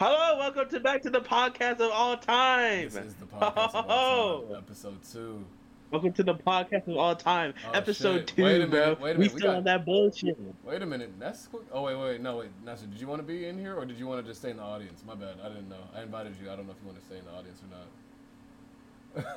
Hello, 0.00 0.38
welcome 0.38 0.66
to 0.70 0.80
back 0.80 1.02
to 1.02 1.10
the 1.10 1.20
podcast 1.20 1.78
of 1.80 1.90
all 1.92 2.16
time. 2.16 2.84
This 2.84 2.96
is 2.96 3.12
the 3.16 3.26
podcast 3.26 3.74
of 3.74 3.86
all 3.90 4.42
time, 4.46 4.56
episode 4.56 4.96
two. 5.12 5.44
Welcome 5.90 6.14
to 6.14 6.22
the 6.22 6.36
podcast 6.36 6.88
of 6.88 6.96
all 6.96 7.14
time, 7.14 7.52
Oh, 7.68 7.72
episode 7.72 8.20
shit. 8.20 8.26
two, 8.28 8.44
Wait 8.44 8.62
a 8.62 8.66
bro. 8.66 8.80
minute, 8.80 9.00
wait 9.02 9.10
a 9.16 9.18
minute, 9.18 9.32
we 9.34 9.38
still 9.38 9.50
got- 9.50 9.56
on 9.58 9.64
that 9.64 9.84
bullshit. 9.84 10.38
Wait 10.64 10.80
a 10.80 10.86
minute, 10.86 11.20
Nesquik? 11.20 11.64
Oh 11.70 11.82
wait, 11.82 11.96
wait, 11.96 12.18
no, 12.22 12.38
wait, 12.38 12.48
Nestor, 12.64 12.86
did 12.86 12.98
you 12.98 13.08
want 13.08 13.20
to 13.20 13.26
be 13.26 13.44
in 13.44 13.58
here 13.58 13.74
or 13.74 13.84
did 13.84 13.98
you 13.98 14.06
want 14.06 14.24
to 14.24 14.26
just 14.26 14.40
stay 14.40 14.48
in 14.50 14.56
the 14.56 14.62
audience? 14.62 15.02
My 15.06 15.14
bad, 15.14 15.34
I 15.44 15.48
didn't 15.48 15.68
know. 15.68 15.76
I 15.94 16.00
invited 16.00 16.34
you. 16.42 16.50
I 16.50 16.56
don't 16.56 16.64
know 16.64 16.72
if 16.72 16.78
you 16.80 16.86
want 16.86 16.98
to 16.98 17.04
stay 17.04 17.18
in 17.18 17.24
the 17.26 17.32
audience 17.32 17.60
or 17.62 19.20
not. 19.20 19.26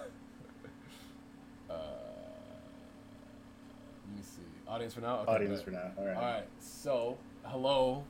uh, 1.69 1.75
let 4.07 4.15
me 4.15 4.21
see. 4.23 4.41
Audience 4.65 4.93
for 4.93 5.01
now. 5.01 5.19
Okay, 5.23 5.31
Audience 5.33 5.61
for 5.61 5.71
now. 5.71 5.91
All 5.97 6.05
right. 6.05 6.15
All 6.15 6.21
right. 6.21 6.43
So, 6.61 7.17
hello, 7.43 8.05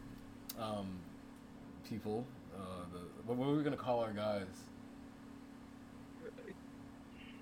um, 0.59 0.85
people. 1.89 2.23
Uh, 2.55 2.59
the, 2.93 2.99
what, 3.25 3.37
what 3.37 3.47
are 3.49 3.55
we 3.55 3.63
gonna 3.63 3.75
call 3.77 3.99
our 4.01 4.11
guys? 4.11 4.45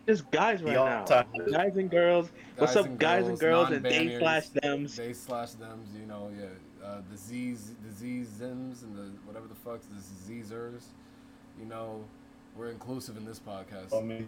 Just 0.07 0.29
guys 0.31 0.63
right 0.63 0.73
now, 0.73 0.99
all-time- 1.01 1.27
guys 1.51 1.77
and 1.77 1.89
girls. 1.89 2.31
What's 2.57 2.75
up, 2.75 2.87
and 2.87 2.97
guys 2.99 3.27
and 3.27 3.39
girls, 3.39 3.69
and 3.69 3.85
they 3.85 4.17
slash 4.17 4.47
them's. 4.49 4.95
They 4.95 5.13
slash 5.13 5.51
them's, 5.51 5.89
you 5.99 6.07
know, 6.07 6.31
yeah. 6.37 6.47
Uh, 6.85 7.01
the 7.11 7.15
Z's, 7.17 7.73
the 7.85 7.91
Z 7.93 8.25
Zims, 8.39 8.81
and 8.81 8.95
the 8.97 9.11
whatever 9.25 9.47
the 9.47 9.53
fuck's 9.55 9.85
the 9.85 10.33
Zers. 10.43 10.85
You 11.59 11.65
know, 11.67 12.03
we're 12.57 12.71
inclusive 12.71 13.15
in 13.17 13.25
this 13.25 13.39
podcast. 13.39 13.91
Well, 13.91 14.01
me- 14.01 14.25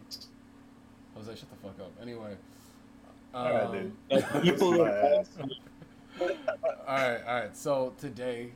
Jose, 1.16 1.36
shut 1.36 1.50
the 1.50 1.56
fuck 1.68 1.80
up. 1.80 1.92
Anyway. 2.02 2.36
all 3.34 3.52
right, 3.52 3.64
um, 3.64 3.72
dude. 3.72 3.94
Like, 4.12 4.44
people 4.44 4.72
This 4.72 4.80
is 4.80 4.80
my 4.80 4.90
are- 4.92 5.20
ass. 5.20 5.30
all 6.22 6.28
right, 6.88 7.24
all 7.28 7.36
right. 7.42 7.58
So 7.58 7.94
today, 8.00 8.52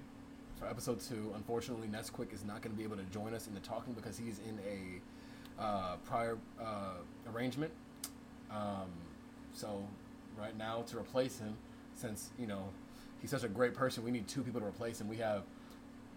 for 0.60 0.68
episode 0.68 1.00
two, 1.00 1.32
unfortunately, 1.36 1.88
Nesquik 1.88 2.34
is 2.34 2.44
not 2.44 2.62
going 2.62 2.74
to 2.74 2.78
be 2.78 2.84
able 2.84 2.98
to 2.98 3.04
join 3.04 3.34
us 3.34 3.48
in 3.48 3.54
the 3.54 3.60
talking 3.60 3.94
because 3.94 4.18
he's 4.18 4.40
in 4.40 4.60
a 4.68 5.62
uh, 5.62 5.96
prior 6.06 6.38
uh, 6.60 6.96
arrangement. 7.34 7.72
Um, 8.50 8.90
so 9.54 9.84
right 10.38 10.58
now, 10.58 10.84
to 10.88 10.98
replace 10.98 11.40
him, 11.40 11.56
since 11.94 12.30
you 12.40 12.48
know 12.48 12.70
he's 13.22 13.32
such 13.32 13.44
a 13.44 13.48
great 13.48 13.74
person, 13.74 14.04
we 14.04 14.12
need 14.12 14.28
two 14.28 14.42
people 14.42 14.62
to 14.62 14.68
replace 14.68 15.00
him. 15.00 15.08
We 15.08 15.18
have 15.18 15.44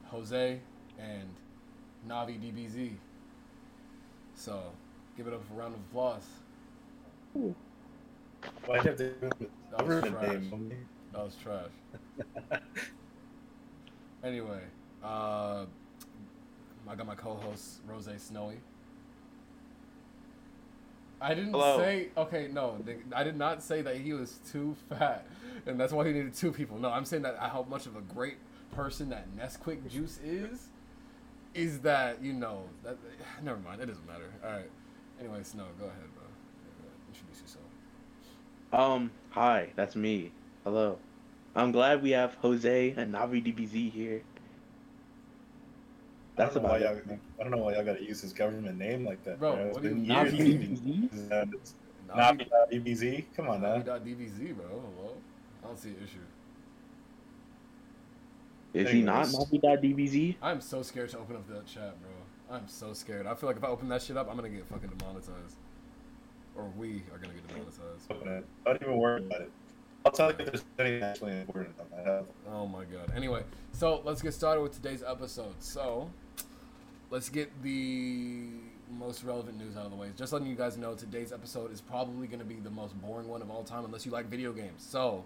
Jose 0.07 0.61
and 0.99 1.29
Navi 2.09 2.39
DBZ. 2.39 2.93
So 4.35 4.63
give 5.17 5.27
it 5.27 5.35
up 5.35 5.45
for 5.47 5.55
a 5.55 5.57
round 5.57 5.75
of 5.75 5.81
applause. 5.81 6.27
Why 8.65 8.77
have 8.79 8.97
to 8.97 9.11
do 9.11 9.27
it? 9.41 9.51
That 9.71 9.87
was 9.87 10.03
trash. 10.03 10.43
That 11.13 11.25
was 11.25 11.37
trash. 11.43 12.61
Anyway, 14.25 14.61
uh, 15.03 15.65
I 16.89 16.95
got 16.97 17.07
my 17.07 17.15
co-host 17.15 17.81
Rose 17.87 18.09
Snowy. 18.19 18.57
I 21.21 21.35
didn't 21.35 21.53
Hello. 21.53 21.79
say 21.79 22.09
okay. 22.17 22.49
No, 22.51 22.79
I 23.15 23.25
did 23.25 23.37
not 23.37 23.63
say 23.63 23.83
that 23.83 23.97
he 23.97 24.13
was 24.13 24.39
too 24.51 24.75
fat, 24.89 25.27
and 25.67 25.79
that's 25.79 25.93
why 25.93 26.07
he 26.07 26.13
needed 26.13 26.35
two 26.35 26.51
people. 26.51 26.79
No, 26.79 26.91
I'm 26.91 27.05
saying 27.05 27.23
that 27.25 27.37
I 27.41 27.49
how 27.49 27.67
much 27.69 27.87
of 27.87 27.97
a 27.97 28.01
great 28.01 28.37
person 28.73 29.11
that 29.11 29.27
Nesquik 29.37 29.89
juice 29.91 30.19
is. 30.25 30.69
Is 31.53 31.81
that 31.81 32.23
you 32.23 32.33
know 32.33 32.63
that? 32.85 32.97
Never 33.43 33.59
mind. 33.59 33.83
It 33.83 33.87
doesn't 33.87 34.07
matter. 34.07 34.33
All 34.45 34.51
right. 34.51 34.71
Anyway, 35.19 35.43
Snow, 35.43 35.67
go 35.79 35.85
ahead, 35.85 36.15
bro. 36.15 36.25
Introduce 37.09 37.43
yourself. 37.43 37.65
Um, 38.73 39.11
hi, 39.31 39.71
that's 39.77 39.97
me. 39.97 40.33
Hello. 40.65 40.99
I'm 41.57 41.73
glad 41.73 42.03
we 42.03 42.11
have 42.11 42.35
Jose 42.37 42.91
and 42.97 43.13
Navi 43.13 43.43
DBZ 43.45 43.91
here. 43.91 44.23
That's 46.37 46.53
I 46.57 46.61
don't 46.61 46.65
about 46.65 46.81
why 46.81 46.87
it. 46.87 47.21
I 47.39 47.43
don't 47.43 47.51
know 47.51 47.59
why 47.59 47.75
y'all 47.75 47.85
gotta 47.85 48.03
use 48.05 48.21
his 48.21 48.33
government 48.33 48.79
name 48.79 49.05
like 49.05 49.23
that. 49.25 49.39
Bro, 49.39 49.55
It's 49.57 49.75
what 49.75 49.83
do 49.83 49.89
you- 49.91 49.95
Navi 49.97 50.39
years 50.39 50.81
DBZ? 50.81 51.03
using 51.13 51.29
that. 51.29 51.49
It's 51.53 51.75
Navi- 52.09 52.49
Navi 52.49 52.85
DBZ. 52.85 53.25
Come 53.37 53.49
on 53.49 53.63
now. 53.63 53.77
Navi.dvz, 53.79 54.57
bro. 54.57 54.67
Hello? 54.67 55.17
I 55.63 55.67
don't 55.67 55.79
see 55.79 55.91
an 55.91 55.97
issue. 56.05 56.19
Is 58.73 58.91
he 58.91 59.03
not 59.03 59.27
Anyways. 59.27 59.49
Navi.dbz? 59.51 60.37
I'm 60.41 60.61
so 60.61 60.83
scared 60.83 61.11
to 61.11 61.19
open 61.19 61.37
up 61.37 61.49
that 61.49 61.67
chat, 61.67 61.95
bro. 62.01 62.57
I'm 62.57 62.69
so 62.69 62.93
scared. 62.95 63.27
I 63.27 63.35
feel 63.35 63.49
like 63.49 63.57
if 63.57 63.65
I 63.65 63.69
open 63.69 63.89
that 63.89 64.03
shit 64.03 64.17
up, 64.17 64.29
I'm 64.31 64.37
gonna 64.37 64.49
get 64.49 64.65
fucking 64.67 64.89
demonetized. 64.89 65.57
Or 66.57 66.65
we 66.77 67.03
are 67.13 67.19
gonna 67.19 67.35
get 67.35 67.47
demonetized. 67.49 68.11
Open 68.11 68.29
it. 68.29 68.45
Don't 68.65 68.81
even 68.83 68.97
worry 68.97 69.25
about 69.25 69.41
it. 69.43 69.51
I'll 70.05 70.13
tell 70.13 70.31
you 70.31 70.37
if 70.39 70.47
there's 70.47 70.65
anything 70.79 71.03
actually 71.03 71.41
important 71.41 71.75
on 71.81 72.05
that. 72.05 72.25
Oh 72.51 72.67
my 72.67 72.85
god. 72.85 73.13
Anyway, 73.15 73.43
so 73.73 74.01
let's 74.05 74.23
get 74.23 74.33
started 74.33 74.63
with 74.63 74.73
today's 74.73 75.03
episode. 75.03 75.55
So, 75.59 76.11
let's 77.11 77.29
get 77.29 77.51
the 77.63 78.47
most 78.99 79.25
relevant 79.25 79.59
news 79.59 79.77
out 79.77 79.85
of 79.85 79.91
the 79.91 79.97
way. 79.97 80.09
Just 80.17 80.33
letting 80.33 80.49
you 80.49 80.57
guys 80.57 80.77
know, 80.77 80.95
today's 80.95 81.33
episode 81.33 81.73
is 81.73 81.81
probably 81.81 82.27
gonna 82.27 82.45
be 82.45 82.57
the 82.57 82.71
most 82.71 83.01
boring 83.01 83.29
one 83.29 83.43
of 83.43 83.51
all 83.51 83.63
time, 83.63 83.85
unless 83.85 84.07
you 84.07 84.13
like 84.13 84.27
video 84.27 84.53
games. 84.53 84.83
So, 84.89 85.25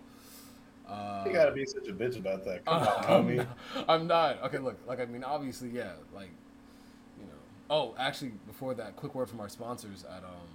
uh, 0.89 1.23
You 1.27 1.33
gotta 1.33 1.53
be 1.53 1.65
such 1.65 1.89
a 1.89 1.93
bitch 1.93 2.19
about 2.19 2.45
that. 2.45 2.65
Come 2.65 2.83
on, 2.83 3.05
I'm, 3.09 3.37
not, 3.37 3.49
I'm 3.89 4.07
not. 4.07 4.43
Okay, 4.45 4.59
look, 4.59 4.79
like 4.87 5.01
I 5.01 5.05
mean, 5.05 5.23
obviously, 5.25 5.71
yeah, 5.71 5.93
like, 6.13 6.31
you 7.19 7.27
know. 7.27 7.33
Oh, 7.71 7.95
actually, 7.97 8.33
before 8.47 8.75
that, 8.75 8.97
quick 8.97 9.15
word 9.15 9.29
from 9.29 9.41
our 9.41 9.49
sponsors 9.49 10.05
at 10.05 10.25
um. 10.25 10.49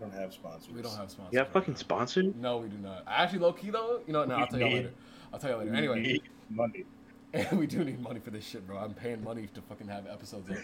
We 0.00 0.10
don't 0.10 0.18
have 0.18 0.32
sponsors. 0.32 0.72
We 0.72 0.82
don't 0.82 0.96
have 0.96 1.10
sponsors. 1.10 1.32
You 1.32 1.38
have 1.40 1.48
fucking 1.48 1.74
now. 1.74 1.80
sponsors? 1.80 2.34
No, 2.36 2.58
we 2.58 2.68
do 2.68 2.78
not. 2.78 3.04
Actually, 3.06 3.40
low 3.40 3.52
key 3.52 3.70
though, 3.70 4.00
you 4.06 4.12
know, 4.12 4.24
no, 4.24 4.36
I'll 4.36 4.46
tell 4.46 4.60
you 4.60 4.66
later. 4.66 4.92
I'll 5.32 5.38
tell 5.38 5.50
you 5.50 5.56
later. 5.56 5.74
Anyway, 5.74 6.00
need 6.00 6.22
money. 6.48 6.84
we 7.52 7.66
do 7.66 7.84
need 7.84 8.00
money 8.00 8.18
for 8.18 8.30
this 8.30 8.44
shit, 8.46 8.66
bro. 8.66 8.78
I'm 8.78 8.94
paying 8.94 9.22
money 9.22 9.48
to 9.54 9.62
fucking 9.62 9.88
have 9.88 10.06
episodes 10.06 10.50
up. 10.50 10.56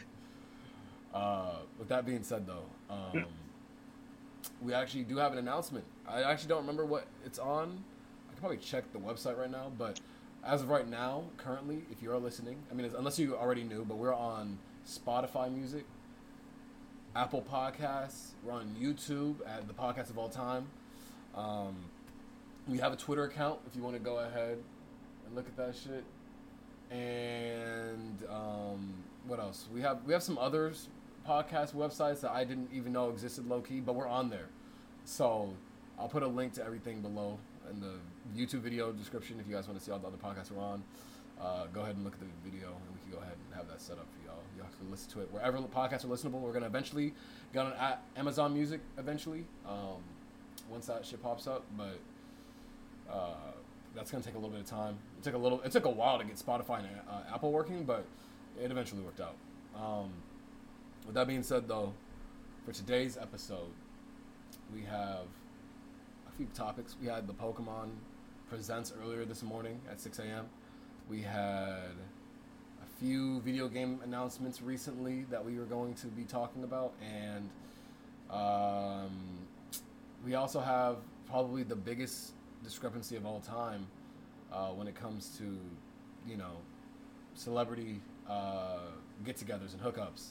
Uh, 1.14 1.56
with 1.78 1.88
that 1.88 2.04
being 2.04 2.22
said, 2.22 2.46
though, 2.46 2.64
um, 2.90 3.24
we 4.60 4.74
actually 4.74 5.04
do 5.04 5.16
have 5.16 5.32
an 5.32 5.38
announcement. 5.38 5.84
I 6.08 6.22
actually 6.22 6.48
don't 6.48 6.60
remember 6.60 6.84
what 6.84 7.06
it's 7.24 7.38
on. 7.38 7.84
I 8.28 8.32
could 8.32 8.40
probably 8.40 8.58
check 8.58 8.92
the 8.92 8.98
website 8.98 9.38
right 9.38 9.50
now, 9.50 9.70
but 9.78 10.00
as 10.44 10.62
of 10.62 10.68
right 10.68 10.88
now, 10.88 11.24
currently, 11.36 11.84
if 11.90 12.02
you 12.02 12.12
are 12.12 12.18
listening, 12.18 12.56
I 12.70 12.74
mean, 12.74 12.90
unless 12.96 13.18
you 13.18 13.36
already 13.36 13.64
knew, 13.64 13.84
but 13.84 13.96
we're 13.96 14.14
on 14.14 14.58
Spotify 14.86 15.52
Music, 15.52 15.84
Apple 17.16 17.42
Podcasts, 17.50 18.32
we're 18.44 18.52
on 18.52 18.76
YouTube 18.78 19.36
at 19.48 19.66
the 19.66 19.72
Podcast 19.72 20.10
of 20.10 20.18
All 20.18 20.28
Time. 20.28 20.66
Um, 21.34 21.74
we 22.68 22.76
have 22.76 22.92
a 22.92 22.96
Twitter 22.96 23.24
account 23.24 23.58
if 23.66 23.74
you 23.74 23.82
want 23.82 23.96
to 23.96 24.00
go 24.00 24.18
ahead 24.18 24.58
and 25.24 25.34
look 25.34 25.46
at 25.46 25.56
that 25.56 25.74
shit. 25.74 26.04
And 26.94 28.22
um, 28.30 28.92
what 29.26 29.40
else? 29.40 29.66
We 29.72 29.80
have 29.80 30.04
we 30.04 30.12
have 30.12 30.22
some 30.22 30.36
others 30.36 30.90
podcast 31.26 31.74
websites 31.74 32.20
that 32.20 32.32
I 32.32 32.44
didn't 32.44 32.68
even 32.70 32.92
know 32.92 33.08
existed 33.08 33.48
low 33.48 33.62
key, 33.62 33.80
but 33.80 33.94
we're 33.94 34.06
on 34.06 34.28
there. 34.28 34.48
So 35.06 35.54
I'll 35.98 36.08
put 36.08 36.22
a 36.22 36.28
link 36.28 36.52
to 36.54 36.64
everything 36.66 37.00
below 37.00 37.38
in 37.70 37.80
the 37.80 37.94
YouTube 38.38 38.60
video 38.60 38.92
description 38.92 39.40
if 39.40 39.48
you 39.48 39.54
guys 39.54 39.66
want 39.66 39.78
to 39.78 39.84
see 39.84 39.90
all 39.90 39.98
the 39.98 40.08
other 40.08 40.18
podcasts 40.18 40.50
we're 40.50 40.62
on. 40.62 40.84
Uh, 41.40 41.64
go 41.72 41.80
ahead 41.80 41.96
and 41.96 42.04
look 42.04 42.12
at 42.12 42.20
the 42.20 42.26
video, 42.44 42.68
and 42.68 42.94
we 42.94 43.00
can 43.04 43.10
go 43.10 43.22
ahead 43.24 43.36
and 43.46 43.56
have 43.56 43.66
that 43.68 43.80
set 43.80 43.96
up 43.96 44.06
listen 44.90 45.10
to 45.12 45.20
it 45.20 45.28
wherever 45.32 45.58
podcasts 45.62 46.04
are 46.04 46.08
listenable. 46.08 46.40
We're 46.40 46.52
gonna 46.52 46.66
eventually 46.66 47.14
get 47.52 47.66
on 47.66 47.72
Amazon 48.16 48.54
Music 48.54 48.80
eventually 48.98 49.44
um, 49.66 50.02
once 50.70 50.86
that 50.86 51.04
shit 51.04 51.22
pops 51.22 51.46
up, 51.46 51.64
but 51.76 51.98
uh, 53.10 53.34
that's 53.94 54.10
gonna 54.10 54.22
take 54.22 54.34
a 54.34 54.38
little 54.38 54.50
bit 54.50 54.60
of 54.60 54.66
time. 54.66 54.98
It 55.18 55.24
took 55.24 55.34
a 55.34 55.38
little. 55.38 55.60
It 55.62 55.72
took 55.72 55.84
a 55.84 55.90
while 55.90 56.18
to 56.18 56.24
get 56.24 56.36
Spotify 56.36 56.78
and 56.78 56.88
uh, 57.08 57.34
Apple 57.34 57.52
working, 57.52 57.84
but 57.84 58.04
it 58.62 58.70
eventually 58.70 59.02
worked 59.02 59.20
out. 59.20 59.36
Um, 59.76 60.10
with 61.04 61.14
that 61.14 61.26
being 61.26 61.42
said, 61.42 61.68
though, 61.68 61.92
for 62.64 62.72
today's 62.72 63.16
episode, 63.16 63.70
we 64.74 64.82
have 64.82 65.26
a 66.28 66.36
few 66.36 66.46
topics. 66.54 66.96
We 67.00 67.08
had 67.08 67.26
the 67.26 67.34
Pokemon 67.34 67.90
presents 68.48 68.92
earlier 69.02 69.24
this 69.24 69.42
morning 69.42 69.80
at 69.90 70.00
6 70.00 70.18
a.m. 70.20 70.46
We 71.08 71.22
had 71.22 71.92
few 72.98 73.40
video 73.40 73.68
game 73.68 74.00
announcements 74.04 74.62
recently 74.62 75.24
that 75.30 75.44
we 75.44 75.58
were 75.58 75.64
going 75.64 75.94
to 75.94 76.06
be 76.06 76.24
talking 76.24 76.64
about, 76.64 76.92
and 77.02 77.50
um, 78.30 79.10
we 80.24 80.34
also 80.34 80.60
have 80.60 80.96
probably 81.28 81.62
the 81.62 81.76
biggest 81.76 82.32
discrepancy 82.64 83.16
of 83.16 83.26
all 83.26 83.40
time 83.40 83.86
uh, 84.52 84.68
when 84.68 84.88
it 84.88 84.94
comes 84.94 85.36
to, 85.38 85.58
you 86.26 86.36
know, 86.36 86.56
celebrity 87.34 88.00
uh, 88.28 88.78
get-togethers 89.24 89.72
and 89.74 89.82
hookups. 89.82 90.28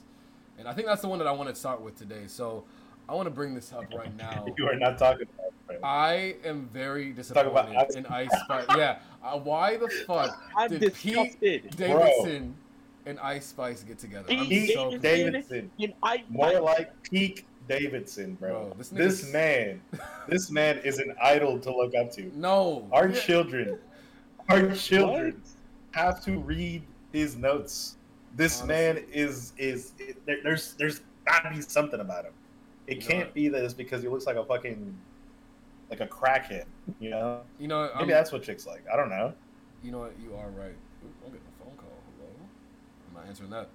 And 0.57 0.67
I 0.67 0.73
think 0.73 0.87
that's 0.87 1.01
the 1.01 1.07
one 1.07 1.19
that 1.19 1.27
I 1.27 1.31
want 1.31 1.49
to 1.49 1.55
start 1.55 1.81
with 1.81 1.97
today. 1.97 2.23
So 2.27 2.63
I 3.07 3.13
want 3.13 3.27
to 3.27 3.31
bring 3.31 3.53
this 3.53 3.71
up 3.73 3.85
right 3.93 4.15
now. 4.17 4.45
You 4.57 4.67
are 4.67 4.75
not 4.75 4.97
talking 4.97 5.27
about 5.37 5.51
it. 5.75 5.79
I 5.83 6.35
am 6.43 6.69
very 6.71 7.13
Talk 7.13 7.45
about 7.47 7.67
disappointed 7.71 7.77
Ice- 7.77 7.95
in 7.95 8.05
Ice 8.07 8.29
Spice. 8.43 8.65
Yeah, 8.77 8.99
uh, 9.23 9.39
why 9.39 9.77
the 9.77 9.89
fuck 10.07 10.39
I'm 10.57 10.69
did 10.69 10.79
disgusted. 10.81 11.63
Pete 11.63 11.75
Davidson 11.77 12.55
and 13.07 13.19
Ice 13.19 13.47
Spice 13.47 13.83
get 13.83 13.97
together? 13.99 14.25
I'm 14.29 14.45
Pete 14.45 14.71
so 14.73 14.91
Pete 14.91 15.01
Davidson. 15.01 15.31
Davidson. 15.49 15.71
And 15.81 15.93
I, 16.03 16.23
More 16.29 16.59
like 16.59 16.91
Peak 17.03 17.45
Davidson, 17.67 18.35
bro. 18.35 18.65
Bro, 18.65 18.73
this 18.77 18.89
this 18.89 19.33
man, 19.33 19.81
this 20.27 20.51
man 20.51 20.77
is 20.79 20.99
an 20.99 21.15
idol 21.21 21.59
to 21.59 21.75
look 21.75 21.93
up 21.95 22.11
to. 22.11 22.31
no. 22.37 22.87
Our 22.91 23.11
children, 23.11 23.79
our 24.49 24.71
children 24.73 25.41
have 25.91 26.23
to 26.25 26.37
read 26.39 26.83
his 27.11 27.35
notes. 27.35 27.97
This 28.35 28.61
Honestly. 28.61 28.67
man 28.75 29.05
is 29.11 29.53
is 29.57 29.93
there, 30.27 30.37
there's 30.43 30.73
there's 30.73 31.01
gotta 31.25 31.49
be 31.55 31.61
something 31.61 31.99
about 31.99 32.25
him. 32.25 32.33
It 32.87 32.97
You 32.97 33.01
can't 33.01 33.25
what? 33.27 33.33
be 33.33 33.47
that 33.49 33.63
it's 33.63 33.73
because 33.73 34.01
he 34.01 34.07
looks 34.09 34.25
like 34.25 34.35
a 34.35 34.43
fucking 34.45 34.97
like 35.89 35.99
a 36.01 36.07
crackhead. 36.07 36.65
You 36.99 37.09
know, 37.11 37.41
You 37.59 37.67
know, 37.67 37.89
maybe 37.95 38.03
I'm, 38.03 38.07
that's 38.09 38.31
what 38.31 38.43
chicks 38.43 38.65
like. 38.65 38.83
I 38.91 38.95
don't 38.95 39.09
know. 39.09 39.33
you 39.83 39.91
know 39.91 39.99
what? 39.99 40.13
You 40.23 40.35
are 40.35 40.49
right. 40.49 40.75
Ooh, 41.03 41.09
I'm 41.25 41.31
getting 41.31 41.45
a 41.47 41.63
phone 41.63 41.75
call. 41.77 41.89
Hello. 42.17 42.29
I'm 43.09 43.13
not 43.15 43.27
answering 43.27 43.49
that. 43.51 43.69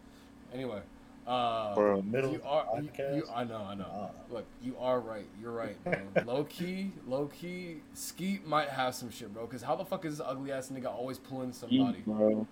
Anyway, 0.53 0.81
uh, 1.27 1.75
For 1.75 1.93
a 1.93 2.03
middle 2.03 2.33
you 2.33 2.41
are. 2.45 2.67
You, 2.81 2.89
podcast? 2.89 3.17
you, 3.17 3.25
I 3.33 3.45
know. 3.45 3.59
I 3.69 3.75
know. 3.75 3.87
Ah. 3.93 4.11
Look, 4.31 4.47
you 4.63 4.77
are 4.81 4.99
right. 4.99 5.27
You're 5.41 5.53
right, 5.53 5.77
bro. 5.85 5.95
low 6.27 6.45
key, 6.45 6.91
low 7.07 7.27
key. 7.27 7.83
Skeet 7.95 8.45
might 8.47 8.69
have 8.69 8.95
some 8.97 9.11
shit, 9.11 9.33
bro. 9.33 9.47
Cause 9.47 9.63
how 9.63 9.77
the 9.77 9.85
fuck 9.85 10.05
is 10.05 10.19
this 10.19 10.27
ugly 10.27 10.51
ass 10.51 10.71
nigga 10.71 10.87
always 10.87 11.19
pulling 11.19 11.53
somebody? 11.53 12.03
bro. 12.05 12.47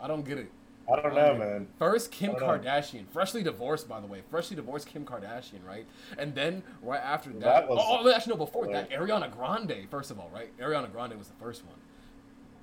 I 0.00 0.08
don't 0.08 0.24
get 0.26 0.38
it. 0.38 0.50
I 0.92 1.00
don't 1.00 1.14
know, 1.14 1.34
man. 1.36 1.66
First, 1.78 2.10
Kim 2.10 2.30
I 2.36 2.38
know. 2.38 2.46
Kardashian, 2.46 3.06
freshly 3.08 3.42
divorced, 3.42 3.88
by 3.88 4.00
the 4.00 4.06
way, 4.06 4.22
freshly 4.30 4.54
divorced 4.56 4.86
Kim 4.86 5.04
Kardashian, 5.04 5.64
right? 5.66 5.86
And 6.18 6.34
then 6.34 6.62
right 6.82 7.00
after 7.02 7.30
that, 7.30 7.40
That 7.40 7.68
was- 7.68 7.78
oh, 7.82 8.00
oh, 8.06 8.12
actually 8.12 8.34
no, 8.34 8.38
before 8.44 8.66
that, 8.72 8.90
Ariana 8.90 9.30
Grande, 9.34 9.86
first 9.90 10.10
of 10.10 10.18
all, 10.20 10.30
right? 10.34 10.56
Ariana 10.58 10.92
Grande 10.92 11.16
was 11.18 11.28
the 11.28 11.34
first 11.36 11.64
one, 11.64 11.76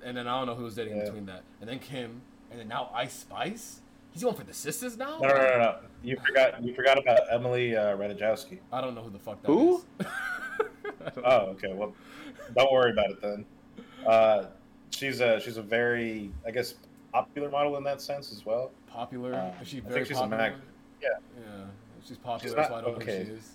and 0.04 0.16
then 0.16 0.28
I 0.28 0.38
don't 0.38 0.46
know 0.46 0.54
who 0.54 0.64
was 0.64 0.74
dating 0.76 0.96
Yeah. 0.96 1.04
between 1.04 1.26
that, 1.26 1.42
and 1.60 1.68
then 1.68 1.78
Kim, 1.80 2.22
and 2.50 2.60
then 2.60 2.68
now 2.68 2.90
Ice 2.94 3.12
Spice. 3.14 3.80
He's 4.12 4.22
going 4.22 4.36
for 4.36 4.44
the 4.44 4.52
sisters 4.54 4.96
now. 4.98 5.18
No, 5.20 5.28
no, 5.28 5.34
no, 5.34 5.58
no. 5.58 5.76
You 6.02 6.18
forgot. 6.24 6.62
You 6.62 6.74
forgot 6.74 6.98
about 6.98 7.20
Emily 7.30 7.74
uh, 7.74 7.96
Ratajkowski. 7.96 8.58
I 8.70 8.82
don't 8.82 8.94
know 8.94 9.00
who 9.02 9.08
the 9.10 9.18
fuck 9.18 9.40
that 9.40 9.46
Who? 9.48 9.78
is. 9.98 10.06
I. 10.06 11.10
Oh, 11.24 11.36
okay. 11.52 11.72
Well, 11.72 11.94
don't 12.54 12.70
worry 12.70 12.90
about 12.92 13.08
it 13.10 13.22
then. 13.22 13.46
Uh, 14.06 14.44
she's 14.90 15.20
a 15.20 15.40
she's 15.40 15.56
a 15.56 15.62
very, 15.62 16.30
I 16.46 16.50
guess, 16.50 16.74
popular 17.12 17.50
model 17.50 17.76
in 17.76 17.84
that 17.84 18.00
sense 18.00 18.32
as 18.32 18.44
well. 18.44 18.70
Popular. 18.86 19.34
Uh, 19.34 19.62
is 19.62 19.68
she 19.68 19.78
I 19.78 19.80
think 19.80 19.92
very 19.92 20.04
she's 20.04 20.16
a 20.16 20.20
popular? 20.20 20.54
Yeah. 21.00 21.08
Yeah. 21.38 21.64
She's 22.04 22.18
popular, 22.18 22.56
She's 22.58 22.66
so 22.68 22.74
I 22.74 22.80
don't 22.80 22.98
know 22.98 23.04
who 23.04 23.10
she 23.10 23.30
is. 23.30 23.52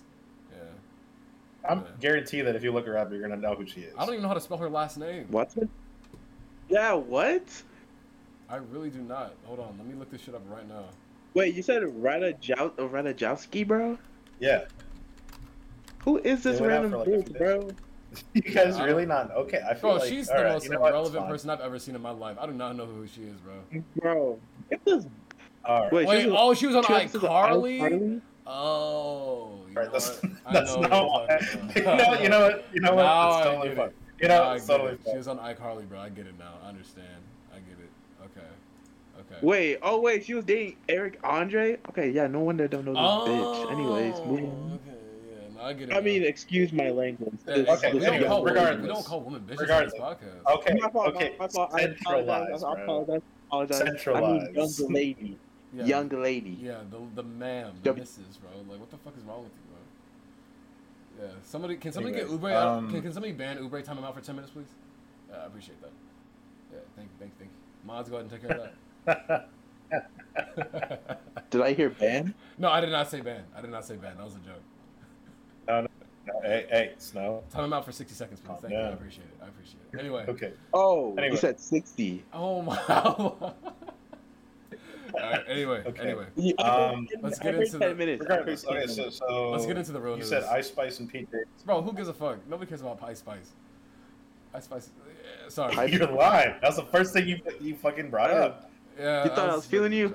Yeah. 0.50 1.70
I'm 1.70 1.80
Yeah. 1.80 1.84
guarantee 2.00 2.40
that 2.42 2.56
if 2.56 2.62
you 2.62 2.72
look 2.72 2.86
her 2.86 2.96
up, 2.96 3.10
you're 3.10 3.20
gonna 3.20 3.36
know 3.36 3.54
who 3.54 3.66
she 3.66 3.80
is. 3.82 3.94
I 3.98 4.04
don't 4.04 4.14
even 4.14 4.22
know 4.22 4.28
how 4.28 4.34
to 4.34 4.40
spell 4.40 4.58
her 4.58 4.70
last 4.70 4.96
name. 4.96 5.26
What? 5.30 5.54
Yeah, 6.68 6.94
what? 6.94 7.62
I 8.48 8.56
really 8.56 8.90
do 8.90 9.00
not. 9.00 9.34
Hold 9.44 9.60
on, 9.60 9.76
let 9.76 9.86
me 9.86 9.94
look 9.94 10.10
this 10.10 10.22
shit 10.22 10.34
up 10.34 10.42
right 10.48 10.66
now. 10.68 10.84
Wait, 11.34 11.54
you 11.54 11.62
said 11.62 11.82
Rada 12.02 12.32
Jow- 12.34 12.72
uh, 12.78 12.82
Radajowski, 12.82 13.66
bro? 13.66 13.98
Yeah, 14.40 14.64
Who 16.04 16.18
is 16.18 16.42
this 16.42 16.58
They 16.58 16.62
went 16.62 16.72
out 16.72 16.82
random 16.82 17.04
for, 17.04 17.10
like, 17.16 17.26
bitch, 17.26 17.38
bro? 17.38 17.68
you 18.32 18.42
guys 18.42 18.76
I 18.76 18.84
really 18.84 19.06
not 19.06 19.30
okay. 19.32 19.60
I 19.68 19.74
feel 19.74 19.90
Bro, 19.90 19.94
like 19.96 20.08
she's 20.08 20.28
the 20.28 20.34
right, 20.34 20.52
most 20.52 20.64
you 20.64 20.70
know 20.70 20.80
what? 20.80 20.90
Irrelevant 20.92 21.22
fine. 21.24 21.30
person 21.30 21.50
I've 21.50 21.60
ever 21.60 21.78
seen 21.78 21.94
in 21.94 22.00
my 22.02 22.10
life. 22.10 22.36
I 22.40 22.46
do 22.46 22.52
not 22.52 22.74
know 22.76 22.86
who 22.86 23.06
she 23.06 23.22
is, 23.22 23.36
bro. 23.40 23.82
Bro, 23.96 24.38
it 24.70 24.84
this. 24.84 25.06
All 25.64 25.82
right. 25.82 25.92
Wait, 25.92 26.06
Wait, 26.06 26.20
she 26.22 26.26
was- 26.28 26.36
oh, 26.38 26.54
she 26.54 26.66
was 26.66 26.76
on 26.76 26.84
she 26.84 26.92
was- 26.92 27.02
iCarly? 27.12 27.80
iCarly? 27.80 28.20
Oh, 28.46 29.50
you 29.70 29.76
All 29.76 29.82
right, 29.82 29.84
know 29.86 29.92
that's 29.92 30.22
what? 30.22 30.32
I 30.46 30.52
that's 30.54 30.74
know 30.74 30.80
not 30.80 30.90
what 30.90 31.28
what. 31.28 31.42
you're 31.42 31.50
You 31.76 31.82
talking 31.82 31.84
know, 31.84 31.92
about. 31.92 32.22
you 32.22 32.28
know 32.30 32.40
what? 32.40 32.64
You 32.72 32.80
know 32.80 32.94
what? 32.94 33.02
Now 33.02 33.36
It's 33.38 33.44
totally 33.46 33.68
get 33.68 33.76
fine. 33.76 33.86
it. 33.88 33.94
You 34.22 34.28
know, 34.28 34.42
I 34.42 34.54
it's 34.56 34.66
totally 34.66 34.92
it. 34.92 35.00
She 35.10 35.16
was 35.16 35.28
on 35.28 35.38
iCarly, 35.38 35.88
bro. 35.88 35.98
I 36.00 36.08
get 36.08 36.26
it 36.26 36.38
now. 36.38 36.54
I 36.64 36.68
understand. 36.68 37.06
I 37.52 37.56
get 37.56 37.78
it. 37.78 37.90
Okay. 38.24 38.46
Okay. 39.20 39.46
Wait, 39.46 39.78
oh 39.82 40.00
wait, 40.00 40.24
she 40.24 40.32
was 40.34 40.44
dating 40.44 40.76
Eric 40.88 41.18
Andre? 41.22 41.76
Okay, 41.90 42.10
yeah, 42.10 42.26
no 42.26 42.40
wonder 42.40 42.64
I 42.64 42.66
don't 42.68 42.84
know 42.86 42.94
this 43.26 43.34
bitch. 43.36 43.72
Anyways, 43.72 44.14
oh, 44.16 44.24
moving 44.26 44.80
I 45.60 45.72
get 45.72 45.90
it. 45.90 45.94
I 45.96 46.00
mean, 46.00 46.22
excuse 46.24 46.72
my 46.72 46.90
language. 46.90 47.34
Yeah, 47.46 47.54
This- 47.56 47.68
Okay, 47.68 47.92
we, 47.92 47.98
this 47.98 48.06
don't 48.06 48.14
anyways, 48.14 48.28
call 48.30 48.44
women, 48.44 48.82
we 48.82 48.88
don't 48.88 49.04
call 49.04 49.20
women 49.20 49.40
bitches 49.42 49.58
Regardless. 49.60 49.94
on 49.94 50.16
this 50.20 50.28
podcast. 50.46 50.54
Okay, 50.58 50.74
My 50.80 50.88
fault, 50.90 51.16
okay. 51.16 51.36
my 51.38 51.48
fault. 51.48 51.70
I 51.74 51.80
apologize. 51.80 52.60
Centralized, 52.60 52.64
I 52.64 52.82
apologize. 52.82 53.22
I 53.22 53.46
apologize. 53.48 53.80
I 53.80 53.84
mean, 53.84 53.96
Centralized. 53.98 54.78
young 54.78 54.92
lady. 54.92 55.38
Yeah. 55.74 55.84
Young 55.84 56.08
lady. 56.08 56.56
Yeah, 56.62 56.78
the 56.90 56.98
the 57.14 57.22
ma'am, 57.22 57.72
the 57.82 57.90
W- 57.90 58.00
missus, 58.00 58.36
bro. 58.40 58.50
Like, 58.70 58.80
what 58.80 58.90
the 58.90 58.96
fuck 58.98 59.14
is 59.18 59.24
wrong 59.24 59.42
with 59.44 59.52
you, 59.52 59.64
bro? 61.18 61.26
Yeah, 61.26 61.34
somebody 61.44 61.76
can 61.76 61.92
somebody 61.92 62.14
Anyways, 62.14 62.30
get 62.30 62.40
Uber 62.40 62.50
out? 62.52 62.78
um, 62.78 62.90
Can, 62.90 63.02
can 63.02 63.12
somebody 63.12 63.32
ban 63.34 63.58
Uber 63.62 63.82
time 63.82 63.98
him 63.98 64.04
out 64.04 64.14
for 64.14 64.22
ten 64.22 64.34
minutes, 64.36 64.50
please? 64.52 64.68
Yeah, 65.30 65.42
I 65.42 65.46
appreciate 65.46 65.78
that. 65.82 65.90
Yeah, 66.72 66.78
thank 66.96 67.08
thank 67.18 67.36
thank 67.38 67.50
you. 67.50 67.86
Mods, 67.86 68.08
go 68.08 68.16
ahead 68.16 68.30
and 68.30 68.40
take 68.40 68.48
care 68.48 68.60
of 68.60 68.70
that. 69.04 69.48
Did 71.50 71.60
I 71.60 71.72
hear 71.72 71.90
ban? 71.90 72.34
no, 72.58 72.70
I 72.70 72.80
did 72.80 72.90
not 72.90 73.10
say 73.10 73.20
ban. 73.20 73.42
I 73.56 73.60
did 73.60 73.70
not 73.70 73.84
say 73.84 73.96
ban. 73.96 74.16
That 74.16 74.24
was 74.24 74.34
a 74.36 74.38
joke. 74.38 74.62
No, 75.68 75.86
hey, 76.42 76.66
hey, 76.70 76.92
Snow. 76.98 77.42
Time 77.50 77.64
him 77.64 77.72
out 77.72 77.84
for 77.84 77.92
sixty 77.92 78.14
seconds, 78.14 78.40
please. 78.40 78.52
Oh, 78.56 78.60
Thank 78.62 78.72
you. 78.74 78.78
I 78.80 78.88
appreciate 78.88 79.24
it. 79.24 79.36
I 79.42 79.48
appreciate 79.48 79.76
it. 79.92 80.00
Anyway. 80.00 80.24
Okay. 80.28 80.52
Oh, 80.72 81.12
Anyway. 81.16 81.30
you 81.32 81.36
said 81.36 81.58
60. 81.60 82.24
Oh 82.32 82.62
my. 82.62 82.76
All 82.88 83.54
right. 85.14 85.42
Anyway. 85.48 85.82
Okay. 85.86 86.02
Anyway. 86.02 86.26
Yeah, 86.36 86.52
Um, 86.62 87.08
let's 87.22 87.38
get 87.38 87.54
heard 87.54 87.64
into 87.64 87.78
the- 87.78 87.86
10 87.86 87.96
minutes. 87.96 88.20
I 88.20 88.28
Regardless, 88.28 88.62
10 88.62 88.76
okay, 88.76 88.86
so, 88.86 88.96
minutes. 88.96 89.18
so 89.26 89.50
Let's 89.50 89.66
get 89.66 89.76
into 89.78 89.92
the 89.92 90.00
real 90.00 90.12
You 90.14 90.18
news. 90.20 90.28
said 90.28 90.44
Ice 90.44 90.68
Spice 90.68 91.00
and 91.00 91.10
Pete 91.10 91.30
Davidson. 91.30 91.66
Bro, 91.66 91.82
who 91.82 91.92
gives 91.94 92.08
a 92.08 92.14
fuck? 92.14 92.46
Nobody 92.48 92.68
cares 92.68 92.82
about 92.82 93.00
Pie 93.00 93.14
Spice. 93.14 93.52
Ice 94.54 94.64
Spice. 94.64 94.90
yeah, 95.06 95.48
Sorry. 95.48 95.90
You're 95.92 96.06
lying. 96.12 96.54
That's 96.60 96.76
the 96.76 96.84
first 96.84 97.12
thing 97.14 97.26
you 97.28 97.40
you 97.60 97.74
fucking 97.76 98.10
brought 98.10 98.30
up. 98.30 98.70
Yeah. 98.98 99.24
You 99.24 99.28
thought 99.30 99.36
that 99.36 99.50
I 99.50 99.54
was 99.56 99.66
feeling 99.66 99.92
you? 99.92 100.14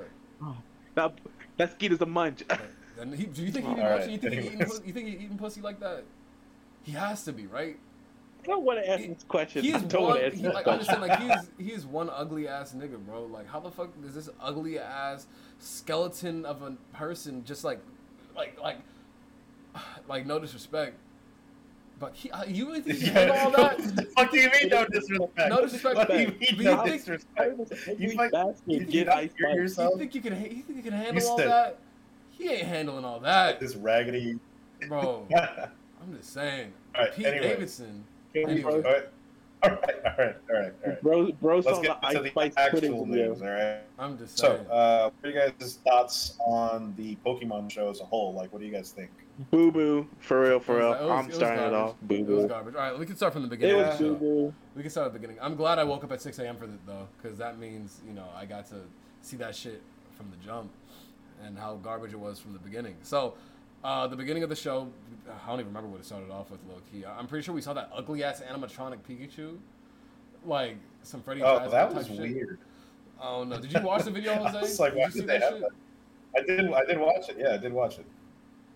That, 0.96 1.14
that 1.58 1.72
skeet 1.72 1.92
is 1.92 2.02
a 2.02 2.06
munch. 2.06 2.44
And 3.00 3.14
he, 3.16 3.26
do 3.26 3.44
you 3.44 3.52
think 3.52 3.66
he 3.66 3.72
All 3.72 3.78
eating 3.78 3.86
right, 3.90 4.00
pussy? 4.02 4.12
You 4.12 4.18
think, 4.20 4.34
he 4.34 4.40
eating, 4.48 4.60
pussy- 4.60 4.84
you 4.86 4.94
think 4.94 5.08
he 5.08 5.14
eating 5.16 5.38
pussy 5.38 5.62
like 5.62 5.80
that? 5.80 6.04
He 6.84 6.92
has 6.94 7.24
to 7.26 7.34
be, 7.34 7.48
right? 7.48 7.78
I 8.44 8.46
don't 8.48 8.64
want 8.64 8.80
to 8.84 8.90
answer 8.90 9.04
He- 9.08 9.14
this 9.14 9.24
question. 9.24 9.64
He 9.64 9.74
I 9.74 9.78
is 9.78 9.84
don't 9.84 10.02
one. 10.04 10.10
want 10.12 10.20
to 10.20 10.26
answer 10.26 10.38
He, 10.38 10.44
like, 10.44 10.64
question. 10.66 10.96
understand, 10.96 11.02
like 11.30 11.48
he's 11.60 11.72
he's 11.78 11.86
one 11.86 12.10
ugly 12.10 12.48
ass 12.48 12.74
nigga, 12.74 12.98
bro. 13.06 13.24
Like, 13.26 13.48
how 13.50 13.60
the 13.60 13.72
fuck 13.72 13.90
is 14.06 14.14
this 14.16 14.30
ugly 14.42 14.78
ass 14.80 15.28
skeleton 15.60 16.46
of 16.46 16.62
a 16.62 16.72
person 16.96 17.44
just 17.46 17.64
like, 17.64 17.80
like, 18.36 18.60
like, 18.62 18.78
like 20.08 20.26
no 20.26 20.40
disrespect, 20.40 20.96
but 22.00 22.14
he, 22.16 22.30
uh, 22.32 22.44
you 22.46 22.68
really 22.68 22.82
think 22.82 22.98
he 23.00 23.10
did 23.12 23.30
all 23.30 23.50
that? 23.52 23.80
What 24.16 24.32
do 24.32 24.40
you 24.40 24.50
mean 24.52 24.70
no 24.70 24.86
disrespect? 24.86 25.50
No 25.50 25.62
disrespect, 25.62 25.96
What 25.96 26.08
do 26.10 26.18
you 26.20 26.28
but 26.28 26.40
mean 26.42 26.56
you 26.58 26.64
no 26.66 26.84
think- 26.84 26.98
disrespect? 26.98 27.58
You 28.00 28.10
You 28.10 28.30
fuck- 28.30 28.56
you 28.68 28.86
Get 28.86 29.08
not 29.08 29.18
ice 29.18 29.32
yourself? 29.40 29.94
You 29.94 30.00
think 30.00 30.16
you 30.16 30.22
can? 30.22 30.34
You 30.42 30.64
think 30.64 30.76
you 30.78 30.84
can 30.84 30.94
handle 30.94 31.24
You 31.24 31.30
all 31.30 31.38
that? 31.38 31.80
He 32.44 32.50
ain't 32.50 32.68
handling 32.68 33.06
all 33.06 33.22
that, 33.22 33.62
This 33.62 33.76
raggedy. 33.78 34.38
bro. 34.90 35.26
I'm 35.36 36.18
just 36.18 36.34
saying. 36.34 36.74
right. 36.94 37.14
Pete 37.16 37.26
Anyway. 37.26 37.48
Davidson. 37.48 38.04
Anyway. 38.36 38.64
All 38.74 38.82
right. 38.82 39.04
All 39.64 39.70
right. 39.70 39.80
All 40.04 40.12
right. 40.18 40.36
All 40.50 40.60
right. 40.60 40.74
All 40.84 40.90
right. 40.92 41.02
Bro, 41.02 41.32
bro 41.42 41.56
Let's 41.60 41.68
saw 41.68 41.76
the 41.82 41.88
to 41.88 42.00
ice 42.06 42.18
the 42.22 42.28
spice 42.28 42.54
actual 42.58 43.06
news. 43.06 43.42
All 43.42 43.48
right. 43.48 43.78
I'm 43.98 44.18
just 44.18 44.38
saying. 44.38 44.58
So, 44.58 44.58
saying. 44.58 44.70
uh, 44.70 45.10
what 45.22 45.30
are 45.30 45.34
you 45.34 45.54
guys' 45.58 45.80
thoughts 45.86 46.38
on 46.46 46.94
the 46.98 47.16
Pokemon 47.26 47.72
show 47.72 47.90
as 47.90 48.02
a 48.02 48.04
whole? 48.04 48.34
Like, 48.34 48.52
what 48.52 48.60
do 48.60 48.66
you 48.68 48.74
guys 48.74 48.92
think? 48.92 49.10
Boo 49.50 49.72
boo. 49.72 50.06
For 50.20 50.42
real, 50.42 50.60
for 50.60 50.80
real. 50.80 50.90
was- 50.90 51.00
I'm 51.02 51.26
it 51.26 51.28
was 51.28 51.36
starting 51.38 51.64
it 51.64 51.74
off. 51.74 51.96
Boo 52.02 52.16
It 52.16 52.28
was 52.28 52.42
boo. 52.44 52.48
garbage. 52.50 52.76
All 52.76 52.82
right, 52.82 53.00
we 53.00 53.06
can 53.06 53.16
start 53.16 53.32
from 53.32 53.44
the 53.44 53.48
beginning. 53.48 53.78
It 53.80 53.92
beginning. 53.94 54.12
was 54.12 54.20
boo 54.20 54.26
boo. 54.50 54.54
We 54.76 54.82
can 54.82 54.92
start 54.92 55.08
at 55.08 55.14
the 55.14 55.20
beginning. 55.20 55.38
I'm 55.42 55.56
glad 55.56 55.80
I 55.80 55.86
woke 55.86 56.04
up 56.04 56.12
at 56.12 56.22
6 56.22 56.38
a.m. 56.40 56.58
for 56.58 56.66
it 56.66 56.86
though, 56.86 57.08
because 57.22 57.38
that 57.38 57.58
means 57.58 58.02
you 58.06 58.14
know 58.14 58.26
I 58.36 58.44
got 58.46 58.68
to 58.68 58.76
see 59.22 59.38
that 59.38 59.56
shit 59.56 59.82
from 60.18 60.30
the 60.30 60.36
jump 60.46 60.70
and 61.46 61.58
how 61.58 61.76
garbage 61.76 62.14
it 62.14 62.20
was 62.20 62.40
from 62.40 62.54
the 62.54 62.60
beginning. 62.60 62.96
So, 63.04 63.36
uh, 63.84 64.08
the 64.08 64.16
beginning 64.16 64.44
of 64.44 64.50
the 64.50 64.56
show, 64.56 64.88
I 65.28 65.48
don't 65.50 65.60
even 65.60 65.68
remember 65.68 65.90
what 65.90 66.00
it 66.00 66.06
started 66.06 66.32
off 66.32 66.52
with. 66.52 66.60
Low 66.68 66.82
key, 66.92 67.06
I'm 67.06 67.28
pretty 67.28 67.44
sure 67.44 67.54
we 67.54 67.62
saw 67.62 67.74
that 67.74 67.90
ugly 67.94 68.24
ass 68.24 68.42
animatronic 68.42 69.00
Pikachu, 69.08 69.58
like 70.46 70.78
some 71.04 71.22
Freddy. 71.22 71.42
Oh, 71.44 71.70
that 71.70 71.94
was 71.94 72.08
shit. 72.08 72.20
weird. 72.20 72.60
Oh 73.22 73.44
no! 73.44 73.60
Did 73.60 73.72
you 73.72 73.82
watch 73.82 74.04
the 74.04 74.12
video, 74.12 74.34
Jose? 74.44 74.58
I 74.58 74.62
was 74.62 74.80
like, 74.80 74.94
did 74.94 75.00
why 75.00 75.10
did 75.10 75.22
they 75.24 75.26
that 75.40 75.42
have 75.44 75.54
shit? 75.54 75.62
that? 75.62 76.42
I 76.42 76.42
did. 76.46 76.74
I 76.74 76.86
did 76.86 77.00
watch 77.00 77.30
it. 77.30 77.38
Yeah, 77.40 77.54
I 77.54 77.58
did 77.58 77.74
watch 77.74 78.00
it. 78.00 78.06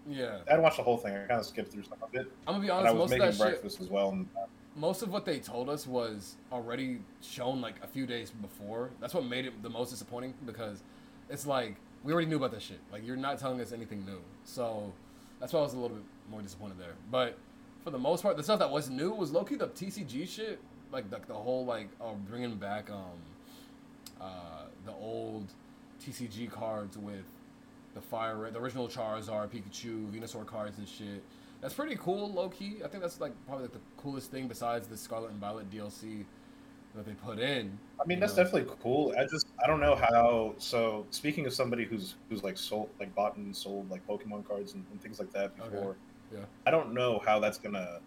Yeah, 0.10 0.38
I 0.48 0.52
didn't 0.52 0.62
watch 0.64 0.78
the 0.78 0.84
whole 0.84 0.98
thing. 0.98 1.14
I 1.16 1.20
kind 1.26 1.40
of 1.40 1.46
skipped 1.46 1.72
through 1.74 1.84
some 1.84 1.98
of 2.02 2.14
it. 2.16 2.32
I'm 2.48 2.54
gonna 2.56 2.60
be 2.66 2.70
And 2.70 2.88
I 2.88 2.92
honest. 2.92 2.96
was 2.96 3.00
Most 3.00 3.12
of 3.14 3.20
making 3.20 3.26
that 3.26 3.32
shit, 3.34 3.40
breakfast 3.62 3.82
as 3.82 3.90
well. 3.90 4.10
And, 4.12 4.28
uh, 4.38 4.46
most 4.78 5.02
of 5.02 5.12
what 5.12 5.26
they 5.26 5.40
told 5.40 5.70
us 5.70 5.86
was 5.88 6.36
already 6.52 7.02
shown 7.22 7.60
like 7.60 7.76
a 7.84 7.88
few 7.88 8.06
days 8.06 8.30
before. 8.32 8.92
That's 9.02 9.14
what 9.14 9.26
made 9.26 9.46
it 9.46 9.62
the 9.64 9.70
most 9.70 9.90
disappointing 9.90 10.34
because 10.46 10.82
it's 11.30 11.46
like 11.48 11.76
we 12.04 12.14
already 12.14 12.28
knew 12.28 12.38
about 12.38 12.52
that 12.52 12.62
shit. 12.62 12.80
Like 12.92 13.06
you're 13.06 13.18
not 13.18 13.40
telling 13.40 13.60
us 13.62 13.72
anything 13.72 14.06
new. 14.06 14.22
So 14.44 14.94
that's 15.40 15.54
why 15.54 15.60
I 15.60 15.64
was 15.64 15.74
a 15.74 15.78
little 15.78 15.98
bit 15.98 16.06
more 16.30 16.42
disappointed 16.42 16.80
there. 16.80 16.94
But 17.12 17.38
for 17.84 17.92
the 17.92 18.00
most 18.00 18.24
part, 18.24 18.38
the 18.38 18.44
stuff 18.44 18.60
that 18.60 18.70
was 18.70 18.90
new 18.90 19.12
was 19.12 19.32
low 19.32 19.44
key 19.44 19.56
the 19.56 19.68
TCG 19.68 20.28
shit. 20.28 20.60
Like 20.92 21.10
the, 21.10 21.20
the 21.28 21.34
whole 21.34 21.66
like 21.66 21.90
uh, 22.02 22.14
bringing 22.30 22.56
back 22.56 22.90
um 22.90 23.20
uh 24.22 24.64
the 24.86 24.94
old 24.94 25.48
TCG 26.04 26.50
cards 26.50 26.98
with 26.98 27.26
the 27.94 28.02
fire 28.02 28.50
the 28.52 28.60
original 28.60 28.88
Charizard, 28.88 29.50
Pikachu, 29.50 30.10
Venusaur 30.12 30.46
cards 30.46 30.78
and 30.78 30.88
shit. 30.88 31.24
That's 31.62 31.74
pretty 31.74 31.96
cool, 31.96 32.32
low 32.32 32.50
key. 32.50 32.78
I 32.86 32.88
think 32.88 33.02
that's 33.02 33.20
like 33.20 33.34
probably 33.48 33.64
like 33.66 33.74
the 33.74 33.80
coolest 33.98 34.32
thing 34.32 34.48
besides 34.48 34.88
the 34.88 34.96
Scarlet 34.96 35.32
and 35.32 35.40
Violet 35.40 35.70
DLC 35.72 36.24
that 36.96 37.06
they 37.06 37.14
put 37.14 37.40
in. 37.40 37.78
I 38.02 38.06
mean, 38.06 38.20
that's 38.20 38.36
know? 38.36 38.44
definitely 38.44 38.74
cool. 38.82 39.14
I 39.18 39.24
just 39.26 39.48
I 39.64 39.68
don't 39.68 39.80
know 39.80 39.96
how. 39.96 40.56
So 40.58 41.06
speaking 41.12 41.46
of 41.46 41.54
somebody 41.54 41.86
who's 41.86 42.16
who's 42.30 42.44
like 42.44 42.58
sold 42.58 42.90
like 43.00 43.14
bought 43.16 43.38
and 43.38 43.56
sold 43.56 43.90
like 43.90 44.06
Pokemon 44.08 44.48
cards 44.48 44.74
and, 44.74 44.84
and 44.92 45.02
things 45.02 45.20
like 45.20 45.32
that 45.34 45.52
Okay. 45.60 45.70
before. 45.70 45.96
Yeah. 46.34 46.40
I 46.66 46.72
don't 46.72 46.94
know 46.94 47.22
how 47.26 47.40
that's 47.40 47.58
gonna, 47.58 48.00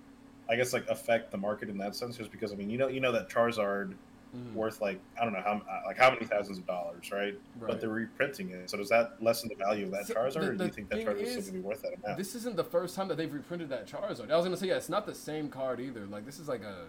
I 0.49 0.57
guess 0.57 0.73
like 0.73 0.87
affect 0.89 1.31
the 1.31 1.39
market 1.39 1.69
in 1.69 1.79
that 1.79 1.95
sense. 1.97 2.17
Just 2.17 2.31
because 2.33 2.53
I 2.53 2.57
mean 2.57 2.71
you 2.71 2.79
know 2.79 2.89
you 2.89 3.01
know 3.01 3.13
that 3.13 3.29
Charizard 3.29 3.95
Mhm. 4.37 4.55
worth 4.55 4.81
like 4.81 5.01
I 5.21 5.25
don't 5.25 5.33
know 5.33 5.41
how 5.41 5.61
like 5.87 5.99
how 5.99 6.09
many 6.11 6.25
thousands 6.25 6.57
of 6.59 6.65
dollars, 6.65 7.11
right? 7.11 7.35
Right. 7.59 7.69
But 7.69 7.81
they're 7.81 7.89
reprinting 7.91 8.51
it. 8.51 8.71
So 8.71 8.77
does 8.77 8.89
that 8.91 9.21
lessen 9.21 9.49
the 9.49 9.57
value 9.57 9.87
of 9.87 9.91
that 9.91 10.07
So, 10.07 10.15
Charizard, 10.15 10.35
the- 10.35 10.51
or 10.51 10.55
do 10.55 10.65
you 10.67 10.71
think 10.71 10.89
that 10.91 11.01
Charizard 11.01 11.21
is 11.21 11.37
is, 11.37 11.47
gonna 11.49 11.59
be 11.59 11.65
worth 11.67 11.83
that 11.83 11.95
amount? 12.01 12.17
This 12.17 12.37
isn't 12.37 12.55
the 12.55 12.63
first 12.63 12.95
time 12.95 13.09
that 13.09 13.17
they've 13.17 13.33
reprinted 13.33 13.69
that 13.71 13.89
Charizard. 13.89 14.31
I 14.31 14.37
was 14.37 14.45
gonna 14.45 14.57
say, 14.57 14.69
yeah, 14.69 14.77
it's 14.77 14.89
not 14.89 15.05
the 15.05 15.17
same 15.17 15.49
card 15.49 15.81
either. 15.81 16.07
Like 16.07 16.27
this 16.27 16.39
is 16.39 16.47
like 16.47 16.63
a 16.63 16.87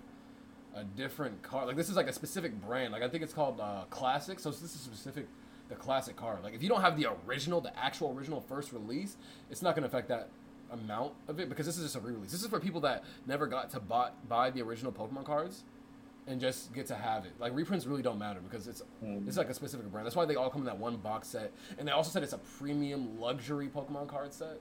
a 0.75 0.83
different 0.83 1.41
car. 1.41 1.65
Like 1.65 1.75
this 1.75 1.89
is 1.89 1.95
like 1.95 2.07
a 2.07 2.13
specific 2.13 2.59
brand. 2.61 2.91
Like 2.93 3.03
I 3.03 3.09
think 3.09 3.23
it's 3.23 3.33
called 3.33 3.59
uh, 3.59 3.83
Classic. 3.89 4.39
So 4.39 4.51
this 4.51 4.61
is 4.63 4.81
specific 4.81 5.27
the 5.69 5.75
classic 5.75 6.15
car. 6.17 6.39
Like 6.43 6.53
if 6.53 6.61
you 6.61 6.69
don't 6.69 6.81
have 6.81 6.97
the 6.97 7.07
original, 7.27 7.61
the 7.61 7.77
actual 7.77 8.13
original 8.17 8.41
first 8.41 8.73
release, 8.73 9.15
it's 9.49 9.61
not 9.61 9.73
gonna 9.75 9.87
affect 9.87 10.09
that 10.09 10.27
amount 10.71 11.13
of 11.27 11.39
it 11.39 11.49
because 11.49 11.65
this 11.65 11.77
is 11.77 11.83
just 11.83 11.95
a 11.95 11.99
re-release. 11.99 12.31
This 12.31 12.41
is 12.41 12.47
for 12.47 12.59
people 12.59 12.81
that 12.81 13.03
never 13.25 13.47
got 13.47 13.69
to 13.71 13.79
buy, 13.79 14.09
buy 14.29 14.49
the 14.51 14.61
original 14.61 14.91
Pokemon 14.91 15.25
cards 15.25 15.63
and 16.27 16.39
just 16.41 16.73
get 16.73 16.85
to 16.87 16.95
have 16.95 17.25
it. 17.25 17.31
Like 17.39 17.55
reprints 17.55 17.85
really 17.85 18.01
don't 18.01 18.19
matter 18.19 18.39
because 18.41 18.67
it's 18.67 18.83
Mm. 19.03 19.27
it's 19.27 19.37
like 19.37 19.49
a 19.49 19.53
specific 19.53 19.89
brand. 19.91 20.05
That's 20.05 20.15
why 20.15 20.25
they 20.25 20.35
all 20.35 20.49
come 20.49 20.61
in 20.61 20.65
that 20.67 20.77
one 20.77 20.97
box 20.97 21.29
set. 21.29 21.51
And 21.77 21.87
they 21.87 21.91
also 21.93 22.11
said 22.11 22.21
it's 22.23 22.33
a 22.33 22.37
premium 22.37 23.19
luxury 23.19 23.67
Pokemon 23.69 24.07
card 24.07 24.33
set. 24.33 24.59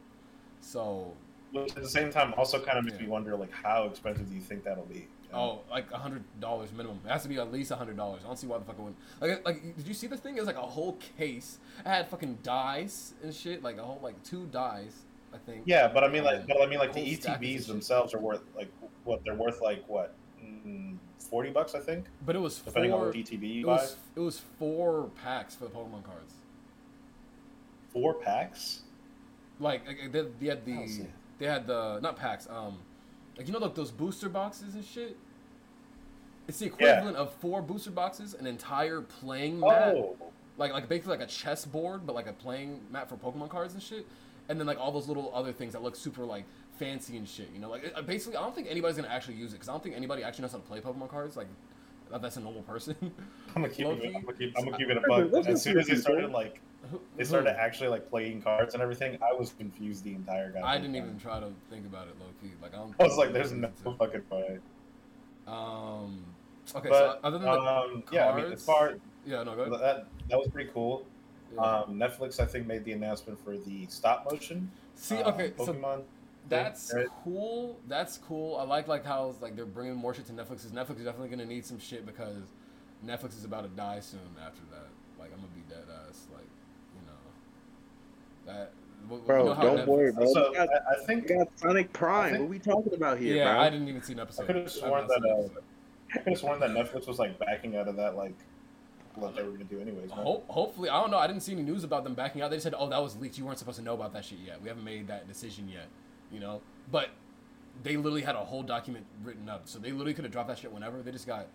So 0.60 1.12
Which 1.52 1.76
at 1.76 1.82
the 1.82 1.88
same 1.88 2.10
time 2.12 2.34
also 2.36 2.60
kind 2.64 2.78
of 2.78 2.84
makes 2.84 2.96
Yeah. 2.98 3.04
me 3.06 3.08
wonder 3.08 3.36
like 3.36 3.50
how 3.52 3.84
expensive 3.84 4.28
do 4.28 4.34
you 4.34 4.40
think 4.40 4.64
that'll 4.64 4.84
be? 4.86 5.08
Oh, 5.32 5.60
like 5.70 5.90
a 5.92 5.96
hundred 5.98 6.24
dollars 6.40 6.72
minimum. 6.72 7.00
It 7.04 7.10
has 7.10 7.22
to 7.22 7.28
be 7.28 7.38
at 7.38 7.52
least 7.52 7.70
a 7.70 7.76
hundred 7.76 7.96
dollars. 7.96 8.22
I 8.24 8.26
don't 8.26 8.36
see 8.38 8.46
why 8.46 8.58
the 8.58 8.64
fuck 8.64 8.76
it 8.78 8.82
wouldn't. 8.82 8.98
Like, 9.20 9.44
like, 9.44 9.76
did 9.76 9.86
you 9.86 9.94
see 9.94 10.06
this 10.06 10.20
thing? 10.20 10.36
It 10.36 10.40
was 10.40 10.46
like 10.46 10.56
a 10.56 10.62
whole 10.62 10.98
case. 11.18 11.58
It 11.80 11.86
had 11.88 12.08
fucking 12.08 12.38
dies 12.42 13.14
and 13.22 13.32
shit. 13.34 13.62
Like 13.62 13.78
a 13.78 13.82
whole, 13.82 14.00
like 14.02 14.20
two 14.24 14.46
dies. 14.46 14.92
I 15.32 15.38
think. 15.38 15.62
Yeah, 15.64 15.86
but 15.86 16.02
I 16.02 16.08
mean 16.08 16.24
like 16.24 16.46
but 16.48 16.60
I 16.60 16.66
mean 16.66 16.78
like 16.80 16.92
the 16.92 17.04
whole 17.04 17.14
stack 17.14 17.36
of 17.36 17.42
ETBs 17.42 17.66
themselves 17.68 18.12
are 18.14 18.18
worth 18.18 18.42
like 18.56 18.68
what 19.04 19.22
they're 19.24 19.34
worth 19.36 19.60
like 19.60 19.84
what 19.86 20.14
mm, 20.44 20.96
forty 21.20 21.50
bucks 21.50 21.76
I 21.76 21.78
think 21.80 22.06
But 22.26 22.34
it 22.34 22.40
was 22.40 22.58
depending 22.58 22.90
four. 22.90 23.00
on 23.02 23.06
what 23.06 23.14
ETB 23.14 23.42
you 23.54 23.60
It 23.60 23.66
buy. 23.66 23.72
was 23.74 23.96
it 24.16 24.20
was 24.20 24.40
four 24.58 25.08
packs 25.22 25.54
for 25.54 25.64
the 25.66 25.70
Pokemon 25.70 26.02
cards. 26.04 26.34
Four 27.92 28.14
packs. 28.14 28.80
Like 29.60 29.86
like, 29.86 30.10
they, 30.10 30.22
they 30.40 30.46
had 30.46 30.64
the 30.64 31.06
they 31.38 31.46
had 31.46 31.66
the 31.68 32.00
not 32.00 32.16
packs. 32.16 32.48
Um, 32.50 32.78
like 33.40 33.46
you 33.46 33.54
know 33.54 33.58
like 33.58 33.74
those 33.74 33.90
booster 33.90 34.28
boxes 34.28 34.74
and 34.74 34.84
shit. 34.84 35.16
It's 36.46 36.58
the 36.58 36.66
equivalent 36.66 37.16
of 37.16 37.32
four 37.36 37.62
booster 37.62 37.90
boxes, 37.90 38.34
an 38.34 38.46
entire 38.46 39.00
playing 39.00 39.62
oh. 39.64 39.68
mat. 39.68 39.94
Oh, 39.96 40.16
like 40.58 40.74
like 40.74 40.90
basically 40.90 41.16
like 41.16 41.26
a 41.26 41.30
chess 41.30 41.64
board, 41.64 42.06
but 42.06 42.14
like 42.14 42.26
a 42.26 42.34
playing 42.34 42.80
mat 42.92 43.08
for 43.08 43.16
Pokemon 43.16 43.48
cards 43.48 43.72
and 43.72 43.82
shit. 43.82 44.06
And 44.50 44.60
then 44.60 44.66
like 44.66 44.78
all 44.78 44.92
those 44.92 45.08
little 45.08 45.32
other 45.34 45.52
things 45.52 45.72
that 45.72 45.82
look 45.82 45.96
super 45.96 46.22
like 46.22 46.44
fancy 46.78 47.16
and 47.16 47.26
shit. 47.26 47.48
You 47.54 47.60
know, 47.60 47.70
like 47.70 47.82
it, 47.82 48.06
basically, 48.06 48.36
I 48.36 48.42
don't 48.42 48.54
think 48.54 48.66
anybody's 48.68 48.96
gonna 48.96 49.08
actually 49.08 49.36
use 49.36 49.52
it 49.52 49.54
because 49.54 49.70
I 49.70 49.72
don't 49.72 49.82
think 49.82 49.96
anybody 49.96 50.22
actually 50.22 50.42
knows 50.42 50.52
how 50.52 50.58
to 50.58 50.64
play 50.64 50.80
Pokemon 50.82 51.08
cards. 51.08 51.34
Like 51.34 51.48
that's 52.20 52.36
a 52.36 52.40
normal 52.40 52.60
person. 52.60 52.94
I'm 53.56 53.62
gonna 53.62 53.68
keep 53.72 53.86
it. 53.86 54.12
I'm 54.14 54.22
gonna 54.22 54.36
keep. 54.36 54.52
I'm 54.58 54.64
gonna 54.66 54.76
keep 54.76 54.90
it 54.90 54.98
a 54.98 55.02
Wait, 55.08 55.32
bug. 55.32 55.46
As 55.46 55.62
soon 55.62 55.78
as 55.78 55.86
they 55.86 55.96
started 55.96 56.30
like 56.30 56.56
Who- 56.56 56.60
they 57.16 57.24
started 57.24 57.58
actually 57.60 57.88
like 57.88 58.08
playing 58.10 58.42
cards 58.42 58.74
and 58.74 58.82
everything, 58.82 59.18
I 59.22 59.32
was 59.32 59.52
confused 59.58 60.04
the 60.04 60.14
entire 60.14 60.48
goddamn 60.50 60.64
I 60.64 60.76
didn't 60.78 60.94
time. 60.94 61.04
even 61.04 61.18
try 61.18 61.40
to 61.40 61.48
think 61.68 61.86
about 61.86 62.08
it 62.08 62.14
low 62.18 62.26
key. 62.42 62.52
Like 62.62 62.74
I 62.74 62.78
don't. 62.78 62.94
I 62.98 63.04
was 63.04 63.16
like, 63.16 63.32
"There's 63.32 63.52
no 63.52 63.68
needed 63.68 63.98
fucking 63.98 64.22
way." 64.30 64.58
Um. 65.46 66.24
Okay. 66.74 66.88
but 66.88 66.98
so 66.98 67.18
other 67.24 67.38
than 67.38 67.46
the 67.46 67.52
um, 67.60 68.02
yeah, 68.12 68.28
I 68.30 68.36
mean, 68.36 68.44
cards- 68.44 68.60
as 68.60 68.64
far 68.66 68.94
yeah, 69.26 69.42
no, 69.42 69.56
go 69.56 69.62
ahead. 69.62 69.80
that 69.80 70.06
that 70.28 70.38
was 70.38 70.48
pretty 70.48 70.70
cool. 70.72 71.06
Yeah. 71.54 71.60
Um, 71.60 71.94
Netflix, 71.98 72.38
I 72.38 72.46
think, 72.46 72.66
made 72.68 72.84
the 72.84 72.92
announcement 72.92 73.42
for 73.44 73.58
the 73.58 73.86
stop 73.88 74.30
motion. 74.30 74.70
See, 74.94 75.16
uh, 75.16 75.30
okay, 75.32 75.52
so 75.58 76.04
That's 76.48 76.92
right? 76.94 77.06
cool. 77.24 77.80
That's 77.88 78.18
cool. 78.18 78.56
I 78.56 78.62
like 78.62 78.86
like 78.88 79.04
how 79.04 79.34
like 79.40 79.56
they're 79.56 79.66
bringing 79.66 79.96
more 79.96 80.14
shit 80.14 80.26
to 80.26 80.32
Netflix. 80.32 80.62
'cause 80.62 80.72
Netflix 80.72 80.98
is 80.98 81.04
definitely 81.04 81.28
gonna 81.28 81.46
need 81.46 81.66
some 81.66 81.78
shit 81.80 82.06
because 82.06 82.52
Netflix 83.04 83.36
is 83.36 83.44
about 83.44 83.62
to 83.62 83.68
die 83.70 83.98
soon. 84.00 84.20
After 84.40 84.62
that, 84.70 84.86
like 85.18 85.32
I'm 85.32 85.40
gonna 85.40 85.48
be 85.54 85.62
dead 85.68 85.84
ass. 86.08 86.26
Like 86.32 86.46
you 86.94 87.02
know 88.52 88.58
that. 88.58 88.72
w- 89.08 89.22
w- 89.22 89.26
Bro, 89.26 89.42
you 89.42 89.48
know 89.48 89.54
how 89.54 89.62
don't 89.62 89.88
worry, 89.88 90.12
bro. 90.12 90.26
So 90.32 90.52
got, 90.54 90.68
I, 90.68 90.72
I 90.74 91.00
we 91.00 91.06
think 91.06 91.28
got 91.28 91.48
Sonic 91.58 91.92
Prime. 91.92 92.30
think- 92.32 92.40
what 92.42 92.50
we 92.50 92.58
talking 92.58 92.94
about 92.94 93.18
here, 93.18 93.36
Yeah, 93.36 93.52
bro? 93.54 93.62
I 93.62 93.70
didn't 93.70 93.88
even 93.88 94.02
see 94.02 94.12
an 94.14 94.20
episode. 94.20 94.44
I 94.44 94.46
could've 94.46 94.70
sworn 94.70 95.06
that, 95.06 95.22
uh. 95.24 95.60
I 96.14 96.18
could 96.18 96.28
have 96.30 96.38
sworn 96.38 96.60
that 96.60 96.70
Netflix 96.70 97.06
was 97.06 97.18
like 97.18 97.38
backing 97.38 97.76
out 97.76 97.86
of 97.88 97.96
that, 97.96 98.16
like 98.16 98.34
what 99.14 99.34
they 99.36 99.42
were 99.42 99.50
gonna 99.52 99.64
do 99.64 99.80
anyways. 99.80 100.08
man. 100.10 100.18
Ho- 100.18 100.42
hopefully, 100.48 100.88
I 100.88 101.00
don't 101.00 101.10
know. 101.10 101.18
I 101.18 101.26
didn't 101.26 101.42
see 101.42 101.52
any 101.52 101.62
news 101.62 101.84
about 101.84 102.04
them 102.04 102.14
backing 102.14 102.42
out. 102.42 102.50
They 102.50 102.58
said, 102.60 102.74
"Oh, 102.76 102.88
that 102.88 103.02
was 103.02 103.16
leaked. 103.16 103.38
You 103.38 103.44
weren't 103.44 103.58
supposed 103.58 103.78
to 103.78 103.84
know 103.84 103.94
about 103.94 104.12
that 104.14 104.24
shit 104.24 104.38
yet. 104.44 104.60
We 104.62 104.68
haven't 104.68 104.84
made 104.84 105.06
that 105.08 105.28
decision 105.28 105.68
yet." 105.68 105.86
You 106.32 106.40
know, 106.40 106.62
but 106.90 107.10
they 107.82 107.96
literally 107.96 108.22
had 108.22 108.34
a 108.36 108.38
whole 108.44 108.62
document 108.62 109.06
written 109.24 109.48
up, 109.48 109.62
so 109.66 109.78
they 109.78 109.90
literally 109.92 110.14
could 110.14 110.24
have 110.24 110.32
dropped 110.32 110.48
that 110.48 110.58
shit 110.58 110.72
whenever. 110.72 111.02
They 111.02 111.10
just 111.12 111.26
got 111.26 111.46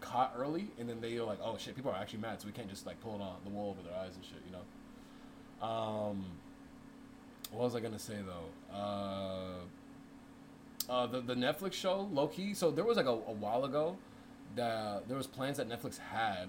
caught 0.00 0.32
early, 0.36 0.68
and 0.78 0.88
then 0.88 1.00
they 1.00 1.18
were 1.18 1.24
like, 1.24 1.38
"Oh 1.42 1.56
shit, 1.58 1.74
people 1.76 1.90
are 1.90 1.96
actually 1.98 2.20
mad, 2.20 2.40
so 2.40 2.46
we 2.46 2.52
can't 2.52 2.68
just 2.68 2.86
like 2.86 3.00
pull 3.00 3.14
it 3.14 3.20
on 3.22 3.36
the 3.44 3.50
wool 3.50 3.70
over 3.70 3.82
their 3.88 3.98
eyes 3.98 4.14
and 4.14 4.24
shit." 4.24 4.38
You 4.46 4.52
know. 4.52 5.66
Um, 5.66 6.24
what 7.52 7.64
was 7.64 7.76
I 7.76 7.80
gonna 7.80 7.98
say 7.98 8.16
though? 8.26 8.76
Uh, 8.76 9.60
uh, 10.88 11.06
the 11.06 11.20
the 11.20 11.34
Netflix 11.34 11.74
show, 11.74 12.08
low 12.12 12.26
key. 12.26 12.54
So 12.54 12.70
there 12.70 12.84
was 12.84 12.96
like 12.96 13.06
a, 13.06 13.10
a 13.10 13.32
while 13.32 13.64
ago 13.64 13.96
that 14.56 15.06
there 15.08 15.16
was 15.16 15.26
plans 15.26 15.58
that 15.58 15.68
Netflix 15.68 15.98
had 15.98 16.48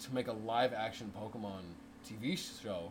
to 0.00 0.14
make 0.14 0.28
a 0.28 0.32
live 0.32 0.72
action 0.72 1.12
Pokemon 1.16 1.62
TV 2.08 2.38
show 2.62 2.90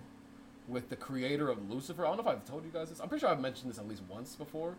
with 0.67 0.89
the 0.89 0.95
creator 0.95 1.49
of 1.49 1.69
Lucifer. 1.69 2.05
I 2.05 2.09
don't 2.09 2.17
know 2.17 2.31
if 2.31 2.37
I've 2.37 2.45
told 2.45 2.63
you 2.63 2.71
guys 2.71 2.89
this. 2.89 2.99
I'm 2.99 3.09
pretty 3.09 3.21
sure 3.21 3.29
I've 3.29 3.41
mentioned 3.41 3.71
this 3.71 3.79
at 3.79 3.87
least 3.87 4.01
once 4.09 4.35
before. 4.35 4.75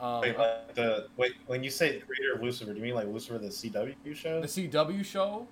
Um, 0.00 0.22
Wait, 0.22 0.36
like 0.36 0.74
the 0.74 1.06
wait 1.16 1.34
when 1.46 1.62
you 1.62 1.70
say 1.70 2.00
creator 2.00 2.34
of 2.34 2.42
Lucifer, 2.42 2.72
do 2.72 2.78
you 2.78 2.84
mean 2.84 2.94
like 2.94 3.06
Lucifer 3.06 3.38
the 3.38 3.48
CW 3.48 3.94
show? 4.14 4.40
the 4.40 4.46
CW 4.46 5.04
show. 5.04 5.46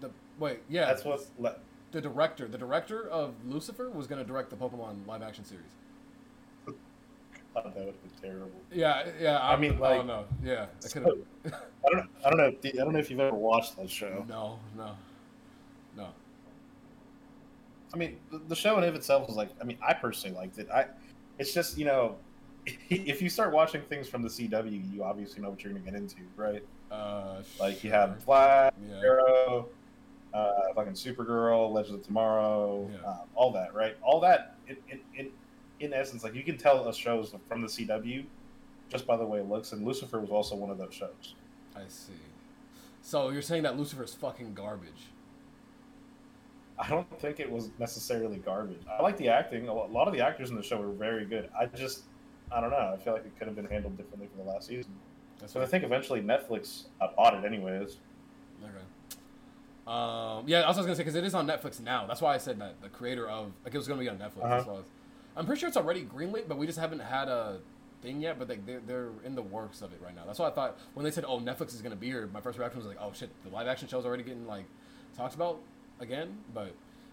The 0.00 0.10
wait, 0.38 0.58
yeah, 0.68 0.86
That's 0.86 1.04
what. 1.04 1.60
The 1.94 2.00
director. 2.00 2.48
The 2.48 2.58
director 2.58 3.08
of 3.08 3.34
Lucifer 3.46 3.88
was 3.88 4.06
gonna 4.08 4.24
direct 4.24 4.50
the 4.50 4.56
Pokemon 4.56 5.06
live 5.06 5.22
action 5.22 5.44
series. 5.44 5.64
Oh, 7.56 7.62
that 7.62 7.66
would 7.76 7.86
have 7.86 8.02
been 8.02 8.10
terrible. 8.20 8.50
Yeah, 8.72 9.06
yeah. 9.20 9.38
I 9.40 9.56
mean, 9.56 9.76
I 9.76 9.78
like- 9.78 9.96
don't 9.98 10.06
know. 10.08 10.24
Yeah, 10.42 10.66
I 10.84 10.88
could 10.88 11.02
have. 11.04 11.54
I 11.86 11.90
don't. 11.90 12.08
I 12.24 12.28
don't 12.30 12.36
know. 12.38 12.52
If, 12.60 12.74
I 12.74 12.78
don't 12.82 12.92
know 12.92 12.98
if 12.98 13.10
you've 13.10 13.20
ever 13.20 13.36
watched 13.36 13.76
that 13.76 13.88
show. 13.88 14.24
no, 14.28 14.58
no, 14.76 14.90
no. 15.96 16.08
I 17.92 17.96
mean, 17.96 18.18
the, 18.32 18.38
the 18.48 18.56
show 18.56 18.76
in 18.78 18.82
of 18.84 18.96
itself 18.96 19.28
was 19.28 19.36
like. 19.36 19.50
I 19.60 19.64
mean, 19.64 19.78
I 19.86 19.94
personally 19.94 20.36
liked 20.36 20.58
it. 20.58 20.68
I. 20.68 20.86
It's 21.38 21.54
just 21.54 21.78
you 21.78 21.84
know, 21.84 22.16
if 22.90 23.22
you 23.22 23.28
start 23.28 23.52
watching 23.52 23.82
things 23.82 24.08
from 24.08 24.22
the 24.22 24.28
CW, 24.28 24.92
you 24.92 25.04
obviously 25.04 25.40
know 25.40 25.50
what 25.50 25.62
you're 25.62 25.72
going 25.72 25.84
to 25.84 25.90
get 25.92 25.98
into, 26.00 26.16
right? 26.36 26.62
Uh, 26.90 27.42
Like 27.60 27.84
you 27.84 27.90
have 27.92 28.20
Flash, 28.24 28.72
Yeah. 28.88 28.96
Arrow, 29.00 29.68
uh, 30.34 30.72
fucking 30.74 30.92
Supergirl, 30.94 31.72
Legends 31.72 32.00
of 32.00 32.04
Tomorrow, 32.06 32.90
Yeah. 32.92 33.08
uh, 33.08 33.16
all 33.34 33.52
that, 33.52 33.72
right? 33.74 33.96
All 34.02 34.20
that, 34.20 34.56
in, 34.68 34.76
in, 34.90 35.00
in, 35.16 35.30
in 35.80 35.92
essence, 35.92 36.24
like 36.24 36.34
you 36.34 36.42
can 36.42 36.56
tell 36.58 36.86
a 36.88 36.92
show's 36.94 37.34
from 37.48 37.62
the 37.62 37.68
CW 37.68 38.24
just 38.90 39.06
by 39.06 39.16
the 39.16 39.24
way 39.24 39.38
it 39.40 39.48
looks, 39.48 39.72
and 39.72 39.84
Lucifer 39.86 40.20
was 40.20 40.30
also 40.30 40.54
one 40.56 40.70
of 40.70 40.76
those 40.78 40.92
shows. 40.94 41.34
I 41.74 41.82
see. 41.88 42.12
So 43.02 43.30
you're 43.30 43.42
saying 43.42 43.62
that 43.62 43.76
Lucifer 43.78 44.04
is 44.04 44.14
fucking 44.14 44.54
garbage? 44.54 45.08
I 46.78 46.88
don't 46.88 47.08
think 47.20 47.38
it 47.38 47.50
was 47.50 47.70
necessarily 47.78 48.38
garbage. 48.38 48.80
I 48.90 49.00
like 49.02 49.16
the 49.16 49.28
acting. 49.28 49.68
A 49.68 49.72
lot 49.72 50.08
of 50.08 50.12
the 50.14 50.20
actors 50.20 50.50
in 50.50 50.56
the 50.56 50.62
show 50.62 50.80
were 50.80 50.90
very 50.92 51.24
good. 51.24 51.48
I 51.58 51.66
just, 51.66 52.02
I 52.50 52.60
don't 52.60 52.70
know. 52.70 52.92
I 52.92 53.02
feel 53.02 53.12
like 53.12 53.24
it 53.24 53.32
could 53.38 53.46
have 53.46 53.54
been 53.56 53.66
handled 53.66 53.96
differently 53.96 54.28
for 54.36 54.42
the 54.44 54.50
last 54.50 54.66
season. 54.66 54.92
That's 55.38 55.52
So 55.52 55.60
I 55.62 55.66
think 55.66 55.84
eventually 55.84 56.20
Netflix 56.20 56.84
uh, 57.00 57.08
bought 57.16 57.34
it 57.34 57.44
anyways. 57.44 57.98
Um, 59.86 60.44
yeah, 60.46 60.60
I 60.62 60.68
was 60.68 60.76
gonna 60.78 60.94
say 60.94 61.02
because 61.02 61.14
it 61.14 61.24
is 61.24 61.34
on 61.34 61.46
Netflix 61.46 61.80
now. 61.80 62.06
That's 62.06 62.20
why 62.22 62.34
I 62.34 62.38
said 62.38 62.58
that 62.60 62.80
the 62.80 62.88
creator 62.88 63.28
of 63.28 63.52
like 63.64 63.74
it 63.74 63.78
was 63.78 63.86
gonna 63.86 64.00
be 64.00 64.08
on 64.08 64.16
Netflix. 64.18 64.38
Uh-huh. 64.44 64.48
That's 64.48 64.66
why 64.66 64.72
I 64.72 64.76
was- 64.76 64.86
I'm 65.36 65.46
pretty 65.46 65.60
sure 65.60 65.68
it's 65.68 65.76
already 65.76 66.04
greenlit, 66.04 66.46
but 66.48 66.56
we 66.58 66.66
just 66.66 66.78
haven't 66.78 67.00
had 67.00 67.28
a 67.28 67.58
thing 68.02 68.20
yet. 68.20 68.38
But 68.38 68.48
like 68.48 68.64
they're, 68.64 68.80
they're 68.86 69.08
in 69.24 69.34
the 69.34 69.42
works 69.42 69.82
of 69.82 69.92
it 69.92 70.00
right 70.02 70.14
now. 70.14 70.22
That's 70.26 70.38
why 70.38 70.46
I 70.46 70.50
thought 70.52 70.78
when 70.94 71.04
they 71.04 71.10
said, 71.10 71.24
"Oh, 71.26 71.38
Netflix 71.38 71.74
is 71.74 71.82
gonna 71.82 71.96
be 71.96 72.06
here," 72.06 72.28
my 72.32 72.40
first 72.40 72.58
reaction 72.58 72.78
was 72.78 72.86
like, 72.86 72.98
"Oh 73.00 73.12
shit, 73.12 73.30
the 73.44 73.50
live 73.50 73.66
action 73.66 73.88
show's 73.88 74.06
already 74.06 74.22
getting 74.22 74.46
like 74.46 74.64
talked 75.16 75.34
about 75.34 75.58
again." 76.00 76.38
But 76.54 76.72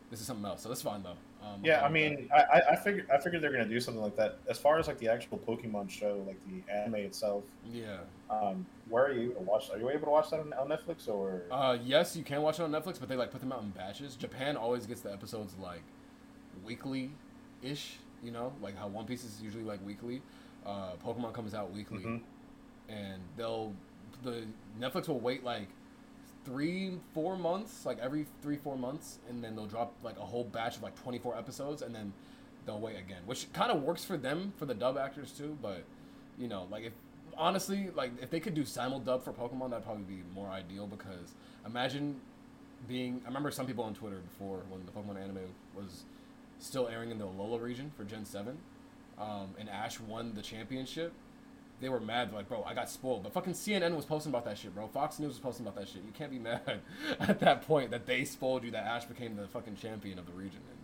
this 0.09 0.21
is 0.21 0.27
something 0.27 0.45
else, 0.45 0.61
so 0.61 0.69
that's 0.69 0.81
fine 0.81 1.03
though. 1.03 1.15
Um, 1.43 1.60
Yeah, 1.63 1.83
I 1.83 1.89
mean, 1.89 2.29
I, 2.33 2.41
I- 2.41 2.69
I 2.71 2.75
figured 2.75 3.07
I 3.12 3.17
figured 3.17 3.41
they're 3.41 3.51
gonna 3.51 3.65
do 3.65 3.79
something 3.79 4.01
like 4.03 4.15
that. 4.17 4.38
As 4.50 4.57
far 4.57 4.77
as 4.79 4.88
like 4.88 5.00
the 5.00 5.07
actual 5.07 5.38
Pokemon 5.39 5.89
show, 5.89 6.24
like 6.27 6.38
the 6.48 6.71
anime 6.74 6.95
itself, 6.95 7.43
yeah. 7.71 7.98
um, 8.29 8.65
where 8.89 9.05
are 9.05 9.12
you 9.13 9.31
able 9.31 9.36
to 9.36 9.41
watch? 9.41 9.69
Are 9.71 9.77
you 9.79 9.89
able 9.89 10.05
to 10.05 10.12
watch 10.12 10.29
that 10.29 10.39
on, 10.39 10.53
on 10.53 10.67
Netflix 10.69 11.07
or? 11.07 11.41
Uh, 11.51 11.77
yes, 11.83 12.15
you 12.15 12.24
can 12.24 12.41
watch 12.41 12.60
it 12.60 12.63
on 12.63 12.71
Netflix, 12.71 13.00
but 13.00 13.10
they 13.10 13.15
like 13.15 13.31
put 13.31 13.39
them 13.41 13.51
out 13.51 13.63
in 13.63 13.69
batches. 13.69 14.15
Japan 14.15 14.55
always 14.57 14.86
gets 14.86 15.01
the 15.01 15.12
episodes 15.12 15.55
like 15.62 15.81
weekly 16.65 17.10
ish, 17.62 17.95
you 18.24 18.31
know, 18.31 18.53
like 18.62 18.77
how 18.77 18.88
One 18.88 19.05
Piece 19.05 19.24
is 19.24 19.41
usually 19.41 19.63
like 19.63 19.83
weekly. 19.86 20.21
Uh, 20.65 20.91
Pokemon 21.03 21.33
comes 21.33 21.53
out 21.55 21.71
weekly, 21.71 22.03
Mhm. 22.03 22.21
and 22.89 23.21
they'll 23.38 23.74
the 24.24 24.43
Netflix 24.79 25.07
will 25.07 25.19
wait 25.19 25.43
like 25.43 25.67
three, 26.45 26.93
four 27.13 27.38
months, 27.38 27.86
like 27.86 28.00
every 28.00 28.25
three, 28.41 28.57
four 28.57 28.77
months, 28.77 29.19
and 29.29 29.43
then 29.43 29.55
they'll 29.55 29.65
drop 29.65 29.93
like 30.03 30.17
a 30.17 30.25
whole 30.25 30.43
batch 30.43 30.77
of 30.77 30.83
like 30.83 31.01
twenty 31.01 31.19
four 31.19 31.38
episodes, 31.38 31.81
and 31.81 31.93
then 31.93 32.13
they'll 32.65 32.79
wait 32.79 32.98
again, 32.98 33.21
which 33.25 33.51
kind 33.53 33.71
of 33.71 33.83
works 33.83 34.03
for 34.03 34.17
them 34.17 34.53
for 34.57 34.65
the 34.65 34.74
dub 34.74 34.98
actors 34.98 35.31
too. 35.31 35.57
But 35.62 35.83
you 36.38 36.48
know, 36.48 36.67
like 36.71 36.83
if 36.86 36.93
honestly, 37.38 37.89
like 37.95 38.12
if 38.21 38.29
they 38.29 38.39
could 38.39 38.53
do 38.53 38.65
simul 38.65 39.00
dub 39.00 39.24
for 39.24 39.33
Pokemon, 39.33 39.69
that'd 39.71 39.86
probably 39.86 40.03
be 40.03 40.21
more 40.33 40.50
ideal 40.50 40.88
because 40.88 41.33
imagine 41.65 42.19
being. 42.88 43.21
I 43.25 43.27
remember 43.27 43.51
some 43.51 43.65
people 43.67 43.83
on 43.83 43.93
Twitter 43.93 44.17
before 44.17 44.62
when 44.69 44.81
the 44.86 44.91
Pokemon 44.91 45.21
anime 45.21 45.39
was 45.75 46.03
still 46.60 46.88
airing 46.88 47.12
in 47.12 47.17
the 47.17 47.25
Alola 47.25 47.62
region 47.62 47.91
for 47.95 48.03
Gen 48.03 48.25
Seven, 48.25 48.57
um, 49.19 49.50
and 49.60 49.69
Ash 49.69 50.00
won 50.00 50.33
the 50.36 50.41
championship. 50.41 51.13
They 51.81 51.89
were 51.89 52.00
mad, 52.00 52.31
like, 52.31 52.47
bro, 52.47 52.63
I 52.63 52.75
got 52.75 52.89
spoiled. 52.91 53.23
But 53.23 53.33
fucking 53.33 53.53
CNN 53.53 53.95
was 53.95 54.05
posting 54.05 54.31
about 54.31 54.45
that 54.45 54.57
shit, 54.57 54.73
bro. 54.75 54.88
Fox 54.88 55.17
News 55.17 55.29
was 55.29 55.39
posting 55.39 55.65
about 55.65 55.75
that 55.79 55.89
shit. 55.89 56.03
You 56.05 56.11
can't 56.13 56.29
be 56.29 56.38
mad 56.38 56.61
at 57.19 57.39
that 57.39 57.67
point 57.67 57.89
that 57.89 58.05
they 58.05 58.23
spoiled 58.23 58.63
you 58.63 58.69
that 58.71 58.85
Ash 58.85 59.05
became 59.05 59.35
the 59.35 59.47
fucking 59.47 59.77
champion 59.77 60.19
of 60.19 60.27
the 60.27 60.33
region. 60.33 60.59
And 60.69 60.77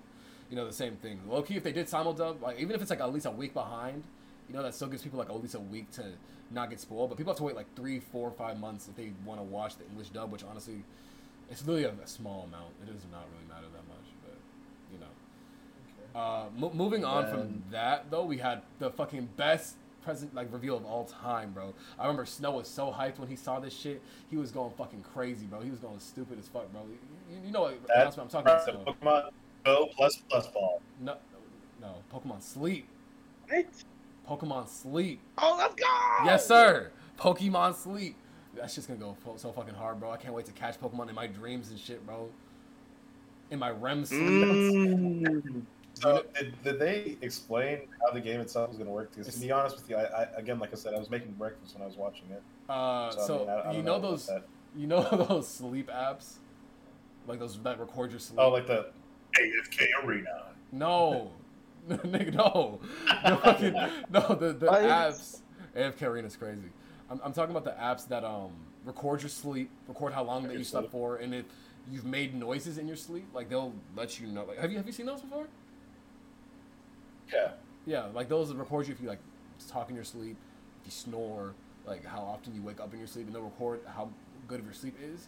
you 0.50 0.56
know 0.56 0.66
the 0.66 0.74
same 0.74 0.96
thing. 0.96 1.20
Low 1.27 1.42
key, 1.44 1.56
if 1.56 1.63
they 1.63 1.72
did 1.72 1.88
simul 1.88 2.13
dub, 2.13 2.42
like 2.42 2.60
even 2.60 2.75
if 2.75 2.82
it's 2.82 2.89
like 2.89 3.00
at 3.00 3.13
least 3.13 3.25
a 3.25 3.32
week 3.32 3.54
behind, 3.54 4.04
you 4.50 4.56
know 4.56 4.63
that 4.63 4.74
still 4.74 4.88
gives 4.88 5.04
people 5.04 5.20
like 5.20 5.30
at 5.30 5.42
least 5.42 5.56
a 5.56 5.60
week 5.60 5.92
to 5.92 6.04
not 6.51 6.70
get 6.70 6.80
spoiled. 6.80 7.10
But 7.10 7.18
people 7.18 7.32
have 7.34 7.38
to 7.38 7.44
wait 7.44 7.56
like 7.56 7.74
three, 7.75 8.00
four, 8.00 8.32
five 8.32 8.60
months 8.60 8.88
if 8.88 8.96
they 8.96 9.12
want 9.25 9.39
to 9.39 9.44
watch 9.44 9.77
the 9.77 9.86
English 9.86 10.10
dub, 10.10 10.32
which 10.32 10.44
honestly, 10.44 10.84
it's 11.51 11.63
really 11.63 11.84
a, 11.84 11.92
a 11.92 12.08
small 12.08 12.48
amount. 12.48 12.74
It 12.82 12.92
does 12.92 13.06
not 13.12 13.25
really 13.34 13.48
matter 13.48 13.68
that 13.74 13.88
much, 13.88 14.08
but 14.24 14.38
you 14.92 15.00
know. 15.00 16.20
Uh, 16.20 16.46
mo- 16.58 16.74
moving 16.74 17.06
on 17.06 17.30
from 17.30 17.63
that 17.72 18.10
though, 18.10 18.24
we 18.24 18.38
had 18.38 18.62
the 18.80 18.89
fucking 18.89 19.30
best 19.38 19.75
present 20.08 20.34
like 20.34 20.48
reveal 20.54 20.78
of 20.78 20.86
all 20.86 21.04
time, 21.04 21.52
bro. 21.52 21.74
I 22.00 22.04
remember 22.04 22.26
Snow 22.26 22.52
was 22.52 22.70
so 22.70 22.96
hyped 22.98 23.20
when 23.20 23.28
he 23.28 23.36
saw 23.36 23.60
this 23.60 23.78
shit. 23.78 24.02
He 24.30 24.38
was 24.38 24.52
going 24.52 24.72
fucking 24.78 25.04
crazy, 25.14 25.46
bro. 25.46 25.60
He 25.60 25.70
was 25.70 25.80
going 25.80 26.00
stupid 26.00 26.40
as 26.40 26.48
fuck, 26.48 26.72
bro. 26.72 26.84
You, 27.30 27.40
you 27.46 27.52
know 27.52 27.64
what 27.64 27.86
That's 27.88 28.18
announcement 28.18 28.34
I'm 28.34 28.44
talking 28.44 28.72
the 28.74 28.80
about? 28.80 28.94
Snow. 29.04 29.10
Pokemon 29.12 29.30
Go 29.66 29.90
plus 29.98 30.16
plus 30.30 30.48
ball. 30.48 30.82
No, 31.02 31.18
no, 31.82 31.96
Pokemon 32.14 32.42
Sleep. 32.42 32.88
What? 33.50 33.66
Pokemon 34.30 34.70
Sleep. 34.70 35.20
Oh, 35.38 35.56
let's 35.58 35.76
go! 35.76 36.26
Yes, 36.26 36.48
sir. 36.48 36.92
Pokemon 37.20 37.76
Sleep. 37.76 38.16
That's 38.56 38.76
just 38.76 38.88
gonna 38.88 39.02
go 39.02 39.18
so 39.36 39.52
fucking 39.52 39.74
hard, 39.74 40.00
bro. 40.00 40.12
I 40.12 40.18
can't 40.18 40.34
wait 40.34 40.46
to 40.46 40.54
catch 40.54 40.80
Pokemon 40.80 41.10
in 41.10 41.16
my 41.16 41.28
dreams 41.28 41.70
and 41.70 41.78
shit, 41.78 42.06
bro. 42.06 42.30
In 43.52 43.60
my 43.60 43.72
REM 43.72 44.06
sleep. 44.06 44.22
Mm. 44.22 45.62
So 46.01 46.24
did, 46.38 46.54
did 46.63 46.80
they 46.80 47.18
explain 47.22 47.82
how 48.06 48.13
the 48.13 48.20
game 48.22 48.39
itself 48.39 48.70
is 48.72 48.77
going 48.77 48.88
to 48.88 48.94
work? 48.94 49.12
Because 49.16 49.34
to 49.34 49.39
be 49.39 49.51
honest 49.51 49.75
with 49.75 49.89
you, 49.89 49.96
I, 49.98 50.04
I 50.04 50.27
again, 50.36 50.60
like 50.60 50.72
I 50.74 50.75
said, 50.75 50.94
I 50.94 51.00
was 51.00 51.10
making 51.10 51.32
breakfast 51.34 51.74
when 51.75 51.84
I 51.84 51.88
was 51.88 51.96
watching 51.98 52.25
it. 52.32 52.42
Uh, 52.70 53.12
So, 53.12 53.36
I 53.36 53.39
mean, 53.39 53.50
I- 53.50 53.54
I 53.54 53.72
you 53.72 53.75
don't 53.84 53.86
know 53.86 54.00
those, 54.00 54.30
you 54.75 54.88
know 54.88 55.25
those 55.30 55.48
sleep 55.48 55.89
apps, 55.89 56.34
like 57.27 57.39
those 57.39 57.58
that 57.60 57.80
record 57.80 58.12
your 58.12 58.20
sleep. 58.20 58.39
Oh, 58.39 58.50
like 58.50 58.68
the 58.68 58.88
AFK 59.39 59.86
Arena. 60.04 60.44
No, 60.72 61.32
nigga, 61.89 62.34
no, 62.34 62.80
no, 63.24 63.38
fucking, 63.44 63.74
no. 64.10 64.36
The 64.36 64.54
the 64.54 64.66
What? 64.68 64.82
apps. 64.84 65.42
AFK 65.75 66.01
Arena 66.04 66.27
is 66.27 66.36
crazy. 66.36 66.70
I'm, 67.10 67.22
I'm 67.24 67.34
talking 67.34 67.56
about 67.56 67.63
the 67.63 67.80
apps 67.82 68.08
that 68.10 68.24
um 68.24 68.51
record 68.84 69.22
your 69.22 69.30
sleep, 69.30 69.70
record 69.88 70.13
how 70.13 70.24
long 70.24 70.48
that 70.48 70.58
you 70.58 70.63
slept 70.63 70.86
sleep. 70.86 70.92
for, 70.92 71.18
and 71.18 71.34
if 71.36 71.46
you've 71.89 72.06
made 72.06 72.34
noises 72.36 72.77
in 72.77 72.88
your 72.88 72.98
sleep, 72.98 73.27
like 73.34 73.48
they'll 73.50 73.74
let 73.96 74.20
you 74.20 74.27
know. 74.27 74.44
Like, 74.46 74.58
have 74.60 74.72
you 74.72 74.77
have 74.77 74.86
you 74.88 74.92
seen 74.92 75.06
those 75.06 75.22
before? 75.22 75.48
Yeah. 77.34 77.52
Yeah, 77.86 78.06
like 78.14 78.28
those 78.30 78.50
that 78.50 78.56
record 78.58 78.88
you 78.88 78.94
if 78.94 79.02
you 79.02 79.08
like 79.08 79.20
talk 79.70 79.90
in 79.90 79.96
your 79.96 80.04
sleep, 80.04 80.36
if 80.82 80.88
you 80.88 80.92
snore, 80.92 81.54
like 81.86 82.06
how 82.06 82.20
often 82.22 82.54
you 82.54 82.62
wake 82.62 82.80
up 82.80 82.92
in 82.94 83.00
your 83.00 83.08
sleep, 83.08 83.26
and 83.28 83.36
they'll 83.36 83.42
record 83.44 83.80
how 83.96 84.10
good 84.48 84.60
of 84.60 84.66
your 84.66 84.74
sleep 84.74 84.96
is. 85.02 85.28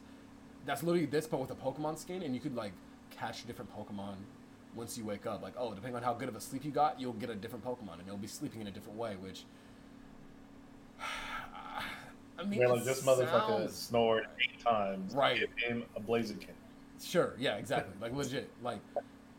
That's 0.66 0.84
literally 0.84 1.06
this, 1.06 1.26
but 1.26 1.40
with 1.40 1.52
a 1.52 1.56
Pokemon 1.56 1.98
skin, 1.98 2.22
and 2.22 2.34
you 2.36 2.42
could 2.42 2.56
like 2.56 2.74
catch 3.12 3.48
different 3.48 3.72
Pokemon 3.76 4.16
once 4.76 4.98
you 4.98 5.06
wake 5.06 5.26
up. 5.26 5.42
Like, 5.42 5.54
oh, 5.58 5.70
depending 5.74 5.96
on 5.96 6.04
how 6.04 6.14
good 6.14 6.28
of 6.30 6.36
a 6.36 6.42
sleep 6.42 6.66
you 6.66 6.72
got, 6.72 7.00
you'll 7.00 7.14
get 7.14 7.30
a 7.30 7.36
different 7.36 7.64
Pokemon, 7.66 8.00
and 8.00 8.08
you'll 8.08 8.18
be 8.18 8.28
sleeping 8.28 8.62
in 8.62 8.68
a 8.68 8.72
different 8.72 8.98
way. 8.98 9.16
Which, 9.22 9.44
I 12.38 12.44
mean, 12.44 12.60
Where 12.60 12.68
it 12.68 12.72
like 12.72 12.84
this 12.84 13.02
motherfucker 13.04 13.48
sounds- 13.60 13.76
snored 13.76 14.26
eight 14.42 14.60
times. 14.64 15.14
Right. 15.14 15.40
Give 15.40 15.50
him 15.58 15.84
a 15.96 16.00
Blaziken. 16.02 16.48
Sure, 17.02 17.34
yeah, 17.40 17.56
exactly. 17.56 17.94
Like 18.02 18.14
legit, 18.14 18.50
like 18.62 18.80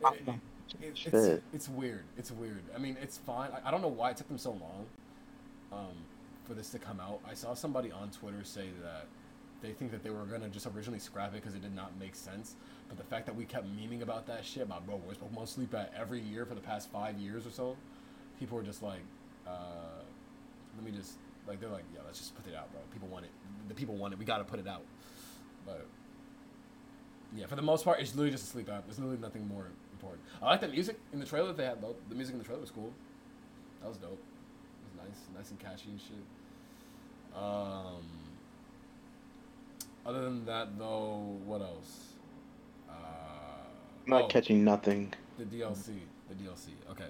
it, 0.03 0.33
it, 0.79 1.13
it's 1.13 1.41
it's 1.53 1.69
weird. 1.69 2.03
It's 2.17 2.31
weird. 2.31 2.61
I 2.75 2.79
mean, 2.79 2.97
it's 3.01 3.17
fine. 3.17 3.49
I, 3.51 3.67
I 3.67 3.71
don't 3.71 3.81
know 3.81 3.87
why 3.87 4.11
it 4.11 4.17
took 4.17 4.27
them 4.27 4.37
so 4.37 4.51
long 4.51 4.85
um, 5.71 5.95
for 6.47 6.53
this 6.53 6.69
to 6.71 6.79
come 6.79 6.99
out. 6.99 7.19
I 7.29 7.33
saw 7.33 7.53
somebody 7.53 7.91
on 7.91 8.09
Twitter 8.09 8.43
say 8.43 8.69
that 8.83 9.05
they 9.61 9.73
think 9.73 9.91
that 9.91 10.03
they 10.03 10.09
were 10.09 10.25
gonna 10.25 10.49
just 10.49 10.67
originally 10.67 10.99
scrap 10.99 11.33
it 11.33 11.41
because 11.41 11.55
it 11.55 11.61
did 11.61 11.75
not 11.75 11.97
make 11.99 12.15
sense. 12.15 12.55
But 12.87 12.97
the 12.97 13.03
fact 13.03 13.25
that 13.27 13.35
we 13.35 13.45
kept 13.45 13.65
memeing 13.67 14.01
about 14.01 14.27
that 14.27 14.45
shit 14.45 14.63
about 14.63 14.85
bro, 14.85 14.95
where's 15.05 15.17
Pokemon 15.17 15.47
Sleep 15.47 15.73
at 15.73 15.93
every 15.97 16.19
year 16.19 16.45
for 16.45 16.55
the 16.55 16.61
past 16.61 16.89
five 16.91 17.17
years 17.17 17.45
or 17.45 17.51
so, 17.51 17.77
people 18.39 18.57
were 18.57 18.63
just 18.63 18.81
like, 18.83 19.01
uh, 19.47 20.01
let 20.75 20.85
me 20.85 20.91
just 20.97 21.13
like 21.47 21.59
they're 21.59 21.69
like, 21.69 21.85
yeah, 21.93 22.01
let's 22.05 22.19
just 22.19 22.35
put 22.35 22.51
it 22.51 22.55
out, 22.55 22.71
bro. 22.71 22.81
People 22.93 23.07
want 23.07 23.25
it. 23.25 23.31
The 23.67 23.73
people 23.73 23.95
want 23.95 24.13
it. 24.13 24.19
We 24.19 24.25
gotta 24.25 24.43
put 24.43 24.59
it 24.59 24.67
out. 24.67 24.83
But 25.65 25.85
yeah, 27.35 27.45
for 27.45 27.55
the 27.55 27.61
most 27.61 27.85
part, 27.85 27.99
it's 27.99 28.11
literally 28.15 28.31
just 28.31 28.43
a 28.45 28.47
sleep 28.47 28.69
app. 28.69 28.85
There's 28.85 28.99
literally 28.99 29.21
nothing 29.21 29.47
more 29.47 29.67
important. 30.01 30.23
I 30.41 30.45
like 30.45 30.61
the 30.61 30.67
music 30.67 30.99
in 31.13 31.19
the 31.19 31.25
trailer 31.25 31.47
that 31.47 31.57
they 31.57 31.65
had 31.65 31.81
though. 31.81 31.95
The 32.09 32.15
music 32.15 32.33
in 32.33 32.39
the 32.39 32.45
trailer 32.45 32.61
was 32.61 32.71
cool. 32.71 32.91
That 33.81 33.89
was 33.89 33.97
dope. 33.97 34.11
It 34.13 34.97
was 34.97 35.07
nice, 35.07 35.19
nice 35.35 35.51
and 35.51 35.59
catchy 35.59 35.89
and 35.89 35.99
shit. 35.99 37.35
Um. 37.35 38.03
Other 40.05 40.23
than 40.23 40.45
that, 40.45 40.77
though, 40.79 41.37
what 41.45 41.61
else? 41.61 42.13
Uh, 42.89 42.93
not 44.07 44.23
oh, 44.23 44.27
catching 44.27 44.63
nothing. 44.63 45.13
the 45.37 45.45
DLC. 45.45 45.99
The 46.27 46.35
DLC. 46.35 46.69
Okay. 46.89 47.05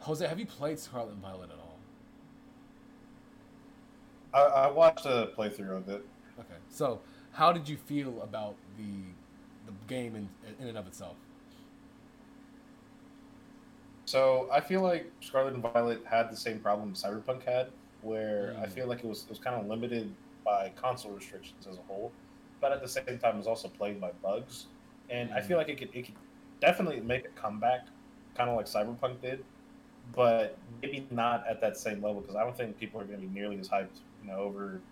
Jose, 0.00 0.26
have 0.26 0.38
you 0.38 0.46
played 0.46 0.78
Scarlet 0.78 1.12
and 1.12 1.22
Violet 1.22 1.50
at 1.50 1.58
all? 1.58 1.78
I, 4.32 4.66
I 4.66 4.70
watched 4.70 5.06
a 5.06 5.30
playthrough 5.36 5.76
of 5.78 5.88
it. 5.88 6.04
Okay. 6.38 6.58
So, 6.68 7.00
how 7.32 7.52
did 7.52 7.68
you 7.68 7.76
feel 7.76 8.20
about 8.22 8.56
the 8.76 8.84
the 9.66 9.72
game 9.88 10.14
in 10.14 10.28
in 10.60 10.68
and 10.68 10.78
of 10.78 10.86
itself? 10.86 11.16
So 14.10 14.48
I 14.50 14.60
feel 14.60 14.82
like 14.82 15.14
Scarlet 15.22 15.54
and 15.54 15.62
Violet 15.62 16.04
had 16.06 16.30
the 16.30 16.36
same 16.36 16.60
problem 16.60 16.94
Cyberpunk 16.94 17.44
had, 17.44 17.74
where 18.00 18.56
I 18.58 18.66
Mm. 18.66 18.74
feel 18.74 18.86
like 18.88 19.00
it 19.04 19.06
was 19.06 19.22
it 19.24 19.30
was 19.30 19.38
kind 19.38 19.56
of 19.60 19.66
limited 19.66 20.16
by 20.44 20.70
console 20.70 21.12
restrictions 21.12 21.66
as 21.66 21.78
a 21.78 21.82
whole, 21.82 22.18
but 22.60 22.72
at 22.72 22.80
the 22.82 22.88
same 22.88 23.18
time 23.18 23.34
it 23.36 23.38
was 23.38 23.46
also 23.46 23.68
plagued 23.68 24.00
by 24.00 24.12
bugs. 24.12 24.74
And 25.08 25.32
I 25.32 25.40
Mm. 25.40 25.46
feel 25.46 25.58
like 25.58 25.68
it 25.68 25.78
could 25.78 25.90
it 25.94 26.06
could 26.06 26.18
definitely 26.60 27.00
make 27.00 27.24
a 27.26 27.32
comeback, 27.40 27.82
kind 28.36 28.50
of 28.50 28.56
like 28.56 28.66
Cyberpunk 28.66 29.20
did, 29.20 29.46
but 30.04 30.62
maybe 30.82 31.08
not 31.10 31.46
at 31.48 31.60
that 31.62 31.76
same 31.76 32.02
level 32.02 32.20
because 32.22 32.36
I 32.36 32.44
don't 32.44 32.56
think 32.56 32.78
people 32.78 33.00
are 33.00 33.06
going 33.06 33.20
to 33.20 33.26
be 33.26 33.32
nearly 33.32 33.58
as 33.60 33.68
hyped, 33.70 34.00
you 34.20 34.28
know, 34.28 34.38
over 34.40 34.86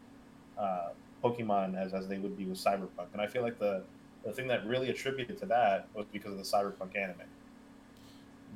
uh, 0.59 0.90
Pokemon 1.24 1.76
as 1.78 1.94
as 1.94 2.09
they 2.09 2.18
would 2.20 2.37
be 2.37 2.46
with 2.48 2.59
Cyberpunk. 2.64 3.11
And 3.14 3.22
I 3.22 3.28
feel 3.28 3.42
like 3.42 3.59
the 3.59 3.88
the 4.24 4.33
thing 4.35 4.48
that 4.48 4.66
really 4.66 4.90
attributed 4.90 5.38
to 5.38 5.46
that 5.46 5.90
was 5.94 6.07
because 6.12 6.33
of 6.33 6.38
the 6.38 6.44
Cyberpunk 6.44 6.96
anime. 6.96 7.22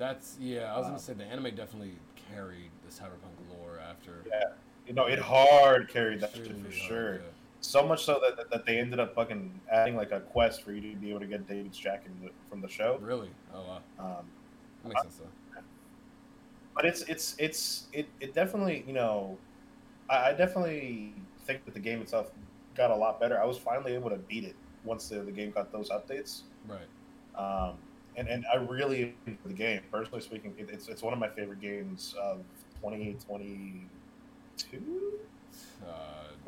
That's 0.03 0.37
yeah. 0.41 0.75
I 0.75 0.79
was 0.79 0.89
gonna 0.89 0.99
say 0.99 1.13
the 1.13 1.23
anime 1.23 1.55
definitely 1.55 1.93
carried 2.35 2.73
the 2.85 2.93
cyberpunk 2.93 3.39
lore 3.57 3.79
after. 3.89 4.25
Yeah, 4.29 4.47
you 4.85 4.95
know, 4.95 5.07
it 5.07 5.21
hard 5.21 5.89
carried 5.89 6.21
that 6.23 6.35
shit 6.35 6.57
for 6.61 6.73
sure. 6.73 7.15
yeah. 7.15 7.21
So 7.61 7.87
much 7.87 8.05
so 8.05 8.21
that, 8.21 8.51
that 8.51 8.67
they 8.67 8.81
ended 8.81 8.99
up 8.99 9.15
fucking 9.15 9.61
adding 9.71 9.95
like 9.95 10.11
a 10.11 10.19
quest 10.19 10.65
for 10.65 10.73
you 10.73 10.81
to 10.81 10.97
be 10.99 11.11
able 11.11 11.21
to 11.21 11.27
get 11.27 11.47
David's 11.47 11.79
jacket 11.79 12.11
from 12.51 12.61
the 12.61 12.69
show. 12.69 12.99
Really? 13.01 13.31
Oh 13.55 13.63
wow. 13.63 13.77
Um, 14.01 14.25
That 14.83 14.89
makes 14.89 15.03
sense 15.03 15.21
though. 15.21 15.61
but 16.75 16.85
it's 16.85 17.03
it's 17.03 17.37
it's 17.39 17.87
it, 17.93 18.09
it 18.19 18.35
definitely 18.35 18.83
you 18.89 18.95
know, 18.95 19.39
I, 20.11 20.31
I 20.31 20.33
definitely 20.33 21.15
think 21.47 21.65
that 21.65 21.75
the 21.75 21.81
game 21.81 22.03
itself 22.03 22.33
got 22.75 22.91
a 22.91 22.97
lot 22.97 23.21
better. 23.21 23.41
I 23.41 23.47
was 23.47 23.57
finally 23.57 23.95
able 23.95 24.11
to 24.11 24.17
beat 24.19 24.43
it 24.43 24.57
once 24.83 25.09
the, 25.09 25.21
the 25.21 25.31
game 25.31 25.53
got 25.53 25.71
those 25.71 25.91
updates. 25.91 26.41
Right. 26.67 26.89
Um, 27.39 27.77
and, 28.17 28.29
and 28.29 28.45
I 28.53 28.57
really 28.57 29.15
enjoyed 29.27 29.39
the 29.45 29.53
game. 29.55 29.81
Personally 29.91 30.21
speaking, 30.21 30.55
it, 30.59 30.69
it's 30.71 30.89
it's 30.89 31.03
one 31.03 31.13
of 31.13 31.19
my 31.19 31.29
favorite 31.29 31.61
games 31.61 32.15
of 32.21 32.41
2022. 32.81 33.89
Uh, 35.87 35.91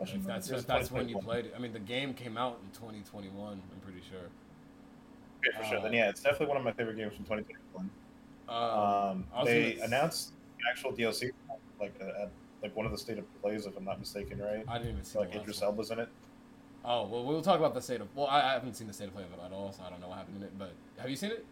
if 0.02 0.24
that's 0.24 0.50
if 0.50 0.66
that's 0.66 0.90
when 0.90 1.08
you 1.08 1.18
played 1.18 1.46
it. 1.46 1.54
I 1.56 1.58
mean, 1.60 1.72
the 1.72 1.78
game 1.78 2.14
came 2.14 2.36
out 2.36 2.58
in 2.64 2.70
2021. 2.72 3.52
I'm 3.52 3.80
pretty 3.80 4.00
sure. 4.08 4.28
Okay, 5.46 5.56
for 5.58 5.64
sure. 5.64 5.78
Uh, 5.78 5.82
Then 5.82 5.92
yeah, 5.92 6.08
it's 6.08 6.22
definitely 6.22 6.46
one 6.48 6.56
of 6.56 6.64
my 6.64 6.72
favorite 6.72 6.96
games 6.96 7.14
from 7.14 7.24
2021. 7.24 7.90
Um, 8.48 9.24
Um, 9.34 9.44
they 9.44 9.72
gonna- 9.74 9.84
announced 9.86 10.32
the 10.58 10.64
actual 10.70 10.92
DLC, 10.92 11.30
like 11.80 11.94
uh, 12.00 12.22
at 12.24 12.30
like 12.62 12.74
one 12.76 12.86
of 12.86 12.92
the 12.92 12.98
state 12.98 13.18
of 13.18 13.24
plays, 13.42 13.66
if 13.66 13.76
I'm 13.76 13.84
not 13.84 13.98
mistaken, 14.00 14.38
right? 14.40 14.64
I 14.68 14.78
didn't 14.78 14.92
even 14.92 15.04
see 15.04 15.18
Like 15.18 15.34
Idris. 15.34 15.60
Elba's 15.62 15.90
in 15.90 15.98
it. 16.00 16.08
Oh 16.84 17.06
well, 17.06 17.24
we'll 17.24 17.42
talk 17.42 17.58
about 17.58 17.74
the 17.74 17.80
state 17.82 18.00
of. 18.00 18.08
Well, 18.14 18.26
I, 18.26 18.40
I 18.40 18.52
haven't 18.54 18.74
seen 18.74 18.86
the 18.86 18.92
state 18.92 19.08
of 19.08 19.14
play 19.14 19.22
of 19.24 19.32
it 19.32 19.38
at 19.44 19.52
all, 19.52 19.72
so 19.72 19.82
I 19.86 19.90
don't 19.90 20.00
know 20.00 20.08
what 20.08 20.18
happened 20.18 20.36
in 20.38 20.42
it. 20.42 20.58
But 20.58 20.72
have 20.98 21.08
you 21.08 21.16
seen 21.16 21.30
it? 21.30 21.44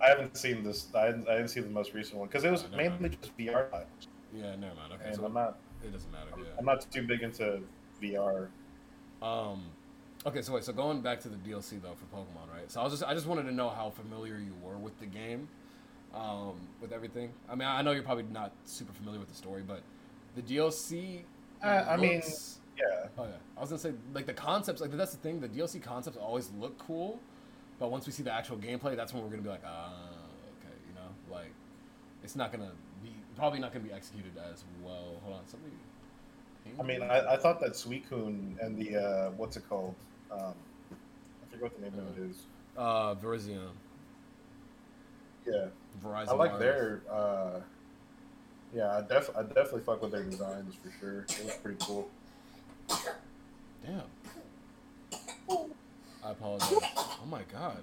I 0.00 0.08
haven't 0.08 0.36
seen 0.36 0.62
this. 0.62 0.88
I 0.94 1.06
didn't, 1.06 1.28
I 1.28 1.36
didn't 1.36 1.48
see 1.48 1.60
the 1.60 1.68
most 1.70 1.92
recent 1.94 2.18
one 2.18 2.28
because 2.28 2.44
it 2.44 2.50
was 2.50 2.62
never 2.64 2.76
mind. 2.76 3.00
mainly 3.00 3.16
just 3.20 3.36
VR 3.36 3.70
titles, 3.70 4.08
Yeah, 4.32 4.54
never 4.56 4.74
mind. 4.74 4.92
Okay, 4.94 5.04
and 5.06 5.16
so 5.16 5.24
I'm 5.24 5.34
not. 5.34 5.58
it 5.84 5.92
doesn't 5.92 6.10
matter. 6.12 6.30
Yeah. 6.36 6.44
I'm 6.58 6.64
not 6.64 6.88
too 6.90 7.02
big 7.06 7.22
into 7.22 7.60
VR. 8.02 8.48
Um, 9.22 9.64
okay, 10.26 10.42
so 10.42 10.52
wait, 10.52 10.64
so 10.64 10.72
going 10.72 11.00
back 11.00 11.20
to 11.20 11.28
the 11.28 11.36
DLC 11.36 11.82
though 11.82 11.94
for 11.94 12.16
Pokemon, 12.16 12.52
right? 12.54 12.70
So 12.70 12.80
I 12.80 12.84
was 12.84 12.92
just 12.92 13.02
I 13.04 13.14
just 13.14 13.26
wanted 13.26 13.44
to 13.44 13.52
know 13.52 13.68
how 13.70 13.90
familiar 13.90 14.38
you 14.38 14.54
were 14.62 14.76
with 14.78 14.98
the 15.00 15.06
game, 15.06 15.48
um, 16.14 16.54
with 16.80 16.92
everything. 16.92 17.32
I 17.48 17.54
mean, 17.56 17.66
I 17.66 17.82
know 17.82 17.90
you're 17.92 18.02
probably 18.04 18.24
not 18.32 18.52
super 18.64 18.92
familiar 18.92 19.18
with 19.18 19.28
the 19.28 19.34
story, 19.34 19.62
but 19.66 19.82
the 20.36 20.42
DLC. 20.42 21.22
Uh, 21.62 21.84
I 21.88 21.96
mean, 21.96 22.22
Yeah. 22.78 23.08
oh 23.18 23.24
yeah, 23.24 23.30
I 23.56 23.60
was 23.60 23.70
gonna 23.70 23.80
say 23.80 23.92
like 24.14 24.26
the 24.26 24.32
concepts. 24.34 24.80
Like 24.80 24.92
that's 24.92 25.10
the 25.12 25.18
thing. 25.18 25.40
The 25.40 25.48
DLC 25.48 25.82
concepts 25.82 26.16
always 26.16 26.50
look 26.60 26.78
cool, 26.78 27.18
but 27.78 27.90
once 27.90 28.06
we 28.06 28.12
see 28.12 28.22
the 28.22 28.32
actual 28.32 28.56
gameplay, 28.56 28.96
that's 28.96 29.12
when 29.12 29.22
we're 29.22 29.30
gonna 29.30 29.42
be 29.42 29.48
like, 29.48 29.62
ah, 29.66 29.92
okay, 30.60 30.74
you 30.88 30.94
know, 30.94 31.34
like 31.34 31.50
it's 32.22 32.36
not 32.36 32.50
gonna 32.52 32.70
be 33.02 33.10
probably 33.36 33.58
not 33.60 33.72
gonna 33.72 33.84
be 33.84 33.92
executed 33.92 34.32
as 34.52 34.64
well. 34.82 35.16
Hold 35.24 35.36
on, 35.36 35.46
somebody. 35.46 35.72
I 36.78 36.82
mean, 36.82 37.02
I, 37.02 37.34
I 37.34 37.36
thought 37.38 37.60
that 37.60 37.72
Suicune 37.72 38.62
and 38.62 38.76
the 38.76 38.96
uh, 38.96 39.30
what's 39.36 39.56
it 39.56 39.66
called? 39.68 39.94
Um, 40.30 40.52
I 40.92 41.46
forget 41.50 41.62
what 41.62 41.74
the 41.76 41.82
name 41.90 41.98
of 41.98 42.18
it 42.18 42.30
is. 42.30 42.36
uh, 42.76 43.14
Virizion, 43.14 43.70
Yeah, 45.46 45.66
Virizion. 46.04 46.28
I 46.28 46.32
like 46.34 46.50
Wireless. 46.52 46.60
their. 46.60 47.00
Uh, 47.10 47.60
yeah, 48.74 48.98
I 48.98 49.00
def 49.00 49.30
I 49.34 49.42
definitely 49.44 49.80
fuck 49.80 50.02
with 50.02 50.12
their 50.12 50.24
designs 50.24 50.74
for 50.74 50.90
sure. 51.00 51.20
It 51.22 51.44
looks 51.44 51.56
pretty 51.56 51.78
cool. 51.80 52.10
Damn. 53.82 54.02
I 56.28 56.32
apologize. 56.32 56.68
Oh 56.94 57.24
my 57.30 57.40
god. 57.50 57.82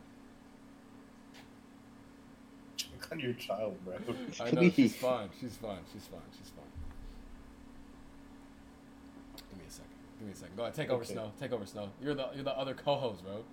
on 3.12 3.20
your 3.20 3.34
child, 3.34 3.76
bro. 3.84 3.96
I 4.40 4.52
know 4.52 4.70
she's 4.70 4.96
fine. 5.08 5.30
She's 5.40 5.58
fine. 5.58 5.80
She's 5.92 6.06
fine. 6.06 6.20
She's 6.38 6.50
fine. 6.50 6.66
Give 9.50 9.58
me 9.60 9.66
a 9.68 9.72
second. 9.72 9.90
Give 10.20 10.28
me 10.28 10.34
a 10.34 10.36
second. 10.36 10.56
Go 10.58 10.64
ahead. 10.64 10.76
Take 10.76 10.90
over, 10.92 11.04
Okay. 11.04 11.14
Snow. 11.14 11.32
Take 11.40 11.52
over, 11.54 11.66
Snow. 11.66 11.90
You're 12.04 12.14
the 12.14 12.28
you're 12.36 12.44
the 12.44 12.56
other 12.58 12.76
co-host, 12.76 13.24
bro. 13.24 13.44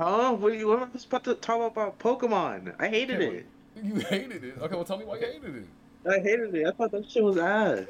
Oh, 0.00 0.32
What, 0.32 0.52
are 0.52 0.54
you, 0.54 0.68
what 0.68 0.82
am 0.82 0.90
I 0.94 0.98
supposed 0.98 1.24
to 1.24 1.34
talk 1.34 1.72
about 1.72 1.98
Pokemon? 1.98 2.74
I 2.78 2.88
hated 2.88 3.16
Okay, 3.20 3.36
it. 3.38 3.46
You 3.82 3.96
hated 3.96 4.44
it. 4.44 4.58
Okay, 4.60 4.74
well 4.74 4.84
tell 4.84 4.98
me 4.98 5.04
why 5.04 5.16
you 5.18 5.26
hated 5.26 5.56
it. 5.56 5.66
I 6.10 6.18
hated 6.20 6.54
it. 6.54 6.66
I 6.66 6.70
thought 6.72 6.90
that 6.92 7.10
shit 7.10 7.22
was 7.22 7.36
ass. 7.38 7.84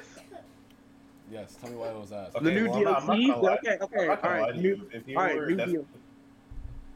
Yes, 1.30 1.56
tell 1.60 1.70
me 1.70 1.76
why 1.76 1.88
it 1.88 1.96
was 1.96 2.12
ass. 2.12 2.34
Okay, 2.36 2.44
the 2.44 2.50
new 2.52 2.68
well, 2.70 2.76
I'm 2.78 2.84
not- 2.84 3.00
I'm 3.02 3.06
not 3.06 3.16
DLC. 3.18 3.42
gonna. 3.42 3.54
Okay, 3.56 3.78
okay, 3.80 4.00
I'm 4.02 4.06
not 4.08 4.22
gonna 4.22 4.34
all 4.34 4.40
lie 4.40 4.46
right. 4.46 4.54
to 4.54 4.60
New, 4.60 4.68
you. 4.68 4.90
If 4.92 5.08
you 5.08 5.16
all 5.18 5.24
right, 5.24 5.36
were 5.36 5.46
new 5.46 5.56
def- 5.56 5.68
deal. 5.70 5.86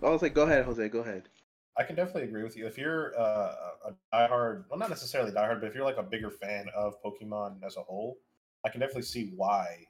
I 0.03 0.09
was 0.11 0.23
like, 0.23 0.35
go 0.35 0.43
ahead, 0.45 0.65
Jose. 0.65 0.89
Go 0.89 1.01
ahead. 1.01 1.29
I 1.77 1.83
can 1.83 1.97
definitely 1.97 2.25
agree 2.25 2.43
with 2.43 2.57
you. 2.57 2.67
If 2.67 2.77
you're 2.79 3.19
uh, 3.19 3.55
a 3.87 3.93
diehard, 4.15 4.65
well, 4.69 4.79
not 4.79 4.89
necessarily 4.91 5.31
diehard, 5.31 5.61
but 5.61 5.67
if 5.69 5.75
you're 5.75 5.85
like 5.85 5.97
a 5.99 6.03
bigger 6.03 6.31
fan 6.31 6.67
of 6.75 6.95
Pokemon 7.03 7.63
as 7.65 7.77
a 7.77 7.83
whole, 7.83 8.19
I 8.65 8.69
can 8.69 8.81
definitely 8.81 9.03
see 9.03 9.33
why. 9.37 9.85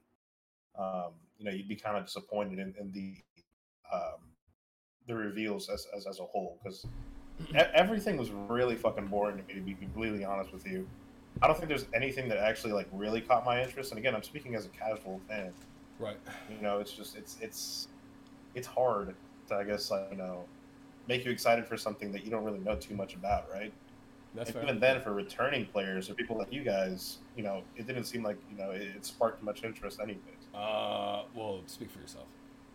Um, 0.78 1.12
you 1.38 1.44
know, 1.44 1.50
you'd 1.50 1.68
be 1.68 1.76
kind 1.76 1.96
of 1.96 2.04
disappointed 2.06 2.58
in, 2.58 2.74
in 2.78 2.92
the 2.92 3.16
um, 3.92 4.20
the 5.06 5.14
reveals 5.14 5.68
as 5.68 5.86
as, 5.96 6.06
as 6.06 6.20
a 6.20 6.24
whole 6.24 6.58
because 6.62 6.86
everything 7.74 8.16
was 8.16 8.30
really 8.30 8.76
fucking 8.76 9.06
boring 9.08 9.38
to 9.38 9.42
me. 9.42 9.54
To 9.54 9.60
be 9.60 9.74
completely 9.74 10.24
honest 10.24 10.52
with 10.52 10.66
you, 10.66 10.86
I 11.42 11.46
don't 11.46 11.56
think 11.56 11.68
there's 11.68 11.86
anything 11.94 12.28
that 12.28 12.38
actually 12.38 12.72
like 12.72 12.88
really 12.92 13.20
caught 13.20 13.44
my 13.44 13.62
interest. 13.62 13.92
And 13.92 13.98
again, 13.98 14.14
I'm 14.14 14.22
speaking 14.22 14.54
as 14.54 14.66
a 14.66 14.68
casual 14.70 15.20
fan. 15.28 15.52
Right. 15.98 16.18
You 16.50 16.60
know, 16.62 16.78
it's 16.80 16.92
just 16.92 17.16
it's 17.16 17.36
it's 17.40 17.88
it's 18.54 18.66
hard 18.66 19.14
to 19.48 19.54
I 19.54 19.64
guess 19.64 19.90
like 19.90 20.08
you 20.10 20.16
know 20.16 20.44
make 21.08 21.24
you 21.24 21.30
excited 21.30 21.66
for 21.66 21.76
something 21.76 22.12
that 22.12 22.24
you 22.24 22.30
don't 22.30 22.44
really 22.44 22.58
know 22.60 22.76
too 22.76 22.94
much 22.94 23.14
about, 23.14 23.50
right? 23.52 23.72
That's 24.34 24.50
and 24.50 24.54
fair. 24.60 24.62
even 24.64 24.78
then, 24.80 25.00
for 25.00 25.12
returning 25.12 25.66
players 25.66 26.08
or 26.08 26.14
people 26.14 26.38
like 26.38 26.52
you 26.52 26.62
guys, 26.62 27.18
you 27.36 27.42
know, 27.42 27.62
it 27.76 27.86
didn't 27.86 28.04
seem 28.04 28.22
like 28.22 28.36
you 28.50 28.56
know 28.56 28.70
it, 28.70 28.82
it 28.82 29.04
sparked 29.04 29.42
much 29.42 29.64
interest, 29.64 29.98
anyways. 30.00 30.20
Uh, 30.54 31.22
well, 31.34 31.62
speak 31.66 31.90
for 31.90 31.98
yourself. 32.00 32.26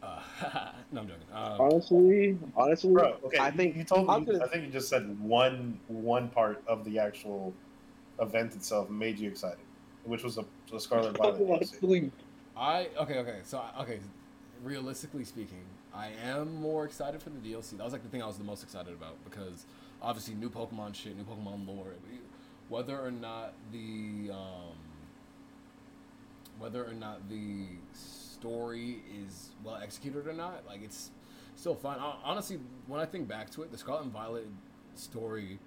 Uh, 0.04 0.20
no, 0.92 1.02
I'm 1.02 1.08
joking. 1.08 1.24
Um, 1.34 1.62
Honestly, 1.62 2.38
honestly, 2.58 2.92
Bro, 2.94 3.18
okay, 3.26 3.38
I 3.38 3.48
you- 3.50 3.58
think 3.58 3.76
you 3.78 3.84
told 3.86 4.02
me. 4.02 4.26
gonna- 4.26 4.44
I 4.44 4.48
think 4.50 4.66
you 4.66 4.70
just 4.72 4.90
said 4.90 5.18
one 5.20 5.80
one 5.88 6.30
part 6.30 6.62
of 6.68 6.84
the 6.84 7.00
actual 7.00 7.54
event 8.20 8.56
itself 8.56 8.90
made 8.90 9.20
you 9.20 9.30
excited, 9.30 9.60
which 10.04 10.24
was 10.24 10.36
the, 10.36 10.46
the 10.72 10.80
Scarlet 10.80 11.18
Violet. 11.18 11.40
Pokemon 11.40 12.12
I 12.58 12.88
okay, 13.00 13.20
okay. 13.20 13.40
So 13.44 13.62
okay, 13.82 14.00
realistically 14.64 15.26
speaking, 15.26 15.64
I 15.94 16.10
am 16.24 16.62
more 16.62 16.86
excited 16.86 17.22
for 17.22 17.30
the 17.30 17.40
DLC. 17.40 17.78
That 17.78 17.84
was 17.84 17.94
like 17.94 18.04
the 18.04 18.10
thing 18.10 18.22
I 18.22 18.28
was 18.28 18.38
the 18.38 18.44
most 18.44 18.64
excited 18.64 18.94
about 18.94 19.18
because 19.24 19.66
obviously 20.02 20.36
new 20.36 20.50
Pokemon 20.50 20.96
shit, 20.96 21.18
new 21.18 21.24
Pokemon 21.24 21.68
lore. 21.68 21.94
Whether 22.70 23.00
or 23.00 23.12
not 23.12 23.54
the 23.72 24.32
um, 24.32 24.78
whether 26.60 26.86
or 26.86 26.94
not 26.94 27.30
the 27.30 27.66
story 27.94 29.02
is 29.26 29.50
well 29.64 29.80
executed 29.82 30.28
or 30.28 30.34
not, 30.34 30.64
like 30.66 30.82
it's 30.84 31.12
still 31.56 31.76
fun. 31.76 32.00
Honestly, 32.24 32.60
when 32.88 33.02
I 33.02 33.06
think 33.06 33.28
back 33.28 33.50
to 33.52 33.64
it, 33.64 33.72
the 33.72 33.78
Scarlet 33.78 34.04
and 34.04 34.12
Violet 34.14 34.48
story 34.96 35.60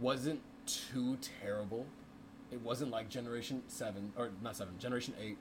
wasn't 0.00 0.40
too 0.66 1.18
terrible. 1.40 1.86
It 2.50 2.60
wasn't 2.60 2.90
like 2.90 3.08
Generation 3.08 3.62
Seven 3.68 4.12
or 4.16 4.30
not 4.42 4.56
Seven, 4.56 4.74
Generation 4.78 5.14
Eight, 5.20 5.38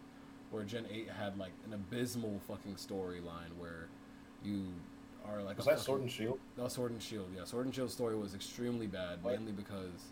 where 0.52 0.64
Gen 0.64 0.86
Eight 0.92 1.10
had 1.10 1.38
like 1.38 1.52
an 1.66 1.74
abysmal 1.74 2.40
fucking 2.48 2.76
storyline 2.76 3.56
where 3.60 3.88
you 4.44 4.68
are 5.26 5.42
like 5.44 5.58
Was 5.58 5.66
that 5.66 5.72
fucking- 5.74 5.84
Sword 5.86 6.02
and 6.02 6.12
Shield? 6.12 6.40
no, 6.58 6.68
Sword 6.68 6.92
and 6.92 7.02
Shield. 7.02 7.28
Yeah, 7.36 7.44
Sword 7.44 7.66
and 7.66 7.76
Shield 7.76 7.92
story 7.92 8.16
was 8.16 8.34
extremely 8.34 8.88
bad, 8.88 9.22
What? 9.24 9.36
mainly 9.36 9.52
because, 9.52 10.12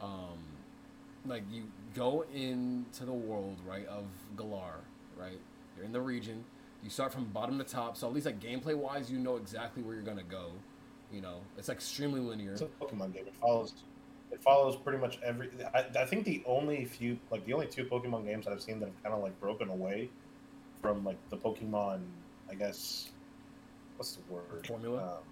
um, 0.00 0.38
like 1.26 1.42
you 1.50 1.64
go 1.94 2.24
into 2.34 3.04
the 3.04 3.12
world 3.12 3.58
right 3.66 3.86
of 3.86 4.04
Galar, 4.36 4.80
right? 5.16 5.38
You're 5.76 5.84
in 5.86 5.92
the 5.92 6.00
region. 6.00 6.44
You 6.82 6.90
start 6.90 7.12
from 7.12 7.24
bottom 7.26 7.56
to 7.58 7.64
top, 7.64 7.96
so 7.96 8.06
at 8.06 8.12
least 8.12 8.26
like 8.26 8.40
gameplay 8.40 8.76
wise, 8.76 9.10
you 9.10 9.18
know 9.18 9.36
exactly 9.36 9.82
where 9.82 9.94
you're 9.94 10.04
gonna 10.04 10.22
go. 10.22 10.52
You 11.10 11.22
know, 11.22 11.40
it's 11.56 11.68
like 11.68 11.78
extremely 11.78 12.20
linear. 12.20 12.52
It's 12.52 12.60
a 12.62 12.66
Pokemon 12.66 13.14
game. 13.14 13.26
It 13.26 13.34
follows. 13.40 13.72
It 14.34 14.42
follows 14.42 14.74
pretty 14.74 14.98
much 14.98 15.20
every. 15.24 15.48
I, 15.72 15.84
I 15.96 16.04
think 16.06 16.24
the 16.24 16.42
only 16.44 16.84
few, 16.86 17.16
like 17.30 17.46
the 17.46 17.52
only 17.52 17.68
two 17.68 17.84
Pokemon 17.84 18.26
games 18.26 18.48
I've 18.48 18.60
seen 18.60 18.80
that 18.80 18.86
have 18.86 19.02
kind 19.04 19.14
of 19.14 19.22
like 19.22 19.38
broken 19.38 19.68
away 19.68 20.10
from 20.82 21.04
like 21.04 21.18
the 21.30 21.36
Pokemon, 21.36 22.00
I 22.50 22.54
guess, 22.54 23.10
what's 23.96 24.16
the 24.16 24.32
word? 24.32 24.66
Formula? 24.66 25.02
Um, 25.02 25.22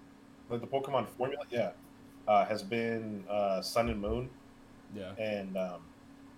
like 0.49 0.61
the 0.61 0.67
Pokemon 0.67 1.07
formula, 1.17 1.43
yeah, 1.49 1.71
uh, 2.29 2.45
has 2.45 2.63
been 2.63 3.25
uh, 3.29 3.61
Sun 3.61 3.89
and 3.89 3.99
Moon 4.01 4.29
Yeah. 4.95 5.11
and 5.19 5.57
um, 5.57 5.81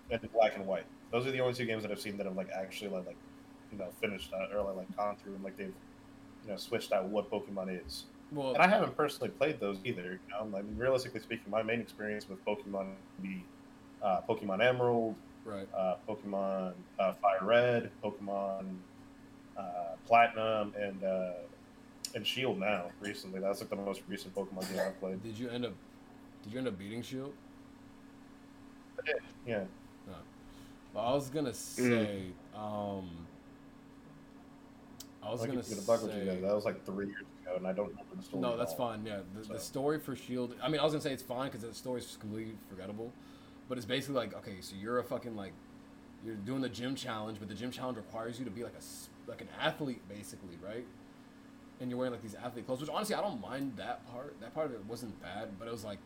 and 0.10 0.20
Black 0.34 0.56
and 0.56 0.66
White. 0.66 0.86
Those 1.12 1.28
are 1.28 1.32
the 1.32 1.42
only 1.42 1.54
two 1.54 1.66
games 1.66 1.84
that 1.84 1.92
I've 1.92 2.02
seen 2.02 2.18
that 2.18 2.26
have 2.26 2.36
like 2.36 2.50
actually 2.50 2.90
like, 2.90 3.06
like 3.06 3.18
you 3.72 3.78
know 3.78 3.90
finished 4.02 4.32
that 4.32 4.56
or 4.56 4.74
like 4.74 4.98
gone 4.98 5.18
through 5.18 5.36
and 5.36 5.44
like 5.44 5.56
they've 5.56 5.72
you 6.46 6.50
know 6.50 6.58
switched 6.58 6.92
out 6.92 7.06
what 7.06 7.30
Pokemon 7.30 7.80
is. 7.86 8.06
Well, 8.32 8.54
And 8.54 8.62
I 8.64 8.68
haven't 8.68 8.98
personally 8.98 9.30
played 9.30 9.60
those 9.60 9.78
either. 9.84 10.14
You 10.14 10.20
know? 10.30 10.58
I 10.58 10.62
mean, 10.62 10.76
realistically 10.78 11.20
speaking, 11.20 11.50
my 11.50 11.64
main 11.64 11.80
experience 11.80 12.28
with 12.28 12.44
Pokemon 12.46 12.88
would 12.88 13.24
be 13.24 13.44
uh, 14.02 14.22
Pokemon 14.28 14.64
Emerald, 14.64 15.16
right. 15.46 15.68
uh, 15.76 15.96
Pokemon 16.08 16.74
uh, 17.00 17.14
Fire 17.14 17.40
Red, 17.42 17.92
Pokemon 18.04 18.78
uh, 19.58 19.62
Platinum, 20.08 20.74
and 20.80 21.04
uh, 21.04 21.32
and 22.16 22.26
Shield. 22.26 22.60
Now, 22.60 22.92
recently, 23.00 23.40
that's 23.40 23.62
like 23.62 23.70
the 23.70 23.76
most 23.76 24.02
recent 24.08 24.34
Pokemon 24.36 24.70
game 24.70 24.80
I've 24.86 25.00
played. 25.00 25.24
Did 25.24 25.38
you 25.38 25.50
end 25.50 25.66
up? 25.66 25.74
Did 26.44 26.54
you 26.54 26.60
end 26.60 26.68
up 26.68 26.78
beating 26.78 27.02
Shield? 27.02 27.34
Yeah, 29.46 29.64
Well, 30.94 31.06
I 31.06 31.14
was 31.14 31.30
gonna 31.30 31.54
say. 31.54 32.28
Um, 32.56 33.10
I 35.22 35.32
was 35.32 35.42
I'll 35.42 35.48
gonna 35.48 35.62
give 35.62 35.70
you 35.70 35.76
the 35.76 35.82
bug 35.82 36.00
say. 36.02 36.40
That 36.42 36.56
was 36.56 36.66
like 36.66 36.86
three 36.86 37.08
years 37.08 37.26
ago, 37.46 37.56
and 37.58 37.68
I 37.68 37.74
don't 37.74 37.90
remember 37.90 38.16
the 38.16 38.24
story. 38.24 38.42
No, 38.42 38.54
at 38.54 38.58
that's 38.58 38.72
all. 38.74 38.90
fine. 38.90 39.06
Yeah, 39.06 39.20
the, 39.34 39.54
the 39.54 39.60
story 39.60 40.00
for 40.00 40.16
Shield. 40.16 40.56
I 40.62 40.70
mean, 40.70 40.80
I 40.80 40.84
was 40.84 40.94
gonna 40.94 41.02
say 41.02 41.14
it's 41.14 41.24
fine 41.24 41.52
because 41.52 41.68
the 41.68 41.74
story's 41.74 42.06
just 42.06 42.20
completely 42.20 42.56
forgettable, 42.70 43.12
but 43.70 43.78
it's 43.78 43.86
basically 43.86 44.16
like 44.16 44.34
okay, 44.36 44.58
so 44.62 44.76
you're 44.76 45.00
a 45.00 45.04
fucking 45.04 45.36
like, 45.36 45.54
you're 46.26 46.36
doing 46.36 46.62
the 46.62 46.70
gym 46.70 46.96
challenge, 46.96 47.38
but 47.40 47.48
the 47.48 47.56
gym 47.56 47.72
challenge 47.72 47.98
requires 47.98 48.40
you 48.40 48.46
to 48.46 48.52
be 48.52 48.64
like 48.64 48.74
a 48.74 49.30
like 49.30 49.42
an 49.42 49.50
athlete 49.60 50.02
basically, 50.10 50.58
right? 50.64 50.86
And 51.82 51.90
you're 51.90 51.98
wearing 51.98 52.14
like 52.14 52.22
these 52.22 52.36
athlete 52.36 52.66
clothes, 52.66 52.82
which 52.82 52.90
honestly 52.90 53.16
I 53.16 53.22
don't 53.22 53.42
mind 53.42 53.74
that 53.78 54.10
part. 54.12 54.40
That 54.42 54.54
part 54.54 54.68
of 54.68 54.74
it 54.74 54.86
wasn't 54.86 55.22
bad, 55.22 55.60
but 55.60 55.68
it 55.68 55.72
was 55.72 55.84
like 55.84 56.00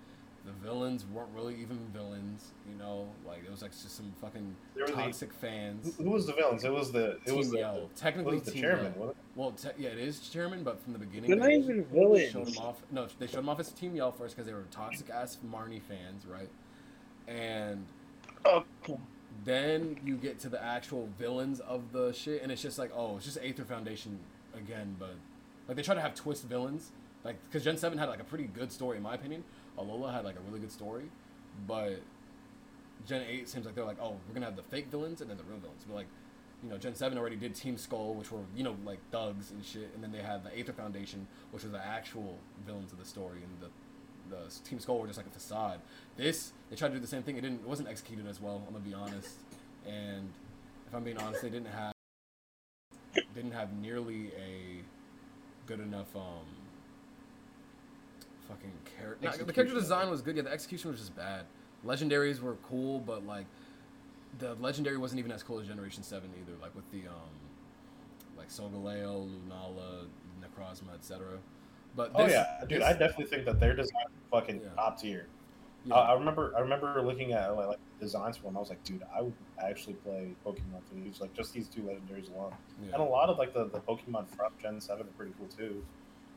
the 0.49 0.67
villains 0.67 1.05
weren't 1.13 1.29
really 1.35 1.53
even 1.61 1.77
villains, 1.93 2.51
you 2.67 2.75
know? 2.77 3.07
Like 3.27 3.43
it 3.45 3.51
was 3.51 3.61
like 3.61 3.71
just 3.71 3.95
some 3.95 4.11
fucking 4.21 4.55
There 4.75 4.85
was 4.85 4.91
the- 4.95 5.01
toxic 5.01 5.33
fans. 5.33 5.95
Who, 5.97 6.03
who 6.05 6.09
was 6.11 6.25
the 6.25 6.33
villains? 6.33 6.63
It 6.63 6.71
was 6.71 6.91
the 6.91 7.11
it 7.11 7.25
Team 7.27 7.37
was 7.37 7.51
the, 7.51 7.57
Yell. 7.59 7.75
it 7.77 7.95
Technically, 7.95 8.35
was 8.35 8.43
the 8.43 8.51
Team 8.51 8.61
chairman. 8.61 8.85
Yell. 8.85 8.93
wasn't 8.97 9.17
it? 9.17 9.23
Well, 9.35 9.51
te- 9.51 9.83
yeah, 9.83 9.89
it 9.89 9.99
is 9.99 10.19
chairman, 10.29 10.63
but 10.63 10.81
from 10.83 10.93
the 10.93 10.99
beginning, 10.99 11.29
They're 11.29 11.39
not 11.39 11.45
they 11.47 11.55
even 11.57 11.85
Showed 11.85 11.93
villains. 11.93 12.57
him 12.57 12.63
off. 12.63 12.81
No, 12.91 13.07
they 13.19 13.27
showed 13.27 13.39
him 13.39 13.49
off 13.49 13.59
as 13.59 13.71
Team 13.71 13.95
Yell 13.95 14.11
first 14.11 14.35
because 14.35 14.47
they 14.47 14.53
were 14.53 14.65
toxic 14.71 15.09
ass 15.09 15.37
Marnie 15.47 15.81
fans, 15.81 16.25
right? 16.25 16.49
And 17.27 17.85
Okay. 18.45 18.97
then 19.45 19.99
you 20.03 20.15
get 20.17 20.39
to 20.39 20.49
the 20.49 20.61
actual 20.63 21.09
villains 21.17 21.59
of 21.59 21.91
the 21.91 22.11
shit, 22.13 22.41
and 22.41 22.51
it's 22.51 22.61
just 22.61 22.79
like, 22.79 22.91
oh, 22.95 23.17
it's 23.17 23.25
just 23.25 23.37
Aether 23.43 23.65
Foundation 23.65 24.19
again, 24.55 24.95
but 24.99 25.13
like 25.67 25.77
they 25.77 25.83
try 25.83 25.93
to 25.95 26.01
have 26.01 26.15
twist 26.15 26.45
villains, 26.45 26.91
like 27.23 27.35
because 27.47 27.63
Gen 27.63 27.77
Seven 27.77 27.97
had 27.99 28.09
like 28.09 28.19
a 28.19 28.23
pretty 28.23 28.45
good 28.45 28.71
story 28.71 28.97
in 28.97 29.03
my 29.03 29.13
opinion. 29.13 29.43
Alola 29.79 30.13
had 30.13 30.25
like 30.25 30.35
a 30.35 30.41
really 30.47 30.59
good 30.59 30.71
story, 30.71 31.05
but 31.67 32.01
Gen 33.07 33.23
Eight 33.29 33.47
seems 33.49 33.65
like 33.65 33.75
they're 33.75 33.85
like, 33.85 34.01
oh, 34.01 34.17
we're 34.27 34.33
gonna 34.33 34.45
have 34.45 34.55
the 34.55 34.63
fake 34.63 34.87
villains 34.91 35.21
and 35.21 35.29
then 35.29 35.37
the 35.37 35.43
real 35.43 35.59
villains. 35.59 35.83
But 35.87 35.95
like, 35.95 36.07
you 36.63 36.69
know, 36.69 36.77
Gen 36.77 36.95
Seven 36.95 37.17
already 37.17 37.37
did 37.37 37.55
Team 37.55 37.77
Skull, 37.77 38.13
which 38.13 38.31
were 38.31 38.41
you 38.55 38.63
know 38.63 38.75
like 38.85 38.99
thugs 39.11 39.51
and 39.51 39.63
shit, 39.63 39.91
and 39.95 40.03
then 40.03 40.11
they 40.11 40.21
had 40.21 40.43
the 40.43 40.57
Aether 40.57 40.73
Foundation, 40.73 41.27
which 41.51 41.63
was 41.63 41.71
the 41.71 41.83
actual 41.85 42.37
villains 42.65 42.91
of 42.91 42.99
the 42.99 43.05
story 43.05 43.39
and 43.43 43.61
the 43.61 43.69
the 44.29 44.53
Team 44.63 44.79
Skull 44.79 44.99
were 44.99 45.07
just 45.07 45.17
like 45.17 45.27
a 45.27 45.31
facade. 45.31 45.79
This 46.17 46.51
they 46.69 46.75
tried 46.75 46.89
to 46.89 46.95
do 46.95 46.99
the 46.99 47.07
same 47.07 47.23
thing. 47.23 47.37
It 47.37 47.41
didn't. 47.41 47.61
It 47.61 47.67
wasn't 47.67 47.89
executed 47.89 48.27
as 48.27 48.39
well. 48.39 48.61
I'm 48.67 48.73
gonna 48.73 48.85
be 48.85 48.93
honest. 48.93 49.39
And 49.87 50.29
if 50.87 50.93
I'm 50.93 51.03
being 51.03 51.17
honest, 51.17 51.41
they 51.41 51.49
didn't 51.49 51.69
have 51.69 51.93
didn't 53.33 53.51
have 53.51 53.73
nearly 53.73 54.31
a 54.37 54.83
good 55.65 55.79
enough 55.79 56.15
um 56.15 56.45
fucking 58.49 58.71
character. 58.97 59.17
the 59.21 59.27
character 59.27 59.49
Execution. 59.51 59.75
design 59.75 60.09
was 60.09 60.21
good. 60.21 60.35
Yeah, 60.35 60.41
the 60.43 60.51
execution 60.51 60.91
was 60.91 60.99
just 60.99 61.15
bad. 61.15 61.45
Legendaries 61.85 62.41
were 62.41 62.55
cool, 62.67 62.99
but 62.99 63.25
like 63.25 63.45
the 64.39 64.55
legendary 64.55 64.97
wasn't 64.97 65.19
even 65.19 65.31
as 65.31 65.41
cool 65.43 65.59
as 65.59 65.67
Generation 65.67 66.03
Seven 66.03 66.29
either. 66.41 66.57
Like 66.61 66.75
with 66.75 66.89
the 66.91 67.07
um 67.07 67.29
like 68.37 68.49
Solgaleo, 68.49 69.29
Lunala, 69.29 70.05
Necrozma, 70.41 70.93
etc. 70.95 71.37
But 71.95 72.11
Oh 72.15 72.27
yeah, 72.27 72.45
dude, 72.67 72.81
this- 72.81 72.87
I 72.87 72.93
definitely 72.93 73.25
think 73.25 73.45
that 73.45 73.59
their 73.59 73.75
design 73.75 74.03
is 74.07 74.29
fucking 74.31 74.61
Yeah. 74.61 74.69
top 74.75 74.99
tier. 74.99 75.27
yeah. 75.85 75.95
I 75.95 76.11
I 76.11 76.13
remember, 76.13 76.53
I 76.55 76.59
remember 76.59 77.01
looking 77.01 77.31
at 77.33 77.55
like, 77.55 77.67
like 77.67 77.79
designs 77.99 78.37
for 78.37 78.43
them. 78.43 78.57
I 78.57 78.59
was 78.59 78.69
like, 78.69 78.83
dude, 78.83 79.03
I 79.15 79.21
would 79.21 79.33
actually 79.61 79.93
play 79.95 80.29
Pokemon 80.45 80.83
for 80.87 80.95
these. 80.95 81.19
Like 81.21 81.33
just 81.33 81.53
these 81.53 81.67
two 81.67 81.81
legendaries 81.81 82.33
alone, 82.33 82.53
yeah, 82.83 82.93
and 82.93 83.01
a 83.01 83.05
lot 83.05 83.29
of 83.29 83.37
like 83.37 83.53
the, 83.53 83.65
the 83.65 83.79
Pokemon 83.79 84.27
from 84.27 84.51
Gen 84.61 84.79
Seven 84.81 85.07
are 85.07 85.09
pretty 85.17 85.33
cool 85.37 85.47
too. 85.47 85.83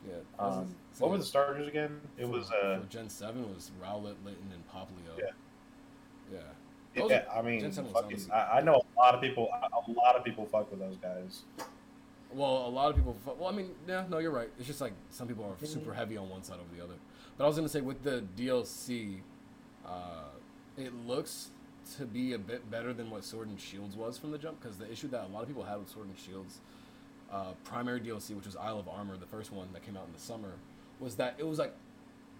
Yeah. 0.07 0.15
Um, 0.39 0.75
So- 0.91 1.05
what 1.05 1.11
were 1.11 1.17
the 1.17 1.23
starters 1.23 1.67
again? 1.67 1.99
It 2.17 2.27
was 2.27 2.49
for- 2.49 2.55
uh, 2.55 2.79
for 2.79 2.85
Gen 2.87 3.09
Seven 3.09 3.53
was 3.53 3.71
Rowlet, 3.81 4.15
Litten, 4.23 4.51
and 4.53 4.67
Poplio. 4.69 5.17
Yeah. 5.17 5.25
yeah. 6.31 6.39
Those 6.95 7.09
yeah, 7.09 7.25
are- 7.29 7.39
I 7.39 7.41
mean, 7.41 7.59
Gen 7.59 7.71
7 7.71 7.91
was 7.91 8.03
fucking, 8.03 8.31
I, 8.31 8.59
I 8.59 8.61
know 8.61 8.75
a 8.75 8.99
lot 8.99 9.15
of 9.15 9.21
people. 9.21 9.49
A 9.51 9.91
lot 9.91 10.15
of 10.15 10.23
people 10.23 10.45
fuck 10.45 10.69
with 10.69 10.79
those 10.79 10.97
guys. 10.97 11.41
Well, 12.31 12.67
a 12.67 12.69
lot 12.69 12.89
of 12.91 12.95
people. 12.95 13.15
fu- 13.25 13.33
Well, 13.33 13.49
I 13.49 13.51
mean, 13.51 13.73
yeah, 13.87 14.05
no, 14.09 14.19
you're 14.19 14.31
right. 14.31 14.49
It's 14.59 14.67
just 14.67 14.79
like 14.81 14.93
some 15.09 15.27
people 15.27 15.43
are 15.45 15.65
super 15.65 15.93
heavy 15.93 16.17
on 16.17 16.29
one 16.29 16.43
side 16.43 16.59
over 16.59 16.75
the 16.75 16.83
other. 16.83 16.95
But 17.37 17.45
I 17.45 17.47
was 17.47 17.55
gonna 17.55 17.67
say 17.69 17.81
with 17.81 18.03
the 18.03 18.23
DLC, 18.37 19.21
uh, 19.85 20.25
it 20.77 20.93
looks 21.07 21.49
to 21.97 22.05
be 22.05 22.33
a 22.33 22.37
bit 22.39 22.69
better 22.71 22.93
than 22.93 23.09
what 23.09 23.23
Sword 23.23 23.47
and 23.49 23.59
Shields 23.59 23.95
was 23.95 24.17
from 24.19 24.31
the 24.31 24.37
jump. 24.37 24.61
Because 24.61 24.77
the 24.77 24.91
issue 24.91 25.07
that 25.09 25.25
a 25.25 25.27
lot 25.27 25.41
of 25.41 25.47
people 25.47 25.63
had 25.63 25.77
with 25.79 25.89
Sword 25.89 26.07
and 26.07 26.17
Shields, 26.17 26.59
uh, 27.33 27.53
primary 27.63 27.99
DLC, 27.99 28.35
which 28.35 28.45
was 28.45 28.55
Isle 28.55 28.79
of 28.79 28.87
Armor, 28.87 29.17
the 29.17 29.25
first 29.25 29.51
one 29.51 29.67
that 29.73 29.83
came 29.83 29.97
out 29.97 30.05
in 30.05 30.13
the 30.13 30.19
summer, 30.19 30.51
was 30.99 31.15
that 31.15 31.35
it 31.39 31.47
was 31.47 31.57
like 31.57 31.73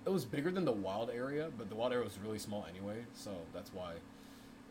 it 0.06 0.10
was 0.10 0.25
bigger 0.25 0.51
than 0.51 0.65
the 0.65 0.71
wild 0.71 1.10
area, 1.10 1.49
but 1.58 1.69
the 1.69 1.75
wild 1.75 1.93
area 1.93 2.03
was 2.03 2.17
really 2.23 2.38
small 2.38 2.65
anyway. 2.69 2.97
So 3.15 3.32
that's 3.53 3.73
why. 3.73 3.93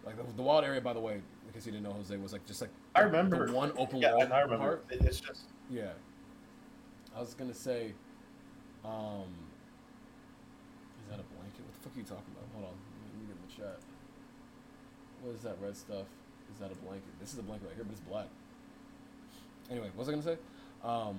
Like 0.04 0.16
the, 0.16 0.24
the 0.36 0.42
wild 0.42 0.64
area, 0.64 0.80
by 0.80 0.92
the 0.92 1.00
way, 1.00 1.14
in 1.14 1.52
case 1.52 1.66
you 1.66 1.72
didn't 1.72 1.84
know, 1.84 1.92
Jose 1.92 2.16
was 2.16 2.32
like 2.32 2.44
just 2.46 2.60
like 2.60 2.70
I 2.94 3.00
remember 3.02 3.46
the 3.48 3.52
one 3.52 3.72
open 3.76 3.98
Yeah, 3.98 4.12
world 4.12 4.24
and 4.24 4.32
I 4.32 4.40
remember. 4.40 4.78
part. 4.78 4.84
It's 4.90 5.20
just 5.20 5.44
Yeah. 5.70 5.90
I 7.16 7.20
was 7.20 7.34
gonna 7.34 7.52
say, 7.54 7.92
um, 8.84 9.28
is 11.02 11.06
that 11.10 11.20
a 11.20 11.26
blanket? 11.36 11.60
What 11.66 11.74
the 11.74 11.80
fuck 11.82 11.92
are 11.96 11.98
you 12.00 12.04
talking 12.04 12.32
about? 12.32 12.46
Hold 12.54 12.64
on, 12.66 12.76
let 12.78 13.20
me 13.20 13.26
get 13.26 13.36
in 13.36 13.42
the 13.46 13.52
chat. 13.52 13.78
What 15.22 15.34
is 15.34 15.42
that 15.42 15.56
red 15.60 15.76
stuff? 15.76 16.06
Is 16.52 16.58
that 16.60 16.72
a 16.72 16.78
blanket? 16.86 17.10
This 17.20 17.32
is 17.32 17.38
a 17.38 17.42
blanket 17.42 17.66
right 17.68 17.74
here, 17.76 17.84
but 17.84 17.92
it's 17.92 18.00
black. 18.08 18.26
Anyway, 19.70 19.86
what 19.94 20.06
was 20.06 20.08
I 20.08 20.12
gonna 20.12 20.22
say? 20.22 20.36
Um, 20.84 21.18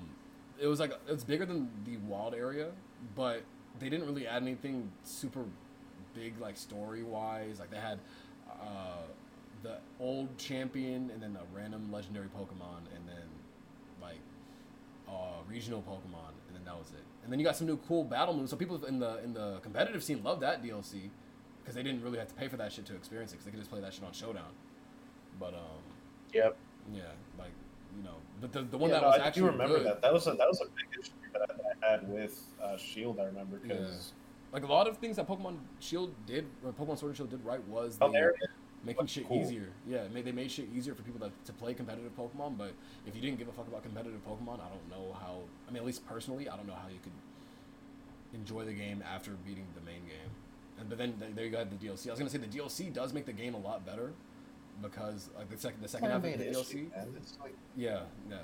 it 0.60 0.68
was 0.68 0.80
like 0.80 0.94
it's 1.08 1.24
bigger 1.24 1.46
than 1.46 1.70
the 1.86 1.98
wild 1.98 2.34
area, 2.34 2.70
but 3.16 3.44
they 3.80 3.90
didn't 3.90 4.06
really 4.06 4.28
add 4.28 4.42
anything 4.42 4.92
super 5.04 5.44
big 6.14 6.40
like 6.40 6.58
story 6.58 7.04
wise. 7.04 7.60
Like 7.60 7.72
they 7.72 7.78
had 7.78 8.00
uh, 8.50 9.04
the 9.64 9.78
old 10.00 10.38
champion 10.38 11.10
and 11.14 11.22
then 11.22 11.38
a 11.38 11.56
random 11.58 11.92
legendary 11.92 12.28
Pokemon 12.28 12.82
and 12.96 13.08
then 13.08 13.28
like 14.02 14.20
uh, 15.08 15.42
regional 15.50 15.82
Pokemon 15.82 16.34
and 16.48 16.56
then 16.56 16.66
that 16.66 16.78
was 16.78 16.90
it. 16.90 17.04
And 17.24 17.32
then 17.32 17.40
you 17.40 17.46
got 17.46 17.56
some 17.56 17.68
new 17.68 17.78
cool 17.88 18.04
battle 18.04 18.36
moves. 18.36 18.52
So 18.52 18.58
people 18.58 18.84
in 18.86 19.00
the 19.00 19.24
in 19.24 19.34
the 19.34 19.60
competitive 19.62 20.04
scene 20.04 20.24
love 20.24 20.40
that 20.42 20.64
DLC 20.64 21.10
because 21.62 21.76
they 21.76 21.84
didn't 21.84 22.04
really 22.04 22.20
have 22.20 22.28
to 22.28 22.34
pay 22.34 22.48
for 22.48 22.58
that 22.58 22.72
shit 22.72 22.86
to 22.88 22.96
experience 22.96 23.32
it 23.32 23.36
because 23.36 23.46
they 23.46 23.52
could 23.52 23.60
just 23.60 23.72
play 23.72 23.80
that 23.80 23.94
shit 23.94 24.04
on 24.04 24.12
Showdown. 24.12 24.52
But 25.40 25.54
um, 25.54 25.82
yep. 26.34 26.58
yeah, 26.94 27.04
like 27.40 27.52
you 27.98 28.04
know, 28.04 28.16
but 28.42 28.52
the 28.52 28.64
the 28.64 28.78
one 28.78 28.90
Yeah, 28.90 28.98
that 28.98 29.02
no, 29.04 29.08
was 29.10 29.20
I 29.20 29.28
actually 29.28 29.42
do 29.42 29.48
remember 29.48 29.78
good, 29.78 29.88
that. 29.88 30.02
That 30.02 30.14
was 30.14 30.28
a 30.28 30.32
that 30.32 30.48
was 30.48 30.62
a 30.62 30.66
big 30.66 31.00
issue 31.00 31.12
that 31.34 31.50
I, 31.84 31.92
had 31.92 32.10
with 32.10 32.42
uh, 32.62 32.78
Shield. 32.78 33.20
I 33.20 33.26
remember 33.26 33.58
because 33.58 34.14
like 34.52 34.64
a 34.64 34.68
lot 34.68 34.88
of 34.88 34.98
things 34.98 35.16
that 35.16 35.28
Pokemon 35.28 35.58
Shield 35.80 36.14
did, 36.26 36.46
or 36.64 36.72
Pokemon 36.72 37.00
Sword 37.00 37.10
and 37.10 37.18
Shield 37.18 37.30
did 37.30 37.44
right 37.44 37.66
was 37.68 37.98
the, 37.98 38.06
oh, 38.06 38.32
making 38.86 39.08
shit 39.08 39.28
cool. 39.28 39.42
easier. 39.42 39.70
Yeah, 39.88 40.04
they 40.14 40.32
made 40.32 40.52
shit 40.52 40.68
easier 40.74 40.94
for 40.94 41.04
people 41.04 41.20
that, 41.22 41.32
to 41.46 41.54
play 41.54 41.74
competitive 41.74 42.16
Pokemon. 42.16 42.58
But 42.58 42.74
if 43.08 43.16
you 43.16 43.22
didn't 43.22 43.40
give 43.40 43.48
a 43.48 43.52
fuck 43.52 43.68
about 43.68 43.84
competitive 43.84 44.20
Pokemon, 44.26 44.60
I 44.60 44.70
don't 44.70 44.90
know 44.90 45.16
how. 45.20 45.40
I 45.68 45.72
mean, 45.72 45.78
at 45.78 45.86
least 45.86 46.06
personally, 46.08 46.48
I 46.50 46.56
don't 46.56 46.68
know 46.68 46.76
how 46.76 46.88
you 46.88 47.00
could 47.02 47.14
enjoy 48.34 48.66
the 48.66 48.74
game 48.74 49.04
after 49.08 49.32
beating 49.46 49.66
the 49.76 49.82
main 49.82 50.02
game. 50.06 50.32
And 50.80 50.90
but 50.90 50.98
then 50.98 51.14
th- 51.20 51.32
there 51.36 51.46
you 51.46 51.52
got 51.52 51.70
the 51.70 51.76
DLC. 51.76 52.08
I 52.08 52.12
was 52.12 52.20
gonna 52.20 52.30
say 52.30 52.40
the 52.40 52.48
DLC 52.48 52.92
does 52.94 53.14
make 53.14 53.26
the 53.26 53.34
game 53.34 53.54
a 53.54 53.60
lot 53.60 53.86
better 53.86 54.12
because 54.82 55.30
like 55.38 55.50
the 55.50 55.58
second 55.58 55.82
the 55.82 55.88
second 55.88 56.10
half 56.10 56.18
of 56.18 56.24
the 56.24 56.46
DLC. 56.46 56.90
like 57.42 57.56
Yeah, 57.76 58.02
yeah, 58.30 58.38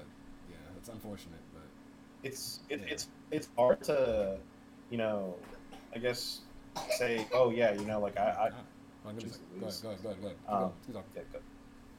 yeah. 0.50 0.56
It's 0.78 0.90
unfortunate, 0.90 1.40
but 1.54 1.64
it's 2.24 2.60
it, 2.70 2.80
Yeah. 2.82 2.86
it's 2.94 3.08
it's 3.32 3.50
hard 3.58 3.82
to, 3.84 4.38
you 4.90 4.98
know, 4.98 5.36
I 5.96 6.00
guess 6.00 6.42
say, 6.92 7.28
oh 7.34 7.50
yeah, 7.52 7.74
you 7.74 7.86
know, 7.86 8.00
like 8.00 8.18
I, 8.18 8.24
I 8.30 8.50
oh, 9.06 9.12
give 9.14 9.24
me 9.24 9.30
a 9.30 9.32
second. 9.34 9.60
go 9.62 9.68
ahead, 9.68 9.82
go 9.82 9.90
ahead, 9.90 10.04
go 10.04 10.10
ahead, 10.10 10.22
go 10.22 10.28
ahead. 10.28 10.38
Um, 10.48 10.60
going, 10.60 10.72
keep 10.86 10.96
talking. 10.96 11.10
yeah, 11.16 11.22
good. 11.32 11.42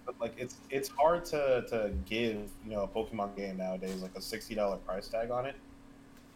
but 0.06 0.20
like 0.20 0.34
it's 0.38 0.56
it's 0.70 0.88
hard 0.88 1.24
to 1.26 1.64
to 1.68 1.92
give 2.06 2.36
you 2.64 2.70
know 2.72 2.82
a 2.82 2.88
Pokemon 2.88 3.36
game 3.36 3.56
nowadays 3.56 4.00
like 4.02 4.16
a 4.16 4.22
sixty 4.22 4.54
dollar 4.54 4.76
price 4.78 5.08
tag 5.08 5.30
on 5.30 5.46
it, 5.46 5.56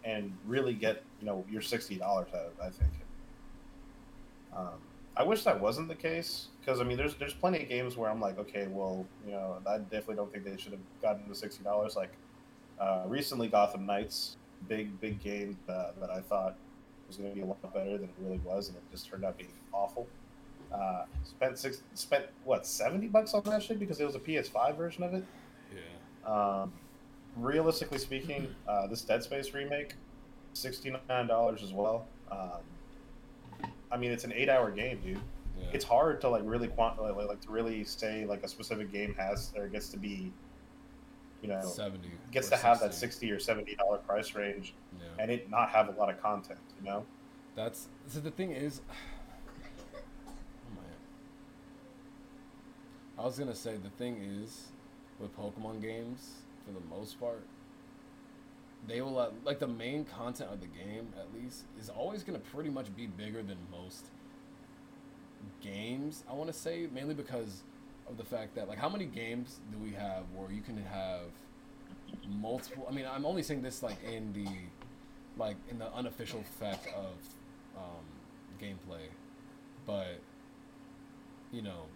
and 0.04 0.32
really 0.46 0.74
get 0.74 1.02
you 1.20 1.26
know 1.26 1.44
your 1.50 1.62
sixty 1.62 1.96
dollars 1.96 2.28
out 2.34 2.46
of 2.46 2.52
it. 2.52 2.56
I 2.62 2.70
think. 2.70 2.92
Um, 4.56 4.78
I 5.16 5.24
wish 5.24 5.42
that 5.44 5.60
wasn't 5.60 5.88
the 5.88 5.94
case 5.96 6.48
because 6.64 6.80
I 6.80 6.84
mean, 6.84 6.96
there's 6.96 7.14
there's 7.16 7.34
plenty 7.34 7.62
of 7.62 7.68
games 7.68 7.96
where 7.96 8.10
I'm 8.10 8.20
like, 8.20 8.38
okay, 8.38 8.66
well, 8.68 9.06
you 9.26 9.32
know, 9.32 9.58
I 9.66 9.78
definitely 9.78 10.16
don't 10.16 10.32
think 10.32 10.44
they 10.44 10.56
should 10.56 10.72
have 10.72 10.80
gotten 11.02 11.28
the 11.28 11.34
sixty 11.34 11.62
dollars. 11.62 11.96
Like 11.96 12.12
uh, 12.80 13.02
recently, 13.06 13.48
Gotham 13.48 13.86
Knights, 13.86 14.36
big 14.68 14.98
big 15.00 15.22
game 15.22 15.58
uh, 15.68 15.88
that 16.00 16.10
I 16.10 16.20
thought 16.20 16.56
was 17.06 17.16
going 17.16 17.30
to 17.30 17.34
be 17.34 17.42
a 17.42 17.44
lot 17.44 17.60
better 17.74 17.98
than 17.98 18.04
it 18.04 18.14
really 18.20 18.40
was, 18.44 18.68
and 18.68 18.76
it 18.76 18.82
just 18.90 19.08
turned 19.08 19.24
out 19.24 19.36
being 19.36 19.50
awful. 19.72 20.06
Uh, 20.72 21.04
spent 21.24 21.58
six, 21.58 21.82
spent 21.94 22.24
what 22.44 22.66
seventy 22.66 23.08
bucks 23.08 23.34
on 23.34 23.42
that 23.44 23.62
shit 23.62 23.78
because 23.78 24.00
it 24.00 24.06
was 24.06 24.14
a 24.14 24.20
PS5 24.20 24.76
version 24.76 25.04
of 25.04 25.14
it. 25.14 25.24
Yeah. 25.74 26.30
Um, 26.30 26.72
realistically 27.36 27.98
speaking, 27.98 28.54
uh, 28.68 28.86
this 28.86 29.02
Dead 29.02 29.22
Space 29.22 29.52
remake, 29.52 29.94
sixty 30.54 30.94
nine 31.08 31.26
dollars 31.26 31.62
as 31.62 31.72
well. 31.72 32.06
Um, 32.32 33.68
I 33.92 33.98
mean, 33.98 34.10
it's 34.10 34.24
an 34.24 34.32
eight 34.32 34.48
hour 34.48 34.70
game, 34.70 35.00
dude. 35.04 35.20
Yeah. 35.58 35.66
It's 35.72 35.84
hard 35.84 36.20
to 36.22 36.28
like 36.28 36.42
really 36.44 36.68
quant 36.68 37.00
like, 37.00 37.14
like 37.14 37.40
to 37.42 37.50
really 37.50 37.84
say 37.84 38.24
like 38.26 38.42
a 38.42 38.48
specific 38.48 38.90
game 38.92 39.14
has 39.14 39.52
or 39.56 39.68
gets 39.68 39.88
to 39.90 39.96
be, 39.96 40.32
you 41.42 41.48
know, 41.48 41.60
seventy. 41.62 42.10
gets 42.32 42.48
or 42.48 42.50
to 42.50 42.56
have 42.56 42.80
that 42.80 42.92
60. 42.94 43.30
or 43.30 43.38
seventy 43.38 43.74
dollar 43.76 43.98
price 43.98 44.34
range 44.34 44.74
Yeah. 44.98 45.22
and 45.22 45.30
it 45.30 45.48
not 45.50 45.70
have 45.70 45.88
a 45.88 45.92
lot 45.92 46.10
of 46.10 46.20
content. 46.20 46.58
You 46.78 46.84
know. 46.90 47.04
That's 47.54 47.86
so. 48.08 48.18
The 48.20 48.30
thing 48.32 48.50
is, 48.50 48.80
oh 49.94 50.00
my. 50.74 50.82
I 53.22 53.24
was 53.26 53.38
gonna 53.38 53.54
say 53.54 53.76
the 53.76 53.90
thing 53.90 54.16
is, 54.42 54.68
with 55.20 55.36
Pokemon 55.36 55.80
games, 55.80 56.42
for 56.66 56.72
the 56.72 56.80
most 56.90 57.20
part, 57.20 57.44
they 58.88 59.00
will 59.00 59.18
uh, 59.18 59.30
like 59.44 59.60
the 59.60 59.68
main 59.68 60.04
content 60.04 60.50
of 60.52 60.60
the 60.60 60.66
game 60.66 61.12
at 61.18 61.32
least 61.32 61.64
is 61.80 61.88
always 61.88 62.24
gonna 62.24 62.38
pretty 62.40 62.70
much 62.70 62.94
be 62.96 63.06
bigger 63.06 63.42
than 63.42 63.56
most 63.70 64.06
games. 65.60 66.24
I 66.28 66.34
want 66.34 66.52
to 66.52 66.58
say 66.58 66.88
mainly 66.92 67.14
because 67.14 67.62
of 68.08 68.16
the 68.16 68.24
fact 68.24 68.54
that 68.54 68.68
like 68.68 68.78
how 68.78 68.88
many 68.88 69.06
games 69.06 69.60
do 69.72 69.78
we 69.78 69.92
have 69.92 70.24
where 70.34 70.50
you 70.50 70.62
can 70.62 70.76
have 70.84 71.22
multiple? 72.28 72.86
I 72.88 72.92
mean, 72.92 73.06
I'm 73.10 73.24
only 73.24 73.42
saying 73.42 73.62
this 73.62 73.82
like 73.82 74.02
in 74.04 74.32
the 74.32 74.48
like 75.36 75.56
in 75.70 75.78
the 75.78 75.92
unofficial 75.94 76.42
fact 76.60 76.86
of 76.96 77.14
um, 77.76 78.04
gameplay, 78.60 79.06
but 79.86 80.20
you 81.52 81.62
know, 81.62 81.86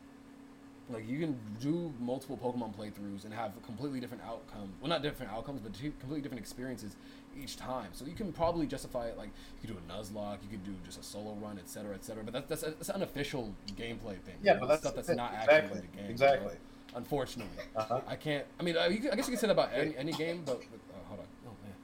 like 0.90 1.09
you 1.09 1.18
can 1.18 1.38
do 1.61 1.92
multiple 2.01 2.38
Pokemon 2.38 2.74
playthroughs 2.74 3.24
and 3.24 3.33
have 3.35 3.53
completely 3.64 4.01
different 4.01 4.22
outcomes. 4.24 4.70
Well, 4.81 4.88
not 4.88 5.03
different 5.03 5.33
outcomes, 5.33 5.61
but 5.61 5.74
two 5.74 5.92
completely 6.01 6.22
different 6.22 6.40
experiences 6.40 6.96
each 7.40 7.57
time. 7.57 7.88
So 7.92 8.05
you 8.07 8.14
can 8.14 8.33
probably 8.33 8.66
justify 8.66 9.07
it 9.09 9.18
like 9.18 9.29
you 9.62 9.68
could 9.68 9.77
do 9.77 9.83
a 9.87 9.92
Nuzlocke, 9.92 10.38
you 10.42 10.48
could 10.51 10.64
do 10.64 10.74
just 10.85 10.98
a 10.98 11.03
solo 11.03 11.35
run, 11.42 11.59
etc., 11.59 11.94
etc. 11.94 12.22
But 12.24 12.33
that's 12.33 12.48
that's, 12.48 12.62
that's 12.62 12.88
an 12.88 12.96
unofficial 12.96 13.55
gameplay 13.77 14.18
thing. 14.20 14.37
Yeah, 14.42 14.55
you 14.55 14.55
know, 14.55 14.61
but 14.61 14.66
that's 14.68 14.81
stuff 14.83 14.94
that's 14.94 15.09
not 15.11 15.33
exactly 15.33 15.55
actually 15.57 15.79
in 15.79 15.87
the 15.92 15.96
game. 16.03 16.11
exactly. 16.11 16.55
Unfortunately, 16.94 17.53
Uh-huh. 17.77 18.01
I 18.07 18.16
can't. 18.16 18.46
I 18.59 18.62
mean, 18.62 18.77
I, 18.79 18.88
can, 18.96 19.11
I 19.11 19.16
guess 19.16 19.27
you 19.29 19.33
can 19.33 19.37
say 19.40 19.46
that 19.46 19.53
about 19.53 19.70
any, 19.74 19.94
any 19.96 20.12
game, 20.12 20.42
but 20.46 20.57
uh, 20.57 21.07
hold 21.07 21.20
on. 21.20 21.27
Oh 21.46 21.51
man. 21.62 21.74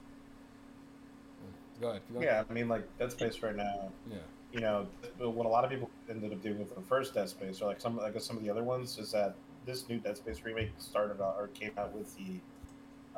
Go 1.79 1.89
ahead. 1.89 2.01
keep 2.07 2.13
going. 2.15 2.25
Yeah, 2.25 2.43
I 2.49 2.53
mean, 2.53 2.67
like 2.67 2.83
Dead 2.97 3.11
Space 3.11 3.41
right 3.43 3.55
now. 3.55 3.91
Yeah. 4.09 4.17
You 4.55 4.61
know, 4.61 4.87
what 5.19 5.45
a 5.45 5.49
lot 5.49 5.65
of 5.65 5.69
people 5.69 5.89
ended 6.09 6.31
up 6.31 6.41
doing 6.41 6.57
with 6.57 6.73
the 6.73 6.81
first 6.81 7.13
Dead 7.13 7.27
Space, 7.27 7.61
or 7.61 7.65
like 7.65 7.81
some, 7.81 7.99
I 7.99 8.09
guess 8.09 8.23
some 8.23 8.37
of 8.37 8.43
the 8.43 8.49
other 8.49 8.63
ones, 8.63 8.97
is 8.97 9.11
that 9.11 9.35
this 9.65 9.89
new 9.89 9.99
Dead 9.99 10.15
Space 10.15 10.41
remake 10.45 10.71
started 10.77 11.21
out, 11.21 11.35
or 11.37 11.47
came 11.47 11.71
out 11.77 11.93
with 11.93 12.15
the 12.15 12.39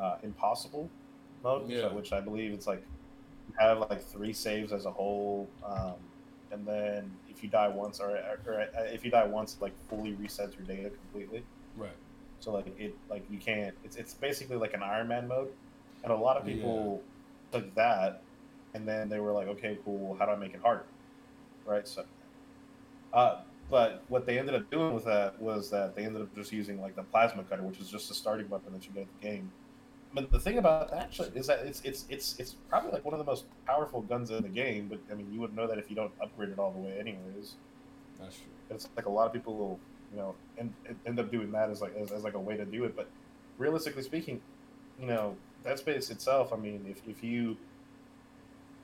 uh, 0.01 0.17
Impossible 0.23 0.89
mode, 1.43 1.67
which, 1.67 1.83
I, 1.83 1.93
which 1.93 2.11
I 2.11 2.21
believe 2.21 2.53
it's 2.53 2.65
like 2.65 2.81
you 3.47 3.53
have 3.59 3.79
like 3.79 4.01
three 4.01 4.33
saves 4.33 4.73
as 4.73 4.85
a 4.85 4.91
whole, 4.91 5.47
um, 5.63 5.93
and 6.51 6.65
then 6.65 7.11
if 7.29 7.43
you 7.43 7.49
die 7.49 7.67
once, 7.67 7.99
or, 7.99 8.17
or 8.47 8.61
uh, 8.61 8.81
if 8.85 9.05
you 9.05 9.11
die 9.11 9.27
once, 9.27 9.53
it, 9.53 9.61
like 9.61 9.73
fully 9.89 10.13
resets 10.13 10.57
your 10.57 10.65
data 10.65 10.89
completely. 10.89 11.43
Right. 11.75 11.91
So 12.39 12.51
like 12.51 12.65
it 12.79 12.95
like 13.11 13.23
you 13.29 13.37
can't. 13.37 13.75
It's 13.83 13.95
it's 13.95 14.15
basically 14.15 14.57
like 14.57 14.73
an 14.73 14.81
Iron 14.81 15.07
Man 15.07 15.27
mode, 15.27 15.49
and 16.03 16.11
a 16.11 16.15
lot 16.15 16.35
of 16.37 16.45
people 16.45 17.03
took 17.51 17.75
that, 17.75 18.23
and 18.73 18.87
then 18.87 19.07
they 19.07 19.19
were 19.19 19.33
like, 19.33 19.47
okay, 19.49 19.77
cool. 19.85 20.15
How 20.17 20.25
do 20.25 20.31
I 20.31 20.35
make 20.35 20.55
it 20.55 20.61
harder? 20.61 20.85
Right. 21.67 21.87
So, 21.87 22.05
uh, 23.13 23.41
but 23.69 24.03
what 24.07 24.25
they 24.25 24.39
ended 24.39 24.55
up 24.55 24.71
doing 24.71 24.93
with 24.93 25.03
that 25.05 25.39
was 25.41 25.69
that 25.71 25.95
they 25.95 26.05
ended 26.05 26.21
up 26.21 26.33
just 26.33 26.53
using 26.53 26.81
like 26.81 26.95
the 26.95 27.03
plasma 27.03 27.43
cutter, 27.43 27.63
which 27.63 27.79
is 27.79 27.89
just 27.89 28.09
a 28.09 28.13
starting 28.13 28.49
weapon 28.49 28.71
that 28.73 28.85
you 28.85 28.93
get 28.93 29.01
at 29.01 29.21
the 29.21 29.27
game. 29.27 29.51
But 30.13 30.31
the 30.31 30.39
thing 30.39 30.57
about 30.57 30.89
that 30.91 31.13
shit 31.13 31.33
is 31.35 31.47
that 31.47 31.59
it's 31.59 31.81
it's 31.83 32.05
it's 32.09 32.35
it's 32.39 32.55
probably 32.69 32.91
like 32.91 33.03
one 33.03 33.13
of 33.13 33.19
the 33.19 33.25
most 33.25 33.45
powerful 33.65 34.01
guns 34.01 34.31
in 34.31 34.41
the 34.41 34.49
game. 34.49 34.87
But 34.87 34.99
I 35.11 35.15
mean, 35.15 35.27
you 35.33 35.41
wouldn't 35.41 35.57
know 35.57 35.67
that 35.67 35.77
if 35.77 35.89
you 35.89 35.95
don't 35.97 36.13
upgrade 36.21 36.49
it 36.49 36.57
all 36.57 36.71
the 36.71 36.79
way, 36.79 36.97
anyways. 36.97 37.55
That's 38.19 38.37
true. 38.37 38.45
It's 38.69 38.87
like 38.95 39.05
a 39.05 39.09
lot 39.09 39.27
of 39.27 39.33
people 39.33 39.55
will, 39.55 39.79
you 40.11 40.17
know, 40.17 40.35
end, 40.57 40.73
end 41.05 41.19
up 41.19 41.29
doing 41.29 41.51
that 41.51 41.69
as 41.69 41.81
like 41.81 41.95
as, 41.97 42.11
as 42.11 42.23
like 42.23 42.33
a 42.35 42.39
way 42.39 42.55
to 42.55 42.65
do 42.65 42.85
it. 42.85 42.95
But 42.95 43.09
realistically 43.57 44.03
speaking, 44.03 44.41
you 44.99 45.07
know, 45.07 45.35
Dead 45.63 45.77
Space 45.77 46.09
itself. 46.09 46.53
I 46.53 46.55
mean, 46.55 46.85
if 46.89 47.05
if 47.07 47.21
you 47.21 47.57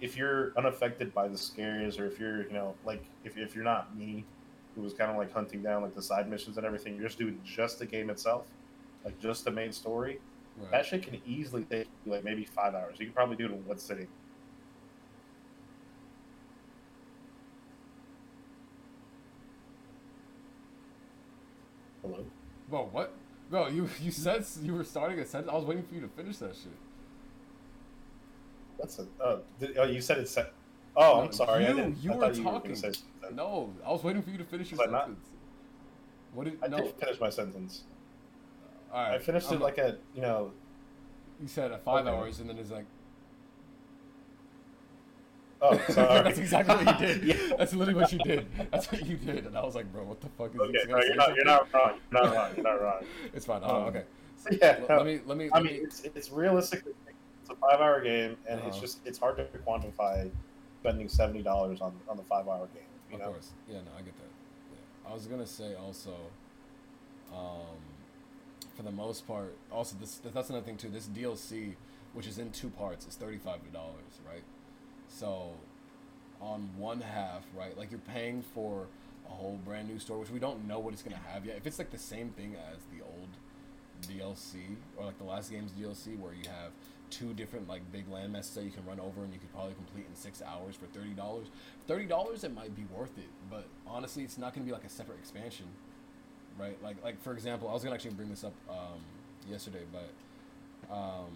if 0.02 0.18
you're 0.18 0.52
unaffected 0.58 1.14
by 1.14 1.28
the 1.28 1.38
scares, 1.38 2.00
or 2.00 2.06
if 2.06 2.20
you're 2.20 2.44
you 2.44 2.54
know 2.54 2.76
like 2.86 3.04
if 3.24 3.38
if 3.38 3.56
you're 3.56 3.64
not 3.64 3.96
me, 3.96 4.26
who 4.76 4.82
was 4.82 4.94
kind 4.94 5.12
of 5.12 5.18
like 5.18 5.32
hunting 5.34 5.62
down 5.62 5.82
like 5.82 5.96
the 5.96 6.02
side 6.02 6.30
missions 6.30 6.58
and 6.58 6.66
everything, 6.66 6.96
you're 6.96 7.08
just 7.08 7.18
doing 7.18 7.40
just 7.44 7.80
the 7.80 7.86
game 7.86 8.10
itself, 8.10 8.48
like 9.06 9.20
just 9.20 9.46
the 9.46 9.52
main 9.52 9.72
story. 9.72 10.20
Right. 10.58 10.72
That 10.72 10.86
shit 10.86 11.04
can 11.04 11.20
easily 11.26 11.64
take 11.64 11.88
you 12.06 12.12
like 12.12 12.24
maybe 12.24 12.46
five 12.46 12.76
hours. 12.76 13.00
You 13.00 13.06
can 13.08 13.14
probably 13.14 13.36
do 13.36 13.46
it 13.46 13.52
in 13.52 13.66
one 13.66 13.78
sitting. 13.78 14.08
Hello. 22.04 22.26
Bro, 22.70 22.90
what? 22.92 23.14
Bro, 23.50 23.68
you 23.70 23.90
you 24.02 24.12
said 24.12 24.46
you 24.62 24.74
were 24.74 24.84
starting 24.84 25.20
a 25.20 25.26
sentence. 25.26 25.52
I 25.52 25.56
was 25.56 25.66
waiting 25.66 25.84
for 25.84 25.96
you 25.96 26.02
to 26.02 26.08
finish 26.08 26.38
that 26.38 26.56
shit. 26.56 26.74
That's 28.80 29.00
a. 29.00 29.08
Oh, 29.24 29.40
did, 29.60 29.78
oh 29.78 29.84
you 29.84 30.02
said 30.02 30.18
it's. 30.20 30.32
Se- 30.32 30.50
oh, 30.98 31.02
No, 31.02 31.22
I'm 31.22 31.32
sorry. 31.32 31.66
I 31.66 31.70
you- 31.70 31.76
didn't. 31.76 31.98
you 32.04 32.14
I 32.14 32.16
were 32.16 32.32
you 32.32 32.44
talking. 32.44 32.72
Were. 32.82 33.32
No, 33.34 33.74
I 33.86 33.92
was 33.92 34.04
waiting 34.04 34.22
for 34.22 34.30
you 34.30 34.38
to 34.38 34.44
finish 34.44 34.72
your 34.72 34.80
Was 34.80 34.90
sentence. 34.90 35.28
What 36.34 36.46
did 36.46 36.58
I 36.64 36.68
no? 36.68 36.78
did 36.78 36.94
finish 36.96 37.20
my 37.20 37.30
sentence. 37.30 37.84
All 38.92 39.02
right, 39.04 39.14
I 39.16 39.20
finished 39.20 39.50
I'm 39.50 39.58
it 39.58 39.62
like 39.62 39.78
a 39.78 39.98
you 40.16 40.22
know. 40.22 40.52
you 41.42 41.48
said 41.48 41.72
at 41.72 41.84
five 41.84 42.06
Okay. 42.06 42.16
hours, 42.16 42.40
and 42.40 42.50
then 42.50 42.58
it's 42.58 42.72
like 42.72 42.86
Oh, 45.62 45.78
sorry. 45.90 46.24
that's 46.24 46.40
exactly 46.40 46.76
what 46.86 47.00
you 47.00 47.08
did. 47.08 47.24
Yeah. 47.50 47.56
That's 47.58 47.74
literally 47.74 48.00
what 48.02 48.12
you 48.12 48.20
did. 48.20 48.48
That's 48.72 48.92
what 48.92 49.06
you 49.06 49.16
did, 49.16 49.46
and 49.46 49.58
I 49.58 49.64
was 49.64 49.76
like, 49.76 49.92
bro, 49.94 50.04
what 50.04 50.20
the 50.20 50.28
fuck 50.38 50.54
is 50.54 50.60
Okay, 50.60 50.72
this? 50.74 50.88
no, 50.88 51.00
you're 51.00 51.16
not. 51.16 51.36
You're 51.36 51.46
not 51.46 51.74
wrong. 51.74 52.00
You're 52.12 52.22
not 52.24 52.36
wrong. 52.36 52.52
You're 52.56 52.64
not 52.66 52.82
wrong. 52.82 53.04
It's 53.34 53.46
fine. 53.46 53.62
Oh, 53.64 53.76
Um, 53.78 53.84
okay. 53.88 54.04
Yeah. 54.52 54.80
L- 54.82 54.86
no. 54.90 54.98
Let 54.98 55.06
me 55.06 55.20
let 55.26 55.38
me. 55.38 55.50
I 55.54 55.56
Let 55.56 55.64
mean, 55.64 55.74
me 55.74 55.80
it's 55.80 56.02
it's 56.02 56.30
realistically 56.32 56.92
a 57.54 57.56
five 57.56 57.80
hour 57.80 58.02
game, 58.02 58.38
and 58.48 58.60
it's 58.62 58.70
Uh-huh. 58.78 58.82
just 58.82 59.00
it's 59.06 59.18
hard 59.20 59.38
to 59.38 59.46
quantify 59.60 60.30
spending 60.82 61.08
seventy 61.10 61.42
dollars 61.42 61.82
on 61.82 61.94
on 62.10 62.18
the 62.18 62.24
five 62.24 62.48
hour 62.48 62.68
game. 62.74 62.84
You 63.10 63.16
of 63.16 63.22
know, 63.22 63.28
course. 63.32 63.52
Yeah, 63.68 63.76
no, 63.76 63.92
I 63.98 64.02
get 64.02 64.16
that. 64.18 64.32
Yeah. 64.74 65.10
I 65.12 65.14
was 65.14 65.26
gonna 65.28 65.46
say 65.46 65.76
also, 65.76 66.16
um, 67.34 67.78
for 68.76 68.84
the 68.84 68.92
most 68.92 69.28
part, 69.28 69.56
also 69.72 69.96
this 70.00 70.20
that's 70.34 70.50
another 70.50 70.66
thing 70.66 70.78
too. 70.78 70.90
This 70.90 71.08
DLC, 71.08 71.76
which 72.14 72.28
is 72.28 72.40
in 72.40 72.52
two 72.52 72.70
parts, 72.70 73.06
is 73.08 73.16
thirty 73.16 73.38
five 73.38 73.60
dollars, 73.72 74.20
right? 74.28 74.44
So, 75.08 75.52
on 76.42 76.70
one 76.78 77.02
half, 77.02 77.44
right, 77.56 77.78
like 77.78 77.92
you're 77.92 78.00
paying 78.14 78.42
for 78.42 78.88
a 79.28 79.32
whole 79.32 79.60
brand 79.64 79.88
new 79.88 80.00
store, 80.00 80.18
which 80.20 80.30
we 80.32 80.40
don't 80.40 80.68
know 80.68 80.80
what 80.80 80.94
it's 80.94 81.04
gonna 81.04 81.22
have 81.32 81.46
yet. 81.46 81.56
If 81.58 81.68
it's 81.68 81.78
like 81.80 81.92
the 81.92 81.98
same 82.00 82.30
thing 82.32 82.56
as 82.72 82.80
the 82.92 83.04
old 83.04 83.30
DLC 84.02 84.76
or 84.98 85.06
like 85.06 85.18
the 85.18 85.24
last 85.24 85.52
game's 85.52 85.72
DLC, 85.72 86.18
where 86.20 86.34
you 86.34 86.44
have 86.50 86.72
two 87.14 87.34
different 87.34 87.68
like 87.68 87.82
big 87.92 88.10
land 88.10 88.34
masses 88.34 88.56
that 88.56 88.64
you 88.64 88.72
can 88.72 88.86
run 88.86 89.00
over 89.00 89.24
and 89.24 89.34
you 89.34 89.40
could 89.40 89.52
probably 89.54 89.74
complete 89.76 90.06
in 90.10 90.16
six 90.16 90.42
hours 90.42 90.76
for 90.76 90.86
thirty 90.88 91.12
dollars. 91.12 91.48
Thirty 91.88 92.06
dollars, 92.06 92.44
it 92.44 92.54
might 92.54 92.76
be 92.76 92.86
worth 92.96 93.18
it, 93.18 93.30
but 93.50 93.66
honestly, 93.88 94.24
it's 94.24 94.38
not 94.38 94.54
gonna 94.54 94.66
be 94.66 94.72
like 94.72 94.84
a 94.84 94.90
separate 94.90 95.20
expansion, 95.20 95.68
right? 96.60 96.82
Like 96.84 96.98
like 97.04 97.22
for 97.22 97.34
example, 97.34 97.70
I 97.70 97.74
was 97.74 97.84
gonna 97.84 97.96
actually 97.96 98.16
bring 98.16 98.30
this 98.30 98.44
up 98.44 98.54
um, 98.70 99.00
yesterday, 99.50 99.84
but 99.92 100.94
um, 100.94 101.30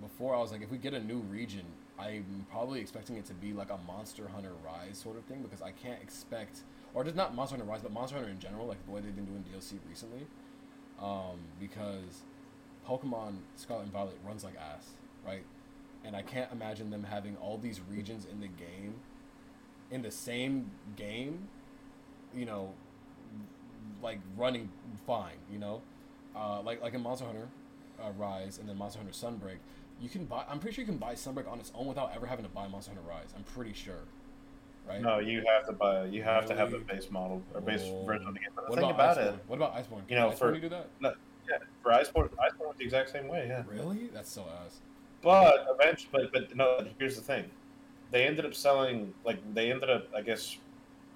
before 0.00 0.34
I 0.34 0.38
was 0.38 0.52
like, 0.52 0.62
if 0.62 0.70
we 0.70 0.78
get 0.78 0.94
a 0.94 1.00
new 1.00 1.18
region, 1.18 1.64
I'm 1.98 2.46
probably 2.50 2.80
expecting 2.80 3.16
it 3.16 3.24
to 3.26 3.34
be 3.34 3.52
like 3.52 3.70
a 3.70 3.78
Monster 3.86 4.28
Hunter 4.28 4.52
Rise 4.64 4.98
sort 4.98 5.16
of 5.16 5.24
thing 5.24 5.42
because 5.42 5.62
I 5.62 5.72
can't 5.72 6.00
expect, 6.02 6.60
or 6.94 7.04
just 7.04 7.16
not 7.16 7.34
Monster 7.34 7.56
Hunter 7.56 7.70
Rise, 7.70 7.82
but 7.82 7.92
Monster 7.92 8.16
Hunter 8.16 8.30
in 8.30 8.38
general, 8.38 8.66
like 8.66 8.84
the 8.84 8.92
way 8.92 9.00
they've 9.00 9.14
been 9.14 9.24
doing 9.24 9.44
DLC 9.52 9.78
recently, 9.88 10.26
um, 11.02 11.38
because 11.58 12.22
Pokemon 12.86 13.38
Scarlet 13.56 13.84
and 13.84 13.92
Violet 13.92 14.16
runs 14.26 14.44
like 14.44 14.54
ass, 14.56 14.90
right? 15.26 15.44
And 16.04 16.14
I 16.14 16.22
can't 16.22 16.50
imagine 16.52 16.90
them 16.90 17.04
having 17.04 17.36
all 17.38 17.58
these 17.58 17.80
regions 17.90 18.26
in 18.30 18.40
the 18.40 18.46
game, 18.48 18.94
in 19.90 20.02
the 20.02 20.10
same 20.10 20.70
game, 20.94 21.48
you 22.34 22.44
know, 22.46 22.72
like 24.02 24.20
running 24.36 24.70
fine, 25.06 25.36
you 25.52 25.58
know, 25.58 25.82
uh, 26.36 26.60
like 26.62 26.80
like 26.82 26.94
in 26.94 27.02
Monster 27.02 27.26
Hunter 27.26 27.48
uh, 28.00 28.10
Rise 28.16 28.58
and 28.58 28.68
then 28.68 28.76
Monster 28.78 29.00
Hunter 29.00 29.12
Sunbreak, 29.14 29.56
you 30.00 30.08
can 30.08 30.24
buy. 30.26 30.44
I'm 30.48 30.58
pretty 30.60 30.74
sure 30.76 30.82
you 30.82 30.86
can 30.86 30.98
buy 30.98 31.14
Sunbreak 31.14 31.50
on 31.50 31.58
its 31.58 31.72
own 31.74 31.86
without 31.86 32.12
ever 32.14 32.26
having 32.26 32.44
to 32.44 32.50
buy 32.50 32.68
Monster 32.68 32.92
Hunter 32.92 33.08
Rise. 33.08 33.32
I'm 33.36 33.42
pretty 33.42 33.72
sure, 33.72 34.04
right? 34.88 35.00
no, 35.00 35.18
you 35.18 35.42
have 35.46 35.66
to 35.66 35.72
buy. 35.72 36.04
You 36.04 36.22
have 36.22 36.46
to 36.46 36.54
have 36.54 36.70
the 36.70 36.78
base 36.78 37.10
model 37.10 37.42
or 37.54 37.60
base 37.60 37.82
Whoa. 37.82 38.04
version 38.04 38.28
of 38.28 38.34
the 38.34 38.40
game. 38.40 38.48
But 38.54 38.66
the 38.66 38.70
What 38.70 38.80
thing 38.80 38.90
about, 38.90 39.18
about, 39.18 39.34
it, 39.34 39.40
What 39.48 39.56
about 39.56 39.74
Iceborne? 39.76 40.02
you 40.08 40.16
know, 40.16 40.28
Can 40.28 40.36
for- 40.36 40.52
Iceborne 40.52 40.60
do 40.60 40.68
that? 40.68 40.88
yeah, 41.00 41.56
for 41.82 41.90
Iceborne, 41.92 42.28
Iceborne 42.30 42.68
was 42.68 42.76
the 42.78 42.84
exact 42.84 43.10
same 43.10 43.26
way. 43.28 43.46
Yeah. 43.48 43.64
Really? 43.68 44.08
That's 44.12 44.30
so 44.30 44.42
ass. 44.64 44.80
But 45.22 45.66
eventually, 45.78 46.28
but, 46.32 46.32
but 46.32 46.56
no. 46.56 46.84
Here's 46.98 47.16
the 47.16 47.22
thing: 47.22 47.44
they 48.10 48.26
ended 48.26 48.44
up 48.44 48.54
selling 48.54 49.12
like 49.24 49.38
they 49.54 49.70
ended 49.72 49.90
up, 49.90 50.06
I 50.14 50.22
guess, 50.22 50.56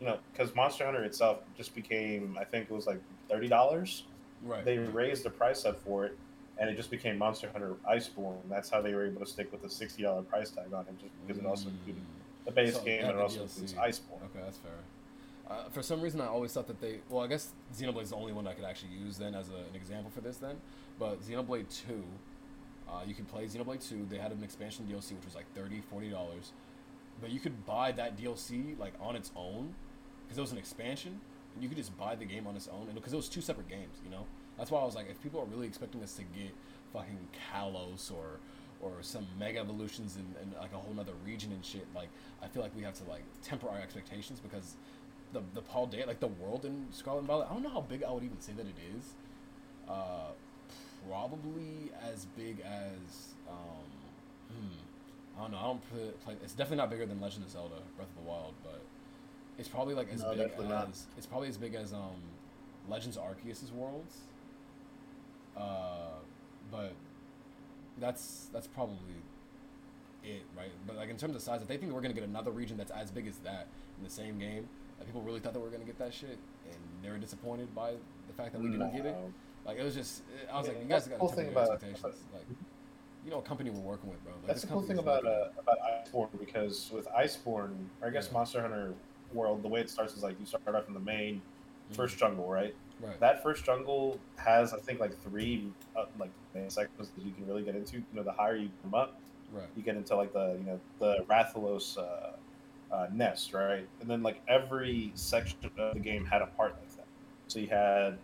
you 0.00 0.06
know, 0.06 0.18
because 0.32 0.54
Monster 0.54 0.84
Hunter 0.84 1.04
itself 1.04 1.38
just 1.56 1.74
became, 1.74 2.36
I 2.40 2.44
think 2.44 2.70
it 2.70 2.74
was 2.74 2.86
like 2.86 3.00
thirty 3.28 3.48
dollars. 3.48 4.04
Right. 4.42 4.64
They 4.64 4.78
raised 4.78 5.22
the 5.24 5.30
price 5.30 5.64
up 5.66 5.78
for 5.84 6.06
it, 6.06 6.16
and 6.58 6.68
it 6.70 6.76
just 6.76 6.90
became 6.90 7.18
Monster 7.18 7.50
Hunter 7.52 7.74
Iceborne. 7.88 8.38
That's 8.48 8.70
how 8.70 8.80
they 8.80 8.94
were 8.94 9.06
able 9.06 9.20
to 9.20 9.26
stick 9.26 9.52
with 9.52 9.62
the 9.62 9.70
sixty 9.70 10.02
dollar 10.02 10.22
price 10.22 10.50
tag 10.50 10.72
on 10.72 10.86
it, 10.88 10.98
just 11.00 11.12
because 11.26 11.40
it 11.40 11.46
also 11.46 11.68
included 11.68 12.02
the 12.46 12.50
base 12.52 12.74
So, 12.74 12.82
game 12.82 13.02
and 13.04 13.10
it 13.10 13.16
also 13.18 13.40
DLC. 13.40 13.62
includes 13.62 13.74
Iceborne. 13.74 14.24
Okay, 14.24 14.40
that's 14.42 14.58
fair. 14.58 14.72
Uh, 15.48 15.68
for 15.70 15.82
some 15.82 16.00
reason, 16.00 16.20
I 16.20 16.26
always 16.26 16.52
thought 16.52 16.66
that 16.68 16.80
they. 16.80 17.00
Well, 17.08 17.22
I 17.22 17.26
guess 17.26 17.50
Xenoblade 17.76 18.02
is 18.04 18.10
the 18.10 18.16
only 18.16 18.32
one 18.32 18.46
I 18.46 18.54
could 18.54 18.64
actually 18.64 18.92
use 18.92 19.18
then 19.18 19.34
as 19.34 19.50
a, 19.50 19.56
an 19.56 19.74
example 19.74 20.10
for 20.10 20.20
this. 20.20 20.36
Then, 20.38 20.56
but 20.98 21.20
Xenoblade 21.22 21.66
Two, 21.86 22.02
uh, 22.90 23.02
you 23.06 23.14
could 23.14 23.28
play 23.28 23.44
Xenoblade 23.44 23.86
Two. 23.86 24.06
They 24.08 24.18
had 24.18 24.32
an 24.32 24.42
expansion 24.42 24.86
DLC 24.90 25.12
which 25.12 25.24
was 25.24 25.34
like 25.34 25.46
30 25.54 25.82
dollars, 26.10 26.52
but 27.20 27.30
you 27.30 27.40
could 27.40 27.64
buy 27.66 27.92
that 27.92 28.16
DLC 28.18 28.78
like 28.78 28.94
on 29.00 29.16
its 29.16 29.30
own 29.36 29.74
because 30.24 30.38
it 30.38 30.40
was 30.40 30.52
an 30.52 30.58
expansion, 30.58 31.20
and 31.54 31.62
you 31.62 31.68
could 31.68 31.78
just 31.78 31.96
buy 31.98 32.14
the 32.14 32.24
game 32.24 32.46
on 32.46 32.54
its 32.54 32.68
own, 32.68 32.86
because 32.94 33.12
it 33.12 33.16
was 33.16 33.28
two 33.28 33.40
separate 33.40 33.68
games, 33.68 33.98
you 34.04 34.10
know. 34.10 34.24
That's 34.56 34.70
why 34.70 34.80
I 34.80 34.84
was 34.84 34.94
like, 34.94 35.10
if 35.10 35.20
people 35.22 35.40
are 35.40 35.46
really 35.46 35.66
expecting 35.66 36.02
us 36.02 36.14
to 36.14 36.22
get 36.22 36.54
fucking 36.92 37.28
Kalos 37.52 38.12
or 38.12 38.38
or 38.80 38.92
some 39.02 39.26
mega 39.38 39.58
evolutions 39.58 40.16
in, 40.16 40.24
in 40.42 40.58
like 40.58 40.72
a 40.72 40.76
whole 40.76 40.94
nother 40.94 41.12
region 41.24 41.52
and 41.52 41.64
shit, 41.64 41.86
like 41.94 42.08
I 42.42 42.48
feel 42.48 42.62
like 42.62 42.74
we 42.76 42.82
have 42.82 42.94
to 42.94 43.04
like 43.10 43.22
temper 43.42 43.68
our 43.68 43.78
expectations 43.78 44.40
because 44.40 44.76
the 45.32 45.42
the 45.54 45.62
Paldea 45.62 46.06
like 46.06 46.20
the 46.20 46.28
world 46.28 46.64
in 46.64 46.86
Scarlet 46.92 47.20
and 47.20 47.28
Violet, 47.28 47.46
I 47.50 47.54
don't 47.54 47.62
know 47.62 47.70
how 47.70 47.82
big 47.82 48.04
I 48.04 48.10
would 48.10 48.24
even 48.24 48.40
say 48.40 48.52
that 48.52 48.66
it 48.66 48.76
is. 48.96 49.14
Uh, 49.88 50.30
probably 51.08 51.90
as 52.02 52.26
big 52.36 52.60
as 52.60 53.34
um, 53.48 53.84
hmm, 54.50 55.38
I 55.38 55.42
don't 55.42 55.52
know. 55.52 55.58
I 55.58 55.62
don't 55.62 55.90
put, 55.90 56.20
play. 56.24 56.34
It's 56.42 56.52
definitely 56.52 56.78
not 56.78 56.90
bigger 56.90 57.06
than 57.06 57.20
Legend 57.20 57.44
of 57.44 57.50
Zelda: 57.50 57.76
Breath 57.96 58.08
of 58.16 58.22
the 58.24 58.28
Wild, 58.28 58.54
but 58.62 58.80
it's 59.58 59.68
probably 59.68 59.94
like 59.94 60.12
as 60.12 60.22
No, 60.22 60.34
big 60.34 60.50
as 60.58 60.68
not. 60.68 60.88
it's 61.16 61.26
probably 61.26 61.48
as 61.48 61.56
big 61.56 61.74
as 61.74 61.92
um, 61.92 62.20
Legends 62.88 63.16
Arceus' 63.16 63.72
worlds. 63.72 64.18
Uh, 65.56 66.18
but 66.70 66.92
that's 67.98 68.48
that's 68.52 68.66
probably 68.68 68.96
it, 70.24 70.42
right? 70.56 70.70
But 70.86 70.96
like 70.96 71.10
in 71.10 71.16
terms 71.16 71.34
of 71.34 71.42
size, 71.42 71.62
if 71.62 71.68
they 71.68 71.76
think 71.76 71.92
we're 71.92 72.00
gonna 72.00 72.14
get 72.14 72.24
another 72.24 72.50
region 72.50 72.76
that's 72.76 72.90
as 72.90 73.10
big 73.10 73.26
as 73.26 73.36
that 73.38 73.66
in 73.98 74.04
the 74.04 74.10
same 74.10 74.38
game, 74.38 74.68
like 74.98 75.06
people 75.06 75.22
really 75.22 75.40
thought 75.40 75.52
that 75.52 75.58
we 75.60 75.64
were 75.66 75.72
gonna 75.72 75.84
get 75.84 75.98
that 75.98 76.14
shit, 76.14 76.38
and 76.70 76.78
they 77.02 77.10
were 77.10 77.18
disappointed 77.18 77.74
by 77.74 77.92
the 78.26 78.32
fact 78.36 78.52
that 78.52 78.60
we 78.60 78.70
didn't 78.70 78.94
get 78.94 79.06
it. 79.06 79.16
Like 79.66 79.78
it 79.78 79.84
was 79.84 79.94
just, 79.94 80.22
I 80.52 80.58
was 80.58 80.66
Yeah, 80.66 80.72
like, 80.72 80.82
you 80.82 80.88
guys 80.88 81.06
got 81.08 81.18
cool 81.18 81.28
to 81.28 81.36
temper 81.36 81.50
thing 81.50 81.54
your 81.54 81.62
about- 81.64 81.82
expectations. 81.82 82.24
Like, 82.32 82.44
you 83.24 83.30
know, 83.30 83.36
what 83.36 83.44
company 83.44 83.68
we're 83.70 83.80
working 83.80 84.08
with, 84.08 84.22
bro. 84.24 84.32
Like, 84.32 84.46
That's 84.46 84.62
the 84.62 84.68
cool 84.68 84.82
thing 84.82 84.98
about 84.98 85.26
uh, 85.26 85.48
about 85.58 85.76
Iceborne 86.06 86.38
because 86.38 86.90
with 86.92 87.06
Iceborne, 87.08 87.74
or 88.00 88.08
I 88.08 88.10
guess 88.10 88.28
Yeah. 88.28 88.32
Monster 88.32 88.62
Hunter 88.62 88.94
World, 89.34 89.62
the 89.62 89.68
way 89.68 89.80
it 89.80 89.90
starts 89.90 90.14
is 90.16 90.22
like 90.22 90.40
you 90.40 90.46
start 90.46 90.74
off 90.74 90.88
in 90.88 90.94
the 90.94 91.00
main 91.00 91.42
good. 91.88 91.96
first 91.96 92.16
jungle, 92.18 92.48
right? 92.48 92.74
Right? 93.00 93.20
That 93.20 93.42
first 93.42 93.64
jungle 93.64 94.18
has 94.36 94.72
I 94.72 94.78
think 94.78 95.00
like 95.00 95.16
three 95.22 95.70
uh, 95.94 96.06
like 96.18 96.30
main 96.54 96.70
sections 96.70 97.10
that 97.10 97.24
you 97.24 97.32
can 97.32 97.46
really 97.46 97.62
get 97.62 97.76
into. 97.76 97.96
You 97.98 98.04
know, 98.14 98.22
the 98.22 98.32
higher 98.32 98.56
you 98.56 98.70
come 98.82 98.94
up, 98.94 99.18
Right. 99.52 99.66
You 99.76 99.82
get 99.82 99.96
into 99.96 100.16
like 100.16 100.32
the 100.32 100.56
you 100.58 100.64
know 100.64 100.80
the 100.98 101.24
Rathalos 101.28 101.98
uh, 101.98 102.94
uh, 102.94 103.06
nest, 103.12 103.52
right? 103.52 103.86
And 104.00 104.08
then 104.08 104.22
like 104.22 104.40
every 104.48 105.12
section 105.14 105.58
of 105.78 105.94
the 105.94 106.00
game 106.00 106.24
had 106.24 106.40
a 106.40 106.46
part 106.46 106.72
like 106.78 106.96
that. 106.96 107.06
So 107.48 107.58
you 107.58 107.66
had 107.68 108.16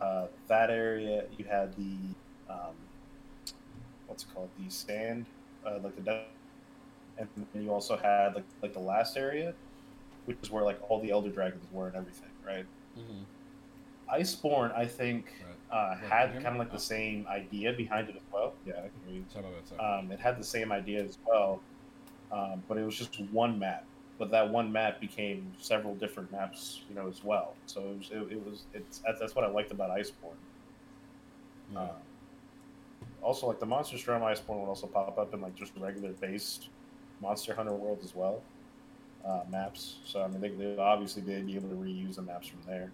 uh, 0.00 0.26
that 0.48 0.70
area. 0.70 1.24
You 1.38 1.44
had 1.44 1.74
the 1.76 1.96
um, 2.52 2.74
what's 4.06 4.24
it 4.24 4.28
called? 4.34 4.48
The 4.58 4.70
sand 4.70 5.26
uh, 5.66 5.78
like 5.82 5.96
the 5.96 6.02
de- 6.02 6.24
and 7.18 7.28
then 7.54 7.62
you 7.62 7.72
also 7.72 7.96
had 7.96 8.34
like 8.34 8.44
like 8.62 8.72
the 8.74 8.80
last 8.80 9.16
area, 9.16 9.54
which 10.26 10.36
is 10.42 10.50
where 10.50 10.62
like 10.64 10.78
all 10.88 11.00
the 11.00 11.10
elder 11.10 11.30
dragons 11.30 11.64
were 11.72 11.86
and 11.88 11.96
everything, 11.96 12.28
right? 12.46 12.66
Mm-hmm. 12.98 13.22
Iceborne, 14.14 14.76
I 14.76 14.86
think, 14.86 15.32
Right. 15.70 15.76
uh, 15.76 15.96
Yeah, 16.00 16.08
had 16.08 16.32
kind 16.34 16.46
of 16.46 16.56
like 16.58 16.68
Oh. 16.70 16.74
the 16.74 16.78
same 16.80 17.26
idea 17.28 17.72
behind 17.72 18.08
it 18.08 18.14
as 18.16 18.22
well. 18.32 18.54
Yeah, 18.64 18.74
I 18.74 18.88
can. 19.10 19.24
Sorry 19.30 19.44
about 19.78 19.98
Um, 20.00 20.12
it 20.12 20.20
had 20.20 20.38
the 20.38 20.44
same 20.44 20.70
idea 20.70 21.02
as 21.02 21.18
well, 21.26 21.60
um, 22.30 22.62
but 22.68 22.78
it 22.78 22.84
was 22.84 22.96
just 22.96 23.18
one 23.32 23.58
map. 23.58 23.84
But 24.18 24.30
that 24.30 24.48
one 24.48 24.72
map 24.72 25.00
became 25.00 25.52
several 25.58 25.94
different 25.94 26.32
maps, 26.32 26.80
you 26.88 26.94
know, 26.94 27.06
as 27.06 27.22
well. 27.22 27.54
So 27.66 27.80
it 27.80 27.98
was, 27.98 28.10
it, 28.10 28.32
it 28.32 28.46
was, 28.46 28.62
it's 28.72 29.02
that's, 29.20 29.34
what 29.34 29.44
I 29.44 29.48
liked 29.48 29.72
about 29.72 29.90
Iceborne. 29.90 30.32
yeah. 31.72 31.80
Um, 31.80 31.88
also, 33.22 33.46
like 33.46 33.60
the 33.60 33.66
Monster 33.66 33.98
Strum 33.98 34.22
Iceborne 34.22 34.60
would 34.60 34.68
also 34.68 34.86
pop 34.86 35.18
up 35.18 35.34
in 35.34 35.40
like 35.40 35.54
just 35.54 35.72
regular 35.76 36.12
based 36.12 36.68
Monster 37.20 37.54
Hunter 37.54 37.72
World 37.72 37.98
as 38.04 38.14
well 38.14 38.42
uh, 39.26 39.40
maps. 39.50 39.96
So 40.04 40.22
I 40.22 40.28
mean, 40.28 40.40
they, 40.40 40.48
they 40.48 40.76
obviously 40.78 41.22
they'd 41.22 41.46
be 41.46 41.56
able 41.56 41.68
to 41.68 41.74
reuse 41.74 42.16
the 42.16 42.22
maps 42.22 42.48
from 42.48 42.60
there. 42.66 42.92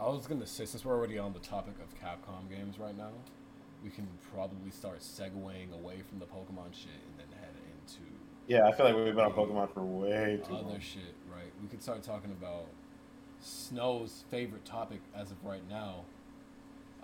I 0.00 0.08
was 0.08 0.26
gonna 0.26 0.46
say 0.46 0.64
since 0.64 0.84
we're 0.84 0.94
already 0.94 1.18
on 1.18 1.32
the 1.32 1.40
topic 1.40 1.74
of 1.82 1.94
Capcom 2.00 2.48
games 2.48 2.78
right 2.78 2.96
now, 2.96 3.10
we 3.82 3.90
can 3.90 4.06
probably 4.32 4.70
start 4.70 5.00
segueing 5.00 5.72
away 5.74 6.02
from 6.08 6.18
the 6.18 6.26
Pokemon 6.26 6.72
shit 6.72 6.92
and 6.92 7.18
then 7.18 7.26
Yeah, 8.50 8.66
I 8.66 8.72
feel 8.72 8.86
like 8.86 8.96
we've 8.96 9.14
been 9.14 9.24
on 9.24 9.30
Pokemon 9.32 9.72
for 9.72 9.84
way 9.84 10.40
too 10.44 10.52
long. 10.54 10.62
other 10.62 10.70
long. 10.72 10.80
shit, 10.80 11.14
right? 11.32 11.52
We 11.62 11.68
could 11.68 11.80
start 11.80 12.02
talking 12.02 12.32
about 12.32 12.66
Snow's 13.38 14.24
favorite 14.28 14.64
topic 14.64 14.98
as 15.14 15.30
of 15.30 15.36
right 15.44 15.62
now, 15.70 16.00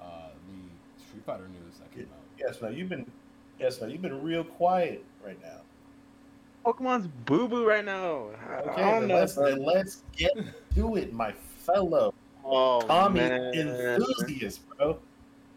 uh, 0.01 0.30
the 0.49 1.05
Street 1.05 1.24
Fighter 1.24 1.47
news 1.47 1.78
that 1.78 1.94
came 1.94 2.09
out. 2.12 2.24
Yes, 2.36 2.61
no, 2.61 2.68
you've 2.68 2.88
been, 2.88 3.09
yes, 3.61 3.80
no, 3.80 3.86
you've 3.86 4.03
been 4.03 4.24
real 4.24 4.42
quiet 4.42 5.05
right 5.24 5.40
now. 5.40 5.61
Pokemon's 6.64 7.07
boo 7.07 7.47
boo 7.47 7.64
right 7.64 7.84
now. 7.84 8.30
I- 8.51 8.55
Okay, 8.62 8.82
I 8.82 8.99
then 8.99 9.07
know. 9.09 9.14
let's, 9.14 9.34
then 9.36 9.62
let's 9.62 10.03
get 10.16 10.32
to 10.74 10.97
it, 10.97 11.12
my 11.12 11.30
fellow 11.59 12.12
oh 12.44 12.80
Tommy 12.80 13.20
man. 13.20 13.55
enthusiast, 13.55 14.62
bro. 14.76 14.99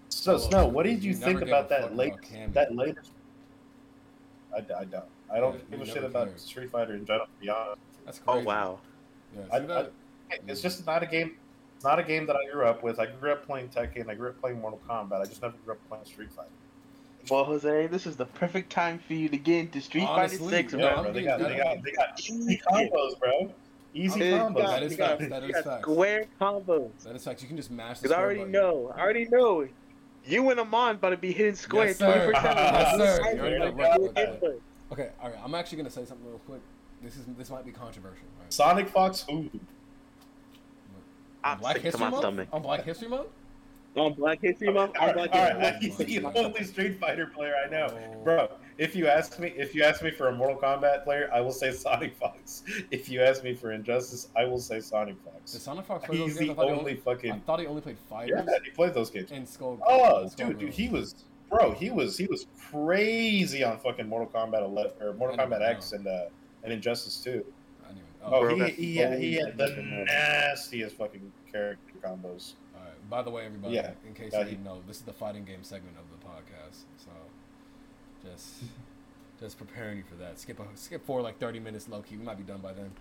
So, 0.09 0.35
Oh, 0.35 0.37
Snow, 0.37 0.67
what 0.67 0.83
did 0.85 1.03
you 1.03 1.13
you 1.13 1.17
think 1.17 1.41
about 1.41 1.67
that 1.69 1.95
late, 1.95 2.13
about 2.13 2.53
that 2.53 2.75
latest? 2.75 3.09
I, 4.53 4.57
I 4.57 4.85
don't. 4.85 5.05
I 5.31 5.39
don't 5.39 5.55
Yeah, 5.55 5.77
give 5.77 5.81
a 5.81 5.85
shit 5.85 6.03
about 6.03 6.27
cared. 6.27 6.39
Street 6.39 6.71
Fighter 6.71 6.93
in 6.95 7.05
general. 7.05 7.25
To 7.27 7.31
be 7.41 7.49
honest, 7.49 7.77
That's 8.05 8.21
Oh 8.27 8.39
wow. 8.39 8.79
Yeah, 9.35 9.41
I- 9.51 9.59
see 9.59 9.65
that? 9.67 9.91
it's 10.47 10.61
just 10.61 10.85
not 10.85 11.03
a 11.03 11.05
game. 11.05 11.35
It's 11.75 11.85
not 11.85 11.99
a 11.99 12.03
game 12.03 12.25
that 12.25 12.35
I 12.35 12.51
grew 12.51 12.65
up 12.65 12.83
with. 12.83 12.99
I 12.99 13.05
grew 13.05 13.31
up 13.31 13.45
playing 13.45 13.69
Tekken. 13.69 14.09
I 14.09 14.15
grew 14.15 14.29
up 14.29 14.39
playing 14.41 14.59
Mortal 14.59 14.81
Kombat. 14.87 15.21
I 15.21 15.25
just 15.25 15.41
never 15.41 15.55
grew 15.63 15.73
up 15.75 15.79
playing 15.87 16.05
Street 16.05 16.31
Fighter. 16.31 16.49
Well, 17.29 17.45
Jose, 17.45 17.87
this 17.87 18.05
is 18.07 18.15
the 18.17 18.25
perfect 18.25 18.69
time 18.71 18.99
for 18.99 19.13
you 19.13 19.29
to 19.29 19.37
get 19.37 19.59
into 19.59 19.81
Street 19.81 20.03
Honestly, 20.03 20.37
Fighter 20.39 20.49
Six, 20.49 20.73
yeah, 20.73 20.79
Yeah, 20.79 20.93
bro. 20.95 21.03
bro. 21.03 21.13
They 21.13 21.23
got, 21.23 21.39
they 21.39 21.55
got, 21.57 21.83
they 21.83 21.91
got 21.91 22.19
easy 22.19 22.61
combos, 22.69 23.19
bro. 23.19 23.53
Easy 23.93 24.19
Dude, 24.19 24.39
combos. 24.41 24.55
that 24.67 24.83
is 24.83 24.91
you 24.93 24.97
got, 24.97 25.19
facts, 25.19 25.29
that 25.29 25.43
you 25.43 25.49
is 25.55 25.63
facts. 25.65 25.81
square 25.81 26.25
combos. 26.41 27.03
That 27.03 27.15
is 27.15 27.23
fact. 27.23 27.41
You 27.41 27.47
can 27.47 27.57
just 27.57 27.71
mash 27.71 27.99
the 27.99 28.03
Because 28.03 28.17
I 28.17 28.21
already 28.21 28.39
button. 28.39 28.51
know. 28.53 28.93
I 28.95 28.99
already 29.01 29.27
know. 29.29 29.67
You 30.25 30.49
and 30.49 30.59
Amon 30.59 30.95
about 30.95 31.09
to 31.11 31.17
be 31.17 31.31
hitting 31.31 31.55
square 31.55 31.87
Yes, 31.87 31.97
sir. 31.97 32.31
24 32.31 32.41
7. 32.41 32.57
Yes, 32.57 32.97
sir. 32.97 33.33
You 33.35 33.39
already 33.39 33.73
know. 33.75 34.59
Okay, 34.91 35.09
all 35.21 35.29
right. 35.29 35.39
I'm 35.43 35.53
actually 35.55 35.77
gonna 35.77 35.89
say 35.89 36.05
something 36.05 36.25
real 36.27 36.39
quick. 36.39 36.61
This 37.01 37.15
is 37.15 37.25
this 37.37 37.49
might 37.49 37.65
be 37.65 37.71
controversial. 37.71 38.25
Right? 38.41 38.51
Sonic 38.53 38.89
Fox 38.89 39.21
Food. 39.23 39.49
On 39.53 41.51
I'm 41.53 41.59
Black 41.59 41.73
sick 41.75 41.81
to 41.83 41.87
History 41.87 42.03
my 42.05 42.09
Month. 42.09 42.21
stomach. 42.21 42.47
On 42.51 42.61
Black 42.61 42.83
History 42.83 43.07
Month. 43.07 43.27
On 43.95 44.13
Black 44.13 44.41
History 44.41 44.71
Month? 44.71 44.91
On 44.99 45.07
right, 45.07 45.15
Black 45.15 45.29
all 45.33 45.39
History 45.41 45.55
right. 45.63 45.73
Month. 45.73 45.81
He's 46.07 46.21
the 46.21 46.33
only 46.39 46.63
Street 46.63 46.99
Fighter 46.99 47.27
player 47.27 47.55
I 47.65 47.69
know, 47.69 47.87
Oh. 47.89 48.23
bro. 48.23 48.51
If 48.77 48.95
you 48.95 49.07
ask 49.07 49.39
me, 49.39 49.49
if 49.57 49.73
you 49.75 49.83
ask 49.83 50.01
me 50.03 50.11
for 50.11 50.27
a 50.27 50.31
Mortal 50.31 50.57
Kombat 50.57 51.03
player, 51.03 51.29
I 51.33 51.41
will 51.41 51.51
say 51.51 51.71
Sonic 51.71 52.15
Fox. 52.15 52.63
If 52.91 53.09
you 53.09 53.21
ask 53.21 53.43
me 53.43 53.53
for 53.53 53.71
Injustice, 53.73 54.29
I 54.37 54.45
will 54.45 54.59
say 54.59 54.79
Sonic 54.79 55.21
Did 55.23 55.31
Fox. 55.33 55.51
Sonic 55.51 55.85
Fox 55.85 56.05
play 56.05 56.17
those 56.17 56.27
He's 56.29 56.37
games? 56.39 56.47
the 56.47 56.53
I 56.53 56.55
thought, 56.55 56.65
he 56.65 56.69
only 56.71 56.79
only, 56.79 56.91
I 56.93 56.95
fucking 57.15 57.41
thought 57.41 57.59
he 57.59 57.67
only 57.67 57.81
played 57.81 57.97
fighters 58.09 58.43
yeah. 58.47 58.57
He 58.63 58.69
played 58.71 58.93
those 58.93 59.09
games. 59.09 59.31
and 59.31 59.47
Skull. 59.47 59.79
Oh, 59.85 60.27
Skull 60.27 60.47
dude, 60.49 60.59
dude, 60.59 60.67
Girls. 60.69 60.75
he 60.77 60.89
was 60.89 61.15
bro. 61.49 61.71
He 61.73 61.89
was 61.89 62.17
he 62.17 62.27
was 62.27 62.47
crazy 62.71 63.63
on 63.63 63.77
fucking 63.79 64.07
Mortal 64.07 64.27
Kombat 64.29 64.61
11 64.63 64.91
or 65.01 65.13
Mortal 65.13 65.39
I 65.39 65.45
didn't 65.45 65.59
Kombat 65.61 65.69
X 65.69 65.91
and 65.93 66.07
uh 66.07 66.25
and 66.63 66.73
Injustice 66.73 67.21
2. 67.23 67.43
I 67.83 67.91
Oh, 68.21 68.31
Oh, 68.35 68.41
bro, 68.41 68.55
he 68.55 68.59
that's 68.61 68.75
he 68.75 68.95
had, 68.97 69.19
he 69.19 69.37
so 69.39 69.45
had 69.45 69.57
the 69.57 69.67
fucking 69.67 70.05
nastiest 70.05 70.95
fucking 70.97 71.31
character 71.51 71.93
combos. 72.03 72.53
all 72.75 72.81
right. 72.83 73.09
By 73.09 73.21
the 73.21 73.29
way, 73.31 73.45
everybody, 73.45 73.75
Yeah. 73.75 73.91
in 74.07 74.13
case 74.13 74.31
Yeah, 74.33 74.39
you 74.39 74.45
he- 74.45 74.51
didn't 74.51 74.65
know, 74.65 74.81
this 74.87 74.97
is 74.97 75.03
the 75.03 75.13
fighting 75.13 75.45
game 75.45 75.63
segment 75.63 75.95
of 75.97 76.03
the 76.11 76.25
podcast. 76.27 76.83
So, 76.97 77.09
just 78.29 78.63
just 79.39 79.57
preparing 79.57 79.97
you 79.97 80.03
for 80.03 80.15
that. 80.15 80.37
Skip 80.37 80.59
a, 80.59 80.63
skip 80.75 81.05
for 81.05 81.21
like 81.21 81.39
30 81.39 81.61
minutes, 81.61 81.87
low 81.87 82.01
key. 82.01 82.17
We 82.17 82.25
might 82.25 82.37
be 82.37 82.43
done 82.43 82.59
by 82.59 82.73
then. 82.73 82.91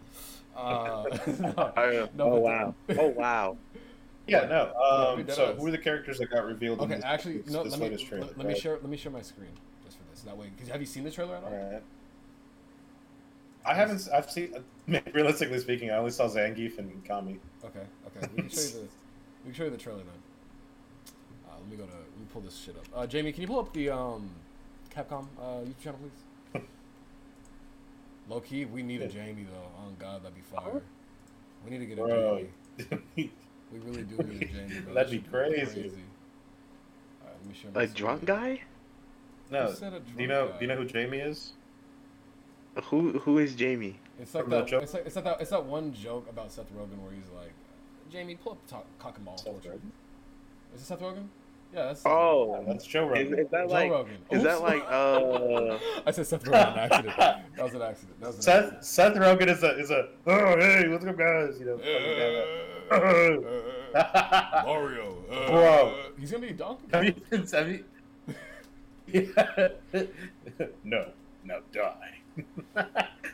Uh, 0.57 1.05
no, 1.41 1.73
Oh, 1.77 2.09
no, 2.15 2.25
oh 2.33 2.39
wow. 2.39 2.75
Oh 2.97 3.09
wow. 3.09 3.57
Yeah, 4.29 4.45
no. 4.47 4.73
Um, 4.75 5.25
we 5.27 5.33
so 5.33 5.55
who 5.55 5.67
are 5.67 5.71
the 5.71 5.79
characters 5.79 6.19
that 6.19 6.31
got 6.31 6.45
revealed? 6.45 6.79
in 6.79 6.85
Okay, 6.85 6.95
this, 6.97 7.05
actually, 7.05 7.39
this, 7.39 7.53
no. 7.53 7.65
this 7.65 7.77
Let 7.77 7.91
me 7.91 8.05
trailer? 8.05 8.27
let, 8.27 8.39
let 8.39 8.47
me 8.47 8.59
share 8.59 8.75
let 8.75 8.89
me 8.89 8.97
share 8.97 9.11
my 9.13 9.23
screen 9.23 9.51
just 9.85 9.97
for 9.97 10.05
this. 10.11 10.21
That 10.23 10.37
way, 10.37 10.51
because 10.55 10.71
have 10.71 10.81
you 10.81 10.87
seen 10.87 11.05
the 11.05 11.11
trailer 11.11 11.37
at 11.37 11.45
all? 11.45 11.53
All 11.53 11.73
right. 11.73 11.83
I 13.65 13.75
haven't. 13.75 14.09
I've 14.13 14.31
seen. 14.31 14.55
Realistically 15.13 15.59
speaking, 15.59 15.91
I 15.91 15.97
only 15.97 16.11
saw 16.11 16.29
Zangief 16.29 16.79
and 16.79 17.05
Cammy. 17.05 17.39
Okay, 17.65 17.81
okay. 18.07 18.29
We 18.37 18.43
can 18.43 18.51
show 18.51 18.61
you 18.61 18.69
the 18.69 18.79
we 19.45 19.45
can 19.45 19.55
show 19.55 19.65
you 19.65 19.71
the 19.71 19.77
trailer 19.77 19.99
then. 19.99 20.09
Uh, 21.49 21.55
let 21.59 21.69
me 21.71 21.77
go 21.77 21.85
to 21.85 21.93
let 21.93 22.19
me 22.19 22.27
pull 22.33 22.43
this 22.43 22.57
shit 22.57 22.77
up. 22.77 22.85
Uh, 22.95 23.07
Jamie, 23.07 23.33
can 23.33 23.43
you 23.43 23.47
pull 23.49 23.59
up 23.61 23.73
the 23.73 23.91
um, 23.91 24.31
Capcom 24.95 25.27
uh, 25.41 25.65
YouTube 25.65 25.81
channel, 25.83 26.01
please? 26.53 26.63
Low 28.29 28.41
key, 28.41 28.67
we 28.67 28.83
need 28.83 29.01
a 29.03 29.09
Jamie 29.09 29.47
though. 29.51 29.83
On 29.85 29.97
God, 29.99 30.23
that'd 30.23 30.35
be 30.35 30.43
fire. 30.43 30.83
We 31.65 31.71
need 31.71 31.79
to 31.79 31.87
get 31.87 31.99
a 31.99 32.03
Bro, 32.05 32.47
Jamie. 33.17 33.33
We 33.73 33.79
really 33.81 34.03
do 34.03 34.17
need 34.19 34.43
a 34.43 34.47
Jamie. 34.47 34.81
Bro. 34.81 34.95
That'd 34.95 35.11
be 35.11 35.19
shit 35.19 35.31
crazy. 35.31 35.81
Alright, 37.23 37.37
let 37.41 37.47
me 37.47 37.55
share 37.55 37.71
my 37.75 37.83
A 37.83 37.89
screen. 37.89 37.97
drunk 38.05 38.25
guy? 38.25 38.61
no. 39.51 39.67
Who 39.67 39.75
said 39.75 39.93
a 39.95 40.01
Do 40.01 40.23
you 40.23 40.29
know? 40.29 40.47
drunk 40.47 40.59
Do 40.59 40.65
you 40.65 40.69
know 40.69 40.77
who 40.77 40.85
Jamie 40.87 41.19
is? 41.19 41.53
Who 42.85 43.19
who 43.19 43.39
is 43.39 43.55
Jamie? 43.55 43.99
It's 44.21 44.35
like 44.35 44.45
From 44.45 44.51
that 44.53 44.69
that. 44.69 44.83
It's 44.83 44.95
like 44.95 45.07
it's 45.07 45.17
like 45.17 45.25
that. 45.25 45.41
It's 45.41 45.51
that 45.51 45.65
one 45.65 45.93
joke 45.93 46.27
about 46.31 46.53
Seth 46.53 46.67
Rogen 46.77 46.99
where 47.03 47.13
he's 47.13 47.29
like, 47.35 47.53
"Jamie, 48.11 48.37
pull 48.37 48.53
up 48.53 48.67
talk, 48.69 48.87
cock 48.99 49.17
and 49.17 49.25
ball." 49.25 49.37
Seth 49.37 49.47
torture." 49.47 49.71
Rogen? 49.71 49.91
Is 50.75 50.83
it 50.83 50.85
Seth 50.85 51.01
Rogen? 51.01 51.27
Yeah, 51.75 51.85
that's. 51.87 52.03
Oh, 52.07 52.65
That's 52.67 52.87
Joe 52.87 53.13
is, 53.15 53.29
Rogan. 53.31 53.39
is 53.41 53.51
that 53.51 53.67
Joe 53.69 53.73
like 53.75 53.91
Rogan. 53.91 54.19
is 54.31 54.43
that 54.43 54.53
Oops. 54.55 54.63
like 54.63 54.83
uh 54.89 55.79
I 56.07 56.11
said 56.13 56.27
Seth 56.27 56.45
Rogen 56.45 56.73
an 56.73 56.79
accident. 56.79 57.17
That 57.17 57.65
was 57.65 57.75
an 57.75 57.83
accident. 57.83 58.21
That 58.21 58.27
was 58.29 58.37
an 58.37 58.43
Seth 58.43 58.65
accident. 58.65 58.85
Seth 58.85 59.15
Rogen 59.15 59.49
is 59.49 59.63
a 59.65 59.79
is 59.79 59.91
a 59.91 60.09
oh 60.27 60.57
hey 60.59 60.89
what's 60.89 61.05
up 61.05 61.19
guys 61.19 61.59
you 61.59 61.67
know 61.67 61.79
fucking 61.79 61.95
Uh, 61.95 62.17
guy. 62.17 62.78
Mario, 64.65 65.17
uh, 65.31 65.47
Bro. 65.49 65.95
he's 66.19 66.31
gonna 66.31 66.47
be 66.47 66.53
a 66.53 66.55
donkey. 66.55 66.87
have 66.93 67.05
you 67.05 67.15
have 67.53 67.69
you 67.69 67.85
yeah. 69.07 69.69
no 70.85 71.11
no 71.45 71.61
die 71.73 72.19
All 72.77 72.85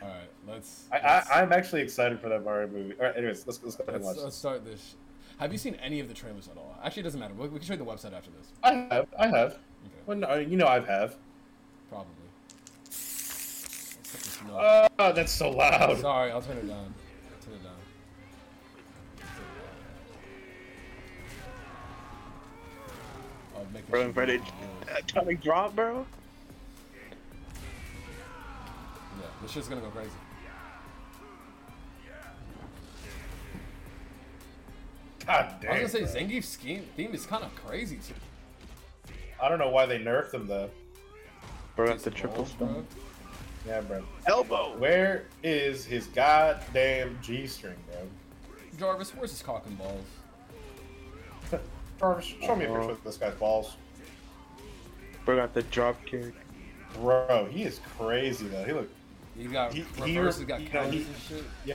right, 0.01 0.29
let's. 0.47 0.85
I, 0.91 0.99
let's, 1.01 1.29
I 1.29 1.41
I'm 1.41 1.53
actually 1.53 1.81
excited 1.81 2.19
for 2.19 2.29
that 2.29 2.43
Mario 2.43 2.67
movie 2.67 2.95
all 2.99 3.05
right 3.05 3.15
anyways 3.17 3.45
let's 3.45 3.61
let's 3.63 3.75
go 3.75 3.83
ahead 3.83 3.95
and 3.95 4.03
let's, 4.03 4.17
watch 4.17 4.23
let's 4.23 4.35
this. 4.35 4.39
start 4.39 4.65
this. 4.65 4.95
Have 5.39 5.51
you 5.51 5.57
seen 5.57 5.75
any 5.75 5.99
of 5.99 6.07
the 6.07 6.13
trailers 6.13 6.47
at 6.47 6.57
all? 6.57 6.77
Actually, 6.83 7.01
it 7.01 7.03
doesn't 7.03 7.19
matter. 7.19 7.33
We, 7.33 7.49
we 7.49 7.59
can 7.59 7.67
show 7.67 7.73
you 7.73 7.79
the 7.79 7.85
website 7.85 8.13
after 8.13 8.31
this. 8.31 8.53
I 8.63 8.73
have 8.91 9.07
I 9.17 9.27
have 9.27 9.51
Okay, 9.51 10.01
well 10.05 10.17
no, 10.17 10.35
you 10.35 10.57
know 10.57 10.67
I 10.67 10.79
have 10.79 11.17
probably. 11.89 12.11
Let's 12.85 13.97
put 14.11 14.19
this 14.21 14.39
note. 14.47 14.89
oh 14.99 15.11
that's 15.13 15.31
so 15.31 15.51
loud 15.51 15.99
Sorry, 15.99 16.31
I'll 16.31 16.41
turn 16.41 16.57
it 16.57 16.67
down. 16.67 16.69
Turn 16.69 16.77
it 16.77 16.83
down. 16.83 16.93
I'll 23.83 23.91
bro 23.91 23.99
sure 24.01 24.07
in 24.07 24.13
front 24.13 24.29
atomic 24.97 25.41
drop, 25.41 25.75
bro? 25.75 26.05
Yeah, 29.19 29.25
this 29.41 29.51
shit's 29.51 29.67
gonna 29.67 29.81
go 29.81 29.89
crazy. 29.89 30.09
God 35.25 35.55
damn. 35.61 35.71
I 35.71 35.73
damn 35.75 35.83
was 35.83 35.93
gonna 35.93 36.07
say 36.07 36.25
bro. 36.27 36.27
Zangief's 36.37 36.47
scheme 36.49 36.85
theme 36.95 37.13
is 37.13 37.25
kind 37.25 37.43
of 37.43 37.53
crazy 37.55 37.97
too. 37.97 39.13
I 39.41 39.49
don't 39.49 39.59
know 39.59 39.69
why 39.69 39.85
they 39.85 39.99
nerfed 39.99 40.33
him 40.33 40.47
though 40.47 40.69
Bro 41.75 41.87
got 41.87 41.93
Jason 41.97 42.13
the 42.13 42.17
triple 42.19 42.37
Balls, 42.43 42.53
bro. 42.53 42.67
stone. 42.67 42.87
yeah 43.67 43.81
bro 43.81 44.03
Elbow. 44.27 44.77
where 44.77 45.25
is 45.43 45.83
his 45.85 46.07
goddamn 46.07 47.17
G 47.21 47.45
string 47.47 47.75
bro 47.91 47.97
Jarvis, 48.79 49.11
where's 49.15 49.31
his 49.31 49.41
cock 49.41 49.65
and 49.67 49.77
balls? 49.77 50.05
Jarvis, 51.99 52.25
show 52.25 52.55
me 52.55 52.65
a 52.65 52.67
picture 52.67 52.81
Uh-oh. 52.81 52.89
of 52.89 53.03
this 53.03 53.17
guy's 53.17 53.33
balls. 53.35 53.75
Bro 55.25 55.37
got 55.37 55.53
the 55.53 55.63
drop 55.63 56.03
kick. 56.05 56.33
Bro, 56.95 57.47
he 57.51 57.63
is 57.63 57.79
crazy 57.97 58.47
though. 58.47 58.63
He 58.63 58.73
look, 58.73 58.89
You 59.37 59.49
got 59.49 59.73
He- 59.73 59.85
reverse, 59.99 60.35
he- 60.35 60.41
you 60.41 60.47
got 60.47 60.59
you 60.61 60.65
know, 60.67 60.71
counters 60.71 60.93
he- 60.93 60.99
and 61.03 61.17
shit. 61.17 61.43
yeah, 61.65 61.73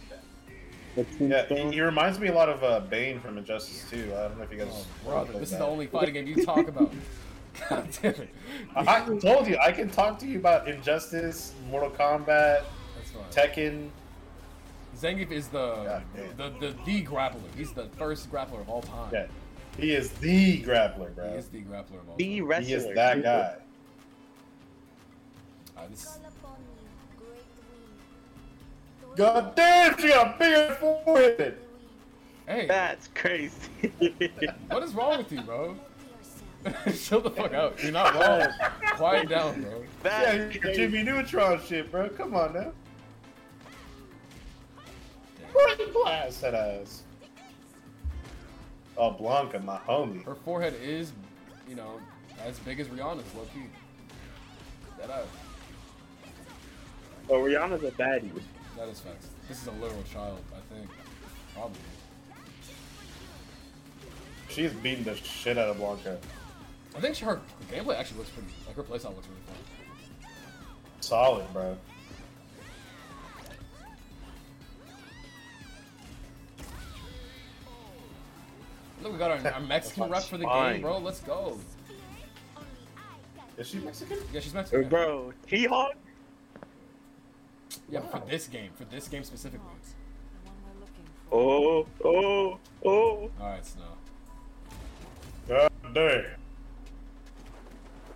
yeah. 1.21 1.47
He, 1.47 1.73
he 1.73 1.81
reminds 1.81 2.19
me 2.19 2.29
a 2.29 2.33
lot 2.35 2.49
of 2.49 2.63
uh, 2.65 2.81
Bane 2.81 3.21
from 3.21 3.39
Injustice 3.39 3.85
2. 3.91 4.13
I 4.15 4.23
don't 4.29 4.39
know 4.39 4.45
if 4.45 4.51
you 4.53 4.59
guys. 4.59 4.69
Oh, 4.73 4.79
ever 4.81 5.11
brother, 5.11 5.33
this 5.35 5.43
is 5.45 5.51
that. 5.53 5.59
the 5.61 5.67
only 5.67 5.87
fighting 5.87 6.15
game 6.15 6.27
you 6.27 6.45
talk 6.45 6.67
about. 6.69 6.93
God 7.69 7.89
damn 8.03 8.13
it. 8.15 8.29
I 8.77 9.03
I 9.03 9.19
told 9.19 9.47
you 9.47 9.59
I 9.63 9.73
can 9.73 9.91
talk 9.91 10.19
to 10.21 10.27
you 10.27 10.39
about 10.39 10.69
Injustice, 10.69 11.53
Mortal 11.69 11.91
Kombat, 11.91 12.63
Tekken. 13.31 13.89
Zangief 14.97 15.31
is 15.31 15.49
the, 15.49 15.75
God 15.75 16.03
the, 16.37 16.43
damn. 16.43 16.61
the 16.61 16.75
the 16.85 17.03
grappler. 17.05 17.41
He's 17.57 17.73
the 17.73 17.87
first 17.99 18.31
grappler 18.31 18.61
of 18.61 18.69
all 18.69 18.83
time. 18.83 19.11
Yeah, 19.13 19.27
he 19.79 19.93
is 19.95 20.11
the 20.13 20.63
grappler, 20.63 21.15
bro. 21.15 21.31
He 21.31 21.37
is 21.39 21.49
the 21.49 21.63
grappler 21.63 22.01
of 22.01 22.09
all 22.11 22.17
The 22.17 22.39
time. 22.39 22.47
wrestler. 22.47 22.67
He 22.69 22.73
is 22.75 22.95
that 22.95 23.23
guy. 23.23 23.55
Uh, 25.77 25.83
this, 25.91 26.19
God 29.17 29.55
damn, 29.57 29.99
she 29.99 30.09
got 30.09 30.37
a 30.37 30.39
big 30.39 30.77
forehead. 30.79 31.57
hey, 32.47 32.67
That's 32.67 33.09
crazy. 33.15 33.69
what 34.69 34.83
is 34.83 34.95
wrong 34.95 35.19
with 35.19 35.33
you, 35.33 35.41
bro? 35.43 35.77
Chill 36.95 37.21
the 37.23 37.31
fuck 37.31 37.53
out. 37.55 37.83
You're 37.83 37.93
not 37.93 38.15
wrong. 38.15 38.47
Quiet 38.97 39.29
down, 39.31 39.63
bro. 39.63 39.81
Yeah, 39.81 39.85
That's 40.03 40.55
you 40.55 40.61
crazy. 40.61 40.77
Jimmy 40.79 41.03
Neutron 41.03 41.61
shit, 41.67 41.91
bro. 41.91 42.09
Come 42.11 42.35
on 42.35 42.53
now. 42.53 42.73
Damn. 45.39 45.55
Right 45.55 45.93
class 45.93 46.37
that 46.39 46.55
ass. 46.55 47.03
Oh, 49.01 49.17
Blanka, 49.19 49.65
my 49.65 49.79
homie. 49.79 50.23
Her 50.27 50.35
forehead 50.35 50.75
is, 50.83 51.13
you 51.67 51.75
know, 51.75 51.99
as 52.45 52.59
big 52.59 52.81
as 52.81 52.87
Rihanna's, 52.89 53.35
low 53.35 53.47
key. 53.55 53.63
That 54.99 55.09
ass. 55.09 55.25
But 57.27 57.37
Rihanna's 57.37 57.83
a 57.83 57.93
baddie. 57.93 58.31
That 58.77 58.89
is 58.89 59.01
facts. 59.01 59.29
This 59.49 59.63
is 59.63 59.69
a 59.69 59.73
literal 59.73 60.03
child, 60.03 60.39
I 60.53 60.75
think. 60.75 60.91
Probably. 61.55 61.79
She's 64.51 64.75
beating 64.75 65.05
the 65.05 65.17
shit 65.17 65.57
out 65.57 65.71
of 65.71 65.79
Blanka. 65.79 66.19
I 66.95 67.01
think 67.01 67.15
she, 67.15 67.25
her 67.25 67.41
gameplay 67.73 67.99
actually 67.99 68.19
looks 68.19 68.31
pretty. 68.31 68.49
Like 68.67 68.77
her 68.77 68.83
playstyle 68.83 69.17
looks 69.17 69.29
really 69.29 69.41
fun. 69.47 70.31
Solid, 71.01 71.51
bro. 71.55 71.75
Look, 79.03 79.13
we 79.13 79.19
got 79.19 79.31
our, 79.31 79.53
our 79.53 79.61
Mexican 79.61 80.11
rep 80.11 80.23
for 80.23 80.37
the 80.37 80.45
Fine. 80.45 80.75
game, 80.75 80.83
bro. 80.83 80.99
Let's 80.99 81.21
go. 81.21 81.59
Is 83.57 83.69
she 83.69 83.79
Mexican? 83.79 84.19
Yeah, 84.33 84.41
she's 84.41 84.55
Mexican. 84.55 84.89
Bro, 84.89 85.33
T-Hawk? 85.47 85.95
Yeah, 87.89 88.01
but 88.01 88.23
for 88.23 88.31
this 88.31 88.47
game, 88.47 88.71
for 88.75 88.85
this 88.85 89.09
game 89.09 89.25
specifically. 89.25 89.67
Oh, 91.33 91.87
oh, 92.05 92.59
oh. 92.85 92.91
All 92.91 93.31
right, 93.41 93.65
Snow. 93.65 93.83
God 95.49 95.71
damn. 95.95 96.25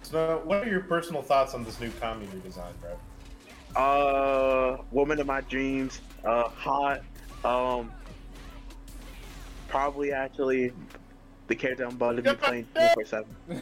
So, 0.03 0.43
what 0.45 0.67
are 0.67 0.71
your 0.71 0.81
personal 0.81 1.23
thoughts 1.23 1.55
on 1.55 1.65
this 1.65 1.81
new 1.81 1.91
Cammy 1.91 2.27
redesign, 2.27 2.73
bro? 2.81 2.99
Uh, 3.81 4.83
woman 4.93 5.19
of 5.21 5.27
my 5.27 5.41
dreams. 5.43 6.01
Uh, 6.25 6.49
hot. 6.49 7.03
Um, 7.45 7.93
probably 9.75 10.13
actually 10.13 10.71
the 11.49 11.55
character 11.57 11.83
I'm 11.83 11.91
about 11.97 12.15
to 12.15 12.23
be 12.23 12.33
playing 12.35 12.65
24 12.77 13.05
seven. 13.07 13.27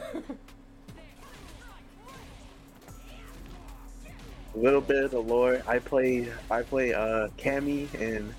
A 4.54 4.58
little 4.58 4.82
bit 4.82 5.04
of 5.04 5.10
the 5.12 5.18
lore. 5.18 5.62
I 5.66 5.78
play. 5.78 6.28
I 6.50 6.60
play. 6.60 6.92
Uh, 6.92 7.28
Cammy 7.38 7.92
in 7.94 8.34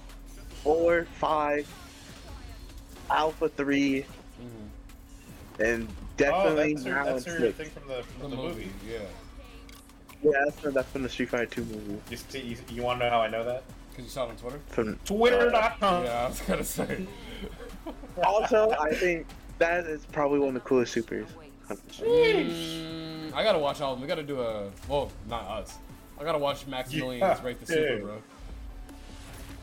four, 0.63 1.07
five, 1.15 1.67
Alpha 3.09 3.49
three, 3.49 4.05
Mhm. 4.39 4.69
and 5.65 5.87
definitely 6.17 6.75
oh, 6.75 6.77
that's 6.77 6.85
her, 6.85 6.93
now 6.93 7.05
that's 7.05 7.25
in 7.25 7.41
her 7.41 7.51
thing 7.51 7.69
from 7.71 7.87
the, 7.87 7.95
The 7.95 8.03
from 8.03 8.29
the 8.29 8.37
movie, 8.37 8.65
movie. 8.65 8.69
yeah. 8.87 8.99
Yeah, 10.21 10.31
that's 10.45 10.59
from, 10.59 10.73
that's 10.75 10.89
from 10.91 11.01
the 11.01 11.09
Street 11.09 11.29
Fighter 11.29 11.47
Two 11.47 11.65
movie. 11.65 11.97
You, 12.11 12.17
see, 12.17 12.41
you, 12.41 12.57
you 12.69 12.83
want 12.83 12.99
to 12.99 13.05
know 13.05 13.09
how 13.09 13.21
I 13.21 13.29
know 13.29 13.43
that? 13.45 13.63
Because 13.89 14.03
you 14.05 14.11
saw 14.11 14.25
it 14.25 14.29
on 14.29 14.35
Twitter. 14.37 14.59
From 14.67 14.95
Twitter.com. 15.05 16.03
Yeah, 16.03 16.25
I 16.25 16.27
was 16.29 16.41
gonna 16.41 16.63
say. 16.63 17.07
Also, 18.23 18.71
I 18.79 18.93
think 18.93 19.25
that 19.59 19.85
is 19.85 20.05
probably 20.05 20.39
one 20.39 20.49
of 20.49 20.53
the 20.55 20.59
coolest 20.61 20.91
supers. 20.93 21.27
Mm, 21.69 23.33
I 23.33 23.43
gotta 23.43 23.59
watch 23.59 23.81
all 23.81 23.93
of 23.93 23.97
them. 23.99 24.01
We 24.01 24.07
gotta 24.07 24.23
do 24.23 24.41
a. 24.41 24.69
Well, 24.87 25.11
not 25.29 25.43
us. 25.47 25.77
I 26.19 26.23
gotta 26.23 26.37
watch 26.37 26.67
Maximilian's 26.67 27.21
Yeah, 27.39 27.43
rate 27.43 27.59
the 27.59 27.65
super, 27.65 27.97
bro. 28.01 28.21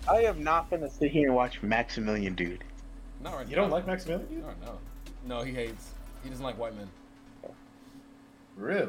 I 0.08 0.22
am 0.24 0.42
not 0.42 0.70
gonna 0.70 0.90
sit 0.90 1.10
here 1.12 1.26
and 1.26 1.36
watch 1.36 1.62
Maximilian, 1.62 2.34
dude. 2.34 2.64
Not 3.22 3.34
right 3.34 3.46
You 3.48 3.56
now. 3.56 3.62
don't 3.62 3.70
like 3.70 3.86
Maximilian? 3.86 4.26
Dude? 4.28 4.42
No, 4.42 4.54
no. 4.64 4.78
No, 5.26 5.42
he 5.42 5.52
hates. 5.52 5.90
He 6.24 6.30
doesn't 6.30 6.44
like 6.44 6.58
white 6.58 6.74
men. 6.76 6.88
Really? 8.56 8.88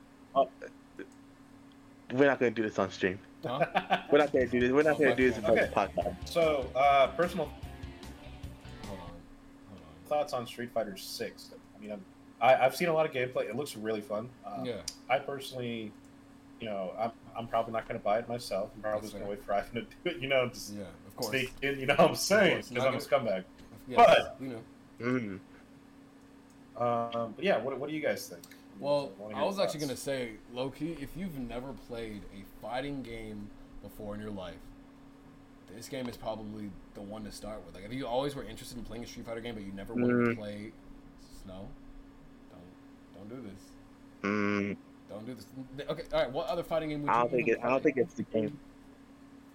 We're 2.13 2.27
not 2.27 2.39
gonna 2.39 2.51
do 2.51 2.63
this 2.63 2.79
on 2.79 2.89
stream. 2.91 3.19
Huh? 3.45 3.65
We're 4.11 4.17
not 4.19 4.31
gonna 4.33 4.47
do 4.47 4.59
this. 4.59 4.71
We're 4.71 4.83
not 4.83 4.97
gonna 4.97 5.15
do 5.15 5.29
this 5.29 5.37
in 5.37 5.45
Okay. 5.45 5.69
public 5.73 5.95
podcast. 5.95 6.15
so, 6.25 6.69
uh, 6.75 7.07
personal 7.07 7.45
Hold 7.45 7.57
on. 7.57 7.61
Hold 7.61 7.70
thoughts 10.11 10.33
on 10.33 10.45
Street 10.45 10.69
Fighter 10.73 10.97
6. 10.97 11.49
I 11.53 11.81
mean, 11.81 11.91
I'm, 11.93 12.01
I, 12.41 12.55
I've 12.65 12.75
seen 12.75 12.89
a 12.89 12.93
lot 12.93 13.05
of 13.05 13.13
gameplay. 13.13 13.49
It 13.49 13.55
looks 13.55 13.77
really 13.77 14.01
fun. 14.01 14.29
On. 14.45 14.65
Yeah. 14.65 14.81
I 15.09 15.19
personally, 15.19 15.91
you 16.59 16.67
know, 16.67 16.91
I'm, 16.99 17.11
I'm 17.35 17.47
probably 17.47 17.71
not 17.71 17.87
going 17.87 17.97
to 17.97 18.03
buy 18.03 18.19
it 18.19 18.27
myself. 18.27 18.71
I'm 18.75 18.81
probably 18.81 19.01
just 19.01 19.13
going 19.13 19.23
to 19.23 19.29
wait 19.29 19.43
for 19.43 19.53
Ivan 19.53 19.73
to 19.75 19.81
do 19.81 19.87
it, 20.05 20.17
you 20.17 20.27
know, 20.27 20.49
just 20.49 20.73
Yeah. 20.75 20.83
Of 21.07 21.15
course. 21.15 21.29
sneak 21.31 21.53
in, 21.61 21.79
you 21.79 21.85
know 21.85 21.95
what 21.95 22.09
I'm 22.09 22.15
saying? 22.15 22.63
Because 22.69 22.85
I'm 22.85 22.95
a 22.95 22.97
scumbag. 22.97 23.45
Yeah, 23.87 23.95
But- 23.97 24.37
you 24.41 24.49
know. 24.49 24.59
Mm. 25.01 25.39
Um, 26.77 27.33
but 27.35 27.43
yeah, 27.43 27.57
what, 27.57 27.77
what 27.79 27.89
do 27.89 27.95
you 27.95 28.01
guys 28.01 28.27
think? 28.27 28.41
Well, 28.79 29.11
wanna 29.17 29.37
I 29.37 29.43
was 29.43 29.59
actually 29.59 29.81
gonna 29.81 29.95
say, 29.95 30.31
Loki, 30.53 30.97
if 30.99 31.09
you've 31.15 31.37
never 31.37 31.73
played 31.87 32.21
a 32.33 32.61
fighting 32.61 33.03
game 33.03 33.47
before 33.83 34.15
in 34.15 34.21
your 34.21 34.31
life, 34.31 34.55
this 35.75 35.87
game 35.89 36.07
is 36.07 36.17
probably 36.17 36.69
the 36.93 37.01
one 37.01 37.23
to 37.23 37.31
start 37.31 37.63
with. 37.65 37.75
Like, 37.75 37.85
if 37.85 37.93
you 37.93 38.05
always 38.07 38.35
were 38.35 38.43
interested 38.43 38.77
in 38.77 38.83
playing 38.83 39.03
a 39.03 39.07
Street 39.07 39.25
Fighter 39.25 39.41
game, 39.41 39.55
but 39.55 39.63
you 39.63 39.71
never 39.73 39.93
wanted 39.93 40.07
to 40.25 40.31
Mm. 40.31 40.37
play 40.37 40.71
Snow, 41.43 41.67
don't 42.51 43.29
don't 43.29 43.41
do 43.43 43.49
this. 43.49 43.61
Mm. 44.23 44.77
Don't 45.09 45.25
do 45.25 45.33
this. 45.35 45.45
Okay, 45.89 46.03
all 46.13 46.19
right. 46.21 46.31
What 46.31 46.47
other 46.47 46.63
fighting 46.63 46.89
game 46.89 47.01
would 47.03 47.09
I 47.09 47.21
don't 47.21 47.31
think 47.31 47.47
even 47.47 47.59
it. 47.61 47.65
I 47.65 47.69
don't 47.69 47.83
think 47.83 47.97
it's 47.97 48.13
the 48.13 48.23
game. 48.23 48.57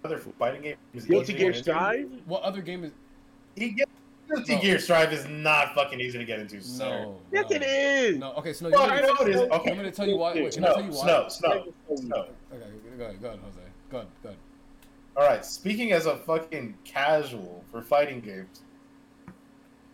Other 0.03 0.19
fighting 0.19 0.61
game 0.61 0.75
Guilty 0.93 1.07
Gear 1.07 1.23
to 1.23 1.33
get 1.33 1.47
into. 1.47 1.59
Strive. 1.63 2.09
What 2.25 2.43
other 2.43 2.61
game 2.61 2.83
is? 2.83 2.91
He 3.55 3.69
Guilty 4.27 4.55
No. 4.55 4.61
Gear 4.61 4.79
Strive 4.79 5.11
is 5.13 5.25
not 5.27 5.73
fucking 5.73 5.99
easy 5.99 6.17
to 6.19 6.25
get 6.25 6.39
into, 6.39 6.61
sir. 6.61 6.83
No. 7.05 7.15
Yes, 7.31 7.49
no. 7.49 7.55
it 7.55 7.63
is. 7.63 8.17
No. 8.17 8.33
Okay, 8.33 8.53
Snow. 8.53 8.69
Well, 8.69 8.85
you 8.85 8.91
I 8.91 9.01
want 9.01 9.19
know 9.19 9.25
it 9.27 9.35
is. 9.35 9.41
Okay. 9.41 9.45
You 9.47 9.51
want 9.51 9.77
me 9.77 9.83
to 9.83 9.91
tell 9.91 10.07
you 10.07 10.17
why? 10.17 10.33
Wait, 10.33 10.53
can 10.53 10.63
I 10.65 10.67
Snow, 10.67 10.73
tell 10.75 10.83
you 10.83 10.91
why? 10.91 11.03
Snow, 11.03 11.27
Snow, 11.29 11.73
Snow. 11.95 12.17
Okay, 12.53 12.65
go 12.97 13.03
ahead, 13.05 13.21
go 13.21 13.27
ahead, 13.29 13.39
Jose. 13.39 13.59
Go 13.89 13.97
ahead, 13.97 14.07
go 14.21 14.29
ahead. 14.29 14.39
All 15.17 15.23
right, 15.23 15.43
speaking 15.43 15.93
as 15.93 16.05
a 16.05 16.15
fucking 16.15 16.77
casual 16.83 17.63
for 17.71 17.81
fighting 17.81 18.21
games, 18.21 18.61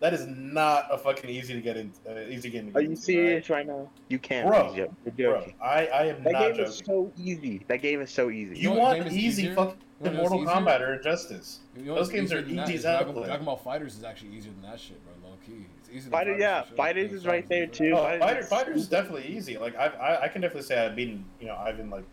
that 0.00 0.12
is 0.12 0.26
not 0.26 0.86
a 0.90 0.98
fucking 0.98 1.30
easy 1.30 1.54
to 1.54 1.62
get 1.62 1.78
in. 1.78 1.90
Uh, 2.06 2.18
easy 2.28 2.50
game 2.50 2.66
to 2.66 2.72
get 2.72 2.78
Are 2.78 2.82
you 2.82 2.90
into, 2.90 3.00
serious 3.00 3.48
right 3.48 3.66
now? 3.66 3.88
You 4.08 4.18
can't. 4.18 4.46
Bro, 4.46 4.74
You're 5.16 5.30
Bro. 5.32 5.46
I, 5.62 5.86
I 5.86 6.06
am 6.08 6.22
That 6.24 6.32
not 6.32 6.40
game 6.42 6.50
joking. 6.56 6.64
is 6.66 6.82
so 6.84 7.12
easy. 7.16 7.64
That 7.68 7.80
game 7.80 8.02
is 8.02 8.10
so 8.10 8.28
easy. 8.28 8.58
you 8.58 8.68
know 8.68 8.78
want 8.78 9.06
easy 9.06 9.20
easier? 9.20 9.54
fucking 9.54 9.76
You 10.04 10.10
know 10.10 10.16
Mortal 10.18 10.42
easier? 10.42 10.54
Kombat 10.54 10.80
or 10.82 10.94
Injustice. 10.94 11.60
You 11.74 11.84
know 11.84 11.94
Those 11.94 12.00
what's 12.00 12.10
games 12.10 12.26
easier 12.26 12.38
are 12.40 12.42
than 12.42 12.58
easy 12.60 12.74
as 12.74 12.84
hell 12.84 13.14
to 13.14 13.24
Dragon, 13.24 13.44
Ball 13.46 13.56
Fighters 13.56 13.96
is 13.96 14.04
actually 14.04 14.36
easier 14.36 14.52
than 14.52 14.70
that 14.70 14.78
shit, 14.78 15.02
bro. 15.04 15.30
Low 15.30 15.36
key, 15.46 15.64
it's 15.78 15.88
easier. 15.88 16.02
Than 16.02 16.10
Fighter, 16.10 16.36
yeah, 16.38 16.66
sure. 16.66 16.76
Fighters 16.76 17.12
is 17.14 17.26
right 17.26 17.48
there, 17.48 17.66
too. 17.66 17.92
Oh, 17.94 18.02
Fighters 18.02 18.20
Fighter, 18.20 18.40
is 18.40 18.48
Fighter 18.48 18.72
is 18.72 18.88
definitely 18.88 19.26
easy. 19.34 19.56
Like 19.56 19.74
I, 19.78 19.86
I, 19.86 20.22
I 20.24 20.28
can 20.28 20.42
definitely 20.42 20.66
say 20.66 20.84
I've 20.84 20.94
beaten, 20.94 21.24
you 21.40 21.46
know, 21.46 21.54
Ivan 21.56 21.88
like 21.88 22.04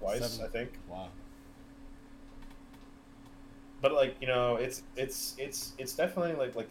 twice, 0.00 0.26
Seven. 0.30 0.46
I 0.46 0.48
think. 0.48 0.70
Wow. 0.88 1.08
But 3.84 3.92
like, 3.92 4.16
you 4.18 4.26
know, 4.26 4.56
it's 4.56 4.82
it's 4.96 5.34
it's 5.36 5.74
it's 5.76 5.92
definitely 5.92 6.32
like 6.36 6.56
like 6.56 6.68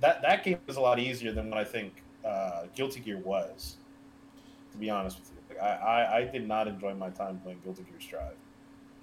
that 0.00 0.20
that 0.22 0.42
game 0.42 0.58
is 0.66 0.74
a 0.74 0.80
lot 0.80 0.98
easier 0.98 1.30
than 1.30 1.48
what 1.48 1.60
I 1.60 1.64
think 1.64 2.02
uh, 2.26 2.64
Guilty 2.74 2.98
Gear 2.98 3.18
was. 3.18 3.76
To 4.72 4.78
be 4.78 4.90
honest 4.90 5.20
with 5.20 5.30
you, 5.30 5.54
like, 5.54 5.62
I, 5.62 5.76
I 5.76 6.16
I 6.18 6.24
did 6.24 6.48
not 6.48 6.66
enjoy 6.66 6.92
my 6.94 7.10
time 7.10 7.38
playing 7.44 7.60
Guilty 7.62 7.84
Gear 7.84 8.00
Strive. 8.00 8.34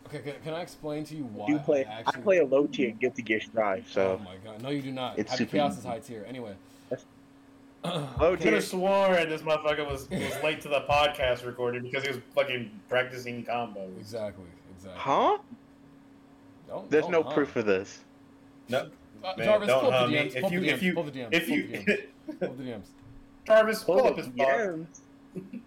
Okay, 0.07 0.19
can, 0.19 0.33
can 0.43 0.53
I 0.53 0.59
explain 0.61 1.05
to 1.05 1.15
you 1.15 1.23
why 1.23 1.47
You 1.47 1.59
play. 1.59 1.85
I 1.85 2.03
I 2.05 2.11
play 2.19 2.39
a 2.39 2.45
low 2.45 2.67
tier 2.67 2.91
Guilty 2.91 3.21
Gear 3.21 3.39
Strive. 3.39 3.85
Oh 3.91 3.93
So 3.93 4.21
my 4.25 4.35
god, 4.43 4.61
no, 4.61 4.67
you 4.67 4.81
do 4.81 4.91
not. 4.91 5.17
It's 5.17 5.31
Happy 5.31 5.45
super 5.45 5.51
Chaos 5.55 5.71
easy. 5.71 5.79
is 5.79 5.85
high 5.85 5.99
tier. 5.99 6.25
Anyway. 6.27 6.53
That's- 6.89 7.07
Okay. 7.83 8.05
Low 8.19 8.31
Could 8.35 8.41
tier. 8.41 8.53
have 8.55 8.63
sworn 8.65 9.29
this 9.29 9.41
motherfucker 9.41 9.89
was, 9.89 10.07
was 10.11 10.43
late 10.43 10.59
to 10.61 10.67
the 10.67 10.81
podcast 10.81 11.45
recording 11.47 11.81
because 11.81 12.03
he 12.03 12.09
was 12.09 12.19
fucking 12.35 12.69
practicing 12.89 13.43
combos. 13.43 13.97
Exactly. 13.97 14.43
Exactly. 14.75 14.99
huh? 15.01 15.37
Don't- 16.71 16.89
There's 16.89 17.03
don't 17.03 17.11
no 17.11 17.23
huh. 17.23 17.33
proof 17.33 17.55
of 17.57 17.65
this. 17.65 17.99
No, 18.69 18.89
Uh, 19.23 19.33
man, 19.37 19.45
Jarvis, 19.45 19.67
don't 19.67 19.81
pull 19.81 19.91
up 19.93 20.05
the 20.07 20.11
me. 20.11 20.17
DMs. 20.17 20.35
If 20.35 20.41
pull 20.41 20.51
you 20.53 20.59
up 20.59 20.63
the 20.63 20.69
if 20.71 20.79
DMs, 20.79 20.81
you 20.83 20.93
pull 20.93 21.03
the 21.03 21.11
DMs. 21.11 21.27
if 21.33 21.47
pull 21.47 21.55
you 21.57 21.67
the 21.67 21.77
DMs. 21.77 22.39
Pull 22.39 22.53
the 22.55 22.63
DMs. 22.63 22.85
Jarvis, 23.47 23.83
pull 23.83 23.97
Pull 23.97 24.07
up 24.07 24.15
the 24.15 24.21
his. 24.23 24.31
DMs. 24.31 24.87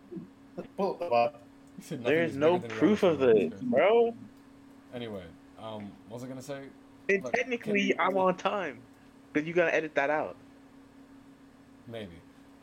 Pull 0.76 0.90
up 0.92 0.98
the 1.00 1.06
box. 1.06 1.38
There's 1.90 2.36
no 2.36 2.58
proof 2.58 3.02
of 3.02 3.18
this, 3.18 3.52
bro. 3.60 4.14
Anyway, 4.94 5.24
um, 5.60 5.90
what 6.08 6.20
was 6.20 6.24
I 6.24 6.28
gonna 6.28 6.40
say? 6.40 6.62
And 7.08 7.22
Look, 7.24 7.32
technically, 7.34 7.88
can- 7.90 8.00
I'm 8.00 8.16
on 8.16 8.36
time. 8.36 8.78
But 9.32 9.44
you 9.44 9.52
gotta 9.52 9.74
edit 9.74 9.94
that 9.96 10.10
out. 10.10 10.36
Maybe. 11.88 12.12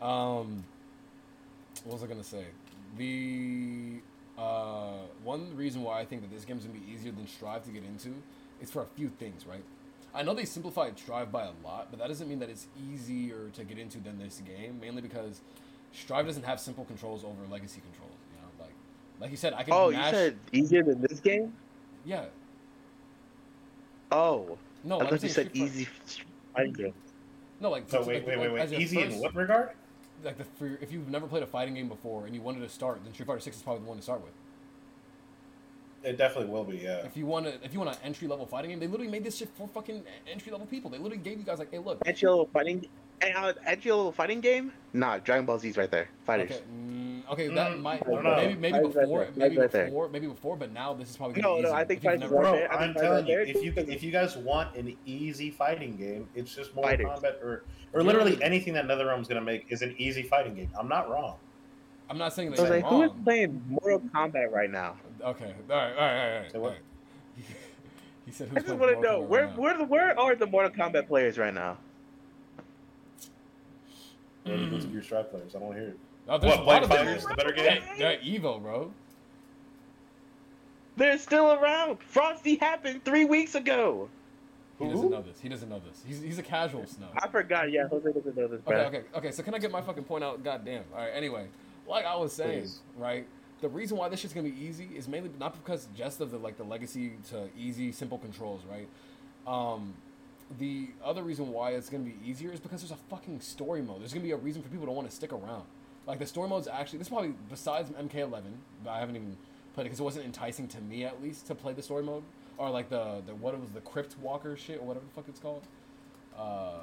Um, 0.02 0.64
what 1.84 1.94
was 1.94 2.04
I 2.04 2.08
gonna 2.08 2.24
say? 2.24 2.46
The 2.98 4.00
uh, 4.42 4.94
one 5.24 5.56
reason 5.56 5.84
why 5.84 6.00
I 6.00 6.06
think 6.06 6.22
that 6.22 6.32
this 6.32 6.46
game's 6.46 6.66
gonna 6.66 6.78
be 6.80 6.92
easier 6.92 7.12
than 7.12 7.28
Strive 7.28 7.64
to 7.66 7.72
get 7.72 7.84
into 7.84 8.16
is 8.62 8.72
for 8.72 8.82
a 8.82 8.86
few 8.86 9.10
things, 9.10 9.46
right? 9.46 9.64
I 10.14 10.24
know 10.24 10.34
they 10.34 10.46
simplified 10.46 10.98
Strive 11.00 11.32
by 11.32 11.44
a 11.44 11.52
lot, 11.64 11.88
but 11.90 12.00
that 12.00 12.08
doesn't 12.08 12.28
mean 12.28 12.40
that 12.40 12.50
it's 12.50 12.68
easier 12.92 13.50
to 13.54 13.64
get 13.64 13.78
into 13.78 14.00
than 14.00 14.20
this 14.20 14.42
game. 14.46 14.80
Mainly 14.82 15.02
because 15.02 15.42
Strive 15.94 16.26
doesn't 16.26 16.44
have 16.44 16.60
simple 16.60 16.84
controls 16.86 17.24
over 17.24 17.48
legacy 17.50 17.82
controls. 17.82 18.18
You 18.34 18.42
know, 18.42 18.50
like 18.66 18.74
like 19.20 19.32
you 19.32 19.38
said, 19.38 19.54
I 19.54 19.64
can 19.64 19.74
Oh, 19.74 19.90
you 19.90 19.98
said 19.98 20.38
easier 20.52 20.84
than 20.84 21.02
this 21.02 21.20
game? 21.20 21.54
yeah. 22.06 22.26
Oh, 24.12 24.58
No, 24.84 25.00
I 25.00 25.04
I'm 25.04 25.10
thought 25.10 25.24
you 25.24 25.30
said 25.30 25.50
Street 25.50 25.64
easy. 25.64 25.88
fighting 26.56 26.74
game. 26.74 26.94
No, 27.62 27.70
like 27.70 27.84
So 27.88 28.00
wait, 28.04 28.26
wait, 28.26 28.38
like, 28.38 28.40
wait, 28.40 28.54
wait. 28.54 28.62
as 28.62 28.72
your 28.72 28.82
Easy 28.82 29.02
in 29.02 29.20
what 29.20 29.34
regard? 29.36 29.70
Like 30.24 30.38
the 30.38 30.44
for, 30.44 30.78
if 30.82 30.92
you've 30.92 31.10
never 31.10 31.28
played 31.28 31.44
a 31.44 31.48
fighting 31.48 31.74
game 31.74 31.88
before 31.88 32.26
and 32.26 32.36
you 32.36 32.42
wanted 32.42 32.62
to 32.62 32.70
start, 32.70 33.02
then 33.04 33.14
Street 33.14 33.26
Fighter 33.28 33.40
Six 33.40 33.58
is 33.58 33.62
probably 33.62 33.84
the 33.84 33.88
one 33.88 33.98
to 33.98 34.04
start 34.04 34.22
with. 34.22 34.32
It 36.04 36.18
definitely 36.18 36.52
will 36.52 36.64
be. 36.64 36.78
Yeah. 36.78 37.06
If 37.06 37.16
you 37.16 37.26
want 37.26 37.46
to, 37.46 37.54
if 37.64 37.74
you 37.74 37.80
want 37.80 37.92
an 37.92 38.02
entry 38.04 38.28
level 38.28 38.46
fighting 38.46 38.72
game, 38.72 38.80
they 38.80 38.88
literally 38.88 39.12
made 39.12 39.24
this 39.24 39.38
shit 39.38 39.50
for 39.56 39.68
fucking 39.68 40.04
entry 40.32 40.52
level 40.52 40.66
people. 40.66 40.90
They 40.90 40.98
literally 40.98 41.24
gave 41.24 41.38
you 41.38 41.44
guys 41.44 41.60
like, 41.60 41.72
hey, 41.72 41.78
look, 41.78 42.00
Entry 42.06 42.28
level 42.28 42.50
fighting. 42.52 42.88
Uh, 43.22 43.54
entry 43.68 43.92
level 43.92 44.12
fighting 44.12 44.42
game? 44.42 44.72
Nah, 44.94 45.20
Dragon 45.20 45.46
Ball 45.46 45.60
Z's 45.60 45.78
right 45.78 45.92
there. 45.92 46.10
Fighters. 46.26 46.52
okay, 46.52 46.62
mm, 46.76 47.01
okay, 47.32 47.48
that 47.48 47.72
Mm, 47.72 47.82
might 47.82 48.08
I 48.08 48.22
maybe 48.22 48.56
maybe 48.56 48.72
Fighters 48.78 48.94
before, 48.94 49.20
there. 49.20 49.28
maybe 49.36 49.40
Fighters 49.42 49.58
right 49.58 49.72
there. 49.72 49.86
before, 49.86 50.10
maybe 50.10 50.28
before, 50.28 50.58
but 50.58 50.72
now 50.72 50.94
this 50.94 51.10
is 51.10 51.18
probably 51.18 51.42
No, 51.42 51.50
gonna 51.50 51.56
be 51.58 51.62
no, 51.64 51.74
I 51.74 51.86
think 51.86 51.98
if 52.00 52.04
you've 52.04 52.12
Fighters 52.14 52.32
never- 52.32 52.36
Bro. 52.44 52.54
I 52.54 52.58
think 52.60 52.72
I'm 52.74 52.94
telling 52.94 53.28
you, 53.28 53.40
if 53.40 53.64
you 53.64 53.74
if 53.76 54.04
you 54.04 54.12
guys 54.12 54.38
want 54.38 54.76
an 54.76 54.96
easy 55.06 55.50
fighting 55.50 55.96
game, 55.98 56.28
it's 56.36 56.54
just 56.54 56.76
Mortal 56.76 56.92
Fighters. 56.92 57.08
Kombat 57.08 57.44
or 57.44 57.64
or 57.94 58.04
literally 58.04 58.42
anything 58.44 58.74
that 58.76 58.86
NetherRealm's 58.86 59.28
gonna 59.28 59.42
make 59.42 59.66
is 59.70 59.82
an 59.82 59.96
easy 59.98 60.24
fighting 60.24 60.56
game. 60.56 60.70
I'm 60.78 60.88
not 60.88 61.10
wrong. 61.10 61.36
I'm 62.10 62.18
not 62.18 62.34
saying 62.34 62.52
that 62.52 62.58
So 62.58 62.66
I 62.66 62.70
was 62.70 62.76
you're 62.76 62.82
like, 62.82 62.90
who 62.92 63.04
is 63.04 63.24
playing 63.24 63.62
Mortal 63.82 64.02
Kombat 64.14 64.52
right 64.52 64.70
now? 64.70 64.98
Okay, 65.24 65.54
all 65.70 65.76
right, 65.78 65.96
all 65.96 65.96
right, 65.96 65.96
all 65.98 65.98
right. 65.98 66.36
All 66.36 66.42
right, 66.42 66.56
what? 66.62 66.78
he 68.26 68.32
said, 68.32 68.50
I 68.54 68.60
just 68.60 68.68
want 68.76 68.96
to 68.96 69.02
know 69.02 69.22
where 69.22 69.46
right 69.48 69.58
where 69.58 69.78
the 69.78 69.86
where 69.86 70.20
are 70.20 70.36
the 70.36 70.46
Mortal 70.48 70.72
Kombat 70.72 71.08
players 71.08 71.38
right 71.38 71.54
now? 71.54 71.78
Where 74.44 74.56
are 74.56 74.58
the 74.80 74.88
Gear 74.88 75.04
Strive 75.04 75.30
players? 75.32 75.56
I 75.56 75.60
don't 75.60 75.74
hear 75.74 75.90
it. 75.90 76.00
Oh, 76.32 76.38
there's 76.38 76.58
What, 76.58 76.60
a 76.60 76.64
lot 76.64 76.66
Blind 76.66 76.84
of 76.86 76.90
them. 76.90 77.06
Fighters, 77.08 77.26
the 77.26 77.36
better 77.36 77.52
game? 77.52 77.84
Yeah, 77.98 78.12
yeah, 78.24 78.40
Evo, 78.40 78.62
bro. 78.62 78.94
They're 80.96 81.18
still 81.18 81.52
around. 81.52 82.00
Frosty 82.02 82.56
happened 82.56 83.04
three 83.04 83.26
weeks 83.26 83.54
ago. 83.54 84.08
He 84.80 84.86
Who? 84.86 84.92
doesn't 84.92 85.12
know 85.12 85.22
this. 85.22 85.42
He 85.42 85.50
doesn't 85.50 85.68
know 85.68 85.82
this. 85.86 86.02
He's, 86.08 86.22
he's 86.22 86.40
a 86.40 86.44
casual 86.44 86.86
snow. 86.88 87.08
I 87.18 87.28
forgot. 87.28 87.70
Yeah, 87.70 87.88
Jose 87.90 88.14
doesn't 88.14 88.38
know 88.38 88.48
this, 88.48 88.62
bro. 88.62 88.78
Okay, 88.78 88.98
okay, 88.98 89.08
okay. 89.18 89.32
So 89.32 89.44
can 89.44 89.54
I 89.54 89.60
get 89.60 89.72
my 89.72 89.82
fucking 89.82 90.06
point 90.06 90.24
out? 90.24 90.42
Goddamn. 90.42 90.86
All 90.94 91.00
right. 91.00 91.12
Anyway, 91.14 91.48
like 91.86 92.06
I 92.06 92.16
was 92.16 92.32
saying, 92.32 92.62
Please. 92.62 92.80
right? 92.98 93.28
The 93.60 93.68
reason 93.68 93.98
why 93.98 94.08
this 94.08 94.22
shit's 94.22 94.34
gonna 94.34 94.50
be 94.50 94.60
easy 94.60 94.90
is 94.96 95.10
mainly 95.10 95.32
not 95.38 95.62
because 95.62 95.88
just 95.96 96.22
of 96.22 96.32
the 96.32 96.38
like 96.38 96.58
the 96.58 96.64
legacy 96.64 97.12
to 97.30 97.50
easy, 97.58 97.92
simple 97.92 98.18
controls, 98.18 98.62
right? 98.70 98.88
Um, 99.46 99.94
the 100.60 100.88
other 101.04 101.24
reason 101.24 101.50
why 101.52 101.72
it's 101.72 101.90
gonna 101.90 102.04
be 102.04 102.16
easier 102.26 102.54
is 102.54 102.60
because 102.62 102.82
there's 102.82 102.92
a 102.92 103.04
fucking 103.10 103.42
story 103.42 103.82
mode. 103.82 104.00
There's 104.00 104.14
gonna 104.14 104.24
be 104.24 104.32
a 104.32 104.38
reason 104.38 104.62
for 104.64 104.70
people 104.70 104.86
to 104.86 104.94
want 104.94 105.10
to 105.10 105.16
stick 105.16 105.34
around. 105.34 105.64
Like 106.12 106.20
the 106.20 106.26
story 106.26 106.50
mode's 106.50 106.68
actually 106.68 106.98
this 106.98 107.08
is 107.08 107.10
probably 107.10 107.34
besides 107.50 107.90
MK11, 107.90 108.42
but 108.84 108.90
I 108.90 109.00
haven't 109.00 109.16
even 109.16 109.38
played 109.74 109.84
it 109.84 109.86
because 109.86 110.02
it 110.02 110.04
wasn't 110.04 110.26
enticing 110.26 110.68
to 110.68 110.82
me 110.82 111.06
at 111.06 111.24
least 111.24 111.48
to 111.48 111.56
play 111.56 111.72
the 111.72 111.82
story 111.82 112.04
mode 112.04 112.24
or 112.58 112.70
like 112.70 112.90
the 112.90 113.22
the 113.26 113.34
what 113.34 113.54
it 113.54 113.62
was 113.62 113.70
the 113.70 113.80
Crypt 113.80 114.18
Walker 114.22 114.58
shit 114.58 114.82
or 114.82 114.86
whatever 114.86 115.06
the 115.06 115.14
fuck 115.14 115.30
it's 115.30 115.40
called. 115.40 115.64
Uh, 116.38 116.82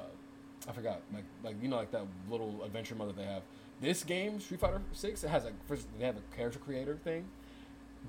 I 0.67 0.71
forgot. 0.71 1.01
Like 1.13 1.25
like 1.43 1.61
you 1.61 1.67
know 1.69 1.75
like 1.75 1.91
that 1.91 2.07
little 2.27 2.63
adventure 2.63 2.95
mode 2.95 3.09
that 3.09 3.17
they 3.17 3.25
have. 3.25 3.43
This 3.79 4.03
game, 4.03 4.39
Street 4.39 4.61
Fighter 4.61 4.81
Six, 4.93 5.23
it 5.23 5.29
has 5.29 5.43
like 5.43 5.53
first 5.67 5.85
they 5.99 6.07
have 6.07 6.17
a 6.17 6.35
character 6.35 6.57
creator 6.57 6.97
thing. 7.03 7.25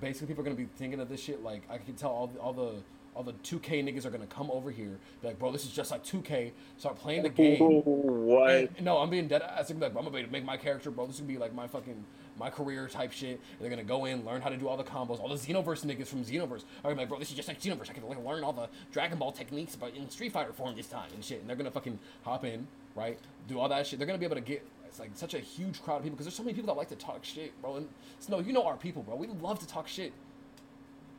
Basically, 0.01 0.27
people 0.27 0.41
are 0.41 0.45
gonna 0.45 0.57
be 0.57 0.69
thinking 0.77 1.01
of 1.01 1.11
this 1.11 1.23
shit 1.23 1.43
like 1.43 1.65
I 1.69 1.77
can 1.77 1.97
tell 1.97 2.13
all 2.13 2.29
the, 2.29 2.39
all 2.39 2.55
the 2.55 2.77
all 3.15 3.23
the 3.23 3.33
2K 3.33 3.83
niggas 3.85 4.05
are 4.05 4.11
gonna 4.11 4.27
come 4.27 4.51
over 4.51 4.71
here, 4.71 4.99
be 5.21 5.29
like, 5.29 5.39
bro, 5.39 5.51
this 5.51 5.65
is 5.65 5.71
just 5.71 5.91
like 5.91 6.05
2K. 6.05 6.53
Start 6.79 6.97
playing 6.99 7.23
the 7.23 7.29
game. 7.29 7.59
what? 7.85 8.51
And- 8.51 8.81
no, 8.83 8.99
I'm 8.99 9.11
being 9.11 9.29
dead 9.29 9.43
ass. 9.43 9.71
Be 9.71 9.75
like, 9.81 9.97
I'm 9.97 10.05
gonna 10.05 10.27
make 10.29 10.45
my 10.45 10.57
character, 10.57 10.91
bro. 10.91 11.07
This 11.07 11.17
is 11.17 11.21
gonna 11.23 11.33
be 11.33 11.39
like 11.39 11.55
my 11.55 11.67
fucking 11.67 12.05
my 12.39 12.49
career 12.49 12.89
type 12.89 13.13
shit. 13.13 13.33
And 13.33 13.61
they're 13.61 13.71
gonna 13.71 13.85
go 13.85 14.05
in, 14.07 14.25
learn 14.25 14.41
how 14.41 14.49
to 14.49 14.57
do 14.57 14.69
all 14.69 14.77
the 14.77 14.85
combos. 14.85 15.21
All 15.21 15.29
the 15.29 15.35
Xenoverse 15.35 15.85
niggas 15.85 16.07
from 16.07 16.25
Xenoverse 16.25 16.63
are 16.63 16.85
gonna 16.85 16.95
be 16.95 17.01
like, 17.01 17.09
bro, 17.09 17.19
this 17.19 17.31
is 17.31 17.37
just 17.37 17.49
like 17.49 17.61
Xenoverse. 17.61 17.91
I 17.91 17.93
can 17.95 18.07
like, 18.09 18.25
learn 18.25 18.45
all 18.45 18.53
the 18.53 18.69
Dragon 18.93 19.19
Ball 19.19 19.33
techniques, 19.33 19.77
but 19.77 19.95
in 19.95 20.09
Street 20.09 20.33
Fighter 20.33 20.53
form 20.53 20.77
this 20.77 20.87
time 20.87 21.11
and 21.15 21.25
shit. 21.25 21.41
And 21.41 21.49
they're 21.49 21.57
gonna 21.57 21.71
fucking 21.71 21.99
hop 22.23 22.45
in, 22.45 22.67
right? 22.95 23.19
Do 23.49 23.59
all 23.59 23.69
that 23.69 23.87
shit. 23.87 23.99
They're 23.99 24.07
gonna 24.07 24.19
be 24.19 24.25
able 24.27 24.37
to 24.37 24.41
get. 24.43 24.65
It's 24.87 24.99
like 24.99 25.11
such 25.15 25.35
a 25.35 25.39
huge 25.39 25.81
crowd 25.83 25.99
of 25.99 26.03
people 26.03 26.17
because 26.17 26.27
there's 26.27 26.35
so 26.35 26.43
many 26.43 26.55
people 26.55 26.67
that 26.75 26.79
like 26.79 26.89
to 26.89 26.97
talk 26.97 27.25
shit, 27.25 27.53
bro. 27.63 27.77
And 27.77 27.89
Snow, 28.21 28.41
you 28.41 28.53
know 28.53 28.65
our 28.65 28.77
people, 28.77 29.03
bro. 29.03 29.15
We 29.17 29.27
love 29.29 29.59
to 29.61 29.67
talk 29.67 29.87
shit. 29.87 30.13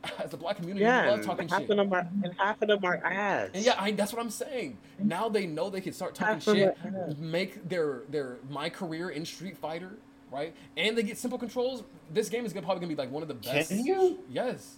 As 0.22 0.30
the 0.30 0.36
black 0.36 0.56
community, 0.56 0.84
we 0.84 0.90
Yeah, 0.90 1.06
love 1.10 1.14
and 1.18 1.24
talking 1.24 1.48
half 1.48 1.60
shit. 1.62 1.70
of 1.70 1.76
them 1.76 1.92
are 1.92 2.06
and 2.24 2.34
half 2.36 2.60
of 2.60 2.68
them 2.68 2.84
are 2.84 2.96
ass. 3.04 3.50
And 3.54 3.64
yeah, 3.64 3.74
I, 3.78 3.92
that's 3.92 4.12
what 4.12 4.20
I'm 4.20 4.30
saying. 4.30 4.78
Now 4.98 5.28
they 5.28 5.46
know 5.46 5.70
they 5.70 5.80
can 5.80 5.92
start 5.92 6.14
talking 6.14 6.34
Half 6.34 6.44
shit, 6.44 7.18
make 7.18 7.68
their 7.68 8.02
their 8.08 8.38
my 8.50 8.68
career 8.68 9.10
in 9.10 9.24
Street 9.24 9.56
Fighter, 9.56 9.92
right? 10.30 10.54
And 10.76 10.96
they 10.98 11.02
get 11.04 11.18
simple 11.18 11.38
controls. 11.38 11.84
This 12.12 12.28
game 12.28 12.44
is 12.44 12.52
gonna 12.52 12.66
probably 12.66 12.80
gonna 12.80 12.94
be 12.94 13.00
like 13.00 13.12
one 13.12 13.22
of 13.22 13.28
the 13.28 13.34
best. 13.34 13.68
Can 13.70 13.84
you? 13.86 14.18
Yes. 14.28 14.76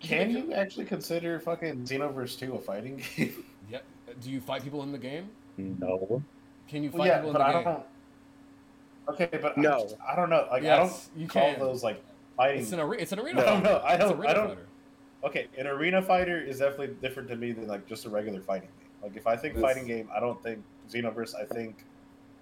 Can 0.00 0.30
you 0.30 0.52
actually 0.54 0.86
consider 0.86 1.38
fucking 1.40 1.84
Xenoverse 1.84 2.38
2 2.38 2.54
a 2.54 2.58
fighting 2.58 3.02
game? 3.16 3.44
Yeah. 3.70 3.78
Do 4.22 4.30
you 4.30 4.40
fight 4.40 4.62
people 4.62 4.82
in 4.82 4.92
the 4.92 4.98
game? 4.98 5.28
no. 5.58 6.22
Can 6.68 6.82
you 6.84 6.90
fight 6.90 6.98
Well, 7.00 7.08
yeah, 7.08 7.14
people 7.16 7.30
in 7.30 7.32
but 7.34 7.38
the 7.40 7.44
I 7.44 7.52
game? 7.52 7.64
don't. 7.64 7.84
Okay, 9.08 9.38
but 9.42 9.58
I, 9.58 9.60
No. 9.60 9.80
just- 9.82 9.96
I 10.08 10.14
don't 10.14 10.30
know. 10.30 10.46
Like 10.50 10.62
I 10.64 10.76
don't 10.76 10.92
you 11.16 11.26
call 11.26 11.50
can. 11.50 11.58
those 11.58 11.82
like 11.82 12.02
fighting. 12.40 12.62
It's 12.62 12.72
an 12.72 12.80
arena. 12.80 13.02
It's 13.02 13.12
an 13.12 13.20
arena. 13.20 13.40
I 13.40 13.44
don't 13.44 13.62
fighter. 13.62 13.68
know. 13.72 13.80
I 13.84 13.96
don't- 13.96 14.26
I 14.26 14.32
don't- 14.32 14.48
fighter. 14.48 14.66
Okay, 15.22 15.48
an 15.58 15.66
arena 15.66 16.00
fighter 16.00 16.40
is 16.40 16.60
definitely 16.60 16.94
different 17.02 17.28
to 17.28 17.36
me 17.36 17.52
than 17.52 17.66
like 17.68 17.86
just 17.86 18.06
a 18.06 18.08
regular 18.10 18.40
fighting 18.40 18.68
game. 18.80 18.88
Like 19.02 19.16
if 19.16 19.26
I 19.26 19.36
think 19.36 19.54
This- 19.54 19.62
fighting 19.62 19.86
game, 19.86 20.08
I 20.14 20.18
don't 20.20 20.42
think 20.42 20.62
Xenoverse. 20.90 21.34
I 21.34 21.44
think, 21.44 21.84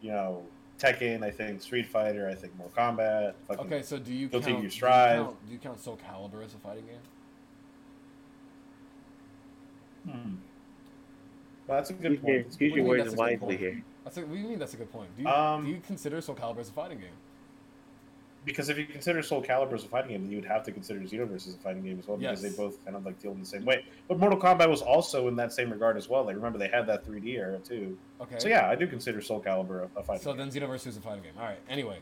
you 0.01 0.13
know, 0.13 0.45
Tekken. 0.79 1.25
I 1.25 1.31
think 1.33 1.61
Street 1.61 1.87
Fighter. 1.87 2.29
I 2.29 2.35
think 2.37 2.57
Mortal 2.57 2.77
Kombat. 2.95 3.35
Okay, 3.51 3.83
so 3.83 3.99
do 3.99 4.13
you 4.15 4.29
Guilty 4.29 4.45
count? 4.47 4.47
Gear 4.47 4.57
do 4.61 4.65
you 4.65 4.71
Strive. 4.71 5.17
count- 5.25 5.47
Do 5.47 5.53
you 5.53 5.59
count 5.59 5.81
Soul 5.81 5.97
Calibur 5.99 6.45
as 6.45 6.55
a 6.55 6.59
fighting 6.59 6.85
game? 6.87 7.01
Hmm. 10.15 10.35
Well, 11.67 11.79
that's 11.79 11.91
a 11.91 11.95
good 11.95 12.13
Use 12.13 12.21
point. 12.21 12.35
use 12.37 12.45
your 12.45 12.45
What 12.47 12.59
do 12.59 12.65
you 12.67 12.75
mean 12.77 12.87
words 12.87 13.03
that's 13.03 13.13
a 13.13 13.17
good 13.17 13.21
wisely 13.21 13.39
point? 13.47 13.59
here. 13.61 13.83
That's 14.05 14.17
a, 14.17 14.21
what 14.21 14.31
do 14.33 14.39
you 14.39 14.49
mean 14.49 14.59
that's 14.61 14.75
a 14.75 14.77
good 14.77 14.93
point? 14.93 15.17
Do 15.17 15.23
you, 15.23 15.29
Um, 15.29 15.65
do 15.65 15.71
you 15.71 15.81
consider 15.85 16.21
Soul 16.21 16.37
Calibur 16.37 16.61
as 16.61 16.69
a 16.71 16.73
fighting 16.73 16.99
game? 16.99 17.09
Because 18.49 18.69
if 18.69 18.79
you 18.79 18.87
consider 18.87 19.23
Soul 19.23 19.43
Calibur 19.43 19.75
as 19.75 19.85
a 19.85 19.89
fighting 19.89 20.11
game, 20.11 20.23
then 20.23 20.31
you 20.31 20.39
would 20.39 20.45
have 20.49 20.63
to 20.65 20.73
consider 20.73 21.01
Xenoverse 21.01 21.47
as 21.47 21.55
a 21.55 21.59
fighting 21.59 21.83
game 21.83 21.99
as 21.99 22.09
well, 22.09 22.17
because 22.17 22.43
Yes. 22.43 22.53
they 22.53 22.57
both 22.63 22.83
kind 22.85 22.97
of 22.97 23.05
like 23.07 23.21
deal 23.21 23.33
in 23.33 23.41
the 23.41 23.47
same 23.47 23.65
way. 23.65 23.85
But 24.09 24.19
Mortal 24.19 24.39
Kombat 24.41 24.69
was 24.69 24.83
also 24.83 25.29
in 25.29 25.37
that 25.37 25.53
same 25.53 25.71
regard 25.71 25.97
as 25.97 26.09
well. 26.09 26.25
Like 26.25 26.37
remember 26.37 26.59
they 26.59 26.69
had 26.69 26.87
that 26.89 27.07
3D 27.07 27.35
era 27.37 27.59
too. 27.59 27.97
Okay. 28.21 28.37
So 28.39 28.49
yeah, 28.49 28.69
I 28.69 28.75
do 28.75 28.87
consider 28.87 29.21
Soul 29.21 29.41
Calibur 29.41 29.89
a, 29.95 29.99
a 29.99 30.03
fighting 30.03 30.23
So 30.25 30.33
game. 30.35 30.51
then 30.51 30.63
Xenoverse 30.69 30.87
is 30.87 30.97
a 30.97 31.01
fighting 31.01 31.23
game. 31.23 31.33
All 31.39 31.45
right. 31.45 31.59
Anyway, 31.69 31.99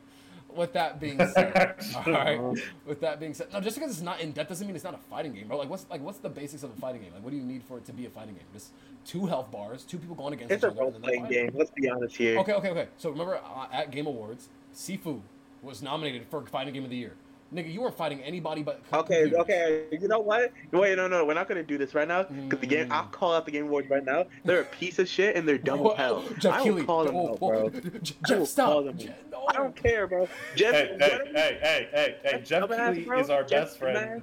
with 0.55 0.73
that 0.73 0.99
being 1.01 1.19
said, 1.35 1.75
all 1.95 2.13
right. 2.13 2.41
With 2.87 3.01
that 3.01 3.21
being 3.21 3.35
said, 3.35 3.53
no, 3.53 3.61
just 3.61 3.77
because 3.77 3.91
it's 3.91 4.01
not 4.01 4.21
in 4.21 4.33
depth 4.33 4.49
doesn't 4.49 4.67
mean 4.67 4.75
it's 4.77 4.85
not 4.85 4.95
a 4.95 4.99
fighting 5.11 5.33
game, 5.35 5.49
bro. 5.49 5.59
Like, 5.59 5.69
what's 5.69 5.85
like 5.91 6.01
what's 6.03 6.19
the 6.19 6.31
basics 6.31 6.63
of 6.63 6.71
a 6.71 6.81
fighting 6.81 7.03
game? 7.03 7.13
Like, 7.13 7.23
what 7.23 7.31
do 7.31 7.37
you 7.37 7.43
need 7.45 7.63
for 7.65 7.77
it 7.79 7.85
to 7.87 7.93
be 7.93 8.07
a 8.07 8.11
fighting 8.11 8.35
game? 8.35 8.45
Just 8.53 8.71
two 9.05 9.27
health 9.27 9.51
bars, 9.51 9.83
two 9.85 9.99
people 9.99 10.15
going 10.17 10.33
against 10.35 10.53
It's 10.53 10.65
each 10.65 10.71
other. 10.71 10.81
It's 10.89 10.97
a 10.97 11.01
role 11.01 11.01
playing 11.01 11.27
game. 11.27 11.51
Let's 11.55 11.71
be 11.73 11.89
honest 11.91 12.17
here. 12.17 12.39
Okay, 12.39 12.53
okay, 12.55 12.71
okay. 12.71 12.89
So 12.97 13.11
remember 13.11 13.37
uh, 13.37 13.67
at 13.73 13.91
Game 13.91 14.07
Awards, 14.07 14.49
Sifu 14.75 15.21
was 15.63 15.83
nominated 15.83 16.27
for 16.31 16.43
fighting 16.47 16.75
game 16.75 16.85
of 16.85 16.91
the 16.91 16.97
year. 16.97 17.15
Nigga, 17.55 17.73
you 17.73 17.81
weren't 17.81 17.97
fighting 17.97 18.21
anybody 18.23 18.65
but 18.65 18.81
Okay, 18.93 19.21
computers. 19.31 19.39
okay. 19.39 19.85
You 19.93 20.09
know 20.09 20.19
what? 20.19 20.53
Wait, 20.73 20.97
no, 20.97 21.07
no, 21.07 21.25
we're 21.25 21.35
not 21.35 21.49
gonna 21.49 21.63
do 21.63 21.79
this 21.79 21.95
right 21.95 22.09
now. 22.09 22.25
Cause 22.25 22.59
the 22.61 22.67
game, 22.67 22.89
Mm. 22.89 22.93
I'll 22.93 23.05
call 23.07 23.33
out 23.35 23.45
the 23.45 23.53
Game 23.53 23.67
Awards 23.67 23.89
right 23.89 24.05
now. 24.05 24.25
They're 24.45 24.63
a 24.63 24.65
piece 24.65 24.99
of 24.99 25.09
shit 25.09 25.37
and 25.37 25.47
they're 25.47 25.57
dumb 25.57 25.79
Whoa, 25.79 25.93
as 25.93 25.97
hell. 25.97 26.25
Jeff 26.41 26.55
I 26.55 26.59
will 26.59 26.65
Keighley. 26.65 26.85
call 26.85 27.05
them 27.05 27.15
Whoa, 27.15 27.33
out, 27.35 27.39
bro. 27.39 27.71
J- 27.71 27.79
I 27.81 27.91
will 27.93 28.01
Jeff, 28.03 28.37
call 28.39 28.47
stop. 28.47 28.85
them 28.85 28.99
Je- 28.99 29.11
no. 29.31 29.47
I 29.49 29.53
don't 29.53 29.77
care, 29.77 30.09
bro. 30.09 30.29
Jeff, 30.57 30.75
Hey, 30.75 30.97
hey, 30.99 31.09
hey, 31.33 31.59
hey, 31.63 31.89
hey, 31.93 32.17
hey! 32.25 32.43
Jeff 32.45 32.65
Dumbass, 32.65 32.95
Keighley 32.95 33.05
bro. 33.05 33.21
is 33.21 33.31
our 33.31 33.45
Jeff 33.45 33.67
best 33.69 33.79
friend. 33.79 33.97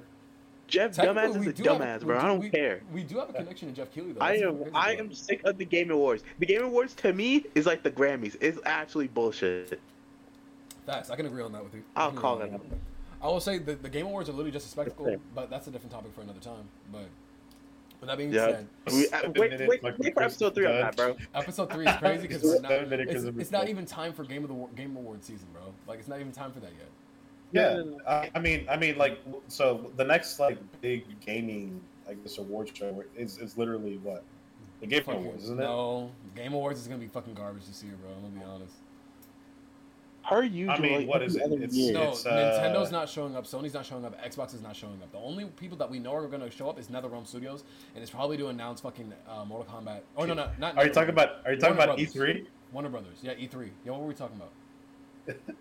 Jeff 0.66 0.92
Technically, 0.96 1.22
Dumbass 1.22 1.40
is 1.40 1.46
a 1.46 1.52
do 1.54 1.62
have- 1.70 1.80
dumbass, 1.80 2.00
bro. 2.04 2.18
do- 2.20 2.24
I 2.24 2.28
don't 2.28 2.40
we- 2.40 2.50
care. 2.50 2.80
We 2.92 3.02
do 3.04 3.18
have 3.20 3.30
a 3.30 3.32
connection 3.32 3.68
to 3.68 3.74
Geoff 3.74 3.90
Keighley, 3.94 4.12
though. 4.12 4.20
I 4.20 4.32
am 4.34 4.64
I 4.74 4.96
am 4.96 5.12
sick 5.14 5.40
of 5.44 5.56
the 5.56 5.64
Game 5.64 5.90
Awards. 5.90 6.24
The 6.40 6.46
Game 6.46 6.62
Awards 6.62 6.92
to 6.96 7.12
me 7.14 7.46
is 7.54 7.64
like 7.64 7.82
the 7.82 7.90
Grammys. 7.90 8.36
It's 8.42 8.58
actually 8.66 9.08
bullshit. 9.08 9.80
Facts. 10.86 11.10
I 11.10 11.16
can 11.16 11.26
agree 11.26 11.42
on 11.42 11.52
that 11.52 11.64
with 11.64 11.74
you. 11.74 11.82
I 11.96 12.02
I'll 12.04 12.10
can 12.10 12.18
call 12.20 12.40
it 12.40 12.48
on 12.48 12.54
out. 12.54 12.70
that. 12.70 12.78
I 13.22 13.26
will 13.28 13.40
say 13.40 13.58
the, 13.58 13.74
the 13.76 13.88
Game 13.88 14.06
Awards 14.06 14.28
are 14.28 14.32
literally 14.32 14.50
just 14.50 14.66
a 14.66 14.68
spectacle, 14.70 15.16
but 15.34 15.48
that's 15.48 15.66
a 15.66 15.70
different 15.70 15.92
topic 15.92 16.12
for 16.14 16.20
another 16.20 16.40
time. 16.40 16.68
But 16.92 17.06
with 18.00 18.08
that 18.10 18.18
being 18.18 18.32
Yeah. 18.32 18.46
said, 18.48 18.66
We, 18.88 19.06
uh, 19.08 19.20
Seven 19.22 19.32
wait, 19.38 19.68
wait, 19.68 19.82
like 19.82 19.98
wait 19.98 20.12
for 20.14 20.22
episode 20.24 20.54
three 20.54 20.66
on 20.66 20.72
that, 20.72 20.94
bro. 20.96 21.16
Episode 21.34 21.72
three 21.72 21.86
is 21.86 21.96
crazy 21.96 22.22
because 22.28 22.44
it's, 22.44 22.62
not- 22.62 22.70
it's, 22.72 23.24
it's 23.24 23.50
not 23.50 23.68
even 23.68 23.86
time 23.86 24.12
for 24.12 24.24
Game 24.24 24.44
of 24.44 24.50
the 24.50 24.76
Game 24.76 24.94
Award 24.96 25.24
season, 25.24 25.46
bro. 25.54 25.62
Like 25.88 26.00
it's 26.00 26.08
not 26.08 26.20
even 26.20 26.32
time 26.32 26.52
for 26.52 26.60
that 26.60 26.72
yet. 26.72 26.88
Yeah, 27.52 27.74
no, 27.76 27.84
no. 27.84 27.98
I, 28.06 28.30
I 28.34 28.40
mean, 28.40 28.66
I 28.68 28.76
mean, 28.76 28.98
like, 28.98 29.20
so 29.48 29.90
the 29.96 30.04
next 30.04 30.38
like 30.40 30.58
big 30.82 31.04
gaming, 31.20 31.80
I 32.08 32.14
guess, 32.14 32.36
award 32.38 32.76
show 32.76 33.02
is 33.16 33.38
is 33.38 33.56
literally 33.56 33.98
what 34.02 34.22
the 34.80 34.86
Game 34.88 35.02
Awards, 35.06 35.44
isn't 35.44 35.58
it? 35.60 35.62
No, 35.62 36.10
Game 36.34 36.52
Awards 36.52 36.80
is 36.80 36.88
gonna 36.88 36.98
be 37.00 37.06
fucking 37.06 37.34
garbage 37.34 37.64
this 37.66 37.82
year, 37.82 37.94
bro. 38.02 38.10
I'm 38.12 38.22
gonna 38.34 38.44
be 38.44 38.44
honest. 38.44 38.74
Per 40.28 40.42
usual. 40.42 40.74
I 40.74 40.78
mean, 40.78 41.06
what 41.06 41.22
is 41.22 41.36
it? 41.36 41.42
It's- 41.52 41.72
year. 41.74 41.92
No, 41.92 42.10
It's, 42.10 42.24
uh, 42.24 42.30
Nintendo's 42.32 42.90
not 42.90 43.08
showing 43.08 43.36
up. 43.36 43.44
Sony's 43.44 43.74
not 43.74 43.84
showing 43.84 44.04
up. 44.04 44.18
Xbox 44.24 44.54
is 44.54 44.62
not 44.62 44.74
showing 44.74 45.00
up. 45.02 45.12
The 45.12 45.18
only 45.18 45.44
people 45.44 45.76
that 45.78 45.90
we 45.90 45.98
know 45.98 46.14
are 46.14 46.26
going 46.28 46.40
to 46.40 46.50
show 46.50 46.68
up 46.70 46.78
is 46.78 46.88
NetherRealm 46.88 47.26
Studios, 47.26 47.64
and 47.94 48.02
it's 48.02 48.10
probably 48.10 48.36
to 48.38 48.48
announce 48.48 48.80
fucking 48.80 49.12
uh, 49.28 49.44
Mortal 49.44 49.72
Kombat. 49.74 50.00
Oh 50.16 50.24
no, 50.24 50.32
no, 50.34 50.48
not. 50.58 50.76
Are 50.78 50.86
you 50.86 50.92
talking 50.92 51.10
NetherRealm. 51.10 51.12
about? 51.12 51.46
Are 51.46 51.52
you 51.52 51.60
talking 51.60 51.76
Warner 51.76 51.92
about 51.92 52.00
E 52.00 52.06
three? 52.06 52.46
Warner 52.72 52.88
Brothers? 52.88 53.18
Yeah, 53.22 53.34
E3. 53.34 53.68
Yeah, 53.84 53.92
what 53.92 54.00
were 54.00 54.06
we 54.08 54.14
talking 54.14 54.36
about? 54.36 55.36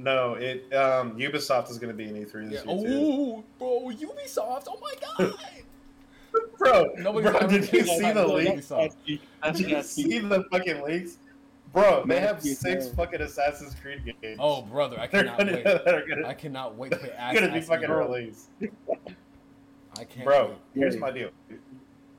No, 0.00 0.34
it 0.34 0.72
um 0.72 1.18
Ubisoft 1.18 1.70
is 1.72 1.78
going 1.78 1.90
to 1.90 1.96
be 1.96 2.08
in 2.08 2.16
E 2.16 2.24
three 2.24 2.44
Yeah. 2.44 2.50
this 2.50 2.66
year 2.66 2.76
too. 2.78 2.88
Oh, 2.88 3.44
bro, 3.58 3.90
Ubisoft! 3.96 4.66
Oh 4.68 4.78
my 4.80 4.94
god! 5.26 5.34
Bro, 6.58 6.92
Nobody's 6.98 7.30
bro, 7.32 7.40
did 7.48 7.72
you 7.72 7.84
see 7.84 8.12
the 8.12 8.26
leaks? 8.26 8.68
Did 8.68 9.70
you 9.70 9.82
see 9.82 10.18
the 10.20 10.44
fucking 10.52 10.82
leaks? 10.82 11.16
Bro, 11.72 12.04
they 12.06 12.20
have 12.20 12.36
Nasty, 12.36 12.54
six 12.54 12.86
man. 12.86 12.94
fucking 12.96 13.20
Assassin's 13.20 13.74
Creed 13.74 14.14
games. 14.22 14.38
Oh, 14.40 14.62
brother, 14.62 14.98
I 14.98 15.06
cannot 15.08 15.38
gonna, 15.38 15.52
wait. 15.52 15.64
they're 15.84 16.06
gonna, 16.08 16.26
I 16.26 16.34
cannot 16.34 16.76
wait 16.76 16.92
to 16.92 16.96
play 16.98 17.10
ass. 17.12 17.34
gonna 17.34 17.52
be 17.52 17.60
fucking 17.60 17.84
Eagle. 17.84 17.96
released. 17.96 18.48
I 19.98 20.04
can't. 20.04 20.24
Bro, 20.24 20.48
wait. 20.48 20.56
here's 20.74 20.96
my 20.96 21.10
deal. 21.10 21.30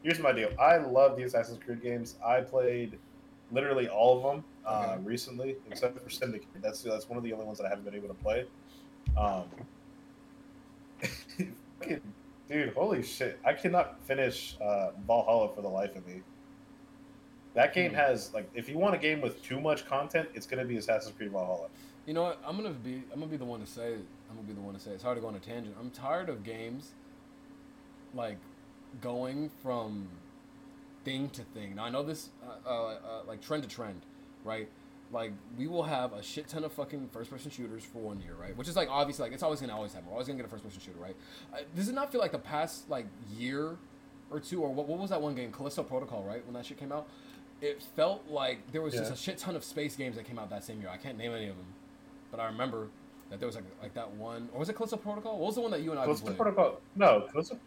Here's 0.03 0.19
my 0.19 0.31
deal. 0.31 0.49
I 0.59 0.77
love 0.77 1.17
the 1.17 1.23
Assassin's 1.23 1.59
Creed 1.63 1.81
games. 1.81 2.15
I 2.25 2.41
played 2.41 2.97
literally 3.51 3.87
all 3.89 4.17
of 4.17 4.23
them 4.23 4.43
uh, 4.65 4.91
Okay. 4.93 5.03
recently, 5.03 5.55
except 5.69 5.99
for 5.99 6.09
Syndicate. 6.09 6.47
That's 6.61 6.83
that's 6.83 7.09
one 7.09 7.17
of 7.17 7.23
the 7.23 7.33
only 7.33 7.45
ones 7.45 7.57
that 7.57 7.65
I 7.65 7.69
haven't 7.69 7.85
been 7.85 7.95
able 7.95 8.07
to 8.09 8.13
play. 8.13 8.45
Um, 9.17 9.43
dude, 12.49 12.73
holy 12.75 13.01
shit! 13.03 13.39
I 13.45 13.53
cannot 13.53 13.99
finish 14.03 14.57
uh, 14.61 14.91
Valhalla 15.07 15.53
for 15.55 15.61
the 15.61 15.67
life 15.69 15.95
of 15.95 16.05
me. 16.05 16.21
That 17.55 17.73
game 17.73 17.91
Hmm. 17.91 17.97
has 17.97 18.33
like, 18.33 18.49
if 18.53 18.69
you 18.69 18.77
want 18.77 18.95
a 18.95 18.97
game 18.97 19.21
with 19.21 19.41
too 19.43 19.59
much 19.59 19.85
content, 19.87 20.29
it's 20.33 20.45
gonna 20.45 20.65
be 20.65 20.77
Assassin's 20.77 21.15
Creed 21.15 21.31
Valhalla. 21.31 21.67
You 22.05 22.13
know 22.13 22.23
what? 22.23 22.39
I'm 22.45 22.55
gonna 22.57 22.69
be. 22.71 23.03
I'm 23.11 23.19
gonna 23.19 23.27
be 23.31 23.37
the 23.37 23.45
one 23.45 23.59
to 23.59 23.65
say. 23.67 23.93
it. 23.93 24.05
I'm 24.29 24.35
gonna 24.35 24.47
be 24.47 24.53
the 24.53 24.61
one 24.61 24.73
to 24.73 24.79
say. 24.79 24.91
it. 24.91 24.95
It's 24.95 25.03
hard 25.03 25.17
to 25.17 25.21
go 25.21 25.27
on 25.27 25.35
a 25.35 25.39
tangent. 25.39 25.75
I'm 25.79 25.89
tired 25.91 26.29
of 26.29 26.43
games 26.43 26.93
like 28.13 28.37
going 29.01 29.49
from 29.61 30.07
thing 31.05 31.29
to 31.29 31.43
thing. 31.43 31.75
Now 31.75 31.85
I 31.85 31.89
know 31.89 32.03
this, 32.03 32.29
uh, 32.43 32.69
uh, 32.69 32.71
uh, 32.71 32.97
like 33.27 33.41
trend 33.41 33.63
to 33.63 33.69
trend, 33.69 34.01
right? 34.43 34.67
Like 35.11 35.31
we 35.57 35.67
will 35.67 35.83
have 35.83 36.13
a 36.13 36.21
shit 36.21 36.47
ton 36.47 36.63
of 36.63 36.71
fucking 36.71 37.09
first 37.11 37.29
person 37.31 37.49
shooters 37.51 37.83
for 37.83 37.99
one 37.99 38.21
year, 38.21 38.33
right? 38.39 38.55
Which 38.55 38.67
is 38.67 38.75
like 38.75 38.89
obviously 38.89 39.23
like 39.23 39.33
it's 39.33 39.43
always 39.43 39.59
gonna 39.59 39.75
always 39.75 39.93
happen. 39.93 40.07
We're 40.07 40.13
always 40.13 40.27
gonna 40.27 40.37
get 40.37 40.45
a 40.45 40.49
first 40.49 40.63
person 40.63 40.79
shooter, 40.79 40.99
right? 40.99 41.15
Uh, 41.53 41.57
does 41.75 41.89
it 41.89 41.95
not 41.95 42.11
feel 42.11 42.21
like 42.21 42.31
the 42.31 42.39
past 42.39 42.89
like 42.89 43.07
year 43.35 43.77
or 44.31 44.39
two, 44.39 44.61
or 44.61 44.71
what, 44.71 44.87
what 44.87 44.99
was 44.99 45.09
that 45.09 45.19
one 45.21 45.33
game, 45.33 45.51
Callisto 45.51 45.81
Protocol, 45.81 46.23
right? 46.23 46.45
When 46.45 46.53
that 46.53 46.63
shit 46.63 46.77
came 46.77 46.91
out, 46.91 47.07
it 47.61 47.81
felt 47.95 48.23
like 48.29 48.71
there 48.71 48.81
was 48.81 48.93
just 48.93 49.11
a 49.11 49.15
shit 49.15 49.37
ton 49.37 49.55
of 49.55 49.63
space 49.63 49.95
games 49.95 50.15
that 50.15 50.25
came 50.25 50.39
out 50.39 50.49
that 50.49 50.63
same 50.63 50.79
year. 50.79 50.89
I 50.89 50.97
can't 50.97 51.17
name 51.17 51.33
any 51.33 51.47
of 51.47 51.55
them, 51.57 51.65
but 52.31 52.39
I 52.39 52.45
remember 52.45 52.87
that 53.29 53.39
there 53.39 53.47
was 53.47 53.55
like 53.55 53.65
like 53.81 53.93
that 53.93 54.09
one, 54.13 54.49
or 54.53 54.59
was 54.59 54.69
it 54.69 54.75
Callisto 54.75 54.97
Protocol? 54.97 55.37
What 55.37 55.47
was 55.47 55.55
the 55.55 55.61
one 55.61 55.71
that 55.71 55.81
you 55.81 55.91
and 55.91 55.99
I 55.99 56.05
Callisto? 56.05 56.33
Protocol, 56.33 56.79
no, 56.95 57.27
Callisto, 57.31 57.57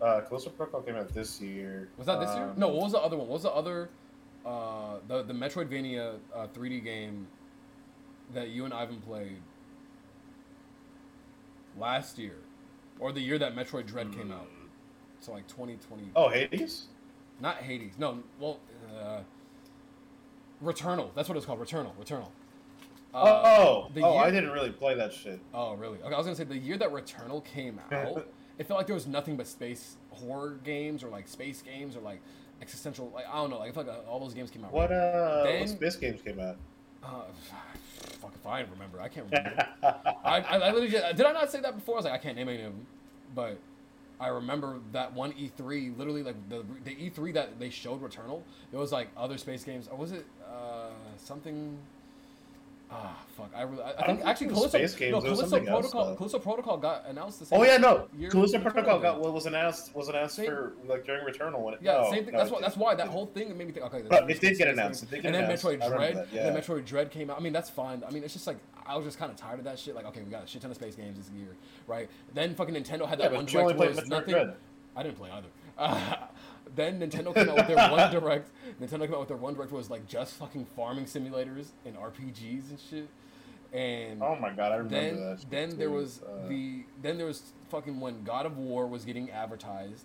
uh, 0.00 0.20
Callisto 0.22 0.50
Protocol 0.50 0.82
came 0.82 0.96
out 0.96 1.12
this 1.14 1.40
year. 1.40 1.88
Was 1.96 2.06
that 2.06 2.20
this 2.20 2.34
year? 2.34 2.44
Um, 2.44 2.54
No. 2.56 2.68
What 2.68 2.82
was 2.84 2.92
the 2.92 2.98
other 3.00 3.16
one? 3.16 3.28
What 3.28 3.34
was 3.34 3.42
the 3.42 3.52
other? 3.52 3.90
Uh, 4.44 4.96
the 5.06 5.22
the 5.22 5.34
Metroidvania 5.34 6.16
uh, 6.34 6.46
3D 6.54 6.82
game 6.82 7.26
that 8.32 8.48
you 8.48 8.64
and 8.64 8.72
Ivan 8.72 9.00
played 9.00 9.36
last 11.78 12.18
year, 12.18 12.36
or 12.98 13.12
the 13.12 13.20
year 13.20 13.38
that 13.38 13.54
Metroid 13.54 13.86
Dread 13.86 14.12
came 14.12 14.32
out. 14.32 14.48
So 15.20 15.32
like 15.32 15.46
2020. 15.48 16.04
Oh, 16.16 16.28
Hades. 16.30 16.86
Not 17.40 17.56
Hades. 17.56 17.94
No. 17.98 18.18
Well, 18.38 18.58
uh, 18.98 19.20
Returnal. 20.62 21.10
That's 21.14 21.28
what 21.28 21.36
it's 21.36 21.46
called. 21.46 21.60
Returnal. 21.60 21.92
Returnal. 21.96 22.28
Uh, 23.12 23.42
oh, 23.44 23.90
the 23.92 24.02
oh, 24.02 24.14
year- 24.14 24.22
I 24.22 24.30
didn't 24.30 24.50
really 24.50 24.70
play 24.70 24.94
that 24.94 25.12
shit. 25.12 25.40
Oh, 25.52 25.74
really? 25.74 25.98
Okay, 25.98 26.14
I 26.14 26.16
was 26.16 26.26
gonna 26.26 26.36
say 26.36 26.44
the 26.44 26.56
year 26.56 26.78
that 26.78 26.90
Returnal 26.92 27.44
came 27.44 27.80
out, 27.92 28.28
it 28.58 28.66
felt 28.66 28.78
like 28.78 28.86
there 28.86 28.94
was 28.94 29.06
nothing 29.06 29.36
but 29.36 29.48
space 29.48 29.96
horror 30.10 30.58
games 30.62 31.02
or 31.02 31.08
like 31.08 31.26
space 31.26 31.60
games 31.62 31.96
or 31.96 32.00
like 32.00 32.20
existential. 32.62 33.10
Like 33.12 33.26
I 33.28 33.34
don't 33.34 33.50
know. 33.50 33.58
Like 33.58 33.70
I 33.70 33.72
felt 33.72 33.88
like 33.88 33.96
uh, 33.96 34.10
all 34.10 34.20
those 34.20 34.34
games 34.34 34.50
came 34.50 34.64
out. 34.64 34.72
What 34.72 34.92
uh, 34.92 35.44
Then- 35.44 35.60
what 35.60 35.68
space 35.70 35.96
games 35.96 36.20
came 36.22 36.38
out? 36.38 36.56
Uh, 37.02 37.22
fuck 38.20 38.32
if 38.34 38.46
I 38.46 38.60
remember. 38.60 39.00
I 39.00 39.08
can't 39.08 39.26
remember. 39.30 39.66
I, 39.82 40.40
I, 40.40 40.40
I 40.40 40.66
literally 40.66 40.90
just, 40.90 41.16
did 41.16 41.26
I 41.26 41.32
not 41.32 41.50
say 41.50 41.60
that 41.62 41.74
before? 41.74 41.96
I 41.96 41.98
was 41.98 42.04
like, 42.04 42.14
I 42.14 42.18
can't 42.18 42.36
name 42.36 42.48
any 42.48 42.58
of 42.58 42.72
them, 42.72 42.86
but 43.34 43.58
I 44.20 44.28
remember 44.28 44.78
that 44.92 45.12
one 45.14 45.32
E3. 45.32 45.96
Literally, 45.96 46.22
like 46.22 46.36
the 46.48 46.62
the 46.84 46.94
E3 46.94 47.32
that 47.34 47.58
they 47.58 47.70
showed 47.70 48.02
Returnal. 48.02 48.42
It 48.72 48.76
was 48.76 48.92
like 48.92 49.08
other 49.16 49.38
space 49.38 49.64
games, 49.64 49.88
or 49.90 49.96
was 49.96 50.12
it 50.12 50.26
uh, 50.46 50.90
something? 51.16 51.76
Ah, 52.92 53.16
fuck. 53.36 53.50
I, 53.54 53.62
really, 53.62 53.84
I, 53.84 53.92
I 54.00 54.06
think 54.06 54.24
actually 54.24 54.48
Callisto, 54.48 54.68
space 54.78 54.96
games, 54.96 55.12
no, 55.12 55.20
Callisto 55.20 55.56
else, 55.58 55.64
Protocol. 55.68 56.06
though. 56.06 56.16
Callisto 56.16 56.38
Protocol 56.40 56.76
got 56.76 57.06
announced 57.06 57.38
the 57.38 57.46
same. 57.46 57.60
oh 57.60 57.62
yeah, 57.62 57.76
no, 57.76 58.08
Callisto 58.30 58.58
Protocol 58.58 58.96
did. 58.98 59.02
got 59.02 59.20
what 59.20 59.32
was 59.32 59.46
announced 59.46 59.94
was 59.94 60.08
announced 60.08 60.34
Same- 60.34 60.46
for 60.46 60.72
like 60.88 61.06
during 61.06 61.24
Returnal 61.24 61.60
when 61.60 61.74
it, 61.74 61.80
Yeah, 61.82 61.98
no, 61.98 62.10
same 62.10 62.24
thing. 62.24 62.32
no, 62.32 62.40
that's 62.40 62.50
why. 62.50 62.60
That's 62.60 62.76
why 62.76 62.96
that 62.96 63.06
whole 63.06 63.26
thing 63.26 63.56
made 63.56 63.68
me 63.68 63.72
think. 63.72 63.86
Okay, 63.86 64.02
But 64.08 64.28
it 64.28 64.40
did 64.40 64.58
get 64.58 64.66
announced. 64.66 65.04
It 65.04 65.10
did 65.10 65.22
get 65.22 65.26
and 65.26 65.34
then 65.36 65.44
announced. 65.44 65.64
Metroid 65.64 65.86
Dread. 65.88 66.16
that, 66.16 66.26
And 66.32 66.56
then. 66.56 66.62
Metroid 66.62 66.84
Dread 66.84 67.10
came 67.12 67.30
out. 67.30 67.38
I 67.38 67.40
mean, 67.40 67.52
that's 67.52 67.70
fine. 67.70 68.02
I 68.04 68.10
mean, 68.10 68.24
it's 68.24 68.32
just 68.32 68.48
like 68.48 68.58
I 68.90 68.96
was 68.96 69.04
just 69.06 69.18
kind 69.18 69.30
of 69.30 69.36
tired 69.36 69.58
of 69.60 69.64
that 69.66 69.78
shit. 69.78 69.94
Like, 69.94 70.04
okay, 70.06 70.20
we 70.22 70.30
got 70.30 70.42
a 70.44 70.46
shit 70.46 70.60
ton 70.62 70.70
of 70.70 70.76
space 70.76 70.96
games 70.96 71.16
this 71.16 71.30
year, 71.30 71.54
right? 71.86 72.08
Then 72.34 72.54
fucking 72.56 72.74
Nintendo 72.74 73.06
had 73.08 73.20
Yeah, 73.20 73.28
that 73.28 73.32
one 73.36 73.46
you 73.46 73.60
only 73.60 73.74
direct 73.74 73.96
where 74.08 74.20
nothing. 74.20 74.52
I 74.96 75.02
didn't 75.04 75.16
play 75.18 75.30
either. 75.30 75.46
Uh, 75.78 76.16
then 76.74 76.98
Nintendo 77.00 77.32
came 77.32 77.48
out 77.48 77.56
with 77.56 77.68
their 77.68 77.88
one 77.90 78.10
direct. 78.12 78.50
Nintendo 78.82 79.02
came 79.06 79.14
out 79.14 79.20
with 79.20 79.28
their 79.28 79.36
one 79.36 79.54
direct 79.54 79.70
was 79.70 79.88
like 79.90 80.06
just 80.08 80.34
fucking 80.34 80.66
farming 80.76 81.04
simulators 81.04 81.68
and 81.86 81.96
RPGs 81.96 82.70
and 82.70 82.78
shit. 82.90 83.08
And 83.72 84.20
Oh 84.20 84.34
my 84.34 84.50
god, 84.50 84.72
I 84.72 84.76
remember 84.76 84.88
then 84.96 85.16
that. 85.30 85.38
shit, 85.40 85.50
then 85.50 85.78
there 85.78 85.90
was 85.90 86.20
Uh, 86.22 86.48
the 86.48 86.82
then 87.00 87.16
there 87.16 87.26
was 87.26 87.52
fucking 87.68 88.00
when 88.00 88.24
God 88.24 88.44
of 88.44 88.58
War 88.58 88.88
was 88.88 89.04
getting 89.04 89.30
advertised. 89.30 90.04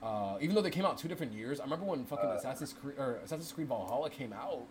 Uh, 0.00 0.38
even 0.40 0.54
though 0.54 0.62
they 0.62 0.70
came 0.70 0.86
out 0.86 0.96
two 0.96 1.08
different 1.08 1.32
years, 1.32 1.58
I 1.60 1.64
remember 1.64 1.86
when 1.86 2.04
fucking 2.04 2.30
Uh. 2.30 2.34
Assassin's 2.34 2.72
Creed 2.72 2.94
or 2.96 3.16
Assassin's 3.24 3.50
Creed 3.52 3.66
Valhalla 3.66 4.08
came 4.10 4.32
out, 4.32 4.62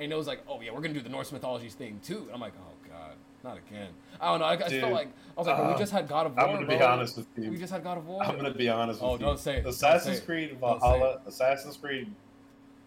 and 0.00 0.12
it 0.12 0.16
was 0.16 0.26
like, 0.26 0.40
oh 0.48 0.60
yeah, 0.60 0.70
we're 0.72 0.80
gonna 0.80 0.94
do 0.94 1.00
the 1.00 1.08
Norse 1.08 1.30
mythologies 1.32 1.74
thing 1.74 2.00
too. 2.02 2.18
And 2.26 2.32
I'm 2.32 2.40
like, 2.40 2.54
oh 2.58 2.88
god, 2.88 3.12
not 3.44 3.58
again. 3.58 3.88
I 4.20 4.30
don't 4.30 4.40
know. 4.40 4.46
I, 4.46 4.52
I 4.54 4.68
Dude, 4.68 4.80
felt 4.80 4.92
like 4.92 5.08
I 5.36 5.40
was 5.40 5.46
like, 5.46 5.58
we 5.58 5.64
uh, 5.74 5.78
just 5.78 5.92
had 5.92 6.08
God 6.08 6.26
of 6.26 6.36
War. 6.36 6.46
I'm 6.48 6.54
gonna 6.54 6.66
be 6.66 6.82
honest 6.82 7.16
with 7.16 7.26
you. 7.36 7.50
We 7.50 7.56
just 7.58 7.72
had 7.72 7.82
God 7.84 7.98
of 7.98 8.06
War. 8.06 8.22
I'm 8.22 8.36
gonna 8.36 8.52
be 8.54 8.68
honest 8.68 9.00
with 9.00 9.10
Oh, 9.10 9.12
you. 9.14 9.18
don't 9.20 9.38
say 9.38 9.56
it. 9.58 9.62
Don't 9.62 9.70
Assassin's 9.70 10.16
say 10.18 10.22
it. 10.22 10.26
Creed 10.26 10.56
Valhalla, 10.60 11.20
Assassin's 11.26 11.76
Creed, 11.76 12.10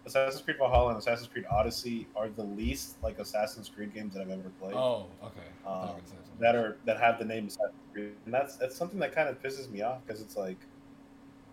Assassin's 0.06 0.42
Creed 0.42 0.58
Valhalla, 0.58 0.90
and 0.90 0.98
Assassin's 0.98 1.28
Creed 1.28 1.46
Odyssey 1.50 2.06
are 2.14 2.28
the 2.28 2.44
least 2.44 2.96
like 3.02 3.18
Assassin's 3.18 3.68
Creed 3.68 3.94
games 3.94 4.14
that 4.14 4.20
I've 4.20 4.30
ever 4.30 4.50
played. 4.60 4.74
Oh, 4.74 5.06
okay. 5.22 5.40
I 5.66 5.68
thought 5.68 5.74
you 5.74 5.80
Um, 5.82 5.88
gonna 5.88 6.00
say 6.06 6.10
something. 6.16 6.40
that 6.40 6.54
are 6.56 6.76
that 6.84 7.00
have 7.00 7.18
the 7.18 7.24
name 7.24 7.46
Assassin's 7.46 7.72
Creed, 7.92 8.12
and 8.24 8.34
that's 8.34 8.56
that's 8.56 8.76
something 8.76 8.98
that 9.00 9.12
kind 9.14 9.28
of 9.28 9.42
pisses 9.42 9.70
me 9.70 9.82
off 9.82 9.98
because 10.06 10.20
it's 10.20 10.36
like, 10.36 10.58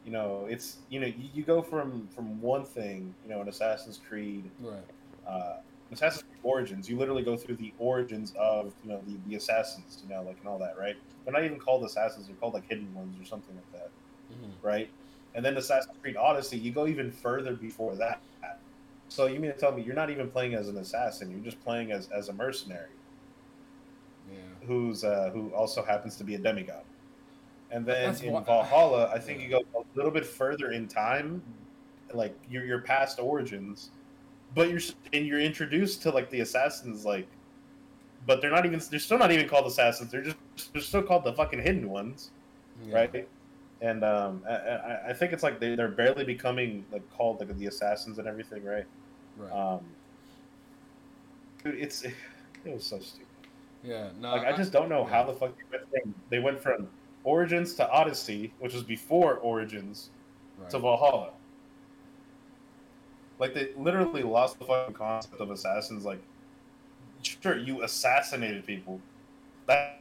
you 0.06 0.12
know, 0.12 0.48
it's 0.50 0.78
you 0.90 1.00
know 1.00 1.08
you, 1.08 1.30
you 1.34 1.44
go 1.44 1.62
from 1.62 2.08
from 2.14 2.40
one 2.42 2.66
thing, 2.66 3.14
you 3.24 3.30
know, 3.32 3.40
an 3.42 3.48
Assassin's 3.48 4.00
Creed, 4.08 4.44
right. 4.60 4.80
Uh, 5.28 5.58
Assassin's 5.92 6.24
Creed 6.24 6.40
Origins, 6.44 6.90
you 6.90 6.98
literally 6.98 7.24
go 7.24 7.36
through 7.38 7.56
the 7.58 7.74
origins 7.78 8.34
of 8.40 8.74
you 8.84 8.90
know 8.90 9.02
the, 9.08 9.18
the 9.28 9.36
assassins, 9.36 10.00
you 10.04 10.10
know, 10.14 10.22
like 10.24 10.38
and 10.40 10.48
all 10.48 10.58
that, 10.60 10.78
right? 10.80 10.96
They're 11.26 11.34
not 11.34 11.44
even 11.44 11.60
called 11.60 11.84
assassins; 11.84 12.28
they're 12.28 12.36
called 12.38 12.54
like 12.54 12.68
hidden 12.68 12.94
ones 12.94 13.20
or 13.22 13.26
something 13.26 13.56
like 13.56 13.72
that 13.74 13.90
Mhm. 14.32 14.52
right? 14.62 14.90
And 15.36 15.44
then 15.46 15.58
Assassin's 15.58 15.96
Creed 16.02 16.16
Odyssey, 16.18 16.58
you 16.58 16.72
go 16.72 16.88
even 16.88 17.12
further 17.12 17.54
before 17.56 17.96
that. 17.96 18.22
So 19.10 19.26
you 19.28 19.40
mean 19.40 19.52
to 19.52 19.58
tell 19.58 19.72
me 19.74 19.82
you're 19.84 19.96
not 19.96 20.10
even 20.10 20.30
playing 20.30 20.54
as 20.54 20.70
an 20.70 20.78
assassin? 20.78 21.30
You're 21.32 21.40
just 21.42 21.62
playing 21.64 21.92
as, 21.92 22.10
as 22.12 22.30
a 22.30 22.34
mercenary 22.34 22.88
Yeah. 24.32 24.38
who's 24.68 25.04
uh, 25.04 25.30
who 25.34 25.50
also 25.54 25.84
happens 25.84 26.16
to 26.18 26.24
be 26.24 26.36
a 26.36 26.38
demigod. 26.38 26.84
And 27.72 27.86
then 27.86 28.12
That's 28.12 28.22
in 28.22 28.32
why- 28.34 28.44
Valhalla, 28.44 29.10
I 29.14 29.20
think 29.20 29.42
you 29.42 29.50
go 29.50 29.60
a 29.76 29.84
little 29.96 30.12
bit 30.12 30.26
further 30.26 30.72
in 30.72 30.88
time, 30.88 31.42
like 32.14 32.36
your 32.50 32.66
your 32.66 32.82
past 32.82 33.20
origins, 33.20 33.90
but 34.56 34.70
you're 34.70 34.82
and 35.14 35.26
you're 35.26 35.40
introduced 35.40 36.02
to 36.04 36.12
like 36.12 36.30
the 36.30 36.42
assassins, 36.42 37.06
like, 37.06 37.28
but 38.26 38.42
they're 38.42 38.52
not 38.52 38.66
even 38.66 38.82
they're 38.90 39.00
still 39.00 39.18
not 39.18 39.32
even 39.32 39.48
called 39.48 39.66
assassins. 39.68 40.12
They're 40.12 40.24
just 40.24 40.38
they're 40.74 40.82
still 40.82 41.04
called 41.04 41.24
the 41.24 41.34
fucking 41.34 41.62
hidden 41.62 41.90
ones 41.90 42.32
yeah. 42.88 42.96
right? 42.96 43.28
And 43.82 44.04
um, 44.04 44.44
I, 44.48 44.54
I, 44.54 45.10
I 45.10 45.14
think 45.14 45.34
it's 45.34 45.44
like 45.44 45.60
they, 45.60 45.76
they're 45.76 45.88
barely 45.88 46.24
becoming 46.24 46.86
like 46.92 47.02
called 47.16 47.40
like 47.40 47.58
the 47.58 47.66
assassins 47.66 48.20
and 48.20 48.28
everything, 48.28 48.64
right? 48.64 48.86
Right. 49.38 49.52
Um, 49.52 49.80
dude, 51.64 51.76
it's 51.80 52.04
it 52.04 52.14
was 52.66 52.84
so 52.84 53.00
stupid. 53.00 53.28
yeah. 53.84 54.10
No. 54.20 54.36
Like 54.36 54.46
I 54.46 54.56
just 54.56 54.72
don't 54.72 54.90
know 54.90 55.04
how 55.04 55.24
the 55.24 55.34
fuck 55.34 55.54
they 55.58 55.78
went 55.78 55.90
from 55.90 56.16
they 56.30 56.40
went 56.40 56.62
from 56.62 56.88
Origins 57.24 57.74
to 57.76 57.90
Odyssey, 57.90 58.54
which 58.60 58.74
was 58.74 58.84
before 58.84 59.38
Origins, 59.38 60.12
right. 60.60 60.70
to 60.70 60.80
Valhalla. 60.80 61.32
Like 63.42 63.56
they 63.56 63.70
literally 63.76 64.22
lost 64.22 64.60
the 64.60 64.66
fucking 64.66 64.94
concept 64.94 65.42
of 65.42 65.50
assassins. 65.50 66.06
Like, 66.06 66.20
sure, 67.24 67.58
you 67.58 67.82
assassinated 67.82 68.68
people, 68.68 69.02
that 69.66 70.00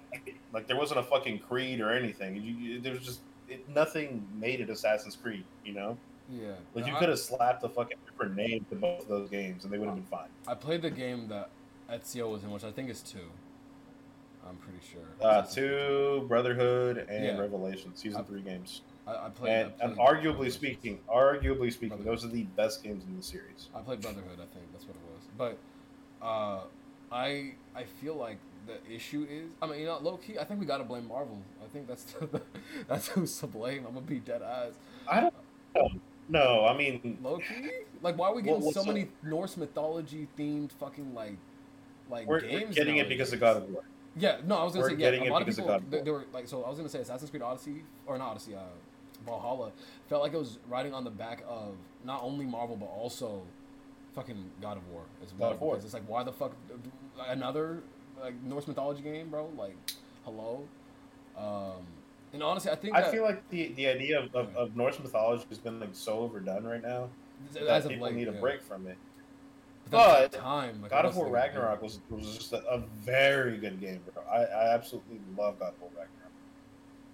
like 0.52 0.66
there 0.68 0.76
wasn't 0.76 1.00
a 1.00 1.02
fucking 1.02 1.38
Creed 1.38 1.80
or 1.80 1.90
anything. 1.90 2.36
You, 2.36 2.52
you, 2.52 2.80
there 2.80 2.92
was 2.92 3.02
just 3.02 3.20
it, 3.48 3.66
nothing 3.74 4.26
made 4.38 4.60
it 4.60 4.68
Assassin's 4.68 5.16
Creed. 5.16 5.44
You 5.64 5.72
know, 5.72 5.96
Yeah. 6.30 6.52
like 6.74 6.86
you 6.86 6.94
could 6.96 7.08
have 7.08 7.18
slapped 7.18 7.64
a 7.64 7.70
fucking 7.70 7.96
different 8.04 8.36
name 8.36 8.66
to 8.68 8.76
both 8.76 9.00
of 9.00 9.08
those 9.08 9.30
games 9.30 9.64
and 9.64 9.72
they 9.72 9.78
would 9.78 9.86
have 9.86 9.96
been 9.96 10.04
fine. 10.04 10.28
I 10.46 10.54
played 10.54 10.82
the 10.82 10.90
game 10.90 11.26
that 11.28 11.48
Ezio 11.90 12.30
was 12.30 12.44
in, 12.44 12.50
which 12.50 12.62
I 12.64 12.70
think 12.70 12.90
is 12.90 13.00
two. 13.00 13.18
I'm 14.46 14.56
pretty 14.56 14.80
sure. 14.92 15.26
Uh, 15.26 15.42
two 15.42 16.26
Brotherhood 16.28 17.06
and 17.08 17.24
Yeah. 17.24 17.38
Revelation 17.38 17.92
season 17.96 18.20
Uh, 18.20 18.24
three 18.24 18.42
games. 18.42 18.82
I, 19.06 19.26
I 19.26 19.28
played. 19.30 19.52
And, 19.52 19.72
I 19.80 19.84
and 19.86 19.98
arguably 19.98 20.50
speaking, 20.50 21.00
arguably 21.12 21.72
speaking, 21.72 22.04
those 22.04 22.24
are 22.24 22.28
the 22.28 22.44
best 22.56 22.82
games 22.82 23.04
in 23.04 23.16
the 23.16 23.22
series. 23.22 23.68
I 23.74 23.80
played 23.80 24.00
Brotherhood. 24.00 24.34
I 24.34 24.46
think 24.54 24.72
that's 24.72 24.86
what 24.86 24.96
it 24.96 25.02
was. 25.12 25.56
But 26.20 26.24
uh, 26.24 26.60
I 27.12 27.54
I 27.74 27.84
feel 28.00 28.14
like 28.14 28.38
the 28.66 28.78
issue 28.94 29.26
is. 29.30 29.50
I 29.62 29.66
mean, 29.66 29.80
you 29.80 29.86
know, 29.86 29.98
low 29.98 30.16
key. 30.16 30.38
I 30.38 30.44
think 30.44 30.60
we 30.60 30.66
gotta 30.66 30.84
blame 30.84 31.08
Marvel. 31.08 31.38
I 31.64 31.68
think 31.72 31.88
that's 31.88 32.14
that's 32.88 33.08
who's 33.08 33.36
to 33.38 33.46
blame. 33.46 33.84
I'm 33.86 33.94
gonna 33.94 34.06
be 34.06 34.18
dead 34.18 34.42
eyes. 34.42 34.74
I 35.08 35.20
don't 35.20 35.34
know. 35.74 35.88
No, 36.30 36.64
I 36.64 36.76
mean, 36.76 37.18
Low 37.22 37.38
key. 37.38 37.70
Like, 38.02 38.16
why 38.16 38.28
are 38.28 38.34
we 38.34 38.42
getting 38.42 38.70
so 38.70 38.84
many 38.84 39.08
Norse 39.22 39.56
mythology 39.56 40.28
themed 40.38 40.70
fucking 40.72 41.12
like 41.12 41.36
like 42.08 42.26
we're, 42.26 42.40
games? 42.40 42.68
we're 42.68 42.72
getting 42.72 42.98
it 42.98 43.08
because 43.08 43.32
of 43.32 43.40
God 43.40 43.56
of 43.56 43.70
War. 43.70 43.82
Yeah, 44.16 44.38
no, 44.46 44.56
I 44.58 44.64
was 44.64 44.72
gonna 44.72 44.84
We're 44.84 44.90
say 44.90 44.96
yeah. 44.96 45.08
A 45.08 45.24
it 45.24 45.30
lot 45.30 45.42
of 45.42 45.46
because 45.46 45.58
of 45.58 45.64
people 45.64 45.78
God 45.78 45.82
of 45.82 45.90
they, 45.90 45.96
War. 45.98 46.04
they 46.04 46.10
were 46.12 46.24
like, 46.32 46.48
so 46.48 46.62
I 46.62 46.68
was 46.68 46.78
gonna 46.78 46.88
say 46.88 47.00
Assassin's 47.00 47.30
Creed 47.30 47.42
Odyssey 47.42 47.82
or 48.06 48.16
not 48.16 48.30
Odyssey, 48.30 48.54
uh, 48.54 48.60
Valhalla 49.26 49.72
felt 50.08 50.22
like 50.22 50.32
it 50.32 50.38
was 50.38 50.58
riding 50.68 50.94
on 50.94 51.04
the 51.04 51.10
back 51.10 51.42
of 51.48 51.74
not 52.04 52.22
only 52.22 52.44
Marvel 52.44 52.76
but 52.76 52.86
also 52.86 53.42
fucking 54.14 54.50
God 54.60 54.76
of 54.76 54.88
War 54.88 55.02
as 55.22 55.32
well. 55.34 55.50
God 55.50 55.54
of 55.56 55.60
War. 55.60 55.76
It's 55.76 55.94
like, 55.94 56.08
why 56.08 56.22
the 56.22 56.32
fuck 56.32 56.52
another 57.28 57.82
like 58.20 58.34
Norse 58.42 58.66
mythology 58.66 59.02
game, 59.02 59.28
bro? 59.30 59.50
Like, 59.56 59.76
hello. 60.24 60.66
Um, 61.36 61.86
and 62.32 62.42
honestly, 62.42 62.70
I 62.70 62.74
think 62.76 62.96
I 62.96 63.02
that, 63.02 63.10
feel 63.10 63.22
like 63.22 63.48
the, 63.50 63.72
the 63.74 63.88
idea 63.88 64.20
of, 64.20 64.34
of, 64.34 64.54
of 64.56 64.76
Norse 64.76 64.98
mythology 64.98 65.44
has 65.48 65.58
been 65.58 65.80
like 65.80 65.90
so 65.92 66.18
overdone 66.18 66.64
right 66.64 66.82
now 66.82 67.08
that 67.52 67.88
people 67.88 68.06
late, 68.06 68.14
need 68.14 68.28
a 68.28 68.32
yeah. 68.32 68.40
break 68.40 68.62
from 68.62 68.86
it. 68.86 68.96
But, 69.90 70.30
But 70.30 70.32
the 70.32 70.38
time, 70.38 70.82
like, 70.82 70.90
God 70.90 71.06
of 71.06 71.16
War 71.16 71.26
are 71.26 71.28
they 71.28 71.32
gonna 71.32 71.52
do? 71.52 71.58
Ragnarok 71.58 71.82
was, 71.82 72.00
was 72.10 72.36
just 72.36 72.52
a, 72.52 72.64
a 72.68 72.78
very 73.02 73.56
good 73.56 73.80
game, 73.80 74.00
bro. 74.12 74.22
I, 74.30 74.42
I 74.42 74.74
absolutely 74.74 75.20
love 75.36 75.58
God 75.58 75.72
of 75.74 75.80
War 75.80 75.90
Ragnarok. 75.90 76.19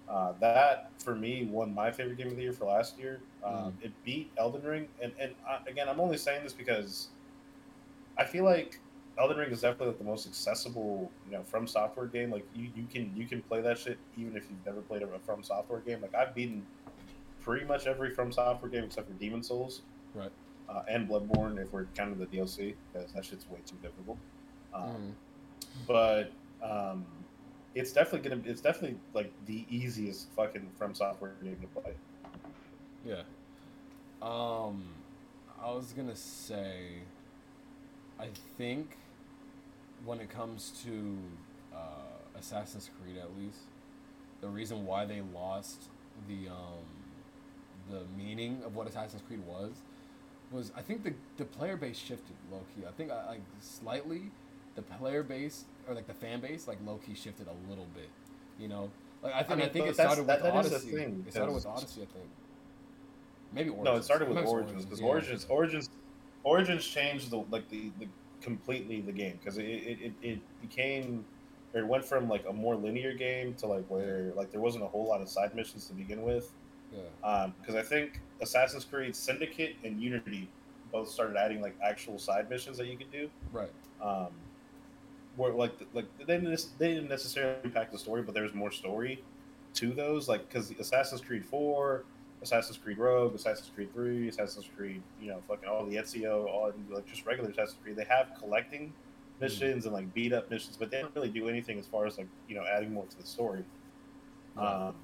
Uh, 0.09 0.31
that 0.39 0.89
for 0.99 1.13
me 1.15 1.45
won 1.51 1.73
my 1.73 1.91
favorite 1.91 2.17
game 2.17 2.27
of 2.27 2.35
the 2.37 2.41
year 2.43 2.53
for 2.53 2.65
last 2.65 2.97
year. 2.97 3.19
Um, 3.43 3.53
Mm. 3.53 3.73
It 3.85 3.91
beat 4.05 4.31
Elden 4.37 4.63
Ring, 4.63 4.87
and 5.01 5.11
and 5.19 5.33
uh, 5.49 5.59
again, 5.67 5.87
I'm 5.89 5.99
only 5.99 6.17
saying 6.17 6.43
this 6.43 6.53
because 6.53 7.09
I 8.17 8.23
feel 8.23 8.43
like 8.43 8.79
Elden 9.19 9.37
Ring 9.37 9.51
is 9.51 9.61
definitely 9.61 9.87
like 9.87 9.97
the 9.97 10.03
most 10.05 10.27
accessible, 10.27 11.11
you 11.25 11.33
know, 11.35 11.43
from 11.43 11.67
software 11.67 12.05
game. 12.07 12.31
Like 12.31 12.45
you, 12.55 12.69
you 12.75 12.85
can 12.91 13.11
you 13.15 13.25
can 13.25 13.41
play 13.41 13.61
that 13.61 13.77
shit 13.77 13.97
even 14.17 14.35
if 14.37 14.43
you've 14.49 14.65
never 14.65 14.81
played 14.81 15.01
a 15.03 15.07
from 15.25 15.43
software 15.43 15.79
game. 15.79 16.01
Like 16.01 16.15
I've 16.15 16.33
beaten 16.33 16.65
pretty 17.41 17.65
much 17.65 17.85
every 17.87 18.11
from 18.11 18.31
software 18.31 18.69
game 18.71 18.83
except 18.85 19.07
for 19.07 19.13
Demon 19.15 19.41
Souls 19.43 19.81
Right. 20.13 20.31
uh, 20.69 20.83
and 20.89 21.07
Bloodborne 21.09 21.57
if 21.61 21.71
we're 21.71 21.85
counting 21.95 22.17
the 22.19 22.25
DLC 22.25 22.75
because 22.93 23.11
that 23.13 23.23
shit's 23.25 23.49
way 23.49 23.59
too 23.65 23.75
difficult. 23.81 24.17
Um, 24.73 24.83
Mhm. 24.83 25.13
But 25.87 26.31
um, 26.61 27.05
it's 27.79 27.91
definitely 27.91 28.29
gonna 28.29 28.41
it's 28.45 28.61
definitely 28.61 28.97
like 29.13 29.31
the 29.45 29.65
easiest 29.69 30.29
fucking 30.31 30.69
from 30.77 30.93
software 30.93 31.33
game 31.43 31.57
to 31.61 31.81
play. 31.81 31.93
Yeah. 33.05 33.21
Um, 34.21 34.83
I 35.63 35.71
was 35.71 35.93
gonna 35.95 36.15
say, 36.15 37.01
I 38.19 38.27
think 38.57 38.97
when 40.05 40.19
it 40.19 40.29
comes 40.29 40.71
to 40.85 41.17
uh, 41.73 42.37
Assassin's 42.39 42.89
Creed, 43.01 43.17
at 43.17 43.29
least, 43.37 43.59
the 44.41 44.47
reason 44.47 44.85
why 44.85 45.05
they 45.05 45.21
lost 45.33 45.83
the 46.27 46.49
um, 46.49 46.85
the 47.89 48.01
meaning 48.17 48.61
of 48.65 48.75
what 48.75 48.87
Assassin's 48.87 49.21
Creed 49.27 49.41
was 49.45 49.71
was 50.51 50.71
I 50.75 50.81
think 50.81 51.03
the 51.03 51.13
the 51.37 51.45
player 51.45 51.77
base 51.77 51.97
shifted 51.97 52.35
low 52.51 52.61
key. 52.75 52.85
I 52.87 52.91
think 52.91 53.11
I, 53.11 53.27
like 53.27 53.41
slightly 53.61 54.31
the 54.75 54.81
player 54.81 55.23
base 55.23 55.65
or 55.87 55.93
like 55.95 56.07
the 56.07 56.13
fan 56.13 56.39
base 56.39 56.67
like 56.67 56.77
low 56.85 56.99
key 57.05 57.15
shifted 57.15 57.47
a 57.47 57.69
little 57.69 57.87
bit. 57.93 58.09
You 58.59 58.67
know, 58.67 58.89
like 59.21 59.33
I 59.33 59.43
think 59.43 59.51
I, 59.51 59.55
mean, 59.63 59.69
think 59.69 59.87
it 59.87 59.93
started 59.95 60.27
that- 60.27 60.41
with 60.43 60.53
that 60.53 60.63
the 60.63 60.75
Odyssey. 60.75 60.91
thing, 60.91 61.25
it 61.27 61.31
started 61.31 61.53
with 61.53 61.65
Odyssey, 61.65 62.01
I 62.01 62.05
think. 62.05 62.29
Maybe 63.53 63.69
Origins. 63.69 63.85
No, 63.85 63.95
it 63.95 64.03
started 64.03 64.29
with 64.29 64.45
Origins 64.45 64.83
because 64.83 64.99
yeah. 64.99 65.07
Origins 65.07 65.45
Origins 65.49 65.89
Origins 66.43 66.85
changed 66.85 67.29
the 67.29 67.43
like 67.49 67.69
the, 67.69 67.91
the 67.99 68.07
completely 68.41 69.01
the 69.01 69.11
game 69.11 69.39
because 69.41 69.57
it, 69.57 69.63
it, 69.63 70.13
it, 70.21 70.39
became 70.61 71.25
or 71.73 71.81
it 71.81 71.87
went 71.87 72.05
from 72.05 72.29
like 72.29 72.45
a 72.47 72.53
more 72.53 72.75
linear 72.75 73.13
game 73.13 73.53
to 73.55 73.67
like 73.67 73.85
where 73.89 74.31
like 74.35 74.51
there 74.51 74.61
wasn't 74.61 74.83
a 74.83 74.87
whole 74.87 75.05
lot 75.05 75.21
of 75.21 75.29
side 75.29 75.55
missions 75.55 75.87
to 75.87 75.93
begin 75.93 76.21
with. 76.21 76.51
Yeah. 76.93 77.49
because 77.59 77.75
I 77.75 77.81
think 77.81 78.21
Assassin's 78.41 78.85
Creed 78.85 79.15
Syndicate 79.15 79.75
and 79.83 80.01
Unity 80.01 80.49
both 80.91 81.09
started 81.09 81.35
adding 81.35 81.61
like 81.61 81.75
actual 81.83 82.17
side 82.17 82.49
missions 82.49 82.77
that 82.77 82.87
you 82.87 82.97
could 82.97 83.11
do. 83.11 83.29
Right. 83.51 83.71
Um, 84.01 84.27
where 85.37 85.53
like 85.53 85.71
like 85.93 86.05
they 86.17 86.37
didn't, 86.37 86.65
they 86.79 86.95
didn't 86.95 87.09
necessarily 87.09 87.55
impact 87.63 87.91
the 87.93 87.99
story, 87.99 88.23
but 88.23 88.33
there 88.33 88.43
was 88.43 88.53
more 88.53 88.71
story 88.71 89.23
to 89.75 89.93
those. 89.93 90.27
Like 90.27 90.49
because 90.49 90.71
Assassin's 90.71 91.21
Creed 91.21 91.45
Four, 91.45 92.03
Assassin's 92.41 92.77
Creed 92.77 92.97
Rogue, 92.97 93.35
Assassin's 93.35 93.71
Creed 93.73 93.93
Three, 93.93 94.27
Assassin's 94.27 94.67
Creed, 94.75 95.01
you 95.21 95.29
know, 95.29 95.41
fucking 95.47 95.69
all 95.69 95.85
the 95.85 95.95
Ezio, 95.95 96.47
all 96.47 96.73
like 96.89 97.07
just 97.07 97.25
regular 97.25 97.51
Assassin's 97.51 97.77
Creed. 97.83 97.95
They 97.95 98.05
have 98.05 98.31
collecting 98.39 98.91
missions 99.39 99.85
and 99.85 99.93
like 99.93 100.11
beat 100.15 100.33
up 100.33 100.49
missions, 100.49 100.75
but 100.75 100.89
they 100.89 100.99
don't 100.99 101.15
really 101.15 101.29
do 101.29 101.47
anything 101.47 101.77
as 101.77 101.85
far 101.85 102.07
as 102.07 102.17
like 102.17 102.27
you 102.49 102.55
know 102.55 102.65
adding 102.65 102.91
more 102.91 103.05
to 103.05 103.17
the 103.17 103.25
story. 103.25 103.63
Um, 104.57 104.95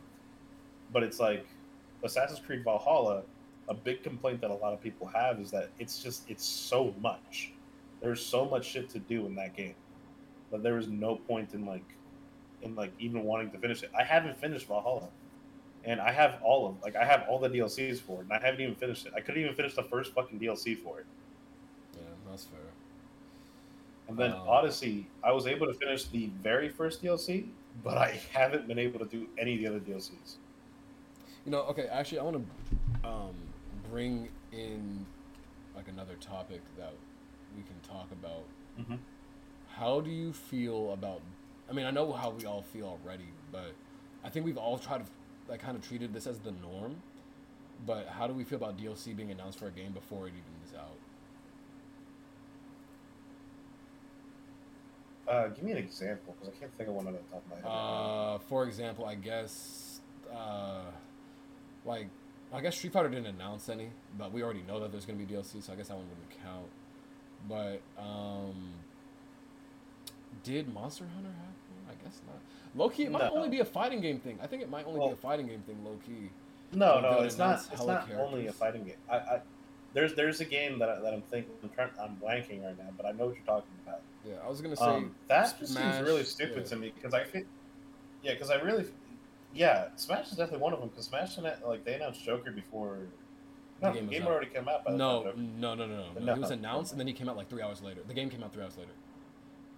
but 0.92 1.04
it's 1.04 1.20
like 1.20 1.46
Assassin's 2.04 2.40
Creed 2.40 2.64
Valhalla. 2.64 3.22
A 3.70 3.74
big 3.74 4.04
complaint 4.04 4.42
that 4.42 4.50
a 4.50 4.56
lot 4.56 4.74
of 4.74 4.82
people 4.82 5.08
have 5.08 5.40
is 5.40 5.50
that 5.52 5.70
it's 5.80 6.04
just 6.04 6.30
it's 6.30 6.44
so 6.44 6.94
much. 7.00 7.54
There's 8.02 8.26
so 8.26 8.44
much 8.44 8.66
shit 8.66 8.90
to 8.90 9.00
do 9.00 9.26
in 9.26 9.36
that 9.36 9.56
game 9.56 9.76
that 10.54 10.64
there 10.64 10.76
was 10.76 10.88
no 10.88 11.16
point 11.16 11.54
in 11.54 11.66
like 11.66 11.84
in 12.62 12.76
like 12.76 12.94
even 13.00 13.24
wanting 13.24 13.52
to 13.52 13.58
finish 13.58 13.84
it. 13.84 13.92
I 13.98 14.04
haven't 14.04 14.38
finished 14.38 14.68
Valhalla, 14.68 15.10
and 15.84 16.00
I 16.00 16.12
have 16.14 16.40
all 16.44 16.68
of 16.68 16.82
like 16.82 16.96
I 16.96 17.04
have 17.04 17.26
all 17.28 17.40
the 17.40 17.50
DLCs 17.50 18.00
for 18.00 18.22
it, 18.22 18.26
and 18.26 18.34
I 18.34 18.40
haven't 18.40 18.62
even 18.62 18.76
finished 18.76 19.06
it. 19.06 19.14
I 19.16 19.20
couldn't 19.20 19.42
even 19.42 19.56
finish 19.56 19.76
the 19.76 19.84
first 19.84 20.14
fucking 20.14 20.40
DLC 20.40 20.78
for 20.78 21.00
it. 21.00 21.06
Yeah, 21.96 22.02
that's 22.30 22.46
fair. 22.46 22.60
And 24.08 24.18
then 24.18 24.32
Um, 24.34 24.48
Odyssey, 24.48 25.08
I 25.24 25.32
was 25.32 25.48
able 25.48 25.66
to 25.68 25.74
finish 25.74 26.06
the 26.06 26.28
very 26.42 26.70
first 26.70 27.02
DLC, 27.02 27.48
but 27.84 27.98
I 27.98 28.20
haven't 28.32 28.68
been 28.68 28.80
able 28.80 29.00
to 29.00 29.06
do 29.06 29.28
any 29.38 29.56
of 29.56 29.60
the 29.62 29.68
other 29.68 29.80
DLCs. 29.80 30.38
You 31.46 31.52
know, 31.52 31.62
okay, 31.64 31.88
actually, 31.88 32.20
I 32.20 32.24
want 32.24 32.46
to 33.02 33.08
um, 33.10 33.36
bring 33.90 34.30
in 34.52 35.06
like 35.76 35.88
another 35.88 36.16
topic 36.22 36.62
that 36.78 36.94
we 37.58 37.64
can 37.64 37.80
talk 37.82 38.12
about. 38.12 38.44
Mhm. 38.80 39.00
How 39.84 40.00
do 40.00 40.10
you 40.10 40.32
feel 40.32 40.94
about? 40.94 41.20
I 41.70 41.74
mean, 41.74 41.86
I 41.86 41.92
know 41.92 42.14
how 42.14 42.30
we 42.30 42.46
all 42.46 42.62
feel 42.62 42.86
already, 42.86 43.28
but 43.52 43.74
I 44.24 44.30
think 44.30 44.46
we've 44.46 44.58
all 44.58 44.78
tried 44.78 45.00
to 45.00 45.06
like 45.50 45.60
kind 45.60 45.76
of 45.76 45.86
treated 45.86 46.14
this 46.14 46.26
as 46.26 46.40
the 46.40 46.54
norm. 46.54 46.96
But 47.86 48.08
how 48.08 48.26
do 48.26 48.34
we 48.34 48.46
feel 48.46 48.60
about 48.60 48.78
DLC 48.78 49.14
being 49.14 49.32
announced 49.32 49.60
for 49.60 49.68
a 49.68 49.72
game 49.72 49.92
before 49.92 50.28
it 50.28 50.32
even 50.32 50.44
is 50.66 50.74
out? 50.74 50.96
Uh, 55.28 55.48
give 55.50 55.66
me 55.66 55.74
an 55.74 55.80
example 55.80 56.34
because 56.40 56.56
I 56.56 56.60
can't 56.62 56.78
think 56.78 56.88
of 56.88 56.96
one 56.96 57.08
on 57.08 57.14
the 57.14 57.20
top 57.20 57.44
of 57.44 57.50
my 57.50 57.56
head. 57.58 57.66
Uh, 57.66 58.38
for 58.48 58.64
example, 58.64 59.04
I 59.06 59.16
guess, 59.16 60.00
uh, 60.34 60.84
like, 61.86 62.08
I 62.54 62.62
guess 62.62 62.78
Street 62.78 62.94
Fighter 62.94 63.10
didn't 63.10 63.26
announce 63.36 63.68
any, 63.68 63.90
but 64.18 64.32
we 64.32 64.44
already 64.44 64.64
know 64.66 64.80
that 64.80 64.94
there's 64.94 65.06
gonna 65.06 65.20
be 65.20 65.26
DLC, 65.26 65.62
so 65.62 65.74
I 65.74 65.76
guess 65.76 65.90
that 65.90 65.98
one 65.98 66.06
wouldn't 66.08 66.42
count. 66.42 66.70
But 67.50 67.82
um, 68.02 68.72
did 70.44 70.74
Monster 70.74 71.06
Hunter 71.14 71.30
have 71.30 71.56
one? 71.86 71.90
I 71.90 72.04
guess 72.04 72.22
not. 72.28 72.40
Low 72.76 72.90
key, 72.90 73.04
it 73.04 73.12
might 73.12 73.24
No. 73.24 73.36
only 73.36 73.50
be 73.50 73.60
a 73.60 73.66
fighting 73.66 74.02
game 74.02 74.20
thing. 74.20 74.40
I 74.42 74.48
think 74.48 74.62
it 74.62 74.70
might 74.70 74.86
only 74.86 75.00
Well- 75.00 75.10
be 75.10 75.14
a 75.14 75.18
fighting 75.18 75.48
game 75.48 75.62
thing. 75.62 75.84
Low 75.84 75.98
key. 76.06 76.30
no, 76.72 77.00
no, 77.00 77.22
it's 77.22 77.38
not. 77.38 77.66
It's 77.72 77.86
not 77.86 78.12
only 78.14 78.48
a 78.48 78.54
fighting 78.54 78.84
game. 78.84 78.98
I, 79.10 79.18
I 79.18 79.42
there's 79.94 80.16
there's 80.16 80.42
a 80.42 80.46
game 80.46 80.80
that, 80.80 80.90
I, 80.90 81.00
that 81.00 81.14
I'm 81.14 81.22
thinking. 81.22 81.54
I'm 81.62 81.70
trying. 81.70 81.90
I'm 82.02 82.18
blanking 82.18 82.64
right 82.64 82.78
now, 82.78 82.90
but 82.98 83.06
I 83.06 83.12
know 83.12 83.28
what 83.28 83.36
you're 83.36 83.46
talking 83.46 83.70
about. 83.86 84.02
Yeah, 84.26 84.36
I 84.44 84.50
was 84.50 84.62
gonna 84.62 84.76
say. 84.76 84.86
Um, 84.86 85.16
that 85.28 85.56
just 85.60 85.74
Smash, 85.74 85.96
seems 85.96 86.08
really 86.08 86.24
stupid 86.24 86.58
yeah. 86.58 86.64
to 86.64 86.76
me 86.76 86.94
because 86.96 87.14
I 87.14 87.24
feel. 87.24 87.44
Yeah, 88.24 88.34
because 88.34 88.50
I 88.50 88.56
really. 88.56 88.86
Yeah, 89.54 89.90
Smash 89.98 90.32
is 90.32 90.38
definitely 90.38 90.64
one 90.64 90.74
of 90.74 90.80
them 90.80 90.90
because 90.90 91.06
Smash 91.06 91.38
and 91.38 91.46
like 91.66 91.86
they 91.86 91.94
announced 91.94 92.24
Joker 92.24 92.52
before. 92.52 92.98
No, 93.82 93.92
the 93.92 94.00
game 94.00 94.10
game, 94.10 94.26
already 94.26 94.48
came 94.48 94.68
out. 94.68 94.84
By 94.86 94.94
no, 94.94 95.24
no, 95.36 95.76
no, 95.76 95.86
no, 95.86 95.88
no. 95.88 96.20
No. 96.20 96.34
It 96.34 96.40
was 96.40 96.52
announced, 96.52 96.92
and 96.92 97.00
then 97.00 97.08
he 97.08 97.14
came 97.14 97.30
out 97.30 97.38
like 97.38 97.50
three 97.50 97.62
hours 97.62 97.82
later. 97.84 98.02
The 98.08 98.14
game 98.14 98.30
came 98.30 98.44
out 98.44 98.54
three 98.54 98.64
hours 98.64 98.78
later. 98.78 98.92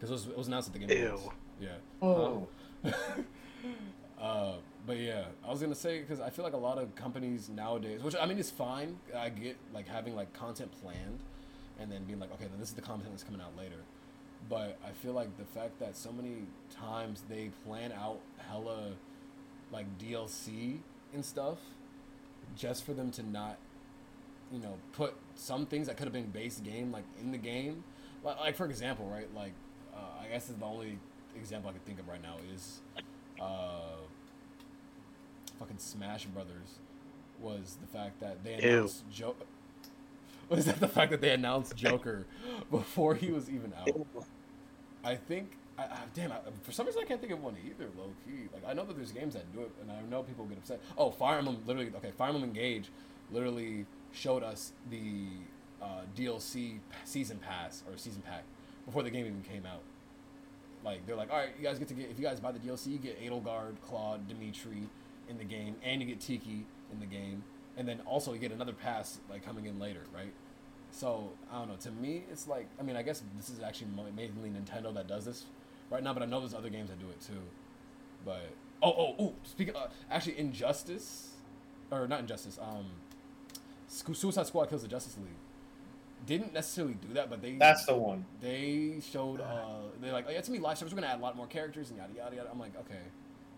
Because 0.06 0.26
it 0.26 0.28
was, 0.28 0.34
it 0.34 0.38
was 0.38 0.48
announced 0.48 0.68
at 0.68 0.74
the 0.74 0.80
game. 0.80 0.90
Ew. 0.90 1.08
Awards. 1.08 1.36
Yeah. 1.60 1.70
Oh. 2.02 2.48
uh, 4.22 4.54
but 4.86 4.98
yeah, 4.98 5.26
I 5.44 5.50
was 5.50 5.62
gonna 5.62 5.74
say 5.74 6.00
because 6.00 6.20
I 6.20 6.30
feel 6.30 6.46
like 6.46 6.54
a 6.54 6.58
lot 6.58 6.78
of 6.78 6.94
companies 6.96 7.50
nowadays, 7.50 8.04
which 8.04 8.16
I 8.20 8.26
mean 8.26 8.38
is 8.38 8.52
fine. 8.52 8.98
I 9.16 9.30
get 9.30 9.58
like 9.74 9.88
having 9.88 10.16
like 10.16 10.32
content 10.34 10.72
planned, 10.82 11.20
and 11.80 11.92
then 11.92 12.04
being 12.04 12.20
like, 12.20 12.32
okay, 12.34 12.46
then 12.46 12.60
this 12.60 12.70
is 12.70 12.76
the 12.76 12.82
content 12.82 13.10
that's 13.12 13.24
coming 13.24 13.42
out 13.42 13.58
later. 13.58 13.78
but 14.50 14.78
I 14.86 14.92
feel 14.92 15.14
like 15.14 15.36
the 15.38 15.46
fact 15.46 15.80
that 15.80 15.96
so 15.96 16.12
many 16.12 16.44
times 16.70 17.24
they 17.30 17.50
plan 17.66 17.92
out 17.92 18.20
hella 18.50 18.92
like 19.72 19.86
DLC 19.98 20.78
and 21.14 21.26
stuff 21.26 21.58
just 22.56 22.84
for 22.86 22.94
them 22.94 23.12
to 23.12 23.24
not 23.24 23.58
you 24.52 24.60
know 24.60 24.76
put 24.94 25.16
some 25.36 25.66
things 25.66 25.88
that 25.88 25.98
could 25.98 26.06
have 26.06 26.14
been 26.14 26.28
base 26.28 26.60
game 26.60 26.92
like 26.92 27.04
in 27.20 27.32
the 27.32 27.38
game 27.38 27.84
like, 28.24 28.40
like 28.40 28.56
for 28.56 28.66
example 28.66 29.08
right 29.08 29.34
like 29.34 29.54
i 30.26 30.34
guess 30.34 30.48
the 30.48 30.66
only 30.66 30.98
example 31.36 31.70
i 31.70 31.74
can 31.74 31.82
think 31.82 32.00
of 32.00 32.08
right 32.08 32.22
now 32.22 32.36
is 32.54 32.82
uh 33.42 33.98
fucking 35.60 35.78
smash 35.78 36.26
brothers 36.26 36.80
was 37.40 37.78
the 37.82 37.88
fact 37.88 38.20
that 38.20 38.44
they 38.44 38.54
announced 38.54 39.04
joe 39.12 39.36
was 40.50 40.66
that 40.66 40.80
the 40.80 40.88
fact 40.88 41.12
that 41.12 41.22
they 41.22 41.32
announced 41.32 41.76
joker 41.76 42.26
before 42.72 43.16
he 43.16 43.32
was 43.32 43.50
even 43.50 43.74
out 43.80 43.90
I 45.06 45.16
think, 45.16 45.52
I, 45.78 45.84
I, 45.84 46.00
damn, 46.16 46.32
I, 46.32 46.38
for 46.64 46.72
some 46.72 46.88
reason 46.88 47.02
I 47.04 47.06
can't 47.06 47.22
think 47.22 47.32
of 47.32 47.42
one 47.44 47.56
either, 47.64 47.88
low 47.96 48.10
key. 48.26 48.50
Like 48.52 48.64
I 48.68 48.74
know 48.74 48.84
that 48.86 48.98
there's 48.98 49.12
games 49.12 49.36
that 49.36 49.52
do 49.54 49.62
it, 49.62 49.72
and 49.82 49.92
I 49.92 50.02
know 50.10 50.24
people 50.24 50.46
get 50.46 50.58
upset. 50.58 50.82
Oh, 50.98 51.12
Fire 51.12 51.38
Emblem, 51.38 51.62
literally, 51.68 51.92
okay, 51.98 52.12
Fire 52.12 52.30
Emblem 52.30 52.44
Engage, 52.44 52.90
literally 53.32 53.86
showed 54.12 54.42
us 54.42 54.72
the 54.90 55.28
uh, 55.82 56.02
DLC 56.18 56.80
season 57.04 57.38
pass 57.38 57.84
or 57.88 57.98
season 57.98 58.24
pack 58.24 58.44
before 58.86 59.04
the 59.04 59.12
game 59.12 59.28
even 59.28 59.44
came 59.44 59.66
out. 59.66 59.82
Like 60.86 61.06
they're 61.08 61.16
like, 61.16 61.32
all 61.32 61.40
right, 61.40 61.50
you 61.58 61.64
guys 61.64 61.80
get 61.80 61.88
to 61.88 61.96
get 61.96 62.12
if 62.12 62.20
you 62.20 62.24
guys 62.24 62.40
buy 62.40 62.52
the 62.52 62.60
DLC, 62.60 62.88
you 62.88 63.00
get 63.00 63.20
Edelgard, 63.20 63.82
Claude, 63.82 64.28
Dimitri 64.28 64.88
in 65.28 65.38
the 65.40 65.44
game, 65.44 65.76
and 65.84 66.00
you 66.00 66.08
get 66.08 66.22
Tiki 66.22 66.68
in 66.94 67.00
the 67.00 67.08
game, 67.08 67.44
and 67.76 67.88
then 67.88 68.02
also 68.06 68.34
you 68.34 68.40
get 68.40 68.52
another 68.52 68.72
pass 68.72 69.18
like 69.30 69.44
coming 69.44 69.66
in 69.66 69.80
later, 69.80 70.04
right? 70.14 70.32
So 70.92 71.32
I 71.52 71.58
don't 71.58 71.70
know. 71.70 71.76
To 71.78 71.92
me, 71.92 72.24
it's 72.32 72.48
like 72.48 72.68
I 72.80 72.84
mean, 72.84 72.96
I 72.96 73.02
guess 73.02 73.24
this 73.36 73.50
is 73.50 73.62
actually 73.62 73.88
mainly 74.16 74.50
Nintendo 74.50 74.94
that 74.94 75.08
does 75.08 75.26
this 75.26 75.46
right 75.90 76.04
now, 76.04 76.14
but 76.14 76.22
I 76.22 76.28
know 76.28 76.40
there's 76.40 76.54
other 76.54 76.70
games 76.70 76.90
that 76.90 77.00
do 77.00 77.10
it 77.10 77.20
too. 77.20 77.42
But 78.24 78.52
oh 78.84 78.94
oh 78.96 79.16
oh, 79.18 79.34
speaking 79.44 79.76
uh, 79.76 79.88
actually, 80.12 80.38
Injustice 80.38 81.32
or 81.90 82.08
not 82.08 82.20
Injustice, 82.20 82.60
um, 82.62 82.86
Suicide 83.88 84.46
Squad 84.46 84.70
kills 84.70 84.84
the 84.84 84.88
Justice 84.88 85.18
League. 85.18 85.45
Didn't 86.26 86.54
necessarily 86.54 86.96
do 86.96 87.14
that, 87.14 87.30
but 87.30 87.42
they 87.42 87.54
That's 87.54 87.86
the 87.86 87.96
one. 87.96 88.26
they 88.42 89.00
showed 89.12 89.42
uh 89.42 89.76
they're 90.02 90.12
like, 90.14 90.26
oh, 90.28 90.32
yeah, 90.32 90.40
it's 90.40 90.48
gonna 90.48 90.60
be 90.60 90.64
live 90.64 90.78
service. 90.78 90.94
We're 90.94 91.02
gonna 91.02 91.14
add 91.14 91.20
a 91.20 91.22
lot 91.24 91.36
more 91.38 91.48
characters 91.48 91.90
and 91.90 92.00
yada 92.00 92.14
yada 92.16 92.36
yada. 92.36 92.50
I'm 92.52 92.60
like, 92.60 92.76
okay, 92.80 93.00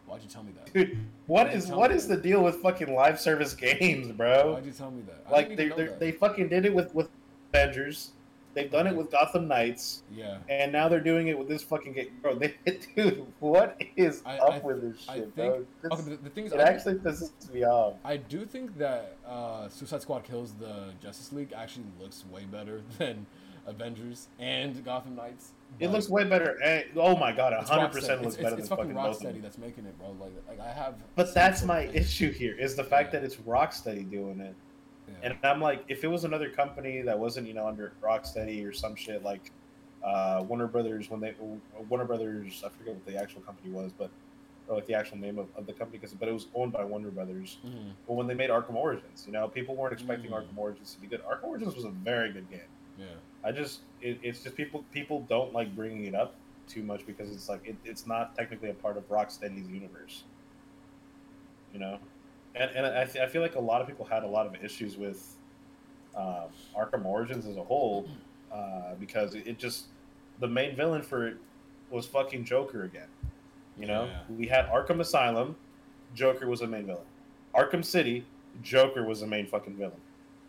why'd 0.05 0.21
you 0.21 0.29
tell 0.29 0.43
me 0.43 0.51
that? 0.53 0.73
Dude, 0.73 0.97
what 1.27 1.53
is 1.53 1.67
what 1.67 1.91
is 1.91 2.07
the 2.07 2.17
deal 2.17 2.43
with 2.43 2.57
fucking 2.57 2.93
live 2.93 3.19
service 3.19 3.53
games, 3.65 4.11
bro? 4.11 4.53
Why'd 4.53 4.65
you 4.65 4.71
tell 4.71 4.91
me 4.91 5.01
that? 5.07 5.23
I 5.27 5.31
Like 5.31 5.47
they 5.55 5.65
even 5.65 5.69
know 5.69 5.75
they 5.77 5.85
that. 5.85 5.99
they 5.99 6.11
fucking 6.11 6.49
did 6.49 6.65
it 6.65 6.73
with 6.73 6.93
with 6.93 7.09
Avengers. 7.53 8.11
They've 8.57 8.71
done 8.71 8.87
it 8.87 8.95
with 8.95 9.11
Gotham 9.11 9.47
Knights, 9.47 10.01
yeah. 10.11 10.39
and 10.49 10.71
now 10.71 10.89
they're 10.89 10.99
doing 10.99 11.27
it 11.27 11.37
with 11.37 11.47
this 11.47 11.61
fucking 11.61 11.93
game, 11.93 12.07
bro. 12.23 12.33
They, 12.33 12.55
dude, 12.95 13.25
what 13.39 13.79
is 13.95 14.23
I- 14.25 14.37
up 14.39 14.55
I- 14.55 14.59
with 14.65 14.81
this 14.81 15.05
I 15.07 15.15
shit, 15.17 15.33
think- 15.35 15.53
bro? 15.53 15.65
This- 15.83 15.91
Okay, 15.99 16.09
the, 16.09 16.17
the 16.23 16.29
thing 16.31 16.45
is, 16.47 16.53
it 16.53 16.59
I 16.59 16.63
actually 16.63 16.95
pisses 16.95 17.53
me 17.53 17.63
off. 17.65 17.93
I 18.03 18.17
do 18.17 18.45
think 18.47 18.75
that 18.79 19.15
uh, 19.27 19.69
Suicide 19.69 20.01
Squad 20.01 20.23
kills 20.23 20.53
the 20.53 20.91
Justice 21.01 21.31
League 21.31 21.53
actually 21.55 21.85
looks 22.01 22.25
way 22.31 22.45
better 22.45 22.81
than 22.97 23.27
Avengers 23.67 24.27
and 24.39 24.83
Gotham 24.83 25.15
Knights. 25.15 25.51
It 25.79 25.89
looks 25.89 26.09
way 26.09 26.23
better. 26.23 26.57
And, 26.63 26.85
oh 26.95 27.15
my 27.15 27.31
god, 27.33 27.53
hundred 27.67 27.89
percent 27.91 28.21
looks 28.23 28.35
It's, 28.35 28.41
better 28.43 28.55
it's, 28.55 28.61
it's 28.61 28.69
than 28.69 28.77
fucking 28.77 28.95
fucking. 28.95 29.27
Rocksteady 29.35 29.41
that's 29.41 29.57
making 29.57 29.85
it, 29.85 29.95
bro. 29.99 30.15
Like, 30.19 30.31
like 30.47 30.59
I 30.59 30.71
have. 30.71 30.95
But 31.15 31.33
that's 31.35 31.63
my 31.63 31.81
issue 31.87 32.31
here 32.31 32.57
is 32.57 32.75
the 32.75 32.83
fact 32.83 33.13
Yeah. 33.13 33.19
that 33.19 33.25
it's 33.25 33.35
Rocksteady 33.35 34.09
doing 34.09 34.39
it. 34.39 34.55
Yeah. 35.07 35.13
And 35.23 35.37
I'm 35.43 35.61
like, 35.61 35.83
if 35.87 36.03
it 36.03 36.07
was 36.07 36.23
another 36.23 36.49
company 36.49 37.01
that 37.01 37.17
wasn't, 37.17 37.47
you 37.47 37.53
know, 37.53 37.67
under 37.67 37.93
Rocksteady 38.03 38.67
or 38.67 38.73
some 38.73 38.95
shit 38.95 39.23
like 39.23 39.51
uh, 40.03 40.43
Warner 40.47 40.67
Brothers, 40.67 41.09
when 41.09 41.19
they 41.19 41.33
Warner 41.89 42.05
Brothers, 42.05 42.63
I 42.65 42.69
forget 42.69 42.93
what 42.93 43.05
the 43.05 43.15
actual 43.17 43.41
company 43.41 43.71
was, 43.71 43.91
but 43.97 44.09
or 44.67 44.75
like 44.75 44.85
the 44.85 44.93
actual 44.93 45.17
name 45.17 45.39
of, 45.39 45.47
of 45.55 45.65
the 45.65 45.71
company, 45.71 45.97
because 45.97 46.13
but 46.13 46.27
it 46.27 46.33
was 46.33 46.47
owned 46.53 46.73
by 46.73 46.83
Warner 46.83 47.09
Brothers. 47.09 47.57
Mhm. 47.65 47.91
But 48.05 48.13
when 48.15 48.27
they 48.27 48.33
made 48.33 48.49
Arkham 48.49 48.75
Origins, 48.75 49.23
you 49.25 49.31
know, 49.31 49.47
people 49.47 49.75
weren't 49.75 49.93
expecting 49.93 50.29
Mm. 50.29 50.35
Arkham 50.43 50.57
Origins 50.57 50.93
to 50.93 50.99
be 50.99 51.07
good. 51.07 51.23
Arkham 51.23 51.45
Origins 51.45 51.73
was 51.73 51.85
a 51.85 51.89
very 51.89 52.33
good 52.33 52.49
game. 52.49 52.59
Yeah. 52.99 53.05
I 53.45 53.53
just, 53.53 53.79
it, 54.01 54.19
it's 54.23 54.43
just 54.43 54.57
people 54.57 54.83
people 54.91 55.21
don't 55.29 55.53
like 55.53 55.73
bringing 55.73 56.05
it 56.05 56.15
up 56.15 56.35
too 56.67 56.83
much 56.83 57.05
because 57.05 57.31
it's 57.31 57.47
like 57.47 57.65
it, 57.65 57.77
it's 57.85 58.05
not 58.05 58.35
technically 58.35 58.69
a 58.69 58.73
part 58.73 58.97
of 58.97 59.07
Rocksteady's 59.07 59.69
universe. 59.69 60.23
You 61.73 61.79
know, 61.79 61.99
and 62.55 62.71
and 62.71 62.85
I, 62.85 63.05
th- 63.05 63.23
I 63.23 63.27
feel 63.27 63.41
like 63.41 63.55
a 63.55 63.59
lot 63.59 63.81
of 63.81 63.87
people 63.87 64.05
had 64.05 64.23
a 64.23 64.27
lot 64.27 64.45
of 64.47 64.55
issues 64.63 64.97
with 64.97 65.35
um, 66.15 66.45
Arkham 66.75 67.05
Origins 67.05 67.45
as 67.45 67.57
a 67.57 67.63
whole 67.63 68.07
uh, 68.51 68.95
because 68.99 69.35
it, 69.35 69.45
it 69.47 69.57
just 69.59 69.85
the 70.39 70.47
main 70.47 70.75
villain 70.75 71.01
for 71.01 71.27
it 71.27 71.37
was 71.91 72.05
fucking 72.05 72.43
Joker 72.45 72.83
again. 72.83 73.07
You 73.79 73.85
know, 73.85 74.05
Yeah. 74.05 74.19
we 74.35 74.47
had 74.47 74.67
Arkham 74.69 74.99
Asylum, 74.99 75.55
Joker 76.15 76.47
was 76.47 76.61
the 76.61 76.67
main 76.67 76.85
villain. 76.87 77.05
Arkham 77.55 77.85
City, 77.85 78.25
Joker 78.63 79.03
was 79.03 79.19
the 79.21 79.27
main 79.27 79.45
fucking 79.45 79.75
villain. 79.75 80.01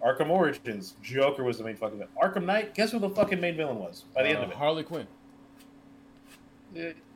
Arkham 0.05 0.31
Origins, 0.31 0.95
Joker 1.03 1.45
was 1.45 1.59
the 1.59 1.65
main 1.65 1.77
fucking 1.77 1.99
villain. 1.99 2.13
Arkham 2.23 2.45
Knight, 2.47 2.75
guess 2.75 2.93
who 2.93 2.99
the 2.99 3.11
fucking 3.11 3.41
main 3.41 3.57
villain 3.57 3.79
was 3.79 4.05
by 4.15 4.23
the 4.23 4.29
end 4.31 4.39
Uh, 4.39 4.43
of 4.43 4.51
it? 4.53 4.57
Harley 4.57 4.83
Quinn. 4.83 5.07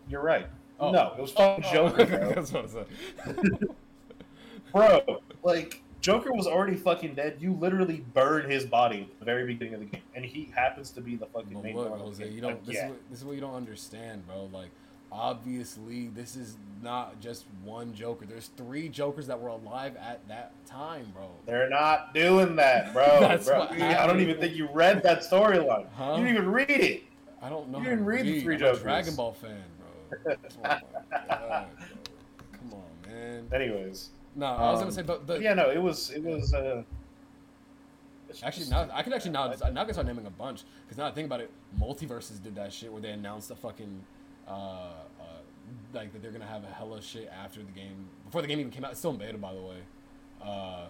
You're 0.08 0.22
right. 0.22 0.46
Oh. 0.80 0.90
No, 0.90 1.14
it 1.16 1.20
was 1.20 1.32
fucking 1.32 1.64
Oh, 1.68 1.72
Joker, 1.72 2.06
bro. 2.18 2.32
That's 2.34 2.52
what 2.52 2.64
I 2.64 2.68
said. 2.68 2.86
bro. 4.72 5.20
Like 5.42 5.82
Joker 6.00 6.32
was 6.32 6.46
already 6.46 6.76
fucking 6.76 7.14
dead. 7.14 7.36
You 7.40 7.52
literally 7.52 8.04
burn 8.12 8.50
his 8.50 8.64
body 8.64 9.08
at 9.12 9.18
the 9.18 9.24
very 9.24 9.46
beginning 9.46 9.74
of 9.74 9.80
the 9.80 9.86
game, 9.86 10.02
and 10.14 10.24
he 10.24 10.50
happens 10.54 10.90
to 10.92 11.00
be 11.00 11.16
the 11.16 11.26
fucking 11.26 11.52
But 11.54 11.62
main 11.62 11.76
look, 11.76 11.84
villain. 11.86 11.98
the 12.00 12.04
Jose, 12.06 12.24
game. 12.24 12.32
you 12.34 12.40
don't. 12.40 12.50
Like, 12.54 12.64
This, 12.66 12.74
yeah. 12.74 12.84
is 12.86 12.90
what, 12.90 13.00
this 13.10 13.18
is 13.20 13.24
what 13.24 13.34
you 13.36 13.40
don't 13.40 13.54
understand, 13.54 14.26
bro. 14.26 14.48
Like, 14.52 14.70
obviously, 15.12 16.08
this 16.08 16.34
is 16.36 16.56
not 16.82 17.20
just 17.20 17.44
one 17.64 17.94
Joker. 17.94 18.26
There's 18.26 18.48
three 18.56 18.88
Jokers 18.88 19.26
that 19.28 19.40
were 19.40 19.48
alive 19.50 19.96
at 19.96 20.26
that 20.28 20.52
time, 20.66 21.06
bro. 21.14 21.28
They're 21.46 21.68
not 21.70 22.14
doing 22.14 22.56
that, 22.56 22.92
bro. 22.92 23.04
That's 23.20 23.46
bro. 23.46 23.60
what 23.60 23.72
I 23.80 24.06
don't 24.06 24.20
even 24.20 24.38
think 24.38 24.56
you 24.56 24.68
read 24.72 25.02
that 25.04 25.20
storyline. 25.20 25.86
Huh? 25.94 26.16
You 26.18 26.24
didn't 26.24 26.36
even 26.38 26.50
read 26.50 26.70
it. 26.70 27.02
I 27.40 27.48
don't 27.48 27.68
know. 27.70 27.78
You 27.78 27.84
didn't 27.84 27.98
to 28.00 28.04
read 28.04 28.26
the 28.26 28.40
Three 28.40 28.54
I'm 28.56 28.60
a 28.62 28.64
Jokers. 28.66 28.82
Dragon 28.82 29.14
Ball 29.16 29.32
fan, 29.32 29.62
bro. 29.78 30.34
Oh 30.34 30.36
my 30.62 30.68
god, 31.28 31.66
bro. 31.78 31.88
Come 32.52 32.72
on, 32.74 33.10
man. 33.12 33.48
Anyways, 33.52 34.10
No, 34.34 34.46
I 34.46 34.70
was 34.70 34.80
gonna 34.80 34.86
Um, 34.86 34.92
say, 34.92 35.02
but, 35.02 35.26
but 35.26 35.34
but 35.34 35.42
yeah, 35.42 35.54
no, 35.54 35.70
it 35.70 35.80
was 35.80 36.10
it 36.10 36.22
was. 36.22 36.54
uh 36.54 36.82
Actually, 38.42 38.70
now 38.70 38.88
I 38.94 39.02
can 39.02 39.12
actually 39.12 39.32
now 39.32 39.46
now 39.48 39.82
I 39.82 39.84
can 39.84 39.92
start 39.92 40.06
naming 40.06 40.24
a 40.24 40.30
bunch 40.30 40.62
because 40.84 40.96
now 40.96 41.06
I 41.06 41.10
think 41.10 41.26
about 41.26 41.40
it, 41.42 41.50
MultiVersus 41.78 42.42
did 42.42 42.54
that 42.54 42.72
shit 42.72 42.90
where 42.90 43.02
they 43.02 43.10
announced 43.10 43.48
the 43.48 43.56
fucking 43.56 44.02
uh, 44.48 44.50
uh 44.50 44.90
like 45.92 46.12
that 46.14 46.22
they're 46.22 46.30
gonna 46.30 46.46
have 46.46 46.64
a 46.64 46.68
hella 46.68 47.02
shit 47.02 47.30
after 47.44 47.60
the 47.60 47.72
game 47.72 48.08
before 48.24 48.40
the 48.40 48.48
game 48.48 48.58
even 48.58 48.72
came 48.72 48.84
out. 48.86 48.92
It's 48.92 49.00
still 49.00 49.10
in 49.10 49.18
beta, 49.18 49.36
by 49.36 49.52
the 49.52 49.60
way. 49.60 49.76
Uh, 50.42 50.86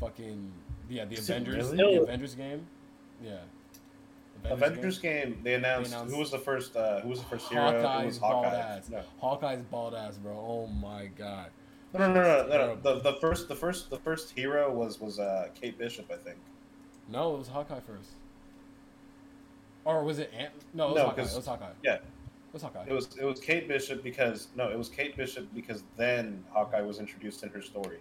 fucking 0.00 0.50
yeah, 0.88 1.04
the 1.04 1.16
Is 1.16 1.28
Avengers, 1.28 1.72
really? 1.72 1.96
the 1.96 2.02
Avengers 2.04 2.34
game, 2.34 2.66
yeah. 3.22 3.36
Avengers 4.44 4.98
game. 4.98 5.40
They 5.44 5.54
announced, 5.54 5.92
announced 5.92 6.14
who 6.14 6.20
was 6.20 6.30
the 6.30 6.38
first. 6.38 6.74
Uh, 6.74 7.00
who 7.00 7.10
was 7.10 7.18
the 7.20 7.26
first 7.26 7.48
hero? 7.48 7.68
it 7.68 7.82
Hawkeye's 7.84 8.06
was 8.06 8.18
bald 8.18 8.46
ass. 8.46 8.88
No. 8.88 9.02
Hawkeye's 9.20 9.62
bald 9.62 9.94
ass, 9.94 10.16
bro. 10.16 10.32
Oh 10.32 10.66
my 10.66 11.06
god. 11.06 11.50
No, 11.94 11.98
no, 11.98 12.14
no, 12.14 12.22
no, 12.22 12.48
no, 12.48 12.74
no. 12.74 12.76
The, 12.80 13.00
the 13.00 13.18
first, 13.20 13.48
the 13.48 13.54
first, 13.54 13.90
the 13.90 13.98
first 13.98 14.30
hero 14.30 14.72
was 14.72 15.00
was 15.00 15.18
uh, 15.18 15.48
Kate 15.54 15.76
Bishop, 15.78 16.10
I 16.10 16.16
think. 16.16 16.38
No, 17.08 17.34
it 17.34 17.38
was 17.38 17.48
Hawkeye 17.48 17.80
first. 17.80 18.10
Or 19.84 20.02
was 20.04 20.18
it 20.18 20.32
Ant? 20.36 20.52
No, 20.72 20.88
it 20.88 20.92
was 20.92 20.96
No, 20.98 21.04
Hawkeye. 21.08 21.22
It 21.22 21.36
was 21.36 21.46
Hawkeye. 21.46 21.66
yeah. 21.82 21.94
It 21.94 22.02
was 22.52 22.62
Hawkeye. 22.62 22.84
It 22.86 22.92
was 22.92 23.16
it 23.18 23.24
was 23.24 23.40
Kate 23.40 23.66
Bishop 23.68 24.02
because 24.02 24.48
no, 24.56 24.68
it 24.68 24.78
was 24.78 24.88
Kate 24.88 25.16
Bishop 25.16 25.48
because 25.54 25.84
then 25.96 26.44
Hawkeye 26.50 26.82
was 26.82 26.98
introduced 26.98 27.42
in 27.42 27.48
her 27.50 27.62
story. 27.62 27.98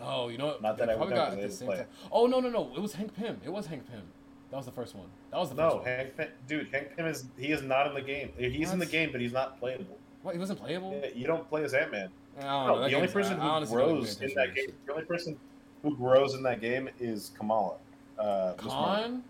Oh, 0.00 0.28
you 0.28 0.38
know 0.38 0.46
what? 0.46 0.62
Not 0.62 0.78
that 0.78 0.88
I 0.88 0.94
would 0.94 1.08
probably 1.08 1.14
know, 1.16 1.24
got 1.30 1.32
at 1.38 1.42
the 1.42 1.50
same 1.54 1.68
play 1.68 1.76
time. 1.78 1.86
Oh 2.10 2.26
no 2.26 2.40
no 2.40 2.48
no! 2.50 2.72
It 2.74 2.80
was 2.80 2.92
Hank 2.94 3.14
Pym. 3.14 3.40
It 3.44 3.50
was 3.52 3.66
Hank 3.66 3.88
Pym. 3.88 4.02
That 4.50 4.56
was 4.56 4.66
the 4.66 4.72
first 4.72 4.94
one. 4.94 5.06
That 5.30 5.38
was 5.38 5.50
the 5.50 5.56
first 5.56 5.74
No, 5.74 5.76
one. 5.76 5.84
Hank 5.86 6.16
Pym, 6.16 6.28
dude, 6.46 6.68
Hank 6.72 6.96
Pym 6.96 7.06
is 7.06 7.24
he 7.38 7.52
is 7.52 7.62
not 7.62 7.86
in 7.86 7.94
the 7.94 8.02
game. 8.02 8.30
He's 8.36 8.72
in 8.72 8.78
the 8.78 8.86
game, 8.86 9.10
but 9.12 9.20
he's 9.20 9.32
not 9.32 9.58
playable. 9.58 9.98
What? 10.22 10.34
He 10.34 10.38
wasn't 10.38 10.60
playable. 10.60 11.00
Yeah, 11.02 11.10
You 11.14 11.26
don't 11.26 11.48
play 11.48 11.64
as 11.64 11.74
Ant 11.74 11.90
Man. 11.92 12.08
No, 12.40 12.88
the 12.88 12.94
only 12.94 13.08
person 13.08 13.38
who 13.38 13.66
grows 13.66 14.20
in 14.20 14.32
that 14.34 14.54
game, 14.54 14.72
the 14.86 14.92
only 14.92 15.04
person 15.04 15.38
who 15.82 15.96
grows 15.96 16.34
in 16.34 16.42
that 16.44 16.60
game 16.60 16.88
is 17.00 17.32
Kamala. 17.36 17.74
Uh, 18.18 18.52
Khan. 18.54 19.22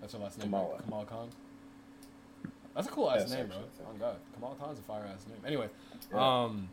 That's 0.00 0.12
her 0.12 0.18
last 0.18 0.38
name. 0.38 0.48
Kamala. 0.48 0.72
Right? 0.74 0.82
Kamala 0.82 1.04
Khan. 1.06 1.28
That's 2.74 2.88
a 2.88 2.90
cool 2.90 3.10
ass 3.10 3.20
Yes, 3.20 3.30
name, 3.30 3.46
bro. 3.46 3.56
actually, 3.56 3.86
Oh 3.88 3.94
god, 3.98 4.16
Kamala 4.34 4.54
Khan's 4.56 4.78
a 4.78 4.82
fire 4.82 5.04
ass 5.12 5.24
name. 5.28 5.38
Anyway, 5.46 5.68
Yeah. 6.12 6.42
um, 6.44 6.68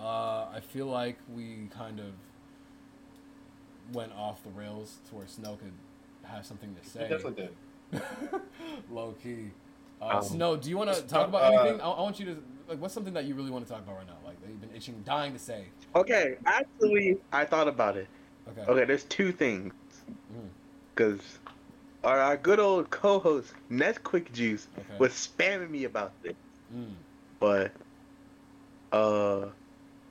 uh, 0.00 0.46
I 0.52 0.60
feel 0.60 0.86
like 0.86 1.18
we 1.32 1.68
kind 1.70 2.00
of 2.00 2.06
went 3.94 4.12
off 4.14 4.42
the 4.42 4.50
rails 4.50 4.96
to 5.10 5.14
where 5.14 5.26
Snow 5.28 5.56
could 5.56 5.72
have 6.24 6.44
something 6.44 6.74
to 6.74 6.80
He 6.80 6.88
say. 6.88 7.08
definitely 7.08 7.48
did. 7.92 8.02
Low 8.90 9.14
key. 9.22 9.50
Uh, 10.00 10.18
Um, 10.18 10.22
Snow, 10.22 10.56
do 10.56 10.68
you 10.68 10.76
want 10.76 10.92
to 10.92 11.02
talk 11.02 11.28
about 11.28 11.42
uh, 11.42 11.56
anything? 11.60 11.80
I, 11.80 11.88
I 11.90 12.00
want 12.02 12.18
you 12.18 12.26
to 12.26 12.36
like. 12.68 12.80
What's 12.80 12.94
something 12.94 13.14
that 13.14 13.24
you 13.24 13.34
really 13.34 13.50
want 13.50 13.66
to 13.66 13.72
talk 13.72 13.82
about 13.82 13.96
right 13.96 14.06
now? 14.06 14.16
Like 14.24 14.40
that 14.40 14.48
you've 14.48 14.60
been 14.60 14.74
itching, 14.74 15.00
dying 15.04 15.32
to 15.32 15.38
say. 15.38 15.66
Okay, 15.94 16.36
actually, 16.46 17.18
I 17.32 17.44
thought 17.44 17.68
about 17.68 17.96
it. 17.96 18.08
Okay. 18.48 18.70
Okay, 18.70 18.84
there's 18.84 19.04
two 19.04 19.32
things. 19.32 19.72
Because 20.94 21.20
our, 22.04 22.18
our 22.20 22.36
good 22.36 22.60
old 22.60 22.90
co-host 22.90 23.52
Nesquick 23.70 24.32
Juice 24.32 24.66
Okay. 24.78 24.98
was 24.98 25.12
spamming 25.12 25.70
me 25.70 25.84
about 25.84 26.12
this, 26.22 26.34
Mm. 26.74 26.94
but 27.40 27.72
uh, 28.92 29.46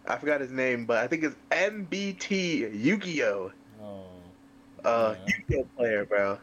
I 0.07 0.17
forgot 0.17 0.41
his 0.41 0.51
name, 0.51 0.85
but 0.85 0.97
I 0.97 1.07
think 1.07 1.23
it's 1.23 1.35
MBT 1.51 2.73
Yu-Gi-Oh. 2.83 3.51
Oh. 3.81 4.05
Uh, 4.83 5.15
Yeah. 5.17 5.33
Yu-Gi-Oh 5.49 5.67
player, 5.77 6.05
bro, 6.05 6.37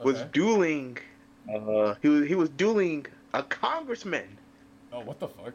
was 0.00 0.16
Okay. 0.16 0.28
dueling. 0.32 0.98
Uh, 1.52 1.94
he 2.02 2.08
was 2.08 2.28
he 2.28 2.34
was 2.34 2.48
dueling 2.50 3.06
a 3.34 3.42
congressman. 3.42 4.38
Oh, 4.92 5.00
what 5.00 5.20
the 5.20 5.28
fuck? 5.28 5.52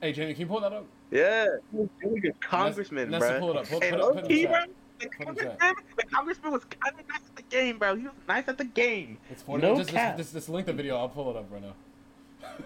Hey, 0.00 0.12
Jamie, 0.12 0.32
can 0.32 0.40
you 0.42 0.46
pull 0.46 0.60
that 0.60 0.72
up? 0.72 0.86
Yeah, 1.10 1.46
he 1.70 1.78
was 1.78 1.88
dueling 2.00 2.26
a 2.26 2.32
congressman, 2.46 3.10
Nessa, 3.10 3.28
bro. 3.28 3.40
pull 3.40 3.50
it 3.50 3.56
up. 3.56 3.66
Pull, 3.66 3.82
and 3.82 3.96
put 3.96 4.00
it, 4.00 4.14
put 4.14 4.30
it 4.30 4.30
in 4.30 4.44
the 4.44 4.48
chat. 4.48 4.50
bro, 4.50 4.66
the 4.66 4.74
Put 5.00 5.06
it 5.06 5.12
in 5.18 5.26
congressman, 5.26 5.74
the 5.96 6.02
congressman 6.04 6.52
was 6.52 6.64
kind 6.64 6.94
of 6.98 7.08
nice 7.08 7.20
at 7.26 7.36
the 7.36 7.42
game, 7.42 7.78
bro. 7.78 7.96
He 7.96 8.04
was 8.04 8.12
nice 8.28 8.48
at 8.48 8.58
the 8.58 8.64
game. 8.64 9.18
It's 9.30 9.42
40. 9.42 9.62
No 9.62 9.76
just, 9.76 9.90
cap. 9.90 10.16
just, 10.16 10.32
just, 10.32 10.34
just 10.34 10.48
link 10.48 10.66
the 10.66 10.72
video. 10.72 10.96
I'll 10.96 11.08
pull 11.08 11.30
it 11.30 11.36
up 11.36 11.46
right 11.50 11.62
now. 11.62 11.74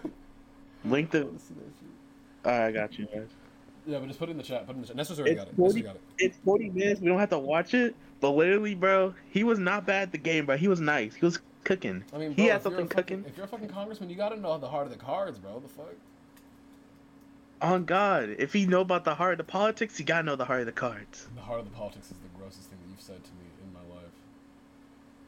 Link 0.85 1.11
the. 1.11 1.25
Let's 1.33 1.45
see 1.45 1.55
that 1.55 1.65
shit. 1.79 2.47
Alright, 2.47 2.69
I 2.69 2.73
got 2.73 2.99
you, 2.99 3.07
guys. 3.07 3.29
Yeah, 3.87 3.99
but 3.99 4.07
just 4.09 4.19
put 4.19 4.29
it 4.29 4.33
in 4.33 4.39
the 4.39 4.43
chat. 4.43 4.67
Put 4.67 4.73
it 4.73 4.77
in 4.77 4.81
the 4.83 4.89
chat. 4.89 4.97
Nessa's 4.97 5.19
already 5.19 5.35
It's 5.35 5.45
got 5.45 5.49
it. 5.49 5.57
40 5.57 5.83
got 5.83 5.95
it. 5.97 6.01
It's 6.19 6.39
40 6.45 6.71
minutes. 6.71 7.01
We 7.01 7.09
don't 7.09 7.19
have 7.19 7.31
to 7.31 7.39
watch 7.39 7.75
it. 7.75 7.95
But 8.21 8.31
literally, 8.31 8.75
bro, 8.75 9.15
he 9.31 9.45
was 9.45 9.59
not 9.59 9.87
bad 9.87 10.03
at 10.03 10.13
the 10.13 10.19
game, 10.19 10.47
bro. 10.47 10.57
He 10.57 10.69
was 10.69 10.81
nice. 10.81 11.15
He 11.15 11.25
was 11.25 11.39
cooking. 11.65 12.05
I 12.13 12.19
mean, 12.19 12.31
he 12.31 12.45
bro, 12.45 12.45
had 12.45 12.45
if 12.45 12.49
you're 12.49 12.57
a 12.57 12.61
something 12.63 12.89
fucking- 12.89 13.17
cooking. 13.19 13.25
If 13.31 13.37
you're 13.37 13.47
a 13.47 13.49
fucking 13.49 13.69
congressman, 13.69 14.11
you 14.11 14.17
gotta 14.17 14.37
know 14.37 14.57
the 14.59 14.69
heart 14.69 14.87
of 14.87 14.93
the 14.93 14.99
cards, 14.99 15.39
bro. 15.39 15.59
The 15.61 15.69
fuck? 15.69 15.95
On 17.63 17.85
God, 17.85 18.35
if 18.39 18.53
he 18.53 18.67
know 18.67 18.81
about 18.83 19.05
the 19.05 19.15
heart 19.15 19.33
of 19.33 19.39
the 19.39 19.45
politics, 19.51 19.97
he 19.97 20.05
gotta 20.05 20.25
know 20.25 20.37
the 20.37 20.45
heart 20.45 20.61
of 20.61 20.67
the 20.67 20.73
cards. 20.73 21.29
The 21.35 21.41
heart 21.41 21.61
of 21.61 21.65
the 21.71 21.75
politics 21.77 22.07
is 22.11 22.17
the 22.19 22.39
grossest 22.39 22.69
thing 22.69 22.79
that 22.83 22.91
you've 22.91 23.01
said 23.01 23.23
to 23.25 23.31
me 23.33 23.47
in 23.63 23.73
my 23.73 23.95
life. 23.95 24.11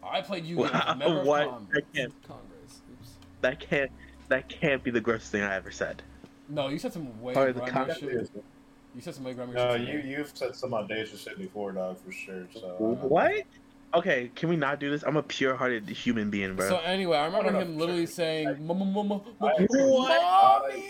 I 0.05 0.21
played 0.23 0.45
you 0.45 0.59
Wow, 0.59 0.71
as 0.73 0.83
a 0.95 0.97
member 0.97 1.21
of 1.21 1.27
what? 1.27 1.49
Congress. 1.49 1.83
I 1.93 1.97
can't- 1.97 2.23
Congress. 2.29 2.81
Oops. 2.93 3.11
That 3.41 3.61
can't. 3.61 3.91
That 4.29 4.49
can't 4.49 4.83
be 4.83 4.91
the 4.91 5.01
grossest 5.01 5.31
thing 5.33 5.43
I 5.43 5.55
ever 5.55 5.71
said. 5.71 6.03
No, 6.49 6.69
you 6.69 6.79
said 6.79 6.93
some 6.93 7.21
way 7.23 7.33
Heart 7.35 7.51
of 7.51 7.55
the 7.57 7.61
grimier 7.63 7.73
Congress. 7.73 7.99
shit. 7.99 8.31
You 8.95 9.01
said 9.01 9.15
some 9.15 9.25
way 9.25 9.35
grimier 9.35 9.55
No, 9.55 9.77
shit. 9.77 9.89
you 9.89 9.99
you've 10.01 10.37
said 10.37 10.55
some 10.57 10.75
audacious 10.75 11.23
shit 11.23 11.39
before, 11.39 11.73
dog, 11.73 11.97
for 11.99 12.11
sure. 12.13 12.47
So 12.55 12.69
uh, 12.77 13.07
What? 13.07 13.45
Okay, 13.95 14.31
can 14.35 14.49
we 14.49 14.57
not 14.57 14.81
do 14.81 14.91
this? 14.91 15.03
I'm 15.05 15.17
a 15.17 15.23
pure-hearted 15.23 15.89
human 15.89 16.29
being, 16.31 16.55
bro. 16.57 16.69
So 16.69 16.79
anyway, 16.79 17.17
I 17.17 17.27
remember 17.27 17.53
no, 17.53 17.61
him 17.61 17.79
literally 17.79 18.07
saying, 18.07 18.67
"Mama, 18.67 18.85
mama, 18.85 19.23
I- 19.41 19.67
mommy." 19.71 20.85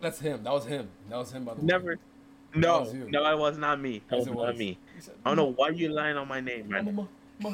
That's 0.00 0.18
him. 0.18 0.42
That 0.42 0.52
was 0.52 0.64
him. 0.66 0.88
That 1.08 1.16
was 1.18 1.32
him. 1.32 1.44
By 1.44 1.54
the 1.54 1.60
way. 1.60 1.66
Never. 1.66 1.98
No, 2.54 2.84
no, 3.08 3.32
it 3.32 3.38
was 3.38 3.56
not 3.56 3.80
me. 3.80 4.02
That 4.08 4.18
was 4.18 4.26
not 4.28 4.56
me. 4.56 4.78
I 5.24 5.30
don't 5.30 5.36
know 5.36 5.52
why 5.56 5.70
you 5.70 5.88
lying 5.88 6.16
on 6.16 6.28
my 6.28 6.40
name, 6.40 6.68
right? 6.68 6.84
now. 6.84 7.08
I 7.44 7.48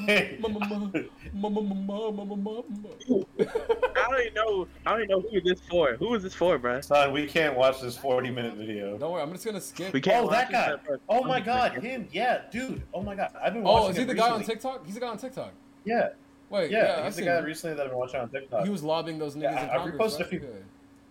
don't 4.11 4.21
even 4.21 4.35
know. 4.35 4.69
I 4.87 4.91
don't 4.91 5.03
even 5.03 5.09
know 5.09 5.21
who 5.21 5.41
this 5.41 5.61
for. 5.69 5.95
Who 5.95 6.15
is 6.15 6.23
this 6.23 6.35
for, 6.35 6.59
bro? 6.59 6.81
son, 6.81 7.13
we 7.13 7.27
can't 7.27 7.57
watch 7.57 7.81
this 7.81 7.97
forty 7.97 8.31
minute 8.31 8.55
video. 8.57 8.97
Don't 8.99 9.13
worry, 9.13 9.23
I'm 9.23 9.33
just 9.33 9.45
gonna 9.45 9.61
skip. 9.61 9.93
We 9.93 10.01
can't. 10.01 10.27
Oh, 10.27 10.31
that 10.31 10.51
guy. 10.51 10.75
Oh 11.09 11.23
my 11.25 11.41
god, 11.41 11.73
him. 11.83 12.09
Yeah, 12.13 12.43
dude. 12.51 12.83
Oh 12.93 13.03
my 13.03 13.15
god, 13.15 13.31
I've 13.43 13.55
been 13.55 13.63
oh, 13.67 13.73
watching. 13.73 13.87
Oh, 13.87 13.91
is 13.91 13.97
he 13.97 14.03
him 14.03 14.09
the 14.09 14.15
guy 14.15 14.27
on 14.31 14.39
recently. 14.41 14.55
TikTok? 14.55 14.85
He's 14.87 14.95
the 14.95 15.01
guy 15.01 15.09
on 15.09 15.19
TikTok. 15.19 15.53
Yeah, 15.85 16.09
Wait, 16.51 16.71
yeah, 16.71 16.79
yeah, 16.85 16.99
I've 16.99 17.05
he's 17.07 17.15
the 17.17 17.23
seen 17.23 17.29
guy 17.31 17.39
him. 17.39 17.45
recently 17.45 17.77
that 17.77 17.83
I've 17.85 17.91
been 17.91 17.99
watching 17.99 18.21
on 18.21 18.29
TikTok. 18.29 18.65
He 18.65 18.71
was 18.71 18.83
lobbying 18.83 19.19
those 19.19 19.35
niggas 19.37 19.43
Yeah, 19.43 19.63
in 19.65 19.71
I- 19.71 19.75
I 19.75 19.77
Congress. 19.79 19.97
reposted 19.97 20.17
a 20.17 20.19
right? 20.23 20.29
few- 20.31 20.39
Good. 20.41 20.65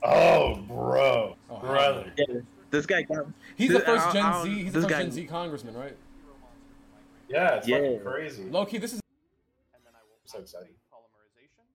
Oh, 0.03 0.55
bro, 0.67 1.35
Oh, 1.49 1.57
brother. 1.59 2.11
Yeah, 2.17 2.25
this 2.69 2.85
guy 2.85 3.01
got. 3.03 3.25
He's 3.55 3.69
the 3.69 3.79
This- 3.79 3.83
first 3.85 4.07
I- 4.07 4.13
Gen 4.13 4.23
I 4.25 4.31
don't- 4.31 4.45
Z. 4.45 4.49
He's 4.63 4.73
the 4.73 4.79
this 4.79 4.83
first 4.83 4.89
guy- 4.89 5.01
Gen 5.03 5.11
Z 5.11 5.25
congressman, 5.25 5.75
right? 5.75 5.97
Yeah, 7.27 7.55
it's 7.57 7.67
Yeah. 7.67 7.77
fucking 7.77 7.99
crazy. 8.03 8.43
Low 8.49 8.65
key, 8.65 8.77
this 8.77 8.93
is 8.93 9.01
and 9.75 9.83
then 9.85 9.93
I 9.95 10.03
will 10.07 10.19
So 10.25 10.39
exciting. 10.39 10.75
polymerization 10.91 11.65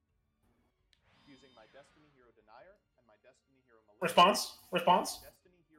using 1.26 1.50
my 1.54 1.64
Destiny 1.72 2.08
Hero 2.16 2.28
Denier 2.36 2.76
and 2.98 3.04
my 3.06 3.14
Destiny 3.22 3.60
Hero 3.68 3.80
Militia. 3.86 4.02
Response, 4.02 4.58
response. 4.72 5.20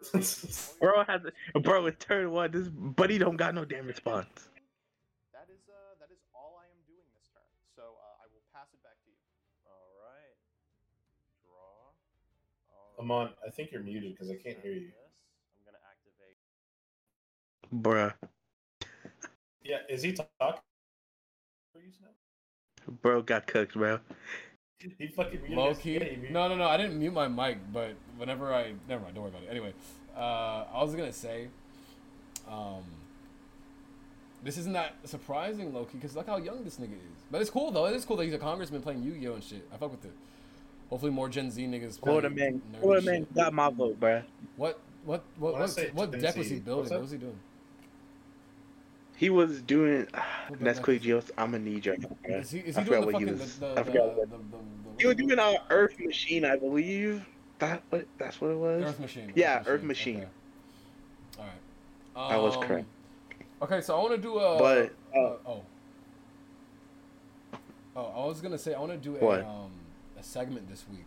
Bro 0.82 1.03
has 1.07 1.21
bro. 1.63 1.86
It's 1.88 2.03
turn 2.03 2.30
one. 2.32 2.51
This 2.51 2.67
buddy 2.67 3.17
don't 3.17 3.38
got 3.38 3.55
no 3.55 3.63
damn 3.63 3.88
response. 3.88 4.49
That 5.32 5.47
is 5.47 5.63
uh 5.71 5.95
that 5.99 6.11
is 6.11 6.19
all 6.36 6.59
I 6.59 6.67
am 6.67 6.82
doing 6.86 7.07
this 7.15 7.30
turn. 7.32 7.47
So 7.76 7.84
uh, 7.95 8.19
I 8.24 8.28
will 8.28 8.43
pass 8.51 8.67
it 8.76 8.84
back 8.84 8.99
to 9.05 9.09
you. 9.09 9.15
All 9.65 9.95
right. 10.03 10.36
Draw. 11.47 11.95
All 12.76 12.99
Amon, 12.99 13.32
I 13.47 13.49
think 13.49 13.71
you're 13.71 13.82
muted 13.82 14.11
because 14.11 14.30
I 14.30 14.36
can't 14.36 14.59
hear 14.59 14.74
you. 14.74 14.91
This. 14.91 15.24
I'm 15.55 15.63
gonna 15.63 15.80
activate. 15.88 16.36
Bruh, 17.71 18.11
Yeah, 19.64 19.78
is 19.89 20.01
he 20.03 20.14
talking? 20.14 20.59
bro 23.01 23.22
got 23.22 23.47
cooked, 23.47 23.74
bro. 23.74 23.99
He 24.99 25.07
fucking 25.07 25.39
muted 25.39 25.57
low 25.57 25.70
his- 25.70 25.78
key. 25.78 25.93
yeah, 25.93 26.30
No, 26.30 26.49
no, 26.49 26.55
no. 26.55 26.66
I 26.66 26.76
didn't 26.76 26.99
mute 26.99 27.14
my 27.14 27.30
mic, 27.30 27.57
but 27.72 27.93
whenever 28.18 28.53
I 28.53 28.74
never 28.89 29.01
mind. 29.01 29.16
Don't 29.16 29.24
worry 29.24 29.32
about 29.32 29.43
it. 29.43 29.49
Anyway, 29.49 29.74
uh, 30.14 30.66
I 30.74 30.84
was 30.84 30.93
gonna 30.93 31.14
say, 31.14 31.47
um, 32.49 32.84
this 34.43 34.57
isn't 34.57 34.74
that 34.74 34.95
surprising, 35.05 35.74
low 35.74 35.86
key, 35.86 35.99
because 35.99 36.18
look 36.18 36.28
how 36.28 36.36
young 36.36 36.66
this 36.66 36.76
nigga 36.80 36.95
is. 36.95 37.18
But 37.32 37.39
it's 37.39 37.49
cool 37.49 37.72
though. 37.72 37.86
It 37.86 37.95
is 37.95 38.03
cool 38.03 38.18
that 38.18 38.26
he's 38.26 38.34
a 38.34 38.38
congressman 38.38 38.82
playing 38.82 39.03
Yu-Gi-Oh 39.03 39.36
and 39.36 39.43
shit. 39.43 39.66
I 39.74 39.78
fuck 39.78 39.91
with 39.91 40.03
it. 40.03 40.11
Hopefully, 40.89 41.14
more 41.14 41.30
Gen 41.30 41.49
Z 41.49 41.64
niggas. 41.66 42.01
play 42.01 42.11
Florida 42.11 42.30
man, 42.30 42.61
nerdy 42.74 42.82
Florida 42.82 43.05
man 43.05 43.20
shit. 43.22 43.36
got 43.36 43.53
my 43.53 43.70
vote, 43.70 43.97
bro. 44.01 44.22
What? 44.57 44.82
What? 45.05 45.24
What? 45.38 45.53
When 45.53 45.61
I 45.61 45.66
What, 45.66 45.93
what 45.93 46.20
deck 46.20 46.36
was 46.36 46.49
he 46.49 46.59
building? 46.59 46.91
What 46.91 47.01
was 47.03 47.11
he 47.11 47.18
doing? 47.20 47.39
He 49.16 49.30
was 49.30 49.61
doing. 49.61 50.07
What 50.49 50.59
That's 50.59 50.78
deck 50.80 50.84
quick, 50.84 50.97
was 50.99 51.03
Geos. 51.05 51.32
I'm 51.38 51.51
gonna 51.51 51.64
need 51.64 51.86
you. 51.86 51.95
bro. 51.97 52.36
Is 52.36 52.51
he, 52.51 52.59
is 52.59 52.76
I 52.78 52.82
he 52.82 52.86
forgot 52.88 52.99
doing 52.99 52.99
the 52.99 53.05
what 53.05 53.20
he 53.22 53.26
fucking 53.26 53.39
was. 53.39 53.59
the, 53.59 53.66
the, 53.68 53.80
I 53.80 53.84
forgot 53.84 54.18
what- 54.18 54.30
the, 54.30 54.38
the, 54.38 54.64
He 54.99 55.07
was 55.07 55.16
doing 55.16 55.39
an 55.39 55.57
Earth 55.70 55.99
Machine, 55.99 56.43
I 56.45 56.57
believe. 56.57 57.26
That 57.59 57.82
what? 57.89 58.05
That's 58.18 58.41
what 58.41 58.49
it 58.51 58.57
was. 58.57 58.84
Earth 58.84 58.99
Machine. 58.99 59.32
Yeah, 59.36 59.64
Earth 59.66 59.84
Machine. 59.84 60.18
Okay. 60.18 60.28
All 62.18 62.30
right. 62.30 62.36
I 62.36 62.38
was 62.38 62.55
Um, 62.57 62.64
correct. 62.64 62.86
Okay, 63.61 63.80
so 63.82 63.95
I 63.97 63.99
want 64.01 64.11
to 64.11 64.18
do 64.22 64.38
a. 64.38 64.57
But, 64.59 64.91
uh, 65.16 65.20
uh, 65.20 65.38
oh. 65.47 65.61
Oh, 67.95 68.24
I 68.24 68.28
was 68.28 68.41
gonna 68.41 68.57
say 68.57 68.74
I 68.74 68.80
want 68.80 68.91
to 68.91 68.97
do 68.97 69.16
a 69.16 69.20
What? 69.20 69.41
um 69.45 69.72
a 70.20 70.24
segment 70.24 70.68
this 70.70 70.84
week. 70.91 71.05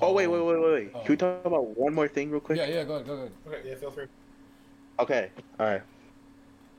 Oh 0.00 0.12
wait, 0.12 0.26
wait, 0.26 0.40
wait, 0.40 0.58
wait, 0.60 0.72
wait. 0.72 0.90
Oh. 0.94 1.00
Can 1.00 1.08
we 1.12 1.16
talk 1.16 1.44
about 1.44 1.76
one 1.76 1.94
more 1.94 2.08
thing 2.08 2.30
real 2.30 2.40
quick? 2.40 2.58
Yeah, 2.58 2.66
yeah, 2.66 2.84
go 2.84 2.94
ahead, 2.94 3.06
go 3.06 3.12
ahead. 3.14 3.32
Okay, 3.46 3.68
yeah, 3.68 3.74
feel 3.76 3.90
free. 3.90 4.06
Okay, 4.98 5.30
all 5.60 5.66
right. 5.66 5.82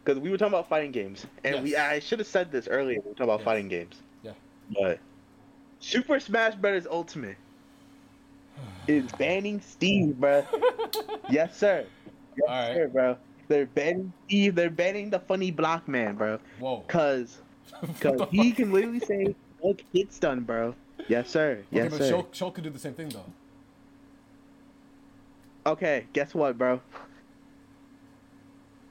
Because 0.10 0.24
we 0.24 0.32
were 0.32 0.38
talking 0.40 0.54
about 0.54 0.68
fighting 0.68 0.92
games, 0.92 1.28
and 1.44 1.64
we 1.64 1.76
I 1.76 2.00
should 2.00 2.18
have 2.18 2.28
said 2.28 2.52
this 2.52 2.68
earlier. 2.68 3.00
We 3.00 3.10
were 3.10 3.14
talking 3.14 3.26
about 3.26 3.42
Yes. 3.42 3.46
fighting 3.46 3.68
games. 3.68 3.96
Yeah. 4.24 4.32
But 4.74 5.00
Super 5.80 6.20
Smash 6.20 6.56
Bros. 6.56 6.88
Ultimate 6.88 7.38
is 8.88 9.12
banning 9.12 9.62
Steve, 9.62 10.20
bro. 10.20 10.44
yes, 11.30 11.56
sir. 11.56 11.86
Yes, 12.36 12.46
All 12.48 12.56
right. 12.56 12.74
sir, 12.74 12.88
bro. 12.88 13.18
They're 13.50 13.68
banning 13.68 14.12
Steve. 14.26 14.56
They're 14.56 14.72
banning 14.72 15.12
the 15.12 15.20
funny 15.20 15.52
block 15.52 15.88
man, 15.88 16.16
bro. 16.16 16.40
Whoa. 16.58 16.84
Cause, 16.88 17.38
cause 18.00 18.20
he 18.32 18.52
can 18.52 18.72
literally 18.72 19.02
say, 19.02 19.36
"Look, 19.64 19.84
hits 19.94 20.18
done, 20.18 20.40
bro." 20.40 20.74
Yes, 21.08 21.30
sir. 21.30 21.64
Yes, 21.70 21.86
okay, 21.86 21.98
but 22.00 22.04
sir. 22.04 22.14
Shulk, 22.16 22.32
Shulk 22.32 22.56
could 22.56 22.64
do 22.64 22.72
the 22.72 22.80
same 22.80 22.96
thing 22.96 23.10
though. 23.10 23.26
Okay, 25.68 26.08
guess 26.14 26.34
what, 26.34 26.58
bro? 26.58 26.82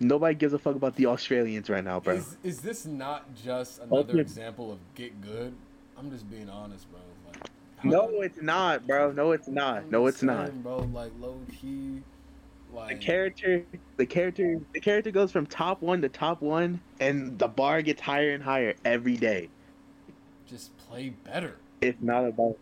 Nobody 0.00 0.34
gives 0.34 0.52
a 0.54 0.58
fuck 0.58 0.76
about 0.76 0.94
the 0.96 1.06
Australians 1.06 1.68
right 1.68 1.82
now, 1.82 1.98
bro. 2.00 2.14
Is, 2.14 2.36
is 2.44 2.60
this 2.60 2.86
not 2.86 3.34
just 3.34 3.80
another 3.82 4.12
Okay. 4.12 4.20
example 4.20 4.70
of 4.72 4.78
get 4.94 5.20
good? 5.20 5.52
I'm 5.98 6.10
just 6.10 6.30
being 6.30 6.48
honest, 6.48 6.86
bro. 6.90 7.00
Like, 7.26 7.50
No, 7.84 8.06
come- 8.06 8.14
it's 8.22 8.40
not, 8.40 8.86
bro. 8.86 9.10
No, 9.12 9.32
it's 9.32 9.48
not. 9.48 9.90
No, 9.90 10.06
it's 10.06 10.22
not. 10.22 10.62
bro. 10.62 10.78
Like 10.92 11.10
low 11.18 11.40
key, 11.60 12.02
The 12.88 12.94
character, 12.94 13.64
the 13.96 14.06
character, 14.06 14.60
the 14.72 14.80
character 14.80 15.10
goes 15.10 15.32
from 15.32 15.46
top 15.46 15.82
one 15.82 16.00
to 16.02 16.08
top 16.08 16.42
one, 16.42 16.80
and 17.00 17.36
the 17.38 17.48
bar 17.48 17.82
gets 17.82 18.00
higher 18.00 18.34
and 18.34 18.42
higher 18.42 18.74
every 18.84 19.16
day. 19.16 19.48
just 20.46 20.76
play 20.78 21.10
better. 21.24 21.56
It's 21.80 22.00
not 22.00 22.24
about. 22.24 22.56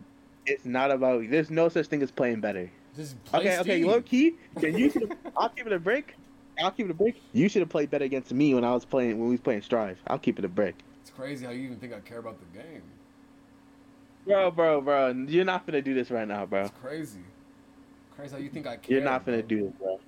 It's 0.47 0.65
not 0.65 0.91
about. 0.91 1.29
There's 1.29 1.49
no 1.51 1.69
such 1.69 1.87
thing 1.87 2.01
as 2.01 2.09
playing 2.09 2.39
better. 2.41 2.69
Just 2.95 3.21
play 3.25 3.39
Okay, 3.41 3.59
okay, 3.59 3.83
low 3.83 4.01
key. 4.01 4.35
Can 4.59 4.75
you. 4.77 4.91
I'll 5.35 5.49
give 5.55 5.67
it 5.67 5.73
a 5.73 5.79
break. 5.79 6.15
I'll 6.59 6.71
keep 6.71 6.87
it 6.87 6.91
a 6.91 6.93
break. 6.93 7.21
You 7.33 7.49
should 7.49 7.61
have 7.61 7.69
played 7.69 7.89
better 7.89 8.05
against 8.05 8.31
me 8.31 8.53
when 8.53 8.63
I 8.63 8.73
was 8.73 8.85
playing 8.85 9.17
when 9.19 9.27
we 9.27 9.33
was 9.33 9.41
playing 9.41 9.61
Strive. 9.61 9.99
I'll 10.07 10.19
keep 10.19 10.39
it 10.39 10.45
a 10.45 10.49
break. 10.49 10.75
It's 11.01 11.09
crazy 11.11 11.45
how 11.45 11.51
you 11.51 11.63
even 11.63 11.77
think 11.77 11.93
I 11.93 11.99
care 11.99 12.19
about 12.19 12.37
the 12.39 12.59
game. 12.59 12.81
Bro, 14.25 14.51
bro, 14.51 14.81
bro, 14.81 15.11
you're 15.27 15.45
not 15.45 15.65
gonna 15.65 15.81
do 15.81 15.93
this 15.93 16.11
right 16.11 16.27
now, 16.27 16.45
bro. 16.45 16.63
It's 16.63 16.73
crazy. 16.81 17.21
Crazy 18.15 18.35
how 18.35 18.41
you 18.41 18.49
think 18.49 18.67
I 18.67 18.77
care. 18.77 18.97
You're 18.97 19.05
not 19.05 19.25
gonna 19.25 19.41
do 19.41 19.65
this, 19.67 19.73
bro. 19.79 19.99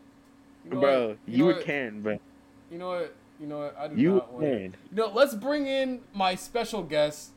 You 0.65 0.71
know 0.71 0.79
Bro, 0.81 1.07
what? 1.07 1.17
you, 1.25 1.37
know 1.37 1.45
were 1.45 1.53
what? 1.53 1.63
Karen, 1.65 2.01
bro. 2.01 2.19
You 2.71 2.77
know 2.77 2.87
what? 2.89 3.15
You 3.39 3.47
know 3.47 3.57
what? 3.59 3.77
I 3.77 3.87
do 3.87 3.95
You 3.95 4.13
not 4.15 4.33
want. 4.33 4.45
You 4.45 4.71
know, 4.91 5.11
let's 5.13 5.33
bring 5.33 5.67
in 5.67 6.01
my 6.13 6.35
special 6.35 6.83
guest, 6.83 7.29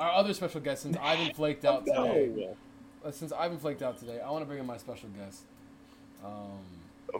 our 0.00 0.10
other 0.10 0.34
special 0.34 0.60
guest, 0.60 0.82
since 0.82 0.96
Ivan 1.00 1.32
flaked 1.32 1.64
out 1.64 1.86
today. 1.86 2.48
Uh, 3.04 3.10
Since 3.12 3.30
Ivan 3.32 3.58
flaked 3.58 3.82
out 3.82 3.98
today, 3.98 4.20
I 4.20 4.30
want 4.32 4.42
to 4.42 4.46
bring 4.46 4.58
in 4.58 4.66
my 4.66 4.78
special 4.78 5.08
guest. 5.10 5.42
Um, 6.24 6.58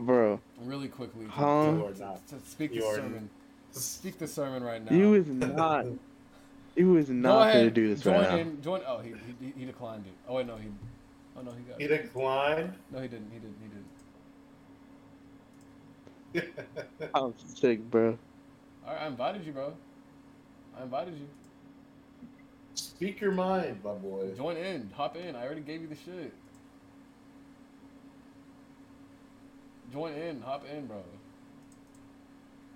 Bro, 0.00 0.40
really 0.62 0.88
quickly. 0.88 1.24
To, 1.26 1.30
Huh? 1.30 1.72
You 1.76 1.86
are 1.86 1.94
not. 1.94 2.26
to, 2.28 2.36
to 2.36 2.46
speak 2.46 2.74
You 2.74 2.80
this 2.80 2.90
are 2.90 2.96
sermon. 2.96 3.30
Speak 3.72 4.18
the 4.18 4.26
sermon 4.26 4.62
right 4.64 4.82
now. 4.84 4.96
You 4.96 5.14
is 5.14 5.26
not. 5.28 5.86
You 6.76 6.96
is 6.96 7.08
Go 7.08 7.14
not 7.14 7.52
gonna 7.52 7.70
do 7.70 7.88
this 7.88 8.02
join 8.02 8.14
right 8.14 8.30
now. 8.30 8.36
in. 8.38 8.62
Join. 8.62 8.80
Oh, 8.86 8.98
he, 8.98 9.14
he 9.40 9.52
he 9.58 9.64
declined 9.64 10.04
it. 10.06 10.12
Oh 10.28 10.34
wait, 10.36 10.46
no, 10.46 10.56
he. 10.56 10.68
Oh 11.38 11.42
no, 11.42 11.52
he 11.52 11.62
got. 11.62 11.78
He 11.78 11.84
It. 11.84 12.02
declined. 12.02 12.72
No, 12.90 13.00
he 13.00 13.08
didn't. 13.08 13.30
He 13.32 13.38
didn't. 13.38 13.56
He 16.32 16.40
didn't. 16.40 17.10
I'm 17.14 17.34
sick, 17.54 17.80
bro. 17.90 18.18
All 18.86 18.92
right, 18.92 19.02
I 19.02 19.06
invited 19.06 19.44
you, 19.44 19.52
bro. 19.52 19.72
I 20.78 20.82
invited 20.82 21.14
you. 21.14 21.26
Speak 22.74 23.20
your 23.20 23.32
mind, 23.32 23.80
my 23.82 23.92
boy. 23.94 24.28
Join 24.36 24.56
in. 24.56 24.90
Hop 24.96 25.16
in. 25.16 25.34
I 25.34 25.44
already 25.44 25.62
gave 25.62 25.80
you 25.80 25.88
the 25.88 25.96
shit. 25.96 26.32
Join 29.92 30.12
in. 30.14 30.40
Hop 30.42 30.64
in, 30.72 30.86
bro. 30.86 30.96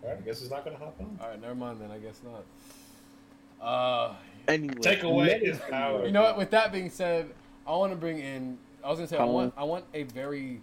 All 0.03 0.09
right, 0.09 0.19
I 0.19 0.21
guess 0.23 0.41
he's 0.41 0.51
not 0.51 0.65
gonna 0.65 0.79
hop 0.79 0.97
on. 1.01 1.19
All 1.21 1.29
right, 1.29 1.41
never 1.41 1.55
mind 1.55 1.81
then. 1.81 1.91
I 1.91 1.99
guess 1.99 2.21
not. 2.25 3.67
Uh, 3.67 4.15
Anyway, 4.49 4.75
Take 4.81 5.03
away 5.03 5.39
his 5.39 5.59
power. 5.59 6.05
you 6.07 6.13
know 6.13 6.23
what? 6.23 6.39
With 6.39 6.51
that 6.51 6.73
being 6.73 6.89
said, 6.91 7.31
I 7.67 7.73
want 7.77 7.93
to 7.93 7.97
bring 7.97 8.19
in. 8.19 8.57
I 8.83 8.89
was 8.89 8.99
gonna 8.99 9.07
say 9.09 9.19
I 9.19 9.25
want 9.25 9.53
I 9.57 9.63
want 9.65 9.85
a 9.93 10.05
very, 10.05 10.61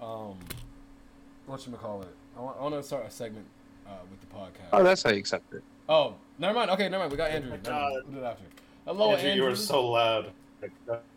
um, 0.00 0.36
what 1.46 1.66
you 1.66 1.72
call 1.72 2.02
it? 2.02 2.08
I 2.38 2.40
want 2.40 2.56
I 2.58 2.62
want 2.62 2.74
to 2.76 2.82
start 2.84 3.04
a 3.04 3.10
segment 3.10 3.44
uh, 3.86 3.90
with 4.10 4.20
the 4.20 4.26
podcast. 4.34 4.68
Oh, 4.72 4.84
that's 4.84 5.02
how 5.02 5.10
you 5.10 5.18
accept 5.18 5.52
it. 5.52 5.62
Oh, 5.88 6.14
never 6.38 6.54
mind. 6.54 6.70
Okay, 6.70 6.84
never 6.88 7.00
mind. 7.00 7.10
We 7.10 7.16
got 7.16 7.30
Andrew. 7.32 7.50
my 7.50 7.56
Never. 7.56 7.68
God. 7.70 7.92
We'll 8.04 8.12
do 8.12 8.18
it 8.20 8.24
after. 8.24 8.44
Hello, 8.86 9.10
Andrew, 9.12 9.28
Andrew. 9.30 9.44
you 9.46 9.52
are 9.52 9.56
so 9.56 9.90
loud. 9.90 10.30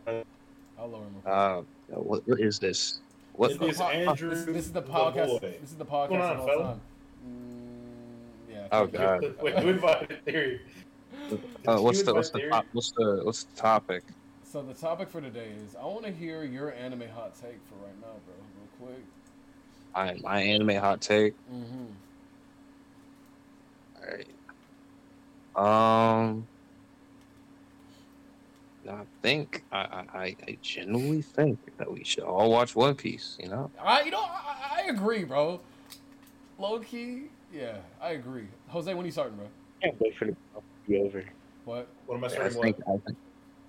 I'll 0.07 0.87
lower 0.89 1.03
him. 1.03 1.15
Uh, 1.25 1.61
what, 1.89 2.27
what 2.27 2.39
is 2.39 2.57
this? 2.57 2.99
What? 3.39 3.51
It 3.51 3.61
is 3.61 3.77
Po- 3.77 3.87
Andrew 3.87 4.29
This, 4.31 4.43
this 4.43 4.65
is 4.65 4.71
the 4.73 4.81
the 4.81 4.91
podcast. 4.91 5.39
boy. 5.39 5.55
This 5.61 5.71
is 5.71 5.77
the 5.77 5.85
podcast 5.85 6.09
going 6.09 6.21
on, 6.21 6.31
of 6.35 6.39
all 6.41 6.47
fella? 6.47 6.63
time. 6.63 6.81
Mm, 7.25 8.51
yeah. 8.53 8.67
Oh, 8.73 8.85
thank 8.87 8.93
you. 9.23 9.29
God. 9.29 9.41
Wait, 9.41 9.55
who 9.59 9.69
invited 9.69 10.25
Theory? 10.25 10.61
Uh, 11.65 11.77
what's 11.77 12.03
the 12.03 12.13
what's 12.13 12.31
the 12.31 12.49
top, 12.49 12.65
what's 12.73 12.91
the 12.91 13.21
what's 13.23 13.43
the 13.45 13.55
topic? 13.55 14.03
So 14.43 14.61
the 14.61 14.73
topic 14.73 15.07
for 15.07 15.21
today 15.21 15.51
is 15.65 15.73
I 15.77 15.85
want 15.85 16.03
to 16.03 16.11
hear 16.11 16.43
your 16.43 16.73
anime 16.73 17.07
hot 17.15 17.33
take 17.35 17.59
for 17.69 17.75
right 17.85 17.95
now, 18.01 18.17
bro. 18.25 18.35
Real 18.57 18.93
quick. 18.93 19.05
My 19.95 20.17
my 20.21 20.41
anime 20.41 20.75
hot 20.75 20.99
take. 20.99 21.33
Mm-hmm. 21.49 21.85
Alright. 25.55 26.23
Um. 26.25 26.45
I 28.89 29.03
think 29.21 29.63
I, 29.71 29.77
I 29.79 30.05
I- 30.19 30.35
I 30.47 30.57
genuinely 30.61 31.21
think 31.21 31.59
that 31.77 31.91
we 31.91 32.03
should 32.03 32.23
all 32.23 32.49
watch 32.51 32.75
One 32.75 32.95
Piece. 32.95 33.37
You 33.39 33.49
know. 33.49 33.71
I, 33.81 34.01
you 34.03 34.11
know, 34.11 34.19
I, 34.21 34.81
I 34.85 34.89
agree, 34.89 35.23
bro. 35.23 35.59
Low 36.57 36.79
key, 36.79 37.23
yeah, 37.53 37.77
I 38.01 38.11
agree. 38.11 38.47
Jose, 38.69 38.93
when 38.93 39.03
are 39.03 39.05
you 39.05 39.11
starting, 39.11 39.37
bro? 39.37 39.47
can't 39.81 39.95
wait 40.01 40.15
for 40.17 40.25
the 40.25 40.31
to 40.31 40.61
be 40.87 40.97
over. 40.97 41.23
What? 41.65 41.87
What 42.05 42.15
am 42.17 42.23
I 42.23 42.27
I 42.27 42.29
starting 42.29 42.61
think? 42.61 42.77
I 42.87 42.91
think 43.05 43.17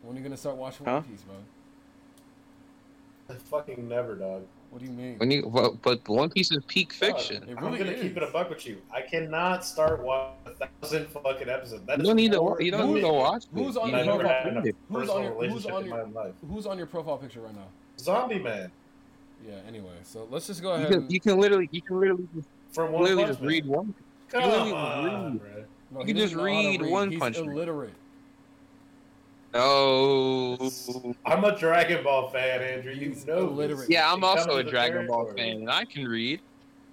When 0.02 0.16
are 0.16 0.18
you 0.18 0.24
gonna 0.24 0.36
start 0.36 0.56
watching 0.56 0.86
Huh? 0.86 0.94
One 0.94 1.02
Piece, 1.04 1.22
bro? 1.22 1.36
I 3.28 3.38
fucking 3.38 3.88
never, 3.88 4.16
dog. 4.16 4.42
What 4.70 4.78
do 4.80 4.84
you 4.86 4.92
mean? 4.92 5.18
when 5.18 5.30
you 5.32 5.42
but, 5.52 5.82
but 5.82 6.08
One 6.08 6.30
Piece 6.30 6.52
is 6.52 6.62
peak 6.68 6.90
Dog, 6.90 7.16
fiction. 7.16 7.42
It 7.48 7.56
I'm 7.58 7.64
really 7.64 7.78
gonna 7.78 7.90
is. 7.90 8.02
keep 8.02 8.16
it 8.16 8.22
a 8.22 8.28
buck 8.28 8.48
with 8.50 8.64
you. 8.66 8.80
I 8.94 9.00
cannot 9.02 9.64
start 9.64 10.00
watching 10.04 10.36
a 10.46 10.66
thousand 10.80 11.08
fucking 11.08 11.48
episodes. 11.48 11.84
That 11.86 11.98
You 11.98 12.04
don't 12.04 12.16
need 12.16 12.30
to. 12.32 12.38
more 12.38 12.62
You 12.62 12.70
don't 12.70 12.94
need 12.94 13.00
to 13.00 13.08
watch. 13.08 13.44
who's 13.52 13.76
on 13.76 13.90
your 13.90 14.04
never 14.04 14.22
don't 14.22 14.30
had 14.30 14.44
need 14.44 14.50
enough 14.52 14.66
it. 14.66 14.76
Who's 14.88 15.08
on 15.08 15.22
your- 15.24 15.48
who's 15.50 15.66
on 15.66 15.86
your- 15.86 16.06
my. 16.06 16.30
Who's 16.48 16.66
on 16.66 16.78
your 16.78 16.86
profile 16.86 17.18
picture 17.18 17.40
right 17.40 17.54
now? 17.54 17.66
Zombie 17.98 18.38
Man 18.38 18.70
Yeah. 19.46 19.54
Anyway, 19.66 19.90
so 20.04 20.28
let's 20.30 20.46
just 20.46 20.62
go 20.62 20.68
You 20.70 20.74
ahead. 20.76 20.88
can, 20.88 20.98
and, 21.02 21.12
you 21.12 21.20
can 21.20 21.38
literally 21.40 21.68
you 21.72 21.82
can 21.82 21.98
literally 21.98 22.28
just, 22.34 22.48
from 22.72 22.92
One 22.92 23.02
literally 23.02 23.24
just 23.26 23.40
read 23.40 23.66
one. 23.66 23.92
Come 24.28 24.44
literally 24.44 24.72
on, 24.72 25.32
read. 25.32 25.40
bro. 25.40 25.64
no, 25.90 26.00
you 26.00 26.06
can 26.06 26.16
just 26.16 26.34
doesn't 26.34 26.46
know 26.46 26.54
how 26.54 26.62
to 26.62 26.68
read 26.84 26.90
One 26.92 27.10
He's 27.10 27.18
Punch 27.18 27.36
Man. 27.40 27.54
Illiterate. 29.54 30.94
No. 31.04 31.14
I'm 31.26 31.44
a 31.44 31.56
Dragon 31.58 32.02
Ball 32.04 32.28
fan, 32.30 32.62
Andrew. 32.62 32.92
You 32.92 33.10
He's 33.10 33.26
know 33.26 33.38
illiterate. 33.48 33.80
this. 33.80 33.88
Yeah, 33.90 34.12
I'm 34.12 34.22
also 34.24 34.56
a 34.56 34.62
Dragon 34.64 35.06
Ball 35.06 35.24
territory. 35.26 35.50
fan, 35.52 35.60
and 35.62 35.70
I 35.70 35.84
can 35.84 36.06
read. 36.06 36.40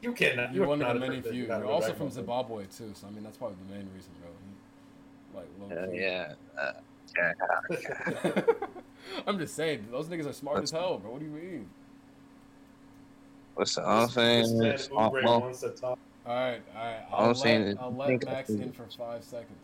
You 0.02 0.14
cannot. 0.14 0.54
You're 0.54 0.66
are 0.66 0.68
one 0.70 0.82
of 0.82 0.88
not 0.88 0.94
the 0.94 1.00
many 1.00 1.22
few. 1.22 1.46
You're 1.46 1.66
also 1.66 1.88
Dragon 1.88 1.96
from 1.98 2.08
Ball. 2.26 2.44
Zimbabwe 2.44 2.64
too, 2.66 2.92
so 2.94 3.08
I 3.08 3.12
mean 3.12 3.24
that's 3.24 3.38
probably 3.38 3.58
the 3.68 3.74
main 3.76 3.90
reason, 3.96 4.12
bro. 4.22 5.42
Like, 5.42 5.50
Uh, 5.72 5.88
low 5.88 5.94
yeah. 5.94 6.34
Uh, 6.58 6.74
key. 7.70 8.54
I'm 9.28 9.40
just 9.40 9.56
saying, 9.56 9.88
those 9.92 10.08
niggas 10.08 10.30
are 10.30 10.34
smart 10.34 10.62
as 10.64 10.72
hell, 10.72 10.98
bro. 10.98 11.12
What 11.12 11.20
do 11.20 11.26
you 11.26 11.32
mean? 11.32 11.70
listen, 13.58 13.84
I'm 13.88 14.08
saying 14.10 14.58
This 14.60 14.82
is, 14.84 14.90
man 14.92 15.10
Ubre 15.12 15.24
well, 15.24 15.42
wants 15.42 15.62
to 15.62 15.70
talk. 15.70 15.98
All 16.28 16.36
right, 16.36 16.62
all 16.76 16.84
right. 16.86 17.00
I'll 17.12 17.30
I'm 17.30 17.36
saying 17.36 17.62
let, 17.64 17.72
is, 17.72 17.78
I'll 17.80 17.94
let 17.96 18.08
think 18.08 18.28
I 18.28 18.32
Max 18.34 18.50
in 18.50 18.72
for 18.72 18.86
five 18.98 19.24
seconds. 19.24 19.58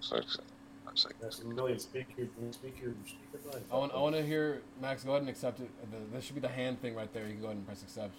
so- 0.00 0.20
so- 0.94 1.08
it's 1.20 1.38
like- 1.38 1.44
a 1.46 1.54
million 1.54 1.78
speaker, 1.78 2.26
speaker, 2.52 2.92
speaker. 3.06 3.60
I 3.70 3.76
want, 3.76 3.92
I 3.92 3.98
want 3.98 4.14
to 4.16 4.22
hear 4.24 4.62
Max. 4.80 5.04
Go 5.04 5.10
ahead 5.10 5.22
and 5.22 5.28
accept 5.28 5.60
it. 5.60 5.68
The, 5.90 5.98
this 6.16 6.24
should 6.24 6.34
be 6.34 6.40
the 6.40 6.48
hand 6.48 6.80
thing 6.80 6.94
right 6.94 7.12
there. 7.12 7.24
You 7.26 7.32
can 7.32 7.40
go 7.40 7.46
ahead 7.46 7.56
and 7.56 7.66
press 7.66 7.82
accept. 7.82 8.14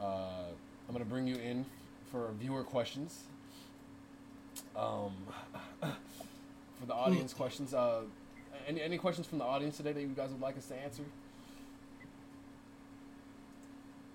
Uh, 0.00 0.44
I'm 0.88 0.92
gonna 0.92 1.04
bring 1.04 1.26
you 1.26 1.36
in 1.36 1.64
for 2.10 2.30
viewer 2.38 2.62
questions. 2.62 3.24
Um, 4.76 5.12
for 5.80 6.86
the 6.86 6.94
audience 6.94 7.32
questions. 7.34 7.74
Uh, 7.74 8.02
any 8.68 8.80
any 8.82 8.98
questions 8.98 9.26
from 9.26 9.38
the 9.38 9.44
audience 9.44 9.76
today 9.76 9.92
that 9.92 10.00
you 10.00 10.08
guys 10.08 10.30
would 10.30 10.40
like 10.40 10.56
us 10.56 10.66
to 10.66 10.76
answer? 10.76 11.02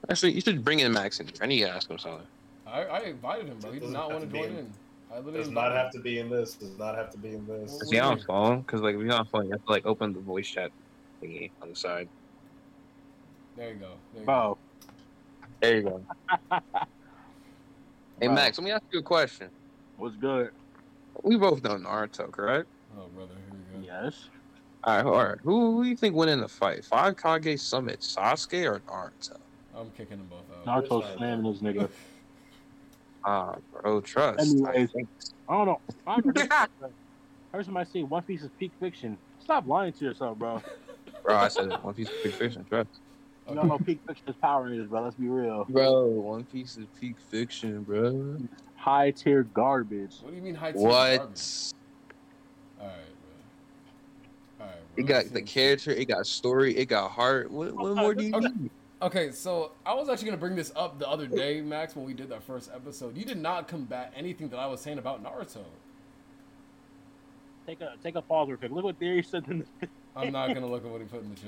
Actually, 0.09 0.33
you 0.33 0.41
should 0.41 0.63
bring 0.63 0.79
in 0.79 0.91
Max 0.91 1.19
in 1.19 1.27
here. 1.27 1.35
I 1.41 1.45
need 1.45 1.59
to 1.61 1.69
ask 1.69 1.89
him 1.89 1.97
something. 1.97 2.25
I, 2.65 2.83
I 2.83 2.99
invited 3.01 3.47
him, 3.47 3.59
bro. 3.59 3.71
He 3.71 3.79
did 3.79 3.91
Doesn't 3.93 4.09
want 4.09 4.21
to 4.21 4.27
to 4.27 4.31
join 4.33 4.49
in- 4.49 4.57
in. 4.57 4.65
I 4.65 4.65
literally 4.65 4.80
Does 5.33 5.49
not 5.49 5.73
have 5.73 5.91
to 5.91 5.99
be 5.99 6.19
in 6.19 6.29
this. 6.29 6.55
Does 6.55 6.77
not 6.77 6.95
have 6.95 7.11
to 7.11 7.17
be 7.17 7.29
in 7.29 7.45
this. 7.45 7.71
Well, 7.71 7.79
See, 7.79 7.99
on 7.99 8.15
weird. 8.15 8.25
phone, 8.25 8.61
because 8.61 8.81
like 8.81 8.95
if 8.95 9.01
you're 9.01 9.13
on 9.13 9.25
phone, 9.25 9.45
you 9.45 9.51
have 9.51 9.63
to 9.65 9.71
like 9.71 9.85
open 9.85 10.13
the 10.13 10.19
voice 10.19 10.47
chat 10.47 10.71
thingy 11.21 11.51
on 11.61 11.69
the 11.69 11.75
side. 11.75 12.09
There 13.57 13.73
you 13.73 13.79
go. 13.79 13.93
There 14.13 14.21
you 14.21 14.25
Bro, 14.25 14.35
oh. 14.35 14.57
There 15.61 15.77
you 15.77 15.83
go. 15.83 16.05
Hey 18.19 18.27
Wow. 18.27 18.35
Max, 18.35 18.59
let 18.59 18.65
me 18.65 18.71
ask 18.71 18.83
you 18.93 18.99
a 18.99 19.03
question. 19.03 19.49
what's 19.97 20.15
good? 20.15 20.51
We 21.23 21.37
both 21.37 21.63
know 21.63 21.75
Naruto, 21.75 22.31
correct? 22.31 22.67
Oh, 22.95 23.07
brother, 23.07 23.33
here 23.73 23.81
we 23.81 23.87
go. 23.87 24.03
Yes. 24.03 24.27
All 24.83 24.95
right, 24.95 25.05
all 25.05 25.25
right. 25.25 25.37
Who, 25.43 25.77
who 25.77 25.83
do 25.83 25.89
you 25.89 25.95
think 25.95 26.15
went 26.15 26.29
in 26.29 26.39
the 26.39 26.47
fight? 26.47 26.85
Five 26.85 27.15
Kage 27.15 27.59
Summit, 27.59 28.01
Sasuke 28.01 28.63
or 28.71 28.79
Naruto? 28.81 29.37
I'm 29.75 29.89
kicking 29.97 30.17
them 30.17 30.29
both 30.29 30.69
out. 30.69 30.87
Naruto 30.87 31.17
slamming 31.17 31.51
this 31.51 31.61
nigga. 31.61 31.89
Ah, 33.25 33.55
bro, 33.71 34.01
trust. 34.01 34.39
I 34.39 34.43
Anyways. 34.43 34.91
think- 34.91 35.09
I 35.47 35.53
don't 35.53 35.65
know. 35.67 35.81
I 36.07 37.57
heard 37.57 37.65
somebody 37.65 37.89
say 37.89 38.03
One 38.03 38.23
Piece 38.23 38.43
is 38.43 38.49
peak 38.57 38.73
fiction. 38.79 39.17
Stop 39.39 39.67
lying 39.67 39.93
to 39.93 40.05
yourself, 40.05 40.37
bro. 40.37 40.61
bro, 41.23 41.35
I 41.35 41.47
said. 41.49 41.69
One 41.83 41.93
Piece 41.93 42.09
is 42.09 42.15
big 42.23 42.33
fiction, 42.33 42.65
trust. 42.65 42.89
You 43.49 43.55
don't 43.55 43.67
know 43.67 43.79
peak 43.79 44.01
fiction 44.07 44.23
is 44.29 44.35
Power 44.41 44.65
Rangers, 44.65 44.87
bro. 44.87 45.03
Let's 45.03 45.15
be 45.15 45.27
real. 45.27 45.65
Bro, 45.67 46.05
One 46.07 46.45
Piece 46.45 46.77
is 46.77 46.87
peak 46.99 47.19
fiction, 47.19 47.83
bro. 47.83 48.37
High 48.75 49.11
tier 49.11 49.43
garbage. 49.43 50.15
What 50.21 50.29
do 50.29 50.35
you 50.37 50.41
mean 50.41 50.55
high 50.55 50.71
tier 50.71 50.81
What? 50.81 51.17
garbage? 51.17 51.41
All 52.79 52.87
right, 52.87 52.95
bro. 54.57 54.65
All 54.65 54.71
right, 54.71 54.95
bro. 54.95 55.03
It 55.03 55.07
got 55.07 55.33
the 55.33 55.41
character, 55.41 55.91
it 55.91 56.07
got 56.07 56.25
story, 56.25 56.77
it 56.77 56.85
got 56.85 57.11
heart. 57.11 57.51
What, 57.51 57.73
what 57.75 57.95
more 57.95 58.13
do 58.15 58.23
you 58.23 58.35
Okay. 58.35 58.47
need? 58.55 58.71
Okay, 59.01 59.31
so 59.31 59.71
I 59.83 59.95
was 59.95 60.09
actually 60.09 60.25
gonna 60.25 60.37
bring 60.37 60.55
this 60.55 60.71
up 60.75 60.99
the 60.99 61.09
other 61.09 61.25
day, 61.25 61.59
Max, 61.61 61.95
when 61.95 62.05
we 62.05 62.13
did 62.13 62.29
that 62.29 62.43
first 62.43 62.69
episode. 62.73 63.17
You 63.17 63.25
did 63.25 63.37
not 63.37 63.67
combat 63.67 64.13
anything 64.15 64.47
that 64.49 64.57
I 64.57 64.67
was 64.67 64.79
saying 64.79 64.99
about 64.99 65.23
Naruto. 65.23 65.63
Take 67.65 67.81
a 67.81 67.95
take 68.03 68.15
a 68.15 68.21
pause 68.21 68.49
real 68.49 68.57
quick. 68.57 68.71
Look 68.71 68.83
what 68.83 68.99
Theory 68.99 69.23
said 69.23 69.45
in 69.47 69.65
the 69.79 69.87
I'm 70.15 70.31
not 70.31 70.53
gonna 70.53 70.67
look 70.67 70.85
at 70.85 70.91
what 70.91 71.01
he 71.01 71.07
put 71.07 71.23
in 71.23 71.33
the 71.33 71.41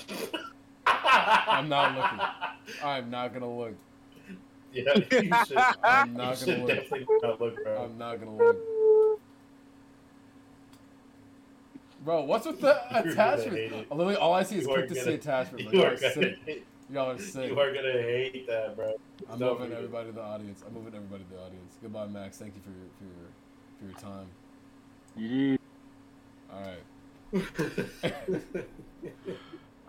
chat. 0.00 0.40
I'm 0.86 1.68
not 1.68 1.96
looking. 1.96 2.20
I'm 2.84 3.10
not 3.10 3.32
gonna 3.32 3.52
look. 3.52 3.74
Yeah, 4.72 4.82
you 4.94 5.30
should. 5.46 5.58
I'm 5.82 6.14
not 6.14 6.38
should 6.38 6.48
gonna 6.48 6.66
look. 6.66 6.68
definitely 6.68 7.06
not 7.20 7.40
look, 7.40 7.64
bro. 7.64 7.84
I'm 7.84 7.98
not 7.98 8.20
gonna 8.20 8.36
look. 8.36 8.75
Bro, 12.06 12.22
what's 12.22 12.46
with 12.46 12.60
the 12.60 12.76
attachment? 12.96 13.90
Literally, 13.90 14.14
all 14.14 14.32
I 14.32 14.44
see 14.44 14.58
is 14.58 14.64
You 14.64 14.70
are 14.70 14.74
click 14.76 14.88
to 14.90 14.94
see 14.94 15.00
gonna- 15.04 15.16
attachment. 15.16 15.64
Bro. 15.70 15.72
You 15.72 15.78
Y'all 15.80 15.88
are 15.88 15.92
are 15.92 15.96
gonna, 15.98 16.12
sick. 16.14 16.38
hate, 16.46 16.64
Y'all 16.88 17.10
are 17.10 17.18
sick. 17.18 17.50
you 17.50 17.58
are 17.58 17.74
gonna 17.74 17.90
hate 17.92 18.46
that, 18.46 18.76
bro. 18.76 18.94
I'm 19.28 19.40
No, 19.40 19.54
moving 19.54 19.70
you- 19.72 19.76
everybody 19.76 20.10
to 20.10 20.14
the 20.14 20.22
audience. 20.22 20.62
I'm 20.64 20.72
moving 20.72 20.94
everybody 20.94 21.24
to 21.24 21.30
the 21.34 21.40
audience. 21.42 21.74
Goodbye, 21.82 22.06
Max. 22.06 22.38
Thank 22.38 22.54
you 22.54 22.60
for 22.62 22.70
your 22.70 22.86
for 22.96 23.06
your 23.10 23.28
for 23.80 23.86
your 23.86 23.98
time. 23.98 24.28
GG. 25.18 25.58
All 26.52 26.62
right, 26.62 26.84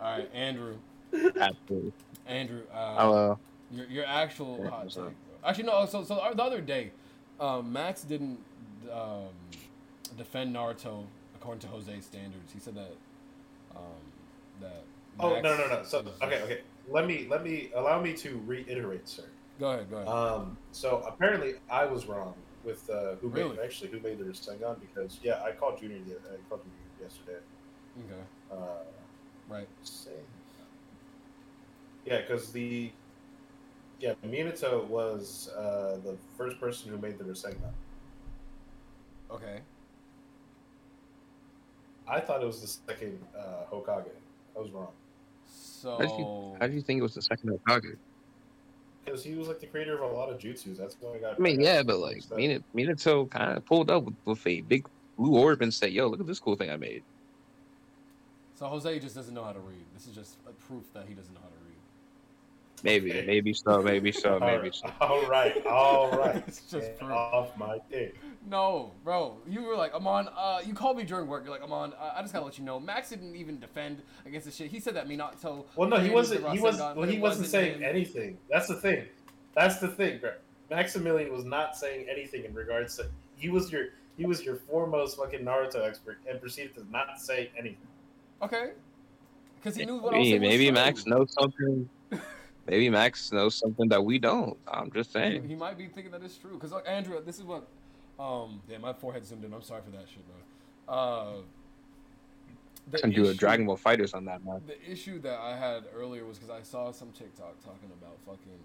all 0.02 0.18
right, 0.18 0.28
Andrew. 0.34 0.76
Absolutely. 1.14 1.94
Andrew, 2.26 2.64
uh, 2.74 2.96
Hello. 2.98 3.38
your 3.72 3.86
your 3.86 4.06
actual 4.08 4.58
Yeah, 4.64 4.70
hot 4.72 4.90
take. 4.90 5.04
Actually, 5.46 5.66
no. 5.66 5.86
So 5.86 6.04
so 6.04 6.16
the 6.34 6.42
other 6.44 6.62
day, 6.62 6.94
um, 7.40 7.72
Max 7.72 8.02
didn't 8.02 8.40
um, 8.92 9.30
defend 10.18 10.56
Naruto 10.56 11.06
according 11.48 11.62
to 11.62 11.68
Jose's 11.68 12.04
standards. 12.06 12.52
He 12.52 12.60
said 12.60 12.76
that 12.76 12.92
um, 13.74 13.82
that. 14.60 14.84
Oh 15.20 15.30
Max 15.30 15.44
no 15.44 15.58
no 15.58 15.68
no. 15.68 15.84
So 15.84 16.04
okay 16.22 16.42
okay. 16.44 16.62
Let 16.90 17.08
me 17.08 17.26
let 17.30 17.42
me 17.44 17.72
allow 17.74 18.02
me 18.02 18.14
to 18.16 18.42
reiterate, 18.46 19.08
sir. 19.08 19.24
Go 19.58 19.72
ahead, 19.72 19.90
go 19.90 19.96
ahead. 19.98 20.08
Um, 20.10 20.58
so 20.74 21.04
apparently 21.08 21.54
I 21.72 21.86
was 21.86 22.06
wrong 22.06 22.34
with 22.66 22.90
uh, 22.90 23.16
who 23.22 23.30
Really? 23.30 23.52
made 23.56 23.60
actually 23.64 23.90
who 23.92 24.00
made 24.02 24.20
the 24.20 24.26
Rasengan 24.26 24.76
because 24.82 25.20
yeah 25.24 25.42
I 25.42 25.52
called 25.54 25.80
Junior 25.80 26.00
the- 26.00 26.34
I 26.34 26.38
called 26.50 26.62
Junior 26.64 27.02
yesterday. 27.02 27.40
okay, 28.00 28.22
Uh, 28.52 28.84
right. 29.48 29.68
same. 29.84 30.14
Yeah, 32.06 32.22
because 32.22 32.52
the 32.52 32.92
yeah 34.02 34.14
Minato 34.26 34.86
was 34.88 35.50
uh, 35.58 35.98
the 36.04 36.18
first 36.38 36.60
person 36.60 36.92
who 36.92 36.98
made 36.98 37.18
the 37.18 37.24
Rasengan. 37.24 37.72
Okay. 39.32 39.62
I 42.10 42.20
thought 42.20 42.42
it 42.42 42.46
was 42.46 42.62
the 42.62 42.68
second 42.68 43.20
uh, 43.38 43.72
Hokage. 43.72 44.06
I 44.56 44.60
was 44.60 44.72
wrong 44.72 44.88
So 45.46 45.92
How 45.92 45.98
did 45.98 46.10
you, 46.10 46.58
how 46.60 46.68
did 46.68 46.76
you 46.76 46.82
think 46.82 47.00
it 47.00 47.04
was 47.04 47.14
the 47.14 47.22
second 47.22 47.60
Hokage? 47.68 47.98
because 49.08 49.24
he 49.24 49.36
was 49.36 49.48
like 49.48 49.60
the 49.60 49.68
creator 49.68 49.94
of 49.94 50.02
a 50.02 50.14
lot 50.14 50.30
of 50.30 50.38
jutsus. 50.38 50.78
That's 50.78 50.98
why 51.00 51.16
I 51.16 51.20
got. 51.20 51.36
I 51.36 51.40
mean, 51.40 51.62
yeah, 51.62 51.82
but 51.82 52.00
like. 52.00 52.24
Minato, 52.24 52.64
Minato 52.76 53.30
kind 53.30 53.56
of 53.56 53.66
pulled 53.66 53.90
up 53.90 54.04
with, 54.04 54.16
with 54.26 54.46
a 54.46 54.62
big 54.62 54.86
blue 55.18 55.38
orb 55.38 55.62
and 55.62 55.74
said, 55.74 55.94
"Yo, 55.94 56.08
look 56.08 56.20
at 56.20 56.28
this 56.28 56.40
cool 56.40 56.56
thing 56.56 56.70
I 56.70 56.78
made." 56.78 57.04
so 58.58 58.66
Jose 58.68 59.00
just 59.00 59.16
doesn't 59.16 59.34
know 59.34 59.44
how 59.44 59.54
to 59.54 59.60
read. 59.60 59.86
This 59.94 60.08
is 60.08 60.16
just 60.16 60.38
a 60.48 60.52
proof 60.52 60.84
that 60.94 61.06
he 61.08 61.14
doesn't 61.14 61.34
know 61.34 61.40
how 61.42 61.48
to 61.48 61.54
read. 61.66 61.67
Maybe, 62.84 63.12
Okay. 63.12 63.26
maybe 63.26 63.54
so, 63.54 63.82
maybe 63.82 64.12
so, 64.12 64.34
All 64.40 64.40
maybe 64.40 64.58
right, 64.70 64.76
so. 64.76 64.92
all 65.02 65.26
right, 65.28 65.66
all 65.66 66.12
right. 66.18 66.44
It's 66.48 66.62
just 66.62 67.00
Get 67.00 67.02
off 67.02 67.58
my 67.58 67.80
dick. 67.90 68.16
No, 68.50 68.92
bro. 69.04 69.38
You 69.48 69.64
were 69.64 69.76
like, 69.76 69.94
Amon, 69.96 70.30
uh, 70.38 70.60
you 70.66 70.74
called 70.74 70.96
me 70.96 71.04
during 71.04 71.28
work. 71.28 71.44
You're 71.44 71.52
like, 71.54 71.64
Amon, 71.64 71.94
uh, 72.00 72.14
I 72.16 72.22
just 72.22 72.34
gotta 72.34 72.46
let 72.46 72.58
you 72.60 72.64
know, 72.64 72.80
Max 72.80 73.10
didn't 73.10 73.36
even 73.36 73.60
defend 73.60 74.04
against 74.26 74.46
the 74.46 74.52
shit. 74.52 74.70
He 74.70 74.80
said 74.80 74.96
that 74.96 75.08
Minato. 75.08 75.66
Well, 75.76 75.90
no, 75.90 75.98
he 75.98 76.10
wasn't. 76.12 76.48
He 76.52 76.60
was. 76.60 76.76
Rasengan, 76.78 76.80
Well, 76.80 77.06
but 77.06 77.10
he 77.10 77.16
it 77.18 77.22
wasn't 77.22 77.48
saying 77.48 77.78
him. 77.80 77.84
anything. 77.84 78.38
That's 78.50 78.68
the 78.68 78.76
thing. 78.76 79.06
That's 79.56 79.80
the 79.80 79.88
thing, 79.88 80.20
bro. 80.20 80.34
Maximilian 80.70 81.32
was 81.34 81.46
not 81.46 81.76
saying 81.76 82.06
anything 82.10 82.46
in 82.46 82.54
regards 82.54 82.96
to. 82.98 83.08
He 83.38 83.50
was 83.50 83.72
your. 83.72 83.86
He 84.18 84.26
was 84.26 84.44
your 84.44 84.56
foremost 84.56 85.18
fucking 85.18 85.42
Naruto 85.42 85.86
expert 85.88 86.18
and 86.30 86.40
proceeded 86.42 86.76
to 86.76 86.90
not 86.92 87.20
say 87.20 87.52
anything. 87.58 87.78
Okay. 88.42 88.72
Because 89.56 89.76
he 89.76 89.86
knew 89.86 89.98
what 89.98 90.14
I 90.14 90.18
was 90.20 90.26
Maybe, 90.28 90.30
saying 90.30 90.42
maybe. 90.42 90.72
Max 90.72 91.06
knows 91.06 91.34
something. 91.34 91.88
Maybe 92.68 92.90
Max 92.90 93.32
knows 93.32 93.56
something 93.56 93.88
that 93.90 94.04
we 94.04 94.20
don't. 94.20 94.58
I'm 94.68 94.92
just 94.92 95.14
saying. 95.14 95.48
he 95.48 95.56
might 95.56 95.78
be 95.78 95.88
thinking 95.88 96.12
that 96.12 96.22
it's 96.22 96.38
true. 96.38 96.54
Because, 96.54 96.72
like, 96.72 96.84
Andrew, 96.88 97.20
this 97.26 97.40
is 97.40 97.46
what. 97.46 97.66
Um, 98.20 98.62
yeah, 98.68 98.78
my 98.80 98.94
forehead 98.94 99.26
zoomed 99.26 99.46
in. 99.46 99.54
I'm 99.54 99.62
sorry 99.62 99.82
for 99.86 99.92
that 99.92 100.06
shit, 100.10 100.24
bro. 100.28 100.94
Uh, 100.94 101.34
Can 102.98 103.12
do 103.12 103.28
a 103.30 103.34
Dragon 103.34 103.66
Ball 103.66 103.78
FighterZ 103.78 104.16
on 104.16 104.26
that 104.26 104.44
man. 104.44 104.62
The 104.66 104.92
issue 104.92 105.20
that 105.20 105.40
I 105.40 105.56
had 105.56 105.84
earlier 105.96 106.26
was 106.26 106.38
because 106.38 106.50
I 106.50 106.62
saw 106.64 106.92
some 106.92 107.12
TikTok 107.12 107.60
talking 107.64 107.90
about 108.02 108.18
fucking. 108.26 108.60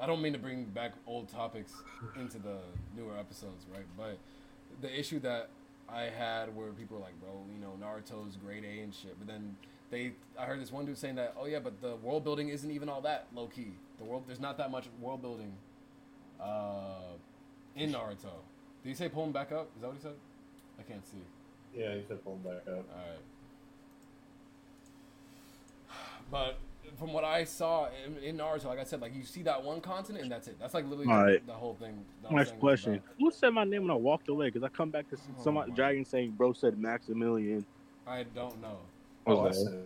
I 0.00 0.06
don't 0.06 0.22
mean 0.22 0.32
to 0.32 0.38
bring 0.38 0.64
back 0.64 0.92
old 1.06 1.28
topics 1.28 1.72
into 2.16 2.38
the 2.38 2.58
newer 2.96 3.18
episodes, 3.18 3.66
right? 3.74 3.86
But 3.96 4.18
the 4.80 4.96
issue 4.96 5.18
that 5.20 5.48
I 5.88 6.02
had 6.04 6.54
where 6.54 6.68
people 6.68 6.98
were 6.98 7.02
like, 7.02 7.18
bro, 7.20 7.30
you 7.52 7.60
know, 7.60 7.72
Naruto's 7.84 8.36
grade 8.36 8.64
A 8.64 8.82
and 8.82 8.94
shit. 8.94 9.18
But 9.18 9.26
then 9.26 9.56
they, 9.90 10.12
I 10.38 10.44
heard 10.44 10.60
this 10.60 10.72
one 10.72 10.86
dude 10.86 10.98
saying 10.98 11.16
that, 11.16 11.34
oh 11.38 11.46
yeah, 11.46 11.58
but 11.58 11.80
the 11.80 11.96
world 11.96 12.24
building 12.24 12.48
isn't 12.48 12.70
even 12.70 12.88
all 12.88 13.00
that 13.02 13.26
low 13.34 13.46
key. 13.46 13.72
The 13.98 14.04
world, 14.04 14.24
there's 14.26 14.40
not 14.40 14.58
that 14.58 14.70
much 14.70 14.86
world 15.00 15.22
building 15.22 15.52
uh, 16.40 17.12
in 17.74 17.92
Naruto. 17.92 18.32
Did 18.82 18.90
he 18.90 18.94
say 18.94 19.08
pull 19.08 19.24
him 19.24 19.32
back 19.32 19.50
up? 19.52 19.68
Is 19.76 19.82
that 19.82 19.88
what 19.88 19.96
he 19.96 20.02
said? 20.02 20.14
I 20.78 20.82
can't 20.82 21.06
see. 21.06 21.18
Yeah, 21.76 21.94
he 21.94 22.02
said 22.06 22.22
pull 22.22 22.34
him 22.34 22.42
back 22.42 22.62
up. 22.68 22.84
Alright. 22.90 23.18
But 26.30 26.58
from 26.98 27.12
what 27.12 27.24
I 27.24 27.44
saw 27.44 27.88
in, 28.06 28.22
in 28.22 28.36
Naruto, 28.36 28.66
like 28.66 28.78
I 28.78 28.84
said, 28.84 29.00
like 29.00 29.14
you 29.14 29.24
see 29.24 29.42
that 29.42 29.62
one 29.62 29.80
continent 29.80 30.22
and 30.22 30.32
that's 30.32 30.48
it. 30.48 30.56
That's 30.60 30.74
like 30.74 30.84
literally 30.84 31.10
Alright. 31.10 31.46
the, 31.46 31.52
the 31.52 31.58
whole 31.58 31.74
thing. 31.74 32.04
that 32.22 32.30
I 32.30 32.34
was 32.34 32.38
Next 32.38 32.48
saying 32.50 32.60
was 32.60 32.80
question. 32.80 33.02
Who 33.18 33.30
said 33.30 33.50
my 33.50 33.64
name 33.64 33.82
when 33.82 33.90
I 33.90 33.94
walked 33.94 34.28
away? 34.28 34.48
Because 34.48 34.62
I 34.62 34.68
come 34.68 34.90
back 34.90 35.08
to 35.10 35.16
Oh 35.16 35.42
some 35.42 35.72
dragon 35.74 36.04
saying, 36.04 36.32
bro 36.32 36.52
said 36.52 36.78
Maximilian. 36.78 37.64
I 38.06 38.24
don't 38.34 38.60
know. 38.62 38.78
Oh, 39.28 39.46
I 39.46 39.50
said. 39.50 39.84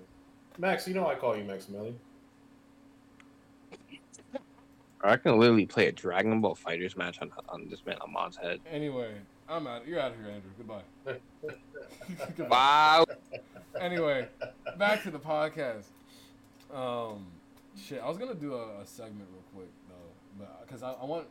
Max, 0.58 0.86
you 0.86 0.94
know 0.94 1.06
I 1.06 1.14
call 1.14 1.36
you 1.36 1.44
Max 1.44 1.68
Maximilian. 1.68 1.98
I 5.04 5.16
can 5.16 5.36
literally 5.36 5.66
play 5.66 5.88
a 5.88 5.92
Dragon 5.92 6.40
Ball 6.40 6.54
FighterZ 6.54 6.96
match 6.96 7.20
on 7.20 7.32
on 7.48 7.68
this 7.68 7.84
man 7.84 7.96
Amon's 8.02 8.36
head. 8.36 8.60
Anyway, 8.70 9.12
I'm 9.48 9.66
out. 9.66 9.86
You're 9.86 9.98
out 9.98 10.12
of 10.12 10.18
here, 10.18 10.28
Andrew. 10.28 10.50
Goodbye. 10.56 10.82
Goodbye. 12.36 12.48
Wow. 12.48 13.06
Anyway, 13.80 14.28
back 14.78 15.02
to 15.02 15.10
the 15.10 15.18
podcast. 15.18 15.86
Um, 16.72 17.26
shit, 17.76 18.00
I 18.02 18.08
was 18.08 18.18
gonna 18.18 18.34
do 18.34 18.54
a, 18.54 18.80
a 18.80 18.86
segment 18.86 19.28
real 19.32 19.42
quick 19.54 19.72
though, 19.88 20.38
but 20.44 20.66
because 20.66 20.82
I, 20.82 20.92
I 20.92 21.04
want 21.04 21.26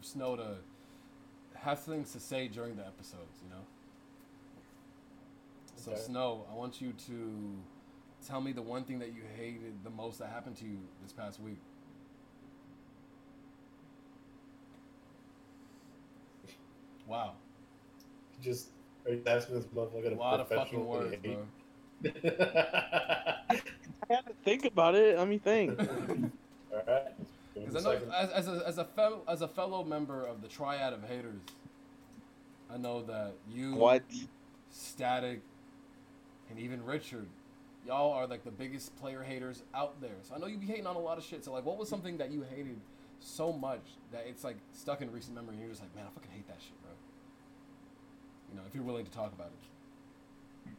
Snow 0.00 0.36
to 0.36 0.54
have 1.54 1.80
things 1.80 2.12
to 2.12 2.20
say 2.20 2.46
during 2.46 2.76
the 2.76 2.86
episodes, 2.86 3.42
you 3.42 3.50
know. 3.50 3.64
So 5.88 5.94
Okay. 5.94 6.02
Snow, 6.02 6.44
I 6.50 6.54
want 6.54 6.82
you 6.82 6.92
to 7.06 7.56
tell 8.26 8.42
me 8.42 8.52
the 8.52 8.60
one 8.60 8.84
thing 8.84 8.98
that 8.98 9.14
you 9.14 9.22
hated 9.36 9.82
the 9.84 9.90
most 9.90 10.18
that 10.18 10.28
happened 10.28 10.56
to 10.58 10.66
you 10.66 10.80
this 11.02 11.12
past 11.12 11.40
week. 11.40 11.56
Wow, 17.06 17.36
Just 18.42 18.68
are 19.06 19.12
you 19.12 19.22
asking 19.26 19.54
this 19.54 19.64
motherfucker 19.74 20.08
a 20.08 20.10
to 20.10 20.16
lot 20.16 20.40
of 20.40 20.48
fucking 20.48 20.84
professionally 20.84 20.84
words, 20.84 21.16
bro. 21.22 21.46
hate? 22.02 22.24
I 24.10 24.14
had 24.14 24.26
to 24.26 24.34
think 24.44 24.66
about 24.66 24.94
it. 24.94 25.16
Let 25.16 25.26
me 25.26 25.38
think. 25.38 25.78
All 26.70 26.82
right. 26.86 27.06
Because 27.54 27.86
a 27.86 27.88
I 27.88 27.94
know, 27.94 28.00
as, 28.14 28.30
as, 28.30 28.48
a, 28.48 28.62
as, 28.66 28.78
a 28.78 28.84
fellow, 28.84 29.22
as 29.26 29.40
a 29.40 29.48
fellow 29.48 29.84
member 29.84 30.26
of 30.26 30.42
the 30.42 30.48
triad 30.48 30.92
of 30.92 31.02
haters, 31.02 31.40
I 32.70 32.76
know 32.76 33.02
that 33.04 33.32
you, 33.48 33.74
what? 33.74 34.02
Static, 34.70 35.40
and 36.50 36.58
even 36.58 36.84
Richard, 36.84 37.26
y'all 37.86 38.12
are 38.12 38.26
like 38.26 38.44
the 38.44 38.50
biggest 38.50 38.96
player 39.00 39.22
haters 39.22 39.62
out 39.74 40.00
there. 40.00 40.16
So 40.22 40.34
I 40.34 40.38
know 40.38 40.46
you 40.46 40.58
be 40.58 40.66
hating 40.66 40.86
on 40.86 40.96
a 40.96 41.00
lot 41.00 41.18
of 41.18 41.24
shit. 41.24 41.44
So 41.44 41.52
like, 41.52 41.64
what 41.64 41.78
was 41.78 41.88
something 41.88 42.18
that 42.18 42.30
you 42.30 42.42
hated 42.54 42.78
so 43.20 43.52
much 43.52 43.80
that 44.12 44.24
it's 44.28 44.44
like 44.44 44.56
stuck 44.72 45.00
in 45.02 45.10
recent 45.12 45.34
memory, 45.34 45.52
and 45.54 45.60
you're 45.60 45.70
just 45.70 45.82
like, 45.82 45.94
man, 45.94 46.04
I 46.06 46.10
fucking 46.14 46.30
hate 46.32 46.46
that 46.48 46.58
shit, 46.60 46.80
bro. 46.82 46.90
You 48.50 48.56
know, 48.56 48.62
if 48.68 48.74
you're 48.74 48.84
willing 48.84 49.04
to 49.04 49.10
talk 49.10 49.32
about 49.32 49.48
it. 49.48 50.72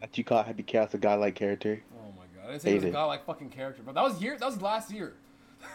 That 0.00 0.18
you 0.18 0.24
caught 0.24 0.46
had 0.46 0.56
to 0.58 0.62
cast 0.62 0.92
a 0.94 0.98
godlike 0.98 1.34
character. 1.34 1.82
Oh 1.96 2.08
my 2.16 2.24
god, 2.36 2.48
I 2.48 2.50
didn't 2.52 2.62
say 2.62 2.70
he 2.70 2.74
was 2.74 2.82
a 2.84 2.86
Hate 2.86 2.90
it. 2.90 2.92
godlike 2.92 3.24
fucking 3.24 3.48
character, 3.50 3.82
but 3.86 3.94
that 3.94 4.02
was 4.02 4.20
year. 4.20 4.36
That 4.38 4.46
was 4.46 4.60
last 4.60 4.90
year. 4.92 5.14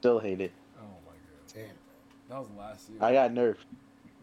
Still 0.00 0.18
hate 0.18 0.40
it. 0.40 0.52
Oh 0.78 0.82
my 1.06 1.12
god, 1.12 1.54
Damn. 1.54 1.66
that 2.28 2.38
was 2.38 2.48
last 2.58 2.88
year. 2.88 2.98
I 3.00 3.12
got 3.12 3.30
nerfed. 3.32 3.56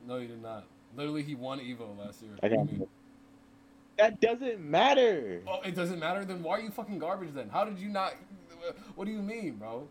No, 0.07 0.17
you 0.17 0.27
did 0.27 0.41
not. 0.41 0.65
Literally, 0.95 1.21
he 1.23 1.35
won 1.35 1.59
Evo 1.59 1.97
last 1.97 2.21
year. 2.21 2.31
I 2.41 2.47
What 2.47 2.49
do 2.49 2.55
got 2.57 2.65
mean? 2.71 2.87
That 3.97 4.21
doesn't 4.21 4.59
matter. 4.59 5.41
Oh, 5.47 5.61
it 5.61 5.75
doesn't 5.75 5.99
matter. 5.99 6.23
Then 6.25 6.43
why 6.43 6.57
are 6.57 6.61
you 6.61 6.69
fucking 6.71 6.99
garbage? 6.99 7.33
Then 7.33 7.49
how 7.49 7.65
did 7.65 7.79
you 7.79 7.89
not? 7.89 8.13
What 8.95 9.05
do 9.05 9.11
you 9.11 9.21
mean, 9.21 9.55
bro? 9.55 9.87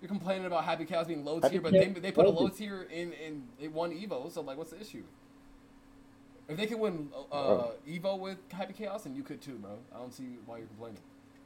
You're 0.00 0.08
complaining 0.08 0.46
about 0.46 0.64
Happy 0.64 0.84
Chaos 0.86 1.06
being 1.06 1.24
low 1.24 1.40
tier, 1.40 1.60
but 1.60 1.72
they, 1.72 1.88
they 1.88 2.10
put 2.10 2.24
a 2.26 2.30
low 2.30 2.48
tier 2.48 2.82
in 2.90 3.12
in 3.12 3.42
it 3.60 3.70
won 3.72 3.90
Evo. 3.92 4.32
So 4.32 4.40
like, 4.40 4.56
what's 4.56 4.70
the 4.70 4.80
issue? 4.80 5.02
If 6.48 6.56
they 6.56 6.66
can 6.66 6.78
win 6.78 7.10
uh, 7.14 7.36
Oh. 7.36 7.72
Evo 7.88 8.18
with 8.18 8.38
Happy 8.50 8.72
Chaos, 8.72 9.04
then 9.04 9.14
you 9.14 9.22
could 9.22 9.40
too, 9.40 9.54
bro. 9.56 9.72
I 9.94 9.98
don't 9.98 10.12
see 10.12 10.38
why 10.46 10.58
you're 10.58 10.66
complaining. 10.68 10.98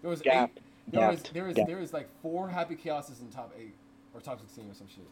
There 0.02 0.10
was 0.10 0.20
Gap. 0.22 0.50
eight. 0.56 0.62
There 0.92 1.08
was 1.08 1.20
Gapped. 1.22 1.34
there 1.34 1.48
is 1.48 1.56
there 1.56 1.80
is 1.80 1.92
like 1.92 2.08
four 2.22 2.48
Happy 2.48 2.76
Chaoses 2.76 3.20
in 3.20 3.28
top 3.30 3.52
eight 3.58 3.74
or 4.14 4.20
top 4.20 4.40
sixteen 4.40 4.70
or 4.70 4.74
some 4.74 4.86
shit. 4.88 5.06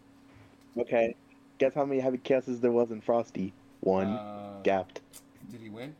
Okay. 0.78 1.14
Guess 1.58 1.74
how 1.74 1.84
many 1.84 2.00
Happy 2.00 2.18
chaoses 2.18 2.60
there 2.60 2.72
was 2.72 2.90
in 2.90 3.00
Frosty? 3.00 3.52
One. 3.80 4.06
Uh, 4.08 4.60
Gapped. 4.62 5.00
Did 5.50 5.60
he 5.60 5.68
win? 5.68 5.94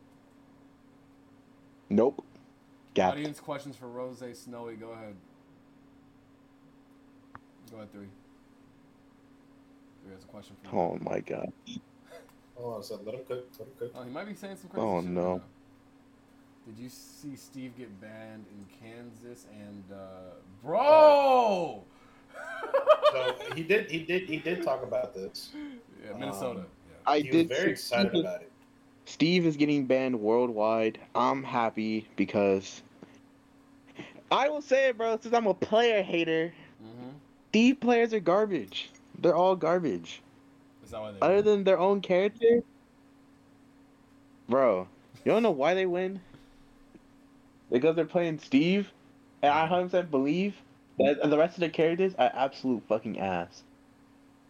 Nope. 1.93 2.25
Gapped. 2.95 3.17
Audience 3.17 3.39
questions 3.39 3.77
for 3.77 3.87
Rose 3.89 4.23
Snowy. 4.35 4.77
Go 4.77 4.91
ahead. 4.91 5.15
Go 7.71 7.77
ahead, 7.77 7.93
three. 7.93 8.07
Three 10.03 10.15
has 10.15 10.25
a 10.25 10.27
question 10.27 10.57
for 10.63 10.75
you. 10.75 10.83
Oh 10.83 10.99
my 11.03 11.21
god. 11.21 11.53
Hold 12.57 12.75
on 12.75 12.81
a 12.81 12.83
second. 12.83 13.07
Let 13.07 13.15
him 13.17 13.21
cook. 13.27 13.47
Let 13.59 13.69
him 13.69 13.75
cook. 13.79 13.93
Oh, 13.95 14.03
he 14.03 14.11
might 14.11 14.27
be 14.27 14.35
saying 14.35 14.57
some 14.57 14.71
crazy 14.71 14.87
Oh, 14.87 15.01
shit 15.01 15.07
right 15.09 15.15
no. 15.15 15.35
now. 15.37 15.43
Did 16.67 16.79
you 16.79 16.89
see 16.89 17.35
Steve 17.37 17.77
get 17.77 18.01
banned 18.01 18.45
in 18.51 18.67
Kansas 18.81 19.47
and 19.53 19.85
uh 19.93 20.35
Bro 20.63 21.83
So 23.13 23.35
he 23.55 23.63
did. 23.65 23.91
He 23.91 24.01
did. 24.01 24.23
He 24.29 24.39
did 24.39 24.63
talk 24.63 24.83
about 24.83 25.13
this. 25.15 25.51
Yeah, 26.05 26.17
Minnesota. 26.17 26.61
Um, 26.61 26.67
yeah. 26.89 26.97
I 27.13 27.17
he 27.19 27.29
did 27.31 27.49
was 27.49 27.59
very 27.59 27.69
see 27.69 27.73
excited 27.73 28.11
Steve, 28.13 28.25
about 28.25 28.43
it. 28.43 28.52
Steve 29.05 29.47
is 29.47 29.57
getting 29.57 29.87
banned 29.87 30.21
worldwide. 30.21 30.99
I'm 31.15 31.43
happy 31.43 32.09
because 32.17 32.83
I 34.31 34.49
will 34.49 34.63
say 34.63 34.89
it, 34.89 34.97
bro. 34.97 35.19
Since 35.21 35.35
I'm 35.35 35.47
a 35.47 35.55
player 35.55 36.03
hater, 36.03 36.53
Mm-hmm. 36.83 37.11
these 37.53 37.75
players 37.77 38.13
are 38.13 38.21
garbage. 38.21 38.91
They're 39.21 39.37
all 39.37 39.55
garbage. 39.55 40.21
Is 40.83 40.91
that 40.91 41.01
why 41.01 41.13
they 41.13 41.19
Other 41.21 41.43
than 41.43 41.63
their 41.65 41.79
own 41.79 42.01
character, 42.01 42.63
bro. 44.49 44.89
You 45.25 45.31
don't 45.33 45.45
know 45.45 45.53
why 45.53 45.75
they 45.75 45.87
win? 45.87 46.21
Because 47.71 47.95
they're 47.95 48.05
playing 48.05 48.41
Steve, 48.41 48.91
and 49.43 49.53
I 49.53 49.69
100% 49.69 50.11
believe 50.11 50.55
that 50.99 51.31
the 51.31 51.39
rest 51.39 51.55
of 51.57 51.61
the 51.61 51.69
characters 51.69 52.15
are 52.19 52.31
absolute 52.35 52.83
fucking 52.89 53.21
ass. 53.21 53.63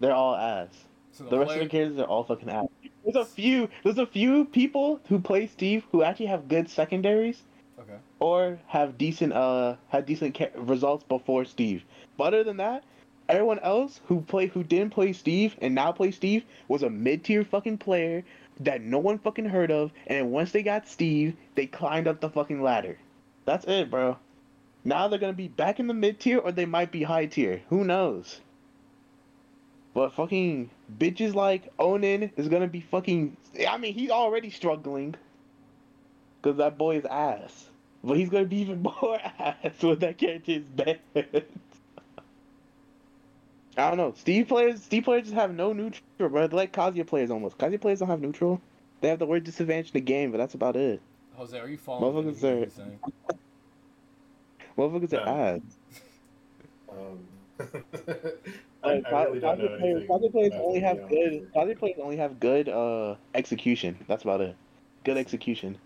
They're 0.01 0.15
all 0.15 0.35
ass. 0.35 0.69
So 1.13 1.25
The 1.25 1.39
rest 1.39 1.53
of 1.53 1.61
the 1.61 1.69
characters 1.69 1.99
are 1.99 2.05
all 2.07 2.25
fucking 2.25 2.49
ass. 2.49 2.67
There's 3.05 3.17
a 3.17 3.25
few. 3.25 3.69
There's 3.83 3.99
a 3.99 4.07
few 4.07 4.45
people 4.45 5.01
who 5.09 5.19
play 5.21 5.47
Steve 5.47 5.85
who 5.93 6.03
actually 6.03 6.27
have 6.27 6.49
good 6.49 6.69
secondaries 6.69 7.43
Okay. 7.81 7.97
or 8.21 8.59
have 8.69 8.97
decent 8.99 9.33
uh 9.33 9.77
had 9.89 10.07
decent 10.07 10.37
ca- 10.37 10.51
results 10.57 11.05
before 11.05 11.45
Steve. 11.45 11.83
But 12.17 12.35
other 12.35 12.45
than 12.45 12.59
that, 12.59 12.85
everyone 13.29 13.59
else 13.61 14.01
who 14.07 14.21
play 14.21 14.47
who 14.47 14.63
didn't 14.63 14.91
play 14.91 15.13
Steve 15.13 15.57
and 15.61 15.75
now 15.75 15.91
play 15.93 16.11
Steve 16.13 16.45
was 16.69 16.83
a 16.83 16.91
mid 16.91 17.25
tier 17.25 17.45
fucking 17.45 17.79
player 17.79 18.23
that 18.61 18.83
no 18.83 18.99
one 18.99 19.19
fucking 19.19 19.47
heard 19.47 19.71
of. 19.73 19.91
And 20.07 20.31
once 20.31 20.53
they 20.53 20.63
got 20.63 20.87
Steve, 20.87 21.35
they 21.57 21.67
climbed 21.67 22.07
up 22.07 22.21
the 22.21 22.31
fucking 22.31 22.63
ladder. 22.63 22.99
That's 23.47 23.65
it, 23.67 23.91
bro. 23.91 24.17
Now 24.85 25.09
they're 25.09 25.19
gonna 25.19 25.33
be 25.33 25.49
back 25.49 25.81
in 25.81 25.89
the 25.89 25.95
mid 25.95 26.21
tier 26.21 26.39
or 26.39 26.53
they 26.53 26.67
might 26.67 26.93
be 26.93 27.03
high 27.03 27.27
tier. 27.27 27.63
Who 27.69 27.83
knows? 27.85 28.41
But 29.95 30.13
fucking 30.15 30.71
bitches 30.99 31.35
like 31.35 31.75
Onin 31.79 32.31
is 32.37 32.49
gonna 32.49 32.67
be 32.69 32.81
fucking. 32.81 33.37
I 33.69 33.77
mean, 33.79 33.95
he's 33.95 34.11
already 34.11 34.51
struggling. 34.51 35.15
Cause 36.43 36.57
that 36.57 36.77
boy 36.77 36.97
is 36.97 37.05
ass. 37.05 37.69
But 38.03 38.17
he's 38.17 38.29
gonna 38.29 38.47
be 38.47 38.57
even 38.59 38.83
more 39.03 39.19
ass 39.39 39.81
when 39.81 39.99
that 40.01 40.19
character 40.19 40.53
is 40.53 40.65
bad. 40.65 40.99
I 43.77 43.89
don't 43.89 43.97
know. 43.97 44.13
Steve 44.17 44.49
players, 44.49 44.83
Steve 44.83 45.05
players 45.05 45.23
just 45.25 45.35
have 45.35 45.55
no 45.55 45.73
neutral, 45.73 46.03
bro. 46.19 46.47
They're 46.47 46.49
like 46.57 46.73
Kazuya 46.73 47.07
players 47.07 47.31
almost. 47.31 47.57
Kazuya 47.59 47.81
players 47.81 48.01
don't 48.01 48.09
have 48.09 48.21
neutral. 48.21 48.61
They 49.01 49.09
have 49.09 49.19
the 49.19 49.27
word 49.27 49.45
disadvantage 49.45 49.87
in 49.89 49.93
the 49.95 50.01
game, 50.01 50.31
but 50.31 50.39
that's 50.39 50.55
about 50.55 50.77
it. 50.77 51.01
Jose, 51.35 51.59
are 51.59 51.69
you 51.69 51.79
following 51.79 52.13
Motherfuckers 52.25 52.45
anything 52.45 52.59
are- 52.63 52.65
he's 52.65 52.73
saying? 52.75 52.99
Motherfuckers 54.77 55.13
are 55.13 55.27
Yeah. 55.27 55.55
ass. 55.55 55.61
Um, 56.91 57.27
Like, 58.07 58.39
I, 58.85 59.03
I 59.07 59.25
really 59.25 59.41
don't 59.41 59.59
know 59.59 59.65
Kazuya 59.69 59.79
players, 59.79 60.11
anything 60.11 60.33
players 60.33 60.53
only 60.57 60.81
have 60.81 61.09
be 61.09 61.15
good. 61.15 61.41
with 61.41 61.55
Kazuya 61.55 61.79
players 61.79 61.99
only 62.01 62.17
have 62.17 62.41
good 62.41 62.69
uh 62.69 63.15
execution. 63.35 63.97
That's 64.09 64.25
about 64.25 64.41
it. 64.41 64.57
Good 65.05 65.17
execution, 65.17 65.79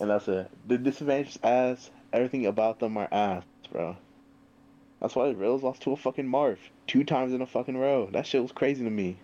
and 0.00 0.10
that's 0.10 0.28
it. 0.28 0.50
The 0.66 0.78
disadvantage 0.78 1.28
is 1.28 1.38
ass. 1.42 1.90
Everything 2.12 2.46
about 2.46 2.78
them 2.78 2.96
are 2.96 3.08
ass, 3.12 3.44
bro. 3.70 3.96
That's 5.00 5.14
why 5.14 5.28
the 5.28 5.36
Rails 5.36 5.62
lost 5.62 5.82
to 5.82 5.92
a 5.92 5.96
fucking 5.96 6.26
Marv 6.26 6.58
two 6.86 7.04
times 7.04 7.32
in 7.32 7.42
a 7.42 7.46
fucking 7.46 7.76
row. 7.76 8.08
That 8.12 8.26
shit 8.26 8.42
was 8.42 8.52
crazy 8.52 8.84
to 8.84 8.90
me. 8.90 9.16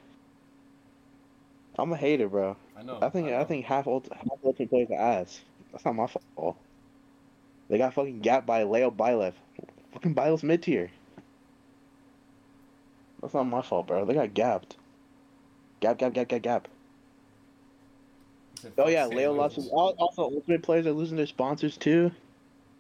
I'm 1.78 1.92
a 1.92 1.96
hater, 1.96 2.28
bro. 2.28 2.56
I 2.76 2.82
know. 2.82 2.98
I 3.00 3.08
think 3.08 3.28
I, 3.28 3.30
know. 3.30 3.44
think 3.44 3.64
half 3.64 3.86
ult 3.86 4.08
half 4.12 4.26
ultimate 4.44 4.68
players 4.68 4.90
are 4.90 5.00
ass. 5.00 5.40
That's 5.72 5.84
not 5.84 5.94
my 5.94 6.06
fault. 6.06 6.56
They 7.68 7.78
got 7.78 7.94
fucking 7.94 8.20
gapped 8.20 8.46
by 8.46 8.64
Leo 8.64 8.90
Byleth. 8.90 9.34
Fucking 9.92 10.14
Byleth's 10.14 10.42
mid 10.42 10.62
tier. 10.62 10.90
That's 13.20 13.34
not 13.34 13.44
my 13.44 13.62
fault, 13.62 13.86
bro. 13.86 14.04
They 14.04 14.14
got 14.14 14.34
gapped. 14.34 14.76
Gap, 15.80 15.98
gap, 15.98 16.12
gap, 16.12 16.28
gap, 16.28 16.42
gap. 16.42 16.68
Oh 18.76 18.88
yeah, 18.88 19.06
Leo 19.06 19.32
lost. 19.32 19.56
His, 19.56 19.68
also, 19.68 20.24
Ultimate 20.24 20.62
players 20.62 20.86
are 20.86 20.92
losing 20.92 21.16
their 21.16 21.26
sponsors 21.26 21.76
too. 21.76 22.10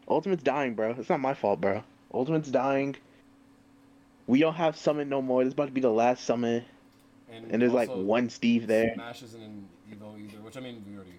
Ultimate's 0.08 0.42
dying, 0.42 0.74
bro. 0.74 0.90
It's 0.98 1.08
not 1.08 1.20
my 1.20 1.34
fault, 1.34 1.60
bro. 1.60 1.82
Ultimate's 2.12 2.50
dying. 2.50 2.96
We 4.26 4.40
don't 4.40 4.54
have 4.54 4.76
Summit 4.76 5.08
no 5.08 5.22
more. 5.22 5.42
This 5.42 5.48
is 5.48 5.54
about 5.54 5.66
to 5.66 5.72
be 5.72 5.80
the 5.80 5.88
last 5.90 6.24
Summit, 6.24 6.64
and 7.30 7.62
there's 7.62 7.72
like 7.72 7.88
one 7.88 8.28
Steve 8.28 8.66
there. 8.66 8.92
Smash 8.94 9.22
isn't 9.22 9.42
in 9.42 9.66
Evo 9.90 10.18
either, 10.20 10.38
which 10.42 10.56
I 10.56 10.60
mean, 10.60 10.84
we 10.86 10.96
already, 10.96 11.12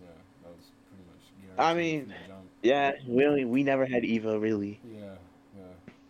yeah, 0.00 0.08
that 0.42 0.50
was 0.56 0.64
pretty 0.88 1.04
much. 1.10 1.58
I 1.58 1.74
mean, 1.74 2.00
from 2.02 2.08
the 2.08 2.14
jump. 2.26 2.40
Yeah, 2.62 2.92
we 3.06 3.26
only, 3.26 3.44
we 3.44 3.62
never 3.62 3.84
had 3.84 4.02
Evo 4.02 4.40
really. 4.40 4.80
yeah. 4.90 5.15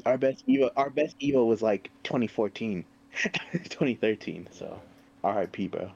Our 0.07 0.17
best 0.17 0.47
Evo, 0.47 0.71
our 0.77 0.89
best 0.89 1.19
Evo 1.19 1.45
was 1.47 1.63
like 1.63 1.91
2014, 2.05 2.85
2013. 3.53 4.49
So, 4.53 4.81
R.I.P. 5.25 5.67
bro. 5.67 5.91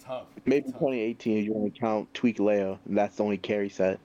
Tough. 0.00 0.26
Maybe 0.44 0.64
tough. 0.64 0.80
2018 0.80 1.38
if 1.38 1.44
you 1.44 1.52
want 1.52 1.72
to 1.72 1.80
count 1.80 2.12
Tweek 2.12 2.40
Leo. 2.40 2.78
And 2.86 2.98
that's 2.98 3.16
the 3.16 3.22
only 3.24 3.38
carry 3.38 3.68
set. 3.68 4.00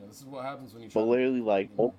Yeah, 0.00 0.06
this 0.08 0.18
is 0.20 0.24
what 0.24 0.44
happens 0.44 0.72
when 0.72 0.82
you 0.82 0.88
try. 0.88 1.00
But 1.02 1.04
to- 1.04 1.10
literally, 1.10 1.40
like, 1.42 1.70
you 1.70 1.76
know, 1.76 1.94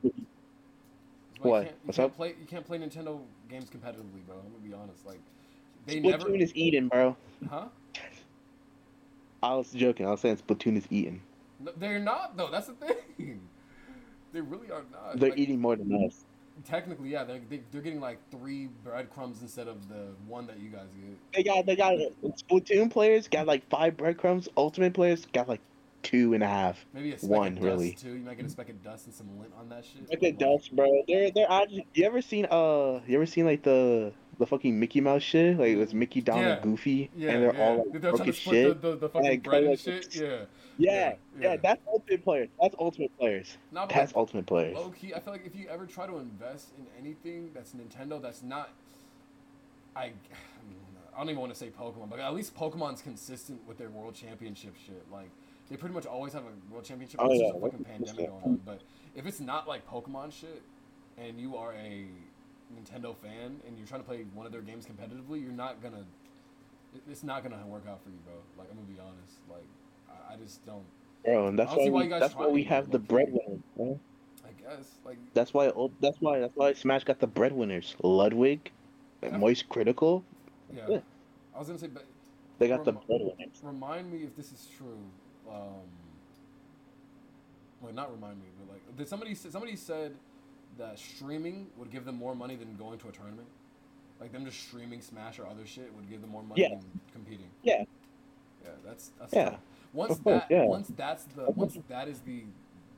What? 1.39 1.59
You 1.59 1.65
can't, 1.65 1.65
you 1.65 1.73
What's 1.85 1.97
can't 1.97 2.11
up? 2.11 2.17
play. 2.17 2.29
You 2.39 2.45
can't 2.47 2.65
play 2.65 2.79
Nintendo 2.79 3.19
games 3.47 3.65
competitively, 3.69 4.25
bro. 4.25 4.37
I'm 4.37 4.51
gonna 4.51 4.67
be 4.67 4.73
honest. 4.73 5.05
Like, 5.05 5.19
they 5.85 5.99
never. 5.99 6.25
Splatoon 6.25 6.41
is 6.41 6.51
eating, 6.55 6.87
bro. 6.87 7.15
Huh? 7.47 7.65
I 9.43 9.53
was 9.53 9.71
joking. 9.71 10.07
I 10.07 10.09
was 10.11 10.21
saying 10.21 10.37
Splatoon 10.37 10.77
is 10.77 10.87
eating. 10.89 11.21
No, 11.59 11.71
they're 11.77 11.99
not 11.99 12.35
though. 12.37 12.49
That's 12.49 12.67
the 12.67 12.73
thing. 12.73 13.39
They 14.37 14.41
really 14.41 14.69
are 14.69 14.83
not. 14.91 15.19
They're 15.19 15.29
Like, 15.31 15.39
eating 15.39 15.59
more 15.59 15.75
than 15.75 15.91
us. 16.05 16.25
Technically, 16.63 17.09
yeah, 17.09 17.23
they're 17.23 17.39
they, 17.49 17.61
they're 17.71 17.81
getting 17.81 17.99
like 17.99 18.19
three 18.29 18.69
breadcrumbs 18.83 19.41
instead 19.41 19.67
of 19.67 19.89
the 19.89 20.09
one 20.27 20.45
that 20.45 20.59
you 20.59 20.69
guys 20.69 20.85
get. 20.99 21.17
They 21.33 21.43
got, 21.43 21.65
they 21.65 21.75
got 21.75 21.95
Splatoon 22.49 22.91
players 22.91 23.27
got 23.27 23.47
like 23.47 23.67
five 23.69 23.97
breadcrumbs. 23.97 24.47
Ultimate 24.57 24.93
players 24.93 25.25
got 25.33 25.47
like 25.49 25.61
two 26.03 26.33
and 26.35 26.43
a 26.43 26.47
half. 26.47 26.83
Maybe 26.93 27.13
a 27.13 27.17
speck 27.17 27.29
One, 27.31 27.47
of 27.49 27.53
dust 27.55 27.63
really. 27.65 27.91
too. 27.93 28.09
You 28.13 28.19
might 28.25 28.37
get 28.37 28.45
a 28.45 28.49
speck 28.49 28.69
of 28.69 28.83
dust 28.83 29.05
and 29.07 29.15
some 29.15 29.39
lint 29.39 29.53
on 29.59 29.69
that 29.69 29.85
shit. 29.85 30.07
Look 30.09 30.21
at 30.23 30.37
dust, 30.37 30.75
bro. 30.75 30.85
They're 31.07 31.31
they're 31.31 31.51
actually. 31.51 31.87
You 31.95 32.05
ever 32.05 32.21
seen 32.21 32.45
uh? 32.45 33.01
You 33.07 33.15
ever 33.17 33.25
seen 33.25 33.45
like 33.45 33.63
the 33.63 34.13
the 34.39 34.45
fucking 34.45 34.79
Mickey 34.79 35.01
Mouse 35.01 35.23
shit? 35.23 35.57
Like 35.59 35.69
it 35.69 35.77
was 35.77 35.93
Mickey, 35.95 36.21
Donald, 36.21 36.45
Yeah. 36.45 36.59
Goofy, 36.61 37.09
Yeah, 37.15 37.31
and 37.31 37.43
they're 37.43 37.55
yeah. 37.55 37.63
all 37.63 37.77
like 37.91 38.01
they're 38.01 38.11
trying 38.13 38.25
to 38.25 38.33
split 38.33 38.55
shit. 38.67 38.81
the, 38.81 38.89
the, 38.91 38.95
the 38.97 39.09
fucking 39.09 39.29
Like, 39.29 39.43
bread 39.43 39.63
and 39.63 39.69
like- 39.71 39.79
shit. 39.79 40.15
Yeah. 40.15 40.45
Yeah, 40.77 41.15
yeah, 41.39 41.51
yeah, 41.51 41.57
that's 41.57 41.81
ultimate 41.87 42.23
players. 42.23 42.49
That's 42.61 42.75
ultimate 42.79 43.17
players. 43.17 43.57
That's 43.73 43.91
like, 43.91 44.15
ultimate 44.15 44.45
players. 44.45 44.75
low 44.75 44.89
key, 44.89 45.13
I 45.13 45.19
feel 45.19 45.33
like 45.33 45.45
if 45.45 45.55
you 45.55 45.67
ever 45.69 45.85
try 45.85 46.05
to 46.07 46.17
invest 46.17 46.69
in 46.77 46.85
anything 46.99 47.51
that's 47.53 47.73
Nintendo, 47.73 48.21
that's 48.21 48.43
not. 48.43 48.69
I, 49.95 50.01
I 50.01 50.05
mean, 50.07 50.77
I 51.15 51.19
don't 51.19 51.29
even 51.29 51.39
want 51.39 51.53
to 51.53 51.57
say 51.57 51.69
Pokemon, 51.69 52.09
but 52.09 52.19
at 52.19 52.33
least 52.33 52.55
Pokemon's 52.55 53.01
consistent 53.01 53.67
with 53.67 53.77
their 53.77 53.89
World 53.89 54.13
Championship 54.13 54.75
shit. 54.85 55.03
Like 55.11 55.29
they 55.69 55.75
pretty 55.77 55.95
much 55.95 56.05
always 56.05 56.33
have 56.33 56.43
a 56.43 56.71
World 56.73 56.85
Championship. 56.85 57.19
Oh, 57.21 57.33
yeah, 57.33 57.49
a 57.49 57.59
fucking 57.59 57.79
100%. 57.79 57.85
pandemic 57.85 58.29
going 58.29 58.43
on. 58.43 58.61
But 58.65 58.81
if 59.15 59.25
it's 59.25 59.39
not 59.39 59.67
like 59.67 59.87
Pokemon 59.89 60.31
shit, 60.31 60.61
and 61.17 61.39
you 61.39 61.57
are 61.57 61.73
a 61.73 62.05
Nintendo 62.75 63.15
fan 63.15 63.59
and 63.65 63.77
you're 63.77 63.87
trying 63.87 64.01
to 64.01 64.07
play 64.07 64.25
one 64.33 64.45
of 64.45 64.51
their 64.51 64.61
games 64.61 64.85
competitively, 64.85 65.41
you're 65.41 65.51
not 65.51 65.81
gonna. 65.81 66.05
It's 67.09 67.23
not 67.23 67.43
gonna 67.43 67.65
work 67.67 67.83
out 67.89 68.01
for 68.03 68.09
you, 68.09 68.19
bro. 68.25 68.35
Like 68.57 68.69
I'm 68.69 68.77
gonna 68.77 68.87
be 68.87 68.99
honest. 68.99 69.39
Like 69.49 69.67
I, 70.39 70.43
just 70.43 70.65
don't. 70.65 70.83
Bro, 71.25 71.47
and 71.47 71.59
that's 71.59 71.71
I 71.71 71.75
don't 71.75 71.83
see 71.85 71.89
why, 71.89 71.99
why 72.01 72.13
we, 72.13 72.19
that's 72.19 72.35
why 72.35 72.47
we 72.47 72.63
have 72.63 72.91
the 72.91 72.99
bro. 72.99 73.25
I 74.45 74.49
guess 74.61 74.91
like 75.05 75.17
That's 75.33 75.53
why 75.53 75.71
that's 76.01 76.21
why 76.21 76.39
that's 76.39 76.55
why 76.55 76.73
Smash 76.73 77.03
got 77.03 77.19
the 77.19 77.27
breadwinners. 77.27 77.95
Ludwig, 78.03 78.71
Yeah. 79.21 79.37
Moist 79.37 79.67
Critical, 79.69 80.23
yeah. 80.73 80.83
Yeah. 80.87 80.99
I 81.55 81.59
was 81.59 81.67
gonna 81.67 81.79
say, 81.79 81.87
but 81.87 82.05
they 82.59 82.67
got 82.67 82.85
the 82.85 82.93
breadwinners. 82.93 83.59
remind 83.63 84.11
me 84.11 84.23
if 84.23 84.35
this 84.35 84.51
is 84.51 84.67
true. 84.77 84.99
Um, 85.49 85.83
well, 87.81 87.93
not 87.93 88.11
remind 88.11 88.37
me, 88.39 88.45
but 88.59 88.73
like, 88.73 88.97
did 88.97 89.07
somebody 89.07 89.35
somebody 89.35 89.75
said 89.75 90.13
that 90.77 90.97
streaming 90.99 91.67
would 91.77 91.91
give 91.91 92.05
them 92.05 92.15
more 92.15 92.35
money 92.35 92.55
than 92.55 92.75
going 92.75 92.99
to 92.99 93.07
a 93.07 93.11
tournament? 93.11 93.47
Like 94.19 94.31
them 94.31 94.45
just 94.45 94.59
streaming 94.67 95.01
Smash 95.01 95.39
or 95.39 95.45
other 95.45 95.65
shit 95.65 95.93
would 95.95 96.09
give 96.09 96.21
them 96.21 96.31
more 96.31 96.41
money 96.43 96.61
Yeah. 96.61 96.69
than 96.69 96.99
competing. 97.13 97.49
Yeah. 97.63 97.83
Yeah, 98.63 98.71
that's 98.85 99.11
that's 99.19 99.33
Yeah. 99.33 99.49
tough. 99.51 99.59
Once 99.97 100.11
Of 100.17 100.23
course, 100.23 100.43
that 100.47 100.55
yeah. 100.55 100.65
once 100.65 100.91
that's 100.95 101.23
the 101.35 101.49
once 101.49 101.75
that 101.89 102.07
is 102.07 102.19
the 102.19 102.43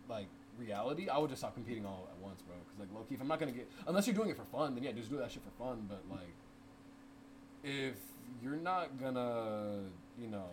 like 0.09 0.27
reality, 0.57 1.07
I 1.07 1.17
would 1.17 1.29
just 1.29 1.41
stop 1.41 1.53
competing 1.53 1.85
all 1.85 2.09
at 2.11 2.21
once, 2.21 2.41
bro. 2.41 2.57
Because 2.59 2.77
like 2.77 2.89
low 2.93 3.05
key, 3.07 3.15
if 3.15 3.21
I'm 3.21 3.27
not 3.29 3.39
gonna 3.39 3.53
get 3.53 3.71
unless 3.87 4.05
you're 4.05 4.15
doing 4.15 4.29
it 4.29 4.35
for 4.35 4.43
fun, 4.43 4.75
then 4.75 4.83
yeah, 4.83 4.91
just 4.91 5.09
do 5.09 5.17
that 5.17 5.31
shit 5.31 5.41
for 5.43 5.63
fun. 5.63 5.87
But 5.87 6.03
like, 6.11 6.35
if 7.63 7.95
you're 8.43 8.57
not 8.57 8.99
gonna, 8.99 9.79
you 10.21 10.27
know, 10.27 10.49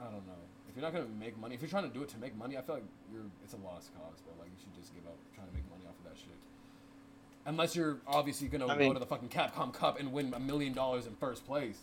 I 0.00 0.04
don't 0.04 0.26
know. 0.26 0.42
If 0.68 0.74
you're 0.74 0.82
not 0.84 0.92
gonna 0.92 1.06
make 1.18 1.38
money, 1.38 1.54
if 1.54 1.62
you're 1.62 1.70
trying 1.70 1.88
to 1.88 1.94
do 1.94 2.02
it 2.02 2.08
to 2.10 2.18
make 2.18 2.36
money, 2.36 2.58
I 2.58 2.62
feel 2.62 2.74
like 2.74 2.84
you're 3.12 3.22
it's 3.44 3.52
a 3.52 3.58
lost 3.58 3.94
cause, 3.94 4.20
bro. 4.26 4.34
Like 4.40 4.48
you 4.50 4.58
should 4.60 4.74
just 4.74 4.92
give 4.94 5.06
up 5.06 5.16
trying 5.36 5.46
to 5.46 5.54
make 5.54 5.68
money 5.70 5.84
off 5.86 5.94
of 5.96 6.10
that 6.10 6.18
shit. 6.18 6.34
Unless 7.46 7.76
you're 7.76 7.98
obviously 8.04 8.48
gonna 8.48 8.66
I 8.66 8.76
go 8.76 8.92
to 8.92 8.98
the 8.98 9.06
fucking 9.06 9.28
Capcom 9.28 9.72
Cup 9.72 10.00
and 10.00 10.12
win 10.12 10.34
a 10.34 10.40
million 10.40 10.72
dollars 10.72 11.06
in 11.06 11.14
first 11.14 11.46
place. 11.46 11.78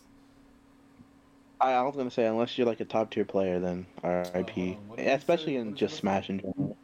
I, 1.60 1.72
I 1.72 1.82
was 1.82 1.96
gonna 1.96 2.10
say 2.10 2.26
unless 2.26 2.56
you're 2.58 2.66
like 2.66 2.80
a 2.80 2.84
top 2.84 3.10
tier 3.10 3.24
player, 3.24 3.58
then 3.58 3.86
R.I.P. 4.02 4.72
Uh, 4.72 4.74
what 4.88 4.96
did 4.98 5.06
you 5.06 5.12
Especially 5.12 5.54
say? 5.54 5.60
in 5.60 5.66
What 5.68 5.76
just? 5.76 5.96
Smash 5.96 6.28
in 6.30 6.40
general. 6.40 6.76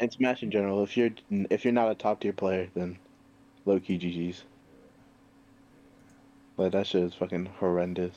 And 0.00 0.12
Smash 0.12 0.42
in 0.42 0.50
general, 0.50 0.82
if 0.82 0.96
you're 0.96 1.10
if 1.30 1.64
you're 1.64 1.72
not 1.72 1.90
a 1.90 1.94
top 1.94 2.20
tier 2.20 2.32
player, 2.32 2.68
then 2.74 2.98
low 3.64 3.78
key 3.80 3.98
GGs. 3.98 4.42
Like 6.56 6.72
that 6.72 6.86
shit 6.86 7.02
is 7.02 7.14
fucking 7.14 7.46
horrendous. 7.58 8.14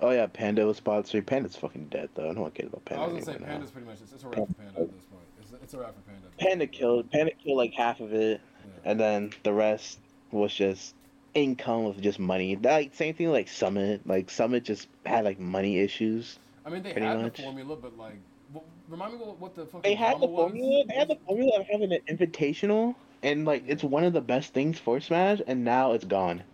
Oh 0.00 0.10
yeah, 0.10 0.26
Panda 0.26 0.66
was 0.66 0.78
sponsored. 0.78 1.26
Panda's 1.26 1.56
fucking 1.56 1.86
dead 1.88 2.08
though. 2.14 2.32
No 2.32 2.42
one 2.42 2.50
cares 2.52 2.68
about 2.70 2.84
Panda 2.84 3.02
I 3.04 3.06
was 3.08 3.24
gonna 3.24 3.38
say 3.38 3.44
now. 3.44 3.52
Panda's 3.52 3.70
pretty 3.70 3.86
much 3.86 3.98
it's, 4.02 4.12
it's 4.12 4.24
a 4.24 4.28
wrap 4.28 4.48
for 4.48 4.54
Panda 4.54 4.80
at 4.80 4.92
this 4.92 5.04
point. 5.04 5.22
It's, 5.40 5.52
it's 5.62 5.74
a 5.74 5.78
wrap 5.78 5.94
for 5.94 6.00
Panda. 6.10 6.26
Panda 6.38 6.66
killed. 6.66 7.10
Panda 7.10 7.32
killed 7.32 7.56
like 7.58 7.72
half 7.72 8.00
of 8.00 8.12
it, 8.12 8.40
Yeah. 8.64 8.90
and 8.90 8.98
then 9.00 9.32
the 9.44 9.52
rest 9.52 9.98
was 10.32 10.52
just 10.52 10.94
income 11.34 11.86
of 11.86 12.00
just 12.00 12.18
money. 12.18 12.56
Like 12.56 12.94
same 12.94 13.14
thing 13.14 13.30
like 13.30 13.48
Summit. 13.48 14.06
Like 14.06 14.30
Summit 14.30 14.64
just 14.64 14.88
had 15.04 15.24
like 15.24 15.38
money 15.38 15.78
issues. 15.78 16.38
I 16.64 16.70
mean, 16.70 16.82
they 16.82 16.94
had 16.94 17.20
much. 17.20 17.36
the 17.36 17.42
formula, 17.42 17.76
but 17.76 17.96
like, 17.96 18.20
well, 18.52 18.64
remind 18.88 19.12
me 19.14 19.18
what, 19.18 19.38
what 19.38 19.54
the 19.54 19.66
fucking 19.66 19.80
They 19.82 19.94
had 19.94 20.20
the 20.20 20.26
drama 20.26 20.26
was? 20.28 20.52
formula. 20.52 20.84
They 20.86 20.94
had 20.94 21.08
the 21.08 21.16
formula 21.26 21.60
of 21.60 21.66
having 21.66 21.92
an 21.92 22.00
invitational, 22.08 22.96
and 23.22 23.44
like 23.44 23.64
it's 23.66 23.82
one 23.84 24.04
of 24.04 24.12
the 24.12 24.20
best 24.20 24.52
things 24.52 24.78
for 24.78 25.00
Smash, 25.00 25.40
and 25.46 25.64
now 25.64 25.92
it's 25.92 26.04
gone. 26.04 26.44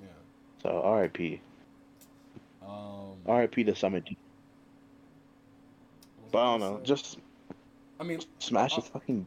Yeah. 0.00 0.06
So 0.62 0.80
R.I.P. 0.82 1.42
Um, 2.62 3.18
R.I.P. 3.26 3.64
to 3.64 3.74
Summit. 3.74 4.06
Team. 4.06 4.16
what 6.16 6.24
was 6.26 6.32
But 6.32 6.38
I 6.38 6.44
I 6.46 6.58
don't 6.58 6.60
know. 6.60 6.80
say? 6.80 6.84
Just 6.84 7.18
I 8.00 8.04
mean, 8.04 8.24
Smash 8.40 8.76
uh, 8.76 8.78
is 8.78 8.88
fucking. 8.88 9.26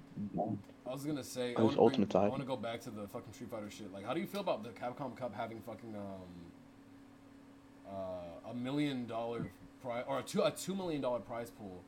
I 0.88 0.94
was 0.94 1.04
gonna 1.04 1.24
say, 1.24 1.56
I 1.56 1.62
was 1.62 1.76
want 1.76 1.80
Ultimate 1.80 2.10
to 2.12 2.18
I 2.20 2.28
want 2.28 2.42
to 2.42 2.48
go 2.48 2.56
back 2.56 2.82
to 2.82 2.90
the 2.92 3.08
fucking 3.08 3.34
Street 3.34 3.50
Fighter 3.50 3.70
shit. 3.70 3.92
Like, 3.92 4.06
how 4.06 4.14
do 4.14 4.20
you 4.20 4.28
feel 4.28 4.42
about 4.42 4.64
the 4.64 4.70
Capcom 4.70 5.16
Cup 5.18 5.34
having 5.36 5.60
fucking 5.62 5.96
um 5.96 7.92
uh, 7.92 8.52
a 8.52 8.54
million 8.54 9.06
dollar 9.08 9.50
prize 9.82 10.04
or 10.08 10.20
a 10.20 10.24
two 10.24 10.44
a 10.44 10.52
two 10.52 10.76
million 10.76 11.02
dollar 11.02 11.20
prize 11.20 11.50
pool, 11.50 11.82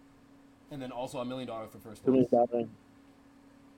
and 0.72 0.82
then 0.82 0.92
also 0.92 1.20
a 1.20 1.26
million 1.26 1.48
dollars 1.48 1.70
for 1.72 1.78
first 1.80 2.04
place? 2.04 2.28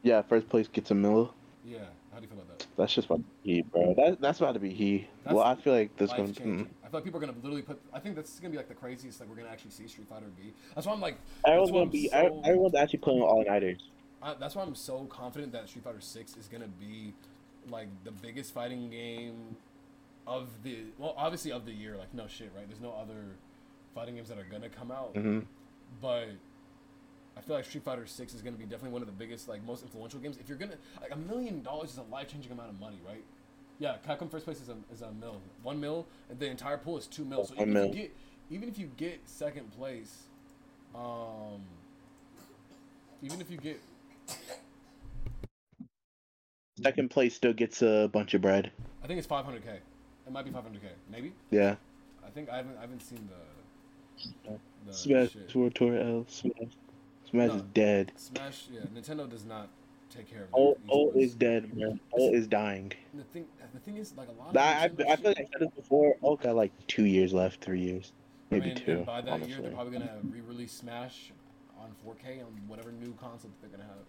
Yeah, 0.04 0.22
first 0.22 0.48
place 0.48 0.68
gets 0.68 0.92
a 0.92 0.96
mill. 0.96 1.34
Yeah, 1.66 1.80
how 2.14 2.20
do 2.20 2.24
you 2.24 2.30
feel 2.30 2.38
about 2.38 2.58
that? 2.58 2.68
That's 2.78 2.94
just 2.94 3.08
about 3.08 3.18
to 3.18 3.24
be 3.44 3.56
he, 3.56 3.62
bro. 3.62 3.94
That, 3.96 4.22
that's 4.22 4.40
about 4.40 4.54
to 4.54 4.60
be 4.60 4.74
he. 4.74 5.08
That's 5.26 5.36
well, 5.36 5.44
I 5.44 5.56
feel 5.56 5.74
like 5.74 5.96
this 5.98 6.14
going. 6.14 6.34
Mm. 6.34 6.62
I 6.84 6.88
feel 6.88 6.98
like 7.00 7.04
people 7.04 7.18
are 7.18 7.26
gonna 7.26 7.38
literally 7.44 7.62
put. 7.62 7.82
I 7.94 8.00
think 8.00 8.16
this 8.16 8.34
is 8.34 8.40
gonna 8.40 8.52
be 8.52 8.58
like 8.58 8.70
the 8.70 8.74
craziest 8.74 9.20
that 9.20 9.28
we're 9.28 9.36
gonna 9.36 9.50
actually 9.50 9.72
see 9.72 9.88
Street 9.88 10.08
Fighter 10.08 10.28
be. 10.38 10.54
That's 10.74 10.88
why 10.88 10.94
I'm 10.94 11.02
like. 11.02 11.18
Everyone's 11.46 11.72
gonna 11.72 11.86
be. 11.88 12.08
so- 12.08 12.42
Everyone's 12.46 12.76
actually 12.76 13.00
playing 13.00 13.22
all 13.22 13.44
nighters. 13.46 13.82
I, 14.22 14.34
that's 14.34 14.56
why 14.56 14.64
I'm 14.64 14.76
so 14.76 15.06
confident 15.06 15.52
that 15.54 15.70
Street 15.70 15.84
Fighter 15.84 16.02
Six 16.02 16.36
is 16.38 16.48
gonna 16.48 16.68
be 16.68 17.14
like 17.70 17.88
the 18.04 18.12
biggest 18.12 18.54
fighting 18.54 18.90
game 18.90 19.56
of 20.28 20.48
the 20.64 20.78
well, 20.98 21.14
obviously 21.18 21.52
of 21.52 21.66
the 21.66 21.72
year. 21.72 21.96
Like 21.98 22.14
no 22.14 22.28
shit, 22.28 22.52
right? 22.56 22.68
There's 22.68 22.82
no 22.82 22.94
other 22.94 23.36
fighting 23.96 24.16
games 24.16 24.30
that 24.30 24.38
are 24.38 24.48
gonna 24.50 24.70
come 24.70 24.92
out, 24.92 25.16
hmm 25.16 25.40
but 26.02 26.28
I 27.36 27.42
feel 27.42 27.56
like 27.56 27.66
Street 27.66 27.84
Fighter 27.84 28.06
Six 28.06 28.34
is 28.34 28.42
gonna 28.42 28.58
be 28.58 28.66
definitely 28.66 28.92
one 28.92 29.02
of 29.02 29.08
the 29.08 29.14
biggest, 29.14 29.48
like 29.48 29.64
most 29.66 29.84
influential 29.84 30.20
games. 30.20 30.38
If 30.38 30.50
you're 30.50 30.58
gonna 30.58 30.76
like 31.02 31.14
a 31.14 31.18
million 31.18 31.64
dollars 31.64 31.92
is 31.92 31.98
a 31.98 32.04
life 32.04 32.28
changing 32.32 32.52
amount 32.52 32.70
of 32.70 32.80
money, 32.80 33.00
right? 33.08 33.24
Yeah, 33.80 33.96
Capcom 34.06 34.30
first 34.30 34.44
place 34.46 34.62
is 34.62 34.70
a 34.70 34.76
is 34.92 35.02
a 35.02 35.12
mil, 35.14 35.40
one 35.64 35.80
mil, 35.80 36.06
and 36.30 36.38
the 36.38 36.48
entire 36.48 36.78
pool 36.78 36.98
is 36.98 37.08
two 37.08 37.24
mil. 37.24 37.46
So 37.46 37.54
even 37.56 37.78
if 37.78 37.96
you 37.96 38.02
get 38.02 38.16
even 38.52 38.68
if 38.70 38.78
you 38.78 38.92
get 38.98 39.22
second 39.26 39.72
place, 39.72 40.24
um, 40.94 41.62
even 43.22 43.40
if 43.40 43.50
you 43.50 43.58
get 43.58 43.80
Second 46.82 47.10
place 47.10 47.36
still 47.36 47.54
gets 47.54 47.82
a 47.82 48.10
bunch 48.12 48.34
of 48.34 48.42
bread. 48.42 48.72
I 49.04 49.08
think 49.08 49.18
it's 49.18 49.28
500k. 49.28 49.66
It 50.28 50.32
might 50.32 50.46
be 50.46 50.52
500k, 50.52 50.90
maybe. 51.12 51.34
Yeah. 51.52 51.76
I 52.26 52.30
think 52.30 52.50
I 52.50 52.58
haven't 52.58 52.78
I 52.78 52.82
haven't 52.82 53.02
seen 53.02 53.28
the 54.46 54.58
the 54.86 54.94
Smash 54.94 55.32
shit. 55.32 55.56
World 55.56 55.76
Tour 55.76 55.98
L. 56.00 56.26
Smash. 56.30 56.54
Smash 57.30 57.48
No. 57.50 57.56
is 57.56 57.62
dead. 57.74 58.12
Smash. 58.16 58.68
Yeah, 58.72 58.82
Nintendo 58.94 59.30
does 59.30 59.46
not 59.46 59.70
take 60.10 60.30
care 60.30 60.44
of. 60.44 60.50
O 60.54 60.76
esports. 60.88 61.16
is 61.22 61.36
dead, 61.36 61.76
man. 61.76 62.00
O 62.14 62.32
is 62.34 62.48
dying. 62.48 62.94
The 63.14 63.24
thing, 63.24 63.46
the 63.74 63.80
thing 63.80 63.98
is, 63.98 64.14
like 64.16 64.28
a 64.30 64.32
lot 64.34 64.50
of. 64.50 64.58
I, 64.58 64.62
I, 64.62 64.84
I 65.14 65.16
feel 65.16 65.32
like 65.32 65.40
I 65.40 65.48
said 65.52 65.62
this 65.62 65.72
before. 65.76 66.16
O 66.24 66.36
got 66.36 66.56
like 66.56 66.72
two 66.88 67.06
years 67.06 67.34
left, 67.34 67.62
three 67.64 67.82
years, 67.82 68.14
I 68.52 68.56
maybe 68.56 68.68
mean, 68.68 68.76
two. 68.76 68.98
by 69.06 69.22
that 69.22 69.30
honestly. 69.32 69.54
year, 69.54 69.62
they're 69.64 69.72
probably 69.72 69.94
gonna 69.94 70.18
re-release 70.30 70.72
Smash 70.72 71.32
on 71.80 71.90
4K 72.06 72.40
on 72.42 72.52
whatever 72.68 72.92
new 72.92 73.14
console 73.20 73.50
that 73.52 73.62
they're 73.62 73.70
gonna 73.78 73.84
have. 73.90 74.04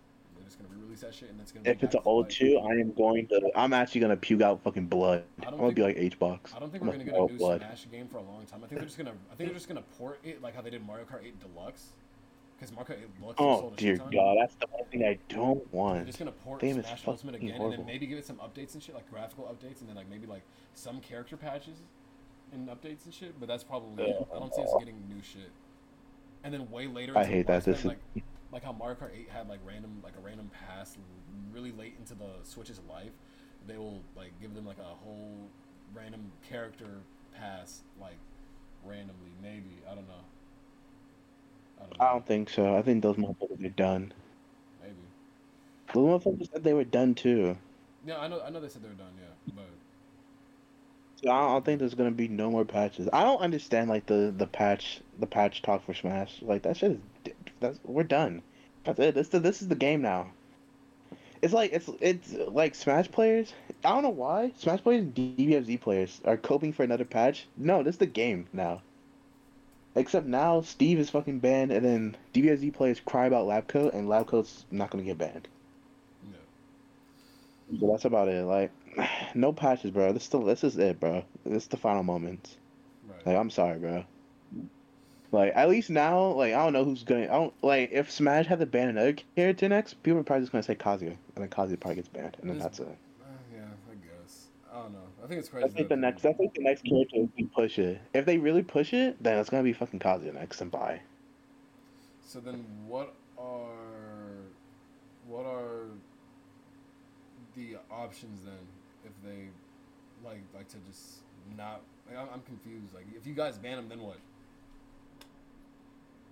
Just 0.51 0.59
gonna 0.61 0.75
re-release 0.75 1.03
that 1.03 1.15
shit, 1.15 1.31
and 1.31 1.41
it's 1.41 1.53
gonna. 1.53 1.63
be 1.63 1.71
if 1.71 1.81
it's 1.85 1.95
an 1.95 2.01
old 2.05 2.25
like- 2.27 2.33
two, 2.35 2.59
I 2.59 2.73
am 2.73 2.93
going 2.93 3.29
to. 3.29 3.53
I'm 3.55 3.73
actually 3.73 4.01
gonna 4.01 4.17
puke 4.17 4.43
out 4.43 4.61
fucking 4.65 4.87
blood. 4.87 5.23
I 5.41 5.47
I'm 5.47 5.59
gonna 5.59 5.71
be 5.71 5.81
like 5.83 5.97
H 5.97 6.19
box. 6.19 6.53
I 6.53 6.59
don't 6.59 6.73
think 6.73 6.83
I'm 6.83 6.89
we're 6.89 6.95
gonna 6.95 7.05
gonna 7.05 7.19
get 7.19 7.31
a 7.31 7.33
new 7.33 7.39
blood. 7.39 7.61
Smash 7.61 7.87
game 7.89 8.09
for 8.09 8.17
a 8.19 8.23
long 8.23 8.45
time. 8.47 8.65
I 8.65 8.67
think 8.67 8.81
they're 8.81 8.85
just 8.85 8.99
gonna. 8.99 9.13
I 9.31 9.37
think 9.37 9.49
they're 9.49 9.55
just 9.55 9.69
gonna 9.69 9.85
port 9.97 10.19
it 10.25 10.43
like 10.43 10.57
how 10.57 10.61
they 10.63 10.71
did 10.71 10.85
Mario 10.85 11.05
Kart 11.05 11.23
8 11.25 11.35
Deluxe, 11.39 11.91
because 12.59 12.75
Mario 12.75 12.89
Kart 12.95 12.99
8 13.01 13.21
Deluxe 13.21 13.37
Oh 13.39 13.61
sold 13.61 13.73
a 13.75 13.77
dear 13.77 13.97
shit. 13.97 14.11
God, 14.11 14.39
that's 14.41 14.55
the 14.57 14.67
one 14.73 14.85
thing 14.87 15.05
I 15.05 15.19
don't 15.29 15.73
want. 15.73 15.99
They're 15.99 16.05
just 16.07 16.19
gonna 16.19 16.33
port 16.33 16.61
Game 16.63 16.83
Smash 16.83 17.07
Ultimate 17.07 17.37
again, 17.37 17.61
and 17.61 17.73
then 17.73 17.87
maybe 17.87 18.09
give 18.09 18.19
it 18.19 18.27
some 18.27 18.39
updates 18.39 18.75
and 18.75 18.83
shit, 18.83 18.97
like 18.97 19.09
graphical 19.09 19.45
updates, 19.45 19.79
and 19.83 19.89
then 19.89 19.95
like 19.95 20.11
maybe 20.11 20.27
like 20.27 20.43
some 20.75 21.01
character 21.01 21.37
patches 21.37 21.77
and 22.53 22.69
updates 22.69 23.05
and 23.05 23.15
shit. 23.15 23.39
But 23.39 23.47
that's 23.47 23.63
probably 23.63 24.03
it. 24.03 24.27
I 24.35 24.41
don't 24.41 24.53
see 24.53 24.63
us 24.63 24.75
getting 24.81 24.97
new 25.09 25.23
shit. 25.23 25.53
And 26.43 26.53
then 26.53 26.69
way 26.73 26.89
later, 26.89 27.17
I 27.17 27.23
hate 27.25 27.47
that. 27.47 27.65
This 27.65 27.79
is- 27.79 27.85
like 27.85 27.99
like 28.53 28.65
how 28.65 28.73
Mario 28.73 28.97
Kart 28.97 29.11
8 29.15 29.29
had 29.29 29.49
like 29.49 29.61
random 29.65 30.01
like 30.03 30.15
a 30.17 30.21
random 30.21 30.51
pass 30.69 30.97
really 31.53 31.73
late 31.73 31.95
into 31.99 32.15
the 32.15 32.31
Switch's 32.43 32.81
life. 32.89 33.13
They 33.67 33.77
will 33.77 34.03
like 34.17 34.33
give 34.41 34.55
them 34.55 34.67
like 34.67 34.79
a 34.79 34.83
whole 34.83 35.49
random 35.95 36.33
character 36.49 36.89
pass 37.37 37.83
like 38.01 38.17
randomly. 38.85 39.31
Maybe 39.43 39.83
I 39.91 39.95
don't 39.95 40.09
know. 40.09 40.15
I 41.79 41.83
don't 41.83 41.99
know. 41.99 42.07
I 42.07 42.13
don't 42.13 42.27
think 42.27 42.51
so. 42.51 42.77
I 42.77 42.83
think 42.83 43.03
those 43.03 43.17
motherfuckers 43.17 43.65
are 43.65 43.69
done. 43.71 44.13
Maybe. 44.83 44.95
Those 45.95 46.23
motherfuckers 46.23 46.53
said 46.53 46.65
they 46.65 46.75
were 46.75 46.85
done 46.85 47.15
too. 47.15 47.57
Yeah, 48.07 48.19
I 48.19 48.29
know. 48.29 48.41
I 48.41 48.51
know 48.51 48.61
they 48.61 48.69
said 48.69 48.83
they 48.83 48.89
were 48.89 48.95
done. 48.95 49.13
Yeah, 49.19 49.55
but. 49.55 49.67
So 51.23 51.31
I 51.31 51.49
don't 51.49 51.65
think 51.65 51.81
there's 51.81 51.95
gonna 51.95 52.11
be 52.11 52.29
no 52.29 52.51
more 52.51 52.65
patches. 52.65 53.09
I 53.13 53.25
don't 53.25 53.41
understand 53.41 53.91
like 53.91 54.07
the 54.07 54.33
the 54.37 54.47
patch 54.47 55.03
the 55.19 55.27
patch 55.27 55.63
talk 55.63 55.85
for 55.85 55.93
Smash. 55.95 56.41
Like 56.41 56.63
that 56.63 56.79
shit 56.79 56.93
is 56.93 56.99
that's 57.61 57.79
we're 57.85 58.03
done. 58.03 58.43
That's 58.85 58.99
it. 58.99 59.15
This 59.15 59.29
the, 59.29 59.41
this 59.41 59.63
is 59.63 59.69
the 59.69 59.75
game 59.75 60.03
now. 60.03 60.33
It's 61.43 61.55
like 61.55 61.73
it's 61.73 61.89
it's 62.01 62.33
like 62.49 62.75
Smash 62.75 63.11
players. 63.11 63.53
I 63.85 63.91
don't 63.91 64.03
know 64.03 64.11
why 64.11 64.53
Smash 64.59 64.83
players 64.83 65.03
and 65.03 65.15
DBFZ 65.15 65.81
players 65.81 66.21
are 66.25 66.37
coping 66.37 66.73
for 66.73 66.83
another 66.83 67.05
patch. 67.05 67.47
No, 67.57 67.83
this 67.83 67.95
is 67.95 67.99
the 67.99 68.07
game 68.07 68.47
now. 68.53 68.83
Except 69.95 70.27
now 70.27 70.61
Steve 70.61 70.99
is 70.99 71.11
fucking 71.11 71.41
banned, 71.41 71.73
and 71.73 71.85
then 71.85 72.17
DBFZ 72.35 72.73
players 72.73 73.01
cry 73.01 73.27
about 73.27 73.47
lab 73.47 73.67
coat, 73.69 73.93
and 73.95 74.09
lab 74.09 74.27
coat's 74.27 74.65
not 74.71 74.91
gonna 74.91 75.03
get 75.03 75.19
banned. 75.19 75.49
No. 76.31 77.79
So 77.81 77.91
that's 77.91 78.05
about 78.05 78.29
it. 78.29 78.45
Like, 78.45 78.71
no 79.35 79.53
patches, 79.53 79.91
bro. 79.91 80.13
This 80.13 80.25
still 80.25 80.45
this 80.45 80.63
is 80.63 80.77
it, 80.79 81.01
bro. 81.01 81.25
This 81.45 81.65
is 81.65 81.69
the 81.69 81.77
final 81.77 82.03
moments. 82.03 82.57
Right. 83.09 83.27
Like, 83.27 83.37
I'm 83.37 83.51
sorry, 83.51 83.79
bro. 83.79 84.05
Like, 85.33 85.53
at 85.55 85.69
least 85.69 85.91
now, 85.91 86.33
like, 86.33 86.55
I 86.55 86.65
don't 86.65 86.73
know 86.73 86.85
who's 86.85 87.05
gonna. 87.05 87.25
I 87.25 87.27
don't 87.27 87.55
like 87.63 87.91
if 87.93 88.11
Smash 88.11 88.47
had 88.47 88.59
to 88.59 88.67
ban 88.67 88.89
another 88.89 89.15
character 89.37 89.69
next. 89.69 90.03
People 90.03 90.21
are 90.21 90.25
probably 90.25 90.43
just 90.43 90.53
gonna 90.53 90.63
say 90.63 90.75
Kazuya, 90.75 91.17
and 91.37 91.37
then 91.37 91.49
Kazuya 91.49 91.79
probably 91.79 91.97
gets 91.97 92.09
banned, 92.09 92.37
and 92.41 92.51
then 92.51 92.59
that's 92.59 92.81
it. 92.81 92.89
Uh, 92.89 93.27
yeah, 93.55 93.61
I 93.63 93.95
guess. 93.95 94.47
I 94.73 94.83
don't 94.83 94.93
know. 94.93 94.99
I 95.23 95.29
think 95.29 95.39
it's 95.39 95.49
crazy. 95.49 95.67
I 95.67 95.69
think 95.69 95.89
the 95.89 95.97
next. 95.97 96.27
I 96.27 96.33
think 96.33 96.55
the 96.55 96.63
next 96.63 96.85
character 96.85 97.29
we 97.37 97.45
push 97.45 97.79
it. 97.79 98.01
If 98.13 98.27
they 98.27 98.39
really 98.39 98.63
push 98.63 98.93
it, 98.93 99.23
then 99.23 99.39
it's 99.39 99.51
gonna 99.51 99.63
be 99.63 99.73
fucking 99.73 100.01
Kazuya 100.01 100.35
next 100.35 100.61
and 100.61 100.71
bye. 100.71 101.01
So 102.27 102.41
then, 102.41 102.65
what 102.89 103.15
are 103.39 103.71
what 105.29 105.47
are 105.47 105.85
the 107.55 107.77
options 107.89 108.45
then 108.45 108.55
if 109.05 109.13
they 109.25 109.49
like 110.29 110.43
like 110.57 110.67
to 110.71 110.77
just 110.89 111.19
not? 111.57 111.83
Like, 112.09 112.19
I'm, 112.19 112.29
I'm 112.35 112.43
confused. 112.43 112.93
Like, 112.93 113.07
if 113.17 113.29
you 113.29 113.35
guys 113.35 113.59
ban 113.59 113.77
them, 113.77 113.89
then 113.89 114.01
what? 114.01 114.17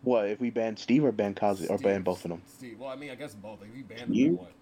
What 0.02 0.28
if 0.28 0.40
we 0.40 0.50
ban 0.50 0.76
Steve 0.76 1.04
or 1.04 1.12
ban 1.12 1.34
Kazuya 1.34 1.70
or 1.70 1.78
ban 1.78 2.02
both 2.02 2.24
of 2.24 2.30
them? 2.30 2.42
Steve. 2.46 2.78
Well, 2.78 2.90
I 2.90 2.96
mean, 2.96 3.10
I 3.10 3.14
guess 3.14 3.34
both. 3.34 3.60
Like, 3.60 3.70
if 3.70 3.76
we 3.76 3.82
ban 3.82 3.98
them, 3.98 4.12
You? 4.12 4.32
what? 4.34 4.52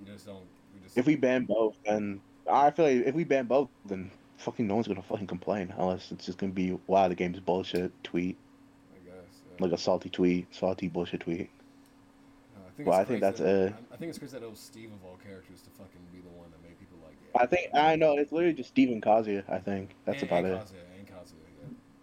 You 0.00 0.12
just 0.12 0.26
don't. 0.26 0.36
You 0.74 0.80
just. 0.84 0.98
If 0.98 1.06
we 1.06 1.16
ban 1.16 1.44
both, 1.44 1.76
then 1.84 2.20
I 2.50 2.70
feel 2.70 2.84
like 2.84 3.06
if 3.06 3.14
we 3.14 3.24
ban 3.24 3.46
both, 3.46 3.68
then 3.86 4.10
fucking 4.38 4.66
no 4.66 4.74
one's 4.74 4.86
gonna 4.86 5.02
fucking 5.02 5.26
complain 5.26 5.72
unless 5.78 6.12
it's 6.12 6.26
just 6.26 6.38
gonna 6.38 6.52
be 6.52 6.78
wow 6.86 7.08
the 7.08 7.14
game's 7.14 7.40
bullshit 7.40 7.90
tweet 8.04 8.36
I 8.94 8.98
guess. 9.04 9.14
Yeah. 9.50 9.64
like 9.64 9.72
a 9.72 9.78
salty 9.78 10.10
tweet, 10.10 10.54
salty 10.54 10.88
bullshit 10.88 11.20
tweet. 11.20 11.48
Uh, 12.54 12.60
I 12.66 12.70
think 12.76 12.88
well, 12.88 13.00
I 13.00 13.04
think 13.04 13.20
that's 13.20 13.40
that, 13.40 13.48
it. 13.48 13.74
I, 13.92 13.96
think 13.96 14.10
it's 14.10 14.18
crazy 14.18 14.38
that 14.38 14.44
it 14.44 14.50
was 14.50 14.58
Steve 14.58 14.90
of 14.92 15.04
all 15.04 15.18
characters 15.24 15.62
to 15.62 15.70
fucking 15.70 16.00
be 16.12 16.20
the 16.20 16.36
one 16.36 16.48
that 16.50 16.62
made 16.62 16.78
people 16.78 16.98
like. 17.02 17.16
Yeah. 17.34 17.42
I 17.42 17.46
think 17.46 17.74
I 17.74 17.96
know 17.96 18.18
it's 18.18 18.32
literally 18.32 18.54
just 18.54 18.68
Steven 18.70 19.00
Kazuya. 19.00 19.42
I 19.48 19.58
think 19.58 19.94
that's 20.04 20.22
and, 20.22 20.30
about 20.30 20.44
and 20.44 20.54
it. 20.54 20.58
Kazuya, 20.58 20.80
and. 20.80 20.85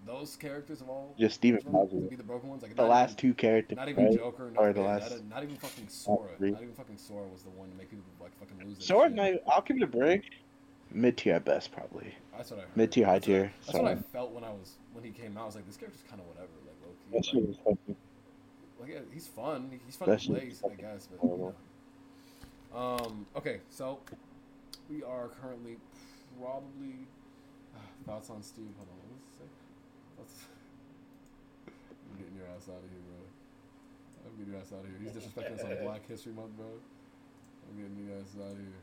Those 0.06 0.36
characters 0.36 0.82
of 0.82 0.90
all. 0.90 1.14
Just 1.18 1.36
Steven 1.36 1.62
which? 1.66 1.90
To 1.92 1.96
be 2.10 2.16
the 2.16 2.24
broken 2.24 2.50
ones. 2.50 2.62
Like 2.62 2.76
The 2.76 2.84
last 2.84 3.12
even, 3.12 3.18
two 3.18 3.34
characters, 3.36 3.78
Not 3.78 3.88
even 3.90 4.06
right? 4.06 4.18
Joker. 4.18 4.52
Not, 4.52 4.62
Or 4.64 4.74
the 4.74 4.82
yeah, 4.82 4.88
last- 4.88 5.12
Not, 5.12 5.30
not 5.30 5.44
even 5.44 5.56
fucking 5.56 5.88
Sora. 5.88 6.30
three. 6.38 6.52
Not 6.52 6.62
even 6.62 6.74
fucking 6.74 6.98
Sora 6.98 7.26
was 7.28 7.44
the 7.44 7.50
one 7.52 7.70
to 7.70 7.78
make 7.78 7.90
people 7.90 8.04
like 8.20 8.32
fucking 8.40 8.68
lose. 8.68 8.86
Sword 8.86 9.16
shit. 9.16 9.44
I'll 9.48 9.62
give 9.62 9.78
it 9.78 9.84
a 9.84 9.88
break. 9.88 10.24
Mid 10.92 11.18
tier 11.18 11.36
at 11.36 11.46
best, 11.46 11.72
probably. 11.72 12.14
That's 12.38 12.52
what 12.52 12.60
I 12.60 12.64
heard. 12.64 12.76
Mid 12.78 12.92
tier, 12.92 13.06
high 13.06 13.20
tier. 13.20 13.52
That's 13.66 13.78
what 13.80 13.88
I 13.88 13.96
felt 13.96 14.32
when 14.32 14.44
I 14.44 14.50
was 14.52 14.74
when 14.94 15.04
he 15.04 15.12
came 15.12 15.38
out. 15.38 15.44
I 15.44 15.46
was 15.48 15.56
like, 15.56 15.66
this 15.66 15.78
character's 15.78 16.04
kind 16.10 16.22
of 16.22 16.28
whatever. 16.28 16.50
Like 16.66 16.76
low 16.84 17.18
that 17.18 17.24
key. 17.24 17.32
shit 17.32 17.36
Like, 17.40 17.48
was 17.48 17.58
fucking. 17.58 17.96
like 18.82 18.90
yeah, 18.92 19.00
he's 19.14 19.28
fun. 19.28 19.80
He's 19.86 19.96
fun 19.96 20.10
That 20.10 20.20
to 20.20 20.28
play, 20.28 20.52
I 20.66 20.76
guess. 20.82 21.08
But 21.10 21.24
you 21.28 21.54
know. 22.74 22.78
Um. 22.78 23.26
Okay. 23.38 23.62
So 23.70 24.00
we 24.90 25.02
are 25.04 25.30
currently 25.42 25.78
probably 26.40 27.08
thoughts 28.06 28.30
on 28.30 28.44
Steve. 28.44 28.68
Hold 28.78 28.90
on. 28.90 28.98
What 29.00 29.10
does 29.18 29.28
it 29.28 29.38
say? 29.40 29.48
Thoughts- 30.18 30.46
I'm 32.14 32.22
getting 32.22 32.38
your 32.38 32.46
ass 32.54 32.70
out 32.70 32.78
of 32.78 32.90
here, 32.94 33.02
bro. 33.10 33.18
I'm 34.22 34.34
getting 34.38 34.54
your 34.54 34.62
ass 34.62 34.70
out 34.70 34.86
of 34.86 34.90
here. 34.94 35.02
He's 35.02 35.18
disrespecting 35.18 35.58
us 35.58 35.66
on 35.66 35.74
Black 35.90 36.06
History 36.06 36.34
Month, 36.34 36.54
bro. 36.54 36.70
I'm 36.70 37.74
getting 37.74 37.98
you 37.98 38.14
guys 38.14 38.30
out 38.38 38.54
of 38.54 38.62
here. 38.62 38.82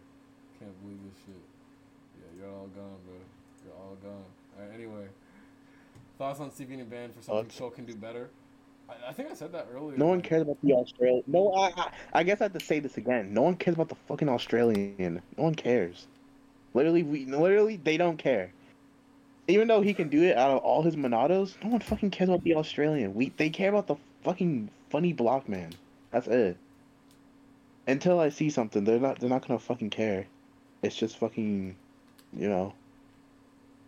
Can't 0.58 0.74
believe 0.82 0.98
this 1.06 1.18
shit. 1.22 1.44
Yeah, 2.18 2.42
you're 2.42 2.50
all 2.50 2.66
gone, 2.74 2.98
bro. 3.06 3.22
You're 3.62 3.78
all 3.78 3.96
gone. 4.02 4.26
All 4.58 4.66
right. 4.66 4.74
Anyway, 4.74 5.06
thoughts 6.18 6.40
on 6.40 6.50
Steve 6.50 6.70
getting 6.70 6.90
banned 6.90 7.14
for 7.14 7.22
something 7.22 7.38
uh, 7.38 7.42
Thoughts? 7.42 7.56
Cho 7.56 7.70
can 7.70 7.86
do 7.86 7.94
better. 7.94 8.30
I, 8.88 9.10
I 9.10 9.12
think 9.12 9.30
I 9.30 9.34
said 9.34 9.52
that 9.52 9.68
earlier. 9.72 9.96
No 9.96 10.06
one 10.06 10.20
cares 10.22 10.42
about 10.42 10.58
the 10.62 10.72
Australian. 10.72 11.22
No, 11.26 11.54
I, 11.54 11.72
I, 11.76 11.90
I 12.12 12.22
guess 12.24 12.40
I 12.40 12.44
have 12.44 12.52
to 12.54 12.64
say 12.64 12.80
this 12.80 12.96
again. 12.96 13.32
No 13.32 13.42
one 13.42 13.54
cares 13.54 13.74
about 13.74 13.88
the 13.88 13.96
fucking 14.08 14.28
Australian. 14.28 15.22
No 15.36 15.44
one 15.44 15.54
cares. 15.54 16.08
Literally, 16.74 17.02
we 17.02 17.26
literally 17.26 17.76
they 17.76 17.96
don't 17.96 18.16
care. 18.16 18.52
Even 19.50 19.68
though 19.68 19.80
he 19.80 19.92
can 19.94 20.08
do 20.08 20.22
it 20.22 20.36
out 20.36 20.50
of 20.50 20.58
all 20.58 20.82
his 20.82 20.96
Monados, 20.96 21.54
no 21.62 21.70
one 21.70 21.80
fucking 21.80 22.10
cares 22.10 22.28
about 22.28 22.44
the 22.44 22.54
Australian. 22.56 23.14
We 23.14 23.30
they 23.36 23.50
care 23.50 23.68
about 23.70 23.86
the 23.86 23.96
fucking 24.22 24.70
funny 24.90 25.12
block 25.12 25.48
man. 25.48 25.72
That's 26.10 26.26
it. 26.28 26.56
Until 27.86 28.20
I 28.20 28.28
see 28.28 28.50
something, 28.50 28.84
they're 28.84 29.00
not 29.00 29.18
they're 29.20 29.28
not 29.28 29.46
gonna 29.46 29.58
fucking 29.58 29.90
care. 29.90 30.26
It's 30.82 30.96
just 30.96 31.18
fucking, 31.18 31.76
you 32.36 32.48
know. 32.48 32.74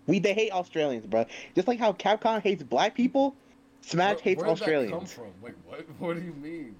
We 0.07 0.19
they 0.19 0.35
hate 0.35 0.51
Australians, 0.53 1.07
bro. 1.07 1.27
Just 1.55 1.69
like 1.69 1.79
how 1.79 1.93
Capcom 1.93 2.43
hates 2.43 2.63
black 2.63 2.95
people, 2.95 3.35
Smash 3.83 4.17
where- 4.17 4.23
hates 4.25 4.43
where 4.43 4.55
did 4.55 4.59
that 4.59 4.65
come 4.65 5.03
Australians. 5.03 5.13
from? 5.13 5.33
Wait, 5.41 5.55
what? 5.67 5.87
What 5.99 6.17
do 6.17 6.23
you 6.23 6.35
mean? 6.35 6.75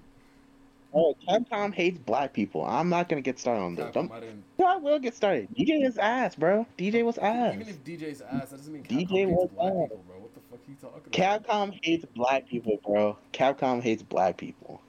Oh, 0.95 1.15
Capcom 1.27 1.73
hates 1.73 1.97
black 1.97 2.33
people. 2.33 2.63
I'm 2.63 2.89
not 2.89 3.09
gonna 3.09 3.21
get 3.21 3.39
started 3.39 3.61
on 3.61 3.75
this. 3.75 3.85
Capcom, 3.95 4.11
I 4.11 4.19
didn't. 4.19 4.43
no, 4.59 4.65
I 4.65 4.75
will 4.77 4.99
get 4.99 5.15
started. 5.15 5.47
DJ 5.55 5.83
is 5.85 5.97
ass, 5.97 6.35
bro. 6.35 6.65
DJ 6.77 7.03
was 7.03 7.17
ass. 7.17 7.55
Even 7.55 7.67
if 7.67 7.83
DJ's 7.83 8.21
ass, 8.21 8.49
that 8.51 8.57
doesn't 8.57 8.71
mean 8.73 8.83
Capcom 8.83 9.07
DJ 9.07 9.09
hates 9.09 9.31
was 9.31 9.49
black 9.55 9.73
ass. 9.73 9.81
people, 9.89 10.03
bro. 10.07 10.17
What 10.19 10.33
the 10.35 10.39
fuck 10.51 10.59
are 10.59 10.69
you 10.69 10.77
talking 10.79 11.01
about? 11.39 11.47
Capcom 11.71 11.79
hates 11.83 12.05
black 12.15 12.47
people, 12.47 12.79
bro. 12.85 13.17
Capcom 13.33 13.81
hates 13.81 14.03
black 14.03 14.37
people. 14.37 14.81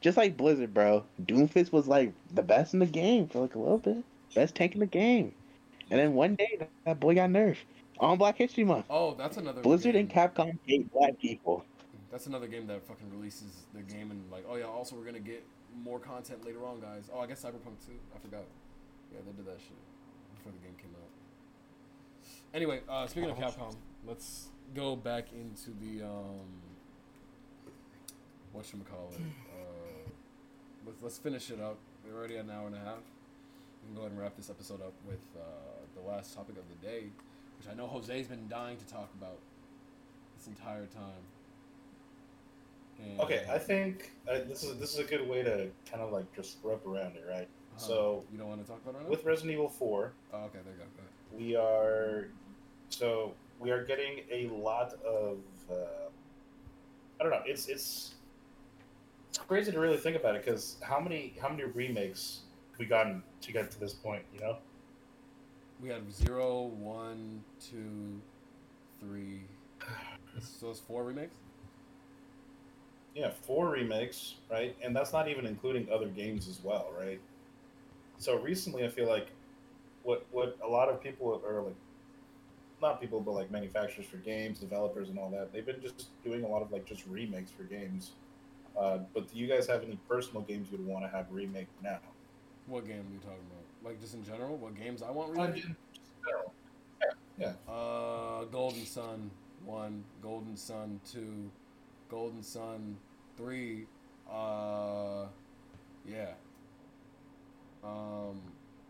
Just 0.00 0.16
like 0.16 0.36
Blizzard, 0.36 0.72
bro. 0.74 1.04
Doomfist 1.22 1.72
was 1.72 1.88
like 1.88 2.12
the 2.32 2.42
best 2.42 2.74
in 2.74 2.80
the 2.80 2.86
game 2.86 3.26
for 3.28 3.40
like 3.40 3.54
a 3.54 3.58
little 3.58 3.78
bit. 3.78 4.04
Best 4.34 4.54
tank 4.54 4.74
in 4.74 4.80
the 4.80 4.86
game. 4.86 5.32
And 5.90 6.00
then 6.00 6.14
one 6.14 6.34
day 6.34 6.56
that- 6.58 6.70
that 6.84 7.00
boy 7.00 7.14
got 7.14 7.30
nerfed. 7.30 7.58
On 8.00 8.18
Black 8.18 8.36
History 8.36 8.64
Month. 8.64 8.86
Oh, 8.90 9.14
that's 9.14 9.36
another. 9.36 9.60
Blizzard 9.62 9.92
game. 9.92 10.00
and 10.02 10.10
Capcom 10.10 10.58
hate 10.66 10.90
black 10.92 11.18
people. 11.20 11.64
That's 12.14 12.28
another 12.28 12.46
game 12.46 12.68
that 12.68 12.86
fucking 12.86 13.10
releases 13.10 13.64
the 13.74 13.82
game 13.82 14.12
and 14.12 14.22
like, 14.30 14.44
oh 14.48 14.54
yeah, 14.54 14.66
also 14.66 14.94
we're 14.94 15.04
gonna 15.04 15.18
get 15.18 15.42
more 15.82 15.98
content 15.98 16.46
later 16.46 16.64
on, 16.64 16.78
guys. 16.78 17.10
Oh, 17.12 17.18
I 17.18 17.26
guess 17.26 17.42
Cyberpunk 17.42 17.84
too. 17.84 17.98
I 18.14 18.20
forgot. 18.20 18.44
Yeah, 19.12 19.18
they 19.26 19.32
did 19.32 19.44
that 19.46 19.58
shit 19.58 19.76
before 20.36 20.52
the 20.52 20.58
game 20.58 20.76
came 20.78 20.94
out. 20.94 21.10
Anyway, 22.54 22.82
uh, 22.88 23.08
speaking 23.08 23.30
of 23.30 23.36
Capcom, 23.36 23.74
let's 24.06 24.46
go 24.76 24.94
back 24.94 25.32
into 25.32 25.70
the 25.82 26.06
um, 26.06 26.46
what 28.52 28.64
should 28.64 28.78
we 28.78 28.84
call 28.84 29.10
it? 29.12 29.20
Uh, 29.50 30.08
let's 30.86 31.02
let's 31.02 31.18
finish 31.18 31.50
it 31.50 31.60
up. 31.60 31.78
We're 32.06 32.16
already 32.16 32.36
at 32.36 32.44
an 32.44 32.52
hour 32.52 32.68
and 32.68 32.76
a 32.76 32.78
half. 32.78 33.02
We 33.82 33.88
can 33.88 33.96
go 33.96 34.02
ahead 34.02 34.12
and 34.12 34.20
wrap 34.20 34.36
this 34.36 34.50
episode 34.50 34.82
up 34.82 34.94
with 35.04 35.18
uh, 35.36 35.42
the 35.96 36.08
last 36.08 36.32
topic 36.32 36.54
of 36.58 36.64
the 36.68 36.86
day, 36.86 37.06
which 37.58 37.68
I 37.68 37.74
know 37.74 37.88
Jose's 37.88 38.28
been 38.28 38.46
dying 38.46 38.76
to 38.76 38.86
talk 38.86 39.10
about 39.20 39.40
this 40.38 40.46
entire 40.46 40.86
time. 40.86 41.33
And, 43.02 43.20
Okay, 43.20 43.44
I 43.50 43.58
think 43.58 44.12
uh, 44.28 44.38
this 44.48 44.62
is 44.62 44.76
this 44.78 44.92
is 44.94 44.98
a 44.98 45.04
good 45.04 45.28
way 45.28 45.42
to 45.42 45.68
kind 45.90 46.02
of 46.02 46.12
like 46.12 46.32
just 46.34 46.58
rope 46.62 46.86
around 46.86 47.16
it, 47.16 47.24
right? 47.28 47.48
uh, 47.76 47.78
so- 47.78 48.24
you 48.32 48.38
don't 48.38 48.48
want 48.48 48.62
to 48.64 48.70
talk 48.70 48.80
about 48.82 48.94
it 48.96 48.98
right? 49.02 49.08
With 49.10 49.24
Resident 49.24 49.52
Evil 49.52 49.68
Four, 49.68 50.12
oh, 50.32 50.44
okay, 50.44 50.58
there 50.64 50.74
you 50.74 50.78
go. 50.78 50.84
go 50.96 51.36
we 51.36 51.56
are 51.56 52.28
so 52.88 53.34
we 53.58 53.70
are 53.70 53.84
getting 53.84 54.20
a 54.30 54.48
lot 54.48 54.92
of 55.04 55.38
uh, 55.70 55.74
I 57.18 57.22
don't 57.22 57.30
know. 57.30 57.42
It's 57.46 57.68
it's 57.68 58.14
it's 59.28 59.38
crazy 59.38 59.72
to 59.72 59.80
really 59.80 59.96
think 59.96 60.16
about 60.16 60.36
it 60.36 60.44
because 60.44 60.76
how 60.82 61.00
many 61.00 61.34
how 61.40 61.48
many 61.48 61.64
remakes 61.64 62.42
have 62.72 62.78
we 62.78 62.86
gotten 62.86 63.22
to 63.40 63.52
get 63.52 63.70
to 63.72 63.80
this 63.80 63.92
point? 63.92 64.22
You 64.32 64.40
know, 64.40 64.56
We 65.80 65.88
had 65.88 66.10
zero, 66.12 66.62
one, 66.62 67.42
two, 67.60 68.20
three. 69.00 69.40
So 70.40 70.70
it's 70.70 70.80
four 70.80 71.04
remakes. 71.04 71.36
Yeah, 73.14 73.30
four 73.30 73.68
remakes, 73.70 74.34
right? 74.50 74.76
And 74.82 74.94
that's 74.94 75.12
not 75.12 75.28
even 75.28 75.46
including 75.46 75.88
other 75.92 76.08
games 76.08 76.48
as 76.48 76.60
well, 76.62 76.92
right? 76.98 77.20
So 78.18 78.38
recently, 78.38 78.84
I 78.84 78.88
feel 78.88 79.08
like 79.08 79.28
what 80.02 80.24
what 80.32 80.56
a 80.62 80.68
lot 80.68 80.88
of 80.88 81.02
people 81.02 81.40
are 81.46 81.62
like, 81.62 81.74
not 82.82 83.00
people, 83.00 83.20
but 83.20 83.32
like 83.32 83.50
manufacturers 83.50 84.06
for 84.06 84.16
games, 84.18 84.58
developers, 84.58 85.08
and 85.08 85.18
all 85.18 85.30
that. 85.30 85.52
They've 85.52 85.64
been 85.66 85.80
just 85.80 86.06
doing 86.24 86.44
a 86.44 86.48
lot 86.48 86.62
of 86.62 86.72
like 86.72 86.84
just 86.86 87.06
remakes 87.06 87.50
for 87.50 87.62
games. 87.64 88.12
Uh, 88.78 88.98
but 89.14 89.32
do 89.32 89.38
you 89.38 89.46
guys 89.46 89.66
have 89.68 89.82
any 89.84 89.96
personal 90.08 90.42
games 90.42 90.68
you'd 90.72 90.84
want 90.84 91.04
to 91.04 91.08
have 91.08 91.26
remake 91.30 91.68
now? 91.82 91.98
What 92.66 92.86
game 92.86 92.98
are 92.98 93.12
you 93.12 93.18
talking 93.20 93.38
about? 93.50 93.90
Like 93.90 94.00
just 94.00 94.14
in 94.14 94.24
general, 94.24 94.56
what 94.56 94.74
games 94.76 95.02
I 95.02 95.10
want 95.10 95.30
Uh, 95.30 95.42
remade? 95.42 95.54
just 95.56 95.66
in 95.68 95.76
general. 96.26 96.52
Yeah, 97.38 97.52
Uh, 97.72 98.44
Golden 98.44 98.84
Sun 98.84 99.30
one, 99.64 100.02
Golden 100.22 100.56
Sun 100.56 101.00
two, 101.10 101.50
Golden 102.10 102.42
Sun 102.42 102.96
three. 103.36 103.86
Uh, 104.30 105.26
yeah. 106.08 106.32
Um, 107.82 108.40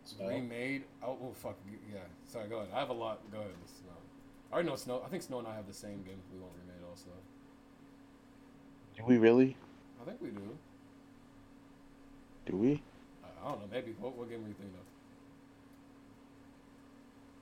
Snow? 0.04 0.28
remade. 0.28 0.84
Oh, 1.02 1.18
oh 1.22 1.32
fuck. 1.32 1.56
Yeah. 1.92 2.00
Sorry. 2.24 2.48
Go 2.48 2.58
ahead. 2.58 2.68
I 2.74 2.80
have 2.80 2.90
a 2.90 2.94
lot. 2.94 3.20
Go 3.32 3.38
ahead. 3.38 3.50
Snow. 3.66 3.90
I 4.50 4.54
already 4.54 4.68
know 4.68 4.76
Snow. 4.76 5.02
I 5.04 5.08
think 5.08 5.22
Snow 5.22 5.38
and 5.38 5.48
I 5.48 5.54
have 5.54 5.66
the 5.66 5.74
same 5.74 6.02
game. 6.02 6.20
We 6.32 6.40
want 6.40 6.52
remade 6.60 6.82
also. 6.88 7.10
Do 8.96 9.04
we 9.04 9.18
really? 9.18 9.56
I 10.00 10.04
think 10.04 10.20
we 10.20 10.28
do. 10.28 10.56
Do 12.46 12.56
we? 12.56 12.82
I, 13.24 13.46
I 13.46 13.50
don't 13.50 13.60
know. 13.60 13.66
Maybe. 13.72 13.94
What, 13.98 14.16
what 14.16 14.28
game 14.28 14.42
were 14.42 14.48
you 14.48 14.54
thinking 14.54 14.78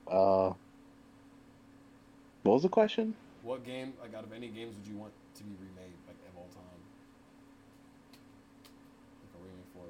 of? 0.07 0.51
Uh. 0.51 0.53
What 2.43 2.53
was 2.55 2.63
the 2.63 2.69
question? 2.69 3.15
What 3.41 3.65
game, 3.65 3.93
like 4.01 4.13
out 4.13 4.25
of 4.25 4.33
any 4.33 4.47
games, 4.49 4.75
would 4.75 4.85
you 4.85 4.97
want 4.97 5.13
to 5.35 5.43
be 5.43 5.51
remade, 5.59 5.95
like 6.07 6.17
of 6.29 6.37
all 6.37 6.49
time? 6.53 6.81
Like 9.23 9.33
a 9.35 9.39
remake 9.43 9.71
for 9.73 9.85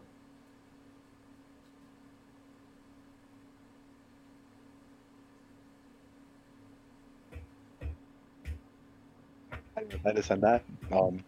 it. 9.78 9.90
I 10.06 10.12
just 10.14 10.28
said 10.28 10.42
that. 10.42 10.64
Um. 10.92 11.24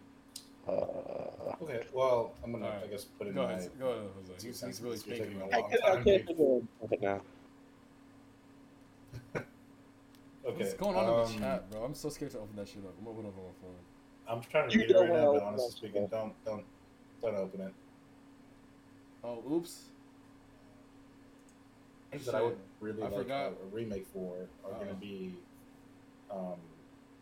Uh. 0.68 0.72
Okay, 1.62 1.80
well, 1.92 2.34
I'm 2.44 2.52
gonna, 2.52 2.66
Alright. 2.66 2.84
I 2.84 2.86
guess, 2.88 3.04
put 3.04 3.28
in 3.28 3.34
Go 3.34 3.44
my. 3.44 3.52
ahead. 3.52 3.70
Go 3.78 3.88
ahead, 3.88 4.08
Jose. 4.28 4.46
He's, 4.46 4.60
he's 4.62 4.80
really 4.82 4.96
since 4.96 5.06
you're 5.06 5.16
thinking 5.16 5.38
taking 5.40 5.54
about 5.54 5.72
a 5.72 5.74
it. 5.74 5.80
long 5.82 5.90
I 5.92 5.94
time. 5.94 6.04
can't 6.04 6.26
think 6.26 6.38
of 6.82 6.92
it 6.92 7.02
now. 7.02 7.20
Okay. 10.46 10.58
What's 10.62 10.74
going 10.74 10.94
on 10.96 11.04
in 11.04 11.10
um, 11.10 11.32
the 11.32 11.38
chat, 11.40 11.70
bro? 11.72 11.82
I'm 11.82 11.94
so 11.94 12.08
scared 12.08 12.30
to 12.30 12.38
open 12.38 12.54
that 12.54 12.68
shit 12.68 12.78
up. 12.84 12.94
I'm 13.00 13.08
opening 13.08 13.32
up 13.32 13.36
on 13.36 13.44
my 13.46 13.50
phone. 13.60 13.74
I'm 14.28 14.40
trying 14.48 14.68
to 14.70 14.74
You 14.76 14.82
read 14.82 14.90
it 14.90 14.92
don't 14.92 15.08
right 15.08 15.18
now, 15.18 15.26
wanna 15.26 15.32
but 15.32 15.36
open 15.42 15.48
honestly 15.48 15.70
speaking, 15.88 16.06
don't, 16.06 16.44
don't, 16.44 16.64
don't 17.20 17.34
open 17.34 17.60
it. 17.62 17.72
Oh, 19.24 19.42
oops. 19.52 19.86
Things 22.12 22.26
that 22.26 22.36
I 22.36 22.42
would 22.42 22.56
really 22.80 23.02
I 23.02 23.08
like 23.08 23.28
a, 23.28 23.54
a 23.60 23.66
remake 23.72 24.06
for 24.12 24.36
are 24.64 24.70
going 24.74 24.82
Uh-oh. 24.86 24.94
to 24.94 25.00
be, 25.00 25.34
um, 26.30 26.60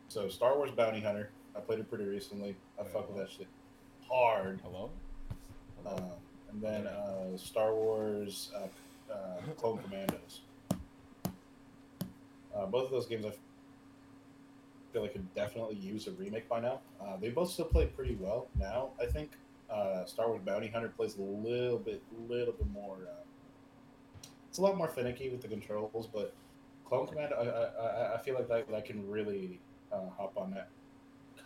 so 0.08 0.28
Star 0.28 0.54
Wars 0.58 0.70
Bounty 0.72 1.00
Hunter. 1.00 1.30
I 1.56 1.60
played 1.60 1.78
it 1.80 1.88
pretty 1.88 2.04
recently. 2.04 2.56
I 2.78 2.82
Wait, 2.82 2.92
fuck 2.92 3.08
with 3.08 3.18
that 3.18 3.30
shit 3.30 3.46
hard. 4.08 4.60
Hello? 4.62 4.90
Hello? 5.82 5.96
Um, 5.96 6.02
and 6.52 6.62
then 6.62 6.86
uh, 6.86 7.36
Star 7.36 7.74
Wars 7.74 8.50
uh, 8.54 9.12
uh, 9.12 9.40
Clone 9.56 9.78
Commandos. 9.78 10.40
Uh, 12.54 12.66
both 12.66 12.84
of 12.86 12.90
those 12.90 13.06
games 13.06 13.24
I 13.26 13.32
feel 14.92 15.02
like 15.02 15.12
could 15.12 15.34
definitely 15.34 15.76
use 15.76 16.06
a 16.06 16.12
remake 16.12 16.48
by 16.48 16.60
now. 16.60 16.80
Uh, 17.00 17.16
they 17.20 17.30
both 17.30 17.50
still 17.50 17.64
play 17.64 17.86
pretty 17.86 18.16
well 18.20 18.46
now. 18.58 18.90
I 19.00 19.06
think 19.06 19.32
uh, 19.70 20.04
Star 20.04 20.28
Wars 20.28 20.40
Bounty 20.44 20.68
Hunter 20.68 20.88
plays 20.96 21.16
a 21.16 21.22
little 21.22 21.78
bit, 21.78 22.00
little 22.28 22.52
bit 22.52 22.70
more. 22.72 22.96
Uh, 23.02 23.22
it's 24.48 24.58
a 24.58 24.62
lot 24.62 24.76
more 24.76 24.86
finicky 24.88 25.30
with 25.30 25.42
the 25.42 25.48
controls, 25.48 26.06
but 26.12 26.32
Clone 26.84 27.08
Commando, 27.08 27.34
I, 27.36 27.42
I, 27.42 27.88
I- 28.12 28.14
I 28.14 28.18
feel 28.18 28.34
like 28.34 28.46
that, 28.48 28.70
that 28.70 28.84
can 28.84 29.08
really 29.10 29.58
uh, 29.92 30.08
hop 30.16 30.36
on 30.36 30.52
that. 30.52 30.68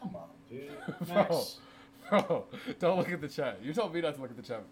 Come 0.00 0.16
on, 0.16 0.28
dude, 0.48 0.70
Max. 1.08 1.56
Bro, 2.10 2.46
don't 2.78 2.98
look 2.98 3.12
at 3.12 3.20
the 3.20 3.28
chat. 3.28 3.58
You 3.62 3.74
told 3.74 3.92
me 3.94 4.00
not 4.00 4.14
to 4.14 4.20
look 4.22 4.30
at 4.30 4.36
the 4.36 4.42
chat. 4.42 4.62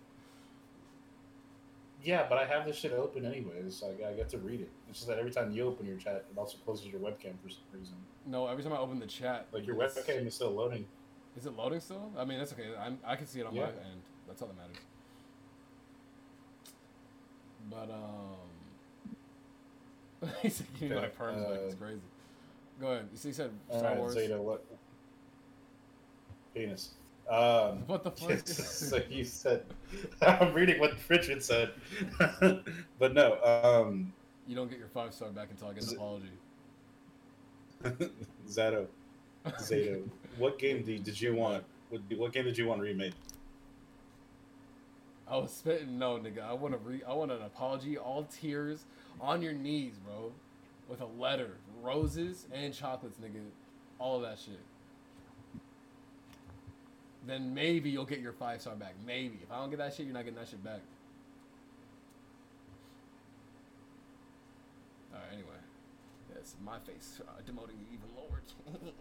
Yeah, 2.03 2.25
but 2.29 2.39
I 2.39 2.47
have 2.47 2.65
this 2.65 2.77
shit 2.77 2.93
open 2.93 3.27
anyways. 3.27 3.75
So 3.77 3.89
I, 3.89 3.91
I 4.11 4.13
get 4.15 4.29
to 4.31 4.39
read 4.39 4.61
it. 4.61 4.71
It's 4.89 4.99
just 5.01 5.09
that 5.09 5.19
every 5.19 5.33
time 5.33 5.51
you 5.53 5.67
open 5.67 5.85
your 5.87 5.97
chat, 5.99 6.25
it 6.31 6.39
also 6.39 6.57
closes 6.65 6.87
your 6.87 7.01
webcam 7.01 7.35
for 7.43 7.51
some 7.51 7.65
reason. 7.73 7.95
No, 8.25 8.47
every 8.47 8.63
time 8.63 8.73
I 8.73 8.79
open 8.79 9.01
the 9.01 9.07
chat, 9.07 9.49
Like 9.53 9.67
your 9.67 9.77
it's- 9.83 9.99
webcam 9.99 10.27
is 10.27 10.35
still 10.35 10.53
loading. 10.53 10.87
Is 11.37 11.45
it 11.45 11.55
loading 11.55 11.81
still? 11.81 12.11
I 12.17 12.25
mean, 12.25 12.39
that's 12.39 12.53
okay. 12.55 12.69
I'm, 12.81 12.99
I 13.07 13.15
can 13.17 13.27
see 13.27 13.41
it 13.41 13.47
on 13.47 13.55
my 13.55 13.65
end. 13.65 14.01
That's 14.27 14.41
all 14.41 14.49
that 14.49 14.57
matters. 14.57 14.79
But 17.71 17.91
um, 17.93 18.39
he 20.41 20.49
said 20.49 20.67
you 20.81 20.89
need 20.89 20.95
my 20.95 21.09
perms 21.09 21.47
back. 21.49 21.59
It's 21.67 21.75
uh, 21.75 21.79
crazy. 21.79 22.01
Go 22.81 22.87
ahead. 22.93 23.09
You 23.13 23.19
see, 23.19 23.29
he 23.29 23.35
said 23.35 23.51
Star 23.69 23.83
right, 23.83 23.97
Wars. 23.99 24.15
Zeta, 24.15 24.41
what? 24.41 24.65
Penis. 26.57 26.91
Um, 27.31 27.83
What 27.87 28.03
the 28.03 28.11
fuck? 28.11 28.39
so 28.47 29.01
you 29.11 29.25
said, 29.25 29.65
I'm 30.23 30.55
reading 30.55 30.81
what 30.81 30.95
Richard 31.09 31.43
said, 31.43 31.73
but 32.99 33.15
no. 33.15 33.39
Um, 33.43 34.13
You 34.49 34.57
don't 34.57 34.71
get 34.71 34.79
your 34.79 34.89
five 34.89 35.13
star 35.13 35.29
back 35.31 35.49
until 35.51 35.69
I 35.69 35.73
get 35.75 35.83
an 35.83 35.89
Z- 35.91 35.97
apology. 35.97 36.31
Zato, 38.49 38.87
Zato, 39.47 40.03
what 40.39 40.59
game 40.59 40.83
did, 40.83 41.05
did 41.05 41.21
you 41.21 41.35
want 41.35 41.63
What, 41.91 42.01
what 42.17 42.33
game 42.33 42.45
did 42.45 42.57
you 42.57 42.67
want 42.67 42.81
remade? 42.81 43.15
I 45.29 45.37
was 45.37 45.53
spitting 45.53 45.99
no, 45.99 46.19
nigga. 46.19 46.49
I 46.49 46.53
want 46.53 46.73
to 46.73 46.79
re. 46.79 47.03
I 47.07 47.13
want 47.13 47.33
an 47.33 47.43
apology, 47.43 47.99
all 47.99 48.25
tears, 48.25 48.85
on 49.21 49.43
your 49.43 49.53
knees, 49.53 49.95
bro, 50.05 50.33
with 50.89 51.01
a 51.01 51.07
letter, 51.07 51.57
roses 51.83 52.47
and 52.53 52.73
chocolates, 52.73 53.19
nigga, 53.19 53.43
all 53.99 54.17
of 54.17 54.23
that 54.23 54.39
shit. 54.39 54.61
Then 57.27 57.53
maybe 57.53 57.91
you'll 57.91 58.05
get 58.05 58.21
your 58.21 58.33
five 58.33 58.61
star 58.61 58.75
back. 58.77 58.95
Maybe 59.05 59.41
if 59.43 59.51
I 59.51 59.57
don't 59.59 59.71
get 59.71 59.79
that 59.81 59.95
shit, 59.95 60.07
you're 60.07 60.15
not 60.15 60.25
getting 60.25 60.39
that 60.39 60.49
shit 60.49 60.63
back. 60.63 60.81
All 65.13 65.19
right. 65.21 65.33
Anyway, 65.33 65.59
yes, 66.35 66.55
my 66.65 66.79
face 66.79 67.21
uh, 67.27 67.33
demoting 67.43 67.79
you 67.81 67.87
even 67.93 68.09
lower. 68.17 68.43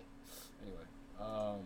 anyway, 0.63 0.85
um. 1.19 1.59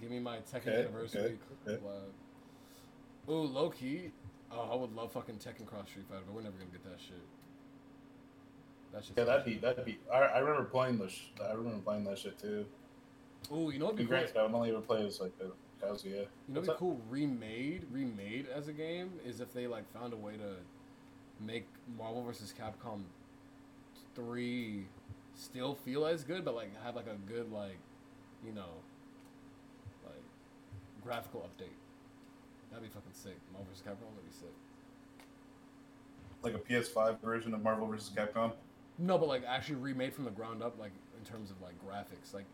Give 0.00 0.10
me 0.10 0.18
my 0.18 0.38
Tekken 0.38 0.68
Okay, 0.68 0.78
anniversary 0.78 1.20
okay, 1.20 1.36
okay. 1.74 1.82
collab. 1.84 3.30
Ooh, 3.30 3.42
low 3.42 3.68
key. 3.68 4.10
Oh, 4.50 4.70
I 4.72 4.74
would 4.74 4.96
love 4.96 5.12
fucking 5.12 5.36
Tekken 5.36 5.66
Cross 5.66 5.90
Street 5.90 6.06
Fighter, 6.08 6.22
but 6.26 6.34
we're 6.34 6.40
never 6.42 6.56
gonna 6.56 6.70
get 6.70 6.82
that 6.84 6.98
shit. 6.98 7.20
That 8.92 9.04
shit. 9.04 9.12
Yeah, 9.18 9.24
that'd 9.24 9.44
be 9.44 9.58
that'd 9.58 9.84
be. 9.84 9.98
I, 10.12 10.20
I 10.20 10.38
remember 10.38 10.64
playing 10.64 10.98
the. 10.98 11.08
Sh- 11.08 11.30
I 11.46 11.52
remember 11.52 11.80
playing 11.84 12.04
that 12.04 12.18
shit 12.18 12.38
too. 12.38 12.64
Ooh, 13.52 13.70
you 13.70 13.78
know 13.78 13.86
what'd 13.86 13.98
be 13.98 14.04
great, 14.04 14.36
I've 14.36 14.54
only 14.54 14.70
ever 14.70 14.80
played 14.80 15.06
as 15.06 15.20
like 15.20 15.36
the 15.38 15.52
Kazuya. 15.82 16.04
You 16.04 16.20
know 16.48 16.60
What's 16.60 16.68
what'd 16.68 16.76
be 16.76 16.78
cool? 16.78 17.00
Remade, 17.08 17.86
remade 17.90 18.46
as 18.54 18.68
a 18.68 18.72
game 18.72 19.12
is 19.24 19.40
if 19.40 19.52
they 19.52 19.66
like 19.66 19.90
found 19.92 20.12
a 20.12 20.16
way 20.16 20.36
to 20.36 20.56
make 21.44 21.66
Marvel 21.96 22.22
vs. 22.22 22.54
Capcom 22.58 23.02
three 24.14 24.86
still 25.34 25.74
feel 25.74 26.06
as 26.06 26.22
good, 26.22 26.44
but 26.44 26.54
like 26.54 26.70
have 26.84 26.96
like 26.96 27.06
a 27.06 27.16
good 27.30 27.50
like, 27.50 27.78
you 28.44 28.52
know, 28.52 28.70
like 30.04 30.22
graphical 31.02 31.40
update. 31.40 31.68
That'd 32.70 32.84
be 32.84 32.92
fucking 32.92 33.12
sick. 33.12 33.36
Marvel 33.52 33.68
vs. 33.72 33.82
Capcom 33.82 34.14
would 34.14 34.26
be 34.26 34.36
sick. 34.36 34.54
Like 36.42 36.54
a 36.54 36.58
PS5 36.58 37.20
version 37.20 37.52
of 37.54 37.62
Marvel 37.62 37.86
vs. 37.86 38.10
Capcom. 38.14 38.52
No, 38.98 39.18
but 39.18 39.28
like 39.28 39.44
actually 39.46 39.76
remade 39.76 40.14
from 40.14 40.24
the 40.24 40.30
ground 40.30 40.62
up, 40.62 40.78
like 40.78 40.92
in 41.18 41.24
terms 41.24 41.50
of 41.50 41.60
like 41.62 41.74
graphics, 41.84 42.34
like, 42.34 42.44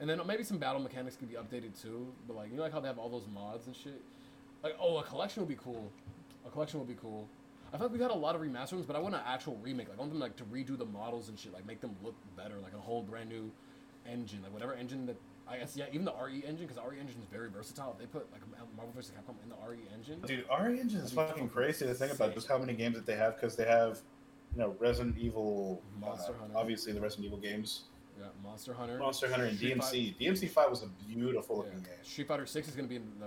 and 0.00 0.08
then 0.08 0.20
maybe 0.26 0.42
some 0.42 0.58
battle 0.58 0.80
mechanics 0.80 1.16
could 1.16 1.28
be 1.28 1.36
updated 1.36 1.80
too. 1.80 2.06
But 2.26 2.36
like 2.36 2.50
you 2.50 2.56
know, 2.56 2.62
like 2.62 2.72
how 2.72 2.80
they 2.80 2.88
have 2.88 2.98
all 2.98 3.08
those 3.08 3.26
mods 3.32 3.66
and 3.66 3.76
shit. 3.76 4.00
Like, 4.62 4.76
oh, 4.80 4.96
a 4.98 5.02
collection 5.02 5.42
would 5.42 5.48
be 5.48 5.58
cool. 5.62 5.90
A 6.46 6.50
collection 6.50 6.78
would 6.80 6.88
be 6.88 6.96
cool. 7.00 7.28
I 7.72 7.76
feel 7.76 7.86
like 7.86 7.92
we've 7.92 8.02
had 8.02 8.12
a 8.12 8.14
lot 8.14 8.34
of 8.34 8.40
remaster 8.40 8.74
ones, 8.74 8.86
but 8.86 8.96
I 8.96 9.00
want 9.00 9.14
an 9.14 9.20
actual 9.26 9.56
remake. 9.56 9.88
Like, 9.88 9.98
I 9.98 10.00
want 10.00 10.12
them 10.12 10.20
like 10.20 10.36
to 10.36 10.44
redo 10.44 10.78
the 10.78 10.84
models 10.84 11.28
and 11.28 11.38
shit, 11.38 11.52
like 11.52 11.66
make 11.66 11.80
them 11.80 11.96
look 12.02 12.14
better, 12.36 12.54
like 12.62 12.72
a 12.72 12.78
whole 12.80 13.02
brand 13.02 13.28
new 13.28 13.50
engine, 14.08 14.40
like 14.42 14.52
whatever 14.52 14.74
engine 14.74 15.06
that 15.06 15.16
I 15.46 15.58
guess 15.58 15.76
yeah, 15.76 15.84
even 15.92 16.04
the 16.04 16.12
RE 16.12 16.42
engine 16.46 16.66
because 16.66 16.76
the 16.76 16.88
RE 16.88 16.98
engine 16.98 17.20
is 17.20 17.26
very 17.30 17.50
versatile. 17.50 17.92
If 17.92 17.98
they 17.98 18.06
put 18.06 18.30
like 18.32 18.40
Marvel 18.76 18.92
vs. 18.94 19.12
Capcom 19.12 19.34
in 19.42 19.50
the 19.50 19.56
RE 19.68 19.78
engine. 19.92 20.20
Dude, 20.26 20.44
RE 20.48 20.80
Engine 20.80 21.00
is 21.00 21.12
fucking 21.12 21.34
fucking 21.34 21.48
crazy 21.50 21.86
to 21.86 21.94
think 21.94 22.12
about 22.12 22.34
just 22.34 22.48
how 22.48 22.58
many 22.58 22.72
games 22.72 22.94
that 22.94 23.06
they 23.06 23.16
have 23.16 23.36
because 23.36 23.56
they 23.56 23.66
have, 23.66 24.00
you 24.54 24.62
know, 24.62 24.74
Resident 24.78 25.18
Evil, 25.18 25.82
Monster 26.00 26.32
uh, 26.32 26.38
Hunter. 26.40 26.56
obviously 26.56 26.92
the 26.92 27.00
Resident 27.00 27.26
Evil 27.26 27.38
games, 27.38 27.84
Yeah, 28.18 28.26
Monster 28.42 28.72
Hunter. 28.74 28.98
Monster 28.98 29.28
Hunter 29.28 29.46
and 29.46 29.56
Street 29.56 29.76
DMC. 29.78 30.18
DMC 30.18 30.48
Five 30.48 30.70
was 30.70 30.82
a 30.82 30.86
beautiful 31.08 31.56
Yeah. 31.56 31.62
looking 31.64 31.80
game. 31.82 31.94
Street 32.02 32.28
Fighter 32.28 32.46
Six 32.46 32.68
is 32.68 32.76
gonna 32.76 32.88
be 32.88 32.96
in 32.96 33.10
the 33.18 33.26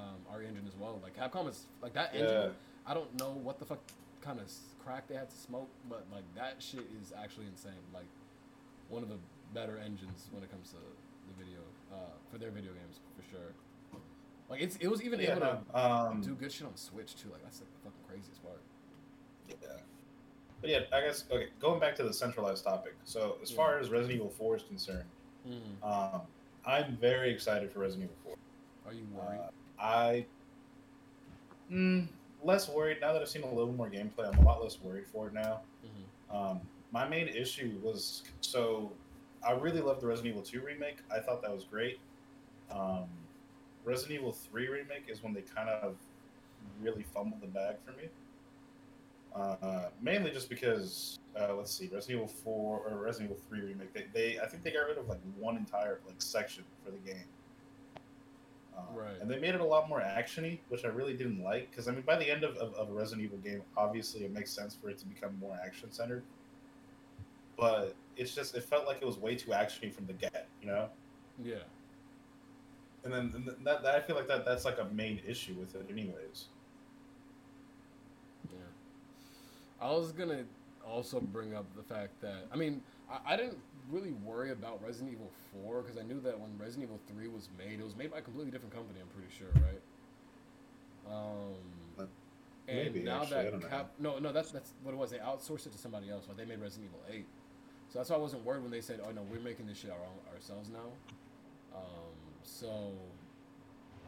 um, 0.00 0.16
RE 0.34 0.46
engine 0.46 0.66
as 0.66 0.74
well. 0.76 1.00
Like 1.02 1.16
Capcom 1.16 1.48
is 1.48 1.66
like 1.82 1.92
that 1.94 2.14
Yeah. 2.14 2.20
engine. 2.20 2.54
I 2.86 2.94
don't 2.94 3.12
know 3.20 3.32
what 3.32 3.58
the 3.58 3.64
fuck 3.66 3.80
kind 4.20 4.40
of 4.40 4.50
crack 4.82 5.06
they 5.08 5.14
had 5.14 5.28
to 5.30 5.36
smoke, 5.36 5.68
but 5.88 6.06
like 6.12 6.24
that 6.34 6.62
shit 6.62 6.86
is 7.02 7.12
actually 7.16 7.46
insane. 7.46 7.72
Like 7.92 8.06
one 8.88 9.02
of 9.02 9.08
the 9.08 9.18
better 9.52 9.78
engines 9.78 10.28
when 10.32 10.42
it 10.42 10.50
comes 10.50 10.70
to 10.70 10.76
the 10.76 11.44
video 11.44 11.60
uh, 11.92 11.96
for 12.30 12.38
their 12.38 12.50
video 12.50 12.72
games 12.72 13.00
for 13.16 13.22
sure. 13.30 13.52
Like 14.48 14.60
it's 14.60 14.76
it 14.76 14.88
was 14.88 15.02
even 15.02 15.20
Yeah, 15.20 15.32
able 15.36 15.40
to 15.40 15.78
um, 15.78 16.20
do 16.20 16.34
good 16.34 16.52
shit 16.52 16.66
on 16.66 16.76
Switch 16.76 17.14
too. 17.16 17.28
Like 17.30 17.42
that's 17.42 17.60
like 17.60 17.70
the 17.72 17.78
fucking 17.90 18.04
craziest 18.08 18.42
part. 18.42 18.60
Yeah. 19.48 19.80
But 20.64 20.70
yeah, 20.70 20.78
I 20.94 21.02
guess 21.02 21.24
okay. 21.30 21.48
Going 21.60 21.78
back 21.78 21.94
to 21.96 22.04
the 22.04 22.12
centralized 22.14 22.64
topic. 22.64 22.94
So 23.04 23.36
as 23.42 23.50
Yeah. 23.50 23.56
far 23.58 23.78
as 23.78 23.90
Resident 23.90 24.16
Evil 24.16 24.30
Four 24.30 24.56
is 24.56 24.62
concerned, 24.62 25.04
um, 25.82 26.22
I'm 26.64 26.96
very 26.96 27.30
excited 27.30 27.70
for 27.70 27.80
Resident 27.80 28.04
Evil 28.10 28.16
Four. 28.24 28.36
Are 28.90 28.94
you 28.94 29.04
worried? 29.12 29.40
Uh, 29.40 29.50
I 29.78 30.26
mm, 31.70 32.08
less 32.42 32.66
worried 32.70 33.02
now 33.02 33.12
that 33.12 33.20
I've 33.20 33.28
seen 33.28 33.42
a 33.42 33.52
little 33.52 33.74
more 33.74 33.90
gameplay. 33.90 34.26
I'm 34.26 34.38
a 34.38 34.42
lot 34.42 34.62
less 34.62 34.80
worried 34.80 35.06
for 35.06 35.26
it 35.28 35.34
now. 35.34 35.60
Mhm. 35.84 36.34
Um, 36.34 36.60
my 36.92 37.06
main 37.06 37.28
issue 37.28 37.78
was 37.82 38.22
so 38.40 38.90
I 39.42 39.52
really 39.52 39.82
loved 39.82 40.00
the 40.00 40.06
Resident 40.06 40.32
Evil 40.32 40.42
2 40.42 40.62
remake. 40.62 40.96
I 41.10 41.20
thought 41.20 41.42
that 41.42 41.52
was 41.52 41.64
great. 41.64 42.00
Um, 42.70 43.10
Resident 43.84 44.18
Evil 44.18 44.32
3 44.32 44.68
remake 44.68 45.10
is 45.10 45.22
when 45.22 45.34
they 45.34 45.42
kind 45.42 45.68
of 45.68 45.98
really 46.80 47.02
fumbled 47.02 47.42
the 47.42 47.48
bag 47.48 47.76
for 47.84 47.92
me. 47.92 48.08
Uh, 49.34 49.88
mainly 50.00 50.30
just 50.30 50.48
because 50.48 51.18
uh, 51.38 51.54
let's 51.54 51.72
see, 51.72 51.90
Resident 51.92 52.22
Evil 52.22 52.28
4 52.28 52.80
or 52.88 52.96
Resident 53.02 53.32
Evil 53.32 53.42
3 53.48 53.60
remake, 53.60 53.92
they, 53.92 54.06
they 54.12 54.38
I 54.38 54.46
think 54.46 54.62
they 54.62 54.70
got 54.70 54.86
rid 54.86 54.98
of 54.98 55.08
like 55.08 55.20
one 55.36 55.56
entire 55.56 56.00
like 56.06 56.16
section 56.18 56.64
for 56.84 56.90
the 56.90 56.98
game. 56.98 57.24
Um, 58.76 58.84
Right. 58.94 59.20
And 59.20 59.30
they 59.30 59.38
made 59.38 59.54
it 59.54 59.60
a 59.60 59.64
lot 59.64 59.88
more 59.88 60.00
actiony, 60.00 60.58
which 60.68 60.84
I 60.84 60.88
really 60.88 61.14
didn't 61.14 61.42
like. 61.42 61.70
Because 61.70 61.88
I 61.88 61.92
mean, 61.92 62.02
by 62.02 62.16
the 62.16 62.30
end 62.30 62.44
of, 62.44 62.56
of, 62.56 62.74
of 62.74 62.90
a 62.90 62.92
Resident 62.92 63.24
Evil 63.24 63.38
game, 63.38 63.62
obviously 63.76 64.24
it 64.24 64.32
makes 64.32 64.50
sense 64.52 64.76
for 64.80 64.88
it 64.88 64.98
to 64.98 65.06
become 65.06 65.36
more 65.40 65.58
action 65.64 65.90
centered. 65.90 66.22
But 67.56 67.94
it's 68.16 68.34
just 68.34 68.56
it 68.56 68.64
felt 68.64 68.86
like 68.86 68.98
it 69.02 69.06
was 69.06 69.18
way 69.18 69.34
too 69.34 69.50
actiony 69.50 69.92
from 69.92 70.06
the 70.06 70.12
get, 70.12 70.48
you 70.60 70.68
know. 70.68 70.88
Yeah. 71.42 71.56
And 73.04 73.12
then 73.12 73.32
and 73.34 73.66
that, 73.66 73.82
that 73.82 73.94
I 73.94 74.00
feel 74.00 74.16
like 74.16 74.28
that 74.28 74.44
that's 74.44 74.64
like 74.64 74.78
a 74.78 74.86
main 74.86 75.20
issue 75.26 75.54
with 75.54 75.74
it, 75.74 75.86
anyways. 75.90 76.46
Yeah. 78.50 78.58
I 79.84 79.90
was 79.90 80.12
gonna 80.12 80.44
also 80.86 81.20
bring 81.20 81.54
up 81.54 81.66
the 81.76 81.82
fact 81.82 82.20
that 82.22 82.46
I 82.52 82.56
mean 82.56 82.82
I, 83.10 83.34
I 83.34 83.36
didn't 83.36 83.58
really 83.90 84.12
worry 84.12 84.50
about 84.50 84.82
Resident 84.82 85.12
Evil 85.12 85.30
Four 85.52 85.82
because 85.82 85.98
I 85.98 86.02
knew 86.02 86.20
that 86.20 86.38
when 86.40 86.50
Resident 86.58 86.84
Evil 86.84 87.00
Three 87.06 87.28
was 87.28 87.48
made, 87.58 87.78
it 87.80 87.84
was 87.84 87.94
made 87.94 88.10
by 88.10 88.18
a 88.18 88.22
completely 88.22 88.50
different 88.50 88.74
company. 88.74 88.98
I'm 89.00 89.08
pretty 89.08 89.32
sure, 89.36 89.48
right? 89.62 91.12
Um. 91.12 91.54
Uh, 91.98 92.06
And 92.66 92.94
maybe, 92.94 93.00
now 93.04 93.22
actually, 93.22 93.36
I 93.36 93.50
that. 93.50 93.70
Cap, 93.70 93.90
no, 93.98 94.18
no, 94.18 94.32
that's 94.32 94.50
that's 94.50 94.72
what 94.82 94.94
it 94.94 94.96
was. 94.96 95.10
They 95.10 95.18
outsourced 95.18 95.66
it 95.66 95.72
to 95.72 95.78
somebody 95.78 96.10
else. 96.10 96.24
But 96.26 96.38
they 96.38 96.46
made 96.46 96.60
Resident 96.60 96.88
Evil 96.88 97.04
Eight, 97.12 97.26
so 97.90 97.98
that's 97.98 98.08
why 98.08 98.16
I 98.16 98.18
wasn't 98.18 98.42
worried 98.42 98.62
when 98.62 98.70
they 98.70 98.80
said, 98.80 99.00
"Oh 99.06 99.10
no, 99.10 99.20
we're 99.30 99.40
making 99.40 99.66
this 99.66 99.76
shit 99.76 99.90
our 99.90 99.98
own, 99.98 100.34
ourselves 100.34 100.70
now." 100.70 100.88
Um, 101.76 102.14
so 102.42 102.92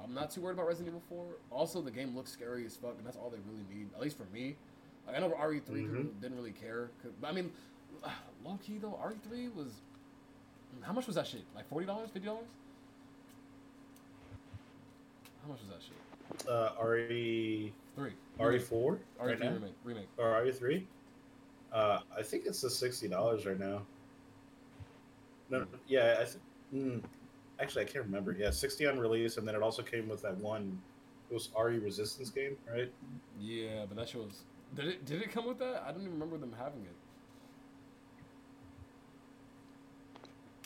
I'm 0.03 0.15
not 0.15 0.31
too 0.31 0.41
worried 0.41 0.55
about 0.55 0.69
Resident 0.69 0.89
Evil 0.89 1.03
4. 1.09 1.25
Also, 1.51 1.83
the 1.83 1.91
game 1.91 2.15
looks 2.15 2.31
scary 2.31 2.65
as 2.65 2.77
fuck, 2.77 2.95
and 2.97 3.07
that's 3.07 3.17
all 3.17 3.29
they 3.29 3.39
really 3.51 3.65
need, 3.69 3.89
at 3.95 4.01
least 4.01 4.17
for 4.17 4.27
me. 4.33 4.57
Like, 5.07 5.17
I 5.17 5.21
know 5.21 5.31
RE3 5.31 5.61
people 5.67 6.03
Mhm. 6.05 6.21
didn't 6.21 6.37
really 6.37 6.53
care, 6.53 6.91
but 7.21 7.29
I 7.29 7.33
mean, 7.33 7.53
low 8.45 8.59
key 8.63 8.79
though, 8.79 8.99
RE3 9.03 9.55
was 9.55 9.81
how 10.83 10.93
much 10.93 11.07
was 11.07 11.17
that 11.17 11.27
shit? 11.27 11.43
Like 11.55 11.67
forty 11.69 11.87
dollars, 11.87 12.11
fifty 12.11 12.27
dollars? 12.27 12.47
How 15.43 15.49
much 15.49 15.61
was 15.61 15.69
that 15.71 15.83
shit? 15.83 16.49
Uh, 16.49 16.73
RE 16.85 17.73
Three. 17.95 18.13
RE 18.39 18.59
four 18.59 18.99
RE3 19.21 19.27
right 19.27 19.39
now, 19.41 19.53
remake. 19.53 19.75
Remake. 19.85 20.09
or 20.19 20.43
RE 20.43 20.53
three? 20.53 20.87
Uh, 21.73 22.01
I 22.17 22.23
think 22.23 22.47
it's 22.47 22.61
the 22.61 22.71
sixty 22.71 23.09
dollars 23.09 23.47
right 23.47 23.59
now. 23.59 23.87
No, 25.49 25.61
Hmm. 25.63 25.75
yeah, 25.87 26.17
I 26.21 26.25
th- 26.25 26.39
mm, 26.75 27.03
actually 27.61 27.83
I 27.83 27.89
can't 27.89 28.05
remember. 28.05 28.33
Yeah, 28.33 28.51
sixty 28.51 28.87
on 28.87 28.99
release, 28.99 29.37
and 29.37 29.47
then 29.47 29.55
it 29.55 29.63
also 29.63 29.83
came 29.83 30.09
with 30.09 30.21
that 30.23 30.37
one. 30.39 30.81
It 31.31 31.35
was 31.35 31.51
RE 31.57 31.79
Resistance 31.79 32.31
game, 32.31 32.57
right? 32.69 32.93
Yeah, 33.39 33.87
but 33.87 33.97
that 33.97 34.09
shit 34.09 34.21
was. 34.21 34.43
Did 34.75 34.87
it? 34.87 35.05
Did 35.07 35.23
it 35.23 35.31
come 35.31 35.47
with 35.47 35.59
that? 35.59 35.85
I 35.87 35.93
don't 35.93 36.01
even 36.03 36.13
remember 36.15 36.37
them 36.39 36.55
having 36.59 36.83
it. 36.83 36.97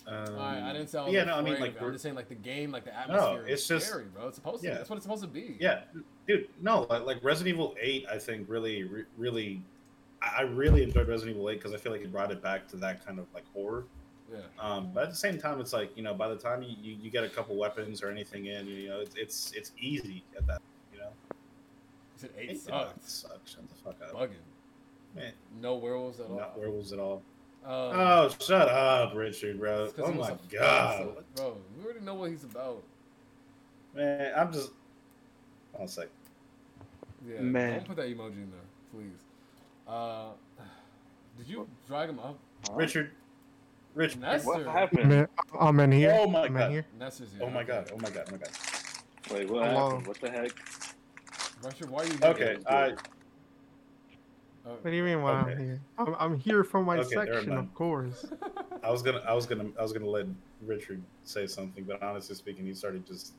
Um, 0.07 0.35
Alright, 0.35 0.63
I 0.63 0.73
didn't 0.73 0.89
say. 0.89 1.11
Yeah, 1.11 1.25
no, 1.25 1.35
I 1.37 1.43
mean 1.43 1.61
like. 1.61 1.77
I'm 1.77 1.83
we're- 1.83 1.93
just 1.93 2.03
saying 2.03 2.15
like 2.15 2.29
the 2.29 2.35
game, 2.35 2.73
like 2.73 2.85
the 2.85 2.97
atmosphere. 2.97 3.43
No, 3.43 3.47
it's 3.47 3.63
is 3.63 3.69
just- 3.69 3.87
scary, 3.87 4.05
bro. 4.07 4.29
It's 4.29 4.37
supposed 4.37 4.63
to. 4.63 4.69
yeah. 4.69 4.75
That's 4.75 4.89
what 4.91 4.97
it's 4.97 5.05
supposed 5.05 5.23
to 5.23 5.29
be. 5.29 5.57
Yeah, 5.61 5.83
dude, 6.27 6.49
no, 6.61 6.83
like, 6.89 7.23
Resident 7.23 7.55
Evil 7.55 7.77
Eight, 7.81 8.07
I 8.11 8.19
think 8.19 8.49
really, 8.49 8.85
re- 8.85 9.05
really, 9.19 9.63
I 10.23 10.39
I 10.39 10.41
really 10.43 10.83
enjoyed 10.83 11.07
Resident 11.07 11.37
Evil 11.37 11.51
Eight 11.51 11.59
because 11.59 11.75
I 11.75 11.77
feel 11.77 11.93
like 11.93 12.01
it 12.01 12.11
brought 12.11 12.33
it 12.33 12.43
back 12.43 12.67
to 12.69 12.77
that 12.79 13.05
kind 13.05 13.19
of 13.19 13.27
like 13.35 13.45
horror. 13.53 13.85
Yeah. 14.33 14.39
Um, 14.59 14.91
but 14.95 15.05
at 15.05 15.11
the 15.11 15.17
same 15.17 15.39
time, 15.39 15.61
it's 15.61 15.73
like 15.73 15.97
you 15.97 16.03
know, 16.03 16.15
by 16.15 16.29
the 16.29 16.37
time 16.37 16.63
you, 16.63 16.75
you, 16.81 16.97
you 17.03 17.11
get 17.11 17.23
a 17.25 17.29
couple 17.29 17.57
weapons 17.57 18.03
or 18.03 18.11
anything 18.11 18.47
in, 18.47 18.67
you 18.67 18.89
know, 18.89 19.01
it's 19.01 19.15
it's, 19.17 19.53
it's 19.53 19.73
easy 19.79 20.25
at 20.37 20.47
that. 20.47 20.63
You 22.23 22.29
know, 22.29 22.35
He 22.35 22.37
said 22.37 22.39
eight 22.39 22.51
It 22.51 22.61
sucks. 23.05 23.27
Shut 23.45 23.69
the 23.69 23.75
fuck 23.85 23.97
up, 24.03 24.15
Bugging. 24.15 24.31
man. 25.15 25.33
No 25.61 25.77
werewolves 25.77 26.21
at 26.21 26.27
all. 26.31 26.37
Not 26.37 26.59
werewolves 26.59 26.93
at 26.93 26.99
all. 26.99 27.23
Uh, 27.65 27.69
Oh, 27.69 28.35
shut 28.41 28.69
up, 28.69 29.15
Richard, 29.15 29.59
bro. 29.59 29.91
Oh 29.99 30.11
he 30.13 30.19
was 30.19 30.29
my 30.31 30.35
a- 30.35 30.39
god, 30.61 31.25
bro, 31.37 31.57
we 31.77 31.85
already 31.85 32.01
know 32.01 32.15
what 32.15 32.31
he's 32.31 32.45
about. 32.45 32.83
man. 33.95 34.33
I'm 34.37 34.53
just. 34.53 34.71
One 35.73 35.87
sec. 35.89 36.09
Yeah, 37.27 37.41
Man. 37.41 37.73
don't 37.75 37.85
put 37.87 37.97
that 37.97 38.07
emoji 38.07 38.33
in 38.43 38.51
there, 38.51 38.61
please. 38.93 39.19
Uh, 39.87 40.31
did 41.39 41.47
you 41.49 41.69
drag 41.87 42.09
him 42.09 42.19
up? 42.19 42.39
Huh? 42.67 42.75
Richard, 42.75 43.11
Rich, 43.95 44.17
Nestor. 44.17 44.47
What 44.49 44.67
I'm 44.67 44.73
happened? 44.73 45.13
in, 45.13 45.29
I'm 45.59 45.81
in 45.81 45.93
here. 45.93 46.17
Oh 46.19 46.27
my 46.27 46.45
I'm 46.47 46.53
God. 46.55 46.63
in 46.67 46.71
here. 46.73 46.87
Nestor's 46.99 47.33
here. 47.33 47.43
oh 47.47 47.51
my 47.51 47.63
god, 47.63 47.91
oh 47.93 47.99
my 47.99 48.09
god, 48.11 48.25
oh 48.29 48.33
my 48.33 48.39
god. 48.39 48.51
Wait, 49.33 49.51
what 49.51 49.67
Hello. 49.67 49.89
happened? 49.91 50.07
What 50.07 50.21
the 50.21 50.31
heck? 50.31 50.51
Rusher, 51.63 51.87
why 51.87 52.03
are 52.03 52.07
you 52.07 52.19
Okay, 52.23 52.57
I 52.67 52.95
Oh, 54.67 54.73
What 54.83 54.85
do 54.85 54.91
you 54.97 55.03
mean? 55.03 55.23
Why 55.23 55.33
I'm 55.33 55.57
here? 55.59 55.81
I'm, 55.99 56.17
I'm 56.19 56.39
here 56.39 56.65
for 56.65 56.83
my 56.83 56.99
Okay, 56.99 57.15
section, 57.15 57.57
of 57.57 57.73
course. 57.75 58.27
I 58.83 58.91
was 58.91 59.03
gonna 59.03 59.23
I 59.27 59.33
was 59.35 59.47
gonna 59.47 59.71
I 59.79 59.83
was 59.83 59.93
gonna 59.93 60.07
let 60.09 60.27
Richard 60.63 61.03
say 61.23 61.47
something, 61.47 61.85
but 61.85 62.03
honestly 62.03 62.35
speaking, 62.35 62.67
he 62.67 62.75
started 62.75 63.07
just 63.07 63.35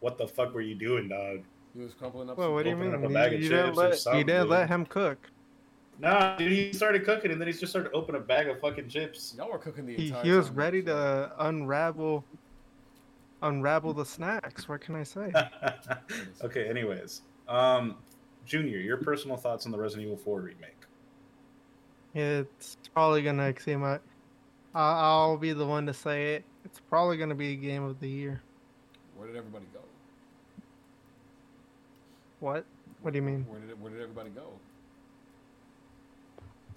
what 0.00 0.18
the 0.18 0.26
fuck 0.26 0.52
were 0.54 0.60
you 0.60 0.74
doing, 0.74 1.08
dog? 1.08 1.42
he 1.74 1.80
was 1.80 1.94
crumpling 1.94 2.28
up. 2.28 2.36
Well, 2.36 2.48
some 2.48 2.54
what 2.54 2.64
do 2.64 2.70
you 2.70 2.76
mean? 2.76 2.92
a 2.92 3.00
You, 3.08 3.14
bag 3.14 3.34
of 3.34 3.42
you 3.42 3.48
didn't 3.48 3.74
let 3.76 4.04
you 4.14 4.24
didn't 4.24 4.48
let 4.48 4.68
him 4.68 4.84
cook. 4.86 5.30
Nah, 5.98 6.36
dude, 6.36 6.50
he 6.52 6.72
started 6.72 7.04
cooking 7.04 7.30
and 7.30 7.40
then 7.40 7.46
he 7.46 7.52
just 7.52 7.70
started 7.72 7.92
opening 7.92 8.20
a 8.20 8.24
bag 8.24 8.48
of 8.48 8.60
fucking 8.60 8.88
chips. 8.88 9.34
Y'all 9.36 9.50
were 9.50 9.58
cooking 9.58 9.86
the 9.86 9.94
He, 9.96 10.08
entire 10.08 10.24
he 10.24 10.30
was 10.32 10.48
time, 10.48 10.56
ready 10.56 10.80
so- 10.80 10.86
to 10.86 11.32
unravel 11.46 12.24
unravel 13.42 13.92
the 13.94 14.04
snacks. 14.04 14.68
What 14.68 14.80
can 14.80 14.96
I 14.96 15.02
say? 15.02 15.32
okay, 16.42 16.68
anyways. 16.68 17.22
Um 17.52 17.96
Junior, 18.46 18.78
your 18.78 18.96
personal 18.96 19.36
thoughts 19.36 19.66
on 19.66 19.72
the 19.72 19.78
Resident 19.78 20.06
Evil 20.06 20.16
4 20.16 20.40
remake. 20.40 20.76
It's 22.14 22.76
probably 22.92 23.22
gonna 23.22 23.44
exceed 23.46 23.76
my. 23.76 23.94
I- 24.74 25.00
I'll 25.00 25.36
be 25.36 25.52
the 25.52 25.66
one 25.66 25.86
to 25.86 25.94
say 25.94 26.34
it. 26.34 26.44
It's 26.64 26.80
probably 26.80 27.16
gonna 27.18 27.34
be 27.34 27.52
a 27.52 27.56
game 27.56 27.84
of 27.84 28.00
the 28.00 28.08
year. 28.08 28.42
Where 29.16 29.26
did 29.28 29.36
everybody 29.36 29.66
go? 29.72 29.80
What? 32.40 32.64
What 33.02 33.12
do 33.12 33.18
you 33.18 33.22
mean? 33.22 33.46
Where 33.48 33.60
did 33.60 33.80
where 33.80 33.92
did 33.92 34.00
everybody 34.00 34.30
go? 34.30 34.48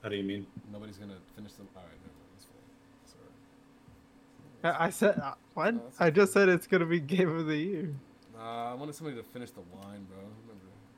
How 0.03 0.09
do 0.09 0.15
you 0.15 0.23
mean? 0.23 0.45
Nobody's 0.71 0.97
gonna 0.97 1.17
finish 1.35 1.53
them. 1.53 1.67
All 1.75 1.83
right, 1.83 1.91
never 2.03 2.13
mind. 2.13 2.29
That's 2.33 3.15
fine. 3.15 4.71
Sorry. 4.71 4.77
I, 4.77 4.85
I 4.85 4.89
said 4.89 5.19
uh, 5.19 5.33
what? 5.53 5.73
No, 5.73 5.81
I 5.99 6.09
just 6.11 6.33
said 6.33 6.49
it's 6.49 6.67
gonna 6.67 6.85
be 6.85 6.99
game 7.15 7.29
of 7.29 7.47
the 7.47 7.57
year. 7.57 7.95
Nah, 8.37 8.71
I 8.71 8.73
wanted 8.75 8.93
somebody 8.95 9.17
to 9.17 9.23
finish 9.23 9.51
the 9.51 9.61
line, 9.77 10.05
bro. 10.05 10.19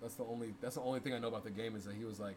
That's 0.08 0.16
the 0.16 0.24
only 0.24 0.54
that's 0.62 0.76
the 0.76 0.82
only 0.82 1.02
thing 1.02 1.14
I 1.14 1.20
know 1.20 1.28
about 1.28 1.44
the 1.44 1.50
game 1.52 1.76
is 1.76 1.84
that 1.84 1.94
he 1.94 2.06
was 2.06 2.18
like, 2.18 2.36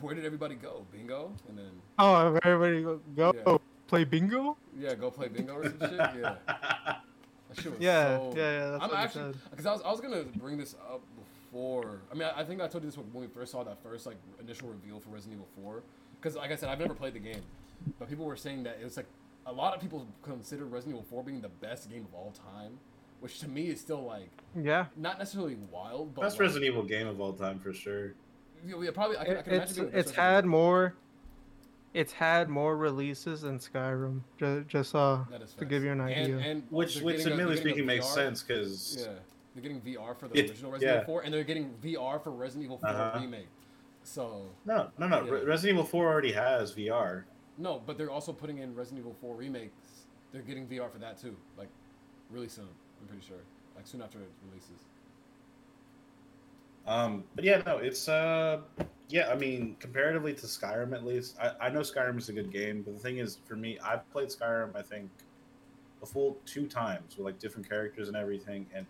"Where 0.00 0.16
did 0.16 0.24
everybody 0.24 0.56
go? 0.56 0.84
Bingo!" 0.90 1.30
And 1.48 1.56
then 1.56 1.70
Oh, 1.96 2.36
everybody 2.42 2.82
go, 2.82 3.00
go 3.14 3.32
Yeah. 3.52 3.58
play 3.86 4.02
bingo? 4.02 4.56
yeah, 4.76 4.96
go 4.96 5.08
play 5.08 5.28
bingo 5.28 5.54
or 5.54 5.62
some 5.64 5.78
shit. 5.78 5.92
Yeah, 5.92 6.34
that 6.48 7.00
shit 7.54 7.70
was 7.70 7.76
Yeah, 7.80 8.16
so. 8.18 8.32
yeah, 8.36 8.42
yeah. 8.50 8.70
That's 8.72 8.82
I'm 8.84 8.90
actually 8.98 9.34
because 9.50 9.66
I 9.66 9.72
was 9.72 9.82
I 9.82 9.90
was 9.92 10.00
gonna 10.00 10.24
bring 10.40 10.58
this 10.58 10.74
up 10.92 11.02
before. 11.16 12.00
I 12.10 12.14
mean, 12.14 12.24
I, 12.34 12.40
I 12.40 12.44
think 12.44 12.60
I 12.60 12.66
told 12.66 12.82
you 12.82 12.90
this 12.90 12.98
when 12.98 13.12
we 13.14 13.28
first 13.28 13.52
saw 13.52 13.62
that 13.62 13.80
first 13.80 14.04
like 14.04 14.16
initial 14.40 14.68
reveal 14.68 14.98
for 14.98 15.10
Resident 15.10 15.34
Evil 15.40 15.48
4. 15.62 15.82
Because 16.20 16.34
like 16.34 16.50
I 16.50 16.56
said, 16.56 16.68
I've 16.68 16.80
never 16.80 16.94
played 16.94 17.14
the 17.14 17.20
game, 17.20 17.42
but 18.00 18.08
people 18.08 18.24
were 18.24 18.34
saying 18.36 18.64
that 18.64 18.78
it 18.80 18.84
was 18.84 18.96
like 18.96 19.06
a 19.46 19.52
lot 19.52 19.72
of 19.72 19.80
people 19.80 20.04
consider 20.24 20.64
Resident 20.64 20.96
Evil 20.96 21.06
4 21.08 21.22
being 21.22 21.40
the 21.42 21.48
best 21.48 21.88
game 21.88 22.04
of 22.04 22.12
all 22.12 22.32
time, 22.52 22.72
which 23.20 23.40
to 23.40 23.48
me 23.48 23.68
is 23.68 23.80
still 23.80 24.04
like 24.04 24.30
Yeah. 24.60 24.86
not 24.96 25.18
necessarily 25.18 25.56
wild, 25.70 26.14
but 26.14 26.22
Best 26.22 26.34
like, 26.36 26.40
Resident 26.42 26.66
Evil 26.70 26.82
game 26.82 27.06
of 27.06 27.20
all 27.20 27.32
time 27.32 27.58
for 27.58 27.72
sure. 27.72 28.14
Yeah, 28.66 28.76
yeah, 28.82 28.90
probably. 28.92 29.18
I 29.18 29.24
can, 29.24 29.36
I 29.36 29.38
It- 29.40 29.44
can 29.44 29.54
it's 29.54 29.72
being 29.74 29.90
it's 29.92 30.10
had 30.12 30.38
Evil. 30.44 30.50
more. 30.50 30.94
It's 31.94 32.12
had 32.12 32.48
more 32.48 32.76
releases 32.76 33.40
than 33.42 33.58
Skyrim. 33.58 34.20
Just, 34.38 34.68
just 34.68 34.94
uh, 34.94 35.24
to 35.58 35.64
give 35.64 35.82
you 35.82 35.90
an 35.90 36.00
idea. 36.02 36.36
And, 36.36 36.44
and 36.44 36.62
Which, 36.70 37.00
which 37.00 37.16
getting 37.18 37.32
admittedly 37.32 37.56
speaking, 37.56 37.86
makes 37.86 38.06
VR 38.06 38.14
sense 38.14 38.42
because 38.42 38.98
Yeah, 39.00 39.14
they're 39.54 39.62
getting 39.62 39.80
VR 39.80 40.14
for 40.16 40.28
the 40.28 40.38
It- 40.38 40.50
original 40.50 40.70
Resident 40.72 40.96
yeah. 40.96 41.02
Evil 41.02 41.14
4, 41.14 41.22
and 41.22 41.34
they're 41.34 41.44
getting 41.44 41.74
VR 41.82 42.22
for 42.22 42.30
Resident 42.30 42.64
Evil 42.66 42.78
4 42.78 42.90
Uh-huh. 42.90 43.18
remake. 43.20 43.48
So 44.04 44.48
no, 44.64 44.90
no, 44.98 45.08
no. 45.08 45.24
Yeah. 45.24 45.30
Re- 45.30 45.44
Resident 45.44 45.78
Evil 45.78 45.84
4 45.88 46.06
already 46.06 46.32
has 46.32 46.72
VR. 46.74 47.24
no, 47.56 47.82
but 47.84 47.96
they're 47.98 48.10
also 48.10 48.32
putting 48.32 48.58
in 48.58 48.74
Resident 48.74 49.00
Evil 49.00 49.16
4 49.20 49.34
remakes. 49.34 50.06
They're 50.30 50.42
getting 50.42 50.66
VR 50.68 50.90
for 50.90 50.98
that 50.98 51.18
too, 51.18 51.36
like 51.56 51.68
really 52.30 52.48
soon. 52.48 52.68
I'm 53.00 53.06
pretty 53.08 53.26
sure, 53.26 53.36
like 53.76 53.86
soon 53.86 54.02
after 54.02 54.18
it 54.18 54.30
releases. 54.48 54.84
Um, 56.86 57.24
but 57.34 57.44
yeah, 57.44 57.62
no, 57.66 57.78
it's 57.78 58.08
uh, 58.08 58.60
yeah. 59.08 59.28
I 59.30 59.36
mean, 59.36 59.76
comparatively 59.78 60.32
to 60.34 60.46
Skyrim, 60.46 60.94
at 60.94 61.04
least, 61.04 61.36
I, 61.40 61.66
I 61.66 61.68
know 61.68 61.80
Skyrim 61.80 62.16
is 62.16 62.28
a 62.30 62.32
good 62.32 62.50
game, 62.50 62.82
but 62.82 62.94
the 62.94 63.00
thing 63.00 63.18
is, 63.18 63.38
for 63.46 63.56
me, 63.56 63.78
I've 63.84 64.10
played 64.10 64.28
Skyrim. 64.28 64.74
I 64.74 64.82
think 64.82 65.10
a 66.02 66.06
full 66.06 66.38
two 66.46 66.66
times 66.66 67.16
with 67.16 67.26
like 67.26 67.38
different 67.38 67.68
characters 67.68 68.08
and 68.08 68.16
everything, 68.16 68.64
and 68.74 68.86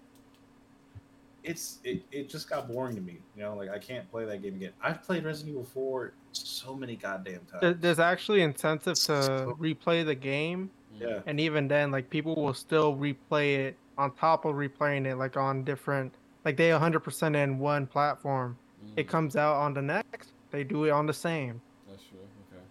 it's 1.43 1.79
it, 1.83 2.03
it 2.13 2.29
just 2.29 2.49
got 2.49 2.69
boring 2.69 2.95
to 2.95 3.01
me. 3.01 3.19
You 3.37 3.43
know, 3.43 3.55
like 3.57 3.71
I 3.71 3.79
can't 3.79 4.09
play 4.13 4.25
that 4.27 4.43
game 4.43 4.55
again. 4.55 4.73
I've 4.81 5.03
played 5.03 5.25
Resident 5.25 5.51
Evil 5.55 5.65
Four 5.65 6.13
so 6.31 6.77
many 6.77 6.95
goddamn 6.95 7.41
times. 7.51 7.79
There's 7.81 7.99
actually 7.99 8.43
incentive 8.43 8.95
to 8.95 9.01
So- 9.23 9.57
replay 9.61 10.05
the 10.07 10.15
game. 10.15 10.71
Yeah, 11.01 11.21
and 11.27 11.39
even 11.39 11.69
then, 11.69 11.91
like 11.93 12.11
people 12.11 12.35
will 12.37 12.55
still 12.55 12.97
replay 12.97 13.57
it 13.59 13.77
on 13.99 14.13
top 14.13 14.45
of 14.45 14.55
replaying 14.55 15.07
it, 15.07 15.17
like 15.17 15.37
on 15.37 15.65
different, 15.65 16.15
like 16.45 16.57
they 16.57 16.71
100% 16.71 17.37
in 17.37 17.59
one 17.59 17.87
platform. 17.87 18.57
Mm, 18.87 18.93
It 18.97 19.09
comes 19.09 19.37
out 19.37 19.57
on 19.57 19.75
the 19.75 19.83
next, 19.83 20.31
they 20.51 20.65
do 20.65 20.85
it 20.85 20.91
on 20.91 21.05
the 21.05 21.13
same. 21.13 21.61
That's 21.89 22.03
true. 22.05 22.19
Okay. 22.53 22.63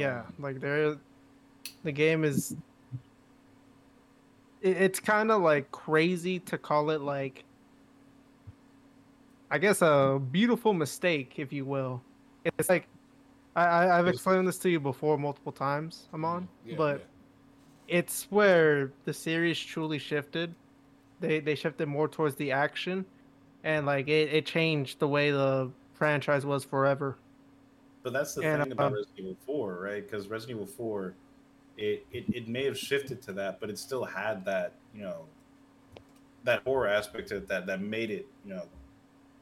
yeah, 0.00 0.20
Um, 0.20 0.34
like 0.40 0.60
there, 0.60 0.96
the 1.84 1.92
game 1.92 2.24
is. 2.24 2.56
It, 4.60 4.76
it's 4.76 5.00
kind 5.00 5.30
of 5.30 5.42
like 5.42 5.70
crazy 5.70 6.38
to 6.40 6.58
call 6.58 6.90
it 6.90 7.00
like. 7.00 7.44
I 9.50 9.58
guess 9.58 9.82
a 9.82 10.18
beautiful 10.30 10.72
mistake, 10.72 11.34
if 11.36 11.52
you 11.52 11.66
will. 11.66 12.00
It's 12.58 12.70
like, 12.70 12.88
I, 13.54 13.64
I 13.66 13.98
I've 13.98 14.08
explained 14.08 14.48
this 14.48 14.56
to 14.60 14.70
you 14.70 14.80
before 14.80 15.18
multiple 15.18 15.52
times, 15.52 16.08
Amon, 16.14 16.48
yeah, 16.64 16.74
but 16.76 16.98
yeah. 17.00 17.04
It's 17.88 18.26
where 18.30 18.92
the 19.04 19.12
series 19.12 19.58
truly 19.58 19.98
shifted. 19.98 20.54
They 21.20 21.40
they 21.40 21.54
shifted 21.54 21.86
more 21.86 22.08
towards 22.08 22.34
the 22.36 22.50
action, 22.52 23.04
and 23.64 23.86
like 23.86 24.08
it, 24.08 24.32
it 24.32 24.46
changed 24.46 24.98
the 24.98 25.08
way 25.08 25.30
the 25.30 25.70
franchise 25.94 26.44
was 26.44 26.64
forever. 26.64 27.16
but 28.02 28.12
that's 28.12 28.34
the 28.34 28.42
And, 28.42 28.62
thing 28.62 28.72
about 28.72 28.86
um, 28.88 28.92
Resident 28.94 29.18
Evil 29.20 29.36
Four, 29.46 29.78
right? 29.80 30.02
Because 30.08 30.26
Resident 30.28 30.56
Evil 30.58 30.66
Four, 30.66 31.14
it, 31.78 32.04
it 32.12 32.24
it 32.34 32.48
may 32.48 32.64
have 32.64 32.76
shifted 32.78 33.22
to 33.22 33.32
that, 33.34 33.60
but 33.60 33.70
it 33.70 33.78
still 33.78 34.04
had 34.04 34.44
that 34.46 34.74
you 34.94 35.02
know 35.02 35.26
that 36.44 36.62
horror 36.64 36.88
aspect 36.88 37.28
to 37.28 37.36
it 37.36 37.46
that 37.48 37.66
that 37.66 37.80
made 37.80 38.10
it 38.10 38.26
you 38.44 38.54
know. 38.54 38.64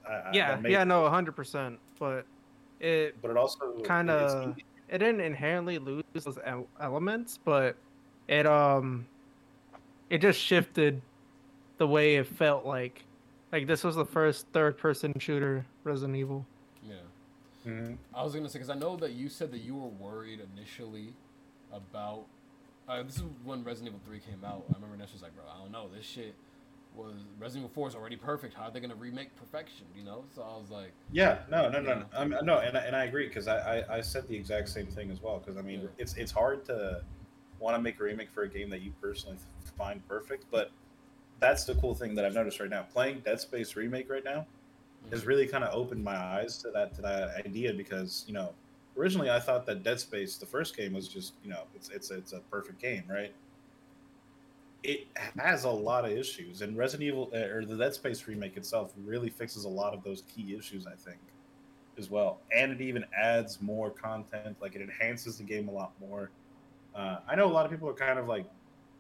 I- 0.06 0.30
Yeah, 0.34 0.60
yeah, 0.66 0.82
it- 0.82 0.86
no, 0.86 1.08
hundred 1.08 1.32
percent. 1.32 1.78
But 1.98 2.26
it 2.80 3.16
But 3.22 3.30
it 3.30 3.36
also 3.38 3.80
kind 3.84 4.10
of 4.10 4.56
it 4.88 4.98
didn't 4.98 5.20
inherently 5.20 5.78
lose 5.78 6.02
those 6.12 6.38
elements, 6.78 7.38
but 7.42 7.76
it 8.31 8.47
um 8.47 9.07
it 10.09 10.19
just 10.19 10.40
shifted 10.40 11.02
the 11.78 11.86
way 11.86 12.16
it 12.16 12.27
felt 12.27 12.65
like. 12.65 13.05
Like 13.52 13.66
this 13.66 13.82
was 13.85 13.97
the 13.97 14.05
first 14.05 14.47
third-person 14.52 15.15
shooter 15.19 15.66
Resident 15.85 16.16
Evil. 16.16 16.47
Yeah. 16.89 16.94
Mhm. 17.66 17.97
I 18.15 18.23
was 18.23 18.32
gonna 18.35 18.48
say 18.48 18.59
because 18.61 18.70
I 18.70 18.77
know 18.78 18.97
that 18.97 19.12
you 19.12 19.28
said 19.28 19.51
that 19.51 19.59
you 19.59 19.74
were 19.74 19.89
worried 19.89 20.40
initially 20.57 21.12
about. 21.73 22.24
Uh, 22.89 23.02
this 23.02 23.16
is 23.16 23.23
when 23.44 23.62
Resident 23.65 23.89
Evil 23.94 24.01
Three 24.07 24.20
came 24.20 24.44
out. 24.44 24.65
I 24.70 24.74
remember 24.74 24.97
Ness 24.97 25.12
was 25.12 25.23
like, 25.23 25.35
"Bro, 25.35 25.44
I 25.52 25.59
don't 25.61 25.73
know. 25.73 25.89
This 25.94 26.05
shit 26.07 26.35
was 26.94 27.15
Resident 27.39 27.65
Evil 27.65 27.74
Four 27.74 27.89
is 27.89 27.94
already 27.94 28.16
perfect. 28.16 28.55
How 28.55 28.65
are 28.65 28.70
they 28.70 28.81
gonna 28.81 28.94
remake 28.94 29.35
perfection? 29.36 29.86
You 29.97 30.05
know?" 30.05 30.24
So 30.35 30.43
I 30.43 30.57
was 30.59 30.70
like, 30.70 30.93
Yeah, 31.12 31.40
no, 31.51 31.69
no, 31.69 31.81
no, 31.81 31.94
no. 32.01 32.05
I 32.16 32.24
mean, 32.24 32.39
no, 32.44 32.59
and 32.59 32.77
I- 32.78 32.82
and 32.82 32.94
I 32.97 33.05
agree 33.05 33.27
because 33.27 33.47
I, 33.48 33.78
I 33.81 33.97
I 33.97 34.01
said 34.01 34.27
the 34.28 34.36
exact 34.36 34.69
same 34.69 34.86
thing 34.86 35.11
as 35.11 35.20
well. 35.20 35.39
Because 35.39 35.57
I 35.57 35.62
mean, 35.62 35.81
Yeah. 35.82 35.89
it's 35.98 36.15
it's 36.16 36.32
hard 36.32 36.65
to 36.66 37.02
want 37.61 37.77
to 37.77 37.82
make 37.82 38.01
a 38.01 38.03
remake 38.03 38.31
for 38.31 38.43
a 38.43 38.49
game 38.49 38.70
that 38.70 38.81
you 38.81 38.93
personally 39.01 39.37
find 39.78 40.07
perfect, 40.09 40.47
but 40.51 40.70
that's 41.39 41.65
the 41.65 41.74
cool 41.77 41.95
thing 41.95 42.15
that 42.15 42.24
I've 42.24 42.35
noticed 42.35 42.61
right 42.61 42.70
now. 42.70 42.82
Playing 42.82 43.20
Dead 43.20 43.41
Space 43.41 43.77
remake 43.77 44.11
right 44.11 44.24
now 44.24 44.47
has 45.11 45.27
really 45.27 45.47
kind 45.47 45.65
of 45.65 45.74
opened 45.74 46.05
my 46.05 46.16
eyes 46.16 46.59
to 46.59 46.70
that 46.70 46.95
to 46.95 47.03
that 47.03 47.47
idea 47.47 47.73
because 47.73 48.24
you 48.27 48.35
know 48.35 48.53
originally 48.97 49.31
I 49.31 49.41
thought 49.41 49.66
that 49.66 49.82
Dead 49.82 49.99
Space 49.99 50.37
the 50.37 50.47
first 50.47 50.77
game 50.77 50.93
was 50.93 51.09
just 51.09 51.35
you 51.43 51.51
know 51.51 51.62
it's 51.74 51.89
it's 51.91 52.11
it's 52.11 52.32
a 52.32 52.41
perfect 52.51 52.81
game, 52.81 53.05
right? 53.09 53.32
It 54.82 55.09
has 55.39 55.65
a 55.65 55.70
lot 55.70 56.07
of 56.07 56.12
issues, 56.12 56.62
and 56.62 56.77
Resident 56.77 57.09
Evil 57.09 57.31
uh, 57.35 57.55
or 57.55 57.65
the 57.65 57.77
Dead 57.77 57.95
Space 57.95 58.27
remake 58.27 58.57
itself 58.57 58.93
really 59.05 59.28
fixes 59.28 59.65
a 59.65 59.69
lot 59.69 59.93
of 59.93 60.03
those 60.03 60.23
key 60.35 60.57
issues, 60.57 60.87
I 60.87 60.95
think, 60.95 61.19
as 61.99 62.11
well. 62.11 62.39
And 62.55 62.73
it 62.73 62.81
even 62.81 63.05
adds 63.16 63.61
more 63.61 63.91
content, 63.91 64.57
like 64.61 64.74
it 64.74 64.81
enhances 64.81 65.37
the 65.37 65.45
game 65.45 65.69
a 65.69 65.73
lot 65.73 65.93
more. 66.01 66.31
Uh, 66.94 67.18
I 67.28 67.34
know 67.36 67.46
a 67.46 67.52
lot 67.52 67.64
of 67.64 67.70
people 67.70 67.88
are 67.88 67.94
kind 67.94 68.18
of 68.18 68.26
like 68.28 68.46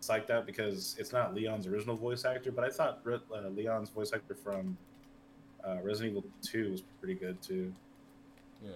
psyched 0.00 0.30
out 0.30 0.46
because 0.46 0.96
it's 0.98 1.12
not 1.12 1.34
Leon's 1.34 1.66
original 1.66 1.96
voice 1.96 2.24
actor, 2.24 2.50
but 2.52 2.64
I 2.64 2.70
thought 2.70 3.00
Re- 3.04 3.18
uh, 3.34 3.48
Leon's 3.48 3.90
voice 3.90 4.12
actor 4.12 4.34
from 4.34 4.76
uh, 5.66 5.76
Resident 5.82 6.16
Evil 6.16 6.24
2 6.42 6.70
was 6.70 6.82
pretty 7.00 7.14
good 7.14 7.40
too. 7.42 7.72
"Yeah, 8.64 8.70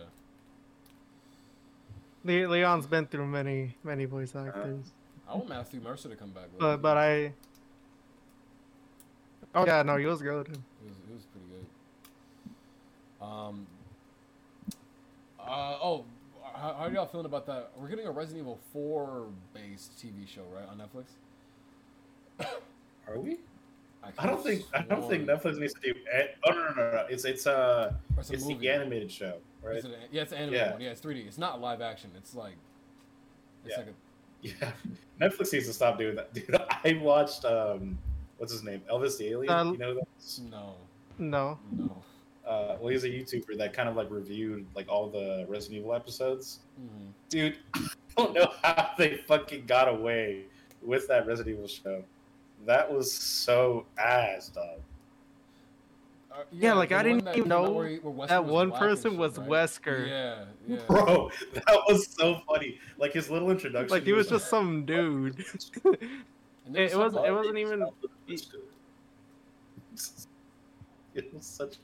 Le- 2.25 2.49
Leon's 2.49 2.87
been 2.87 3.07
through 3.07 3.27
many 3.27 3.77
many 3.85 4.05
voice 4.05 4.35
Uh-huh. 4.35 4.49
actors, 4.49 4.93
I 5.29 5.35
want 5.37 5.49
Matthew 5.49 5.81
Mercer 5.81 6.09
to 6.09 6.17
come 6.17 6.31
back." 6.31 6.51
bro. 6.59 6.77
but 6.77 6.83
but 6.83 6.97
I. 6.97 7.33
Oh 9.55 9.65
yeah, 9.65 9.83
no, 9.83 9.97
he 9.97 10.07
was 10.07 10.21
good. 10.21 10.49
It 10.49 10.59
was, 10.89 10.97
it 11.09 11.15
was 11.15 11.25
pretty 11.27 11.47
good. 11.53 13.25
Um. 13.25 13.67
Uh, 15.39 15.77
oh, 15.83 16.05
how, 16.65 16.73
how 16.79 16.85
are 16.87 16.91
y'all 16.91 17.07
feeling 17.07 17.27
about 17.27 17.47
that? 17.47 17.71
We're 17.77 17.89
getting 17.89 18.07
a 18.07 18.11
Resident 18.11 18.43
Evil 18.43 18.59
4 18.73 19.27
based 19.53 19.99
TV 19.99 20.27
show, 20.27 20.43
right, 20.53 20.67
on 20.69 20.79
Netflix? 20.79 21.05
Are 23.07 23.19
we? 23.19 23.39
I 24.03 24.11
could've 24.11 24.31
don't 24.31 24.43
think 24.43 24.63
I 24.75 24.81
don't 24.83 25.09
think 25.09 25.27
Netflix 25.27 25.59
needs 25.59 25.75
to 25.75 25.81
do. 25.81 25.95
eh, 26.13 26.27
Oh 26.47 26.53
no 26.53 26.61
no 26.61 26.75
no 26.75 26.91
no! 26.93 27.07
It's 27.09 27.25
it's 27.25 27.47
uh 27.47 27.93
it's 28.19 28.31
a 28.31 28.33
it's 28.35 28.43
movie. 28.45 28.59
the 28.61 28.69
animated 28.71 29.11
show, 29.11 29.39
right? 29.63 29.77
Is 29.77 29.85
it 29.85 29.93
a- 29.93 30.15
yeah, 30.15 30.23
it's 30.23 30.33
an 30.33 30.39
animated 30.39 30.67
Yeah. 30.67 30.73
one. 30.73 30.81
Yeah, 30.83 30.91
it's 30.91 31.01
3D. 31.01 31.27
It's 31.27 31.39
not 31.39 31.61
live 31.61 31.81
action. 31.81 32.11
It's 32.17 32.35
like, 32.35 32.55
it's 33.65 33.73
Yeah. 33.73 33.85
like 33.85 33.87
a 33.89 33.93
Yeah, 35.21 35.29
Netflix 35.29 35.53
needs 35.55 35.67
to 35.69 35.73
stop 35.73 35.99
doing 35.99 36.17
that, 36.17 36.33
dude. 36.35 36.55
I 36.85 36.99
watched 37.03 37.45
um, 37.47 37.97
what's 38.39 38.53
his 38.53 38.63
name, 38.63 38.83
Elvis 38.91 39.17
the 39.19 39.29
Alien. 39.29 39.51
Uh, 39.53 39.73
you 39.73 39.79
know 39.79 39.95
that? 39.95 40.07
no, 40.51 40.75
No. 41.19 41.59
no. 41.73 42.03
Uh, 42.47 42.77
well, 42.79 42.89
he's 42.93 43.05
a 43.05 43.09
YouTuber 43.09 43.57
that 43.57 43.73
kind 43.73 43.89
of 43.89 43.97
like 43.97 44.11
reviewed 44.11 44.67
like 44.75 44.87
all 44.89 45.09
the 45.09 45.47
Resident 45.49 45.79
Evil 45.81 45.95
episodes. 45.95 46.61
Mhm. 46.81 47.13
Dude, 47.31 47.57
I 47.75 47.89
don't 48.17 48.35
know 48.35 48.53
how 48.63 48.91
they 48.99 49.17
fucking 49.27 49.65
got 49.67 49.89
away 49.89 50.45
with 50.83 51.09
that 51.09 51.27
Resident 51.27 51.57
Evil 51.57 51.69
show. 51.69 52.05
That 52.67 52.93
was 52.93 53.13
so 53.13 53.87
ass, 53.99 54.49
dog. 54.51 54.81
Uh, 56.31 56.43
Yeah, 56.53 56.75
like, 56.75 56.93
I 56.93 57.03
didn't 57.03 57.29
even 57.29 57.49
know 57.49 57.71
where 57.71 57.97
where 57.97 58.27
That 58.29 58.45
one 58.45 58.73
person 58.73 59.13
shit, 59.13 59.19
was 59.21 59.39
right? 59.39 59.49
Wesker. 59.49 60.07
Yeah, 60.09 60.45
yeah. 60.69 60.77
Bro, 60.87 61.31
that 61.55 61.83
was 61.89 62.09
so 62.09 62.41
funny. 62.47 62.79
Like 62.99 63.13
his 63.13 63.31
little 63.31 63.51
introduction. 63.51 63.89
Like 63.91 64.05
he 64.05 64.13
was 64.13 64.29
just 64.29 64.49
some 64.51 64.85
dude. 64.85 65.45
And 66.67 66.75
there 66.75 66.85
It, 66.85 66.93
it 66.93 66.99
was. 66.99 67.13
some- 67.15 67.25
It 67.25 67.31
wasn't 67.31 67.59
even. 67.59 67.87
It 71.19 71.33
was 71.33 71.47
such. 71.47 71.77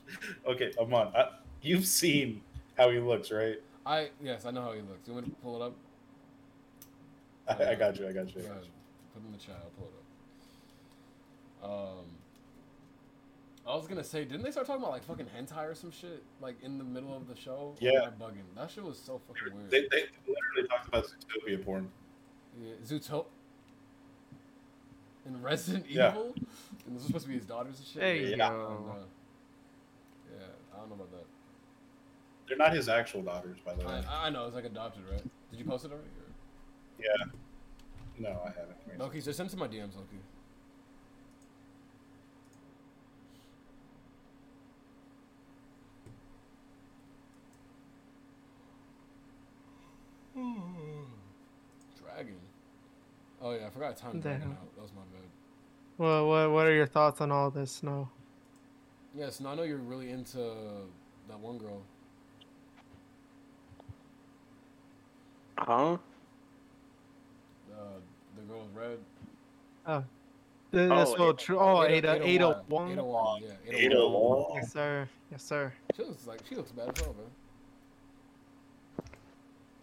Okay, 0.47 0.73
Amon, 0.78 1.12
I, 1.15 1.28
you've 1.62 1.86
seen 1.86 2.43
how 2.77 2.90
he 2.90 2.98
looks, 2.98 3.31
right? 3.31 3.61
I 3.86 4.11
yes, 4.23 4.44
I 4.44 4.51
know 4.51 4.62
how 4.62 4.73
he 4.73 4.81
looks. 4.81 5.07
You 5.07 5.15
want 5.15 5.27
me 5.27 5.32
to 5.32 5.40
pull 5.40 5.62
it 5.62 5.66
up? 5.66 5.74
I, 7.48 7.73
I 7.73 7.74
got 7.77 7.98
you. 7.98 8.09
I 8.09 8.12
got 8.12 8.35
you. 8.35 8.43
Go 8.43 8.48
ahead. 8.51 8.66
Put 9.15 9.23
it 9.23 9.27
in 9.27 9.32
the 9.32 9.39
chat. 9.39 9.57
I'll 9.62 9.70
pull 9.70 9.89
it 9.89 9.94
up. 11.65 11.98
Um, 11.98 12.05
I 13.66 13.77
was 13.77 13.86
gonna 13.86 14.02
say, 14.05 14.24
didn't 14.24 14.43
they 14.43 14.51
start 14.51 14.66
talking 14.66 14.82
about 14.82 14.93
like 14.93 15.05
fucking 15.05 15.27
hentai 15.27 15.70
or 15.70 15.74
some 15.74 15.90
shit 15.93 16.23
like 16.40 16.57
in 16.62 16.78
the 16.78 16.85
middle 16.85 17.16
of 17.16 17.28
the 17.28 17.36
show? 17.36 17.74
Yeah. 17.78 18.02
am 18.05 18.12
bugging. 18.20 18.43
That 18.57 18.70
shit 18.70 18.82
was 18.82 18.98
so 18.98 19.20
fucking 19.28 19.57
weird. 19.57 19.70
They, 19.70 19.82
they 19.82 20.07
literally 20.27 20.69
talked 20.69 20.89
about 20.89 21.07
Zootopia 21.07 21.65
porn. 21.65 21.90
Yeah, 22.61 22.73
Zootopia. 22.85 23.27
In 25.27 25.43
Resident 25.43 25.86
Yeah. 25.89 26.11
Evil? 26.11 26.35
And 26.86 26.97
this 26.97 27.02
was 27.02 27.07
supposed 27.07 27.24
to 27.27 27.28
be 27.28 27.36
his 27.36 27.44
daughters 27.44 27.78
and 27.78 27.86
shit? 27.86 28.01
There 28.01 28.16
yeah. 28.16 28.27
you 28.28 28.35
I 28.35 28.36
go. 28.36 28.69
don't 28.69 28.86
know. 28.86 28.94
Yeah, 30.81 30.86
I 30.86 30.89
don't 30.89 30.98
know 30.98 31.05
about 31.05 31.11
that. 31.12 31.27
They're 32.48 32.57
not 32.59 32.74
his 32.74 32.89
actual 32.89 33.23
daughters, 33.23 33.59
by 33.65 33.74
the 33.74 33.86
way. 33.86 34.02
I, 34.09 34.27
I 34.27 34.31
know, 34.31 34.47
it's 34.47 34.55
like 34.55 34.65
adopted, 34.65 35.02
right? 35.11 35.23
Did 35.51 35.59
you 35.59 35.65
post 35.65 35.85
it 35.85 35.93
already? 35.93 36.09
Or? 36.09 37.02
Yeah. 37.02 37.24
No, 38.19 38.40
I 38.44 38.48
haven't. 38.48 38.98
Loki, 38.98 39.20
just 39.20 39.36
send 39.36 39.48
it 39.48 39.52
to 39.52 39.59
my 39.59 39.69
DMs, 39.69 39.97
Loki. 39.97 40.19
Hmm. 50.35 51.05
Dragon. 52.02 52.35
Oh 53.43 53.52
yeah, 53.52 53.66
I 53.66 53.70
forgot 53.70 53.97
to 53.97 54.02
time 54.02 54.20
Dragon 54.20 54.40
Damn. 54.40 54.51
out. 54.52 54.74
That 54.74 54.82
was 54.82 54.93
my 54.93 55.02
bad. 55.12 55.28
Well, 55.98 56.28
what 56.28 56.51
What 56.51 56.66
are 56.66 56.74
your 56.74 56.86
thoughts 56.86 57.20
on 57.20 57.31
all 57.31 57.51
this, 57.51 57.73
Snow? 57.73 58.09
Yes, 59.15 59.41
now 59.41 59.51
I 59.51 59.55
know 59.57 59.62
you're 59.65 59.78
really 59.78 60.11
into 60.11 60.39
that 61.28 61.39
one 61.39 61.59
girl. 61.59 61.82
Huh? 65.59 65.93
Uh, 65.95 65.99
the 68.37 68.43
girl 68.43 68.61
with 68.62 68.74
red. 68.74 68.99
This 70.73 70.91
Oh, 70.93 71.15
will 71.19 71.35
true. 71.35 71.59
Oh, 71.59 71.82
Ada- 71.82 72.12
Ada, 72.15 72.24
Ada, 72.24 72.24
801. 72.69 72.69
one. 72.69 72.93
801, 72.93 73.43
yeah. 73.43 73.77
801. 73.77 74.55
Yes, 74.55 74.73
sir. 74.73 75.09
Yes, 75.32 75.43
sir. 75.43 75.73
She 75.97 76.03
looks 76.05 76.27
like 76.27 76.41
she 76.49 76.55
looks 76.55 76.70
bad 76.73 76.97
as 76.97 77.05
well, 77.05 77.16
man. 77.19 77.27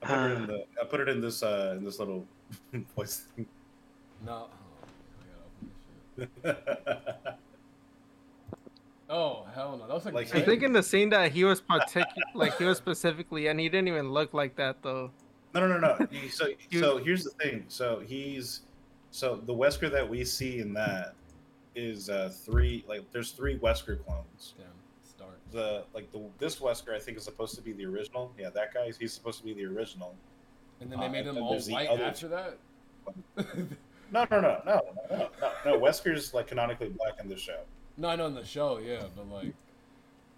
I 0.04 0.06
put 0.08 0.32
it 0.32 0.36
in 0.38 0.48
the. 0.48 0.66
I 0.82 0.86
put 0.86 1.00
it 1.02 1.10
in 1.10 1.22
this. 1.22 1.44
Uh, 1.44 1.76
in 1.78 1.84
this 1.84 2.00
little 2.00 2.26
voice 2.96 3.28
thing. 3.36 3.46
No. 4.26 4.48
Oh, 4.48 4.50
I 6.22 6.24
gotta 6.24 6.32
open 6.46 6.46
this 6.46 6.56
shit. 6.56 7.34
Oh 9.10 9.46
hell 9.56 9.78
no, 9.78 9.88
that 9.88 9.94
was 9.94 10.06
like. 10.06 10.14
Like, 10.14 10.36
I 10.36 10.40
Hey. 10.40 10.46
think 10.46 10.64
in 10.64 10.74
the 10.74 10.84
scene 10.84 11.10
that 11.12 11.32
he 11.32 11.44
was 11.46 11.62
particular, 11.62 12.12
like 12.34 12.58
he 12.58 12.66
was 12.66 12.78
specifically, 12.78 13.48
and 13.48 13.60
he 13.60 13.70
didn't 13.70 13.88
even 13.88 14.12
look 14.12 14.34
like 14.34 14.56
that 14.58 14.82
though. 14.84 15.12
No, 15.54 15.66
no, 15.66 15.78
no, 15.80 15.96
no. 15.98 16.08
He- 16.12 16.28
So, 16.30 16.48
You- 16.70 16.80
so 16.80 16.98
here's 16.98 17.24
the 17.24 17.30
thing. 17.32 17.64
So 17.70 18.00
he's, 18.06 18.62
so 19.12 19.38
the 19.38 19.54
Wesker 19.54 19.90
that 19.92 20.08
we 20.08 20.26
see 20.26 20.60
in 20.60 20.74
that 20.74 21.14
is 21.76 22.10
uh 22.10 22.30
three. 22.46 22.84
Like, 22.88 23.10
there's 23.12 23.32
three 23.32 23.58
Wesker 23.58 24.04
clones. 24.06 24.56
Damn, 24.58 24.68
start. 25.04 25.40
The 25.52 25.86
like 25.94 26.12
the 26.12 26.20
this 26.38 26.58
Wesker 26.58 26.94
I 26.94 27.00
think 27.00 27.18
is 27.18 27.24
supposed 27.24 27.56
to 27.56 27.62
be 27.62 27.72
the 27.72 27.86
original. 27.86 28.34
Yeah, 28.38 28.50
that 28.50 28.74
guy. 28.74 28.92
He's 29.00 29.14
supposed 29.14 29.40
to 29.40 29.46
be 29.46 29.54
the 29.54 29.66
original. 29.66 30.16
And 30.82 30.92
then 30.92 31.00
they 31.00 31.06
Uh, 31.06 31.10
made 31.10 31.20
and 31.20 31.28
them 31.30 31.36
then 31.36 31.44
all 31.46 31.52
there's 31.52 31.66
the 31.68 31.74
white 31.74 31.88
other- 31.88 32.04
after 32.04 32.28
that. 32.28 32.58
No, 34.12 34.26
no, 34.32 34.40
no, 34.40 34.42
no, 34.42 34.62
no, 34.66 34.82
no, 35.12 35.30
no. 35.42 35.52
no 35.66 35.80
Wesker's 35.80 36.34
like 36.34 36.48
canonically 36.48 36.90
black 36.90 37.20
in 37.22 37.28
the 37.30 37.38
show. 37.38 37.60
No, 37.98 38.10
on 38.10 38.36
the 38.36 38.46
show, 38.46 38.78
yeah, 38.78 39.04
but 39.16 39.30
like. 39.30 39.54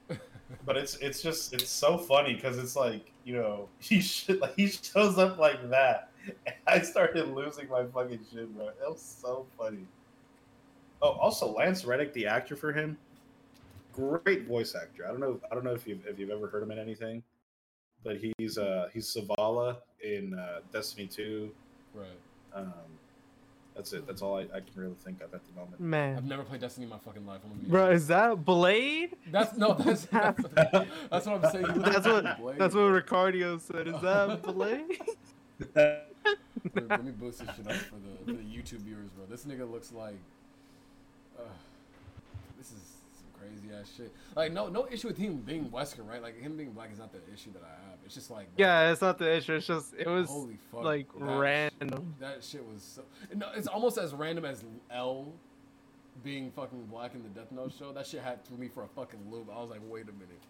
But 0.66 0.78
it's 0.78 0.96
it's 0.96 1.22
just 1.22 1.54
it's 1.54 1.70
so 1.70 1.96
funny 1.96 2.34
because 2.34 2.58
it's 2.58 2.76
like 2.76 3.12
you 3.24 3.36
know 3.36 3.70
he 3.80 4.02
should 4.02 4.42
like 4.42 4.56
he 4.56 4.68
shows 4.68 5.20
up 5.20 5.38
like 5.38 5.70
that. 5.70 6.10
And 6.26 6.56
I 6.68 6.82
started 6.82 7.28
losing 7.30 7.70
my 7.70 7.86
fucking 7.86 8.22
shit, 8.32 8.56
bro. 8.56 8.70
It 8.70 8.76
was 8.82 9.02
so 9.02 9.46
funny. 9.60 9.86
Oh, 11.04 11.12
also 11.12 11.54
Lance 11.54 11.86
Reddick, 11.86 12.14
the 12.14 12.26
actor 12.26 12.56
for 12.56 12.74
him, 12.74 12.98
great 13.94 14.48
voice 14.48 14.74
actor. 14.76 15.06
I 15.06 15.10
don't 15.10 15.20
know 15.20 15.40
I 15.52 15.56
don't 15.56 15.64
know 15.64 15.74
if 15.74 15.88
you've 15.88 16.06
if 16.08 16.18
you've 16.18 16.32
ever 16.32 16.48
heard 16.48 16.64
him 16.64 16.72
in 16.72 16.80
anything, 16.80 17.22
but 18.04 18.18
he's 18.18 18.58
uh 18.58 18.90
he's 18.92 19.16
Zavala 19.16 19.78
in 20.04 20.34
uh, 20.34 20.62
Destiny 20.74 21.06
Two. 21.08 21.52
right. 21.94 22.08
Um, 22.54 22.74
that's 23.80 23.94
it. 23.94 24.06
That's 24.06 24.22
all 24.22 24.36
I, 24.36 24.42
I 24.42 24.60
can 24.60 24.74
really 24.76 24.96
think 25.06 25.22
of 25.22 25.34
at 25.34 25.40
the 25.46 25.58
moment. 25.58 25.80
Man, 25.80 26.18
I've 26.18 26.26
never 26.26 26.44
played 26.44 26.60
Destiny 26.60 26.84
in 26.84 26.90
my 26.90 26.98
fucking 26.98 27.26
life. 27.26 27.40
I'm 27.46 27.52
gonna 27.52 27.62
be 27.62 27.70
bro, 27.70 27.86
honest. 27.86 28.02
is 28.02 28.08
that 28.10 28.44
Blade? 28.44 29.16
That's 29.32 29.56
no, 29.56 29.74
that's 29.80 30.04
that's, 30.06 30.44
that's 31.10 31.26
what 31.26 31.46
I'm 31.46 31.50
saying. 31.50 31.80
That's 31.80 32.06
what 32.06 32.38
Blade, 32.40 32.58
that's 32.58 32.76
what 32.76 32.82
bro. 32.82 32.90
Ricardo 32.90 33.58
said. 33.58 33.88
Is 33.88 34.02
that 34.02 34.44
Blade? 34.54 35.00
Wait, 35.76 36.90
Let 36.90 37.06
me 37.06 37.12
boost 37.12 37.40
this 37.40 37.56
shit 37.56 37.68
up 37.68 37.74
for 37.78 37.96
the 37.96 38.26
for 38.26 38.34
the 38.34 38.44
YouTube 38.44 38.82
viewers, 38.82 39.10
bro. 39.12 39.26
This 39.30 39.46
nigga 39.46 39.72
looks 39.72 39.94
like. 39.94 40.20
Uh, 41.38 41.44
this 41.44 41.56
is 41.56 41.69
some 43.70 43.78
crazy 43.78 43.82
ass 43.82 43.96
shit. 43.98 44.14
Like 44.36 44.52
no 44.54 44.68
no 44.70 44.88
issue 44.92 45.08
with 45.08 45.18
him 45.18 45.38
being 45.38 45.66
Wesker, 45.70 46.08
right? 46.08 46.22
Like 46.22 46.40
him 46.40 46.58
being 46.58 46.72
black 46.72 46.92
is 46.92 47.00
not 47.00 47.12
the 47.12 47.20
issue 47.34 47.52
that 47.54 47.64
I 47.64 47.90
have. 47.90 48.00
It's 48.06 48.16
just 48.16 48.32
like 48.32 48.48
Yeah, 48.58 48.92
it's 48.92 49.02
not 49.02 49.18
the 49.18 49.36
issue. 49.36 49.56
It's 49.56 49.68
just 49.68 49.94
it 49.98 50.08
was 50.08 50.30
holy 50.30 50.58
fuck, 50.72 50.84
like 50.84 51.08
that 51.14 51.26
random. 51.26 52.16
Shit, 52.20 52.20
that 52.20 52.44
shit 52.44 52.66
was 52.66 52.84
so. 52.84 53.04
No, 53.36 53.48
it's 53.56 53.68
almost 53.68 53.98
as 53.98 54.14
random 54.14 54.46
as 54.46 54.64
L 54.92 55.34
being 56.24 56.52
fucking 56.52 56.86
black 56.88 57.14
in 57.16 57.24
the 57.24 57.30
Death 57.30 57.52
Note 57.52 57.74
show. 57.78 57.94
That 57.94 58.06
shit 58.06 58.22
had 58.22 58.44
threw 58.46 58.58
me 58.58 58.68
for 58.68 58.84
a 58.84 58.88
fucking 58.88 59.20
loop. 59.32 59.50
I 59.54 59.60
was 59.60 59.70
like, 59.70 59.82
wait 59.88 60.06
a 60.10 60.14
minute. 60.14 60.42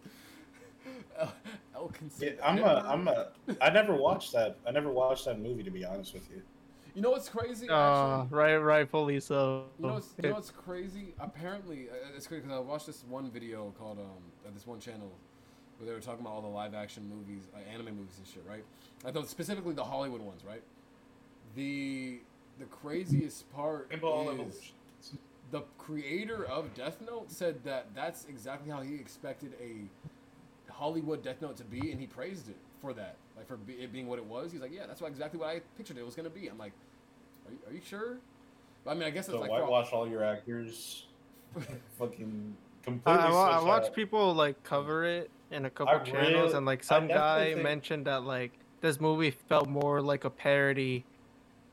L, 1.20 1.34
L 1.76 1.88
can 1.90 2.10
say 2.10 2.36
Yeah. 2.36 2.48
I'm 2.48 2.60
a 2.60 2.84
I'm 2.88 3.08
a 3.08 3.28
I 3.62 3.70
never 3.70 3.96
watched 3.96 4.32
that. 4.34 4.58
I 4.66 4.72
never 4.72 4.92
watched 4.92 5.26
that 5.26 5.40
movie 5.40 5.64
to 5.64 5.72
be 5.72 5.86
honest 5.86 6.14
with 6.14 6.30
you. 6.32 6.42
You 7.00 7.04
know 7.04 7.12
what's 7.12 7.30
crazy? 7.30 7.70
Uh, 7.70 8.24
actually? 8.24 8.38
right, 8.38 8.58
rightfully 8.58 9.22
so. 9.22 9.68
You 9.80 9.88
know, 9.88 9.94
what's, 9.94 10.10
you 10.22 10.28
know 10.28 10.36
what's 10.36 10.52
crazy? 10.52 11.14
Apparently, 11.18 11.88
uh, 11.90 12.14
it's 12.14 12.28
crazy 12.28 12.42
because 12.42 12.58
I 12.58 12.60
watched 12.60 12.88
this 12.88 13.06
one 13.08 13.32
video 13.32 13.74
called 13.80 14.00
um 14.00 14.52
this 14.54 14.68
one 14.68 14.82
channel 14.82 15.10
where 15.78 15.88
they 15.88 15.94
were 15.94 16.02
talking 16.02 16.20
about 16.20 16.34
all 16.34 16.42
the 16.42 16.50
live 16.50 16.74
action 16.74 17.10
movies, 17.10 17.44
uh, 17.56 17.60
anime 17.74 17.96
movies 17.96 18.18
and 18.18 18.28
shit, 18.28 18.44
right? 18.46 18.66
I 19.06 19.12
thought 19.12 19.30
specifically 19.30 19.74
the 19.74 19.84
Hollywood 19.86 20.20
ones, 20.20 20.42
right? 20.46 20.62
The 21.56 22.20
the 22.60 22.66
craziest 22.66 23.50
part 23.54 23.88
Rainbow 23.90 24.32
is 24.50 24.74
the 25.52 25.62
creator 25.78 26.44
of 26.44 26.74
Death 26.74 26.98
Note 27.00 27.32
said 27.32 27.64
that 27.64 27.86
that's 27.96 28.26
exactly 28.26 28.70
how 28.70 28.82
he 28.82 28.96
expected 28.96 29.54
a 29.62 30.70
Hollywood 30.70 31.24
Death 31.24 31.42
Note 31.42 31.56
to 31.56 31.64
be, 31.64 31.92
and 31.92 32.02
he 32.02 32.08
praised 32.08 32.50
it 32.50 32.58
for 32.82 32.92
that, 32.92 33.16
like 33.38 33.48
for 33.48 33.56
be, 33.56 33.74
it 33.76 33.94
being 33.94 34.08
what 34.08 34.20
it 34.20 34.26
was. 34.26 34.52
He's 34.52 34.60
like, 34.60 34.74
yeah, 34.74 34.86
that's 34.86 35.00
what, 35.00 35.08
exactly 35.08 35.40
what 35.40 35.48
I 35.48 35.62
pictured 35.78 35.98
it 35.98 36.06
was 36.06 36.16
gonna 36.16 36.30
be. 36.30 36.50
I'm 36.50 36.58
like, 36.58 36.74
are 37.48 37.52
you, 37.52 37.58
are 37.68 37.74
you 37.74 37.82
sure? 37.86 38.18
I 38.88 38.94
mean, 38.94 39.04
I 39.04 39.10
guess 39.10 39.26
it's 39.28 39.36
So 39.36 39.40
like 39.40 39.50
for 39.50 39.56
all- 39.58 39.62
whitewash 39.72 39.94
all 39.94 40.08
your 40.08 40.24
actors. 40.24 41.06
fucking 41.98 42.56
completely. 42.84 43.22
I, 43.24 43.32
wa- 43.32 43.50
I 43.50 43.58
switch 43.60 43.68
watched 43.68 43.94
people 43.94 44.34
like 44.34 44.62
cover 44.64 45.04
it 45.04 45.30
in 45.52 45.66
a 45.66 45.70
couple 45.70 45.96
I 45.96 46.00
channels, 46.00 46.34
really- 46.50 46.54
and 46.58 46.66
like 46.66 46.84
some 46.84 47.08
guy 47.08 47.52
think- 47.54 47.64
mentioned 47.64 48.06
that 48.08 48.24
like 48.24 48.52
this 48.82 49.00
movie 49.00 49.32
felt 49.32 49.68
more 49.68 50.02
like 50.02 50.24
a 50.26 50.30
parody 50.30 51.04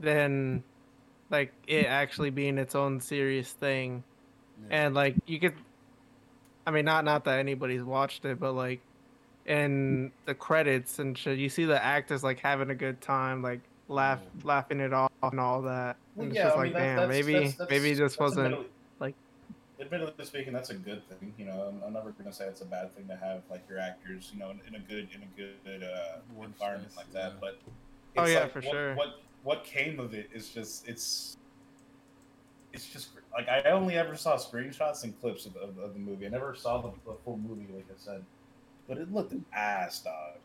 than 0.01 0.63
like 1.31 1.53
it 1.67 1.87
actually 1.87 2.31
being 2.31 2.59
its 2.59 2.75
own 2.75 3.01
serious 3.01 3.53
thing. 3.53 4.03
Yeah. 4.71 4.85
And 4.87 4.95
like 4.95 5.15
you 5.27 5.39
could, 5.39 5.55
I 6.67 6.71
mean, 6.71 6.85
not 6.85 7.05
not 7.05 7.25
that 7.25 7.39
anybody's 7.39 7.83
watched 7.83 8.25
it, 8.25 8.41
but 8.41 8.53
like 8.53 8.81
in 9.47 10.11
the 10.25 10.35
credits 10.35 10.99
and 10.99 11.17
shit. 11.17 11.39
You 11.39 11.49
see 11.49 11.65
the 11.67 11.83
actors 11.83 12.25
like 12.25 12.41
having 12.41 12.71
a 12.71 12.75
good 12.75 13.01
time, 13.01 13.43
like 13.43 13.61
laugh 13.89 14.21
laughing 14.43 14.81
it 14.81 14.93
off 14.93 15.13
and 15.33 15.41
all 15.41 15.63
that. 15.63 15.97
Well, 16.15 16.25
And 16.25 16.33
it's 16.33 16.37
yeah, 16.37 16.45
just 16.45 16.57
I 16.57 16.59
like, 16.59 16.65
mean, 16.65 16.73
that- 16.75 16.79
damn, 16.81 16.97
that's- 16.97 17.09
maybe 17.11 17.33
that's- 17.35 17.55
that's- 17.57 17.71
maybe 17.71 17.91
it 17.91 17.97
just 17.97 18.19
wasn't 18.21 18.45
admittedly- 18.47 18.71
like- 19.01 19.15
Admittedly 19.81 20.25
speaking, 20.25 20.53
that's 20.53 20.71
a 20.71 20.75
good 20.75 21.07
thing. 21.09 21.35
You 21.39 21.45
know, 21.47 21.61
I'm, 21.63 21.83
I'm 21.85 21.93
never 21.93 22.11
gonna 22.13 22.33
say 22.33 22.47
it's 22.47 22.63
a 22.63 22.65
bad 22.65 22.95
thing 22.95 23.07
to 23.09 23.17
have 23.17 23.43
like 23.51 23.63
your 23.69 23.79
actors, 23.79 24.31
you 24.33 24.39
know, 24.39 24.51
in, 24.51 24.61
in 24.67 24.75
a 24.75 24.79
good 24.81 25.09
in 25.15 25.23
a 25.23 25.27
good 25.37 25.83
uh, 25.83 26.19
environment 26.43 26.93
like 26.97 27.13
that. 27.13 27.33
yeah. 27.33 27.39
But 27.41 27.59
Oh, 28.19 28.23
it's 28.23 28.33
yeah, 28.33 28.41
like, 28.41 28.53
for 28.53 28.61
what, 28.61 28.71
sure. 28.71 28.95
What 28.95 29.21
what 29.43 29.65
came 29.65 30.01
of 30.01 30.15
it 30.15 30.31
is 30.33 30.49
just 30.49 30.89
it's 30.89 31.37
it's 32.73 32.87
just 32.87 33.09
like 33.35 33.49
I 33.49 33.63
only 33.71 33.97
ever 33.97 34.17
saw 34.17 34.37
screenshots 34.37 35.05
and 35.05 35.19
clips 35.21 35.45
of, 35.47 35.57
of, 35.57 35.77
of 35.79 35.93
the 35.93 36.01
movie. 36.01 36.25
I 36.27 36.31
never 36.31 36.55
saw 36.55 36.81
the, 36.81 36.91
the 37.05 37.15
full 37.25 37.37
movie, 37.39 37.67
like 37.75 37.85
I 37.91 37.95
said, 37.99 38.25
but 38.89 38.97
it 38.99 39.13
looked 39.13 39.35
ass, 39.53 40.01
dog. 40.01 40.39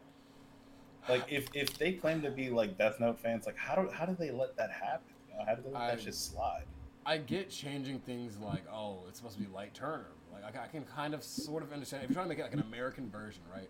Like 1.10 1.24
if 1.30 1.48
if 1.54 1.78
they 1.78 1.94
claim 1.94 2.22
to 2.22 2.30
be 2.32 2.50
like 2.50 2.78
Death 2.78 3.00
Note 3.00 3.20
fans, 3.20 3.46
like 3.46 3.58
how 3.58 3.76
do 3.76 3.90
how 3.90 4.06
do 4.06 4.16
they 4.18 4.32
let 4.32 4.56
that 4.58 4.72
happen? 4.72 5.14
You 5.30 5.38
know, 5.40 5.46
how 5.46 5.56
do 5.56 5.62
they 5.64 5.72
let 5.72 5.82
I- 5.82 5.88
that 5.92 6.02
shit 6.02 6.16
slide? 6.16 6.64
I 7.04 7.18
get 7.18 7.50
changing 7.50 8.00
things 8.02 8.38
like, 8.38 8.62
oh, 8.72 9.00
it's 9.08 9.18
supposed 9.18 9.36
to 9.36 9.42
be 9.42 9.50
Light 9.52 9.74
Turner. 9.74 10.06
Like 10.32 10.56
I, 10.56 10.66
I 10.66 10.68
can 10.68 10.84
kind 10.84 11.16
of 11.16 11.24
sort 11.24 11.64
of 11.64 11.74
understand 11.74 12.04
if 12.04 12.10
you're 12.10 12.14
trying 12.14 12.26
to 12.26 12.30
make 12.30 12.38
it 12.38 12.44
like 12.44 12.54
an 12.54 12.60
American 12.60 13.10
version, 13.10 13.42
right? 13.52 13.68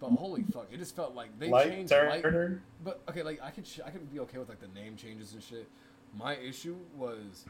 But 0.00 0.08
holy 0.12 0.42
fuck, 0.44 0.68
it 0.72 0.78
just 0.78 0.96
felt 0.96 1.14
like 1.14 1.38
they 1.38 1.50
Light 1.50 1.68
changed 1.68 1.92
Light. 1.92 2.22
Turner. 2.22 2.62
But 2.82 3.00
okay, 3.10 3.22
like 3.22 3.38
I 3.42 3.50
could 3.50 3.66
sh- 3.66 3.80
I 3.84 3.90
could 3.90 4.10
be 4.10 4.18
okay 4.20 4.38
with 4.38 4.48
like 4.48 4.60
the 4.60 4.68
name 4.68 4.96
changes 4.96 5.34
and 5.34 5.42
shit. 5.42 5.68
My 6.16 6.36
issue 6.36 6.74
was, 6.96 7.44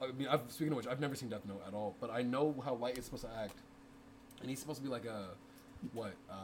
I 0.00 0.12
mean, 0.12 0.28
I've, 0.28 0.42
speaking 0.48 0.72
of 0.72 0.76
which, 0.76 0.86
I've 0.86 1.00
never 1.00 1.16
seen 1.16 1.28
Death 1.28 1.44
Note 1.46 1.60
at 1.66 1.74
all, 1.74 1.96
but 2.00 2.10
I 2.10 2.22
know 2.22 2.54
how 2.64 2.74
Light 2.74 2.96
is 2.96 3.04
supposed 3.04 3.24
to 3.24 3.30
act, 3.36 3.56
and 4.40 4.48
he's 4.48 4.60
supposed 4.60 4.78
to 4.78 4.84
be 4.84 4.88
like 4.88 5.04
a 5.06 5.30
what 5.92 6.12
uh, 6.30 6.34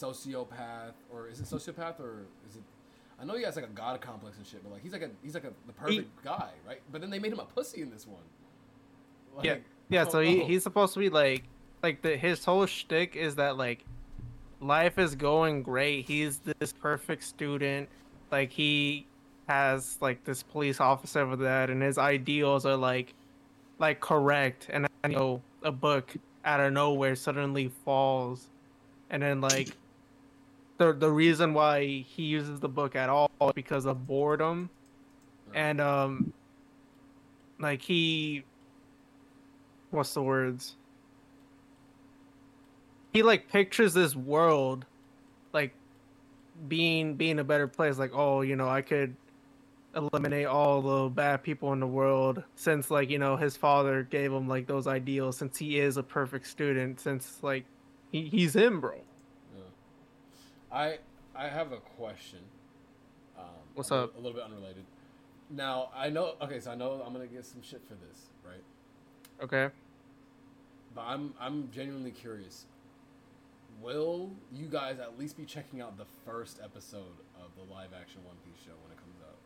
sociopath 0.00 0.94
or 1.12 1.28
is 1.28 1.40
it 1.40 1.46
sociopath 1.46 2.00
or 2.00 2.26
is 2.48 2.56
it? 2.56 2.62
I 3.20 3.24
know 3.24 3.36
he 3.36 3.44
has 3.44 3.56
like 3.56 3.66
a 3.66 3.68
god 3.68 4.00
complex 4.00 4.38
and 4.38 4.46
shit, 4.46 4.62
but 4.62 4.72
like 4.72 4.82
he's 4.82 4.92
like 4.92 5.02
a 5.02 5.10
he's 5.22 5.34
like 5.34 5.44
a 5.44 5.52
the 5.66 5.72
perfect 5.72 6.24
guy, 6.24 6.50
right? 6.66 6.80
But 6.90 7.00
then 7.00 7.10
they 7.10 7.18
made 7.18 7.32
him 7.32 7.40
a 7.40 7.44
pussy 7.44 7.82
in 7.82 7.90
this 7.90 8.06
one. 8.06 8.22
Like, 9.36 9.46
Yeah. 9.46 9.56
Yeah, 9.90 10.04
so 10.04 10.20
he, 10.20 10.40
oh, 10.40 10.44
oh, 10.44 10.46
he's 10.46 10.62
supposed 10.62 10.94
to 10.94 11.00
be 11.00 11.08
like 11.08 11.42
like 11.82 12.00
the 12.02 12.16
his 12.16 12.44
whole 12.44 12.66
shtick 12.66 13.16
is 13.16 13.34
that 13.36 13.56
like 13.56 13.84
life 14.60 14.98
is 14.98 15.14
going 15.14 15.62
great. 15.62 16.04
He's 16.04 16.38
this 16.38 16.72
perfect 16.72 17.24
student. 17.24 17.88
Like 18.30 18.52
he 18.52 19.06
has 19.48 19.98
like 20.00 20.22
this 20.24 20.44
police 20.44 20.80
officer 20.80 21.20
over 21.20 21.36
that 21.36 21.70
and 21.70 21.82
his 21.82 21.98
ideals 21.98 22.64
are 22.64 22.76
like 22.76 23.14
like 23.80 23.98
correct 23.98 24.68
and 24.70 24.86
then, 25.02 25.10
you 25.10 25.16
know 25.16 25.42
a 25.64 25.72
book 25.72 26.14
out 26.44 26.60
of 26.60 26.72
nowhere 26.72 27.16
suddenly 27.16 27.68
falls 27.84 28.48
and 29.10 29.22
then 29.22 29.40
like 29.40 29.70
the 30.80 30.94
the 30.94 31.10
reason 31.10 31.52
why 31.52 31.84
he 31.84 32.22
uses 32.22 32.58
the 32.58 32.68
book 32.68 32.96
at 32.96 33.10
all 33.10 33.30
is 33.42 33.52
because 33.52 33.84
of 33.84 34.06
boredom. 34.06 34.70
And 35.54 35.78
um 35.80 36.32
like 37.60 37.82
he 37.82 38.44
what's 39.90 40.14
the 40.14 40.22
words? 40.22 40.76
He 43.12 43.22
like 43.22 43.48
pictures 43.48 43.92
this 43.92 44.16
world 44.16 44.86
like 45.52 45.74
being 46.66 47.14
being 47.14 47.38
a 47.38 47.44
better 47.44 47.68
place. 47.68 47.98
Like 47.98 48.12
oh 48.14 48.40
you 48.40 48.56
know 48.56 48.68
i 48.68 48.80
could 48.80 49.14
eliminate 49.94 50.46
all 50.46 50.80
the 50.80 51.10
bad 51.10 51.42
people 51.42 51.72
in 51.74 51.80
the 51.80 51.86
world 51.86 52.42
since 52.54 52.90
like 52.90 53.10
you 53.10 53.18
know 53.18 53.36
his 53.36 53.56
father 53.56 54.04
gave 54.04 54.32
him 54.32 54.46
like 54.48 54.66
those 54.66 54.86
ideals 54.86 55.36
since 55.36 55.58
he 55.58 55.78
is 55.78 55.96
a 55.96 56.02
perfect 56.02 56.46
student 56.46 57.00
since 57.00 57.38
like 57.42 57.64
he, 58.12 58.28
he's 58.28 58.54
him 58.54 58.80
bro. 58.80 58.94
I 60.72 60.98
I 61.34 61.48
have 61.48 61.72
a 61.72 61.78
question. 61.78 62.40
Um, 63.38 63.44
What's 63.74 63.90
up? 63.90 64.14
A 64.14 64.18
little 64.18 64.32
bit 64.32 64.42
unrelated. 64.42 64.84
Now 65.50 65.90
I 65.96 66.10
know. 66.10 66.34
Okay, 66.42 66.60
so 66.60 66.70
I 66.70 66.74
know 66.74 67.02
I'm 67.04 67.12
gonna 67.12 67.26
get 67.26 67.44
some 67.44 67.62
shit 67.62 67.82
for 67.88 67.94
this, 67.94 68.26
right? 68.44 68.62
okay 69.42 69.72
But 70.94 71.02
I'm 71.02 71.34
I'm 71.40 71.70
genuinely 71.72 72.10
curious. 72.10 72.66
Will 73.80 74.30
you 74.52 74.66
guys 74.66 74.98
at 74.98 75.18
least 75.18 75.36
be 75.36 75.44
checking 75.44 75.80
out 75.80 75.96
the 75.96 76.04
first 76.26 76.60
episode 76.62 77.16
of 77.36 77.50
the 77.56 77.72
live 77.72 77.90
action 77.98 78.20
One 78.26 78.36
Piece 78.44 78.62
show 78.64 78.72
when 78.82 78.92
it 78.92 78.98
comes 78.98 79.16
out? 79.26 79.38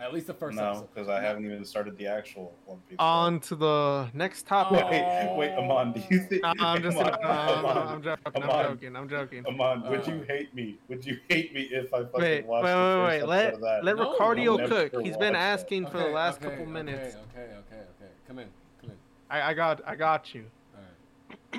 At 0.00 0.14
least 0.14 0.28
the 0.28 0.34
first 0.34 0.56
No, 0.56 0.64
episode. 0.70 0.88
because 0.94 1.08
I 1.08 1.20
haven't 1.20 1.44
even 1.44 1.64
started 1.64 1.96
the 1.98 2.06
actual 2.06 2.54
One 2.66 2.78
Piece. 2.88 2.96
on 3.00 3.40
to 3.40 3.56
the 3.56 4.08
next 4.14 4.46
topic 4.46 4.84
Wait, 4.88 5.36
wait, 5.36 5.50
Amon, 5.52 5.92
do 5.92 6.00
you 6.08 6.20
think? 6.20 6.42
Nah, 6.42 6.54
i'm 6.60 6.82
just 6.82 6.96
Amon, 6.98 7.14
uh, 7.14 7.18
I'm, 7.26 7.64
Amon, 7.66 7.88
I'm 7.88 8.02
joking 8.02 8.42
i'm 8.44 8.48
joking 8.78 8.96
i'm 8.96 9.08
joking 9.08 9.46
Amon, 9.46 9.82
would 9.90 10.08
Uh, 10.08 10.12
you 10.12 10.22
hate 10.28 10.54
me? 10.54 10.78
Would 10.88 11.04
you 11.04 11.18
hate 11.28 11.52
me 11.52 11.62
if 11.62 11.92
I 11.92 12.04
fucking 12.04 12.12
Wait, 12.20 12.46
wait, 12.46 12.46
watched 12.46 12.64
wait, 12.64 12.70
the 12.70 12.76
first 12.76 13.08
wait. 13.08 13.16
episode 13.16 13.28
Let 13.28 13.54
of 13.54 13.60
that? 13.62 13.84
let 13.84 13.96
No, 13.96 14.14
Ricardio 14.14 14.50
I'll 14.52 14.58
never 14.58 14.88
cook. 14.88 15.02
He's 15.02 15.12
watch 15.14 15.20
been 15.20 15.32
that. 15.32 15.38
asking 15.40 15.86
for 15.86 15.98
the 15.98 16.06
last 16.08 16.36
okay, 16.36 16.44
couple 16.48 16.62
okay, 16.62 16.72
minutes. 16.72 17.16
Okay, 17.32 17.42
okay, 17.42 17.52
okay. 17.80 18.12
Come 18.28 18.38
in, 18.38 18.48
come 18.80 18.90
in. 18.90 18.96
I, 19.30 19.50
I 19.50 19.54
got 19.54 19.80
I 19.84 19.96
got 19.96 20.32
you. 20.32 20.44
All 20.76 20.82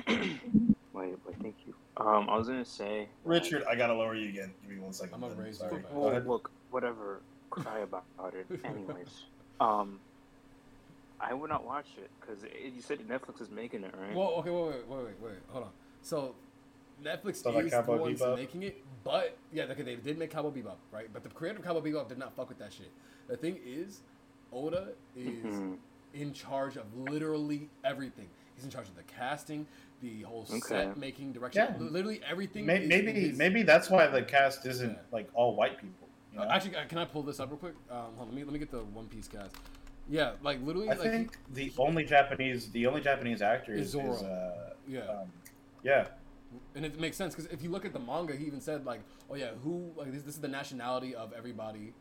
right. 0.06 0.30
Wait, 0.92 1.16
wait, 1.24 1.36
thank 1.40 1.54
you. 1.66 1.74
Um, 1.96 2.28
I 2.28 2.36
was 2.36 2.48
gonna 2.48 2.64
say, 2.64 3.08
Richard, 3.24 3.62
I 3.70 3.74
gotta 3.74 3.94
lower 3.94 4.14
you 4.14 4.28
again. 4.28 4.52
Give 4.62 4.76
me 4.76 4.82
one 4.82 4.92
second. 4.92 5.14
I'm 5.14 5.20
gonna 5.20 5.34
raise 5.34 5.60
you 5.62 5.68
Sorry. 5.68 5.82
Well, 5.92 6.20
look, 6.26 6.50
whatever. 6.70 7.20
Cry 7.50 7.80
about 7.80 8.04
it. 8.34 8.46
Anyways, 8.64 9.24
um, 9.60 9.98
I 11.20 11.34
would 11.34 11.50
not 11.50 11.64
watch 11.66 11.86
it 11.98 12.10
because 12.20 12.44
you 12.44 12.80
said 12.80 13.00
Netflix 13.00 13.42
is 13.42 13.50
making 13.50 13.84
it, 13.84 13.94
right? 14.00 14.14
Well, 14.14 14.28
okay, 14.38 14.50
wait, 14.50 14.62
wait, 14.66 14.86
wait, 14.88 15.04
wait, 15.04 15.14
wait. 15.20 15.32
Hold 15.48 15.64
on. 15.64 15.70
So, 16.02 16.34
Netflix 17.04 17.36
So 17.36 17.50
like 17.50 17.64
is 17.66 17.70
the 17.72 17.82
ones 17.82 18.20
Bebop? 18.20 18.36
making 18.36 18.62
it, 18.62 18.82
but 19.04 19.36
yeah, 19.52 19.64
okay, 19.64 19.82
they 19.82 19.96
did 19.96 20.18
make 20.18 20.30
Cowboy 20.30 20.50
Bebop, 20.50 20.76
right? 20.92 21.08
But 21.12 21.22
the 21.22 21.28
creator 21.30 21.58
of 21.58 21.64
Cowboy 21.64 21.80
Bebop 21.90 22.08
did 22.08 22.18
not 22.18 22.34
fuck 22.36 22.48
with 22.48 22.58
that 22.58 22.72
shit. 22.72 22.90
The 23.28 23.36
thing 23.36 23.58
is, 23.64 24.00
Oda 24.52 24.88
is 25.16 25.44
Mhm. 25.54 25.78
in 26.14 26.32
charge 26.32 26.76
of 26.76 26.84
literally 26.96 27.68
everything. 27.84 28.28
He's 28.54 28.64
in 28.64 28.70
charge 28.70 28.88
of 28.88 28.96
the 28.96 29.02
casting, 29.04 29.66
the 30.02 30.22
whole 30.22 30.42
Okay. 30.42 30.60
set 30.60 30.96
making, 30.96 31.32
direction, 31.32 31.66
Yeah. 31.68 31.76
literally 31.78 32.20
everything. 32.28 32.66
May- 32.66 32.82
is 32.82 32.88
Maybe, 32.88 33.12
his- 33.12 33.38
maybe 33.38 33.62
that's 33.62 33.88
why 33.90 34.06
the 34.06 34.22
cast 34.22 34.66
isn't 34.66 34.92
Yeah. 34.92 34.98
like 35.10 35.28
all 35.34 35.54
white 35.56 35.78
people. 35.78 36.08
You 36.32 36.38
know? 36.38 36.44
Uh, 36.44 36.48
actually, 36.50 36.76
uh, 36.76 36.84
can 36.88 36.98
I 36.98 37.04
pull 37.04 37.22
this 37.22 37.40
up 37.40 37.50
real 37.50 37.58
quick? 37.58 37.74
Um, 37.90 37.98
hold 38.16 38.20
on, 38.20 38.26
let 38.28 38.34
me 38.34 38.44
let 38.44 38.52
me 38.52 38.58
get 38.58 38.70
the 38.70 38.78
One 38.78 39.06
Piece 39.06 39.28
cast. 39.28 39.56
Yeah, 40.08 40.32
like 40.42 40.60
literally, 40.62 40.88
I 40.88 40.94
like 40.94 41.10
think 41.10 41.36
the 41.52 41.72
only 41.78 42.04
Japanese, 42.04 42.70
the 42.70 42.86
only 42.86 43.00
Japanese 43.00 43.42
actor 43.42 43.72
Is 43.74 43.86
is, 43.86 43.90
Zoro. 43.92 44.14
is 44.14 44.22
uh, 44.22 44.70
yeah. 44.88 45.00
um, 45.00 45.32
yeah. 45.84 46.06
and 46.74 46.84
it 46.84 46.98
makes 46.98 47.16
sense 47.16 47.34
because 47.34 47.50
if 47.52 47.62
you 47.62 47.70
look 47.70 47.84
at 47.84 47.92
the 47.92 48.00
manga, 48.00 48.34
he 48.34 48.44
even 48.46 48.60
said 48.60 48.84
like, 48.84 49.00
"Oh 49.30 49.36
yeah, 49.36 49.50
who 49.62 49.90
like 49.96 50.12
this, 50.12 50.22
this 50.22 50.34
is 50.34 50.40
the 50.40 50.48
nationality 50.48 51.14
of 51.14 51.32
everybody." 51.32 51.92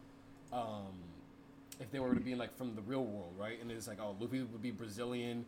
Um, 0.51 0.88
if 1.80 1.91
they 1.91 1.99
were 1.99 2.14
to 2.14 2.19
be 2.19 2.35
like 2.35 2.56
from 2.57 2.76
the 2.76 2.81
real 2.81 3.03
world, 3.03 3.34
right? 3.38 3.61
And 3.61 3.72
it's 3.72 3.88
like, 3.88 3.99
oh, 4.01 4.15
Luffy 4.19 4.41
would 4.41 4.61
be 4.61 4.72
Brazilian, 4.72 5.45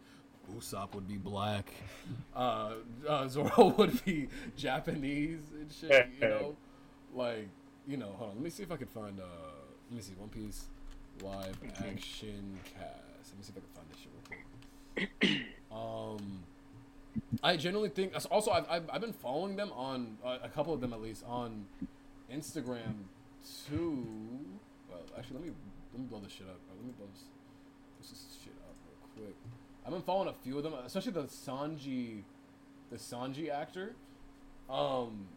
Usopp 0.56 0.96
would 0.96 1.08
be 1.08 1.18
black, 1.18 1.72
uh, 2.36 2.74
uh, 3.08 3.28
Zoro 3.28 3.68
would 3.78 4.04
be 4.06 4.28
Japanese 4.56 5.42
and 5.54 5.72
shit. 5.72 6.10
You 6.20 6.28
know, 6.28 6.56
like 7.14 7.50
you 7.92 7.98
know. 7.98 8.16
Hold 8.18 8.32
on, 8.32 8.36
let 8.38 8.44
me 8.44 8.50
see 8.50 8.64
if 8.64 8.72
I 8.72 8.78
could 8.78 8.90
find. 8.90 9.20
Uh, 9.20 9.24
let 9.90 9.98
me 9.98 10.02
see 10.02 10.14
One 10.18 10.30
Piece 10.30 10.66
live 11.22 11.58
action 11.80 12.58
cast. 12.74 13.30
Let 13.30 13.38
me 13.38 13.44
see 13.44 13.52
if 13.52 13.58
I 13.58 13.60
can 13.60 13.70
find 13.76 13.88
this 13.92 14.00
shit 14.00 14.12
real 14.16 15.28
quick. 15.30 15.42
Um. 15.72 16.44
I 17.44 17.56
genuinely 17.56 17.90
think. 17.90 18.14
Also, 18.30 18.52
I've, 18.52 18.66
I've, 18.70 18.90
I've 18.92 19.02
been 19.02 19.14
following 19.14 19.56
them 19.56 19.72
on 19.74 20.18
uh, 20.24 20.38
a 20.44 20.50
couple 20.50 20.74
of 20.74 20.82
them 20.82 20.94
at 20.94 21.02
least 21.02 21.24
on 21.28 21.66
Instagram 22.32 23.06
too. 23.70 24.06
Well, 24.90 25.00
actually, 25.18 25.38
let 25.38 25.46
me 25.46 25.52
let 25.94 26.02
me 26.02 26.08
blow 26.08 26.20
this 26.20 26.34
shit 26.34 26.48
up. 26.48 26.60
Let 26.76 26.86
me 26.86 26.94
blow 26.98 27.08
this, 27.14 27.24
blow 27.24 28.10
this 28.10 28.38
shit 28.44 28.54
up 28.64 28.76
real 29.16 29.26
quick. 29.28 29.36
I've 29.86 29.92
been 29.92 30.02
following 30.02 30.30
a 30.30 30.34
few 30.44 30.58
of 30.58 30.64
them, 30.64 30.74
especially 30.86 31.14
the 31.14 31.24
Sanji, 31.24 32.24
the 32.92 32.98
Sanji 32.98 33.50
actor. 33.50 33.94
Um, 34.70 35.28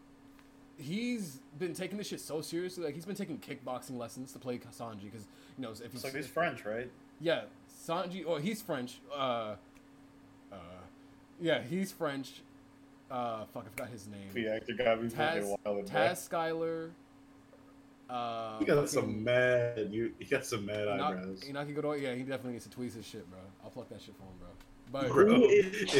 he's 0.77 1.39
been 1.59 1.73
taking 1.73 1.97
this 1.97 2.07
shit 2.07 2.19
so 2.21 2.41
seriously. 2.41 2.83
Like 2.83 2.93
he's 2.95 3.05
been 3.05 3.15
taking 3.15 3.37
kickboxing 3.39 3.97
lessons 3.97 4.31
to 4.33 4.39
play 4.39 4.57
Sanji 4.57 5.03
because 5.03 5.25
you 5.57 5.63
know 5.63 5.71
if 5.71 5.91
he's 5.91 6.01
So 6.01 6.09
he's 6.09 6.27
French, 6.27 6.65
right? 6.65 6.89
yeah, 7.19 7.43
Sanji. 7.87 8.23
Oh, 8.27 8.37
he's 8.37 8.61
French. 8.61 8.99
Uh, 9.13 9.55
uh, 10.51 10.55
yeah, 11.41 11.61
he's 11.61 11.91
French. 11.91 12.41
Uh, 13.09 13.45
fuck, 13.53 13.65
I 13.67 13.69
forgot 13.69 13.89
his 13.89 14.07
name. 14.07 14.29
The 14.33 14.47
actor 14.55 14.73
got 14.73 15.01
me 15.03 15.09
Taz, 15.09 15.55
wild. 15.65 15.85
Taz 15.85 16.27
Skylar. 16.29 16.89
Uh, 18.09 18.59
He 18.59 18.65
got 18.65 18.75
fucking 18.75 18.87
some 18.87 19.23
mad. 19.23 19.89
You, 19.91 20.11
he 20.19 20.25
got 20.25 20.45
some 20.45 20.65
mad 20.65 20.87
Ina- 20.87 21.03
eyebrows. 21.03 21.43
Inaki 21.47 21.75
Godoy. 21.75 22.01
Yeah, 22.01 22.13
he 22.15 22.21
definitely 22.23 22.53
needs 22.53 22.65
to 22.65 22.69
tweet 22.71 22.93
his 22.93 23.05
shit, 23.05 23.29
bro. 23.29 23.39
I'll 23.63 23.69
pluck 23.71 23.89
that 23.89 24.01
shit 24.01 24.15
for 24.15 24.23
him, 24.23 24.33
bro. 24.39 24.49
But 24.91 25.09
Bro, 25.09 25.25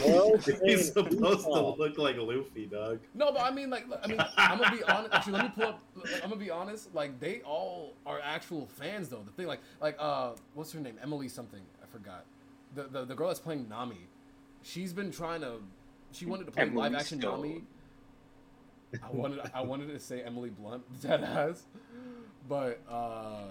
Well, 0.05 0.37
he's 0.63 0.93
supposed 0.93 1.43
to 1.45 1.51
look 1.51 1.97
like 1.97 2.17
Luffy, 2.17 2.65
dog. 2.65 2.99
no, 3.13 3.31
but 3.31 3.41
I 3.41 3.51
mean, 3.51 3.69
like, 3.69 3.85
I 4.03 4.07
mean, 4.07 4.19
I'm 4.37 4.59
gonna 4.59 4.75
be 4.75 4.83
honest. 4.83 5.13
Actually, 5.13 5.33
let 5.33 5.43
me 5.45 5.51
pull 5.55 5.63
up. 5.65 5.79
like, 5.95 6.13
I'm 6.23 6.29
gonna 6.29 6.35
be 6.41 6.51
honest. 6.51 6.93
Like, 6.95 7.19
they 7.19 7.41
all 7.41 7.93
are 8.05 8.19
actual 8.23 8.67
fans, 8.67 9.09
though. 9.09 9.23
The 9.25 9.31
thing, 9.31 9.47
like, 9.47 9.59
like, 9.81 9.95
uh, 9.99 10.31
what's 10.53 10.71
her 10.71 10.79
name? 10.79 10.97
Emily 11.01 11.27
something. 11.27 11.61
I 11.83 11.87
forgot. 11.87 12.25
The 12.75 12.83
the, 12.83 13.05
the 13.05 13.15
girl 13.15 13.27
that's 13.27 13.39
playing 13.39 13.67
Nami. 13.67 14.07
She's 14.61 14.93
been 14.93 15.11
trying 15.11 15.41
to. 15.41 15.57
she 16.11 16.25
wanted 16.25 16.45
to 16.45 16.51
play 16.51 16.63
Emily 16.63 16.77
live 16.77 16.95
action 16.95 17.19
Stone. 17.19 17.41
Nami. 17.41 17.63
I 19.03 19.09
wanted 19.11 19.39
I 19.53 19.61
wanted 19.61 19.87
to 19.89 19.99
say 19.99 20.21
Emily 20.21 20.51
Blunt, 20.51 20.83
dead 21.01 21.23
ass, 21.23 21.63
but 22.47 22.79
uh, 22.89 23.47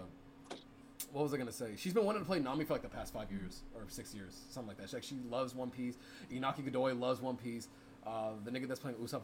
what 1.14 1.22
was 1.22 1.32
I 1.32 1.36
gonna 1.36 1.52
say? 1.52 1.70
She's 1.76 1.92
been 1.94 2.04
wanting 2.04 2.22
to 2.22 2.26
play 2.26 2.40
Nami 2.40 2.64
for 2.64 2.72
like 2.72 2.82
the 2.82 2.88
past 2.88 3.12
five 3.14 3.30
years 3.30 3.62
or 3.74 3.82
six 3.88 4.12
years, 4.14 4.36
something 4.50 4.68
like 4.68 4.78
that. 4.78 4.90
She, 4.90 4.96
like, 4.96 5.04
she 5.04 5.16
loves 5.30 5.54
One 5.54 5.70
Piece. 5.70 5.96
Inaki 6.32 6.64
Godoy 6.64 6.92
loves 6.94 7.20
One 7.22 7.36
Piece. 7.36 7.68
Uh, 8.04 8.30
the 8.44 8.50
nigga 8.50 8.66
that's 8.66 8.80
playing 8.80 8.96
Usopp, 8.98 9.22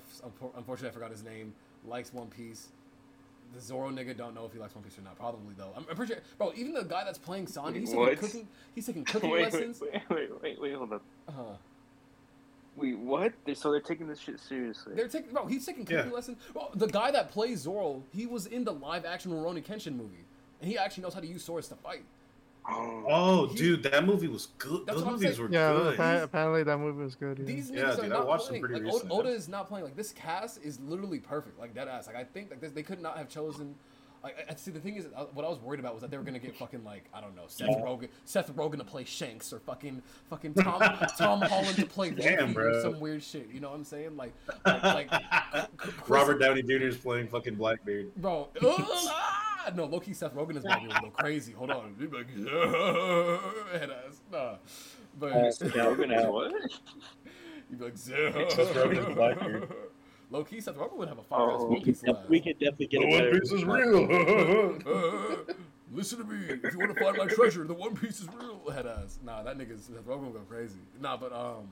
unfortunately 0.57 0.89
I 0.89 0.93
forgot 0.93 1.11
his 1.11 1.25
name, 1.25 1.53
likes 1.85 2.15
One 2.15 2.29
Piece. 2.29 2.69
The 3.53 3.61
Zoro 3.61 3.91
nigga 3.91 4.17
don't 4.17 4.35
know 4.37 4.47
if 4.47 4.53
he 4.53 4.61
likes 4.61 4.75
One 4.77 4.85
Piece 4.85 4.97
or 4.97 5.03
not. 5.03 5.19
Probably 5.19 5.53
though. 5.59 5.73
I'm, 5.77 5.85
I'm 5.91 5.97
pretty 5.97 6.15
sure, 6.15 6.23
bro. 6.39 6.53
Even 6.55 6.73
the 6.73 6.85
guy 6.85 7.03
that's 7.05 7.19
playing 7.19 7.47
Sanji, 7.47 7.81
he's 7.81 7.91
taking 7.91 8.17
cooking. 8.17 8.49
He's 8.75 8.87
taking 8.87 9.05
cooking 9.13 9.31
wait, 9.31 9.43
wait, 9.43 9.53
lessons. 9.53 9.81
wait, 9.83 10.01
wait, 10.09 10.43
wait, 10.43 10.61
wait, 10.61 10.75
hold 10.75 10.93
up. 10.93 11.03
Uh-huh. 11.29 11.43
Wait, 12.77 12.97
what? 12.99 13.33
They, 13.45 13.55
so 13.55 13.73
they're 13.73 13.81
taking 13.81 14.07
this 14.07 14.21
shit 14.21 14.39
seriously. 14.39 14.95
They're 14.95 15.09
taking 15.09 15.33
bro. 15.33 15.47
He's 15.47 15.67
taking 15.67 15.85
cooking 15.85 16.07
Yeah. 16.07 16.15
lessons. 16.15 16.39
Bro, 16.53 16.71
the 16.75 16.87
guy 16.87 17.11
that 17.11 17.31
plays 17.33 17.61
Zoro, 17.63 18.05
he 18.13 18.27
was 18.27 18.47
in 18.47 18.63
the 18.65 18.73
live 18.73 19.05
action 19.05 19.33
Rurouni 19.33 19.65
Kenshin 19.65 19.97
movie, 19.97 20.25
and 20.61 20.71
he 20.71 20.79
actually 20.79 21.03
knows 21.05 21.15
how 21.15 21.21
to 21.21 21.27
use 21.27 21.43
swords 21.45 21.69
to 21.69 21.75
fight. 21.77 22.05
Oh, 22.69 23.05
Oh, 23.09 23.47
He- 23.49 23.57
dude, 23.57 23.83
that 23.85 24.05
movie 24.05 24.29
was 24.29 24.49
good. 24.59 24.87
Those 24.87 25.05
movies 25.05 25.39
were 25.39 25.49
Yeah, 25.51 25.73
good. 25.73 25.95
appa- 26.01 26.25
apparently 26.25 26.63
that 26.63 26.79
movie 26.79 27.03
was 27.03 27.15
good. 27.15 27.39
Yeah. 27.39 27.45
These 27.47 27.71
niggas 27.71 27.77
Yeah, 27.77 27.83
are 27.93 27.97
dude, 27.97 28.05
I 28.05 28.09
not 28.09 28.27
watched 28.27 28.45
them 28.45 28.49
playing. 28.51 28.63
pretty 28.65 28.85
Like 28.85 28.93
recently, 28.95 29.17
Oda 29.19 29.29
is 29.31 29.49
not 29.49 29.69
playing. 29.69 29.85
Like 29.87 29.97
this 29.97 30.13
cast 30.13 30.63
is 30.63 30.79
literally 30.81 31.19
perfect. 31.21 31.59
Like 31.59 31.75
dead 31.75 31.89
ass. 31.89 32.07
Like 32.07 32.17
I 32.17 32.25
think 32.25 32.51
like 32.51 32.61
this, 32.61 32.73
they 32.73 32.83
could 32.83 33.01
not 33.01 33.17
have 33.17 33.29
chosen. 33.29 33.75
Like 34.23 34.37
I- 34.39 34.53
I 34.53 34.55
see, 34.57 34.71
the 34.71 34.79
thing 34.81 34.97
is, 34.97 35.07
uh, 35.17 35.25
what 35.33 35.47
I 35.47 35.49
was 35.49 35.59
worried 35.61 35.81
about 35.81 35.95
was 35.95 36.03
that 36.03 36.11
they 36.11 36.19
were 36.19 36.23
gonna 36.23 36.39
get 36.39 36.55
fucking 36.55 36.85
like 36.85 37.05
I 37.15 37.23
don't 37.23 37.35
know 37.35 37.45
Seth 37.47 37.71
Yeah. 37.71 37.81
Rogen, 37.81 38.09
Seth 38.27 38.55
Rogen 38.55 38.77
to 38.77 38.85
play 38.85 39.05
Shanks 39.05 39.51
or 39.55 39.61
fucking 39.61 40.03
fucking 40.29 40.53
Tom 40.55 40.81
Tom 41.19 41.41
Holland 41.41 41.77
to 41.77 41.87
play 41.87 42.11
Damn, 42.11 42.49
Loki 42.53 42.59
or 42.61 42.83
some 42.83 43.01
weird 43.01 43.23
shit. 43.23 43.49
You 43.51 43.61
know 43.61 43.71
what 43.71 43.77
I'm 43.77 43.85
saying? 43.85 44.19
Like 44.19 44.35
like, 44.67 44.83
like 45.11 45.11
Chris- 45.79 46.09
Robert 46.11 46.39
Downey 46.39 46.63
Jr. 46.63 46.73
is 46.85 46.99
playing 46.99 47.29
fucking 47.29 47.55
Blackbeard. 47.55 48.15
Bro, 48.17 48.49
ah! 49.67 49.71
no, 49.75 49.85
low 49.87 50.01
key 50.01 50.13
Seth 50.13 50.35
Rogen 50.35 50.57
is 50.57 50.65
about 50.65 50.83
to 50.83 51.01
go 51.01 51.11
crazy. 51.11 51.53
Hold 51.53 51.71
on, 51.71 51.95
He'd 51.99 52.11
be 52.11 52.17
like, 52.19 52.27
yeah, 52.37 53.79
head 53.79 53.91
ass, 53.91 54.21
nah. 54.31 54.57
But 55.19 55.33
Rogen 55.33 56.19
is 56.19 56.27
what? 56.27 56.53
You'd 57.71 57.79
be 57.79 57.85
like, 57.85 57.97
Seth 57.97 58.53
Seth 58.53 58.75
Rogen 58.75 59.09
is 59.09 59.15
Blackbeard. 59.15 59.73
Low 60.31 60.45
key, 60.45 60.61
Seth 60.61 60.77
Rogen 60.77 60.97
would 60.97 61.09
have 61.09 61.19
a 61.19 61.23
fire 61.25 61.51
ass 61.51 61.61
Oh, 61.61 61.67
One 61.67 61.83
Piece 61.83 62.03
we 62.29 62.41
could 62.41 62.59
definitely 62.59 62.87
get 62.87 63.01
The 63.01 63.07
a 63.07 63.31
One. 63.31 63.41
Piece 63.41 63.53
is 63.53 63.65
real. 63.65 64.85
Uh, 64.87 65.53
listen 65.93 66.19
to 66.19 66.25
me. 66.25 66.61
If 66.63 66.73
you 66.73 66.79
want 66.79 66.97
to 66.97 67.03
find 67.03 67.17
my 67.17 67.27
treasure, 67.27 67.65
the 67.65 67.75
One 67.75 67.97
Piece 67.97 68.21
is 68.21 68.29
real. 68.39 68.71
Head 68.71 68.87
ass. 68.87 69.19
Nah, 69.25 69.43
that 69.43 69.59
nigga's 69.59 69.85
Seth 69.85 70.07
Rogen 70.07 70.23
will 70.27 70.31
go 70.31 70.41
crazy. 70.49 70.79
Nah, 71.01 71.17
but 71.17 71.33
um, 71.33 71.69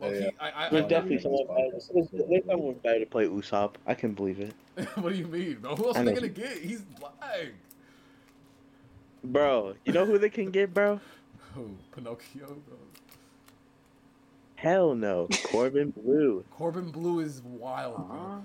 low 0.00 0.10
Yeah, 0.10 0.18
key, 0.18 0.24
yeah. 0.24 0.30
I, 0.40 0.50
I, 0.50 0.66
I 0.66 0.70
There's 0.70 0.82
Yeah. 0.82 0.88
definitely 0.88 1.18
someone 1.20 1.46
better. 1.46 1.70
There's, 1.92 2.08
there's 2.28 2.44
someone 2.46 2.74
better 2.82 3.00
to 3.00 3.06
play 3.06 3.26
Usopp. 3.26 3.74
I 3.86 3.94
can 3.94 4.12
believe 4.14 4.40
it, 4.40 4.54
what 4.96 5.10
do 5.12 5.18
you 5.18 5.26
mean, 5.26 5.58
bro? 5.60 5.76
Who 5.76 5.86
else 5.86 5.96
are 5.96 6.04
they 6.04 6.12
gonna 6.12 6.28
get? 6.28 6.58
He's 6.58 6.82
black. 6.82 7.52
bro. 9.22 9.74
You 9.84 9.92
know 9.92 10.06
who 10.06 10.18
they 10.18 10.30
can 10.30 10.50
get, 10.50 10.72
bro? 10.74 11.00
Who? 11.54 11.76
Pinocchio, 11.94 12.46
bro. 12.66 12.76
Hell 14.56 14.94
no, 14.94 15.28
Corbin 15.42 15.90
Bleu. 15.96 16.44
Corbin 16.50 16.90
Bleu 16.90 17.20
is 17.20 17.42
wild, 17.42 18.08
bro. 18.08 18.44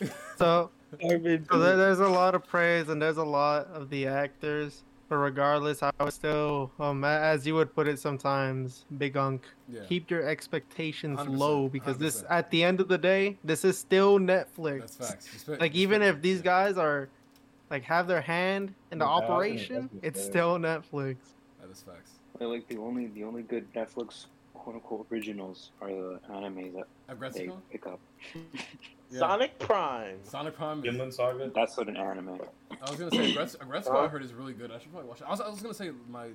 Huh? 0.00 0.08
So, 0.36 0.70
Corbin 1.00 1.46
so 1.50 1.58
there, 1.58 1.76
Bleu. 1.76 1.76
there's 1.76 2.00
a 2.00 2.08
lot 2.08 2.34
of 2.34 2.46
praise 2.46 2.88
and 2.88 3.00
there's 3.00 3.16
a 3.16 3.24
lot 3.24 3.66
of 3.68 3.88
the 3.90 4.06
actors. 4.06 4.82
But 5.14 5.18
regardless, 5.20 5.80
I 5.80 5.92
would 6.00 6.12
still, 6.12 6.72
um, 6.80 7.04
as 7.04 7.46
you 7.46 7.54
would 7.54 7.72
put 7.72 7.86
it 7.86 8.00
sometimes, 8.00 8.84
Big 8.98 9.16
Unk, 9.16 9.46
Yeah. 9.68 9.82
keep 9.86 10.10
your 10.10 10.26
expectations 10.28 11.20
100%, 11.20 11.38
low 11.38 11.68
because 11.68 11.98
this, 11.98 12.22
100%. 12.22 12.30
at 12.30 12.50
the 12.50 12.64
end 12.64 12.80
of 12.80 12.88
the 12.88 12.98
day, 12.98 13.38
this 13.44 13.64
is 13.64 13.78
still 13.78 14.18
Netflix. 14.18 14.80
That's 14.80 14.96
facts. 14.96 15.46
You 15.48 15.54
Like 15.60 15.76
even 15.76 16.00
spent- 16.02 16.16
if 16.16 16.20
these 16.22 16.38
yeah. 16.38 16.42
guys 16.42 16.76
are, 16.78 17.10
like, 17.70 17.84
have 17.84 18.08
their 18.08 18.22
hand 18.22 18.74
in 18.90 18.98
the 18.98 19.04
Yeah, 19.04 19.10
operation, 19.12 19.88
it's 20.02 20.18
is 20.18 20.26
still 20.26 20.58
Netflix. 20.58 21.18
That 21.60 21.70
is 21.70 21.80
facts. 21.80 22.18
They're 22.36 22.48
like 22.48 22.66
the 22.66 22.78
only 22.78 23.06
the 23.06 23.22
only 23.22 23.44
good 23.44 23.72
Netflix 23.72 24.26
quote 24.52 24.74
unquote 24.74 25.06
originals 25.12 25.70
are 25.80 25.90
the 25.90 26.20
animes 26.28 26.74
that 26.74 26.88
they 27.34 27.48
pick 27.70 27.86
up. 27.86 28.00
Yeah. 29.14 29.20
Sonic 29.20 29.58
Prime. 29.60 30.16
Sonic 30.24 30.56
Prime. 30.56 30.78
Is, 30.78 30.84
Vinland 30.84 31.14
Saga. 31.14 31.50
That's 31.54 31.76
what 31.76 31.88
an 31.88 31.96
anime. 31.96 32.40
I 32.70 32.90
was 32.90 32.98
gonna 32.98 33.10
say 33.12 33.32
Aggress- 33.32 33.56
Aggretsuko. 33.58 34.04
I 34.04 34.08
heard 34.08 34.22
is 34.24 34.32
really 34.32 34.52
good. 34.52 34.72
I 34.72 34.78
should 34.78 34.90
probably 34.90 35.08
watch 35.08 35.20
it. 35.20 35.26
I 35.26 35.30
was, 35.30 35.40
I 35.40 35.48
was 35.48 35.60
gonna 35.62 35.72
say 35.74 35.90
my 36.10 36.28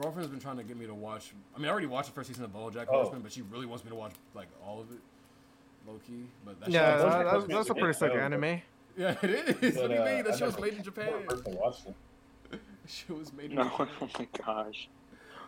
girlfriend's 0.00 0.30
been 0.30 0.38
trying 0.40 0.58
to 0.58 0.62
get 0.62 0.76
me 0.76 0.86
to 0.86 0.94
watch. 0.94 1.32
I 1.56 1.58
mean, 1.58 1.66
I 1.66 1.70
already 1.72 1.88
watched 1.88 2.08
the 2.10 2.14
first 2.14 2.28
season 2.28 2.44
of 2.44 2.52
BoJack 2.52 2.86
Oh. 2.88 3.02
Horseman, 3.02 3.22
but 3.22 3.32
she 3.32 3.42
really 3.42 3.66
wants 3.66 3.84
me 3.84 3.90
to 3.90 3.96
watch 3.96 4.12
like 4.34 4.46
all 4.64 4.80
of 4.80 4.90
it, 4.92 4.98
low 5.86 5.98
key. 6.06 6.24
But 6.44 6.60
that 6.60 6.68
Yeah, 6.70 6.98
shit, 6.98 7.10
that, 7.10 7.24
that's, 7.32 7.46
that's 7.48 7.70
a 7.70 7.74
pretty 7.74 7.98
sick 7.98 8.12
good. 8.12 8.20
anime. 8.20 8.62
yeah, 8.96 9.16
it 9.20 9.30
is. 9.30 9.76
what 9.76 9.88
do 9.88 9.94
you 9.94 9.98
But, 9.98 10.06
mean? 10.06 10.20
uh, 10.20 10.22
That 10.22 10.34
I 10.34 10.36
shit 10.36 10.46
was 10.46 10.60
made 10.60 10.74
in 10.74 10.82
Japan. 10.84 11.06
never 11.06 11.20
personally 11.24 11.58
watched 11.58 11.86
it. 11.88 11.94
That 12.52 12.60
shit 12.86 13.18
was 13.18 13.32
made 13.32 13.50
in 13.50 13.56
No, 13.56 13.64
Japan. 13.68 13.88
oh 14.02 14.08
my 14.18 14.28
gosh. 14.44 14.88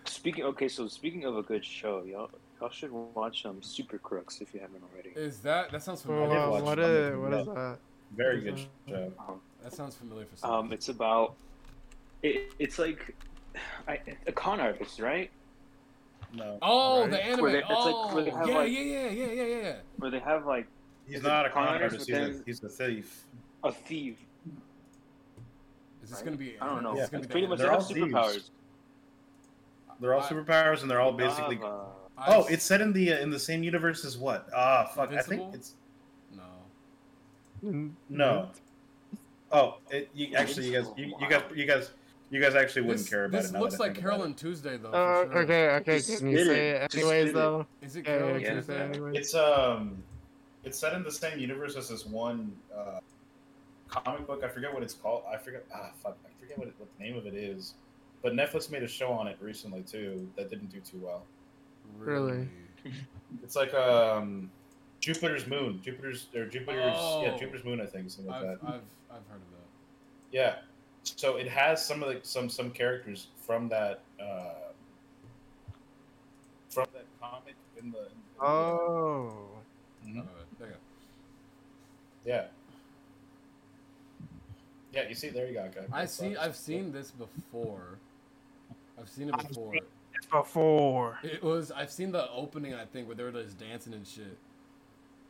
Speaking 0.05 0.45
okay, 0.45 0.67
so 0.69 0.89
speaking 0.89 1.25
of 1.25 1.37
a 1.37 1.43
good 1.43 1.65
show, 1.65 2.03
y'all 2.03 2.31
y'all 2.61 2.71
should 2.71 2.93
watch 2.93 3.45
um 3.47 3.63
Super 3.63 3.99
Crooks 3.99 4.41
if 4.41 4.53
you 4.55 4.61
haven't 4.61 4.83
already. 4.93 5.11
Is 5.11 5.39
that 5.41 5.71
that 5.73 5.83
sounds 5.83 6.03
familiar? 6.03 6.29
did 6.29 6.35
Well, 6.35 6.51
watch 6.53 6.63
what 6.65 6.79
it. 6.79 6.85
is 6.85 7.17
what 7.19 7.33
is 7.35 7.47
that? 7.47 7.79
Very 8.17 8.41
good 8.41 8.59
show. 8.89 9.13
That 9.63 9.73
sounds 9.73 9.95
familiar 9.95 10.27
for 10.27 10.37
some. 10.37 10.51
Um, 10.51 10.73
it's 10.73 10.89
about 10.89 11.35
it, 12.23 12.53
it's 12.59 12.79
like 12.79 13.15
I, 13.89 14.01
a 14.27 14.33
con 14.33 14.61
artist, 14.61 15.01
right? 15.01 15.31
No. 16.33 16.59
oh, 16.63 17.03
right? 17.03 17.11
the 17.11 17.25
anime. 17.25 17.41
Where 17.43 17.53
they- 17.53 17.59
it's 17.59 17.69
like- 17.71 17.79
oh, 17.95 18.15
where 18.15 18.25
they 18.25 18.31
have, 18.31 18.49
yeah, 18.49 18.55
like- 18.59 18.73
yeah, 18.73 18.81
yeah, 18.81 19.09
yeah, 19.11 19.27
yeah, 19.33 19.45
yeah. 19.63 19.77
Where 19.97 20.11
they 20.11 20.19
have 20.21 20.47
like 20.47 20.67
He's 21.09 21.23
not 21.23 21.45
a 21.47 21.51
con 21.51 21.67
con 21.67 21.83
artist, 21.83 22.09
artist. 22.11 22.43
He's 22.47 22.61
a, 22.61 22.69
he's 22.69 22.79
a 22.81 22.85
thief. 22.87 23.25
a 23.65 23.73
thief. 23.73 24.17
Is 26.03 26.11
this 26.11 26.19
Right? 26.19 26.25
gonna 26.25 26.37
be? 26.37 26.57
I 26.61 26.67
don't 26.67 26.83
know. 26.83 26.93
Is 26.93 26.97
Yeah, 26.97 27.03
this 27.03 27.11
gonna 27.11 27.19
It's 27.23 27.27
be 27.27 27.33
pretty 27.33 27.47
the 27.47 27.51
much 27.51 27.59
They're 27.59 27.69
they 27.69 27.75
anime? 27.75 28.15
have 28.15 28.23
all 28.25 28.29
thieves. 28.31 28.51
superpowers. 28.51 28.51
They're 30.01 30.15
all 30.15 30.21
I- 30.23 30.29
superpowers, 30.29 30.83
and 30.83 30.91
they're 30.91 31.01
all 31.01 31.13
basically. 31.13 31.57
have, 31.57 31.65
uh, 31.65 31.69
I- 31.69 32.00
Oh, 32.27 32.47
it's 32.47 32.65
set 32.65 32.81
in 32.81 32.93
the 32.93 33.13
uh, 33.15 33.19
in 33.19 33.31
the 33.31 33.39
same 33.39 33.63
universe 33.63 34.05
as 34.05 34.19
what? 34.19 34.49
Ah, 34.55 34.91
fuck. 34.95 35.13
I 35.13 35.23
think 35.23 35.55
it's 35.55 35.75
no. 37.63 37.91
No. 38.09 38.51
Oh, 39.53 39.79
it, 39.91 40.09
you 40.15 40.35
actually, 40.37 40.67
you 40.67 40.81
guys, 40.81 40.91
you, 40.97 41.15
you 41.21 41.29
guys, 41.29 41.43
you 41.55 41.67
guys, 41.67 41.91
you 42.31 42.41
guys 42.41 42.55
actually 42.55 42.83
wouldn't 42.83 43.01
This, 43.01 43.09
care 43.11 43.25
about 43.25 43.43
this 43.43 43.51
it. 43.51 43.55
now 43.55 43.61
looks 43.61 43.79
like 43.81 43.95
think 43.95 44.05
about 44.05 44.11
Carole 44.11 44.23
it. 44.23 44.27
and 44.27 44.37
Tuesday 44.37 44.77
though. 44.77 44.91
Uh, 44.91 45.25
sure. 45.25 45.39
okay, 45.39 45.69
okay. 45.71 45.97
Just 45.97 46.19
Can 46.19 46.31
you 46.31 46.45
say 46.45 46.71
it. 46.71 46.83
it 46.83 46.95
anyways 46.95 47.31
it. 47.31 47.35
though? 47.35 47.67
Is 47.83 47.97
it 47.97 48.07
Yeah, 48.07 48.19
Carole 48.19 48.29
yeah, 48.29 48.35
and 48.35 48.43
yeah. 48.43 48.49
can 48.49 48.57
you 48.57 48.63
say 48.63 48.67
Tuesday? 48.75 48.85
anyways? 48.99 49.17
It's 49.17 49.35
um, 49.35 50.03
it's 50.65 50.79
set 50.79 50.93
in 50.95 51.03
the 51.03 51.11
same 51.11 51.39
universe 51.41 51.77
as 51.77 51.89
this 51.89 52.07
one 52.07 52.53
uh, 52.77 53.01
comic 53.89 54.27
book. 54.27 54.43
I 54.45 54.49
forget 54.49 54.73
what 54.73 54.83
it's 54.85 54.95
called. 54.95 55.23
I 55.33 55.37
forget. 55.37 55.65
Ah, 55.75 55.91
fuck. 56.03 56.17
I 56.25 56.41
forget 56.41 56.57
what, 56.59 56.69
it, 56.69 56.75
what 56.79 56.89
the 56.97 57.05
name 57.05 57.17
of 57.17 57.27
it 57.27 57.35
is. 57.35 57.75
But 58.23 58.35
Netflix 58.35 58.71
made 58.71 58.85
a 58.85 58.89
show 58.89 59.11
on 59.11 59.27
it 59.27 59.37
recently 59.41 59.83
too 59.83 60.29
that 60.37 60.49
didn't 60.51 60.71
do 60.71 60.79
too 60.81 60.99
well. 61.03 61.25
Really? 61.99 62.49
It's 63.43 63.57
like 63.57 63.73
um, 63.75 64.51
Jupiter's 65.01 65.47
Moon. 65.47 65.81
Jupiter's 65.83 66.27
or 66.35 66.47
Jupiter's 66.47 66.77
yeah, 66.77 67.33
Oh. 67.33 67.37
Jupiter's 67.39 67.65
Moon. 67.65 67.81
I 67.81 67.87
think 67.87 68.11
something 68.11 68.31
like 68.33 68.43
I've, 68.43 68.61
that. 68.61 68.67
I've 68.67 68.75
I've 69.11 69.27
heard 69.29 69.37
of 69.37 69.51
that. 69.53 69.69
Yeah. 70.33 70.57
So 71.03 71.37
it 71.37 71.49
has 71.49 71.85
some 71.85 72.03
of 72.03 72.09
the 72.09 72.21
some 72.23 72.49
some 72.49 72.71
characters 72.71 73.29
from 73.47 73.69
that 73.69 74.01
uh, 74.23 74.55
from 76.69 76.87
that 76.93 77.05
comic 77.21 77.55
in 77.81 77.91
the. 77.91 77.99
In 77.99 78.05
the 78.39 78.45
Oh. 78.45 79.33
Mhm. 80.07 80.17
Alright, 80.17 80.29
there 80.59 80.69
you 80.69 80.75
go. 80.75 80.79
Yeah. 82.25 82.45
Yeah, 84.93 85.09
you 85.09 85.15
see, 85.15 85.29
there 85.29 85.47
you 85.47 85.55
go. 85.55 85.61
Okay. 85.61 85.87
I 85.93 86.05
see. 86.07 86.37
I've 86.37 86.57
seen 86.57 86.91
this 86.93 87.11
before. 87.13 87.99
I've 88.99 89.09
seen 89.09 89.29
it 89.29 89.35
I've 89.39 89.49
before. 89.49 89.75
Seen 90.31 90.41
It's 90.41 90.49
before. 90.49 91.19
It 91.23 91.43
was. 91.43 91.71
I've 91.73 91.91
seen 91.91 92.13
the 92.13 92.31
opening. 92.31 92.75
I 92.75 92.85
think 92.85 93.07
where 93.07 93.17
they 93.17 93.25
were 93.25 93.33
just 93.33 93.59
dancing 93.59 93.95
and 93.95 94.07
shit. 94.07 94.39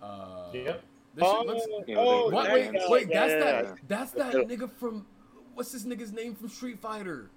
Uh, 0.03 0.51
Yep. 0.53 0.83
This 1.15 1.25
shit 1.25 1.35
Oh, 1.37 1.43
looks. 1.45 1.63
Yeah, 1.89 1.97
oh, 1.99 2.31
What? 2.31 2.45
there 2.45 2.55
Wait, 2.55 2.73
you 2.73 2.87
wait. 2.91 3.09
Yeah, 3.11 3.21
That's 3.27 3.33
yeah, 3.33 3.39
that. 3.53 3.65
yeah. 3.65 3.75
That's 3.89 4.13
that 4.13 4.35
nigga 4.35 4.71
from. 4.71 5.07
What's 5.55 5.73
this 5.73 5.85
nigga's 5.85 6.13
name 6.13 6.35
from 6.35 6.49
Street 6.49 6.79
Fighter? 6.79 7.31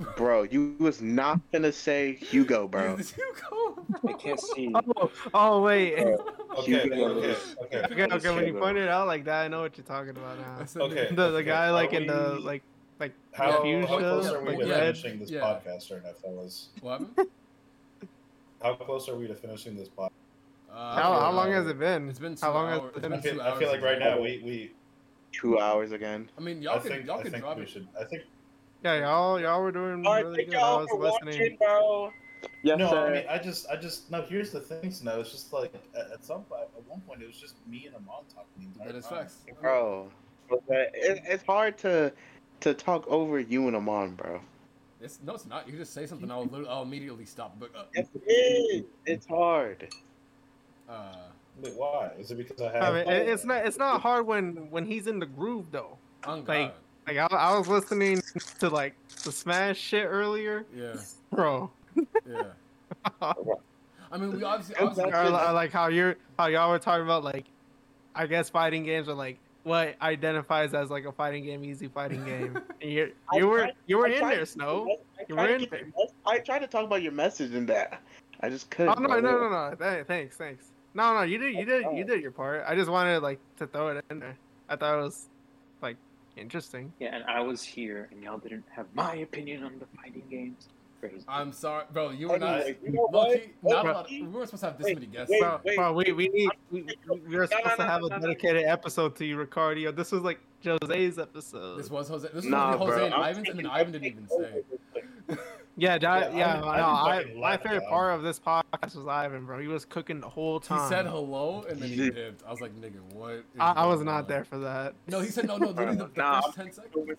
Bro, 0.16 0.44
you 0.44 0.76
was 0.78 1.02
not 1.02 1.40
gonna 1.52 1.70
say 1.72 2.14
Hugo, 2.14 2.66
bro. 2.72 2.94
Is 2.94 2.96
this 2.96 3.12
Hugo? 3.12 3.84
I 4.08 4.12
can't 4.14 4.40
see. 4.40 4.74
Oh, 4.96 5.10
oh 5.34 5.60
wait. 5.62 5.98
Okay, 5.98 6.82
Hugo. 6.82 7.04
okay, 7.18 7.36
okay. 7.64 7.82
okay, 8.04 8.14
okay. 8.14 8.34
When 8.34 8.46
you 8.46 8.54
point 8.54 8.78
it 8.78 8.88
out 8.88 9.06
like 9.06 9.24
that, 9.26 9.42
I 9.44 9.48
know 9.48 9.60
what 9.60 9.76
you're 9.76 9.84
talking 9.84 10.10
about 10.10 10.38
now. 10.38 10.82
Okay. 10.84 11.06
nigga. 11.08 11.16
The 11.16 11.30
the 11.32 11.42
guy 11.42 11.68
Are 11.68 11.72
like 11.72 11.92
in 11.92 12.06
the 12.06 12.40
like 12.40 12.62
like 13.00 13.14
How, 13.32 13.52
how 13.52 13.62
fuchsia, 13.62 13.86
close 13.86 14.28
are 14.28 14.40
we 14.42 14.48
like 14.50 14.58
to 14.60 14.66
yeah. 14.66 14.74
red. 14.74 14.96
finishing 14.96 15.18
this 15.18 15.30
Yeah. 15.30 15.40
podcast 15.40 15.90
right 15.90 16.02
now, 16.04 16.12
fellas? 16.22 16.68
What? 16.82 17.02
How 18.62 18.74
close 18.74 19.08
are 19.08 19.16
we 19.16 19.26
to 19.26 19.34
finishing 19.34 19.74
this 19.74 19.88
podcast? 19.88 20.10
Uh, 20.70 20.94
How, 20.94 21.18
how 21.18 21.32
long 21.32 21.50
has 21.50 21.66
it 21.66 21.78
been? 21.78 22.08
It's 22.10 22.18
been 22.18 22.36
how 22.40 22.52
long 22.52 22.68
hours. 22.68 22.94
has 22.94 22.96
it 22.96 23.02
been 23.02 23.12
I 23.14 23.20
feel, 23.20 23.34
two 23.34 23.42
I 23.42 23.58
feel 23.58 23.68
like 23.70 23.82
right 23.82 23.98
now 23.98 24.20
we, 24.20 24.40
we 24.44 24.72
Two 25.32 25.58
hours 25.58 25.92
again. 25.92 26.28
I 26.36 26.40
mean, 26.42 26.60
y'all 26.62 26.74
I 26.74 26.78
could 26.78 26.92
think, 26.92 27.06
y'all 27.06 27.18
I 27.18 27.22
could 27.22 27.32
think 27.32 27.42
drop 27.44 27.58
it. 27.58 27.68
should. 27.68 27.88
I 27.98 28.04
think 28.04 28.22
Yeah, 28.84 29.00
y'all 29.00 29.40
y'all 29.40 29.62
were 29.62 29.72
doing 29.72 30.02
really 30.04 30.44
good. 30.44 30.54
I 30.56 30.76
was 30.76 30.88
listening. 31.22 31.56
bro. 31.58 32.12
Yes, 32.62 32.78
no, 32.78 32.90
sir. 32.90 33.06
I 33.08 33.12
mean, 33.12 33.24
I 33.28 33.38
just, 33.38 33.68
I 33.68 33.76
just, 33.76 34.10
no. 34.10 34.22
Here's 34.22 34.50
the 34.50 34.60
thing, 34.60 34.90
Snow. 34.92 35.20
It's 35.20 35.30
just 35.32 35.52
like 35.52 35.72
at, 35.94 36.10
at 36.12 36.24
some 36.24 36.42
point, 36.44 36.62
at 36.76 36.86
one 36.88 37.00
point, 37.02 37.22
it 37.22 37.26
was 37.26 37.36
just 37.36 37.54
me 37.66 37.86
and 37.86 37.96
Amon 37.96 38.24
talking 38.32 38.46
the 38.58 38.64
entire 38.66 38.92
That 38.92 38.98
is 38.98 39.06
time. 39.06 39.18
facts. 39.20 39.38
bro. 39.60 40.08
It, 40.68 41.22
it's 41.26 41.44
hard 41.44 41.78
to 41.78 42.12
to 42.60 42.74
talk 42.74 43.06
over 43.08 43.38
you 43.40 43.66
and 43.66 43.76
Amon, 43.76 44.14
bro. 44.14 44.40
It's, 45.00 45.18
no, 45.24 45.34
it's 45.34 45.46
not. 45.46 45.68
You 45.68 45.78
just 45.78 45.94
say 45.94 46.06
something, 46.06 46.30
I'll, 46.30 46.48
I'll 46.68 46.82
immediately 46.82 47.24
stop. 47.24 47.56
But 47.58 47.70
uh, 47.74 47.84
Yes, 47.94 48.06
it 48.14 48.30
is. 48.30 48.84
It's 49.06 49.26
hard. 49.26 49.88
uh, 50.88 51.14
Wait, 51.62 51.74
why? 51.74 52.10
Is 52.18 52.30
it 52.30 52.36
because 52.38 52.60
I 52.60 52.70
have? 52.72 52.82
I 52.82 52.90
mean, 53.04 53.08
it- 53.12 53.28
it's 53.28 53.44
not 53.44 53.66
it's 53.66 53.76
not 53.78 54.00
hard 54.00 54.26
when 54.26 54.70
when 54.70 54.84
he's 54.86 55.06
in 55.06 55.18
the 55.18 55.26
groove 55.26 55.66
though. 55.70 55.96
on 56.24 56.44
Like- 56.44 56.74
Like 57.06 57.16
I, 57.16 57.26
I 57.30 57.58
was 57.58 57.66
listening 57.66 58.20
to 58.60 58.68
like 58.68 58.94
the 59.24 59.32
Smash 59.32 59.78
shit 59.78 60.04
earlier, 60.06 60.64
Yeah, 60.74 60.96
bro. 61.32 61.70
yeah. 62.26 62.44
I 63.22 64.18
mean, 64.18 64.32
we 64.36 64.42
obviously, 64.42 64.74
Good 64.78 64.88
obviously 64.88 65.12
Or, 65.12 65.24
li- 65.24 65.52
like 65.52 65.72
how 65.72 65.88
you're 65.88 66.16
how 66.38 66.46
y'all 66.46 66.70
were 66.70 66.78
talking 66.78 67.04
about 67.04 67.24
like, 67.24 67.46
I 68.14 68.26
guess 68.26 68.48
fighting 68.50 68.84
games 68.84 69.08
are 69.08 69.14
like 69.14 69.38
what 69.62 69.96
identifies 70.00 70.74
as 70.74 70.90
like 70.90 71.04
a 71.04 71.12
fighting 71.12 71.44
game, 71.44 71.64
easy 71.64 71.88
fighting 71.88 72.24
game. 72.24 72.58
And 72.82 72.90
you 72.90 73.12
I 73.32 73.36
you 73.36 73.46
were 73.46 73.58
tried- 73.58 73.74
you 73.86 73.98
were 73.98 74.06
I 74.06 74.12
in 74.12 74.28
there, 74.28 74.46
Snow. 74.46 74.86
I 75.18 75.24
You 75.28 75.34
tried 75.34 75.42
were 75.42 75.58
to 75.58 75.64
in 75.64 75.70
there. 75.70 76.06
I 76.26 76.38
tried 76.38 76.60
to 76.60 76.66
talk 76.66 76.84
about 76.84 77.02
your 77.02 77.12
message 77.12 77.54
in 77.54 77.66
that. 77.66 78.00
I 78.40 78.48
just 78.48 78.68
oh, 78.70 78.74
couldn't. 78.76 78.94
Oh 78.96 79.02
no 79.02 79.20
no 79.20 79.38
no 79.38 79.48
no! 79.50 79.74
Th- 79.78 80.06
Thanks 80.06 80.36
thanks. 80.36 80.70
No 80.94 81.12
no 81.14 81.22
you 81.22 81.36
did 81.38 81.54
you 81.54 81.64
did 81.66 81.82
you 81.82 82.04
oh. 82.04 82.06
did 82.06 82.22
your 82.22 82.30
part. 82.30 82.64
I 82.66 82.74
just 82.74 82.90
wanted 82.90 83.22
like 83.22 83.38
to 83.58 83.66
throw 83.66 83.88
it 83.88 84.04
in 84.10 84.18
there. 84.18 84.36
I 84.68 84.76
thought 84.76 84.98
it 84.98 85.02
was 85.02 85.28
like 85.82 85.96
interesting. 86.36 86.92
Yeah, 86.98 87.14
and 87.14 87.24
I 87.24 87.40
was 87.40 87.62
here, 87.62 88.08
and 88.10 88.22
y'all 88.22 88.38
didn't 88.38 88.64
have 88.74 88.86
my 88.94 89.16
opinion 89.16 89.62
on 89.64 89.78
the 89.78 89.86
fighting 89.96 90.24
games. 90.30 90.68
Crazy. 91.00 91.24
I'm 91.26 91.52
sorry, 91.52 91.84
bro. 91.92 92.10
You 92.10 92.28
were 92.28 92.38
not. 92.38 92.60
Anyway, 92.60 92.76
you 92.84 92.92
know 92.92 93.06
what? 93.10 93.40
Not 93.62 93.86
a 93.86 93.88
Low-key- 93.88 93.88
lot 93.88 94.04
of- 94.04 94.10
we 94.10 94.22
weren't 94.22 94.48
supposed 94.48 94.60
to 94.60 94.66
have 94.66 94.76
this 94.78 94.84
Wait, 94.84 94.94
many 94.96 95.06
guests. 95.06 95.30
wait, 95.30 95.40
Bro, 95.40 95.60
wait. 95.64 95.76
bro, 95.76 95.92
we, 95.94 96.12
we 96.12 96.28
need 96.28 96.50
we, 96.70 96.82
we 97.08 97.20
we 97.26 97.36
were 97.36 97.46
supposed 97.46 97.64
no, 97.66 97.76
to 97.76 97.82
have 97.90 98.00
no, 98.02 98.06
a 98.08 98.10
no, 98.10 98.16
no. 98.18 98.22
dedicated 98.28 98.64
episode 98.64 99.16
to 99.16 99.24
you, 99.24 99.36
Ricardio. 99.38 99.96
This 99.96 100.12
was 100.12 100.20
like 100.22 100.40
Jose's 100.62 101.18
episode. 101.18 101.78
This 101.78 101.88
was 101.90 102.08
Jose. 102.08 102.26
This 102.28 102.34
was 102.34 102.44
Nah, 102.44 102.72
supposed 102.72 102.90
Jose 102.92 102.96
bro. 102.98 103.04
and 103.06 103.14
I'm 103.14 103.30
Ivan's, 103.30 103.48
and 103.48 103.58
then 103.58 103.66
Ivan 103.66 103.92
didn't 103.92 104.06
even 104.08 104.28
say. 104.28 104.34
over. 104.34 105.40
yeah, 105.76 105.96
Yeah, 106.02 106.18
yeah, 106.30 106.36
yeah. 106.36 106.48
Ivan- 106.58 106.60
no, 106.60 106.66
I, 106.86 107.24
my 107.40 107.56
favorite 107.56 107.80
dog. 107.80 107.88
part 107.88 108.14
of 108.16 108.22
this 108.22 108.38
podcast 108.38 108.94
was 108.96 109.06
Ivan, 109.06 109.46
bro. 109.46 109.58
He 109.58 109.68
was 109.68 109.86
cooking 109.86 110.20
the 110.20 110.28
whole 110.28 110.60
time. 110.60 110.82
He 110.82 110.88
said 110.88 111.06
hello 111.06 111.64
and 111.68 111.80
then 111.80 111.88
he 111.88 111.94
Yeah. 112.04 112.10
dipped. 112.10 112.42
I 112.46 112.50
was 112.50 112.60
like, 112.60 112.74
nigga, 112.78 113.00
what? 113.14 113.42
I, 113.58 113.72
I 113.72 113.86
was 113.86 114.02
not 114.02 114.24
on? 114.24 114.26
there 114.26 114.44
for 114.44 114.58
that. 114.58 114.92
No, 115.06 115.20
he 115.20 115.28
said 115.30 115.46
no, 115.46 115.56
no. 115.56 115.68
Literally 115.68 115.96
the, 115.96 116.04
the 116.08 116.10
Nah, 116.20 116.42
first 116.42 116.56
ten 116.56 116.72
seconds. 116.72 117.16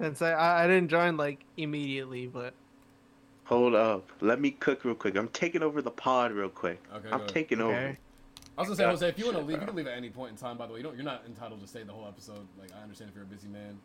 And 0.00 0.16
say 0.16 0.32
I, 0.32 0.64
I 0.64 0.66
didn't 0.66 0.88
join 0.88 1.16
like 1.16 1.44
immediately, 1.56 2.26
but 2.26 2.54
Hold 3.50 3.74
up. 3.74 4.08
Let 4.20 4.40
me 4.40 4.52
cook 4.52 4.84
real 4.84 4.94
quick. 4.94 5.16
I'm 5.16 5.26
taking 5.28 5.60
over 5.64 5.82
the 5.82 5.90
pod 5.90 6.30
real 6.30 6.48
quick. 6.48 6.80
Okay. 6.94 7.08
I'm 7.10 7.26
taking 7.26 7.60
okay. 7.60 7.76
over. 7.76 7.98
I 8.56 8.60
was 8.60 8.68
gonna 8.68 8.76
say, 8.76 8.84
Jose, 8.84 9.08
if 9.08 9.18
you 9.18 9.24
want 9.24 9.38
to 9.38 9.42
leave, 9.42 9.60
you 9.60 9.66
can 9.66 9.74
leave 9.74 9.88
at 9.88 9.96
any 9.96 10.08
point 10.08 10.30
in 10.30 10.36
time. 10.36 10.56
By 10.56 10.68
the 10.68 10.72
way, 10.72 10.78
you 10.78 10.84
don't. 10.84 10.94
You're 10.94 11.04
not 11.04 11.24
entitled 11.26 11.60
to 11.60 11.66
stay 11.66 11.82
the 11.82 11.92
whole 11.92 12.06
episode. 12.06 12.46
Like, 12.60 12.70
I 12.78 12.82
understand 12.82 13.10
if 13.10 13.16
you're 13.16 13.24
a 13.24 13.26
busy 13.26 13.48
man. 13.48 13.76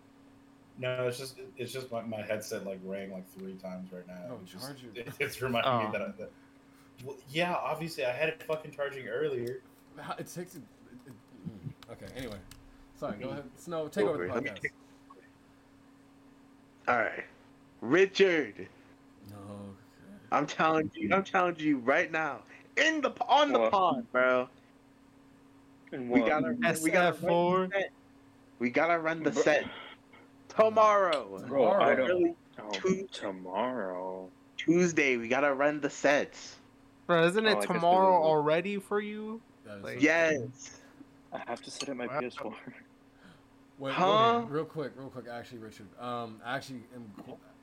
No, 0.77 1.07
it's 1.07 1.17
just, 1.17 1.39
it's 1.57 1.71
just 1.71 1.91
my, 1.91 2.03
my 2.03 2.21
headset 2.21 2.63
like 2.63 2.79
rang 2.83 3.11
like 3.11 3.27
three 3.39 3.53
times 3.53 3.91
right 3.91 4.05
now. 4.07 4.19
No, 4.27 4.39
It's 4.43 4.51
just- 4.51 4.71
it. 4.95 5.07
It's 5.19 5.41
reminding 5.41 5.71
Oh. 5.71 5.83
me 5.83 5.91
that, 5.93 6.01
I, 6.01 6.07
that. 6.17 6.31
Well, 7.03 7.15
yeah, 7.29 7.55
obviously 7.55 8.05
I 8.05 8.11
had 8.11 8.29
it 8.29 8.43
fucking 8.43 8.71
charging 8.71 9.07
earlier. 9.07 9.61
It 10.19 10.27
takes. 10.27 10.55
It, 10.55 10.61
it, 11.07 11.13
mm. 11.47 11.91
okay. 11.93 12.05
Anyway, 12.15 12.37
sorry. 12.99 13.17
Go 13.17 13.29
ahead. 13.29 13.45
Snow, 13.57 13.87
take 13.87 14.05
over 14.05 14.17
the 14.17 14.23
Over. 14.25 14.33
Let 14.35 14.43
me 14.43 14.49
podcast. 14.49 14.69
Take- 16.85 16.95
All 16.95 17.01
right, 17.01 17.23
Richard. 17.81 18.67
No. 19.31 19.37
I'm 20.31 20.45
telling 20.47 20.91
you. 20.95 21.13
I'm 21.13 21.23
telling 21.23 21.55
you 21.59 21.77
right 21.79 22.11
now. 22.11 22.39
In 22.77 23.01
the 23.01 23.11
on 23.27 23.51
the 23.53 23.59
What? 23.59 23.71
pod, 23.71 24.11
bro. 24.11 24.49
And 25.91 26.09
We 26.09 26.21
gotta. 26.21 26.49
We 26.83 26.89
gotta 26.91 27.17
SF4. 27.17 27.59
run 27.59 27.69
the 27.69 27.75
set. 27.79 27.91
We 28.59 28.69
gotta 28.69 28.99
run 28.99 29.23
the 29.23 29.31
Bro- 29.31 29.41
set 29.43 29.65
tomorrow. 30.49 31.43
Bro, 31.47 31.71
I 31.71 31.95
Tomorrow. 31.95 31.95
don't. 31.95 32.07
Really, 32.21 32.35
Oh, 32.57 32.69
Two- 32.71 33.07
tomorrow. 33.11 34.29
Tuesday. 34.55 35.17
We 35.17 35.27
gotta 35.27 35.53
run 35.53 35.81
the 35.81 35.89
sets. 35.89 36.55
Bro, 37.05 37.25
isn't 37.27 37.45
Oh, 37.45 37.49
it 37.51 37.55
guess 37.59 37.67
we 37.67 37.75
tomorrow 37.75 38.13
already 38.23 38.77
for 38.79 39.01
you? 39.01 39.41
Like- 39.81 40.01
Yes. 40.01 40.79
I 41.33 41.39
have 41.47 41.61
to 41.63 41.69
sit 41.71 41.89
at 41.89 41.97
my 41.97 42.07
Wow. 42.07 42.21
PS4. 42.21 42.55
Wait, 43.77 43.93
Huh? 43.93 44.37
real, 44.39 44.47
real 44.47 44.65
quick, 44.65 44.91
real 44.95 45.09
quick. 45.09 45.25
Actually, 45.29 45.59
Richard. 45.59 45.87
Um, 45.99 46.39
I 46.45 46.55
actually, 46.55 46.83
am, 46.95 47.11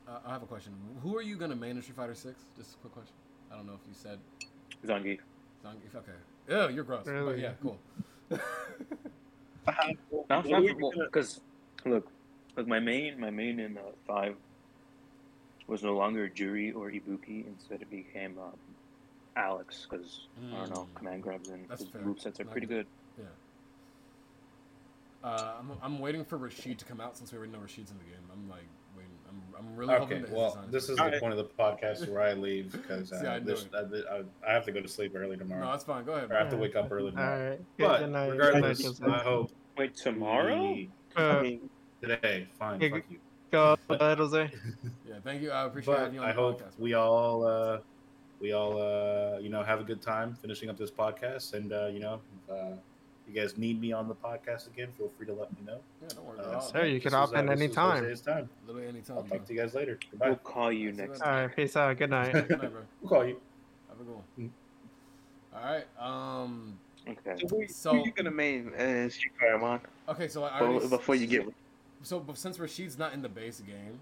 uh, 0.07 0.19
I 0.27 0.31
have 0.33 0.43
a 0.43 0.47
question. 0.47 0.73
Who 1.03 1.17
are 1.17 1.23
you 1.23 1.37
gonna 1.37 1.57
main 1.57 1.77
in 1.77 1.83
Street 1.83 1.97
Fighter 1.97 2.15
Six? 2.15 2.45
Just 2.57 2.75
a 2.75 2.77
quick 2.79 2.93
question. 2.93 3.15
I 3.51 3.57
don't 3.57 3.67
know 3.67 3.75
if 3.75 3.81
you 3.89 3.95
said. 3.95 4.19
Zangief. 4.87 5.21
Zang- 5.65 5.77
if- 5.87 5.95
Okay. 5.95 6.13
Yeah, 6.49 6.69
you're 6.69 6.85
gross. 6.85 7.05
But 7.07 7.39
yeah, 7.39 7.53
cool. 7.63 7.79
No, 10.29 10.41
What 10.41 10.47
well, 10.49 10.61
gonna- 10.91 11.05
because 11.07 11.41
look, 11.85 12.11
look, 12.57 12.67
my 12.67 12.81
main, 12.81 13.19
my 13.21 13.31
main 13.31 13.61
in 13.61 13.79
uh, 13.79 13.83
five 14.09 14.35
was 15.69 15.85
no 15.85 15.97
longer 15.97 16.29
Juri 16.29 16.73
or 16.73 16.91
Ibuki. 16.91 17.47
Instead, 17.47 17.81
it 17.83 17.89
became 17.91 18.37
um, 18.39 18.59
Alex 19.37 19.87
because 19.89 20.27
I 20.53 20.57
don't 20.57 20.71
know, 20.71 20.89
Mm. 20.93 20.95
command 20.97 21.23
grabs 21.23 21.49
and 21.49 21.69
That's 21.69 21.83
his 21.83 21.91
fair. 21.91 22.03
movesets 22.03 22.41
are 22.41 22.45
Not 22.45 22.53
pretty 22.53 22.67
good. 22.67 22.87
good. 22.87 22.87
Uh, 25.25 25.53
I'm, 25.61 25.71
I'm 25.83 25.99
waiting 26.01 26.25
for 26.25 26.37
Rashid 26.37 26.79
to 26.81 26.85
come 26.85 27.01
out 27.01 27.17
since 27.17 27.31
we 27.33 27.39
already 27.39 27.53
know 27.53 27.59
Rashid's 27.61 27.91
in 27.91 27.99
the 27.99 28.05
game. 28.05 28.15
I'm 28.33 28.49
like 28.51 28.65
waiting. 28.97 29.11
I'm, 29.29 29.41
I'm 29.59 29.77
really 29.77 29.95
hoping 29.95 30.19
Okay, 30.19 30.27
that 30.27 30.37
well, 30.37 30.59
this 30.71 30.89
is 30.89 30.99
Alright. 30.99 31.15
the 31.15 31.21
point 31.21 31.33
of 31.33 31.39
the 31.39 31.45
podcast 31.45 32.09
where 32.09 32.21
I 32.23 32.33
leave 32.33 32.73
because 32.73 33.13
I 33.25 33.37
uh, 33.37 33.39
knew 33.39 33.45
this. 33.47 33.67
I, 33.75 34.17
I, 34.17 34.23
I 34.49 34.53
have 34.53 34.65
to 34.67 34.73
go 34.73 34.81
to 34.81 34.89
sleep 34.89 35.13
early 35.17 35.37
tomorrow. 35.37 35.65
No, 35.65 35.71
that's 35.71 35.85
fine. 35.85 36.05
Go 36.05 36.13
ahead. 36.15 36.31
or 36.31 36.37
I 36.37 36.41
have 36.41 36.51
to 36.51 36.57
wake 36.57 36.75
up 36.77 36.91
early 36.91 37.11
tomorrow. 37.11 37.51
right. 37.51 37.59
Good, 37.79 37.87
But 37.87 37.99
good 38.01 38.11
night. 38.11 38.29
Night, 38.29 38.37
regardless, 38.39 38.85
Jose. 38.85 39.05
I 39.05 39.19
hope 39.23 39.51
Wait, 39.79 39.95
tomorrow? 39.97 40.73
we- 40.73 40.91
Uh, 41.17 41.21
I 41.21 41.43
mean, 41.43 41.71
today. 42.01 42.49
Fine, 42.59 42.81
Yeah, 42.81 42.89
fuck 42.91 43.03
you. 43.11 43.19
go 43.53 43.77
ahead, 43.91 44.19
Jose. 44.19 44.51
Yeah, 45.09 45.15
thank 45.23 45.43
you. 45.43 45.51
I 45.51 45.67
appreciate 45.67 45.93
But 45.95 45.99
having 46.01 46.15
you 46.15 46.21
on 46.23 46.29
I 46.29 46.33
the 46.33 46.41
hope 46.41 46.63
podcast. 46.63 46.79
we 46.79 46.95
all, 46.95 47.47
uh, 47.47 47.79
we 48.41 48.53
all, 48.53 48.81
uh, 48.81 49.39
you 49.39 49.51
know, 49.51 49.63
have 49.63 49.79
a 49.81 49.85
good 49.85 50.01
time 50.03 50.35
finishing 50.41 50.69
up 50.71 50.77
this 50.79 50.91
podcast. 50.91 51.53
And 51.55 51.73
uh, 51.73 51.87
you 51.87 52.01
know, 52.01 52.21
uh, 52.51 52.73
you 53.29 53.35
guys 53.35 53.57
need 53.57 53.81
me 53.81 53.93
on 53.93 54.09
the 54.09 54.15
podcast 54.15 54.67
again, 54.67 54.89
feel 54.99 55.11
free 55.17 55.27
to 55.27 55.33
let 55.33 55.51
me 55.53 55.59
know. 55.67 55.79
Yeah, 56.03 56.09
don't 56.15 56.25
worry. 56.27 56.41
Uh, 56.41 56.61
Sir, 56.61 56.85
you 56.87 57.01
can 57.01 57.13
was, 57.13 57.31
hop 57.31 57.35
in 57.39 57.47
this 57.47 57.53
was 57.55 57.61
anytime. 57.63 58.17
Time. 58.17 58.49
Literally 58.67 58.89
anytime. 58.89 59.17
I'll 59.19 59.23
bro. 59.23 59.39
talk 59.39 59.47
to 59.47 59.55
you 59.55 59.61
guys 59.61 59.75
later. 59.75 59.99
Goodbye. 60.11 60.27
We'll 60.29 60.37
call 60.37 60.73
you 60.73 60.93
next 60.93 61.19
what 61.21 61.25
time. 61.25 61.47
right, 61.47 61.57
peace 61.57 61.77
out. 61.77 61.97
Good 61.99 62.11
night. 62.11 62.33
Good 62.33 62.51
night, 62.51 62.73
bro. 62.73 62.83
We'll 63.01 63.09
call 63.09 63.25
you. 63.27 63.41
Have 63.89 64.01
a 64.01 64.05
good 64.05 64.15
Mm. 64.39 64.51
one. 64.51 64.53
All 65.55 65.63
right. 65.65 65.87
Um. 66.43 66.79
Okay. 67.09 67.37
so 67.47 67.49
who, 67.57 67.69
So- 67.69 67.93
who 67.95 68.05
you 68.07 68.13
gonna 68.13 68.31
main 68.31 68.73
in 68.75 69.11
Street 69.11 69.33
Fighter, 69.39 69.59
man? 69.59 69.81
Okay. 70.09 70.29
So 70.29 70.45
I 70.45 70.53
Before, 70.59 70.69
already, 70.69 70.89
before 70.89 71.15
you 71.17 71.27
get 71.27 71.47
So, 72.03 72.21
but 72.21 72.39
since 72.39 72.59
Rashid's 72.59 72.99
not 72.99 73.13
in 73.13 73.23
the 73.23 73.29
base 73.29 73.61
game, 73.61 73.99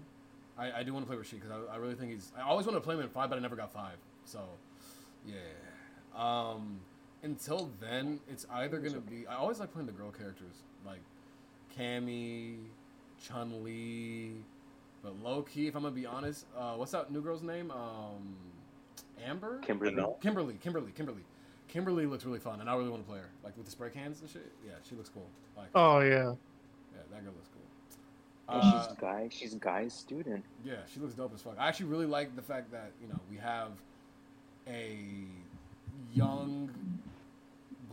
I, 0.57 0.79
I 0.79 0.83
do 0.83 0.93
want 0.93 1.05
to 1.05 1.07
play 1.07 1.17
Rashid 1.17 1.41
because 1.41 1.51
I, 1.69 1.73
I 1.73 1.77
really 1.77 1.95
think 1.95 2.11
he's. 2.11 2.31
I 2.37 2.41
always 2.41 2.65
wanted 2.65 2.79
to 2.79 2.83
play 2.83 2.95
him 2.95 3.01
in 3.01 3.09
five, 3.09 3.29
but 3.29 3.37
I 3.37 3.41
never 3.41 3.55
got 3.55 3.71
five. 3.73 3.95
So, 4.25 4.39
yeah. 5.25 5.35
Um, 6.15 6.79
until 7.23 7.69
then, 7.79 8.19
it's 8.29 8.45
either 8.51 8.79
gonna 8.79 8.99
be. 8.99 9.27
I 9.27 9.35
always 9.35 9.59
like 9.59 9.71
playing 9.73 9.87
the 9.87 9.93
girl 9.93 10.11
characters 10.11 10.55
like 10.85 10.99
Cammy, 11.77 12.57
Chun 13.23 13.63
Li, 13.63 14.31
but 15.03 15.21
low 15.21 15.41
key, 15.43 15.67
if 15.67 15.75
I'm 15.75 15.83
gonna 15.83 15.93
be 15.95 16.05
honest, 16.05 16.45
uh, 16.57 16.73
what's 16.73 16.91
that 16.91 17.11
new 17.11 17.21
girl's 17.21 17.43
name? 17.43 17.71
Um, 17.71 18.35
Amber. 19.23 19.59
Kimberly. 19.59 19.95
Kimberly, 20.21 20.55
Kimberly, 20.61 20.91
Kimberly. 20.95 21.21
Kimberly 21.67 22.05
looks 22.05 22.25
really 22.25 22.39
fun, 22.39 22.59
and 22.59 22.69
I 22.69 22.75
really 22.75 22.89
want 22.89 23.03
to 23.03 23.09
play 23.09 23.19
her. 23.19 23.29
Like 23.43 23.55
with 23.55 23.65
the 23.65 23.71
spray 23.71 23.89
cans 23.91 24.19
and 24.21 24.29
shit. 24.29 24.51
Yeah, 24.65 24.73
she 24.87 24.95
looks 24.95 25.09
cool. 25.09 25.27
Like, 25.55 25.67
Oh 25.75 25.99
yeah. 25.99 26.33
yeah, 26.93 27.01
that 27.11 27.23
girl 27.23 27.33
looks 27.33 27.47
cool. 27.53 27.61
Oh, 28.49 28.59
Uh, 28.59 28.87
she's 28.87 28.97
guy. 28.99 29.29
She's 29.31 29.53
guy's 29.55 29.93
student. 29.93 30.43
yeah, 30.65 30.73
she 30.93 30.99
looks 30.99 31.13
dope 31.13 31.33
as 31.33 31.41
fuck. 31.41 31.55
I 31.57 31.67
actually 31.69 31.85
really 31.85 32.07
like 32.07 32.35
the 32.35 32.41
fact 32.41 32.71
that 32.71 32.91
you 33.01 33.07
know 33.07 33.19
we 33.29 33.37
have 33.37 33.69
a 34.67 34.97
young 36.13 36.69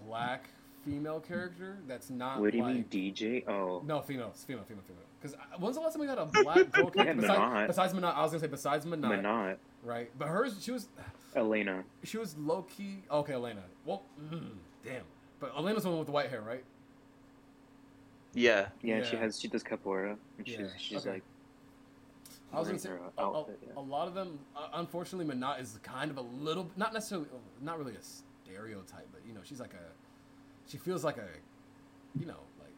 black 0.09 0.48
female 0.85 1.20
character 1.20 1.78
that's 1.86 2.09
not 2.10 2.40
What 2.40 2.52
do 2.52 2.59
you 2.59 2.64
like 2.64 2.74
mean, 2.74 2.85
Dee 2.89 3.10
Jay? 3.10 3.44
Oh, 3.47 3.82
no 3.85 4.01
female, 4.01 4.32
female, 4.35 4.64
female, 4.64 4.82
female. 4.86 5.02
Because 5.20 5.36
when's 5.59 5.76
the 5.76 5.82
last 5.82 5.94
time 5.94 6.01
we 6.01 6.06
got 6.06 6.18
a 6.18 6.26
black 6.43 6.70
girl 6.72 6.90
character 6.90 7.05
Yeah, 7.05 7.12
besides, 7.14 7.40
Menat. 7.40 7.66
besides 7.66 7.93
Menat? 7.94 8.14
I 8.14 8.22
was 8.22 8.30
gonna 8.30 8.40
say 8.40 8.47
besides 8.47 8.86
Menat, 8.86 9.22
Menat, 9.22 9.56
right? 9.82 10.10
But 10.18 10.28
hers, 10.28 10.56
she 10.60 10.70
was 10.70 10.89
Elena. 11.36 11.85
she 12.05 12.16
was 12.18 12.36
low 12.39 12.62
key. 12.62 13.02
Okay, 13.10 13.32
Elena. 13.35 13.62
Well, 13.85 14.02
mm, 14.32 14.51
damn. 14.85 15.02
But 15.40 15.52
Elena's 15.56 15.82
the 15.82 15.90
one 15.90 15.98
with 15.98 16.06
the 16.06 16.12
white 16.12 16.30
hair, 16.30 16.40
right? 16.40 16.64
yeah. 18.35 18.68
Yeah, 18.82 19.02
she 19.02 19.16
has. 19.16 19.40
She 19.40 19.48
does 19.48 19.62
capoeira. 19.64 20.16
And 20.39 20.47
she's 20.47 20.59
Yeah, 20.59 20.66
she's 20.78 20.98
okay. 20.98 21.10
like. 21.14 21.22
I 22.52 22.59
was 22.59 22.68
gonna 22.68 22.78
say 22.78 22.89
her 22.90 23.01
a, 23.18 23.22
a, 23.22 23.40
yeah. 23.40 23.72
a 23.76 23.80
lot 23.80 24.09
of 24.09 24.14
them. 24.14 24.39
Uh, 24.56 24.68
unfortunately, 24.74 25.32
Menat 25.35 25.60
is 25.60 25.78
kind 25.82 26.10
of 26.10 26.16
a 26.16 26.22
little, 26.22 26.70
not 26.76 26.94
necessarily, 26.94 27.28
not 27.60 27.78
really 27.78 27.94
a 27.94 28.01
stereotype, 28.01 29.06
but 29.12 29.20
you 29.26 29.35
know, 29.35 29.40
she's 29.44 29.60
like 29.60 29.74
a, 29.74 29.85
she 30.69 30.77
feels 30.77 31.03
like 31.05 31.16
a, 31.19 31.27
you 32.19 32.27
know, 32.27 32.39
like 32.61 32.73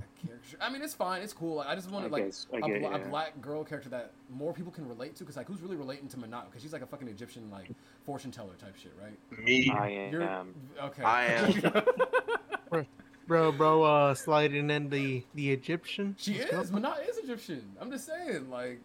a 0.00 0.26
character. 0.26 0.56
I 0.60 0.70
mean, 0.70 0.82
it's 0.82 0.94
fine. 0.94 1.22
It's 1.22 1.32
cool. 1.32 1.56
Like, 1.56 1.68
I 1.68 1.74
just 1.74 1.90
wanted 1.90 2.08
I 2.08 2.10
like 2.10 2.24
guess- 2.26 2.46
I 2.52 2.56
a, 2.58 2.60
get- 2.60 2.80
bla- 2.80 2.90
a 2.94 2.98
yeah. 2.98 3.08
black 3.08 3.40
girl 3.40 3.64
character 3.64 3.88
that 3.90 4.12
more 4.30 4.52
people 4.52 4.72
can 4.72 4.86
relate 4.88 5.14
to. 5.16 5.24
Because 5.24 5.36
like, 5.36 5.46
who's 5.46 5.60
really 5.62 5.76
relating 5.76 6.08
to 6.08 6.16
Menat? 6.18 6.46
Because 6.46 6.60
she's 6.62 6.72
like 6.72 6.82
a 6.82 6.86
fucking 6.86 7.08
Egyptian 7.08 7.50
like 7.50 7.70
fortune 8.04 8.30
teller 8.30 8.54
type 8.58 8.76
shit, 8.76 8.92
right? 9.00 9.18
Me. 9.44 9.70
I 9.70 10.08
You're 10.10 10.22
am. 10.22 10.54
okay. 10.82 11.02
I 11.02 11.24
am. 11.26 12.86
Bro, 13.26 13.52
bro, 13.52 13.84
uh, 13.84 14.14
sliding 14.14 14.70
in 14.70 14.90
the 14.90 15.22
the 15.36 15.52
Egyptian. 15.52 16.16
She 16.18 16.36
Let's 16.38 16.50
go. 16.50 16.60
is. 16.62 16.70
Menat 16.72 17.08
is 17.08 17.16
Egyptian. 17.18 17.62
I'm 17.80 17.88
just 17.88 18.04
saying, 18.04 18.50
like, 18.50 18.80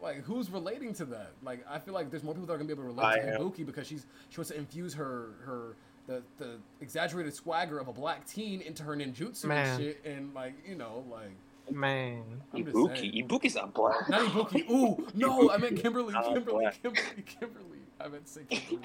like 0.00 0.22
who's 0.22 0.48
relating 0.48 0.94
to 0.94 1.04
that? 1.06 1.32
Like, 1.42 1.66
I 1.68 1.80
feel 1.80 1.92
like 1.92 2.08
there's 2.08 2.22
more 2.22 2.34
people 2.34 2.46
that 2.46 2.52
are 2.52 2.56
gonna 2.56 2.68
be 2.68 2.72
able 2.72 2.84
to 2.84 2.88
relate 2.90 3.04
I 3.04 3.18
to 3.18 3.34
am. 3.34 3.40
Ibuki 3.40 3.66
because 3.66 3.88
she's 3.88 4.06
she 4.30 4.36
wants 4.38 4.50
to 4.52 4.56
infuse 4.58 4.94
her 4.94 5.30
her 5.44 5.74
the 6.06 6.22
the 6.38 6.58
exaggerated 6.80 7.34
swagger 7.34 7.78
of 7.78 7.88
a 7.88 7.92
black 7.92 8.26
teen 8.26 8.60
into 8.60 8.82
her 8.82 8.94
ninjutsu 8.96 9.44
Man. 9.46 9.66
and 9.66 9.82
shit, 9.82 10.00
and 10.04 10.34
like 10.34 10.54
you 10.66 10.74
know, 10.74 11.04
like 11.10 11.30
Man, 11.70 12.22
I'm 12.52 12.62
saying. 12.64 12.66
Ibuki. 12.74 13.26
Ibuki's 13.26 13.54
not 13.54 13.72
black. 13.72 14.08
Not 14.08 14.20
Ibuki. 14.30 14.68
Ooh, 14.70 15.06
no, 15.14 15.50
I 15.50 15.56
meant 15.56 15.80
Kimberly. 15.80 16.12
Not 16.12 16.26
Kimberly. 16.34 16.66
Kimberly. 16.82 17.22
Kimberly. 17.24 17.78
I 18.00 18.08
meant 18.08 18.28
say 18.28 18.42
Kimberly. 18.50 18.82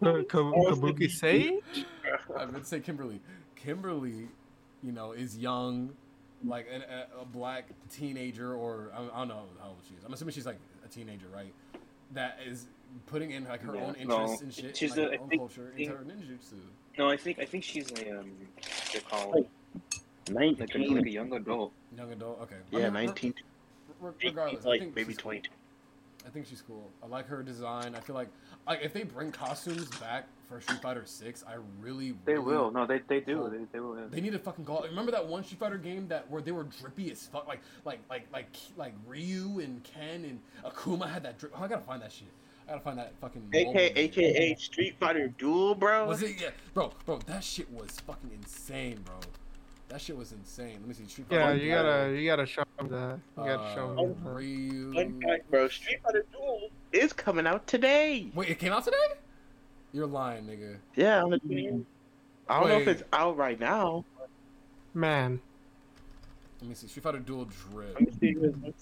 Ka- 0.00 0.08
uh, 0.08 0.22
Ka- 0.24 0.38
Kabuki 0.38 1.08
Sage. 1.10 1.62
I 2.36 2.44
meant 2.46 2.66
say 2.66 2.80
Kimberly. 2.80 3.20
Kimberly, 3.54 4.28
you 4.82 4.90
know, 4.92 5.12
is 5.12 5.38
young, 5.38 5.92
like 6.44 6.66
an, 6.72 6.82
a, 6.82 7.22
a 7.22 7.24
black 7.24 7.68
teenager, 7.90 8.54
or 8.54 8.90
I, 8.92 9.02
I 9.02 9.18
don't 9.20 9.28
know 9.28 9.42
how 9.60 9.68
old 9.68 9.78
she 9.88 9.94
is. 9.94 10.02
I'm 10.04 10.12
assuming 10.12 10.34
she's 10.34 10.46
like 10.46 10.58
a 10.84 10.88
teenager, 10.88 11.26
right? 11.32 11.52
That 12.12 12.38
is 12.44 12.66
putting 13.06 13.30
in 13.32 13.44
like 13.44 13.60
her 13.62 13.74
Yeah, 13.74 13.82
own 13.84 13.94
no, 14.04 14.20
interests 14.22 14.42
and 14.42 14.52
shit, 14.54 14.76
she's 14.76 14.90
like 14.96 14.98
a- 14.98 15.02
her 15.16 15.22
own 15.22 15.28
think- 15.28 15.40
culture 15.40 15.72
think- 15.76 15.88
into 15.90 15.98
her 15.98 16.04
ninjutsu. 16.04 16.60
No, 16.98 17.10
I 17.10 17.16
think 17.16 17.38
I 17.38 17.44
think 17.44 17.62
she's 17.64 17.90
a 17.92 18.18
um. 18.20 18.30
They're 18.92 19.02
called 19.02 19.46
Nineteen. 20.30 20.58
like 20.60 20.74
a, 20.74 20.94
like 20.94 21.06
a 21.06 21.10
young 21.10 21.32
adult. 21.34 21.72
Young 21.96 22.10
adult. 22.12 22.40
Okay. 22.42 22.56
I 22.72 22.76
yeah, 22.78 22.84
mean, 22.90 22.94
re- 22.94 23.06
nineteen. 23.06 23.34
re- 24.00 24.12
regardless, 24.24 24.64
I 24.64 24.68
Like 24.70 24.80
think 24.80 24.96
maybe 24.96 25.08
she's 25.12 25.16
cool. 25.18 25.32
twenty. 25.32 25.48
I 26.26 26.28
think 26.30 26.46
she's 26.46 26.62
cool. 26.62 26.90
I 27.04 27.06
like 27.06 27.26
her 27.28 27.42
design. 27.44 27.94
I 27.94 28.00
feel 28.00 28.16
like, 28.16 28.26
like 28.66 28.80
if 28.82 28.92
they 28.92 29.04
bring 29.04 29.30
costumes 29.30 29.86
back 30.00 30.26
for 30.48 30.60
Street 30.60 30.82
Fighter 30.82 31.04
Six, 31.04 31.44
I 31.46 31.54
really, 31.80 32.14
They 32.24 32.32
really, 32.32 32.44
will. 32.46 32.70
No, 32.72 32.84
they 32.86 32.98
they 33.06 33.20
do. 33.20 33.48
They, 33.48 33.64
they 33.72 33.78
will. 33.78 33.96
yeah. 33.96 34.06
They 34.10 34.20
need 34.20 34.32
to 34.32 34.38
fucking 34.40 34.64
call. 34.64 34.82
Remember 34.82 35.12
that 35.12 35.24
one 35.26 35.44
Street 35.44 35.60
Fighter 35.60 35.78
game 35.78 36.08
that 36.08 36.28
where 36.28 36.42
they 36.42 36.50
were 36.50 36.64
drippy 36.64 37.12
as 37.12 37.24
fuck, 37.26 37.46
like 37.46 37.60
like 37.84 38.00
like 38.10 38.26
like 38.32 38.48
like 38.76 38.94
Ryu 39.06 39.60
and 39.60 39.84
Ken 39.84 40.24
and 40.24 40.40
Akuma 40.64 41.08
had 41.08 41.22
that 41.22 41.38
drip. 41.38 41.52
Oh, 41.56 41.62
I 41.62 41.68
gotta 41.68 41.82
find 41.82 42.02
that 42.02 42.10
shit. 42.10 42.28
I 42.66 42.72
gotta 42.72 42.80
find 42.82 42.98
that 42.98 43.12
fucking. 43.20 43.42
mobile 43.52 43.70
AKA. 43.78 43.92
AKA 43.94 44.54
Street 44.56 44.96
Fighter 44.98 45.28
Duel, 45.28 45.74
bro. 45.74 46.06
Was 46.06 46.22
it? 46.22 46.40
Yeah, 46.40 46.50
bro, 46.74 46.92
bro, 47.04 47.18
that 47.26 47.44
shit 47.44 47.70
was 47.70 47.90
fucking 48.06 48.30
insane, 48.32 49.00
bro. 49.04 49.14
That 49.88 50.00
shit 50.00 50.16
was 50.16 50.32
insane. 50.32 50.78
Let 50.80 50.88
me 50.88 50.94
see. 50.94 51.06
Street 51.06 51.28
Fighter. 51.28 51.54
Yeah, 51.54 51.62
you 51.62 51.70
gotta 51.70 52.20
you 52.20 52.26
gotta 52.26 52.46
show 52.46 52.64
me 52.82 52.88
that. 52.88 53.20
You 53.38 53.44
gotta 53.44 53.74
show 53.74 53.94
me. 53.94 54.02
Uh, 54.02 54.06
that. 54.06 54.30
Ryu. 54.30 54.92
Fun 54.94 55.22
fact, 55.22 55.50
bro. 55.50 55.68
Street 55.68 56.00
Fighter 56.02 56.24
Duel 56.32 56.70
is 56.92 57.12
coming 57.12 57.46
out 57.46 57.66
today. 57.68 58.28
Wait, 58.34 58.50
it 58.50 58.58
came 58.58 58.72
out 58.72 58.84
today? 58.84 58.96
You're 59.92 60.08
lying, 60.08 60.44
nigga. 60.44 60.78
Yeah, 60.96 61.22
on 61.22 61.30
the 61.30 61.38
20th. 61.38 61.84
I 62.48 62.60
don't 62.60 62.68
know 62.68 62.80
if 62.80 62.88
it's 62.88 63.02
out 63.12 63.36
right 63.36 63.58
now. 63.58 64.04
Man, 64.92 65.40
Let 66.60 66.68
me 66.68 66.74
see. 66.74 66.88
Street 66.88 67.02
Fighter 67.04 67.18
Duel 67.20 67.44
Drip. 67.70 67.94
Let 67.94 68.00
me 68.00 68.12
see 68.18 68.34
this. 68.34 68.74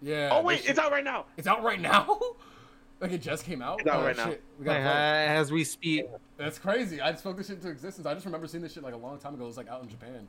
Yeah. 0.00 0.30
Oh 0.32 0.42
wait, 0.42 0.62
it's 0.64 0.78
out 0.78 0.92
right 0.92 1.04
now. 1.04 1.26
It's 1.36 1.46
out 1.46 1.62
right 1.62 1.80
now. 1.80 2.18
like 3.02 3.12
it 3.12 3.20
just 3.22 3.44
came 3.44 3.60
out. 3.60 3.80
It's 3.80 3.88
out 3.88 4.00
Oh, 4.00 4.06
right 4.06 4.16
now. 4.16 4.28
We 4.58 4.66
like, 4.66 4.82
gotta 4.82 4.88
as 4.88 5.50
we 5.52 5.64
speak. 5.64 6.06
That's 6.38 6.58
crazy. 6.58 7.00
I 7.00 7.14
spoke 7.14 7.36
this 7.36 7.48
shit 7.48 7.56
into 7.56 7.68
existence. 7.68 8.06
I 8.06 8.14
just 8.14 8.24
remember 8.26 8.46
seeing 8.46 8.62
this 8.62 8.72
shit 8.72 8.82
like 8.82 8.94
a 8.94 8.98
long 8.98 9.18
time 9.18 9.34
ago. 9.34 9.44
It 9.44 9.48
was 9.48 9.56
like 9.56 9.68
out 9.68 9.82
in 9.82 9.88
Japan. 9.88 10.28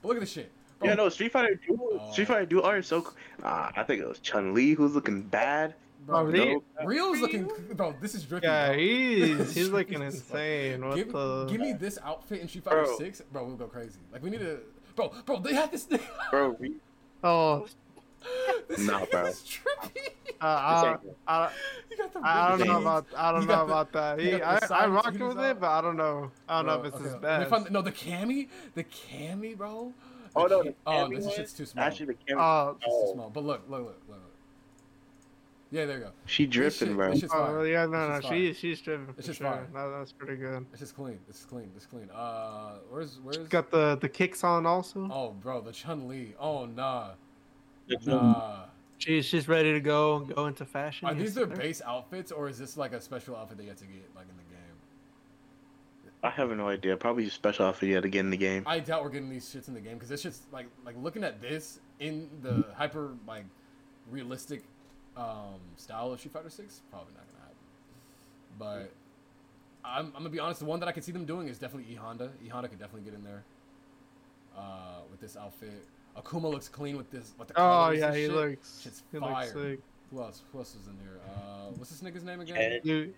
But 0.00 0.08
look 0.08 0.16
at 0.16 0.20
this 0.20 0.30
shit. 0.32 0.50
Bro, 0.78 0.88
Yeah, 0.88 0.94
no, 0.94 1.08
Street 1.08 1.32
Fighter 1.32 1.58
Duel. 1.66 2.00
Oh. 2.00 2.12
Street 2.12 2.28
Fighter 2.28 2.46
Duel 2.46 2.64
art 2.64 2.80
is 2.80 2.86
so. 2.86 3.06
Uh, 3.42 3.70
I 3.76 3.82
think 3.82 4.00
it 4.02 4.08
was 4.08 4.18
Chun 4.20 4.54
Li 4.54 4.72
who's 4.74 4.94
looking 4.94 5.22
bad. 5.22 5.74
bro, 6.06 6.22
really? 6.24 6.52
Nope. 6.54 6.64
Ryu's 6.84 7.20
looking. 7.20 7.48
Bro, 7.74 7.96
this 8.00 8.14
is 8.14 8.24
drippy. 8.24 8.46
Yeah, 8.46 8.68
bro. 8.72 8.78
he's 8.78 9.54
he's 9.54 9.68
looking 9.70 10.02
insane. 10.02 10.84
What 10.86 10.96
Give, 10.96 11.12
the? 11.12 11.46
give 11.50 11.60
me 11.60 11.72
this 11.72 11.98
outfit 12.04 12.40
in 12.40 12.48
Street 12.48 12.64
Fighter 12.64 12.84
Bro. 12.84 12.98
Six, 12.98 13.20
bro. 13.32 13.44
We'll 13.44 13.56
go 13.56 13.66
crazy. 13.66 13.98
Like 14.12 14.22
we 14.22 14.30
need 14.30 14.40
to, 14.40 14.58
bro, 14.96 15.12
bro. 15.24 15.38
They 15.40 15.54
had 15.54 15.70
this 15.72 15.84
thing. 15.84 16.00
Bro, 16.30 16.56
we, 16.58 16.74
Oh, 17.24 17.60
this 17.60 17.76
Nah, 18.78 19.04
bro. 19.10 19.26
is 19.26 19.40
trippy. 19.42 20.08
uh, 20.40 20.44
I, 20.44 20.96
I, 21.26 21.50
You. 21.90 22.20
I 22.24 22.48
don't 22.48 22.58
know 22.60 22.64
jeans. 22.66 22.80
about 22.82 23.06
I 23.16 23.32
don't 23.32 23.46
know 23.46 23.56
the- 23.56 23.62
about 23.64 23.92
that. 23.92 24.18
He, 24.20 24.40
I, 24.40 24.56
I 24.56 24.58
side 24.60 24.88
rocked 24.88 25.18
with 25.20 25.38
it, 25.38 25.60
but 25.60 25.68
I 25.70 25.80
don't 25.82 25.96
know. 25.96 26.30
I 26.48 26.56
don't 26.62 26.66
know 26.66 26.80
if 26.80 26.86
it's 26.86 26.94
okay, 26.96 27.04
his 27.04 27.12
let 27.14 27.22
me 27.22 27.28
best. 27.44 27.50
find- 27.50 27.70
no, 27.70 27.82
the 27.82 27.92
Cammy, 27.92 28.48
the 28.74 28.84
Cammy, 28.84 29.56
bro. 29.56 29.92
Oh, 30.34 30.46
no, 30.46 30.62
ca- 30.62 30.70
oh, 30.86 31.08
this 31.10 31.30
shit's 31.34 31.52
too 31.52 31.66
small. 31.66 31.84
actually 31.84 32.06
the 32.06 32.14
camera. 32.14 32.42
Oh, 32.42 32.76
It's 32.80 32.86
too 32.86 33.10
small. 33.14 33.28
But 33.30 33.44
look, 33.44 33.62
look, 33.68 33.80
look, 33.80 33.88
look. 34.08 34.18
look. 34.18 34.18
Yeah, 35.70 35.86
there 35.86 35.98
you 35.98 36.04
go. 36.04 36.10
she 36.26 36.44
This 36.46 36.52
dripping, 36.54 36.88
shit- 36.88 36.96
bro. 36.96 37.10
this 37.10 37.20
shit's 37.20 37.32
oh, 37.34 37.62
yeah, 37.62 37.86
no, 37.86 38.14
This 38.14 38.24
no, 38.24 38.30
shit's 38.30 38.58
she 38.58 38.68
she's 38.68 38.80
dripping. 38.80 39.14
It's 39.18 39.26
just 39.26 39.38
sure. 39.40 39.50
fire. 39.50 39.66
No, 39.74 39.98
that's 39.98 40.12
pretty 40.12 40.36
good. 40.36 40.64
It's 40.72 40.80
just 40.80 40.94
clean. 40.96 41.18
It's 41.28 41.44
clean. 41.44 41.70
It's 41.76 41.86
clean. 41.86 42.08
Uh, 42.14 42.76
where's 42.90 43.18
where's? 43.22 43.36
She's 43.36 43.48
got 43.48 43.70
the 43.70 43.96
the 44.00 44.08
kicks 44.08 44.42
on 44.44 44.64
also. 44.66 45.08
Oh, 45.12 45.30
bro, 45.32 45.60
the 45.60 45.72
Chun 45.72 46.08
Li. 46.08 46.34
Oh, 46.38 46.66
nah, 46.66 47.10
It's, 47.10 47.16
nah. 48.06 48.64
She's 48.98 49.24
she's 49.24 49.48
ready 49.48 49.72
to 49.72 49.80
go 49.80 50.20
go 50.20 50.46
into 50.46 50.64
fashion. 50.64 51.08
Are 51.08 51.14
these 51.14 51.34
their 51.34 51.46
base 51.46 51.82
outfits, 51.84 52.30
or 52.30 52.48
is 52.48 52.58
this 52.58 52.76
like 52.76 52.92
a 52.92 53.00
special 53.00 53.34
outfit 53.34 53.58
they 53.58 53.64
get 53.64 53.76
to 53.78 53.84
get 53.84 54.08
like 54.14 54.26
in 54.30 54.36
the 54.36 54.42
game? 54.44 54.52
I 56.22 56.30
have 56.30 56.50
no 56.50 56.68
idea. 56.68 56.96
Probably 56.96 57.26
a 57.26 57.30
special 57.30 57.66
outfit 57.66 57.88
yet 57.88 58.02
get 58.04 58.20
in 58.20 58.30
the 58.30 58.36
game. 58.36 58.62
I 58.64 58.78
doubt 58.78 59.02
we're 59.02 59.10
getting 59.10 59.28
these 59.28 59.44
shits 59.44 59.66
in 59.66 59.74
the 59.74 59.80
game 59.80 59.94
because 59.94 60.08
this 60.08 60.20
shit's 60.20 60.42
like 60.52 60.66
like 60.84 60.94
looking 61.02 61.24
at 61.24 61.40
this 61.40 61.80
in 61.98 62.28
the 62.42 62.64
hyper 62.76 63.14
like 63.26 63.44
realistic 64.08 64.62
um, 65.16 65.58
style 65.76 66.12
of 66.12 66.20
Street 66.20 66.32
Fighter 66.32 66.50
Six, 66.50 66.82
probably 66.90 67.12
not 67.14 67.24
gonna 67.26 67.42
happen. 67.42 67.56
But 68.58 68.92
I'm, 69.84 70.06
I'm 70.06 70.12
gonna 70.12 70.28
be 70.28 70.38
honest. 70.38 70.60
The 70.60 70.66
one 70.66 70.78
that 70.78 70.88
I 70.88 70.92
can 70.92 71.02
see 71.02 71.12
them 71.12 71.24
doing 71.24 71.48
is 71.48 71.58
definitely 71.58 71.92
E 71.92 71.96
Honda. 71.96 72.30
E 72.44 72.48
Honda 72.48 72.68
could 72.68 72.78
definitely 72.78 73.10
get 73.10 73.18
in 73.18 73.24
there 73.24 73.42
uh, 74.56 75.00
with 75.10 75.20
this 75.20 75.36
outfit. 75.36 75.86
Akuma 76.16 76.50
looks 76.50 76.68
clean 76.68 76.96
with 76.96 77.10
this. 77.10 77.32
With 77.38 77.48
the 77.48 77.54
Oh 77.56 77.90
yeah, 77.90 78.06
and 78.08 78.16
he 78.16 78.22
shit. 78.26 78.32
looks 78.32 78.80
Shit's 78.82 79.02
he 79.12 79.18
fire. 79.18 79.30
looks 79.44 79.52
sick. 79.52 79.80
Who 80.10 80.20
else? 80.20 80.42
Who 80.52 80.58
else 80.58 80.74
is 80.74 80.86
in 80.86 80.96
here? 81.02 81.18
Uh, 81.26 81.70
what's 81.76 81.90
this 81.90 82.00
nigga's 82.02 82.24
name 82.24 82.40
again? 82.40 82.80
You 82.84 83.14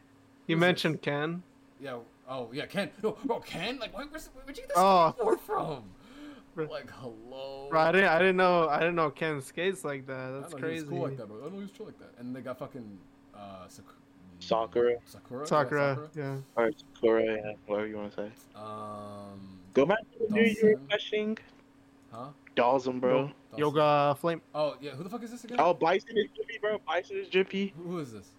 you 0.47 0.57
Who's 0.57 0.61
mentioned 0.61 1.03
Ken. 1.03 1.43
Yeah. 1.81 1.99
Oh 2.29 2.51
yeah, 2.53 2.67
Ken. 2.67 2.91
No, 3.03 3.17
bro, 3.25 3.41
Ken. 3.41 3.79
Like, 3.79 3.97
where, 3.97 4.07
where's, 4.07 4.29
where'd 4.29 4.49
you 4.57 4.63
get 4.63 4.69
this 4.69 4.77
Oh. 4.79 5.15
skateboard 5.19 5.41
from? 5.41 5.85
Like, 6.57 6.89
hello. 6.93 7.67
Bro, 7.69 7.81
I 7.81 7.91
didn't 7.93 8.09
I 8.09 8.19
didn't 8.21 8.37
know 8.37 8.69
I 8.69 8.79
didn't 8.79 8.95
know 8.95 9.11
Ken 9.11 9.41
skates 9.43 9.85
like 9.85 10.07
that. 10.07 10.41
That's 10.41 10.53
know 10.55 10.59
he 10.69 10.75
was 10.75 10.83
crazy. 10.83 10.87
cool 10.87 11.03
like 11.03 11.17
that, 11.17 11.27
bro. 11.27 11.41
I 11.41 11.49
know 11.51 11.57
he 11.57 11.63
was 11.63 11.73
chill 11.73 11.87
like 11.87 11.99
that. 11.99 12.11
And 12.19 12.35
they 12.37 12.43
got 12.43 12.61
fucking 12.61 12.97
uh, 13.35 13.67
Sak- 13.67 13.85
Sakura. 14.39 14.95
Sakura. 15.05 15.47
Sakura, 15.49 16.09
yeah. 16.15 16.37
Or 16.55 16.71
Sakura, 16.95 17.25
yeah, 17.25 17.53
whatever 17.67 17.89
you 17.89 17.97
want 17.97 18.11
to 18.15 18.17
say. 18.17 18.31
Um. 18.55 19.59
Go 19.73 19.85
back 19.85 19.99
to 19.99 20.27
the 20.33 20.41
you 20.49 20.57
were 20.63 20.69
Dhalsim. 20.75 20.89
questioning. 20.89 21.39
Huh? 22.13 22.29
Dhalsim, 22.57 23.01
bro. 23.01 23.31
Dhalsim. 23.53 23.59
Yoga 23.59 24.17
Flame. 24.21 24.41
Oh 24.55 24.77
yeah. 24.81 24.93
Who 24.93 25.03
the 25.05 25.11
fuck 25.11 25.23
is 25.23 25.31
this 25.31 25.45
again? 25.45 25.57
Oh, 25.61 25.75
Bison 25.75 26.17
is 26.17 26.27
drippy, 26.35 26.59
bro. 26.61 26.79
Bison 26.87 27.17
is 27.17 27.29
drippy. 27.29 27.73
Who- 27.77 27.91
Who 27.91 27.99
is 27.99 28.13
this? 28.13 28.31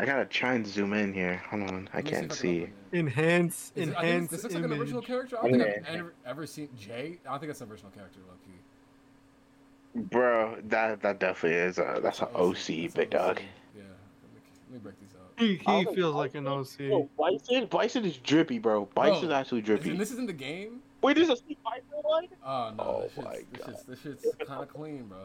I 0.00 0.04
gotta 0.06 0.24
try 0.26 0.54
and 0.54 0.64
zoom 0.66 0.92
in 0.92 1.12
here. 1.12 1.42
Hold 1.50 1.62
on, 1.70 1.88
I 1.92 2.02
can't 2.02 2.24
if 2.24 2.28
can 2.30 2.36
see. 2.38 2.62
open 2.62 2.74
it. 2.92 2.98
Enhance 2.98 3.72
it- 3.74 3.80
I 3.80 3.84
think 3.84 3.96
enhance 3.98 4.30
this 4.30 4.42
looks 4.44 4.54
like 4.54 4.64
an 4.64 4.72
original 4.72 5.02
character. 5.02 5.38
I 5.38 5.48
don't 5.48 5.58
think 5.60 5.88
I've 5.88 5.94
ever, 5.96 6.14
ever 6.24 6.46
seen 6.46 6.68
Jay. 6.78 7.18
I 7.26 7.30
don't 7.30 7.40
think 7.40 7.48
that's 7.50 7.60
an 7.60 7.70
original 7.70 7.90
character, 7.90 8.20
low 8.28 8.34
key. 8.44 10.00
Bro, 10.02 10.58
that 10.68 11.00
that 11.02 11.18
definitely 11.18 11.58
is. 11.58 11.78
A, 11.78 11.98
that's 12.00 12.20
an 12.20 12.28
OC, 12.34 12.54
That's 12.54 12.68
an 12.68 12.90
big 12.94 13.10
dog. 13.10 13.40
Yeah. 13.76 13.82
Let 13.82 14.34
me, 14.34 14.40
let 14.70 14.72
me 14.74 14.78
break 14.78 15.00
these 15.00 15.14
out. 15.18 15.32
He, 15.36 15.56
he 15.56 15.94
feels 15.96 16.14
like 16.14 16.34
an 16.36 16.46
OC. 16.46 16.78
Yo, 16.80 17.08
Bison, 17.18 17.66
Bison 17.66 18.04
is 18.04 18.18
drippy, 18.18 18.58
bro. 18.60 18.84
Bison's 18.94 19.26
Bro, 19.26 19.32
actually 19.34 19.60
Is- 19.60 19.66
drippy. 19.66 19.90
And 19.90 19.98
this 20.00 20.12
is 20.12 20.18
in 20.18 20.26
the 20.26 20.32
game. 20.32 20.80
Wait, 21.02 21.16
there's 21.16 21.28
a 21.28 21.36
Street 21.36 21.58
Fighter 21.62 21.82
one? 22.02 22.26
Oh 22.44 22.72
no. 22.76 22.84
Oh 22.84 23.02
this 23.02 23.12
shit's, 23.14 23.24
my 23.24 23.32
this 23.32 23.44
God. 23.58 23.66
shit's, 23.66 23.82
this 23.84 24.00
shit's 24.02 24.26
kind 24.46 24.62
of 24.62 24.68
clean, 24.68 25.04
bro. 25.06 25.18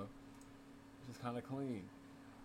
This 1.08 1.16
is 1.18 1.22
kind 1.22 1.38
of 1.38 1.44
clean. 1.48 1.84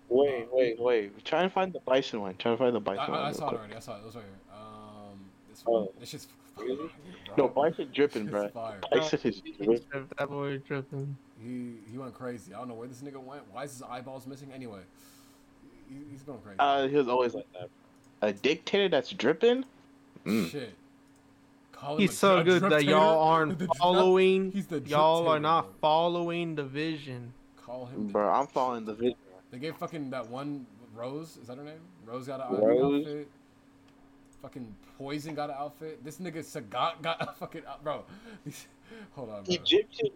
Wait, 0.09 0.49
wait, 0.51 0.81
wait. 0.81 1.25
Try 1.25 1.43
and 1.43 1.53
find 1.53 1.73
the 1.73 1.81
Bison 1.81 2.21
one. 2.23 2.35
Try 2.39 2.53
to 2.53 2.57
find 2.57 2.75
the 2.75 2.81
I, 2.81 2.83
Bison 2.83 3.11
one. 3.13 3.21
I, 3.21 3.23
I 3.25 3.27
real 3.29 3.35
saw 3.35 3.51
it 3.51 3.55
already. 3.59 3.75
I 3.75 3.79
saw 3.79 3.97
it. 3.97 4.01
It 4.01 4.07
was 4.07 4.15
right 4.17 4.25
here. 4.25 4.57
Um, 4.59 5.19
this 5.51 5.63
Oh. 5.67 5.73
one. 5.73 5.89
This 6.01 6.09
shit's 6.09 6.29
Really? 6.59 6.77
fire, 6.89 7.35
No. 7.37 7.49
Bison 7.49 7.89
dripping, 7.95 8.27
bro. 8.27 8.49
fire. 8.49 8.81
Bison 8.91 9.21
is 9.25 9.41
dripping. 9.41 10.09
That 10.19 10.29
boy 10.29 10.59
dripping. 10.59 11.17
He 11.41 11.75
he 11.91 11.99
went 11.99 12.15
crazy. 12.15 12.53
I 12.55 12.59
don't 12.59 12.69
know 12.69 12.75
where 12.75 12.89
this 12.89 13.03
nigga 13.03 13.23
went. 13.23 13.43
Why 13.53 13.65
is 13.65 13.73
his 13.73 13.83
eyeballs 13.83 14.27
missing? 14.27 14.51
Anyway, 14.53 14.81
he, 15.89 15.97
he's 16.11 16.23
going 16.23 16.41
crazy. 16.41 16.57
Uh, 16.59 16.89
he 16.89 16.97
was 16.97 17.07
always 17.07 17.35
like 17.35 17.47
that. 17.53 17.69
A 18.23 18.33
dictator 18.33 18.89
that's 18.89 19.11
dripping? 19.11 19.65
Mm. 20.27 20.51
Shit. 20.51 20.75
Call 21.79 21.97
He's 21.97 22.17
so 22.19 22.43
good 22.43 22.63
that 22.63 22.69
drip 22.71 22.83
y'all 22.85 23.21
aren't 23.23 23.59
The 23.59 23.67
drip- 23.67 23.77
following. 23.79 24.51
He's 24.53 24.67
the 24.67 24.81
Y'all 24.81 25.29
are 25.29 25.39
not 25.39 25.65
bro. 25.65 25.75
following 25.81 26.55
the 26.57 26.65
vision. 26.65 27.33
Call 27.57 27.87
him. 27.87 28.09
The, 28.09 28.13
Bro, 28.15 28.33
I'm 28.33 28.47
following 28.49 28.85
the 28.85 28.95
vision. 28.95 29.17
They 29.53 29.59
gave 29.59 29.77
fucking 29.77 30.11
that 30.11 30.29
one 30.29 30.67
Rose. 30.95 31.37
Is 31.41 31.47
that 31.47 31.57
her 31.59 31.63
name? 31.65 31.79
Rose 32.05 32.27
got 32.27 32.51
an 32.51 32.61
Rose? 32.61 33.07
outfit. 33.07 33.29
Fucking 34.43 34.75
Poison 34.99 35.35
got 35.37 35.51
an 35.51 35.57
outfit. 35.59 36.05
This 36.05 36.19
nigga 36.19 36.39
Sagat 36.39 37.01
got 37.03 37.21
a 37.23 37.33
fucking 37.33 37.63
out- 37.69 37.85
bro. 37.85 38.05
Hold 39.13 39.31
on, 39.31 39.45
bro. 39.45 39.55
Egyptian 39.55 40.09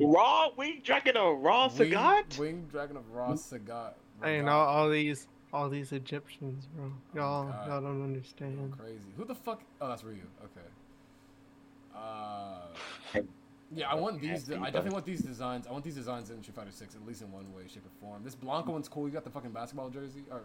Ra 0.00 0.48
Wing 0.56 0.80
Dragon 0.84 1.16
of 1.16 1.38
Ra 1.38 1.68
Wing- 1.68 1.90
Sagat. 1.92 2.38
Wing 2.38 2.68
Dragon 2.70 2.96
of 2.98 3.10
Ra 3.10 3.32
Sagat. 3.32 3.94
I 4.22 4.32
mean, 4.36 4.48
all, 4.48 4.66
all 4.66 4.90
these, 4.90 5.28
all 5.52 5.70
these 5.70 5.92
Egyptians, 5.92 6.66
bro. 6.74 6.84
Oh 6.86 7.16
y'all, 7.16 7.44
God. 7.48 7.68
y'all 7.68 7.80
don't 7.80 8.02
understand. 8.02 8.72
Crazy. 8.78 9.08
Who 9.16 9.24
the 9.24 9.34
fuck? 9.34 9.62
Oh, 9.80 9.88
that's 9.88 10.04
Ryu. 10.04 10.20
Okay. 10.44 10.66
Uh, 12.00 13.20
yeah, 13.72 13.88
I 13.88 13.94
want 13.94 14.20
these. 14.20 14.44
de- 14.44 14.56
I 14.56 14.64
definitely 14.64 14.90
want 14.90 15.06
these 15.06 15.20
designs. 15.20 15.66
I 15.66 15.72
want 15.72 15.84
these 15.84 15.94
designs 15.94 16.30
in 16.30 16.42
Street 16.42 16.56
Fighter 16.56 16.72
Six, 16.72 16.94
at 16.94 17.06
least 17.06 17.22
in 17.22 17.30
one 17.30 17.52
way, 17.54 17.62
shape, 17.68 17.84
or 17.86 18.00
form. 18.00 18.24
This 18.24 18.34
Blanka 18.34 18.66
one's 18.66 18.88
cool. 18.88 19.06
You 19.06 19.14
got 19.14 19.24
the 19.24 19.30
fucking 19.30 19.50
basketball 19.50 19.90
jersey 19.90 20.24
or 20.30 20.42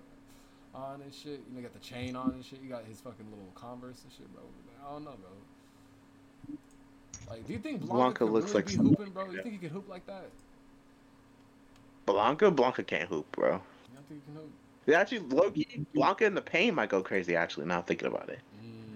on 0.75 1.01
and 1.01 1.13
shit. 1.13 1.41
You 1.47 1.53
know, 1.53 1.57
you 1.57 1.61
got 1.61 1.73
the 1.73 1.79
chain 1.79 2.15
on 2.15 2.31
and 2.31 2.45
shit. 2.45 2.59
You 2.61 2.69
got 2.69 2.85
his 2.85 3.01
fucking 3.01 3.25
little 3.29 3.51
Converse 3.55 4.03
and 4.03 4.11
shit, 4.11 4.31
bro. 4.33 4.43
I 4.85 4.91
don't 4.91 5.05
know, 5.05 5.15
bro. 5.19 6.57
Like, 7.29 7.47
do 7.47 7.53
you 7.53 7.59
think 7.59 7.81
Blanka, 7.83 8.29
looks 8.29 8.53
really 8.53 8.65
like 8.65 8.69
hooping, 8.71 9.09
bro? 9.11 9.31
You 9.31 9.41
think 9.41 9.53
he 9.53 9.57
could 9.57 9.71
hoop 9.71 9.89
like 9.89 10.05
that? 10.05 10.29
Blanka, 12.05 12.55
Blanka 12.55 12.85
can't 12.85 13.09
hoop, 13.09 13.31
bro. 13.31 13.53
You 13.53 13.59
don't 13.95 14.07
think 14.07 14.21
he 14.23 14.31
can 14.31 14.41
hoop? 14.41 14.51
Yeah, 14.85 14.99
actually, 14.99 15.19
Loki, 15.19 15.87
Blanka 15.95 16.21
in 16.21 16.35
the 16.35 16.41
pain 16.41 16.75
might 16.75 16.89
go 16.89 17.01
crazy. 17.01 17.35
Actually, 17.35 17.65
now 17.65 17.77
I'm 17.79 17.83
thinking 17.83 18.07
about 18.07 18.29
it. 18.29 18.39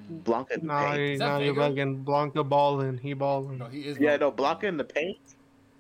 Blanka 0.10 0.52
in 0.54 0.62
the 0.62 0.66
Nah, 0.68 0.92
pain. 0.92 1.00
you, 1.00 1.14
Is 1.14 1.20
that 1.20 1.28
nah, 1.28 1.38
you're 1.40 1.54
Vega? 1.54 1.70
bugging. 1.86 2.04
Blanka 2.04 2.48
balling. 2.48 2.98
He 2.98 3.14
balling. 3.14 3.58
No, 3.60 3.66
he 3.66 3.82
is. 3.82 3.98
Yeah, 4.00 4.18
no, 4.18 4.32
Blanka. 4.32 4.62
Blanka 4.62 4.64
in 4.64 4.78
the 4.78 4.84
paint. 4.84 5.18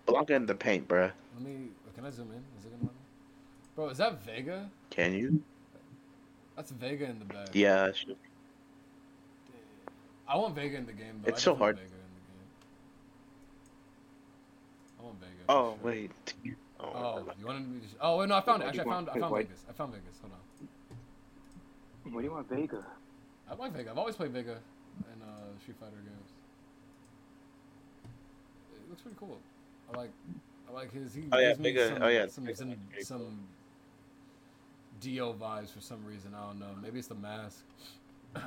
Blanka 0.07 0.29
in 0.31 0.45
the 0.45 0.55
paint, 0.55 0.87
bro. 0.87 1.11
Let 1.35 1.41
me. 1.45 1.69
Can 1.95 2.05
I 2.05 2.09
zoom 2.11 2.31
in? 2.31 2.37
Is 2.59 2.65
it 2.65 2.69
gonna 2.71 2.83
let 2.83 2.93
me? 2.93 2.99
Bro, 3.75 3.89
is 3.89 3.97
that 3.97 4.23
Vega? 4.23 4.69
Can 4.89 5.13
you? 5.13 5.41
That's 6.55 6.71
Vega 6.71 7.05
in 7.05 7.19
the 7.19 7.25
back. 7.25 7.49
Yeah. 7.53 7.91
sure. 7.91 8.15
I 10.27 10.37
want 10.37 10.53
Vega 10.55 10.77
in 10.77 10.85
the 10.85 10.93
game 10.93 11.21
though. 11.23 11.29
It's 11.29 11.41
I 11.41 11.45
so 11.45 11.55
hard. 11.55 11.77
Vega 11.77 11.87
in 11.87 11.91
the 11.91 12.21
game. 12.31 12.47
I 14.99 15.03
want 15.03 15.19
Vega. 15.19 15.31
Oh 15.49 15.75
sure. 15.81 15.91
wait. 15.91 16.11
Oh, 16.79 16.85
Oh, 16.95 17.25
you 17.39 17.45
wanted 17.45 17.67
me 17.67 17.79
to? 17.81 17.85
Oh 18.01 18.17
wait, 18.19 18.29
no, 18.29 18.35
I 18.35 18.41
found 18.41 18.61
it. 18.63 18.67
Actually, 18.67 18.81
I 18.81 18.83
found. 18.83 19.07
want- 19.07 19.17
I 19.17 19.19
found 19.19 19.31
why- 19.31 19.43
Vegas. 19.43 19.65
I 19.69 19.73
found 19.73 19.93
Vegas. 19.93 20.19
Hold 20.21 20.33
on. 20.33 22.13
What 22.13 22.19
do 22.21 22.25
you 22.25 22.31
want, 22.31 22.49
Vega? 22.49 22.85
I 23.49 23.55
like 23.55 23.73
Vega. 23.73 23.91
I've 23.91 23.97
always 23.97 24.15
played 24.15 24.31
Vega 24.31 24.57
in 25.13 25.21
uh, 25.21 25.59
Street 25.61 25.77
Fighter 25.79 25.95
games. 25.95 26.31
It 28.73 28.89
looks 28.89 29.01
pretty 29.01 29.17
cool. 29.19 29.39
I 29.93 29.97
like. 29.97 30.11
I 30.69 30.73
like 30.73 30.93
his. 30.93 31.13
He 31.13 31.23
Oh, 31.31 31.39
yeah, 31.39 31.49
me 31.55 31.71
Vega- 31.71 31.87
some, 31.89 32.03
oh, 32.03 32.07
yeah, 32.07 32.27
some 32.27 32.45
Vega 32.45 32.57
some, 32.57 32.69
looks 32.69 32.81
pretty 32.89 33.03
some. 33.05 33.39
Dio 35.01 35.33
vibes 35.33 35.69
for 35.69 35.79
some 35.81 36.05
reason. 36.05 36.33
I 36.35 36.45
don't 36.47 36.59
know. 36.59 36.75
Maybe 36.81 36.99
it's 36.99 37.07
the 37.07 37.15
mask. 37.15 37.63
uh 38.35 38.41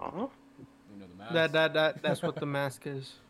huh. 0.00 0.26
You 0.92 1.00
know 1.00 1.06
the 1.06 1.14
mask. 1.16 1.32
That 1.34 1.52
that 1.52 1.74
that 1.74 2.02
that's 2.02 2.22
what 2.22 2.36
the 2.36 2.46
mask 2.46 2.86
is. 2.86 3.14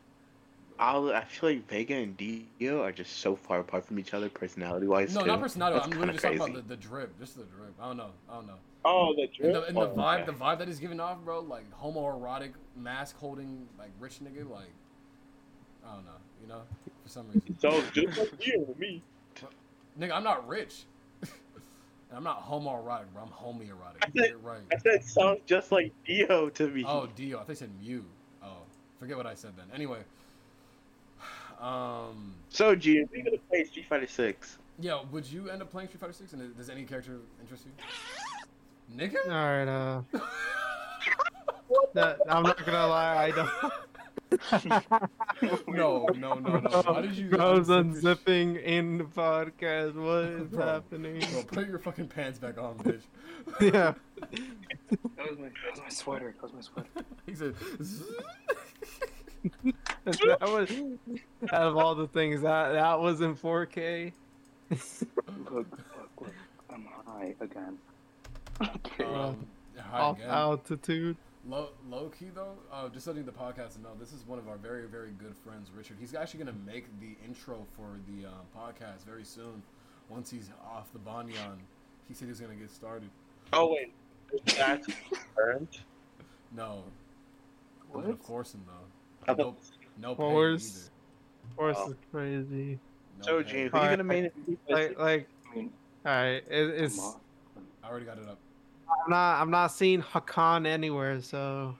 I'll, 0.80 1.10
I 1.10 1.24
feel 1.24 1.50
like 1.50 1.68
Vega 1.68 1.94
and 1.96 2.16
Dio 2.16 2.82
are 2.82 2.92
just 2.92 3.18
so 3.18 3.34
far 3.34 3.58
apart 3.58 3.84
from 3.84 3.98
each 3.98 4.14
other, 4.14 4.28
personality-wise. 4.28 5.12
No, 5.12 5.22
too. 5.22 5.26
not 5.26 5.40
personality. 5.40 5.78
That's 5.80 5.86
I'm 5.86 5.90
literally 5.98 6.12
just 6.12 6.22
kinda 6.22 6.38
talking 6.38 6.54
about 6.54 6.68
the, 6.68 6.76
the 6.76 6.80
drip. 6.80 7.18
Just 7.18 7.36
the 7.36 7.42
drip. 7.42 7.74
I 7.80 7.88
don't 7.88 7.96
know. 7.96 8.10
I 8.30 8.34
don't 8.34 8.46
know. 8.46 8.54
Oh, 8.84 9.14
the 9.14 9.28
And 9.44 9.54
the, 9.54 9.62
and 9.64 9.76
the 9.76 9.80
Oh, 9.82 9.94
vibe, 9.96 10.22
okay. 10.22 10.26
the 10.26 10.32
vibe 10.32 10.58
that 10.58 10.68
he's 10.68 10.78
giving 10.78 11.00
off, 11.00 11.18
bro, 11.24 11.40
like 11.40 11.64
homoerotic 11.82 12.52
mask 12.76 13.16
holding, 13.18 13.66
like 13.78 13.90
rich 14.00 14.20
nigga, 14.22 14.48
like 14.48 14.70
I 15.86 15.94
don't 15.94 16.04
know, 16.04 16.10
you 16.42 16.48
know, 16.48 16.62
for 17.02 17.08
some 17.08 17.26
reason. 17.28 17.56
So 17.60 17.82
just 17.92 18.18
like 18.18 18.46
you 18.46 18.64
and 18.66 18.78
me. 18.78 19.02
Nigga, 19.98 20.12
I'm 20.12 20.22
not 20.24 20.46
rich. 20.46 20.84
and 21.22 21.30
I'm 22.16 22.22
not 22.24 22.46
homoerotic, 22.48 23.06
bro. 23.12 23.22
I'm 23.22 23.28
homoerotic. 23.30 24.02
I 24.02 24.10
said- 24.16 24.44
right. 24.44 24.60
I 24.72 24.78
said 24.78 25.04
sounds 25.04 25.40
just 25.46 25.72
like 25.72 25.92
Dio 26.06 26.48
to 26.50 26.68
me. 26.68 26.84
Oh, 26.86 27.06
Dio. 27.16 27.38
I 27.38 27.44
think 27.44 27.56
I 27.56 27.60
said 27.60 27.70
Mew. 27.82 28.04
Oh, 28.42 28.58
forget 29.00 29.16
what 29.16 29.26
I 29.26 29.34
said 29.34 29.52
then. 29.56 29.66
Anyway, 29.74 29.98
um, 31.60 32.34
So 32.50 32.74
G, 32.74 32.98
if 32.98 33.08
you're 33.12 33.24
gonna 33.24 33.36
play 33.50 33.64
Street 33.64 33.86
Fighter 33.88 34.06
Six, 34.06 34.58
yeah, 34.80 35.00
would 35.10 35.26
you 35.26 35.50
end 35.50 35.60
up 35.62 35.70
playing 35.72 35.88
Street 35.88 36.00
Fighter 36.00 36.12
Six? 36.12 36.32
And 36.32 36.56
does 36.56 36.70
any 36.70 36.84
character 36.84 37.16
interest 37.40 37.64
you? 37.66 37.72
Nigga. 38.94 39.16
All 39.26 39.30
right. 39.30 39.68
Uh, 39.68 40.02
that 41.94 42.18
I'm 42.28 42.42
not 42.42 42.64
gonna 42.64 42.86
lie. 42.86 43.26
I 43.26 43.30
don't. 43.30 43.72
No, 45.68 46.06
no, 46.16 46.34
no, 46.34 46.58
no. 46.58 46.82
Why 46.82 47.02
did 47.02 47.16
you? 47.16 47.30
I 47.38 47.52
was 47.52 47.68
unzip 47.68 48.02
your 48.02 48.14
unzipping 48.16 48.62
in 48.62 48.98
the 48.98 49.04
podcast. 49.04 49.94
What 49.94 50.24
is 50.24 50.48
Bro. 50.48 50.66
happening? 50.66 51.22
Bro, 51.32 51.42
put 51.44 51.68
your 51.68 51.78
fucking 51.78 52.08
pants 52.08 52.38
back 52.38 52.58
on, 52.58 52.76
bitch. 52.78 53.02
yeah. 53.60 53.94
That 55.16 55.30
was 55.30 55.38
my, 55.38 55.44
that 55.44 55.70
was 55.70 55.80
my 55.80 55.88
sweater. 55.88 56.34
That 56.40 56.42
was 56.42 56.52
my 56.52 56.60
sweater. 56.60 56.88
he 57.26 57.34
said, 57.34 57.54
that 60.04 60.40
was 60.42 60.70
out 61.52 61.62
of 61.62 61.76
all 61.76 61.94
the 61.94 62.08
things 62.08 62.42
that 62.42 62.72
that 62.72 63.00
was 63.00 63.20
in 63.20 63.34
4K. 63.36 64.12
Look, 64.70 64.80
look, 65.50 65.66
look. 66.20 66.34
I'm 66.70 66.86
high 67.06 67.34
again. 67.40 67.78
Okay. 68.60 69.04
um, 69.04 69.46
Off 69.92 70.16
again. 70.18 70.30
altitude. 70.30 71.16
Low, 71.48 71.68
low 71.88 72.10
key 72.18 72.26
though, 72.34 72.54
uh, 72.72 72.88
just 72.88 73.06
letting 73.06 73.24
the 73.24 73.32
podcast 73.32 73.80
know, 73.82 73.90
this 73.98 74.12
is 74.12 74.26
one 74.26 74.38
of 74.38 74.48
our 74.48 74.56
very, 74.56 74.86
very 74.86 75.12
good 75.12 75.34
friends, 75.44 75.70
Richard. 75.74 75.96
He's 76.00 76.14
actually 76.14 76.40
gonna 76.44 76.56
make 76.66 76.86
the 77.00 77.16
intro 77.24 77.64
for 77.76 77.86
the 78.06 78.26
uh, 78.26 78.30
podcast 78.56 79.04
very 79.06 79.24
soon. 79.24 79.62
Once 80.10 80.30
he's 80.30 80.50
off 80.70 80.92
the 80.92 80.98
Banyan, 80.98 81.58
he 82.08 82.14
said 82.14 82.28
he's 82.28 82.40
gonna 82.40 82.54
get 82.54 82.70
started. 82.70 83.08
oh 83.52 83.72
wait, 83.72 83.92
that's 84.56 84.86
confirmed. 85.08 85.68
No, 86.54 86.82
What? 87.92 88.04
But 88.04 88.10
of 88.10 88.22
course, 88.22 88.54
no, 88.66 88.72
I 89.26 89.36
no, 89.36 89.44
thought- 89.44 89.58
no 90.00 90.14
pay 90.16 90.22
Horse. 90.22 90.90
Horse 91.56 91.76
Oh. 91.78 91.90
is 91.90 91.96
crazy. 92.10 92.54
either. 92.54 92.78
No 93.20 93.24
So 93.26 93.42
pay. 93.42 93.50
G, 93.50 93.58
who 93.58 93.64
you 93.64 93.70
gonna 93.70 94.04
main? 94.04 94.24
in 94.46 94.58
Like, 94.68 94.98
like, 94.98 95.28
I 95.54 95.58
all 95.58 95.66
right. 96.04 96.44
It, 96.50 96.70
it's 96.82 96.98
I 97.82 97.88
already 97.88 98.04
got 98.06 98.18
it 98.18 98.28
up. 98.28 98.38
I'm 98.90 99.10
not. 99.10 99.40
I'm 99.40 99.50
not 99.50 99.68
seeing 99.68 100.02
Hakan 100.02 100.66
anywhere. 100.66 101.20
So 101.20 101.74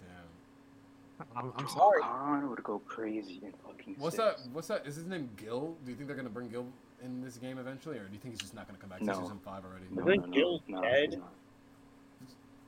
Damn. 0.00 1.26
I'm, 1.36 1.52
I'm 1.56 1.68
sorry. 1.68 2.02
Khan 2.02 2.48
would 2.50 2.62
go 2.62 2.80
crazy 2.80 3.40
in 3.42 3.52
fucking. 3.64 3.96
What's 3.98 4.16
six. 4.16 4.42
that? 4.42 4.52
What's 4.52 4.68
that? 4.68 4.86
Is 4.86 4.96
his 4.96 5.06
name 5.06 5.28
Gill? 5.36 5.76
Do 5.84 5.90
you 5.90 5.96
think 5.96 6.06
they're 6.08 6.16
gonna 6.16 6.28
bring 6.28 6.48
Gill 6.48 6.66
in 7.02 7.22
this 7.22 7.36
game 7.36 7.58
eventually, 7.58 7.96
or 7.98 8.04
do 8.04 8.12
you 8.12 8.18
think 8.20 8.34
he's 8.34 8.40
just 8.40 8.54
not 8.54 8.66
gonna 8.66 8.78
come 8.78 8.90
back? 8.90 9.02
No. 9.02 9.14
Since 9.14 9.28
he's 9.30 9.38
five 9.44 9.64
already. 9.64 9.86
No, 9.90 10.02
I 10.02 10.06
think 10.06 10.22
no, 10.22 10.28
no, 10.28 10.34
Gill's 10.34 10.60
no, 10.68 10.82
dead. 10.82 11.20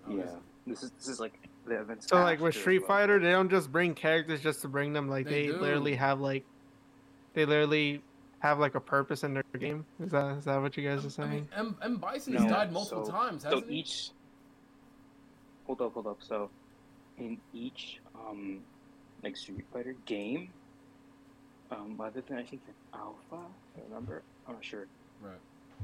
Oh, 0.09 0.17
yeah, 0.17 0.25
this 0.67 0.83
is 0.83 0.91
this 0.93 1.09
is 1.09 1.21
like 1.21 1.35
the 1.67 1.81
events. 1.81 2.09
So 2.09 2.17
like 2.17 2.41
with 2.41 2.55
Street 2.55 2.81
but- 2.81 2.89
Fighter, 2.89 3.19
they 3.19 3.31
don't 3.31 3.51
just 3.51 3.71
bring 3.71 3.95
characters 3.95 4.41
just 4.41 4.63
to 4.63 4.69
bring 4.69 4.93
them. 4.93 5.09
Like 5.09 5.27
They 5.27 5.47
they, 5.47 5.53
literally 5.53 5.95
have 5.95 6.21
like, 6.21 6.45
they 7.35 7.45
literally 7.45 8.03
have 8.43 8.59
like 8.59 8.75
a 8.75 8.81
purpose 8.81 9.23
in 9.23 9.35
their 9.35 9.45
game. 9.59 9.87
Is 10.03 10.11
that 10.11 10.39
is 10.39 10.45
that 10.47 10.61
what 10.61 10.77
you 10.77 10.87
guys 10.89 11.05
are 11.07 11.11
saying? 11.11 11.29
I 11.31 11.33
mean, 11.33 11.49
saying? 11.55 11.67
M, 11.69 11.77
M 11.83 11.97
Bison 11.97 12.35
No, 12.35 12.41
has 12.43 12.51
died 12.51 12.73
multiple 12.73 13.07
so- 13.07 13.13
times, 13.13 13.43
So 13.43 13.51
hasn't 13.51 13.71
he? 13.71 13.85
So, 13.85 13.89
each. 13.89 14.11
Hold 15.67 15.81
up, 15.81 15.95
hold 15.95 16.07
up. 16.09 16.19
So, 16.21 16.51
in 17.19 17.39
each 17.55 18.01
um, 18.17 18.59
like 19.23 19.37
Street 19.37 19.65
Fighter 19.73 19.95
game, 20.07 20.49
um, 21.71 22.01
other 22.03 22.21
than 22.27 22.37
I 22.39 22.43
think 22.43 22.63
the 22.67 22.99
Alpha, 22.99 23.47
if 23.77 23.81
I 23.81 23.85
remember, 23.89 24.23
I'm 24.49 24.55
not 24.55 24.65
sure. 24.65 24.87
Right. 25.23 25.39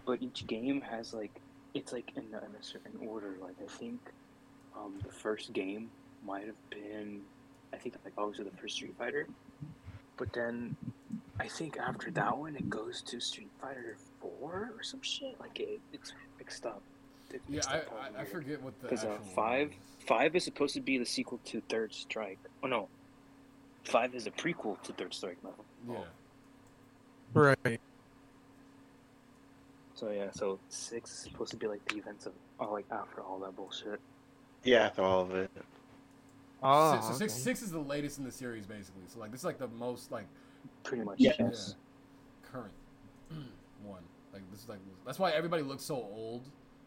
But 0.05 0.21
each 0.21 0.45
game 0.49 0.81
has 0.81 1.15
like 1.15 1.31
it's 1.75 1.93
like 1.93 2.11
in 2.17 2.25
a, 2.35 2.39
in 2.39 2.55
a 2.59 2.63
certain 2.63 3.07
order. 3.07 3.35
Like 3.41 3.55
I 3.65 3.69
think, 3.69 4.01
um, 4.77 4.95
the 5.07 5.13
first 5.13 5.53
game 5.53 5.91
might 6.27 6.47
have 6.47 6.71
been, 6.71 7.21
I 7.73 7.77
think 7.77 7.95
like 8.05 8.15
obviously 8.19 8.47
the 8.51 8.57
first 8.57 8.75
Street 8.75 8.97
Fighter, 8.99 9.29
but 10.17 10.33
then 10.33 10.77
I 11.41 11.47
think 11.49 11.77
after 11.79 12.11
that 12.13 12.37
one 12.37 12.57
it 12.57 12.69
goes 12.69 13.01
to 13.03 13.21
Street 13.21 13.51
Fighter 13.61 13.97
Four 14.21 14.73
or 14.77 14.83
some 14.83 15.03
shit. 15.03 15.39
Like 15.41 15.59
it, 15.61 15.81
it's 15.93 16.13
mixed 16.39 16.67
up. 16.67 16.83
It's 17.31 17.45
Yeah, 17.49 17.57
mixed 17.57 17.71
I, 17.71 17.79
up 17.79 17.93
all 17.93 17.99
I, 18.19 18.23
I 18.23 18.25
forget 18.25 18.61
what 18.63 18.79
the 18.81 18.89
Because 18.89 19.05
uh, 19.05 19.09
actual 19.11 19.25
one 19.27 19.35
five, 19.35 19.69
is. 19.71 20.07
five 20.07 20.37
is 20.37 20.45
supposed 20.45 20.75
to 20.75 20.81
be 20.81 20.99
the 20.99 21.07
sequel 21.07 21.39
to 21.47 21.61
Third 21.69 21.93
Strike. 21.95 22.39
Oh 22.63 22.67
no, 22.67 22.89
five 23.85 24.15
is 24.15 24.27
a 24.27 24.31
prequel 24.31 24.81
to 24.83 24.93
Third 24.93 25.15
Strike. 25.15 25.39
No. 25.45 25.55
Yeah. 25.89 25.99
Right. 27.35 27.81
So 29.95 30.11
yeah, 30.11 30.31
so 30.33 30.59
six 30.69 31.11
is 31.13 31.19
supposed 31.19 31.51
to 31.51 31.57
be 31.57 31.67
like 31.67 31.85
the 31.89 31.97
events 31.99 32.27
of, 32.27 32.33
oh, 32.61 32.73
like 32.73 32.87
after 32.91 33.21
all 33.21 33.41
that 33.41 33.57
bullshit. 33.57 34.01
Yeah, 34.65 34.87
after 34.87 35.03
all 35.03 35.23
of 35.23 35.35
it. 35.35 35.51
Oh, 36.63 36.95
six, 36.95 37.07
so 37.07 37.13
six, 37.13 37.33
six 37.35 37.63
is 37.63 37.71
the 37.71 37.79
latest 37.81 38.19
in 38.19 38.25
the 38.25 38.31
series, 38.33 38.65
basically. 38.67 39.03
So 39.09 39.19
like 39.21 39.31
this 39.33 39.41
is 39.41 39.45
like 39.45 39.59
the 39.59 39.69
most 39.69 40.11
like 40.13 40.27
Pretty 40.85 41.05
much. 41.05 41.17
Yeah. 41.19 41.33
Yes. 41.39 41.75
current 42.51 42.73
one. 43.85 44.03
Like 44.33 44.43
this 44.51 44.63
is 44.63 44.69
like 44.69 44.79
that's 45.07 45.19
why 45.19 45.31
everybody 45.33 45.63
looks 45.63 45.85
so 45.85 45.95
old 45.97 46.43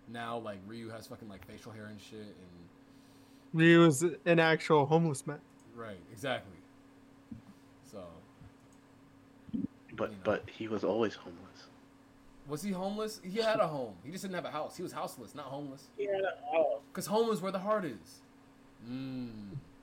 now. 0.07 0.37
Like 0.37 0.59
Ryu 0.67 0.89
has 0.89 1.07
fucking 1.07 1.29
like 1.29 1.45
facial 1.45 1.71
hair 1.71 1.85
and 1.85 1.99
shit, 1.99 2.19
and 2.19 2.35
Ryu 3.53 3.85
is 3.85 4.03
an 4.25 4.39
actual 4.39 4.85
homeless 4.85 5.25
man. 5.27 5.39
right, 5.75 5.99
exactly. 6.11 6.57
So 7.91 8.03
But 9.95 10.09
You 10.11 10.15
know. 10.15 10.21
but 10.23 10.43
he 10.49 10.67
was 10.67 10.83
always 10.83 11.15
homeless. 11.15 11.37
Was 12.47 12.61
he 12.63 12.71
homeless? 12.71 13.21
He 13.23 13.39
had 13.39 13.59
a 13.59 13.67
home. 13.67 13.93
He 14.03 14.11
just 14.11 14.23
didn't 14.23 14.35
have 14.35 14.45
a 14.45 14.51
house. 14.51 14.75
He 14.75 14.83
was 14.83 14.91
houseless, 14.91 15.35
not 15.35 15.45
homeless. 15.45 15.89
Yeah. 15.97 16.07
Oh. 16.53 16.79
Cause 16.93 17.05
home 17.05 17.29
is 17.31 17.41
where 17.41 17.51
the 17.51 17.59
heart 17.59 17.85
is. 17.85 18.21
Mm. 18.89 19.29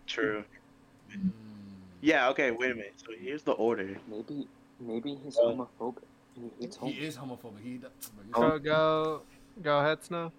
True. 0.07 0.45
mm. 1.13 1.31
Yeah. 2.01 2.29
Okay. 2.31 2.51
Wait 2.51 2.71
a 2.73 2.75
minute. 2.75 2.95
So 2.97 3.13
here's 3.19 3.43
the 3.43 3.53
order. 3.53 3.97
Maybe 4.09 4.47
maybe 4.81 5.19
he's 5.25 5.37
Oh. 5.41 5.53
homophobic. 5.81 6.03
He 6.35 6.51
hates 6.61 6.79
He 6.83 6.91
is 6.91 7.17
homophobic. 7.17 7.61
He. 7.63 7.79
bro, 7.79 7.91
you're 8.27 8.37
Oh. 8.55 8.59
Go 8.59 8.59
go 8.59 9.23
go 9.63 9.79
ahead, 9.81 10.05
Snow. 10.05 10.33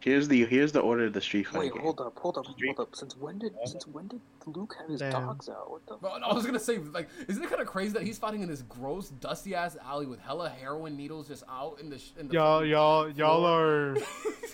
Here's 0.00 0.28
the 0.28 0.44
here's 0.46 0.72
the 0.72 0.80
order 0.80 1.06
of 1.06 1.14
the 1.14 1.20
Street 1.20 1.44
Fighter 1.44 1.58
Wait, 1.60 1.72
game. 1.72 1.82
hold 1.82 2.00
up, 2.00 2.16
hold 2.18 2.38
up, 2.38 2.46
hold 2.46 2.78
up. 2.80 2.94
Since 2.94 3.16
when 3.16 3.38
did 3.38 3.54
since 3.64 3.86
when 3.88 4.06
did 4.06 4.20
Luke 4.46 4.76
have 4.78 4.88
his 4.88 5.00
Damn. 5.00 5.10
dogs 5.10 5.48
out? 5.48 5.68
What 5.70 5.84
the? 5.86 5.96
Bro, 5.96 6.10
I 6.22 6.32
was 6.32 6.46
gonna 6.46 6.60
say, 6.60 6.78
like, 6.78 7.08
isn't 7.26 7.42
it 7.42 7.48
kind 7.48 7.60
of 7.60 7.66
crazy 7.66 7.92
that 7.94 8.02
he's 8.02 8.16
fighting 8.18 8.42
in 8.42 8.48
this 8.48 8.62
gross, 8.62 9.08
dusty 9.08 9.54
ass 9.54 9.76
alley 9.84 10.06
with 10.06 10.20
hella 10.20 10.48
heroin 10.50 10.96
needles 10.96 11.28
just 11.28 11.42
out 11.50 11.80
in 11.80 11.90
the 11.90 12.00
in 12.20 12.28
the 12.28 12.34
Y'all 12.34 12.64
y'all 12.64 13.08
y'all 13.10 13.44
are 13.46 13.96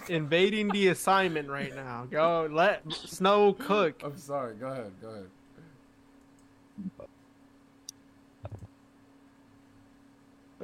invading 0.09 0.69
the 0.69 0.89
assignment 0.89 1.48
right 1.51 1.74
now. 1.74 2.06
Go 2.10 2.48
let 2.51 2.90
Snow 2.93 3.52
cook. 3.52 4.01
I'm 4.05 4.16
sorry. 4.16 4.55
Go 4.55 4.69
ahead. 4.69 4.93
Go 5.02 5.09
ahead. 5.10 5.27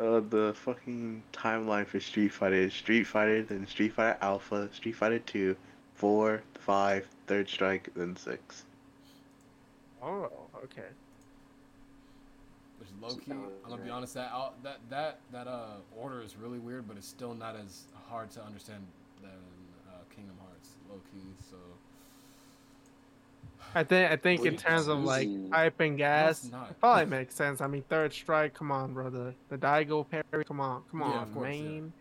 Uh, 0.01 0.21
the 0.31 0.55
fucking 0.55 1.23
timeline 1.33 1.85
for 1.87 1.99
Street 1.99 2.29
Fighter 2.33 2.55
is 2.55 2.73
Street 2.73 3.05
Fighter, 3.05 3.43
then 3.43 3.67
Street 3.67 3.93
Fighter 3.93 4.17
Alpha, 4.21 4.69
Street 4.73 4.95
Fighter 4.95 5.19
2, 5.19 5.57
4, 5.95 6.43
5, 6.61 7.09
Third 7.27 7.49
Strike, 7.49 7.89
then 7.97 8.15
6. 8.15 8.65
Oh, 10.01 10.31
okay. 10.63 10.87
Which 12.79 12.89
low 13.03 13.17
key, 13.17 13.33
I'm 13.33 13.71
gonna 13.71 13.83
be 13.83 13.91
honest. 13.91 14.15
That 14.15 14.31
that 14.63 14.79
that 14.89 15.19
that 15.33 15.49
uh 15.49 15.79
order 15.97 16.23
is 16.23 16.37
really 16.37 16.61
weird, 16.61 16.87
but 16.87 16.97
it's 16.97 17.09
still 17.09 17.35
not 17.35 17.57
as 17.57 17.87
hard 18.09 18.31
to 18.33 18.45
understand 18.45 18.87
than 19.21 19.31
uh, 19.89 19.99
Kingdom 20.15 20.37
Hearts. 20.41 20.77
Low 20.89 21.01
key, 21.13 21.27
so 21.51 21.57
I 23.75 23.85
think 23.85 24.11
I 24.11 24.17
think 24.17 24.45
in 24.45 24.57
terms 24.57 24.87
of 24.89 25.05
like 25.05 25.27
easy. 25.29 25.51
hype 25.51 25.79
and 25.81 25.97
gas, 25.99 26.45
it's 26.45 26.53
it 26.55 26.81
probably 26.81 27.07
makes 27.07 27.35
sense. 27.35 27.61
I 27.61 27.67
mean, 27.67 27.83
Third 27.89 28.13
Strike, 28.13 28.55
come 28.55 28.73
on, 28.73 28.95
brother. 28.95 29.35
The 29.51 29.59
Daigo 29.59 30.07
parry, 30.09 30.45
come 30.45 30.61
on, 30.61 30.83
come 30.91 31.01
Yeah, 31.01 31.07
on, 31.07 31.23
of 31.29 31.35
course, 31.35 31.55
yeah. 31.57 31.63
man. 31.63 31.93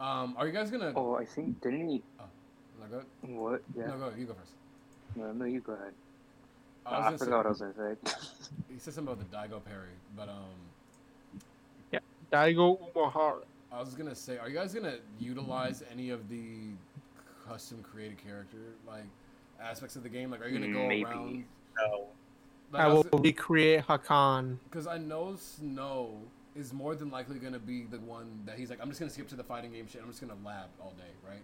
Um, 0.00 0.34
are 0.36 0.46
you 0.46 0.52
guys 0.52 0.70
gonna? 0.70 0.92
Oh, 0.96 1.14
I 1.16 1.24
think 1.24 1.60
didn't 1.62 1.88
he? 1.88 2.02
No, 2.80 2.86
go, 2.98 3.02
What? 3.22 3.62
Yeah. 3.76 3.86
no, 3.86 3.96
go. 3.98 4.12
You 4.16 4.26
go 4.26 4.34
first. 4.34 4.52
No, 5.16 5.32
no, 5.32 5.44
you 5.44 5.60
go 5.60 5.72
ahead. 5.74 5.92
I 6.84 6.96
I, 6.96 7.10
was 7.10 7.20
forgot 7.20 7.30
gonna 7.30 7.36
what 7.38 7.46
I 7.46 7.48
was 7.50 7.60
gonna 7.60 7.96
say. 8.04 8.10
say, 8.10 8.52
he 8.72 8.78
said 8.78 8.94
something 8.94 9.14
about 9.14 9.30
the 9.30 9.36
Daigo 9.36 9.64
parry, 9.64 9.88
but 10.16 10.28
um, 10.28 10.44
Yeah, 11.92 12.00
Daigo 12.32 12.78
Umehara. 12.92 13.42
I 13.72 13.80
was 13.80 13.94
gonna 13.94 14.14
say, 14.14 14.36
are 14.36 14.48
you 14.48 14.54
guys 14.54 14.74
gonna 14.74 14.96
utilize 15.18 15.82
any 15.90 16.10
of 16.10 16.28
the 16.28 16.72
custom 17.48 17.82
created 17.82 18.18
character 18.22 18.58
like 18.86 19.04
aspects 19.64 19.96
of 19.96 20.02
the 20.02 20.08
game? 20.08 20.30
Like, 20.30 20.42
are 20.44 20.48
you 20.48 20.58
gonna 20.58 20.72
go 20.72 20.86
Maybe. 20.86 21.04
around? 21.04 21.44
No. 21.78 22.06
Like, 22.72 22.82
I 22.82 22.88
will 22.88 23.06
was- 23.12 23.22
recreate 23.22 23.86
Hakan. 23.86 24.58
Because 24.64 24.86
I 24.86 24.98
know 24.98 25.36
Snow 25.36 26.16
is 26.56 26.72
more 26.72 26.94
than 26.94 27.10
likely 27.10 27.38
going 27.38 27.52
to 27.52 27.58
be 27.58 27.82
the 27.82 27.98
one 28.00 28.42
that 28.46 28.56
he's 28.58 28.70
like, 28.70 28.80
I'm 28.80 28.88
just 28.88 29.00
going 29.00 29.08
to 29.08 29.12
skip 29.14 29.26
to 29.28 29.34
the 29.36 29.42
fighting 29.42 29.72
game 29.72 29.88
shit. 29.88 30.00
I'm 30.02 30.08
just 30.08 30.20
going 30.20 30.32
to 30.36 30.46
lab 30.46 30.66
all 30.80 30.92
day, 30.96 31.10
right? 31.28 31.42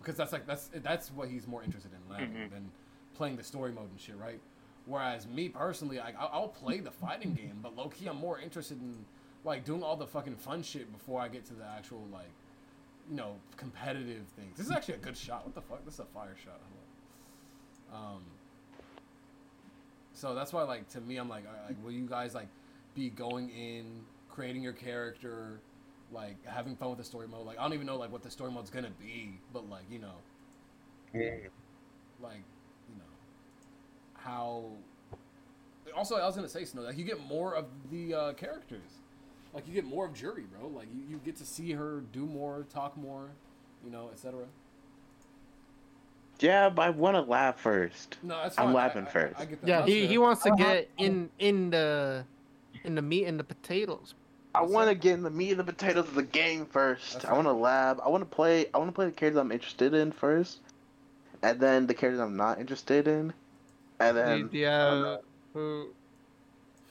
Because 0.00 0.16
that's 0.16 0.32
like 0.32 0.46
that's 0.46 0.68
that's 0.82 1.10
what 1.12 1.28
he's 1.28 1.46
more 1.46 1.62
interested 1.64 1.90
in 1.92 2.14
labbing 2.14 2.32
Mhm. 2.46 2.50
than 2.50 2.70
playing 3.14 3.36
the 3.36 3.42
story 3.44 3.72
mode 3.72 3.90
and 3.90 4.00
shit, 4.00 4.16
right? 4.16 4.40
Whereas 4.86 5.26
me 5.26 5.48
personally, 5.48 5.98
like 5.98 6.14
I'll, 6.18 6.30
I'll 6.32 6.48
play 6.48 6.78
the 6.80 6.90
fighting 6.90 7.34
game, 7.34 7.58
but 7.62 7.76
low 7.76 7.88
key, 7.88 8.06
I'm 8.06 8.16
more 8.16 8.38
interested 8.40 8.80
in 8.80 9.04
like 9.44 9.64
doing 9.64 9.82
all 9.82 9.96
the 9.96 10.06
fucking 10.06 10.36
fun 10.36 10.62
shit 10.62 10.92
before 10.92 11.20
I 11.20 11.28
get 11.28 11.44
to 11.46 11.54
the 11.54 11.64
actual 11.64 12.04
like, 12.12 12.30
you 13.10 13.16
know, 13.16 13.36
competitive 13.56 14.26
things. 14.36 14.56
This 14.56 14.66
is 14.66 14.72
actually 14.72 14.94
a 14.94 14.98
good 14.98 15.16
shot. 15.16 15.44
What 15.44 15.54
the 15.54 15.62
fuck? 15.62 15.84
This 15.84 15.94
is 15.94 16.00
a 16.00 16.04
fire 16.04 16.36
shot. 16.44 16.60
Um. 17.92 18.22
So 20.14 20.34
that's 20.34 20.52
why, 20.52 20.62
like, 20.64 20.88
to 20.90 21.00
me, 21.00 21.16
I'm 21.16 21.28
like, 21.28 21.44
like, 21.68 21.76
will 21.84 21.92
you 21.92 22.06
guys 22.06 22.34
like 22.34 22.48
be 22.94 23.08
going 23.08 23.50
in, 23.50 24.00
creating 24.28 24.62
your 24.62 24.72
character, 24.72 25.60
like 26.12 26.44
having 26.44 26.74
fun 26.74 26.88
with 26.90 26.98
the 26.98 27.04
story 27.04 27.28
mode? 27.28 27.46
Like, 27.46 27.58
I 27.58 27.62
don't 27.62 27.74
even 27.74 27.86
know 27.86 27.96
like 27.96 28.10
what 28.10 28.22
the 28.22 28.30
story 28.30 28.50
mode's 28.50 28.70
gonna 28.70 28.90
be, 29.00 29.38
but 29.52 29.68
like, 29.70 29.84
you 29.90 30.00
know, 30.00 30.16
like, 32.20 32.42
you 32.90 32.96
know, 32.98 33.04
how. 34.14 34.64
Also, 35.96 36.16
I 36.16 36.26
was 36.26 36.34
gonna 36.36 36.48
say, 36.48 36.64
Snow, 36.64 36.82
like 36.82 36.98
you 36.98 37.04
get 37.04 37.20
more 37.26 37.54
of 37.54 37.66
the 37.90 38.14
uh, 38.14 38.32
characters, 38.34 38.98
like 39.54 39.66
you 39.66 39.74
get 39.74 39.84
more 39.84 40.04
of 40.06 40.14
Juri, 40.14 40.44
bro. 40.58 40.68
Like 40.68 40.88
you, 40.94 41.02
you 41.08 41.20
get 41.24 41.36
to 41.36 41.46
see 41.46 41.72
her 41.72 42.02
do 42.12 42.26
more, 42.26 42.66
talk 42.72 42.96
more, 42.96 43.30
you 43.84 43.90
know, 43.90 44.10
etc. 44.12 44.44
Yeah, 46.40 46.68
but 46.68 46.82
I 46.82 46.90
want 46.90 47.16
to 47.16 47.22
laugh 47.22 47.58
first. 47.60 48.16
No, 48.22 48.40
that's 48.42 48.58
I'm 48.58 48.66
fine. 48.66 48.74
I- 48.74 48.76
laughing 48.78 49.06
I- 49.06 49.10
first. 49.10 49.40
I 49.40 49.44
get 49.44 49.60
that. 49.60 49.68
Yeah, 49.68 49.78
That's 49.78 49.90
he, 49.90 50.00
fair. 50.00 50.08
he 50.08 50.18
wants 50.18 50.42
to 50.44 50.52
Uh-huh. 50.52 50.64
get 50.64 50.90
in 50.98 51.30
in 51.38 51.70
the 51.70 52.24
in 52.84 52.94
the 52.94 53.02
meat 53.02 53.24
and 53.26 53.38
the 53.38 53.44
potatoes. 53.44 54.14
I 54.54 54.62
want 54.62 54.88
to 54.88 54.94
get 54.94 55.14
in 55.14 55.22
the 55.22 55.30
meat 55.30 55.50
and 55.50 55.60
the 55.60 55.64
potatoes 55.64 56.06
of 56.08 56.14
the 56.14 56.22
game 56.22 56.64
first. 56.66 57.14
That's 57.14 57.24
I 57.26 57.32
want 57.32 57.46
to 57.46 57.52
lab. 57.52 58.00
I 58.04 58.08
want 58.08 58.22
to 58.28 58.34
play. 58.36 58.66
I 58.72 58.78
want 58.78 58.88
to 58.88 58.94
play 58.94 59.06
the 59.06 59.12
characters 59.12 59.38
I'm 59.40 59.52
interested 59.52 59.94
in 59.94 60.12
first, 60.12 60.60
and 61.42 61.60
then 61.60 61.86
the 61.86 61.94
characters 61.94 62.20
I'm 62.20 62.36
not 62.36 62.58
interested 62.60 63.08
in, 63.08 63.32
and 64.00 64.16
then 64.16 64.48
Do 64.48 64.58
you 64.58 64.66
have 64.66 65.20
who 65.54 65.88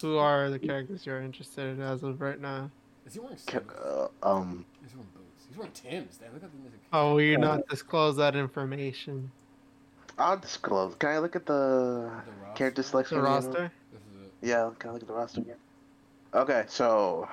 who 0.02 0.18
are 0.18 0.50
the 0.50 0.60
characters 0.60 1.06
you're 1.06 1.22
interested 1.22 1.68
in 1.78 1.82
as 1.82 2.04
of 2.04 2.22
right 2.22 2.40
now? 2.40 2.70
Is 3.06 3.14
he 3.14 3.20
wearing? 3.20 3.38
ca- 3.48 3.60
uh, 3.84 4.08
um 4.24 4.66
He's 5.48 5.58
wearing 5.58 5.72
boots. 5.72 5.80
Tim's. 5.82 6.18
Damn, 6.18 6.34
look 6.34 6.44
at 6.44 6.52
the 6.52 6.58
music. 6.58 6.80
Oh, 6.94 7.14
will 7.14 7.22
you 7.22 7.38
not 7.38 7.68
disclose 7.68 8.16
that 8.18 8.36
information? 8.36 9.32
I'll 10.18 10.38
disclose. 10.38 10.96
Can 10.96 11.10
I 11.10 11.20
look 11.20 11.36
at 11.36 11.46
the 11.46 12.12
The 12.26 12.54
character 12.56 12.84
selection? 12.84 13.18
The 13.18 13.24
roster? 13.24 13.72
This 13.92 14.02
is 14.02 14.28
it. 14.28 14.48
Yeah, 14.48 14.72
can 14.80 14.90
I 14.90 14.94
look 14.94 15.02
at 15.04 15.08
the 15.08 15.14
roster 15.14 15.42
again? 15.42 15.56
Okay, 16.34 16.66
so 16.68 17.28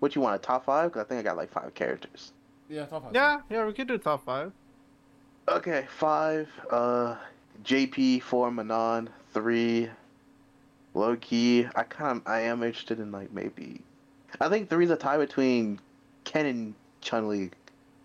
what 0.00 0.14
you 0.14 0.20
want? 0.20 0.34
A 0.36 0.38
top 0.38 0.64
five? 0.64 0.92
Cause 0.92 1.02
I 1.02 1.04
think 1.04 1.20
I 1.20 1.22
got 1.22 1.36
like 1.36 1.50
five 1.50 1.74
characters. 1.74 2.32
Yeah, 2.68 2.86
top 2.86 3.04
five. 3.04 3.14
Yeah, 3.14 3.40
yeah, 3.48 3.66
we 3.66 3.72
could 3.72 3.88
do 3.88 3.98
top 3.98 4.24
five. 4.24 4.52
Okay, 5.48 5.86
five. 5.88 6.48
Uh, 6.70 7.16
JP 7.64 8.22
four 8.22 8.50
Manon 8.50 9.08
three. 9.32 9.88
Low 10.92 11.14
key, 11.16 11.68
I 11.76 11.84
kind 11.84 12.18
of 12.18 12.26
I 12.26 12.40
am 12.40 12.64
interested 12.64 12.98
in 12.98 13.12
like 13.12 13.32
maybe. 13.32 13.80
I 14.40 14.48
think 14.48 14.68
three's 14.68 14.90
a 14.90 14.96
tie 14.96 15.18
between 15.18 15.78
Ken 16.24 16.46
and 16.46 16.74
Chun 17.00 17.28
Li. 17.28 17.50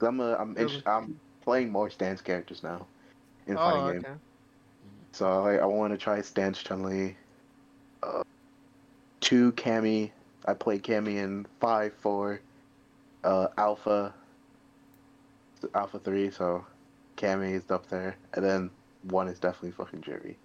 i 0.02 0.06
I'm 0.06 0.20
a, 0.20 0.36
I'm 0.36 0.58
inter- 0.58 0.82
I'm 0.86 1.20
playing 1.44 1.72
more 1.72 1.90
stance 1.90 2.22
characters 2.22 2.64
now 2.64 2.88
in 3.48 3.58
Oh, 3.58 3.60
fighting 3.60 3.98
okay. 3.98 4.00
game. 4.00 4.20
So 5.14 5.44
like, 5.44 5.60
I 5.60 5.66
want 5.66 5.94
to 5.94 5.98
try 5.98 6.22
stance 6.22 6.62
Chun 6.62 6.84
Li. 6.84 7.16
Uh, 8.04 8.24
two 9.22 9.52
Cammy. 9.54 10.12
I 10.46 10.54
played 10.54 10.84
Cammy 10.84 11.18
in 11.18 11.46
five 11.60 11.94
four. 11.94 12.42
Uh, 13.24 13.48
Alpha. 13.58 14.14
Alpha 15.74 16.00
three. 16.00 16.30
So 16.32 16.66
Cammy 17.18 17.54
is 17.54 17.70
up 17.72 17.88
there, 17.88 18.18
and 18.34 18.44
then 18.44 18.70
one 19.04 19.28
is 19.28 19.40
definitely 19.40 19.72
fucking 19.72 20.02
Juri. 20.02 20.38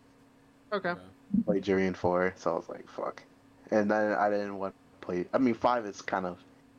Okay. 0.72 0.94
Played 1.46 1.64
Juri 1.64 1.86
in 1.86 1.94
four, 1.94 2.32
so 2.36 2.52
I 2.52 2.54
was 2.54 2.68
like, 2.68 2.88
fuck. 2.88 3.22
And 3.70 3.90
then 3.90 4.12
I 4.12 4.30
didn't 4.30 4.56
want 4.56 4.74
to 4.74 5.06
play. 5.06 5.26
I 5.32 5.38
mean, 5.38 5.54
five 5.54 5.84
is 5.86 6.00
kind 6.00 6.26
of, 6.26 6.38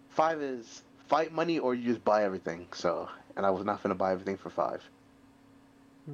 five 0.09 0.41
is 0.41 0.81
fight 1.11 1.33
money 1.33 1.59
or 1.59 1.75
you 1.75 1.83
just 1.91 2.03
buy 2.05 2.23
everything. 2.23 2.65
So, 2.71 3.09
and 3.35 3.45
I 3.45 3.49
was 3.49 3.65
not 3.65 3.83
gonna 3.83 3.95
buy 3.95 4.13
everything 4.13 4.37
for 4.37 4.49
five. 4.49 4.81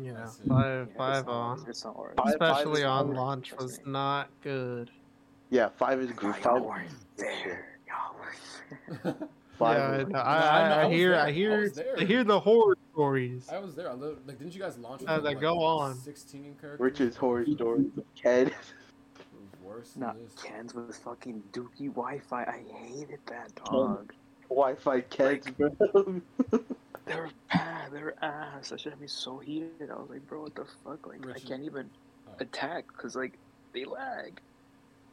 Yeah, 0.01 0.25
five 0.49 0.89
Yeah, 0.91 0.97
five 0.97 1.29
on. 1.29 1.63
It's 1.69 1.85
not 1.85 1.95
alright. 1.95 2.15
Five- 2.17 2.35
five 2.39 2.51
Especially 2.57 2.81
is 2.81 2.85
on 2.87 3.13
launch 3.13 3.53
was 3.57 3.79
not 3.85 4.27
good. 4.41 4.89
Yeah, 5.51 5.69
five 5.69 5.99
is 6.01 6.11
good. 6.11 6.33
Y'all 6.43 6.55
Five, 6.55 6.61
weren't 6.63 6.89
there. 7.15 7.77
Y'all 7.87 8.15
weren't 8.19 9.03
there. 9.03 9.27
five 9.57 9.77
yeah, 9.77 10.07
is- 10.07 10.13
I, 10.13 10.19
I 10.19 10.23
I, 10.23 10.69
I 10.81 10.85
I 10.87 10.89
hear, 10.91 11.11
there. 11.11 11.19
I 11.21 11.27
I 11.27 11.31
hear, 11.31 11.61
was. 11.61 11.79
I 11.99 12.03
hear 12.03 12.23
the 12.23 12.39
horror 12.39 12.75
stories. 12.91 13.47
I 13.51 13.59
was 13.59 13.75
there. 13.75 13.89
I 13.89 13.93
li- 13.93 14.15
like, 14.25 14.39
didn't 14.39 14.53
you 14.55 14.59
guys 14.59 14.77
launch 14.79 15.01
with 15.01 15.09
How'd 15.09 15.23
like, 15.23 15.35
that 15.37 15.41
go 15.41 15.61
on? 15.61 15.95
Sixteen 15.95 16.55
characters. 16.59 16.79
Rich's 16.83 17.15
horror 17.15 17.45
story. 17.45 17.85
Ked. 18.15 18.47
It 18.47 18.53
was 19.31 19.61
worse 19.63 19.95
Not 19.95 20.17
Ken's 20.17 20.33
cans 20.43 20.73
with 20.73 20.97
fucking 20.97 21.41
dookie 21.53 21.87
Wi-Fi. 21.93 22.43
I 22.43 22.61
hated 22.75 23.19
that 23.27 23.53
dog. 23.63 24.11
Wi-Fi 24.49 25.01
Keds, 25.01 25.55
bro. 25.55 26.21
They 27.07 27.15
were 27.15 27.29
bad. 27.53 27.91
They 27.93 28.03
were 28.03 28.15
ass. 28.21 28.69
That 28.69 28.81
shit 28.81 28.91
had 28.91 28.99
me 28.99 29.07
so 29.07 29.37
heated. 29.37 29.89
I 29.89 29.95
was 29.95 30.09
like, 30.09 30.27
bro, 30.27 30.41
what 30.41 30.55
the 30.55 30.65
fuck? 30.83 31.07
Like, 31.07 31.25
I 31.25 31.39
can't 31.39 31.63
even 31.63 31.89
Alright. 32.27 32.41
attack 32.41 32.85
because 32.87 33.15
like 33.15 33.37
they 33.73 33.85
lag. 33.85 34.41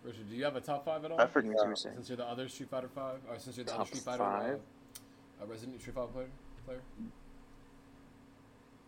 Richard, 0.02 0.28
do 0.28 0.34
you 0.34 0.44
have 0.44 0.56
a 0.56 0.60
top 0.60 0.84
five 0.84 1.04
at 1.04 1.12
all? 1.12 1.20
I 1.20 1.24
That's 1.24 1.34
what 1.36 1.44
you're 1.44 1.76
saying. 1.76 1.94
Since 1.96 2.08
you're 2.08 2.16
the 2.16 2.26
other 2.28 2.48
Street 2.48 2.68
Fighter 2.68 2.90
Five, 2.94 3.18
or 3.28 3.38
since 3.38 3.56
you're 3.56 3.64
the 3.64 3.74
other 3.74 3.86
Street 3.86 4.02
Fighter 4.02 4.18
five? 4.18 4.58
Uh, 5.40 5.44
uh, 5.44 5.46
Resident 5.46 5.80
Street 5.80 5.94
Fighter 5.94 6.08
player, 6.08 6.26
player. 6.66 6.80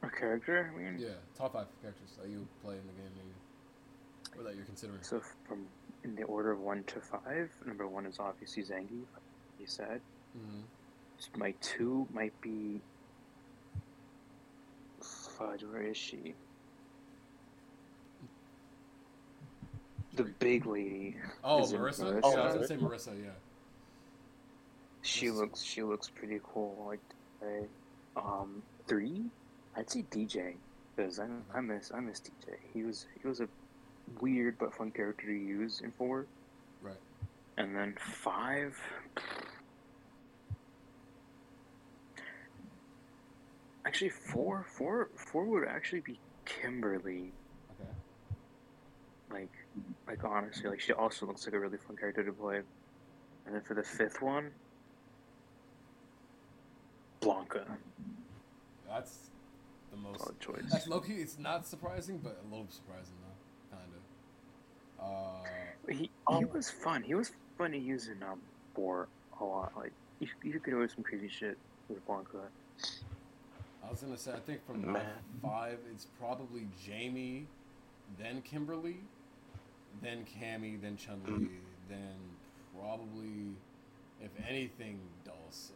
A 0.03 0.11
character? 0.11 0.73
I 0.75 0.79
mean, 0.79 0.99
Yeah, 0.99 1.09
top 1.39 1.55
five 1.55 1.67
characters 1.81 2.11
that 2.21 2.29
you 2.29 2.47
play 2.63 2.75
in 2.75 2.83
the 2.87 2.93
game, 2.93 3.11
maybe, 3.17 4.41
or 4.41 4.45
that 4.49 4.57
you're 4.57 4.67
considering. 4.67 4.99
So 5.03 5.23
from 5.49 5.67
in 6.05 6.15
the 6.17 6.25
order 6.25 6.51
of 6.51 6.61
one 6.61 6.85
to 6.85 7.01
five, 7.01 7.51
number 7.65 7.87
one 7.87 8.05
is 8.05 8.19
obviously 8.19 8.65
Zangief. 8.65 8.89
He 8.89 9.63
you 9.63 9.67
said. 9.67 10.01
Mhm. 10.37 11.39
My 11.39 11.53
two 11.61 12.07
might 12.13 12.39
be. 12.41 12.81
Fudge, 15.03 15.65
where 15.65 15.83
is 15.83 15.97
she? 15.97 16.35
The 20.15 20.25
big 20.25 20.65
lady. 20.67 21.17
Oh, 21.45 21.63
Is 21.63 21.73
Marisa. 21.73 22.05
Marisa? 22.05 22.23
Yeah, 22.35 22.41
I 22.41 22.45
was 22.47 22.55
gonna 22.55 22.67
say 22.67 22.77
Marisa. 22.77 23.23
Yeah. 23.23 23.31
She 25.03 25.31
looks 25.31 25.63
she 25.63 25.83
looks 25.83 26.09
pretty 26.09 26.41
cool. 26.43 26.85
Like, 26.87 27.01
today. 27.41 27.67
um, 28.17 28.63
three, 28.87 29.27
I'd 29.77 29.91
say 29.91 30.05
Dee 30.11 30.25
Jay 30.25 30.57
because 30.97 31.21
I 31.21 31.27
I 31.55 31.61
miss 31.61 31.93
I 31.93 32.01
miss 32.01 32.21
Dee 32.21 32.33
Jay. 32.47 32.57
He 32.73 32.83
was 32.83 33.07
he 33.21 33.29
was 33.29 33.41
a 33.41 33.49
weird 34.21 34.59
but 34.59 34.75
fun 34.75 34.91
character 34.91 35.27
to 35.27 35.33
use 35.33 35.81
in 35.83 35.93
four. 35.93 36.27
Right. 36.81 36.97
And 37.59 37.77
then 37.77 37.95
five. 38.01 38.77
Actually, 43.87 44.09
four, 44.09 44.67
four, 44.69 45.11
four 45.15 45.45
would 45.45 45.69
actually 45.69 46.01
be 46.01 46.19
Kimberly. 46.45 47.33
Okay. 47.81 47.91
Like, 49.31 49.53
like 50.09 50.25
honestly, 50.25 50.69
like 50.69 50.81
she 50.81 50.93
also 50.93 51.25
looks 51.27 51.47
like 51.47 51.55
a 51.55 51.61
really 51.61 51.79
fun 51.79 51.97
character 51.97 52.25
to 52.25 52.33
play. 52.33 52.63
And 53.47 53.55
then 53.55 53.63
for 53.63 53.75
the 53.75 53.85
fifth 53.85 54.21
one, 54.21 54.51
Blanka. 57.21 57.65
That's 58.89 59.31
the 59.93 59.97
most. 59.97 60.19
Solid 60.19 60.41
choice. 60.41 60.65
That's 60.71 60.89
low 60.89 61.01
key. 61.01 61.15
It's 61.15 61.39
not 61.39 61.67
surprising, 61.67 62.19
but 62.19 62.41
a 62.45 62.51
little 62.51 62.67
surprising 62.71 63.15
though, 63.23 63.77
kind 63.77 63.91
of. 64.99 65.05
Uh, 65.05 65.93
He 65.93 66.11
he 66.39 66.45
was 66.45 66.71
fun. 66.71 67.05
He 67.05 67.15
was 67.15 67.31
fun 67.57 67.71
to 67.71 67.79
use 67.79 68.09
in 68.09 68.21
um 68.25 68.41
four 68.75 69.07
a 69.41 69.45
lot. 69.45 69.73
Like 69.77 69.93
you, 70.19 70.29
you 70.43 70.59
could 70.59 70.73
do 70.73 70.89
some 70.89 71.05
crazy 71.05 71.29
shit 71.29 71.57
with 71.89 72.05
Blanka. 72.07 72.49
I 73.87 73.91
was 73.91 74.01
gonna 74.01 74.17
say, 74.17 74.33
I 74.33 74.41
think 74.41 74.67
from 74.67 74.93
Man. 74.93 75.03
five, 75.43 75.79
it's 75.93 76.07
probably 76.19 76.67
Jamie, 76.85 77.47
then 78.19 78.43
Kimberly, 78.43 78.97
then 80.03 80.25
Cammy, 80.25 80.81
then 80.81 80.97
Chun 80.97 81.21
Li, 81.27 81.49
then 81.89 82.17
probably, 82.79 83.55
if 84.21 84.31
anything, 84.49 84.99
Dhalsim. 85.25 85.73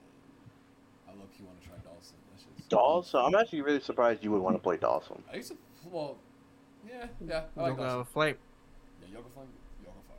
I 1.09 1.13
look, 1.13 1.29
you 1.39 1.45
want 1.45 1.61
to 1.63 1.67
try 1.69 1.77
Dhalsim? 1.79 2.15
That's 2.33 2.45
just 2.57 2.69
Dhalsim. 2.71 3.27
I'm 3.27 3.35
actually 3.35 3.63
really 3.63 3.81
surprised 3.81 4.23
you 4.25 4.31
would 4.33 4.43
want 4.43 4.57
to 4.57 4.63
play 4.63 4.77
Dhalsim. 4.77 5.21
I 5.33 5.37
used 5.37 5.51
to, 5.51 5.57
well, 5.91 6.17
yeah, 6.89 7.07
yeah, 7.27 7.43
I 7.57 7.61
like 7.63 7.71
Yoga 7.77 7.83
Dhalsim. 7.83 8.07
Flame. 8.09 8.37
Yeah, 9.03 9.19
Yoga 9.19 9.29
Flame, 9.35 9.47
Yoga 9.85 9.99
Fire. 10.09 10.17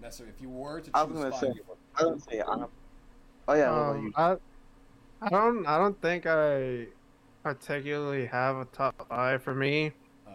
Nestor, 0.00 0.24
if 0.34 0.40
you 0.40 0.48
were 0.48 0.80
to 0.80 0.86
choose 0.86 0.92
I 0.94 1.02
was 1.02 1.18
gonna 1.18 1.30
five, 1.30 1.40
say. 1.40 1.52
I 1.98 2.04
was 2.04 2.08
gonna 2.08 2.20
say. 2.20 2.40
I'm, 2.40 2.66
oh 3.48 3.54
yeah. 3.54 3.70
what 3.70 3.78
about 3.78 3.96
Um, 3.96 4.04
you? 4.06 4.12
I, 5.22 5.26
I 5.26 5.30
don't, 5.30 5.66
I 5.66 5.78
don't 5.78 6.00
think 6.00 6.26
I 6.26 6.86
particularly 7.42 8.26
have 8.26 8.56
a 8.56 8.64
top 8.66 9.08
five 9.08 9.42
for 9.42 9.54
me. 9.54 9.92
Oh. 10.26 10.32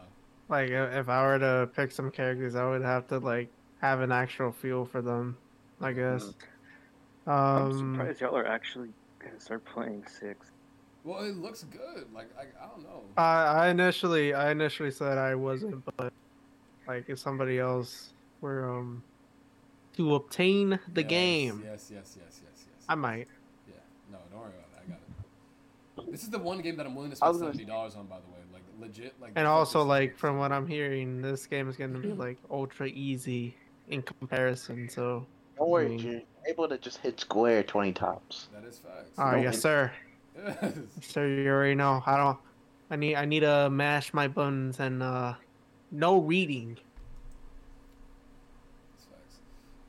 Like, 0.49 0.69
if 0.69 1.09
I 1.09 1.23
were 1.23 1.39
to 1.39 1.69
pick 1.75 1.91
some 1.91 2.11
characters, 2.11 2.55
I 2.55 2.69
would 2.69 2.81
have 2.81 3.07
to 3.07 3.19
like 3.19 3.49
have 3.81 4.01
an 4.01 4.11
actual 4.11 4.51
feel 4.51 4.85
for 4.85 5.01
them. 5.01 5.37
I 5.79 5.93
guess. 5.93 6.33
I'm 7.27 7.71
Um, 7.71 7.93
surprised 7.95 8.21
y'all 8.21 8.37
are 8.37 8.45
actually 8.45 8.89
gonna 9.19 9.39
start 9.39 9.63
playing 9.65 10.05
six. 10.07 10.51
well, 11.03 11.23
it 11.23 11.35
looks 11.35 11.63
good. 11.63 12.11
Like 12.13 12.29
I, 12.37 12.63
I 12.63 12.67
don't 12.67 12.83
know. 12.83 13.03
I, 13.17 13.43
I 13.45 13.67
initially, 13.69 14.33
I 14.33 14.51
initially 14.51 14.91
said 14.91 15.17
I 15.17 15.35
wasn't, 15.35 15.83
but 15.97 16.13
like 16.87 17.05
if 17.07 17.19
somebody 17.19 17.59
else 17.59 18.13
were 18.41 18.69
um 18.69 19.03
to 19.97 20.15
obtain 20.15 20.79
the 20.93 21.01
Yes, 21.01 21.09
game, 21.09 21.61
Yes, 21.65 21.91
yes, 21.93 22.17
yes, 22.19 22.41
yes, 22.43 22.65
yes. 22.67 22.85
I 22.87 22.95
might. 22.95 23.27
Yeah, 23.67 23.73
no, 24.11 24.17
don't 24.31 24.39
worry 24.39 24.49
about 24.49 24.61
it. 24.71 24.83
I 24.85 24.89
got 24.89 24.97
it. 24.99 25.09
This 26.09 26.23
is 26.23 26.29
the 26.29 26.39
one 26.39 26.61
game 26.61 26.77
that 26.77 26.85
I'm 26.85 26.95
willing 26.95 27.11
to 27.11 27.15
I 27.15 27.17
spend 27.17 27.31
was 27.33 27.41
gonna- 27.41 27.53
seventy 27.53 27.65
dollars 27.65 27.95
on. 27.95 28.05
By 28.07 28.17
the 28.17 28.27
way, 28.31 28.39
like 28.53 28.61
legit, 28.79 29.13
like. 29.21 29.31
And 29.35 29.45
also, 29.47 29.83
like 29.83 30.17
from 30.17 30.37
what 30.37 30.51
I'm 30.51 30.67
hearing, 30.67 31.21
this 31.21 31.45
game 31.47 31.69
is 31.69 31.75
gonna 31.77 31.99
be 31.99 32.13
like 32.13 32.37
ultra 32.49 32.87
easy 32.87 33.55
in 33.89 34.01
comparison. 34.01 34.87
So, 34.89 35.25
Don't 35.57 35.69
worry, 35.69 35.89
mean- 35.89 35.99
You're 35.99 36.21
able 36.47 36.67
to 36.69 36.77
just 36.77 36.97
hit 36.99 37.19
square 37.19 37.61
20 37.63 37.91
times. 37.93 38.49
That 38.53 38.63
is 38.63 38.79
facts. 38.79 39.11
ah, 39.17 39.31
No, 39.31 39.37
yes, 39.37 39.57
it- 39.57 39.61
sir. 39.61 39.91
Yes. 40.43 40.73
Sir, 41.01 41.27
you 41.27 41.49
already 41.49 41.75
know. 41.75 42.01
I 42.05 42.15
don't. 42.17 42.37
I 42.89 42.95
need. 42.95 43.15
I 43.15 43.25
need 43.25 43.41
to 43.41 43.69
mash 43.69 44.13
my 44.13 44.27
buttons 44.27 44.79
and 44.79 45.03
uh, 45.03 45.33
no 45.91 46.19
reading. 46.19 46.77
Facts. 48.97 49.39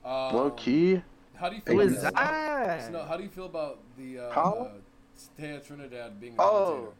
Um, 0.04 0.34
Low 0.36 0.50
key. 0.50 1.02
How 1.34 1.48
do 1.48 1.56
you 1.56 1.62
feel 1.62 1.74
Who 1.74 1.80
about 1.80 1.92
is 1.96 2.02
this? 2.02 2.12
that? 2.12 2.88
Snow, 2.88 3.02
how 3.04 3.16
do 3.16 3.22
you 3.22 3.28
feel 3.28 3.46
about 3.46 3.78
the 3.96 4.18
uh, 4.18 4.32
How? 4.32 4.52
uh, 4.52 4.68
Thea 5.38 5.60
Trinidad 5.60 6.20
being 6.20 6.34
a 6.38 6.42
Oh. 6.42 6.64
commentator? 6.74 6.96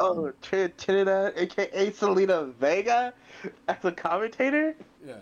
Oh, 0.00 0.32
Tr- 0.42 0.72
Trinidad, 0.82 1.32
aka 1.36 1.90
Zelina 1.90 2.52
Vega, 2.54 3.12
as 3.66 3.84
a 3.84 3.90
commentator. 3.92 4.74
Yeah. 5.04 5.14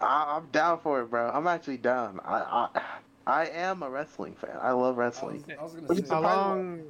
I- 0.00 0.36
I'm 0.36 0.46
down 0.46 0.80
for 0.80 1.00
it, 1.02 1.10
bro. 1.10 1.30
I'm 1.30 1.46
actually 1.46 1.76
down. 1.76 2.20
I 2.24 2.68
I, 2.74 2.82
I 3.26 3.46
am 3.48 3.82
a 3.82 3.90
wrestling 3.90 4.34
fan. 4.34 4.56
I 4.60 4.72
love 4.72 4.98
I 4.98 5.06
was, 5.06 5.14
wrestling. 5.14 5.44
I 5.58 5.62
was 5.62 5.74
gonna 5.74 5.94
say 5.94 6.08
How 6.08 6.22
long? 6.22 6.82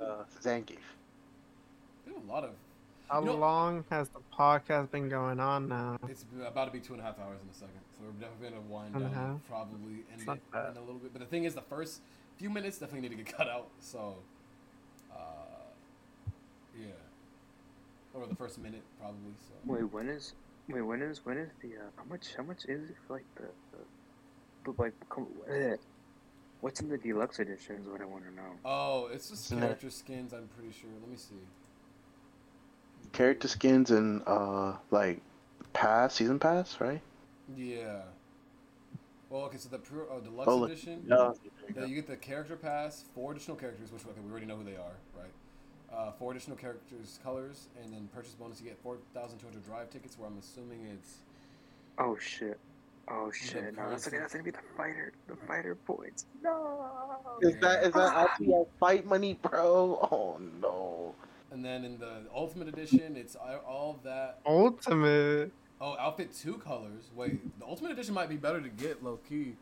Uh, 0.00 0.22
Zangief. 0.40 0.76
there's 2.04 2.16
a 2.16 2.30
lot 2.32 2.44
of. 2.44 2.50
How 3.08 3.20
You 3.20 3.26
know- 3.26 3.36
long 3.36 3.84
has 3.90 4.10
the 4.10 4.20
podcast 4.38 4.90
been 4.90 5.08
going 5.08 5.40
on 5.40 5.66
now? 5.68 5.98
It's 6.08 6.24
about 6.46 6.66
to 6.66 6.70
be 6.70 6.78
two 6.78 6.92
and 6.92 7.00
a 7.00 7.04
half 7.04 7.18
hours 7.18 7.38
in 7.42 7.48
a 7.48 7.54
second, 7.54 7.80
so 7.98 8.04
we're 8.06 8.12
definitely 8.20 8.50
gonna 8.50 8.62
wind 8.68 8.92
Two 8.94 8.98
and 9.00 9.06
a 9.06 9.14
down. 9.14 9.26
half? 9.40 9.48
Probably 9.48 9.92
end 10.12 10.20
It's 10.20 10.22
it 10.22 10.40
in 10.70 10.76
a 10.76 10.80
little 10.80 10.94
bit. 11.00 11.12
But 11.12 11.20
the 11.20 11.26
thing 11.26 11.44
is, 11.44 11.54
the 11.54 11.62
first 11.62 12.00
few 12.36 12.48
minutes 12.50 12.78
definitely 12.78 13.08
need 13.08 13.16
to 13.16 13.22
get 13.24 13.36
cut 13.36 13.48
out. 13.48 13.68
So, 13.80 14.16
uh, 15.12 15.16
yeah, 16.78 16.86
or 18.14 18.26
the 18.26 18.36
first 18.36 18.58
minute 18.58 18.82
probably. 19.00 19.32
So. 19.48 19.54
Wait, 19.66 19.82
when 19.92 20.08
is? 20.08 20.34
Wait, 20.68 20.82
when 20.82 21.02
is? 21.02 21.24
When 21.24 21.38
is 21.38 21.50
the? 21.60 21.68
Uh, 21.68 21.80
how 21.96 22.04
much? 22.04 22.34
How 22.36 22.42
much 22.44 22.64
is 22.66 22.90
it 22.90 22.96
for 23.06 23.14
like 23.14 23.24
the? 23.36 23.42
the, 23.72 24.72
the 24.72 24.82
like, 24.82 24.92
come, 25.10 25.26
eh, 25.50 25.76
what's 26.60 26.80
in 26.80 26.88
the 26.88 26.98
deluxe 26.98 27.38
edition 27.38 27.76
is 27.76 27.88
what 27.88 28.00
I 28.00 28.04
want 28.04 28.24
to 28.24 28.34
know. 28.34 28.50
Oh, 28.64 29.08
it's 29.12 29.30
just 29.30 29.46
Isn't 29.46 29.58
it- 29.58 29.60
character 29.62 29.90
skins. 29.90 30.32
I'm 30.32 30.48
pretty 30.56 30.72
sure. 30.78 30.90
Let 31.00 31.10
me 31.10 31.16
see. 31.16 31.34
Character 33.12 33.48
skins 33.48 33.90
and 33.90 34.22
uh 34.26 34.74
like 34.90 35.20
pass 35.72 36.14
season 36.14 36.38
pass, 36.38 36.76
right? 36.80 37.00
Yeah. 37.56 38.02
Well, 39.30 39.42
okay, 39.42 39.58
so 39.58 39.68
the 39.68 39.78
pure 39.78 40.06
oh, 40.10 40.20
deluxe 40.20 40.48
Oh, 40.48 40.64
edition. 40.64 41.04
Yeah. 41.06 41.32
Yeah, 41.76 41.84
you 41.84 41.94
get 41.94 42.06
the 42.06 42.16
character 42.16 42.56
pass, 42.56 43.04
four 43.14 43.32
additional 43.32 43.56
characters, 43.56 43.92
which 43.92 44.02
okay, 44.04 44.20
we 44.24 44.30
already 44.30 44.46
know 44.46 44.56
who 44.56 44.64
they 44.64 44.76
are, 44.76 44.96
right? 45.16 45.32
Uh, 45.92 46.12
four 46.12 46.32
additional 46.32 46.56
characters, 46.56 47.18
colors, 47.22 47.68
and 47.82 47.92
then 47.92 48.08
purchase 48.14 48.32
bonus. 48.32 48.60
You 48.60 48.66
get 48.68 48.78
four 48.82 48.96
thousand 49.14 49.38
two 49.38 49.46
hundred 49.46 49.64
drive 49.64 49.90
tickets. 49.90 50.18
Where 50.18 50.28
I'm 50.28 50.38
assuming 50.38 50.86
it's 50.86 51.18
Oh 51.98 52.16
shit. 52.18 52.58
Oh 53.10 53.30
shit. 53.32 53.76
No, 53.76 53.90
that's, 53.90 54.04
person. 54.04 54.20
that's 54.20 54.32
gonna 54.32 54.44
be 54.44 54.50
the 54.50 54.58
fighter. 54.76 55.12
The 55.26 55.36
fighter 55.46 55.74
points. 55.74 56.26
No. 56.42 56.90
Is 57.40 57.56
that 57.60 57.84
is 57.84 57.92
that 57.94 58.14
actually 58.14 58.48
like 58.48 58.78
fight 58.78 59.06
money, 59.06 59.38
bro? 59.42 60.08
Oh 60.12 60.38
no. 60.60 61.14
and 61.50 61.64
then 61.64 61.84
in 61.84 61.98
the 61.98 62.22
ultimate 62.34 62.68
edition, 62.68 63.16
it's 63.16 63.34
all 63.34 63.60
all 63.66 63.90
of 63.96 64.02
that. 64.04 64.40
Ultimate. 64.46 65.52
Oh, 65.80 65.96
outfit 65.98 66.34
two 66.34 66.54
colors. 66.54 67.10
Wait, 67.14 67.58
the 67.58 67.66
ultimate 67.66 67.92
edition 67.92 68.14
might 68.14 68.28
be 68.28 68.36
better 68.36 68.60
to 68.60 68.68
get 68.68 69.02
low 69.04 69.18
key. 69.28 69.54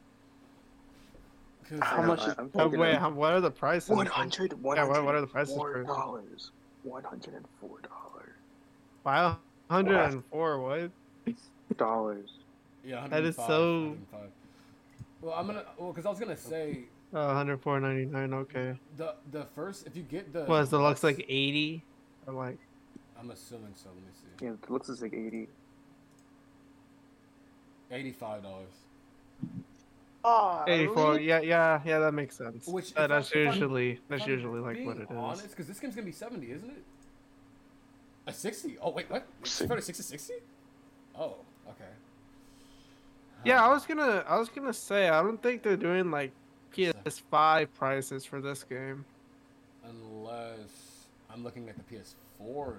How 1.82 2.02
uh, 2.02 2.06
much 2.06 2.26
is- 2.26 2.34
I'm 2.38 2.50
Oh, 2.54 2.68
wait, 2.68 2.96
how, 2.96 3.10
what 3.10 3.32
are 3.32 3.40
the 3.40 3.50
prices? 3.50 3.90
One 3.90 4.06
hundred. 4.06 4.52
Yeah, 4.52 4.84
what- 4.84 5.04
what 5.04 5.14
are 5.14 5.20
the 5.20 5.26
prices 5.26 5.54
Four 5.54 5.82
dollars. 5.82 6.52
One 6.84 7.04
hundred 7.04 7.34
and 7.34 7.44
four 7.60 7.80
dollars. 7.80 8.32
Five 9.02 9.36
hundred 9.68 10.12
and 10.12 10.24
four. 10.30 10.60
What? 10.60 10.90
Dollars. 11.76 12.30
yeah, 12.84 13.06
that 13.08 13.24
is 13.24 13.36
so- 13.36 13.96
Well, 15.20 15.34
I'm 15.34 15.46
gonna. 15.46 15.64
Well, 15.76 15.92
because 15.92 16.06
I 16.06 16.10
was 16.10 16.20
gonna 16.20 16.36
say 16.36 16.84
Oh, 17.12 17.18
104.99. 17.18 18.34
Okay. 18.34 18.78
the 18.96 19.14
the 19.30 19.44
first 19.54 19.86
if 19.86 19.96
you 19.96 20.02
get 20.02 20.32
the 20.32 20.44
Was 20.44 20.70
the 20.70 20.78
looks 20.78 21.02
like 21.02 21.24
80? 21.28 21.82
Or 22.26 22.34
like 22.34 22.58
I'm 23.18 23.30
assuming 23.30 23.72
so. 23.74 23.88
Let 23.88 23.96
me 23.96 24.02
see. 24.12 24.44
Yeah, 24.44 24.52
it 24.52 24.70
looks 24.70 24.88
like 24.88 25.14
eighty. 25.14 25.48
Eighty-five 27.90 28.42
dollars. 28.42 28.68
Oh, 30.28 30.64
84? 30.66 31.20
Yeah, 31.20 31.40
yeah, 31.40 31.80
yeah. 31.84 31.98
That 32.00 32.12
makes 32.12 32.36
sense. 32.36 32.66
Which, 32.66 32.92
Uh, 32.96 33.06
that's 33.06 33.32
I- 33.34 33.38
if 33.38 33.54
usually 33.54 34.00
that's 34.08 34.26
usually 34.26 34.58
like 34.58 34.66
what 34.84 34.96
being 34.96 35.02
it 35.02 35.10
is. 35.10 35.16
Honest, 35.16 35.50
because 35.50 35.68
this 35.68 35.78
game's 35.78 35.94
gonna 35.94 36.04
be 36.06 36.10
seventy, 36.12 36.50
isn't 36.50 36.68
it? 36.70 36.82
A 38.26 38.32
sixty? 38.32 38.76
Oh 38.80 38.90
wait, 38.90 39.08
what? 39.08 39.24
It's 39.42 39.52
Si- 39.52 39.66
for 39.68 39.80
sixty 39.80 40.02
sixty? 40.02 40.34
Oh, 41.16 41.36
okay. 41.68 41.84
Yeah, 43.44 43.64
I 43.64 43.68
was 43.68 43.86
gonna 43.86 44.24
I 44.28 44.36
was 44.36 44.48
gonna 44.48 44.72
say 44.72 45.08
I 45.08 45.22
don't 45.22 45.40
think 45.40 45.62
they're 45.62 45.76
doing 45.76 46.10
like 46.10 46.32
PS5 46.74 47.68
prices 47.74 48.24
for 48.24 48.40
this 48.40 48.64
game. 48.64 49.04
Unless 49.84 51.06
I'm 51.32 51.44
looking 51.44 51.68
at 51.68 51.76
the 51.76 51.84
PS4 51.84 52.74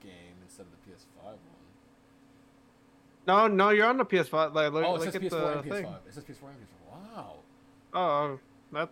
game 0.00 0.36
instead 0.44 0.66
of 0.66 0.70
the 0.70 0.92
PS5 0.92 1.24
one. 1.24 1.36
No, 3.30 3.46
no, 3.46 3.70
you're 3.70 3.86
on 3.86 3.96
the 3.96 4.04
PS5. 4.04 4.54
Like, 4.54 4.72
look, 4.72 4.84
oh, 4.84 4.94
it 4.96 4.98
look 4.98 5.04
says 5.04 5.14
at 5.14 5.22
PS4 5.22 5.30
the 5.30 5.58
and 5.60 5.62
thing. 5.70 5.84
PS5. 5.84 5.94
It 6.08 6.14
says 6.14 6.24
PS4 6.24 6.42
and 6.48 6.56
PS5. 6.58 7.16
Wow. 7.16 7.32
Oh, 7.94 8.38
that, 8.72 8.88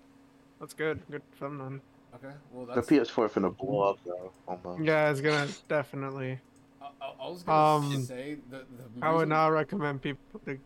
that's 0.60 0.74
good. 0.74 1.00
Good 1.10 1.22
for 1.32 1.44
them 1.48 1.58
then. 1.58 1.80
Okay. 2.14 2.34
Well, 2.52 2.66
The. 2.66 2.80
PS4 2.82 3.30
finna 3.30 3.56
blow 3.56 3.80
up 3.80 3.98
though. 4.04 4.30
Almost. 4.46 4.82
Yeah, 4.82 5.10
it's 5.10 5.20
gonna 5.20 5.48
definitely. 5.68 6.38
I, 6.80 6.86
I, 7.00 7.12
I 7.20 7.28
was 7.28 7.42
gonna 7.42 7.86
Um, 7.96 8.02
say 8.04 8.36
the 8.50 8.58
the. 8.58 9.06
I 9.06 9.12
would 9.12 9.28
not 9.28 9.48
recommend 9.48 10.02
people 10.02 10.40
to. 10.46 10.58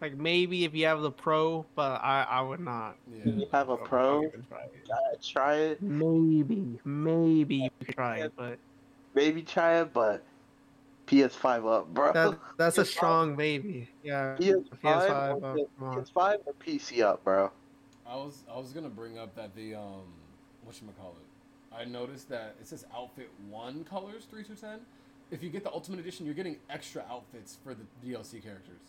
Like 0.00 0.16
maybe 0.16 0.64
if 0.64 0.74
you 0.74 0.86
have 0.86 1.02
the 1.02 1.10
pro, 1.10 1.66
but 1.74 2.00
I 2.02 2.22
I 2.28 2.40
would 2.40 2.60
not. 2.60 2.96
Yeah. 3.12 3.32
You 3.32 3.46
have 3.52 3.68
a 3.68 3.76
pro, 3.76 4.22
gotta 4.22 5.16
try 5.22 5.56
it. 5.56 5.82
Maybe, 5.82 6.78
maybe 6.84 7.56
you 7.56 7.70
could 7.84 7.94
try 7.94 8.18
it, 8.20 8.32
but 8.36 8.58
Maybe 9.14 9.42
try 9.42 9.80
it, 9.80 9.92
but 9.92 10.22
PS5 11.10 11.66
up, 11.78 11.92
bro. 11.92 12.12
that 12.12 12.38
that's 12.56 12.78
a 12.78 12.82
PS5 12.82 12.86
strong 12.86 13.36
maybe. 13.36 13.88
Yeah. 14.02 14.36
PS5, 14.38 14.68
PS5 14.82 15.10
or 15.42 15.46
up, 15.46 15.56
PS- 15.56 15.64
come 15.78 15.88
on. 15.88 16.04
PS5 16.04 16.38
or 16.46 16.52
PC 16.54 17.02
up, 17.02 17.24
bro. 17.24 17.50
I 18.06 18.16
was 18.16 18.44
I 18.52 18.56
was 18.58 18.72
gonna 18.72 18.88
bring 18.88 19.18
up 19.18 19.34
that 19.36 19.54
the 19.56 19.74
um 19.74 20.04
what 20.64 20.74
should 20.74 20.86
call 20.98 21.16
it. 21.20 21.74
I 21.76 21.84
noticed 21.84 22.28
that 22.28 22.56
it 22.60 22.66
says 22.66 22.84
outfit 22.94 23.30
one 23.48 23.84
colors 23.84 24.24
three 24.30 24.44
to 24.44 24.54
ten. 24.54 24.80
If 25.30 25.42
you 25.42 25.50
get 25.50 25.62
the 25.62 25.70
ultimate 25.72 26.00
edition, 26.00 26.26
you're 26.26 26.34
getting 26.34 26.56
extra 26.68 27.04
outfits 27.10 27.58
for 27.62 27.74
the 27.74 27.84
DLC 28.04 28.42
characters. 28.42 28.80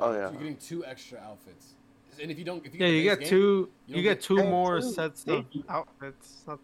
Oh, 0.00 0.08
Like, 0.08 0.16
yeah. 0.18 0.30
You're 0.30 0.38
getting 0.40 0.56
two 0.56 0.84
extra 0.84 1.18
outfits. 1.20 1.74
And 2.20 2.30
if 2.30 2.38
you 2.38 2.44
don't, 2.44 2.64
if 2.66 2.74
you 2.74 2.80
Yeah, 2.80 2.88
the 2.90 2.96
you 2.96 3.02
get 3.04 3.20
game, 3.20 3.28
two. 3.28 3.36
you 3.36 3.70
You, 3.86 3.94
don't 3.94 4.02
get 4.02 4.14
get- 4.18 4.22
two 4.22 4.38
and 4.38 4.50
more 4.50 4.80
two 4.80 4.90
sets 4.92 5.24
of 5.28 5.44
outfits. 5.68 6.42
Not- 6.46 6.58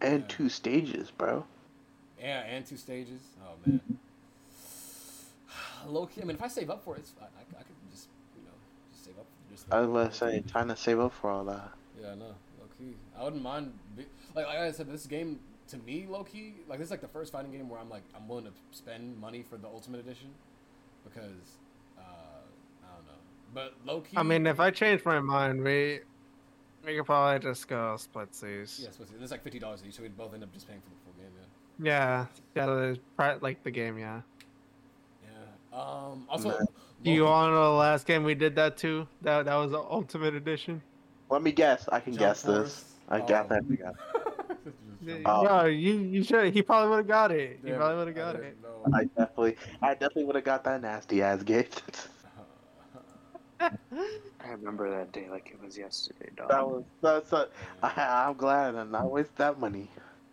And 0.00 0.20
Yeah. 0.22 0.26
two 0.28 0.48
stages, 0.48 1.10
bro. 1.10 1.44
Yeah, 2.20 2.40
and 2.40 2.66
two 2.66 2.76
stages. 2.76 3.20
Oh 3.42 3.54
man. 3.66 3.80
Low 5.86 6.06
key. 6.06 6.20
I 6.22 6.24
mean, 6.24 6.36
if 6.36 6.42
I 6.42 6.48
save 6.48 6.68
up 6.70 6.84
for 6.84 6.96
it, 6.96 7.00
it's, 7.00 7.12
I, 7.20 7.24
I, 7.24 7.26
I 7.58 7.62
could 7.62 7.74
just 7.90 8.08
you 8.36 8.44
know 8.44 8.52
just 8.92 9.04
save 9.04 9.18
up 9.18 9.24
for 9.24 9.54
just. 9.54 9.68
the- 9.68 9.76
I 9.76 9.80
was 9.80 9.88
gonna 9.88 10.12
say, 10.32 10.44
trying 10.50 10.68
to 10.68 10.76
save 10.76 11.00
up 11.00 11.12
for 11.14 11.30
all 11.30 11.44
that. 11.44 11.70
Yeah, 12.00 12.14
no, 12.14 12.26
low 12.26 12.66
key. 12.78 12.94
I 13.18 13.24
wouldn't 13.24 13.42
mind. 13.42 13.72
Be, 13.96 14.04
like, 14.34 14.46
like 14.46 14.58
I 14.58 14.70
said, 14.72 14.92
this 14.92 15.06
game 15.06 15.40
to 15.68 15.78
me, 15.78 16.06
low 16.08 16.24
key, 16.24 16.54
like 16.68 16.78
this 16.78 16.86
is 16.86 16.90
like 16.90 17.00
the 17.00 17.08
first 17.08 17.32
fighting 17.32 17.52
game 17.52 17.68
where 17.68 17.80
I'm 17.80 17.88
like 17.88 18.02
I'm 18.14 18.28
willing 18.28 18.44
to 18.44 18.52
spend 18.72 19.18
money 19.18 19.42
for 19.48 19.56
the 19.56 19.68
Ultimate 19.68 20.00
Edition 20.00 20.28
because 21.04 21.58
uh, 21.98 22.02
I 22.02 22.94
don't 22.96 23.06
know. 23.06 23.12
But 23.54 23.74
low 23.86 24.00
key. 24.00 24.16
I 24.16 24.22
mean, 24.22 24.46
if 24.46 24.60
I 24.60 24.70
change 24.70 25.04
my 25.04 25.20
mind, 25.20 25.62
we 25.62 26.00
we 26.84 26.96
could 26.96 27.06
probably 27.06 27.40
just 27.40 27.68
go 27.68 27.96
split 27.96 28.32
these. 28.32 28.80
yes, 28.82 28.98
yeah, 28.98 29.06
it's 29.22 29.30
like 29.30 29.42
fifty 29.42 29.58
dollars 29.58 29.82
each, 29.86 29.94
so 29.94 30.02
we'd 30.02 30.16
both 30.16 30.34
end 30.34 30.42
up 30.42 30.52
just 30.52 30.68
paying 30.68 30.80
for 30.80 30.90
the 30.90 30.96
full 31.04 31.09
game. 31.09 31.09
Yeah. 31.82 32.26
Yeah, 32.54 32.66
yeah, 32.66 32.66
the- 32.66 32.98
pri- 33.16 33.38
like 33.40 33.62
the 33.62 33.70
game. 33.70 33.98
Yeah. 33.98 34.20
Yeah. 35.24 35.78
Um. 35.78 36.26
Also. 36.28 36.58
Do 37.02 37.10
you 37.10 37.24
low- 37.24 37.30
want 37.30 37.50
to 37.50 37.54
know 37.54 37.64
the 37.72 37.78
last 37.78 38.06
game 38.06 38.24
we 38.24 38.34
did 38.34 38.54
that 38.56 38.76
too? 38.76 39.06
That 39.22 39.46
that 39.46 39.54
was 39.56 39.70
the 39.70 39.78
Ultimate 39.80 40.34
Edition. 40.34 40.82
Let 41.30 41.42
me 41.42 41.52
guess. 41.52 41.88
I 41.90 42.00
can 42.00 42.12
Jump 42.12 42.20
guess 42.20 42.42
Force? 42.44 42.58
this. 42.74 42.84
I 43.08 43.18
got 43.20 43.46
Oh. 43.46 43.48
that 43.54 43.68
together. 43.68 43.94
Just 45.04 45.20
Oh. 45.24 45.42
No, 45.42 45.64
you 45.64 45.94
you 45.94 46.22
should. 46.22 46.52
He 46.52 46.60
probably 46.60 46.90
would 46.90 46.96
have 46.98 47.08
got 47.08 47.32
it. 47.32 47.58
He 47.64 47.70
probably 47.72 47.96
would 47.96 48.08
have 48.08 48.16
I 48.16 48.20
got 48.20 48.34
it. 48.36 48.42
didn't 48.42 48.62
know. 48.62 48.84
I 48.98 49.04
definitely, 49.04 49.56
I 49.80 49.92
definitely 49.94 50.24
would 50.24 50.34
have 50.34 50.44
got 50.44 50.62
that 50.64 50.82
nasty 50.82 51.22
ass 51.22 51.42
game. 51.42 51.64
I 53.60 53.70
remember 54.52 54.90
that 54.90 55.12
day 55.12 55.28
like 55.30 55.50
it 55.52 55.62
was 55.64 55.76
yesterday, 55.76 56.30
dog. 56.36 56.48
that 56.50 56.66
was 56.66 56.84
that's. 57.02 57.32
A, 57.32 57.48
I, 57.82 58.26
I'm 58.28 58.36
glad 58.36 58.74
I 58.74 58.84
not 58.84 59.10
waste 59.10 59.36
that 59.36 59.58
money, 59.60 59.88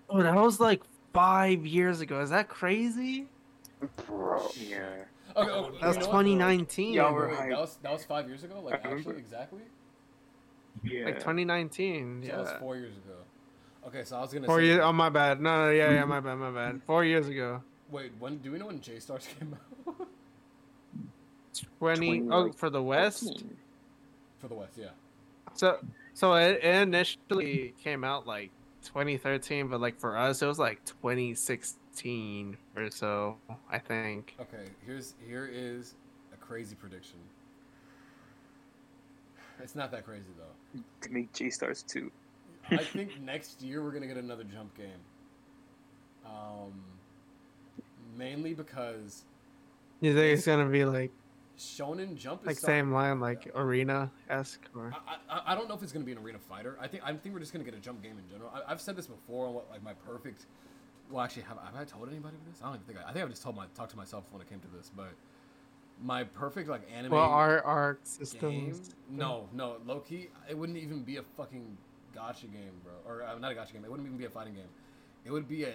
Oh, 0.09 0.21
that 0.23 0.35
was 0.35 0.59
like 0.59 0.81
five 1.13 1.65
years 1.65 2.01
ago. 2.01 2.19
Is 2.21 2.29
that 2.29 2.49
crazy? 2.49 3.27
bro. 4.07 4.47
yeah. 4.59 4.77
Okay, 5.35 5.51
oh, 5.51 5.71
That's 5.71 5.73
you 5.73 5.81
know 5.81 5.87
what, 5.89 5.93
though? 5.95 5.99
2019. 6.05 6.93
Y'all 6.93 7.13
Wait, 7.15 7.29
wait, 7.29 7.49
that 7.49 7.59
was 7.59 7.77
that 7.83 7.91
was 7.91 8.03
five 8.03 8.27
years 8.27 8.43
ago. 8.43 8.59
Like 8.63 8.83
actually, 8.85 9.17
exactly. 9.17 9.61
Yeah. 10.83 11.05
Like 11.05 11.15
2019. 11.19 12.23
So 12.23 12.27
that 12.27 12.37
was 12.39 12.51
four 12.59 12.75
years 12.75 12.95
ago. 12.97 13.13
Okay, 13.87 14.03
so 14.03 14.17
I 14.17 14.21
was 14.21 14.33
gonna 14.33 14.47
Four 14.47 14.59
say. 14.59 14.65
years. 14.65 14.79
Oh 14.83 14.91
my 14.91 15.09
bad. 15.09 15.39
No, 15.39 15.65
no, 15.65 15.71
yeah, 15.71 15.91
yeah, 15.91 16.05
my 16.05 16.19
bad, 16.19 16.35
my 16.35 16.51
bad. 16.51 16.81
Four 16.85 17.05
years 17.05 17.27
ago. 17.27 17.61
Wait, 17.89 18.11
when 18.19 18.37
do 18.39 18.51
we 18.51 18.59
know 18.59 18.65
when 18.67 18.81
J 18.81 18.99
Stars 18.99 19.27
came 19.39 19.55
out? 19.87 20.07
20. 21.79 22.19
20, 22.21 22.29
Oh, 22.31 22.51
for 22.51 22.69
the 22.69 22.81
West. 22.81 23.43
For 24.39 24.47
the 24.47 24.55
West, 24.55 24.73
yeah. 24.77 24.87
So, 25.53 25.77
so 26.13 26.33
it, 26.35 26.59
it 26.63 26.75
initially 26.81 27.73
came 27.83 28.03
out 28.03 28.27
like 28.27 28.51
2013, 28.87 29.67
but 29.67 29.81
like 29.81 29.99
for 29.99 30.17
us, 30.17 30.41
it 30.41 30.47
was 30.47 30.59
like 30.59 30.83
2016 30.85 32.57
or 32.75 32.89
so, 32.89 33.37
I 33.69 33.77
think. 33.79 34.35
Okay, 34.39 34.69
here's 34.85 35.13
here 35.25 35.49
is 35.51 35.95
a 36.33 36.37
crazy 36.37 36.75
prediction. 36.75 37.19
It's 39.61 39.75
not 39.75 39.91
that 39.91 40.05
crazy 40.05 40.29
though. 40.37 40.81
To 41.01 41.11
make 41.11 41.33
J 41.33 41.49
Stars 41.49 41.83
2. 41.83 42.11
I 42.71 42.77
think 42.77 43.19
next 43.21 43.61
year 43.61 43.83
we're 43.83 43.91
gonna 43.91 44.07
get 44.07 44.17
another 44.17 44.43
jump 44.43 44.75
game. 44.77 44.87
Um, 46.25 46.73
mainly 48.17 48.53
because 48.53 49.23
You 50.01 50.13
think 50.13 50.37
it's 50.37 50.45
gonna 50.45 50.69
be 50.69 50.85
like 50.85 51.11
Shonen 51.57 52.15
Jump 52.15 52.41
is 52.41 52.47
like 52.47 52.57
starting- 52.57 52.85
same 52.85 52.91
line, 52.91 53.19
like 53.19 53.51
arena 53.55 54.11
esque, 54.29 54.67
or 54.75 54.93
I, 55.07 55.17
I, 55.29 55.41
I 55.47 55.55
don't 55.55 55.67
know 55.67 55.75
if 55.75 55.81
it's 55.81 55.91
gonna 55.91 56.05
be 56.05 56.11
an 56.11 56.19
arena 56.19 56.39
fighter. 56.39 56.77
I 56.79 56.87
think 56.87 57.03
I 57.03 57.13
think 57.13 57.33
we're 57.33 57.39
just 57.39 57.53
gonna 57.53 57.65
get 57.65 57.73
a 57.73 57.79
jump 57.79 58.03
game 58.03 58.17
in 58.17 58.29
general. 58.29 58.51
I, 58.53 58.71
I've 58.71 58.81
said 58.81 58.95
this 58.95 59.07
before 59.07 59.47
on 59.47 59.53
what 59.53 59.69
like 59.71 59.83
my 59.83 59.93
perfect. 59.93 60.45
Well, 61.09 61.23
actually, 61.23 61.43
have, 61.43 61.57
have 61.57 61.75
I 61.75 61.85
told 61.85 62.09
anybody 62.09 62.35
this? 62.49 62.59
I 62.61 62.65
don't 62.65 62.75
even 62.75 62.85
think 62.85 62.99
I. 62.99 63.09
I 63.09 63.13
think 63.13 63.23
I've 63.23 63.31
just 63.31 63.41
told 63.41 63.55
my 63.55 63.65
talked 63.75 63.91
to 63.91 63.97
myself 63.97 64.25
when 64.31 64.41
it 64.41 64.49
came 64.49 64.59
to 64.59 64.67
this, 64.67 64.91
but 64.95 65.13
my 66.03 66.23
perfect 66.23 66.69
like 66.69 66.81
anime 66.95 67.11
well, 67.11 67.23
our 67.23 67.61
arc 67.61 68.01
game. 68.39 68.79
No, 69.09 69.49
no, 69.53 69.77
low 69.85 69.99
key, 69.99 70.29
it 70.49 70.57
wouldn't 70.57 70.77
even 70.77 71.03
be 71.03 71.17
a 71.17 71.23
fucking 71.23 71.77
gacha 72.15 72.41
game, 72.41 72.71
bro. 72.83 72.93
Or 73.05 73.23
uh, 73.23 73.37
not 73.39 73.51
a 73.51 73.55
gacha 73.55 73.73
game. 73.73 73.85
It 73.85 73.89
wouldn't 73.89 74.07
even 74.07 74.17
be 74.17 74.25
a 74.25 74.29
fighting 74.29 74.53
game. 74.53 74.69
It 75.25 75.31
would 75.31 75.47
be 75.47 75.63
a 75.63 75.73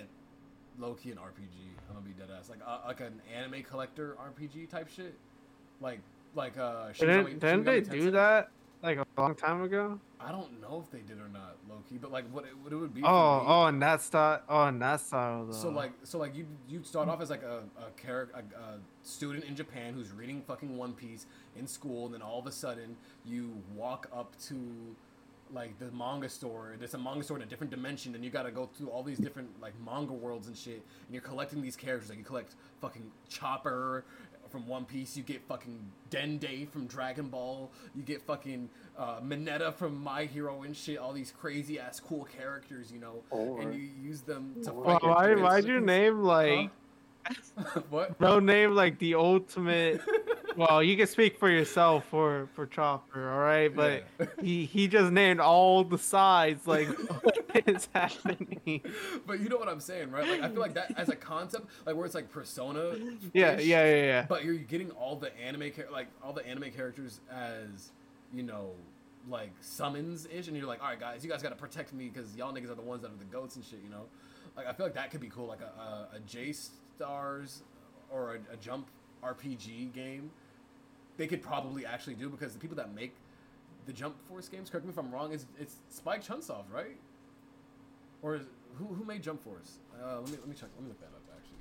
low 0.79 0.95
key 0.95 1.11
an 1.11 1.17
RPG. 1.17 1.77
I'm 1.89 1.95
gonna 1.95 2.07
be 2.07 2.13
dead 2.13 2.29
ass, 2.37 2.49
like 2.49 2.61
uh, 2.67 2.79
like 2.87 3.01
an 3.01 3.21
anime 3.37 3.63
collector 3.63 4.17
RPG 4.21 4.69
type 4.69 4.89
shit, 4.89 5.15
like 5.83 6.01
like 6.35 6.57
uh. 6.59 6.93
Didn't, 6.99 7.41
didn't 7.41 7.65
they 7.65 7.81
do 7.81 8.11
that 8.13 8.51
like 8.83 8.99
a 8.99 9.07
long 9.19 9.35
time 9.35 9.63
ago? 9.63 9.99
I 10.21 10.31
don't 10.31 10.61
know 10.61 10.83
if 10.85 10.91
they 10.91 11.01
did 11.01 11.21
or 11.21 11.29
not, 11.29 11.57
Loki. 11.69 11.99
but 12.01 12.13
like 12.13 12.25
what 12.33 12.45
it, 12.45 12.57
what 12.63 12.73
it 12.73 12.77
would 12.77 12.95
be. 12.95 13.01
for 13.01 13.09
Oh, 13.09 13.45
oh, 13.47 13.67
and 13.67 13.83
that 13.83 14.01
style. 14.01 14.41
Oh, 14.49 14.65
and 14.65 14.81
that 14.81 15.01
style 15.01 15.47
though. 15.47 15.53
So 15.53 15.69
like, 15.71 15.93
so 16.05 16.19
like 16.19 16.37
you 16.37 16.47
you'd 16.69 16.87
start 16.87 17.09
off 17.09 17.21
as 17.21 17.31
like 17.31 17.43
a 17.43 17.63
a 17.79 17.91
character, 18.01 18.37
a, 18.37 18.61
a 18.61 18.79
student 19.03 19.45
in 19.45 19.57
Japan 19.57 19.95
who's 19.95 20.13
reading 20.13 20.43
fucking 20.47 20.77
One 20.77 20.93
Piece 20.93 21.27
in 21.57 21.67
school, 21.67 22.07
and 22.07 22.15
then 22.15 22.23
all 22.23 22.39
of 22.39 22.47
a 22.47 22.53
sudden 22.53 22.97
you 23.25 23.51
walk 23.75 24.09
up 24.15 24.39
to 24.47 24.57
like 25.53 25.79
the 25.79 25.91
manga 25.91 26.29
store. 26.29 26.75
There's 26.79 26.95
a 26.95 26.99
manga 26.99 27.25
store 27.25 27.37
in 27.37 27.43
a 27.43 27.47
different 27.47 27.71
dimension, 27.71 28.15
and 28.15 28.25
you 28.25 28.31
gotta 28.31 28.51
go 28.51 28.69
through 28.77 28.89
all 28.89 29.03
these 29.03 29.19
different 29.19 29.49
like 29.61 29.75
manga 29.85 30.13
worlds 30.13 30.47
and 30.47 30.57
shit. 30.57 30.83
And 31.07 31.13
you're 31.13 31.23
collecting 31.23 31.63
these 31.63 31.77
characters. 31.77 32.09
Like 32.09 32.19
you 32.19 32.25
collect 32.25 32.55
fucking 32.81 33.11
Chopper 33.29 34.05
from 34.53 34.69
One 34.69 34.85
Piece. 34.85 35.17
You 35.17 35.23
get 35.25 35.43
fucking 35.49 35.81
Dende 36.11 36.69
from 36.69 36.87
Dragon 36.87 37.29
Ball. 37.29 37.73
You 37.97 38.03
get 38.03 38.23
fucking 38.23 38.69
uh, 38.97 39.21
Mineta 39.21 39.75
from 39.75 40.01
My 40.01 40.27
Hero 40.27 40.63
and 40.63 40.77
shit. 40.77 40.99
All 40.99 41.13
these 41.13 41.33
crazy 41.41 41.81
ass 41.81 41.99
cool 41.99 42.25
characters, 42.25 42.93
you 42.93 43.01
know. 43.01 43.25
Or 43.31 43.63
and 43.63 43.75
you 43.75 43.81
use 43.81 44.21
them 44.21 44.55
to 44.65 44.73
Well, 44.73 44.99
fight. 45.01 45.03
why, 45.09 45.25
enemies. 45.27 45.43
why'd 45.43 45.65
you 45.67 45.81
name 45.81 46.23
like 46.23 46.71
what? 47.91 48.19
bro 48.19 48.39
name 48.39 48.75
like 48.75 48.99
the 48.99 49.15
ultimate? 49.15 50.01
well, 50.57 50.83
you 50.83 50.97
can 50.97 51.07
speak 51.07 51.39
for 51.39 51.49
yourself 51.49 52.05
for 52.11 52.49
for 52.55 52.67
Chopper, 52.67 53.31
all 53.31 53.39
right? 53.41 53.75
But 53.75 54.05
Yeah. 54.21 54.27
he 54.43 54.65
he 54.67 54.89
just 54.89 55.11
named 55.13 55.41
all 55.41 55.83
the 55.85 55.99
sides. 55.99 56.67
Like, 56.67 56.89
what 56.89 57.42
is 57.67 57.89
happening? 57.95 58.83
but 59.27 59.41
you 59.41 59.49
know 59.49 59.57
what 59.57 59.69
I'm 59.69 59.81
saying, 59.81 60.11
right? 60.11 60.29
Like 60.29 60.43
I 60.43 60.49
feel 60.49 60.61
like 60.61 60.75
that 60.75 60.97
as 60.97 61.09
a 61.09 61.17
concept, 61.17 61.67
like 61.87 61.97
where 61.97 62.07
it's 62.07 62.15
like 62.15 62.31
Persona. 62.31 62.95
Yeah, 63.33 63.59
yeah, 63.59 63.85
yeah, 63.85 63.95
yeah. 63.95 64.27
But 64.29 64.45
you're 64.45 64.57
getting 64.57 64.91
all 64.93 65.17
the 65.17 65.37
anime, 65.39 65.73
char- 65.73 65.91
like 65.93 66.09
all 66.23 66.33
the 66.33 66.47
anime 66.47 66.71
characters 66.71 67.21
as, 67.31 67.91
you 68.33 68.43
know, 68.43 68.73
like 69.29 69.53
summons 69.61 70.27
ish, 70.33 70.49
and 70.49 70.57
you're 70.57 70.67
like, 70.67 70.83
all 70.83 70.89
right, 70.89 71.01
guys, 71.01 71.25
you 71.25 71.31
guys 71.31 71.43
gotta 71.43 71.57
protect 71.57 71.93
me 71.93 72.09
because 72.09 72.35
y'all 72.37 72.53
niggas 72.53 72.71
are 72.71 72.75
the 72.75 72.83
ones 72.83 73.03
that 73.03 73.11
are 73.11 73.19
the 73.19 73.25
goats 73.25 73.57
and 73.57 73.65
shit, 73.65 73.81
you 73.83 73.91
know. 73.91 74.05
Like 74.57 74.67
I 74.67 74.73
feel 74.73 74.87
like 74.87 74.95
that 74.95 75.11
could 75.11 75.21
be 75.21 75.29
cool, 75.29 75.47
like 75.47 75.61
a 75.61 75.81
a, 75.81 76.17
a 76.17 76.21
J 76.21 76.53
Stars 76.53 77.63
or 78.11 78.37
a, 78.37 78.55
a 78.55 78.57
Jump 78.57 78.89
RPG 79.23 79.93
game. 79.93 80.31
They 81.17 81.27
could 81.27 81.43
probably 81.43 81.87
actually 81.87 82.15
do 82.15 82.29
because 82.29 82.53
the 82.53 82.59
people 82.59 82.77
that 82.77 82.95
make 82.95 83.15
the 83.87 83.93
Jump 83.93 84.17
Force 84.29 84.49
games, 84.49 84.71
correct 84.71 84.87
me 84.87 84.93
if 84.93 84.99
I'm 84.99 85.11
wrong, 85.11 85.33
is 85.33 85.47
it's 85.59 85.77
Spike 85.89 86.25
Chunsoft, 86.25 86.71
right? 86.73 86.97
Or 88.23 88.37
is, 88.37 88.43
who 88.77 88.87
who 88.87 89.05
made 89.05 89.23
Jump 89.23 89.43
Force? 89.43 89.79
Uh, 90.03 90.21
let 90.21 90.31
me 90.31 90.37
let 90.39 90.49
me 90.49 90.55
check. 90.55 90.69
Let 90.75 90.83
me 90.85 90.89
look 90.89 91.01
that 91.01 91.07
up 91.07 91.23
actually. 91.37 91.59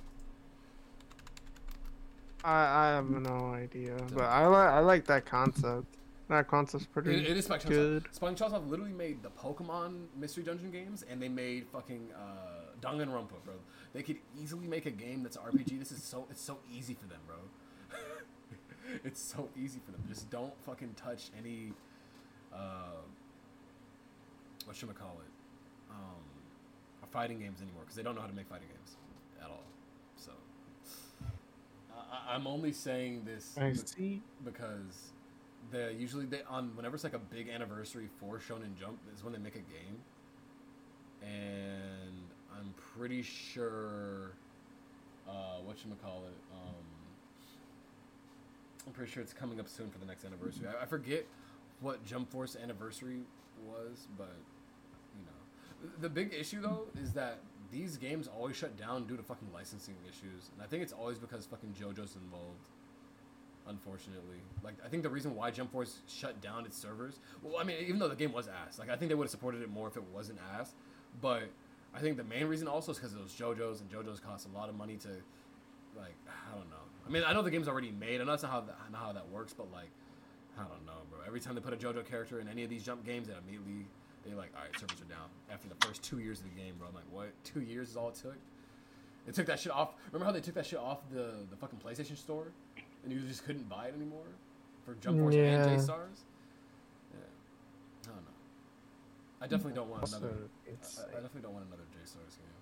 I 2.44 2.88
I 2.88 2.94
have 2.94 3.10
no 3.10 3.52
idea, 3.54 3.96
but 4.14 4.24
I 4.24 4.46
like 4.46 4.68
I 4.68 4.78
like 4.80 5.06
that 5.06 5.26
concept. 5.26 5.86
That 6.28 6.48
concept's 6.48 6.86
pretty 6.86 7.14
It, 7.14 7.30
it 7.30 7.36
is 7.36 7.44
Spike 7.44 7.62
Chunsoft. 7.62 7.68
good. 7.68 8.04
Spike 8.12 8.36
Chunsoft 8.36 8.70
literally 8.70 8.92
made 8.92 9.22
the 9.22 9.28
Pokemon 9.30 10.06
Mystery 10.16 10.44
Dungeon 10.44 10.70
games, 10.70 11.04
and 11.10 11.20
they 11.20 11.28
made 11.28 11.66
fucking 11.66 12.08
uh, 12.16 12.70
Danganronpa, 12.80 13.42
bro. 13.44 13.54
They 13.92 14.02
could 14.02 14.16
easily 14.40 14.66
make 14.66 14.86
a 14.86 14.90
game 14.90 15.22
that's 15.22 15.36
RPG. 15.36 15.78
This 15.78 15.92
is 15.92 16.02
so 16.02 16.26
it's 16.30 16.40
so 16.40 16.58
easy 16.72 16.94
for 16.94 17.06
them, 17.06 17.20
bro. 17.26 17.36
it's 19.04 19.20
so 19.20 19.48
easy 19.56 19.80
for 19.84 19.90
them. 19.90 20.02
Just 20.08 20.30
don't 20.30 20.54
fucking 20.64 20.94
touch 20.94 21.30
any 21.36 21.72
uh 22.54 23.02
what 24.64 24.76
should 24.76 24.88
I 24.90 24.92
call 24.92 25.18
it? 25.24 25.31
Fighting 27.12 27.38
games 27.38 27.60
anymore 27.60 27.82
because 27.82 27.96
they 27.96 28.02
don't 28.02 28.14
know 28.14 28.20
how 28.22 28.26
to 28.26 28.32
make 28.34 28.48
fighting 28.48 28.68
games 28.68 28.96
at 29.42 29.50
all. 29.50 29.64
So 30.16 30.32
I, 31.94 32.34
I'm 32.34 32.46
only 32.46 32.72
saying 32.72 33.24
this 33.24 33.52
be- 33.94 34.22
because 34.44 35.10
the 35.70 35.92
usually 35.98 36.24
they 36.26 36.42
on 36.48 36.74
whenever 36.74 36.94
it's 36.94 37.04
like 37.04 37.14
a 37.14 37.18
big 37.18 37.48
anniversary 37.48 38.08
for 38.18 38.38
Shonen 38.38 38.78
Jump 38.78 38.98
is 39.14 39.22
when 39.22 39.32
they 39.32 39.38
make 39.38 39.56
a 39.56 39.58
game, 39.58 39.98
and 41.22 42.24
I'm 42.56 42.74
pretty 42.96 43.22
sure 43.22 44.32
uh, 45.28 45.58
what 45.64 45.76
you 45.84 45.92
call 46.02 46.24
it. 46.26 46.34
Um, 46.54 46.74
I'm 48.86 48.92
pretty 48.92 49.12
sure 49.12 49.22
it's 49.22 49.32
coming 49.32 49.60
up 49.60 49.68
soon 49.68 49.90
for 49.90 49.98
the 49.98 50.06
next 50.06 50.24
anniversary. 50.24 50.66
I, 50.66 50.82
I 50.82 50.86
forget 50.86 51.24
what 51.80 52.04
Jump 52.04 52.30
Force 52.30 52.56
anniversary 52.60 53.20
was, 53.64 54.08
but 54.18 54.34
the 56.00 56.08
big 56.08 56.34
issue 56.34 56.60
though 56.60 56.86
is 57.00 57.12
that 57.12 57.38
these 57.70 57.96
games 57.96 58.28
always 58.28 58.56
shut 58.56 58.76
down 58.76 59.06
due 59.06 59.16
to 59.16 59.22
fucking 59.22 59.48
licensing 59.52 59.96
issues, 60.08 60.50
and 60.52 60.62
I 60.62 60.66
think 60.66 60.82
it's 60.82 60.92
always 60.92 61.18
because 61.18 61.46
fucking 61.46 61.74
JoJo's 61.80 62.16
involved 62.16 62.68
unfortunately. 63.68 64.38
Like 64.62 64.74
I 64.84 64.88
think 64.88 65.02
the 65.02 65.10
reason 65.10 65.34
why 65.34 65.50
Jump 65.50 65.72
Force 65.72 65.98
shut 66.08 66.40
down 66.40 66.66
its 66.66 66.76
servers, 66.76 67.20
well, 67.42 67.58
I 67.58 67.64
mean, 67.64 67.76
even 67.80 67.98
though 67.98 68.08
the 68.08 68.16
game 68.16 68.32
was 68.32 68.48
ass, 68.48 68.78
like 68.78 68.90
I 68.90 68.96
think 68.96 69.08
they 69.08 69.14
would 69.14 69.24
have 69.24 69.30
supported 69.30 69.62
it 69.62 69.70
more 69.70 69.88
if 69.88 69.96
it 69.96 70.04
wasn't 70.12 70.38
ass. 70.58 70.74
But 71.20 71.44
I 71.94 72.00
think 72.00 72.16
the 72.16 72.24
main 72.24 72.46
reason 72.46 72.68
also 72.68 72.92
is 72.92 72.98
because 72.98 73.14
it 73.14 73.22
was 73.22 73.32
JoJo's, 73.32 73.80
and 73.80 73.90
JoJo's 73.90 74.20
cost 74.20 74.48
a 74.52 74.56
lot 74.56 74.68
of 74.68 74.74
money 74.74 74.96
to, 74.96 75.08
like, 75.96 76.14
I 76.26 76.56
don't 76.56 76.70
know. 76.70 76.76
I 77.06 77.10
mean, 77.10 77.22
I 77.26 77.32
know 77.32 77.42
the 77.42 77.50
game's 77.50 77.68
already 77.68 77.90
made. 77.90 78.20
I 78.20 78.24
know 78.24 78.30
that's 78.30 78.42
not 78.42 78.52
how 78.52 78.60
that, 78.62 78.76
how 78.94 79.12
that 79.12 79.28
works, 79.28 79.52
but 79.52 79.70
like, 79.72 79.90
I 80.58 80.62
don't 80.62 80.86
know, 80.86 81.02
bro. 81.10 81.20
Every 81.26 81.40
time 81.40 81.54
they 81.54 81.60
put 81.60 81.74
a 81.74 81.76
JoJo 81.76 82.08
character 82.08 82.40
in 82.40 82.48
any 82.48 82.64
of 82.64 82.70
these 82.70 82.82
Jump 82.82 83.04
games, 83.04 83.28
it 83.28 83.36
immediately 83.42 83.86
they 84.24 84.34
like, 84.34 84.50
all 84.56 84.62
right, 84.62 84.78
servers 84.78 85.00
are 85.00 85.10
down 85.10 85.28
after 85.50 85.68
the 85.68 85.74
first 85.86 86.02
two 86.02 86.18
years 86.18 86.38
of 86.40 86.44
the 86.44 86.60
game, 86.60 86.74
bro. 86.78 86.88
I'm 86.88 86.94
like, 86.94 87.10
what? 87.10 87.30
Two 87.44 87.60
years 87.60 87.90
is 87.90 87.96
all 87.96 88.08
it 88.08 88.14
took? 88.16 88.36
They 89.26 89.32
took 89.32 89.46
that 89.46 89.60
shit 89.60 89.72
off. 89.72 89.94
Remember 90.10 90.26
how 90.26 90.32
they 90.32 90.40
took 90.40 90.54
that 90.54 90.66
shit 90.66 90.78
off 90.78 90.98
the 91.12 91.46
the 91.50 91.56
fucking 91.56 91.78
PlayStation 91.84 92.16
Store, 92.16 92.46
and 93.04 93.12
you 93.12 93.20
just 93.20 93.44
couldn't 93.44 93.68
buy 93.68 93.86
it 93.86 93.94
anymore 93.94 94.26
for 94.84 94.94
Jump 94.96 95.18
Force 95.20 95.34
Yeah. 95.34 95.62
and 95.62 95.78
J 95.78 95.84
Stars. 95.84 96.24
Yeah, 97.14 97.20
I 98.04 98.14
don't 98.14 98.24
know. 98.24 98.38
I 99.40 99.46
definitely 99.46 99.74
don't 99.74 99.88
want 99.90 100.08
another. 100.08 100.34
I, 100.66 100.70
I 100.70 101.20
definitely 101.22 101.42
don't 101.42 101.54
want 101.54 101.66
another 101.66 101.86
J 101.92 101.98
Stars 102.04 102.34
game 102.34 102.58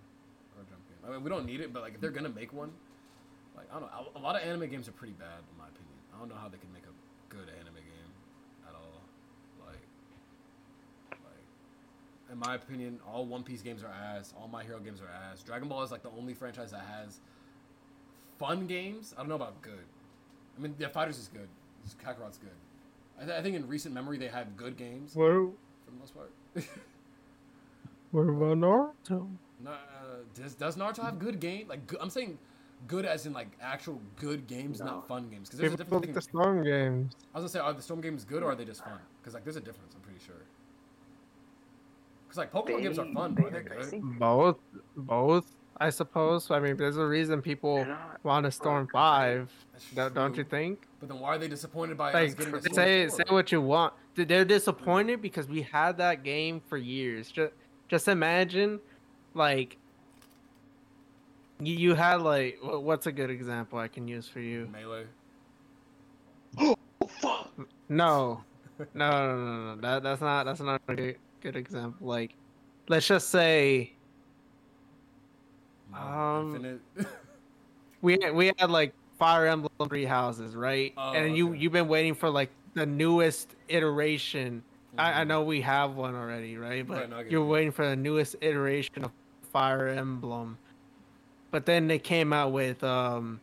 or 0.58 0.64
Jump 0.68 0.84
game. 0.88 1.00
I 1.08 1.12
mean, 1.14 1.24
we 1.24 1.30
don't 1.30 1.46
need 1.46 1.60
it, 1.60 1.72
but 1.72 1.82
like 1.82 1.94
if 1.94 2.00
they're 2.00 2.10
gonna 2.10 2.28
make 2.28 2.52
one, 2.52 2.72
like 3.56 3.66
I 3.72 3.80
don't 3.80 3.88
know. 3.88 4.12
A 4.16 4.20
lot 4.20 4.36
of 4.36 4.42
anime 4.46 4.68
games 4.68 4.86
are 4.88 4.92
pretty 4.92 5.14
bad 5.14 5.40
in 5.40 5.56
my 5.56 5.64
opinion. 5.68 5.96
I 6.14 6.18
don't 6.18 6.28
know 6.28 6.36
how 6.36 6.48
they 6.48 6.58
can 6.58 6.72
make 6.74 6.84
a 6.84 6.92
good 7.32 7.48
anime 7.58 7.80
game 7.80 8.12
at 8.68 8.74
all. 8.76 9.00
Like, 9.64 9.80
like 11.24 11.44
in 12.30 12.38
my 12.38 12.54
opinion, 12.54 13.00
all 13.06 13.26
One 13.26 13.42
Piece 13.42 13.62
games 13.62 13.82
are 13.82 13.88
ass. 13.90 14.32
All 14.40 14.48
My 14.48 14.62
Hero 14.62 14.78
games 14.78 15.00
are 15.00 15.08
ass. 15.30 15.42
Dragon 15.42 15.68
Ball 15.68 15.82
is 15.82 15.90
like 15.90 16.02
the 16.02 16.10
only 16.18 16.34
franchise 16.34 16.70
that 16.70 16.82
has 16.82 17.20
fun 18.38 18.66
games. 18.66 19.14
I 19.16 19.20
don't 19.20 19.28
know 19.28 19.34
about 19.34 19.60
good. 19.62 19.84
I 20.58 20.62
mean, 20.62 20.74
yeah, 20.78 20.88
FighterZ 20.88 21.10
is 21.10 21.30
good. 21.32 21.48
Kakarot's 22.04 22.38
good. 22.38 22.50
I, 23.20 23.24
th- 23.24 23.38
I 23.38 23.42
think 23.42 23.56
in 23.56 23.66
recent 23.66 23.94
memory 23.94 24.18
they 24.18 24.28
had 24.28 24.56
good 24.56 24.76
games 24.76 25.14
What, 25.14 25.26
for 25.26 25.50
the 25.90 25.98
most 25.98 26.14
part. 26.14 26.30
what 28.12 28.22
about 28.22 28.56
Naruto? 28.58 29.28
No, 29.62 29.70
uh, 29.70 29.74
does 30.34 30.54
does 30.54 30.76
Naruto 30.76 31.02
have 31.02 31.18
good 31.18 31.40
game? 31.40 31.68
Like 31.68 31.86
good, 31.86 31.98
I'm 32.00 32.10
saying, 32.10 32.38
good 32.86 33.04
as 33.04 33.26
in 33.26 33.32
like 33.32 33.48
actual 33.60 34.00
good 34.16 34.46
games, 34.46 34.80
not 34.80 35.06
fun 35.08 35.28
games. 35.28 35.48
Because 35.48 35.60
there's 35.60 35.74
a 35.74 35.76
People 35.78 36.00
difference. 36.00 36.16
like 36.16 36.24
the 36.24 36.30
Storm 36.30 36.64
games. 36.64 37.16
I 37.34 37.38
was 37.40 37.52
gonna 37.52 37.64
say, 37.64 37.66
are 37.66 37.72
the 37.74 37.82
Storm 37.82 38.00
games 38.00 38.24
good 38.24 38.42
or 38.42 38.52
are 38.52 38.54
they 38.54 38.64
just 38.64 38.84
fun? 38.84 38.98
Because 39.20 39.34
like 39.34 39.44
there's 39.44 39.56
a 39.56 39.60
difference. 39.60 39.94
I'm 39.94 40.00
pretty 40.02 40.20
sure. 40.24 40.36
Because 42.30 42.38
like 42.38 42.52
Pokemon 42.52 42.82
games 42.82 42.98
are 43.00 43.06
fun, 43.06 43.34
but 43.34 43.52
they- 43.52 43.60
they 43.60 43.96
I 43.96 44.00
Both, 44.18 44.58
both. 44.96 45.46
I 45.78 45.90
suppose. 45.90 46.48
I 46.48 46.60
mean, 46.60 46.76
there's 46.76 46.96
a 46.96 47.04
reason 47.04 47.42
people 47.42 47.84
want 48.22 48.44
to 48.44 48.52
Storm 48.52 48.86
Five. 48.92 49.50
Don't, 49.96 50.14
don't 50.14 50.36
you 50.36 50.44
think? 50.44 50.86
But 51.00 51.08
then 51.08 51.18
why 51.18 51.30
are 51.34 51.38
they 51.38 51.48
disappointed 51.48 51.96
by 51.98 52.10
us 52.10 52.14
Like, 52.14 52.36
getting 52.38 52.54
a 52.54 52.60
Storm 52.60 52.74
say 52.74 53.08
four? 53.08 53.16
say 53.16 53.24
what 53.30 53.50
you 53.50 53.60
want. 53.60 53.94
They're 54.14 54.44
disappointed 54.44 55.20
because 55.20 55.48
we 55.48 55.62
had 55.62 55.96
that 55.96 56.22
game 56.22 56.60
for 56.68 56.76
years. 56.76 57.32
Just 57.32 57.52
just 57.88 58.06
imagine, 58.06 58.78
like, 59.34 59.76
you, 61.58 61.74
you 61.74 61.94
had 61.94 62.22
like 62.22 62.58
what's 62.62 63.06
a 63.08 63.12
good 63.12 63.30
example 63.30 63.76
I 63.80 63.88
can 63.88 64.06
use 64.06 64.28
for 64.28 64.38
you? 64.40 64.68
Melee. 64.70 65.06
Oh 66.58 66.76
fuck! 67.08 67.50
No, 67.88 68.44
no, 68.94 69.10
no, 69.10 69.36
no, 69.36 69.74
no. 69.74 69.80
That 69.80 70.02
that's 70.04 70.20
not 70.20 70.44
that's 70.44 70.60
not 70.60 70.80
a 70.86 70.94
good, 70.94 71.16
good 71.40 71.56
example. 71.56 72.06
Like, 72.06 72.34
let's 72.88 73.06
just 73.06 73.28
say 73.30 73.92
Um, 75.94 76.80
we 78.02 78.16
we 78.32 78.52
had 78.58 78.70
like 78.70 78.92
Fire 79.18 79.46
Emblem 79.46 79.70
Three 79.88 80.04
Houses, 80.04 80.54
right? 80.54 80.92
Oh, 80.96 81.12
and 81.12 81.36
you 81.36 81.50
okay. 81.50 81.58
you've 81.58 81.72
been 81.72 81.88
waiting 81.88 82.14
for 82.14 82.30
like 82.30 82.50
the 82.74 82.86
newest 82.86 83.54
iteration. 83.68 84.62
I, 84.98 85.20
I 85.20 85.24
Mhm. 85.24 85.28
know 85.28 85.42
we 85.42 85.60
have 85.62 85.94
one 85.96 86.14
already, 86.14 86.56
right? 86.56 86.86
But 86.86 86.98
Right, 86.98 87.10
no, 87.10 87.16
I 87.18 87.22
get 87.24 87.32
you're 87.32 87.42
it. 87.42 87.46
waiting 87.46 87.72
for 87.72 87.88
the 87.88 87.96
newest 87.96 88.36
iteration 88.40 89.04
of 89.04 89.10
Fire 89.52 89.88
Emblem. 89.88 90.58
But 91.50 91.66
then 91.66 91.88
they 91.88 91.98
came 91.98 92.32
out 92.32 92.52
with 92.52 92.82
um 92.84 93.40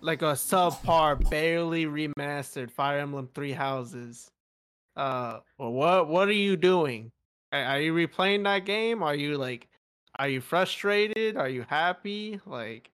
like 0.00 0.22
a 0.22 0.32
subpar, 0.34 1.28
barely 1.30 1.86
remastered 1.86 2.70
Fire 2.70 2.98
Emblem 3.00 3.28
Three 3.34 3.52
Houses. 3.52 4.30
Uh, 4.98 5.40
well, 5.58 5.72
what 5.72 6.08
what 6.08 6.28
are 6.28 6.32
you 6.32 6.56
doing? 6.56 7.12
Are, 7.52 7.80
you 7.80 7.94
replaying 7.94 8.42
that 8.44 8.66
game? 8.66 9.02
Are 9.02 9.14
you 9.14 9.38
like, 9.38 9.68
are 10.18 10.28
you 10.28 10.42
frustrated? 10.42 11.36
Are 11.36 11.48
you 11.48 11.64
happy? 11.68 12.40
Like, 12.44 12.90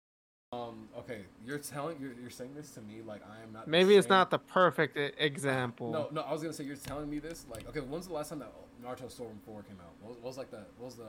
Um. 0.53 0.89
Okay, 0.99 1.23
you're 1.45 1.59
telling 1.59 1.97
you're, 1.99 2.13
you're 2.21 2.31
saying 2.31 2.55
this 2.55 2.71
to 2.73 2.83
me 2.83 3.01
like 3.05 3.23
I 3.27 3.43
am 3.43 3.53
not. 3.53 3.67
maybe 3.67 3.97
it's 3.97 4.11
not 4.11 4.31
the 4.31 4.39
perfect 4.39 4.99
example. 5.19 5.91
No, 5.91 6.09
no. 6.13 6.21
I 6.21 6.33
was 6.33 6.43
gonna 6.43 6.53
say 6.53 6.65
you're 6.65 6.77
telling 6.77 7.09
me 7.09 7.19
this. 7.19 7.47
Like, 7.51 7.67
okay, 7.71 7.81
when's 7.81 8.07
the 8.07 8.13
last 8.13 8.29
time 8.29 8.41
that 8.41 8.53
Naruto 8.85 9.11
Storm 9.11 9.41
Four 9.47 9.63
came 9.63 9.81
out? 9.81 9.95
What 10.01 10.11
was, 10.11 10.19
what 10.19 10.27
was 10.27 10.37
like 10.39 10.51
that? 10.51 10.69
What 10.77 10.85
was 10.87 10.97
the? 10.97 11.09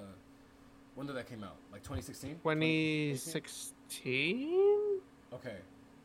When 0.95 1.05
did 1.07 1.17
that 1.17 1.27
came 1.27 1.43
out? 1.43 1.57
Like 1.73 1.83
2016. 1.83 2.39
2016. 2.41 5.01
Okay, 5.33 5.57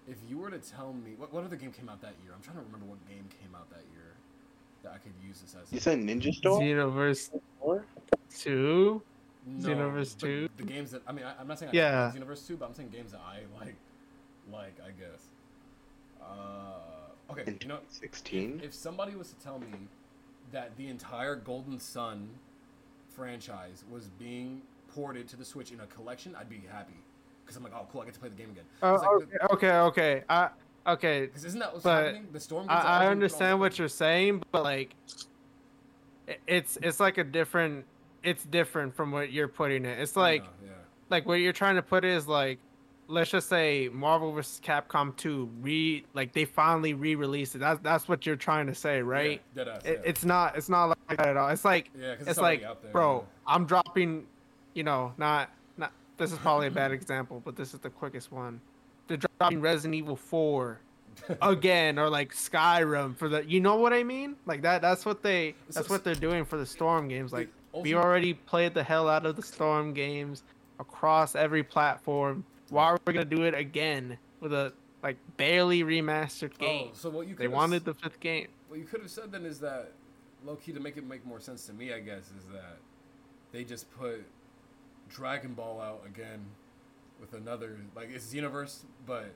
if 0.09 0.17
you 0.28 0.36
were 0.36 0.51
to 0.51 0.59
tell 0.59 0.93
me 0.93 1.12
what 1.17 1.33
what 1.33 1.44
other 1.44 1.55
game 1.57 1.70
came 1.70 1.89
out 1.89 2.01
that 2.02 2.15
year? 2.25 2.33
I'm 2.35 2.43
trying 2.43 2.57
to 2.57 2.62
remember 2.65 2.86
what 2.86 2.99
game 3.09 3.28
came 3.41 3.55
out 3.55 3.70
that 3.70 3.85
year 3.94 3.99
that 4.83 4.92
I 4.92 4.99
could 4.99 5.12
use 5.26 5.41
this 5.41 5.55
as. 5.60 5.73
You 5.73 5.81
said 5.81 5.99
Ninja 5.99 6.33
Storm? 6.34 6.62
Xenoverse 6.62 7.31
Four? 7.60 7.84
Two. 8.39 9.02
No, 9.47 9.68
Xenoverse 9.68 10.18
2? 10.18 10.49
The 10.59 10.62
games 10.62 10.91
that 10.91 11.02
I 11.07 11.12
mean, 11.12 11.25
I, 11.25 11.34
I'm 11.41 11.49
not 11.49 11.59
saying 11.59 11.73
Yeah. 11.75 12.10
I 12.12 12.17
like 12.18 12.23
Xenoverse 12.28 12.47
Two, 12.47 12.57
but 12.57 12.67
I'm 12.67 12.75
saying 12.75 12.91
games 12.91 13.12
that 13.12 13.20
I 13.20 13.41
like, 13.59 13.75
like 14.52 14.76
I 14.84 14.91
guess. 14.91 15.28
Uh, 16.23 17.33
okay, 17.33 17.42
In 17.47 17.59
you 17.60 17.68
know, 17.68 17.76
2016? 17.76 18.60
if 18.62 18.75
somebody 18.75 19.17
was 19.17 19.31
to 19.31 19.34
tell 19.36 19.59
me 19.59 19.67
that 20.52 20.76
the 20.76 20.89
entire 20.89 21.36
Golden 21.36 21.78
Sun 21.81 22.28
franchise 23.09 23.84
was 23.91 24.09
being 24.18 24.62
ported 24.94 25.28
to 25.28 25.36
the 25.36 25.44
Switch 25.44 25.73
in 25.73 25.81
a 25.81 25.86
collection, 25.86 26.36
I'd 26.39 26.49
be 26.50 26.60
happy 26.70 26.92
because 27.44 27.57
I'm 27.57 27.62
like, 27.65 27.73
oh, 27.75 27.86
cool, 27.91 28.02
I 28.02 28.05
get 28.05 28.15
to 28.15 28.20
play 28.20 28.28
the 28.28 28.36
game 28.36 28.50
again. 28.50 28.65
Oh, 28.83 28.97
'Cause, 28.97 29.02
like, 29.02 29.50
okay, 29.52 29.55
okay, 29.68 29.78
okay. 29.78 30.25
I 30.28 30.50
okay. 30.86 31.26
Because 31.26 31.44
isn't 31.44 31.60
that 31.60 31.73
what's 31.73 31.84
but 31.84 32.05
happening? 32.05 32.28
The 32.33 32.41
storm. 32.41 32.67
I, 32.68 32.75
I 32.75 32.76
always 32.76 32.89
being 32.89 33.00
put 33.00 33.07
on 33.07 33.12
understand 33.12 33.60
what 33.60 33.78
you're 33.78 33.89
saying, 33.89 34.42
but 34.50 34.62
like, 34.62 34.94
it's 36.47 36.78
it's 36.83 37.00
like 37.00 37.18
a 37.18 37.25
different. 37.25 37.84
It's 38.23 38.44
different 38.44 38.94
from 38.94 39.12
what 39.12 39.33
you're 39.33 39.49
putting 39.49 39.84
it. 39.84 39.99
It's 39.99 40.15
like 40.15 40.42
know, 40.42 40.50
yeah. 40.67 40.73
like 41.09 41.26
what 41.26 41.34
you're 41.34 41.55
trying 41.55 41.76
to 41.76 41.83
put 41.83 42.05
is 42.05 42.28
like, 42.28 42.59
let's 43.09 43.31
just 43.31 43.49
say 43.49 43.89
Marvel 43.92 44.33
vs. 44.33 44.60
Capcom 44.62 45.17
2 45.17 45.49
re 45.60 46.05
like 46.15 46.33
they 46.33 46.44
finally 46.44 46.94
re-released 46.94 47.55
it. 47.55 47.59
That's 47.59 47.81
that's 47.83 48.09
what 48.09 48.26
you're 48.26 48.36
trying 48.36 48.67
to 48.67 48.75
say, 48.75 49.02
right? 49.02 49.41
Yeah, 49.55 49.62
It, 49.84 49.84
yeah. 49.84 50.09
it's 50.10 50.25
not 50.25 50.57
it's 50.57 50.68
not 50.68 50.97
like 51.09 51.18
that 51.18 51.28
at 51.28 51.36
all. 51.36 51.49
It's 51.49 51.65
like 51.65 51.91
Yeah, 51.99 52.12
it's, 52.12 52.28
it's 52.28 52.39
like 52.39 52.60
there, 52.60 52.92
bro, 52.92 53.20
yeah. 53.20 53.55
I'm 53.55 53.67
dropping, 53.67 54.26
you 54.75 54.84
know, 54.84 55.12
not 55.18 55.50
not. 55.76 55.92
This 56.17 56.33
is 56.33 56.39
probably 56.39 56.68
a 56.68 56.70
bad 56.70 56.92
example, 56.92 57.42
but 57.44 57.57
this 57.57 57.75
is 57.75 57.81
the 57.81 57.91
quickest 57.91 58.31
one. 58.31 58.60
They're 59.10 59.18
dropping 59.40 59.60
Resident 59.60 59.97
Evil 59.97 60.14
4 60.14 60.78
again, 61.42 61.98
or 61.98 62.08
like 62.08 62.32
Skyrim 62.32 63.16
for 63.16 63.28
the. 63.28 63.44
You 63.44 63.58
know 63.58 63.74
what 63.74 63.92
I 63.92 64.05
mean? 64.05 64.36
Like 64.47 64.62
that. 64.62 64.80
That's 64.82 65.05
what 65.05 65.20
they. 65.20 65.56
That's 65.72 65.89
what 65.89 66.05
they're 66.05 66.14
doing 66.14 66.44
for 66.44 66.56
the 66.56 66.64
Storm 66.64 67.08
games. 67.08 67.32
Like 67.32 67.48
we 67.74 67.94
already 67.94 68.34
played 68.34 68.72
the 68.72 68.84
hell 68.84 69.08
out 69.08 69.26
of 69.26 69.34
the 69.34 69.42
Storm 69.42 69.92
games 69.94 70.44
across 70.78 71.34
every 71.34 71.64
platform. 71.64 72.44
Why 72.68 72.84
are 72.84 72.98
we 73.05 73.12
gonna 73.12 73.24
do 73.24 73.42
it 73.42 73.55
again 73.55 74.16
with 74.39 74.52
a 74.52 74.72
like 75.02 75.16
barely 75.36 75.82
remastered 75.82 76.52
oh, 76.60 76.64
game? 76.64 76.89
Oh, 76.92 76.94
so 76.94 77.10
what 77.10 77.26
you 77.26 77.34
they 77.34 77.48
wanted 77.48 77.84
the 77.84 77.94
fifth 77.94 78.20
game. 78.20 78.47
What 78.68 78.78
you 78.78 78.84
could 78.84 79.00
have 79.00 79.10
said 79.10 79.32
then 79.32 79.44
is 79.44 79.58
that, 79.58 79.90
low 80.44 80.55
key, 80.55 80.70
to 80.70 80.78
make 80.78 80.97
it 80.97 81.05
make 81.05 81.26
more 81.26 81.40
sense 81.40 81.66
to 81.66 81.72
me, 81.72 81.92
I 81.92 81.98
guess, 81.98 82.26
is 82.39 82.44
that 82.52 82.76
they 83.50 83.64
just 83.64 83.90
put 83.98 84.24
Dragon 85.08 85.55
Ball 85.55 85.80
out 85.80 86.02
again 86.06 86.44
with 87.20 87.34
another 87.34 87.76
like 87.94 88.08
it's 88.12 88.32
Xenoverse, 88.32 88.84
but 89.07 89.32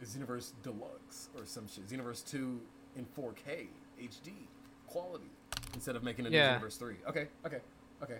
it's 0.00 0.16
Xenoverse 0.16 0.52
Deluxe 0.62 1.28
or 1.36 1.44
some 1.44 1.66
shit. 1.68 1.86
Xenoverse 1.88 2.28
two 2.28 2.60
in 2.96 3.04
4K 3.16 3.66
HD 4.02 4.32
quality 4.86 5.30
instead 5.74 5.96
of 5.96 6.02
making 6.02 6.26
a 6.26 6.30
new 6.30 6.36
Yeah. 6.36 6.58
Xenoverse 6.58 6.78
three. 6.78 6.96
Okay, 7.08 7.28
okay, 7.46 7.58
okay. 8.02 8.18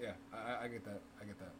Yeah, 0.00 0.12
I, 0.32 0.64
I- 0.64 0.68
get 0.68 0.84
that. 0.84 1.00
I 1.20 1.24
get 1.24 1.38
that. 1.38 1.52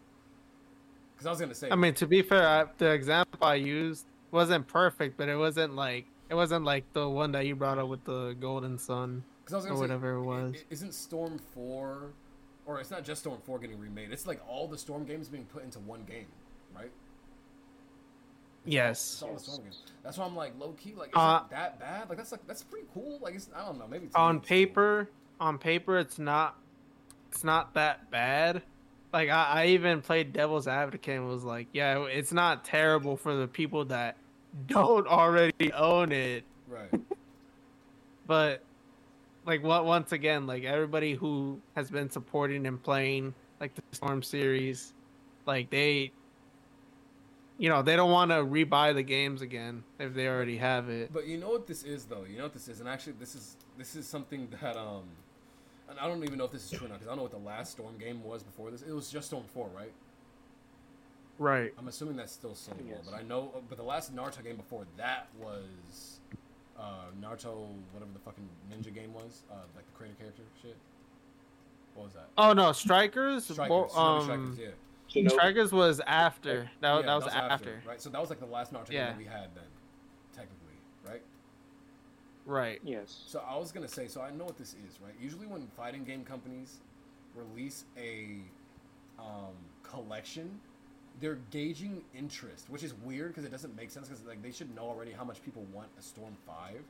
Because 1.15 1.27
I 1.27 1.31
was 1.31 1.41
gonna 1.41 1.55
say, 1.55 1.71
I 1.71 1.77
mean, 1.77 1.95
to 1.95 2.07
be 2.07 2.23
fair, 2.23 2.47
I, 2.47 2.65
the 2.79 2.91
example 2.91 3.45
I 3.47 3.55
used 3.55 4.07
wasn't 4.31 4.67
perfect, 4.67 5.17
but 5.17 5.29
it 5.29 5.37
wasn't 5.37 5.75
like 5.75 6.07
it 6.31 6.35
wasn't 6.35 6.65
like 6.65 6.85
the 6.95 7.09
one 7.09 7.33
that 7.33 7.47
you 7.47 7.55
brought 7.55 7.79
up 7.79 7.89
with 7.89 8.05
the 8.05 8.35
Golden 8.41 8.79
Sun 8.79 9.23
Because 9.45 9.53
I 9.53 9.57
was 9.59 9.67
or 9.67 9.69
say, 9.77 9.81
whatever 9.81 10.13
it 10.15 10.23
was. 10.23 10.57
Isn't 10.71 10.95
Storm 10.95 11.39
Four, 11.55 12.13
or 12.67 12.81
it's 12.81 12.91
not 12.91 13.05
just 13.05 13.21
Storm 13.21 13.39
Four 13.45 13.59
getting 13.59 13.79
remade? 13.79 14.11
It's 14.11 14.27
like 14.27 14.41
all 14.49 14.67
the 14.67 14.79
Storm 14.79 15.05
games 15.05 15.29
being 15.29 15.45
put 15.45 15.63
into 15.63 15.79
one 15.81 16.05
game? 16.05 16.27
Yes. 18.65 19.01
It's 19.15 19.23
all 19.23 19.35
the 19.35 19.41
Storm 19.41 19.63
games. 19.63 19.83
That's 20.05 20.19
why 20.19 20.25
I'm 20.27 20.37
like 20.37 20.53
low 20.59 20.73
key. 20.73 20.95
Like, 20.97 21.09
is 21.09 21.15
Uh, 21.17 21.41
it 21.45 21.51
that 21.51 21.81
bad? 21.81 22.09
Like, 22.09 22.19
that's 22.19 22.33
like 22.33 22.47
that's 22.47 22.63
pretty 22.63 22.87
cool. 22.95 23.19
Like, 23.21 23.35
it's 23.35 23.49
I 23.55 23.65
don't 23.65 23.79
know. 23.79 23.87
Maybe 23.89 24.07
it's 24.07 24.15
On 24.15 24.37
it's 24.37 24.43
cool. 24.43 24.49
paper, 24.49 25.11
on 25.41 25.59
paper, 25.59 25.99
it's 25.99 26.19
not 26.19 26.57
it's 27.31 27.45
not 27.45 27.75
that 27.75 28.11
bad. 28.11 28.63
Like 29.13 29.29
I, 29.31 29.45
I 29.45 29.67
even 29.69 30.01
played 30.01 30.33
Devil's 30.33 30.67
Advocate 30.69 31.17
and 31.19 31.29
was 31.29 31.45
like, 31.45 31.67
yeah, 31.73 32.05
it's 32.05 32.33
not 32.33 32.65
terrible 32.65 33.17
for 33.17 33.35
the 33.35 33.47
people 33.49 33.85
that 33.87 34.17
don't 34.67 35.07
already 35.07 35.73
own 35.73 36.13
it. 36.13 36.45
Right. 36.69 36.91
but 38.27 38.63
like 39.45 39.63
what 39.63 39.85
once 39.85 40.13
again 40.13 40.47
like 40.47 40.63
everybody 40.65 41.15
who 41.15 41.61
has 41.75 41.91
been 41.91 42.09
supporting 42.11 42.67
and 42.67 42.81
playing 42.83 43.35
like 43.61 43.75
the 43.75 43.83
storm 43.91 44.23
series 44.23 44.93
like 45.47 45.69
they 45.71 46.13
you 47.63 47.69
know 47.69 47.81
they 47.81 47.95
don't 47.95 48.11
want 48.11 48.33
to 48.33 48.39
rebuy 48.39 48.93
the 48.93 49.05
games 49.05 49.41
again 49.41 49.85
if 50.01 50.15
they 50.15 50.27
already 50.27 50.57
have 50.57 50.89
it 50.89 51.13
But 51.13 51.29
you 51.29 51.39
know 51.39 51.51
what 51.51 51.69
this 51.69 51.85
is, 51.85 52.05
though. 52.07 52.25
You 52.29 52.37
know 52.39 52.43
what 52.45 52.53
this 52.55 52.67
is, 52.67 52.81
and 52.81 52.89
actually, 52.89 53.15
this 53.21 53.37
is 53.37 53.57
this 53.79 53.95
is 53.95 54.05
something 54.05 54.49
that 54.61 54.77
um, 54.77 55.05
and 55.89 55.97
I 56.01 56.09
don't 56.09 56.25
even 56.25 56.39
know 56.39 56.45
if 56.47 56.51
this 56.51 56.65
is 56.65 56.77
true 56.77 56.87
or 56.87 56.91
not 56.91 56.99
because 56.99 57.07
I 57.07 57.11
don't 57.11 57.19
know 57.19 57.23
what 57.23 57.31
the 57.31 57.49
last 57.49 57.71
Storm 57.73 57.97
game 57.99 58.25
was 58.25 58.43
before 58.43 58.73
this. 58.73 58.83
It 58.83 58.91
was 58.93 59.11
just 59.11 59.29
Storm 59.29 59.45
Four, 59.55 59.69
right? 59.75 59.93
right 61.39 61.73
I'm 61.79 61.87
assuming 61.87 62.17
that's 62.17 62.33
still 62.33 62.55
sold 62.57 62.79
well, 62.81 62.99
Yes. 62.99 63.09
but 63.09 63.15
I 63.17 63.23
know. 63.23 63.53
But 63.69 63.79
the 63.79 63.85
last 63.85 64.15
Naruto 64.15 64.43
game 64.43 64.57
before 64.57 64.85
that 64.97 65.29
was 65.41 66.19
uh, 66.79 66.83
Naruto, 67.23 67.69
whatever 67.93 68.11
the 68.13 68.19
fucking 68.25 68.49
ninja 68.73 68.93
game 68.93 69.15
was, 69.15 69.43
uh, 69.53 69.55
like 69.77 69.87
the 69.87 69.93
creator 69.97 70.17
character 70.19 70.43
shit. 70.61 70.77
What 71.95 72.05
was 72.07 72.15
that? 72.15 72.27
oh 72.39 72.53
no 72.55 72.73
strikers, 72.73 73.45
Strikers. 73.45 73.69
Bo- 73.69 73.89
um 73.97 74.23
Strikers, 74.25 74.59
yeah. 74.59 74.67
You 75.15 75.25
know, 75.25 75.31
strikers 75.31 75.73
was 75.73 76.01
after 76.07 76.71
that, 76.81 76.97
Yeah, 76.97 77.03
that 77.03 77.15
was 77.15 77.27
after, 77.29 77.83
right? 77.87 78.01
So 78.01 78.11
that 78.11 78.21
was 78.21 78.31
like 78.31 78.41
the 78.41 78.47
last 78.47 78.73
Naruto 78.73 78.91
Yeah. 78.91 79.07
that 79.09 79.19
we 79.19 79.25
had 79.25 79.55
then, 79.55 79.65
technically, 80.33 80.77
right? 81.07 81.23
right 82.47 82.81
Yes. 82.83 83.23
So 83.27 83.43
I 83.47 83.57
was 83.57 83.73
gonna 83.73 83.89
say, 83.89 84.09
so 84.09 84.23
I 84.23 84.31
know 84.31 84.45
what 84.45 84.59
this 84.59 84.75
is, 84.89 85.01
right? 85.05 85.15
Usually 85.21 85.47
when 85.47 85.67
fighting 85.77 86.05
game 86.05 86.25
companies 86.25 86.81
release 87.35 87.85
a 87.97 88.41
um, 89.19 89.55
collection, 89.83 90.61
they're 91.21 91.39
gauging 91.51 92.03
interest, 92.15 92.71
which 92.71 92.83
is 92.83 92.95
weird 93.05 93.29
because 93.29 93.45
it 93.45 93.51
doesn't 93.51 93.77
make 93.77 93.91
sense 93.91 94.09
because 94.09 94.25
like 94.25 94.43
they 94.43 94.53
should 94.53 94.75
know 94.75 94.85
already 94.85 95.13
how 95.13 95.25
much 95.25 95.43
people 95.45 95.65
want 95.73 95.89
a 95.99 96.03
Storm 96.03 96.37
Five, 96.47 96.83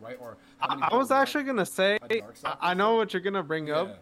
right? 0.00 0.16
Or 0.20 0.36
how 0.58 0.68
many 0.68 0.82
I, 0.82 0.88
I 0.88 0.96
was 0.96 1.10
actually 1.10 1.44
gonna 1.44 1.66
say 1.66 1.98
I, 2.44 2.56
I 2.60 2.74
know 2.74 2.96
what 2.96 3.12
you're 3.12 3.22
gonna 3.22 3.42
bring 3.42 3.68
yeah. 3.68 3.76
up 3.76 3.98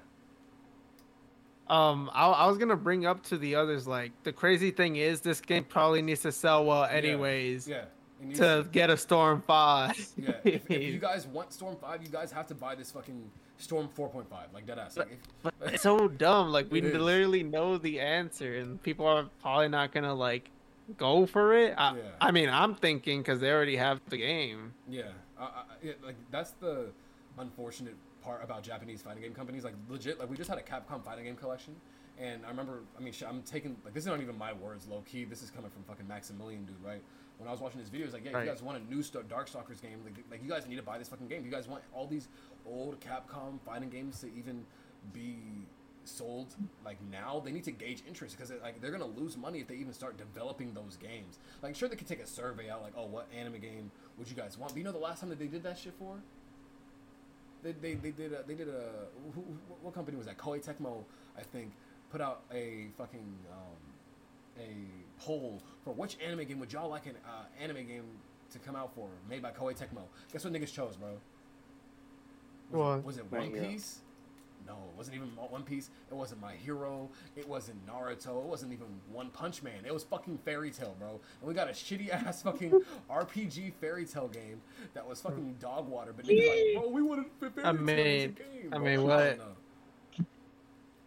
um 1.71 2.11
I, 2.13 2.27
I 2.27 2.47
was 2.47 2.59
gonna 2.59 2.77
bring 2.77 3.07
up 3.07 3.23
to 3.25 3.39
the 3.39 3.55
others 3.55 3.87
like 3.87 4.13
the 4.25 4.33
crazy 4.33 4.71
thing 4.71 4.97
is 4.97 5.21
this 5.21 5.41
game 5.41 5.65
probably 5.65 6.03
needs 6.03 6.21
to 6.23 6.33
sell 6.33 6.65
well 6.67 6.85
anyways 6.85 7.67
Yeah. 7.69 7.85
Needs 8.23 8.39
to 8.41 8.69
get 8.71 8.91
a 8.91 8.99
Storm 8.99 9.43
Five. 9.47 9.97
Yeah, 10.15 10.33
if, 10.45 10.71
if 10.71 10.83
you 10.83 10.99
guys 11.09 11.27
want 11.27 11.55
Storm 11.55 11.77
Five, 11.81 12.03
you 12.03 12.11
guys 12.11 12.31
have 12.33 12.47
to 12.49 12.55
buy 12.55 12.75
this 12.75 12.91
fucking 12.91 13.31
Storm 13.57 13.89
Four 13.89 14.11
point 14.11 14.29
five, 14.29 14.49
like 14.53 14.67
dead 14.67 14.79
ass. 14.79 14.99
Like, 14.99 15.13
if, 15.13 15.19
but 15.43 15.55
it's 15.73 15.83
so 15.83 16.07
dumb. 16.27 16.53
Like 16.53 16.71
we 16.71 16.83
literally 16.83 17.43
know 17.43 17.79
the 17.79 17.99
answer, 17.99 18.57
and 18.59 18.83
people 18.83 19.07
are 19.07 19.25
probably 19.41 19.69
not 19.69 19.93
gonna 19.93 20.13
like 20.13 20.51
go 20.99 21.25
for 21.25 21.55
it. 21.55 21.73
I, 21.79 21.97
Yeah. 21.97 22.03
I 22.21 22.31
mean, 22.31 22.51
I'm 22.51 22.75
thinking 22.75 23.21
because 23.21 23.41
they 23.41 23.51
already 23.51 23.77
have 23.77 24.03
the 24.11 24.19
game. 24.19 24.75
Yeah, 24.87 25.05
I, 25.41 25.63
yeah, 25.83 25.93
like 26.05 26.17
that's 26.31 26.51
the 26.61 26.89
unfortunate 27.39 27.95
part 28.23 28.43
about 28.45 28.63
Japanese 28.63 29.03
fighting 29.03 29.23
game 29.23 29.35
companies. 29.35 29.65
Like 29.65 29.75
legit, 29.89 30.19
like 30.19 30.31
we 30.31 30.37
just 30.37 30.49
had 30.49 30.59
a 30.59 30.63
Capcom 30.63 31.05
fighting 31.05 31.25
game 31.25 31.37
collection, 31.37 31.75
and 32.19 32.45
I 32.45 32.51
remember, 32.51 32.81
I 32.99 33.03
mean, 33.03 33.13
shit, 33.13 33.29
I'm 33.29 33.43
taking 33.43 33.77
like 33.85 33.95
this 33.95 34.05
is 34.05 34.09
not 34.09 34.21
even 34.21 34.37
my 34.37 34.53
words, 34.53 34.87
low 34.87 35.03
key. 35.03 35.25
This 35.25 35.43
is 35.43 35.51
coming 35.51 35.71
from 35.71 35.83
fucking 35.85 36.07
Maximilian, 36.07 36.65
dude, 36.65 36.77
right? 36.85 37.03
When 37.39 37.49
I 37.49 37.53
was 37.53 37.61
watching 37.61 37.81
his 37.81 37.89
videos, 37.89 38.13
like, 38.13 38.25
yeah, 38.25 38.37
if 38.37 38.45
you 38.45 38.51
guys 38.51 38.63
want 38.63 38.83
a 38.83 38.95
new 38.95 39.03
Star- 39.03 39.23
Darkstalkers 39.23 39.81
game, 39.81 40.01
like, 40.05 40.25
like 40.31 40.43
you 40.43 40.51
guys 40.51 40.67
need 40.69 40.77
to 40.77 40.83
buy 40.83 40.99
this 40.99 41.09
fucking 41.09 41.27
game. 41.29 41.43
You 41.45 41.51
guys 41.51 41.67
want 41.67 41.83
all 41.95 42.07
these 42.07 42.29
old 42.67 43.01
Capcom 43.01 43.59
fighting 43.65 43.89
games 43.89 44.21
to 44.21 44.27
even 44.35 44.67
be 45.15 45.39
sold 46.05 46.55
like 46.85 46.97
now 47.11 47.41
they 47.45 47.53
need 47.53 47.65
to 47.65 47.71
gauge 47.71 48.03
interest 48.09 48.37
because 48.37 48.53
like 48.63 48.81
they're 48.81 48.91
gonna 48.91 49.05
lose 49.05 49.37
money 49.37 49.61
if 49.61 49.69
they 49.69 49.75
even 49.77 49.93
start 49.93 50.17
developing 50.17 50.73
those 50.73 50.97
games 50.97 51.39
like 51.63 51.77
sure 51.77 51.89
they 51.89 51.97
could 51.97 52.07
take 52.07 52.23
a 52.23 52.27
survey 52.27 52.71
out 52.71 52.83
like 52.83 52.95
oh 52.97 53.07
what 53.07 53.29
anime 53.37 53.61
game 53.61 53.91
would 54.17 54.29
you 54.29 54.35
guys 54.35 54.59
want 54.59 54.73
but 54.73 54.79
you 54.79 54.85
know 54.85 54.93
the 54.93 54.99
last 54.99 55.21
time 55.21 55.29
that 55.29 55.39
they 55.39 55.47
did 55.47 55.63
that 55.63 55.79
shit 55.79 55.93
for 55.99 56.17
they, 57.63 57.73
they, 57.73 57.95
they 57.95 58.11
did 58.11 58.33
a, 58.33 58.43
they 58.47 58.55
did 58.55 58.69
a 58.69 58.83
who, 59.35 59.41
who, 59.43 59.45
what 59.83 59.95
company 59.95 60.17
was 60.17 60.27
that 60.27 60.39
Koei 60.39 60.65
Tecmo 60.65 61.05
I 61.39 61.43
think 61.43 61.73
put 62.11 62.21
out 62.21 62.43
a 62.53 62.89
fucking 62.99 63.35
um, 63.53 64.63
a 64.63 65.23
poll 65.23 65.63
for 65.85 65.95
which 65.95 66.17
anime 66.25 66.45
game 66.45 66.59
would 66.61 66.73
y'all 66.73 66.89
like 66.91 67.07
an 67.07 67.15
uh, 67.27 67.45
anime 67.63 67.87
game 67.87 68.05
to 68.53 68.59
come 68.59 68.75
out 68.77 68.95
for 68.95 69.09
made 69.29 69.43
by 69.43 69.51
Koei 69.51 69.77
Tecmo 69.79 70.03
guess 70.33 70.45
what 70.45 70.53
niggas 70.53 70.73
chose 70.73 70.97
bro 70.97 71.11
was, 72.71 72.79
What? 72.79 72.99
it, 72.99 73.05
was 73.05 73.17
it 73.19 73.33
One 73.33 73.51
Hero. 73.51 73.65
Piece 73.69 74.01
no, 74.71 74.77
it 74.89 74.97
wasn't 74.97 75.17
even 75.17 75.29
One 75.37 75.65
Piece. 75.65 75.91
It 76.11 76.15
wasn't 76.15 76.41
My 76.41 76.53
Hero. 76.53 77.09
It 77.35 77.49
wasn't 77.49 77.85
Naruto. 77.87 78.39
It 78.39 78.49
wasn't 78.49 78.73
even 78.73 78.87
One 79.11 79.31
Punch 79.31 79.65
Man. 79.65 79.85
It 79.85 79.93
was 79.93 80.05
fucking 80.05 80.39
Fairy 80.45 80.71
Tail, 80.71 80.95
bro. 80.99 81.21
And 81.41 81.49
we 81.49 81.55
got 81.55 81.69
a 81.69 81.73
shitty 81.73 82.11
ass 82.27 82.43
fucking 82.43 82.81
RPG 83.11 83.73
Fairy 83.81 84.05
Tail 84.05 84.29
game 84.29 84.61
that 84.95 85.07
was 85.07 85.21
fucking 85.21 85.39
hmm. 85.39 85.61
dog 85.61 85.89
water. 85.89 86.13
But 86.17 86.27
niggas 86.27 86.75
like, 86.75 86.83
bro, 86.83 86.91
we 86.93 87.03
wanted 87.03 87.27
Fairy 87.41 87.53
Tail 87.53 87.67
I 87.67 87.71
as 87.71 87.81
mean- 87.81 88.37
game. 88.37 88.73
I 88.73 88.79
mean, 88.79 89.03
what- 89.03 89.39
know. 89.39 89.45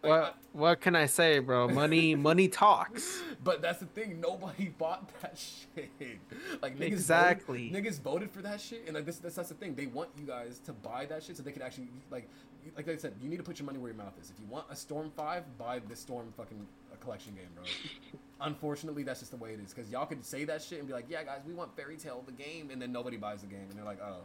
What 0.04 0.36
what 0.52 0.82
can 0.82 0.98
I 0.98 1.06
say, 1.06 1.40
bro? 1.40 1.70
Money 1.70 2.14
money 2.30 2.50
talks. 2.50 3.22
But 3.42 3.62
that's 3.62 3.80
the 3.80 3.86
thing. 3.86 4.20
Nobody 4.20 4.68
bought 4.78 5.10
that 5.22 5.38
shit. 5.38 6.20
Like 6.62 6.78
niggas 6.78 6.88
Exactly. 6.92 7.70
Voted, 7.70 7.86
niggas 7.86 8.02
voted 8.02 8.30
for 8.30 8.42
that 8.42 8.60
shit, 8.60 8.84
and 8.86 8.96
like 8.96 9.06
this, 9.06 9.20
that's, 9.20 9.36
that's 9.36 9.48
the 9.48 9.56
thing. 9.56 9.76
They 9.76 9.86
want 9.86 10.10
you 10.20 10.26
guys 10.26 10.60
to 10.66 10.74
buy 10.74 11.06
that 11.06 11.24
shit 11.24 11.38
so 11.38 11.44
they 11.44 11.54
can 11.54 11.62
actually 11.62 11.88
like, 12.12 12.28
like 12.76 12.88
I 12.88 12.98
said, 12.98 13.14
you 13.22 13.30
need 13.30 13.38
to 13.38 13.44
put 13.44 13.60
your 13.60 13.66
money 13.66 13.80
where 13.80 13.92
your 13.92 13.98
mouth 13.98 14.14
is. 14.22 14.30
If 14.30 14.40
you 14.40 14.46
want 14.50 14.66
a 14.70 14.76
Storm 14.76 15.12
Five, 15.16 15.44
buy 15.58 15.80
the 15.80 15.96
Storm 15.96 16.34
fucking 16.38 16.66
uh, 16.92 16.96
collection 16.98 17.34
game, 17.36 17.48
bro. 17.56 17.64
Unfortunately, 18.42 19.04
that's 19.04 19.20
just 19.20 19.32
the 19.32 19.38
way 19.38 19.54
it 19.54 19.60
is. 19.64 19.74
Because 19.74 19.90
y'all 19.90 20.06
could 20.06 20.24
say 20.26 20.44
that 20.46 20.62
shit 20.62 20.80
and 20.80 20.88
be 20.88 20.94
like, 20.94 21.06
yeah, 21.10 21.24
guys, 21.24 21.40
we 21.48 21.54
want 21.54 21.76
Fairy 21.76 21.96
Tail 21.96 22.24
the 22.26 22.32
game, 22.32 22.70
and 22.72 22.82
then 22.82 22.92
nobody 22.92 23.18
buys 23.18 23.42
the 23.42 23.48
game, 23.48 23.66
and 23.70 23.78
they're 23.78 23.86
like, 23.86 24.02
oh, 24.02 24.22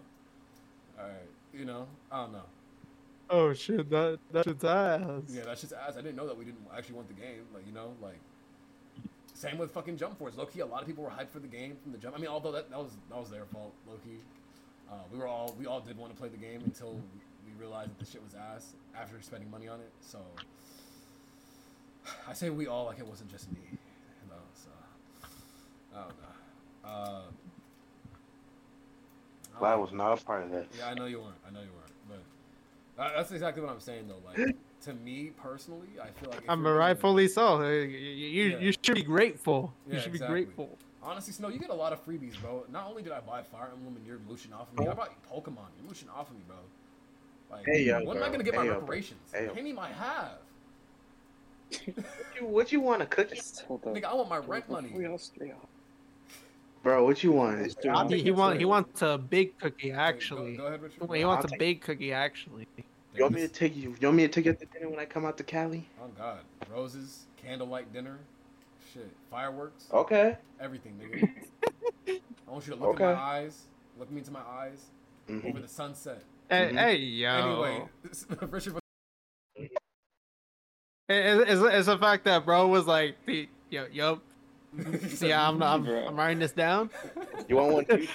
all 0.98 1.06
right, 1.06 1.28
you 1.52 1.64
know, 1.64 1.86
I 2.10 2.22
don't 2.22 2.32
know. 2.32 2.42
Oh 3.30 3.52
shit, 3.52 3.90
that 3.90 4.18
that 4.32 4.44
shit's 4.44 4.64
ass. 4.64 5.22
Yeah, 5.28 5.42
that's 5.44 5.60
just 5.60 5.72
ass. 5.72 5.94
I 5.98 6.00
didn't 6.00 6.16
know 6.16 6.26
that 6.26 6.36
we 6.36 6.44
didn't 6.44 6.66
actually 6.76 6.96
want 6.96 7.08
the 7.08 7.14
game. 7.14 7.44
Like, 7.54 7.66
you 7.66 7.72
know, 7.74 7.92
like 8.00 8.18
same 9.34 9.58
with 9.58 9.70
fucking 9.72 9.96
Jump 9.96 10.18
Force. 10.18 10.36
Low 10.36 10.46
key, 10.46 10.60
a 10.60 10.66
lot 10.66 10.80
of 10.80 10.88
people 10.88 11.04
were 11.04 11.10
hyped 11.10 11.28
for 11.30 11.38
the 11.38 11.46
game 11.46 11.76
from 11.82 11.92
the 11.92 11.98
jump. 11.98 12.16
I 12.16 12.18
mean, 12.18 12.28
although 12.28 12.52
that, 12.52 12.70
that 12.70 12.78
was 12.78 12.96
that 13.10 13.18
was 13.18 13.30
their 13.30 13.44
fault. 13.52 13.72
Loki. 13.86 14.18
uh, 14.90 14.94
we 15.12 15.18
were 15.18 15.26
all 15.26 15.54
we 15.58 15.66
all 15.66 15.80
did 15.80 15.96
want 15.96 16.12
to 16.12 16.18
play 16.18 16.28
the 16.28 16.36
game 16.36 16.62
until 16.64 16.94
we 16.94 17.20
realized 17.58 17.90
that 17.90 17.98
the 17.98 18.06
shit 18.10 18.22
was 18.22 18.34
ass 18.34 18.74
after 18.98 19.20
spending 19.20 19.50
money 19.50 19.68
on 19.68 19.80
it. 19.80 19.90
So 20.00 20.18
I 22.28 22.32
say 22.32 22.50
we 22.50 22.66
all 22.66 22.86
like 22.86 22.98
it 22.98 23.06
wasn't 23.06 23.30
just 23.30 23.50
me, 23.52 23.58
you 23.70 24.28
know. 24.30 24.36
So 24.54 24.68
I 25.94 26.00
don't 26.02 26.08
know. 26.08 26.88
Uh, 26.88 27.20
I 29.60 29.72
I 29.72 29.74
was 29.74 29.92
not 29.92 30.20
a 30.20 30.24
part 30.24 30.44
of 30.44 30.50
that. 30.52 30.66
yeah, 30.78 30.88
I 30.88 30.94
know 30.94 31.06
you 31.06 31.18
weren't. 31.20 31.34
I 31.46 31.50
know 31.50 31.60
you 31.60 31.70
weren't. 31.76 31.92
But 32.08 32.20
that- 32.96 33.16
that's 33.16 33.32
exactly 33.32 33.62
what 33.62 33.72
I'm 33.72 33.80
saying, 33.80 34.08
though. 34.08 34.22
Like 34.24 34.54
to 34.82 34.94
me 34.94 35.32
personally, 35.36 35.88
I 36.02 36.08
feel 36.20 36.30
like 36.30 36.42
I'm 36.48 36.62
you're 36.62 36.72
gonna- 36.72 36.78
rightfully 36.78 37.28
so. 37.28 37.62
You, 37.62 37.80
you, 37.80 38.44
Yeah. 38.50 38.58
you 38.58 38.72
should 38.82 38.94
be 38.94 39.02
grateful. 39.02 39.72
You 39.88 39.98
should 39.98 40.12
exactly. 40.14 40.40
be 40.40 40.44
grateful. 40.46 40.78
Honestly, 41.02 41.32
Snow, 41.32 41.48
you 41.48 41.58
get 41.58 41.70
a 41.70 41.74
lot 41.74 41.92
of 41.92 42.04
freebies, 42.04 42.38
bro. 42.40 42.64
Not 42.70 42.86
only 42.88 43.02
did 43.02 43.12
I 43.12 43.20
buy 43.20 43.42
Fire 43.42 43.70
Emblem 43.72 43.96
and 43.96 44.06
you're 44.06 44.18
mooching 44.28 44.52
off 44.52 44.68
of 44.72 44.78
me, 44.78 44.88
I 44.88 44.94
bought 44.94 45.10
Pokemon. 45.30 45.66
You're 45.78 45.86
mooching 45.88 46.08
off 46.10 46.28
of 46.28 46.36
me, 46.36 46.42
bro. 46.46 46.56
Like, 47.50 47.66
Hey, 47.66 47.82
yo, 47.84 48.04
when 48.04 48.16
am 48.16 48.22
I 48.22 48.28
gonna 48.30 48.44
get 48.44 48.54
my 48.54 48.64
yo, 48.64 48.74
reparations? 48.74 49.20
Hey, 49.32 49.46
yo. 49.46 49.54
Pay 49.54 49.62
me 49.62 49.72
my 49.72 49.88
half. 49.88 50.32
What 51.70 52.06
you, 52.40 52.46
what 52.46 52.72
you 52.72 52.80
want, 52.80 53.02
a 53.02 53.06
cookie? 53.06 53.36
Just 53.36 53.62
hold 53.66 53.86
up. 53.86 53.94
Nigga, 53.94 54.04
I 54.04 54.14
want 54.14 54.28
my 54.28 54.38
rent 54.38 54.68
money. 54.70 54.92
we 54.94 55.06
all 55.06 55.18
stray 55.18 55.50
off. 55.52 55.68
Bro, 56.82 57.04
what 57.04 57.22
you 57.24 57.32
want? 57.32 57.66
He, 58.10 58.22
he 58.22 58.30
want 58.30 58.58
he 58.58 58.64
wants 58.64 59.02
a 59.02 59.18
big 59.18 59.58
cookie 59.58 59.88
Wait, 59.90 59.92
go- 59.94 59.98
actually. 60.00 60.56
Go, 60.56 60.66
ahead, 60.66 60.80
Richard. 60.82 61.14
He 61.14 61.24
wants 61.24 61.46
I'll 61.46 61.54
a 61.54 61.58
big 61.58 61.80
cookie 61.82 62.12
actually. 62.12 62.64
You 63.14 63.22
want 63.24 63.34
me 63.34 63.40
to 63.40 63.48
take 63.48 63.76
you? 63.76 63.96
You 64.00 64.06
want 64.08 64.16
me 64.16 64.22
to 64.24 64.28
take 64.28 64.44
you 64.46 64.52
to 64.52 64.66
dinner 64.66 64.88
when 64.90 65.00
I 65.00 65.04
come 65.04 65.24
out 65.24 65.36
to 65.38 65.44
Cali? 65.44 65.88
Oh 66.00 66.08
God, 66.16 66.38
roses, 66.70 67.24
candlelight 67.42 67.92
dinner, 67.92 68.18
shit, 68.92 69.10
fireworks, 69.30 69.88
Okay. 69.92 70.36
everything, 70.60 70.94
nigga. 71.00 72.20
I 72.46 72.50
want 72.50 72.66
you 72.66 72.74
to 72.74 72.78
look 72.80 72.90
Okay. 72.90 73.04
in 73.04 73.14
my 73.14 73.20
eyes, 73.20 73.64
look 73.98 74.10
me 74.10 74.18
into 74.18 74.30
my 74.30 74.40
eyes, 74.40 74.84
Mhm. 75.28 75.44
over 75.46 75.58
the 75.58 75.68
sunset. 75.68 76.22
Hey, 76.48 76.70
Mhm. 76.72 76.78
hey, 76.78 76.96
yo. 76.96 77.28
Anyway, 77.62 77.88
Richard, 78.50 78.74
It- 79.56 79.70
it- 81.08 81.48
it's, 81.48 81.60
it's 81.62 81.86
the 81.86 81.98
fact 81.98 82.24
that 82.24 82.44
bro 82.44 82.66
was 82.68 82.86
like, 82.86 83.16
yo, 83.70 83.86
yo, 83.92 84.20
yeah, 85.20 85.48
I'm, 85.48 85.62
I'm, 85.62 85.86
I'm 85.86 86.16
writing 86.16 86.38
this 86.38 86.52
down. 86.52 86.90
You 87.48 87.56
want 87.56 87.72
one? 87.72 87.84
Too? 87.86 88.06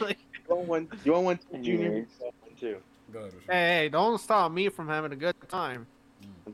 like, 0.00 0.18
You 0.48 0.56
want 0.56 0.68
one? 0.68 0.88
You 1.04 1.12
want 1.12 1.24
one? 1.24 1.38
too, 1.38 1.62
Junior? 1.62 1.86
Anyways. 1.88 2.06
You 2.18 2.24
want 2.24 2.34
one 2.42 2.54
too, 2.58 2.76
Go 3.12 3.18
ahead, 3.20 3.32
Richard. 3.34 3.52
hey, 3.52 3.78
hey, 3.82 3.88
don't 3.90 4.18
stop 4.18 4.50
me 4.52 4.68
from 4.68 4.88
having 4.88 5.12
a 5.12 5.16
good 5.16 5.34
time. 5.48 5.86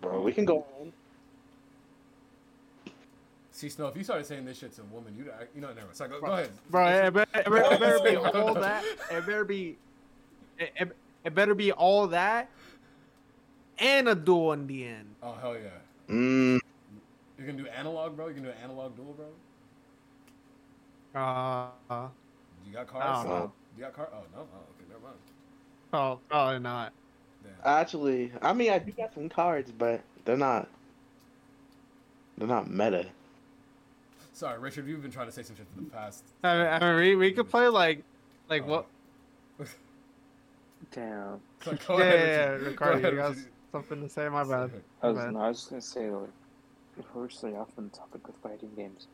bro. 0.00 0.20
We 0.22 0.32
can 0.32 0.44
go 0.44 0.66
on. 0.80 0.92
See, 3.52 3.68
Snow, 3.70 3.86
if 3.86 3.96
you 3.96 4.04
started 4.04 4.26
saying 4.26 4.44
this 4.44 4.58
shit 4.58 4.74
to 4.76 4.82
a 4.82 4.84
woman, 4.86 5.14
you'd, 5.16 5.28
act- 5.28 5.54
you 5.54 5.62
know, 5.62 5.68
never. 5.68 5.88
So 5.92 6.06
go, 6.08 6.20
go 6.20 6.26
ahead. 6.26 6.50
Bro, 6.68 6.88
it 6.88 7.14
better, 7.14 7.30
it 7.40 7.44
better, 7.50 7.72
it 7.74 7.80
better 7.80 8.00
be 8.00 8.16
all 8.16 8.52
that. 8.54 8.84
It 9.10 9.24
better 9.24 9.44
be, 9.44 9.78
it, 10.58 10.72
it, 10.76 10.96
it 11.24 11.34
better 11.34 11.54
be 11.54 11.72
all 11.72 12.06
that, 12.08 12.48
and 13.78 14.08
a 14.08 14.14
duel 14.14 14.52
in 14.52 14.66
the 14.66 14.84
end. 14.86 15.06
Oh 15.22 15.34
hell 15.40 15.54
yeah! 15.54 15.68
Mm, 16.14 16.60
You're 17.38 17.46
gonna 17.46 17.62
do 17.62 17.68
analog, 17.68 18.16
bro. 18.16 18.26
You're 18.26 18.34
gonna 18.36 18.48
do 18.48 18.52
an 18.52 18.62
analog 18.64 18.96
duel, 18.96 19.14
bro. 19.14 19.26
Uh, 21.14 21.68
You 22.66 22.72
got 22.72 22.80
I 22.80 22.84
cards? 22.84 23.28
don't. 23.28 23.50
You 23.76 23.82
got 23.84 23.94
card? 23.94 24.08
Oh 24.12 24.22
no. 24.34 24.40
Oh 24.40 24.42
okay. 24.42 24.84
Never 24.88 25.00
mind. 25.02 25.16
oh, 25.92 26.18
probably 26.28 26.58
not. 26.60 26.92
Damn. 27.42 27.52
actually, 27.64 28.32
I 28.42 28.52
mean, 28.52 28.70
I 28.72 28.78
do 28.78 28.92
got 28.92 29.14
some 29.14 29.28
cards, 29.28 29.72
but 29.76 30.00
they're 30.24 30.36
not. 30.36 30.68
They're 32.38 32.48
not 32.48 32.68
meta. 32.70 33.06
Sorry, 34.34 34.58
Richard. 34.58 34.86
You've 34.86 35.00
been 35.00 35.10
trying 35.10 35.26
to 35.26 35.32
say 35.32 35.42
some 35.42 35.56
shit 35.56 35.66
for 35.74 35.80
the 35.82 35.88
past. 35.90 36.22
I 36.44 36.56
mean, 36.58 36.66
I 36.66 36.78
mean 36.80 36.96
we, 36.96 37.16
we 37.16 37.32
could 37.32 37.48
play 37.48 37.68
like, 37.68 38.02
like 38.50 38.62
Oh. 38.64 38.66
what? 38.66 38.86
Damn. 40.92 41.40
So 41.64 41.72
go 41.86 41.98
Yeah, 41.98 42.04
ahead, 42.04 42.28
yeah, 42.28 42.36
yeah, 42.62 42.68
Ricardo, 42.68 42.98
ahead, 42.98 43.12
you 43.12 43.18
got 43.18 43.36
something 43.72 44.02
to 44.02 44.08
say? 44.08 44.28
My 44.28 44.44
bad. 44.44 44.70
I 45.02 45.08
was, 45.08 45.32
no, 45.32 45.40
I 45.40 45.48
was 45.48 45.58
just 45.58 45.70
gonna 45.70 45.82
say 45.82 46.10
like, 46.10 46.28
if 46.98 47.04
we're 47.14 47.28
straight 47.28 47.54
off 47.54 47.68
on 47.78 47.84
the 47.90 47.96
topic 47.96 48.28
of 48.28 48.34
fighting 48.42 48.70
games, 48.76 49.06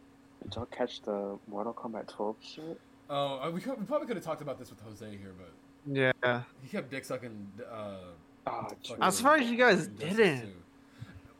did 0.42 0.54
y'all 0.54 0.66
catch 0.66 1.00
the 1.02 1.38
Mortal 1.48 1.72
Kombat 1.72 2.08
12 2.08 2.36
shit? 2.42 2.80
Oh, 3.08 3.40
uh, 3.42 3.50
we, 3.50 3.60
could, 3.60 3.78
we 3.78 3.84
probably 3.86 4.06
could 4.06 4.16
have 4.16 4.24
talked 4.24 4.42
about 4.42 4.58
this 4.58 4.70
with 4.70 4.80
Jose 4.80 5.08
here, 5.16 5.32
but 5.38 5.52
Yeah. 6.24 6.42
he 6.62 6.68
kept 6.68 6.90
dick 6.90 7.04
sucking. 7.04 7.48
Uh, 7.70 7.96
Ah, 8.44 8.66
I'm 9.00 9.12
surprised 9.12 9.48
you 9.48 9.56
guys 9.56 9.86
didn't. 9.86 10.52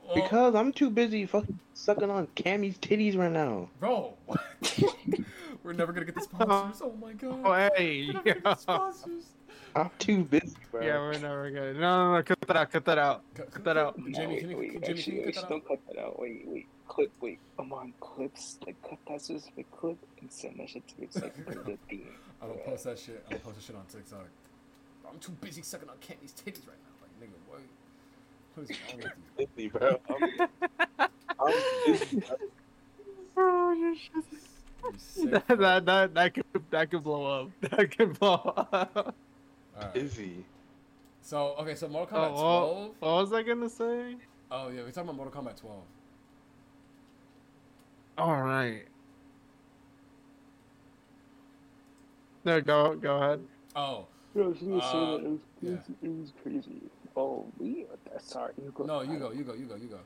Well, 0.07 0.15
Because 0.15 0.55
I'm 0.55 0.73
too 0.73 0.89
busy 0.89 1.27
fucking 1.27 1.59
sucking 1.75 2.11
on 2.11 2.29
Cammy's 2.37 2.79
titties 2.79 3.17
right 3.17 3.31
now. 3.31 3.71
bro, 3.81 4.15
what? 4.27 4.41
we're 5.65 5.73
never 5.73 5.93
gonna 5.93 6.07
get 6.07 6.15
the 6.15 6.21
sponsors. 6.21 6.81
Oh 6.83 6.93
my 7.01 7.13
god. 7.13 7.41
Oh, 7.45 7.71
hey, 7.77 8.07
We're 8.07 8.13
never 8.13 8.23
gonna 8.23 8.35
get 8.35 8.45
the 8.45 8.55
sponsors. 8.55 9.25
I'm 9.77 9.91
too 9.99 10.25
busy, 10.25 10.57
bro. 10.71 10.83
Yeah, 10.83 10.99
we're 10.99 11.19
never 11.19 11.51
good. 11.51 11.77
No, 11.77 12.11
no, 12.11 12.17
no, 12.17 12.23
cut 12.23 12.41
that 12.43 12.57
out, 12.57 12.71
cut 12.71 12.85
that 12.85 12.99
out. 12.99 13.23
Cut, 13.35 13.51
Cut 13.51 13.65
that 13.65 13.77
out. 13.77 13.97
Jamie, 14.13 14.35
wait, 14.35 14.41
can 14.41 14.51
you, 14.51 14.57
wait, 14.59 14.83
Jamie, 14.85 15.03
can 15.03 15.15
you 15.15 15.21
cut 15.21 15.29
actually, 15.29 15.33
that 15.33 15.49
don't 15.49 15.69
cut 15.69 15.79
that 15.89 15.99
out. 15.99 16.21
Wait, 16.21 16.43
wait, 16.47 16.67
clip, 16.89 17.11
wait. 17.21 17.39
I'm 17.59 17.73
on 17.73 17.93
clips. 18.01 18.59
Like, 18.67 18.77
cut 18.83 18.99
that 19.09 19.23
specific 19.23 19.71
clip 19.71 19.97
and 20.21 20.31
send 20.31 20.59
that 20.59 20.69
shit 20.69 20.87
to 20.89 21.01
me. 21.01 21.07
It's 21.07 21.17
like 21.21 21.35
for 21.45 21.55
the 21.71 21.79
theme. 21.89 22.09
I'm 22.43 22.49
gonna 22.49 22.61
post 22.61 22.85
that 22.85 22.99
shit. 22.99 23.25
I'm 23.27 23.39
gonna 23.39 23.45
post 23.45 23.57
that 23.57 23.65
shit 23.65 23.77
on 23.77 23.85
TikTok. 23.87 24.27
I'm 25.09 25.19
too 25.19 25.33
busy 25.41 25.63
sucking 25.63 25.89
on 25.89 25.97
Cammy's 25.97 26.33
titties 26.33 26.67
right 26.67 26.79
now. 26.83 26.93
Like, 27.01 27.21
nigga, 27.21 27.37
what? 27.49 27.61
What 28.55 28.71
is 28.71 28.77
wrong 28.89 28.99
with 28.99 29.13
you? 29.39 29.47
busy, 29.57 29.69
bro. 29.69 30.01
I'm, 30.11 31.09
I'm 31.41 31.55
busy. 31.87 32.17
Bro, 32.17 32.37
oh, 33.37 33.73
you're 33.73 33.95
shit. 33.95 34.25
Sick, 34.99 35.31
that, 35.31 35.47
that, 35.59 35.87
that, 35.87 36.15
that 36.15 36.35
could 36.35 36.45
that 36.71 36.91
could 36.91 37.05
blow 37.05 37.43
up. 37.43 37.51
That 37.71 37.97
could 37.97 38.19
blow 38.19 38.67
up. 38.73 39.15
Alright. 39.83 39.95
busy. 39.95 40.45
So 41.23 41.55
okay, 41.59 41.75
so 41.75 41.89
Mortal 41.89 42.19
Oh, 42.19 42.21
Kombat 42.21 42.33
what, 42.33 42.41
12. 42.41 42.95
what 43.01 43.13
was 43.21 43.33
I 43.33 43.43
gonna 43.43 43.69
say? 43.69 44.17
Oh 44.51 44.69
yeah, 44.69 44.83
we're 44.83 44.91
talking 44.91 45.03
about 45.11 45.17
Mortal 45.17 45.43
Kombat 45.43 45.57
12. 45.61 45.77
All 48.19 48.43
right. 48.43 48.83
No, 52.45 52.61
go 52.61 52.97
go 52.97 53.17
ahead. 53.17 53.41
Oh 53.77 54.07
I 54.35 54.41
was 54.41 54.59
gonna 54.59 54.77
Uh, 54.79 54.81
say 54.81 54.99
that 54.99 55.27
it 55.27 55.31
was, 55.31 55.41
yeah. 55.61 55.71
it 55.71 55.75
was, 55.75 55.91
it 56.03 56.09
was 56.21 56.33
crazy. 56.43 56.81
Oh, 57.17 57.47
we. 57.59 57.87
Sorry. 58.19 58.53
You 58.63 58.73
go. 58.75 58.85
no, 58.85 59.03
you 59.03 59.19
go, 59.19 59.31
you 59.33 59.45
go, 59.45 59.53
you 59.55 59.67
go, 59.67 59.77
you 59.77 59.89
go. 59.89 59.99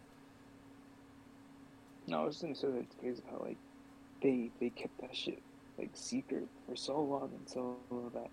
No, 2.09 2.23
I 2.23 2.25
was 2.25 2.39
gonna 2.39 2.55
say 2.55 2.69
that 2.69 2.79
it's 2.79 2.97
crazy 3.01 3.23
how 3.31 3.39
like 3.45 3.59
they 4.23 4.51
they 4.61 4.71
kept 4.71 5.01
that 5.01 5.15
shit 5.15 5.43
like 5.79 5.91
secret 5.95 6.49
for 6.67 6.77
so 6.77 7.01
long 7.01 7.31
until 7.39 8.11
that 8.15 8.31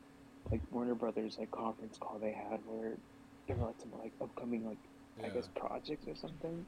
like 0.51 0.61
Warner 0.71 0.95
Brothers 0.95 1.37
like 1.39 1.51
conference 1.51 1.97
call 1.99 2.17
they 2.19 2.31
had 2.31 2.59
where 2.65 2.93
there 3.47 3.55
were 3.57 3.67
like 3.67 3.79
some 3.79 3.91
like 4.01 4.11
upcoming 4.21 4.65
like 4.67 4.77
I 5.23 5.29
guess 5.29 5.47
projects 5.55 6.07
or 6.07 6.15
something, 6.15 6.65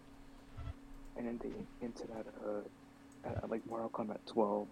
and 1.17 1.27
then 1.27 1.39
they 1.41 1.85
into 1.85 2.03
that 2.07 2.25
uh, 2.45 3.27
uh 3.27 3.47
like 3.47 3.65
Mortal 3.67 3.89
Kombat 3.89 4.19
12, 4.27 4.67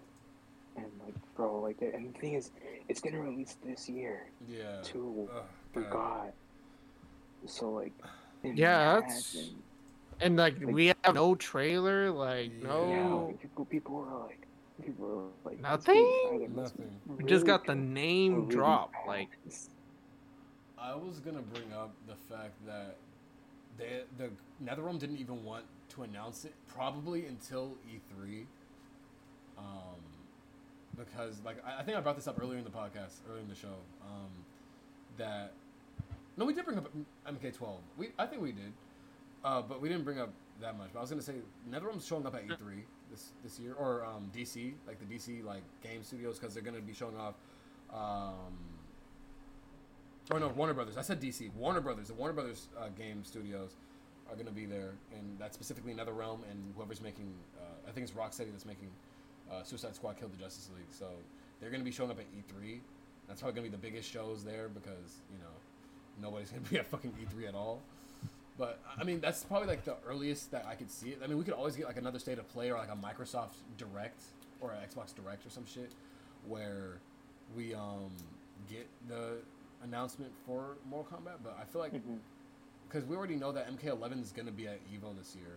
and 0.76 0.86
like 1.04 1.14
bro 1.36 1.60
like 1.60 1.80
and 1.82 2.14
the 2.14 2.18
thing 2.18 2.34
is 2.34 2.50
it's 2.88 3.00
gonna 3.00 3.20
release 3.20 3.56
this 3.64 3.88
year 3.88 4.26
Yeah. 4.48 4.80
too. 4.82 5.28
Ugh, 5.34 5.42
God. 5.74 5.84
Forgot. 5.84 6.32
So 7.46 7.70
like 7.72 7.92
Yeah, 8.42 8.94
that's- 9.00 9.34
imagine- 9.34 9.62
And 10.20 10.36
like 10.36 10.54
Like- 10.62 10.74
we 10.74 10.86
have 10.86 11.14
no 11.14 11.34
trailer, 11.34 12.10
like 12.12 12.52
Yeah. 12.52 12.68
no. 12.68 12.88
Yeah, 12.88 13.14
like, 13.14 13.40
people, 13.40 13.64
people 13.64 13.94
were 13.96 14.18
like, 14.26 14.43
people 14.82 15.06
were 15.06 15.50
like, 15.50 15.60
Nothing? 15.60 15.94
game 15.94 16.42
either 16.42 16.48
must 16.48 16.76
be 16.76 16.84
Nothing. 16.84 17.00
We 17.18 17.24
just 17.24 17.46
got 17.46 17.66
the 17.66 17.74
name 17.74 18.34
really 18.34 18.54
drop. 18.54 18.92
bad. 18.92 19.06
Like 19.06 19.28
I 20.78 20.94
was 20.94 21.20
gonna 21.20 21.42
bring 21.42 21.72
up 21.72 21.94
the 22.06 22.16
fact 22.34 22.54
that 22.66 22.96
they, 23.78 24.02
the 24.18 24.30
NetherRealm 24.64 24.98
didn't 24.98 25.18
even 25.18 25.42
want 25.44 25.64
to 25.90 26.02
announce 26.02 26.44
it 26.44 26.54
probably 26.66 27.26
until 27.26 27.76
E3, 27.88 28.44
um, 29.58 29.64
because 30.96 31.40
like 31.44 31.56
I, 31.64 31.80
I 31.80 31.82
think 31.82 31.96
I 31.96 32.00
brought 32.00 32.16
this 32.16 32.26
up 32.26 32.38
earlier 32.40 32.58
in 32.58 32.64
the 32.64 32.70
podcast, 32.70 33.20
earlier 33.28 33.42
in 33.42 33.48
the 33.48 33.54
show, 33.54 33.74
um, 34.04 34.30
that 35.16 35.52
no, 36.36 36.44
we 36.44 36.52
did 36.52 36.64
bring 36.64 36.78
up 36.78 36.90
MK12. 37.28 37.78
We 37.96 38.08
I 38.18 38.26
think 38.26 38.42
we 38.42 38.52
did, 38.52 38.72
uh, 39.44 39.62
but 39.62 39.80
we 39.80 39.88
didn't 39.88 40.04
bring 40.04 40.18
up 40.18 40.32
that 40.60 40.76
much. 40.76 40.90
But 40.92 40.98
I 40.98 41.02
was 41.02 41.10
gonna 41.10 41.22
say 41.22 41.34
NetherRealm's 41.70 42.06
showing 42.06 42.26
up 42.26 42.34
at 42.34 42.46
E3 42.46 42.82
this 43.14 43.32
this 43.42 43.58
year, 43.58 43.74
or 43.78 44.04
um, 44.04 44.30
DC, 44.36 44.74
like 44.86 44.98
the 44.98 45.14
DC 45.14 45.44
like 45.44 45.62
game 45.82 46.02
studios, 46.02 46.38
because 46.38 46.54
they're 46.54 46.62
gonna 46.62 46.80
be 46.80 46.94
showing 46.94 47.16
off. 47.16 47.34
Um, 47.92 48.58
or 50.30 50.40
no, 50.40 50.48
Warner 50.48 50.74
Brothers. 50.74 50.96
I 50.96 51.02
said 51.02 51.20
DC. 51.20 51.52
Warner 51.54 51.80
Brothers. 51.80 52.08
The 52.08 52.14
Warner 52.14 52.32
Brothers 52.32 52.68
uh, 52.78 52.88
game 52.96 53.24
studios 53.24 53.76
are 54.28 54.34
going 54.34 54.46
to 54.46 54.52
be 54.52 54.64
there, 54.64 54.92
and 55.12 55.36
that's 55.38 55.54
specifically 55.54 55.92
NetherRealm. 55.92 56.38
and 56.50 56.72
whoever's 56.76 57.02
making. 57.02 57.32
Uh, 57.58 57.88
I 57.88 57.92
think 57.92 58.08
it's 58.08 58.16
Rocksteady 58.16 58.50
that's 58.50 58.64
making 58.64 58.88
uh, 59.52 59.62
Suicide 59.62 59.94
Squad: 59.94 60.16
Kill 60.18 60.28
the 60.28 60.36
Justice 60.36 60.70
League. 60.74 60.86
So 60.90 61.06
they're 61.60 61.70
going 61.70 61.82
to 61.82 61.84
be 61.84 61.90
showing 61.90 62.10
up 62.10 62.18
at 62.18 62.26
E3. 62.32 62.80
That's 63.28 63.40
probably 63.40 63.60
going 63.60 63.70
to 63.70 63.76
be 63.76 63.82
the 63.82 63.90
biggest 63.90 64.10
shows 64.10 64.44
there 64.44 64.68
because 64.68 65.20
you 65.30 65.38
know 65.38 65.52
nobody's 66.22 66.50
going 66.50 66.64
to 66.64 66.70
be 66.70 66.78
at 66.78 66.86
fucking 66.86 67.12
E3 67.12 67.48
at 67.48 67.54
all. 67.54 67.82
But 68.56 68.80
I 68.98 69.04
mean, 69.04 69.20
that's 69.20 69.42
probably 69.44 69.68
like 69.68 69.84
the 69.84 69.96
earliest 70.06 70.52
that 70.52 70.66
I 70.66 70.74
could 70.74 70.90
see 70.90 71.10
it. 71.10 71.20
I 71.22 71.26
mean, 71.26 71.38
we 71.38 71.44
could 71.44 71.54
always 71.54 71.74
get 71.74 71.86
like 71.86 71.96
another 71.96 72.18
state 72.18 72.38
of 72.38 72.48
play 72.48 72.70
or 72.70 72.78
like 72.78 72.90
a 72.90 72.96
Microsoft 72.96 73.54
Direct 73.78 74.22
or 74.60 74.72
an 74.72 74.78
Xbox 74.78 75.14
Direct 75.14 75.44
or 75.44 75.50
some 75.50 75.66
shit 75.66 75.92
where 76.46 77.00
we 77.56 77.74
um 77.74 78.10
get 78.70 78.86
the 79.08 79.38
announcement 79.82 80.32
for 80.46 80.76
Mortal 80.88 81.18
Kombat. 81.18 81.38
But 81.42 81.58
I 81.60 81.64
feel 81.64 81.80
like 81.80 81.92
because 82.88 83.04
we 83.08 83.16
already 83.16 83.36
know 83.36 83.50
that 83.52 83.68
MK11 83.76 84.22
is 84.22 84.30
going 84.30 84.46
to 84.46 84.52
be 84.52 84.68
at 84.68 84.78
Evo 84.92 85.16
this 85.18 85.34
year, 85.34 85.56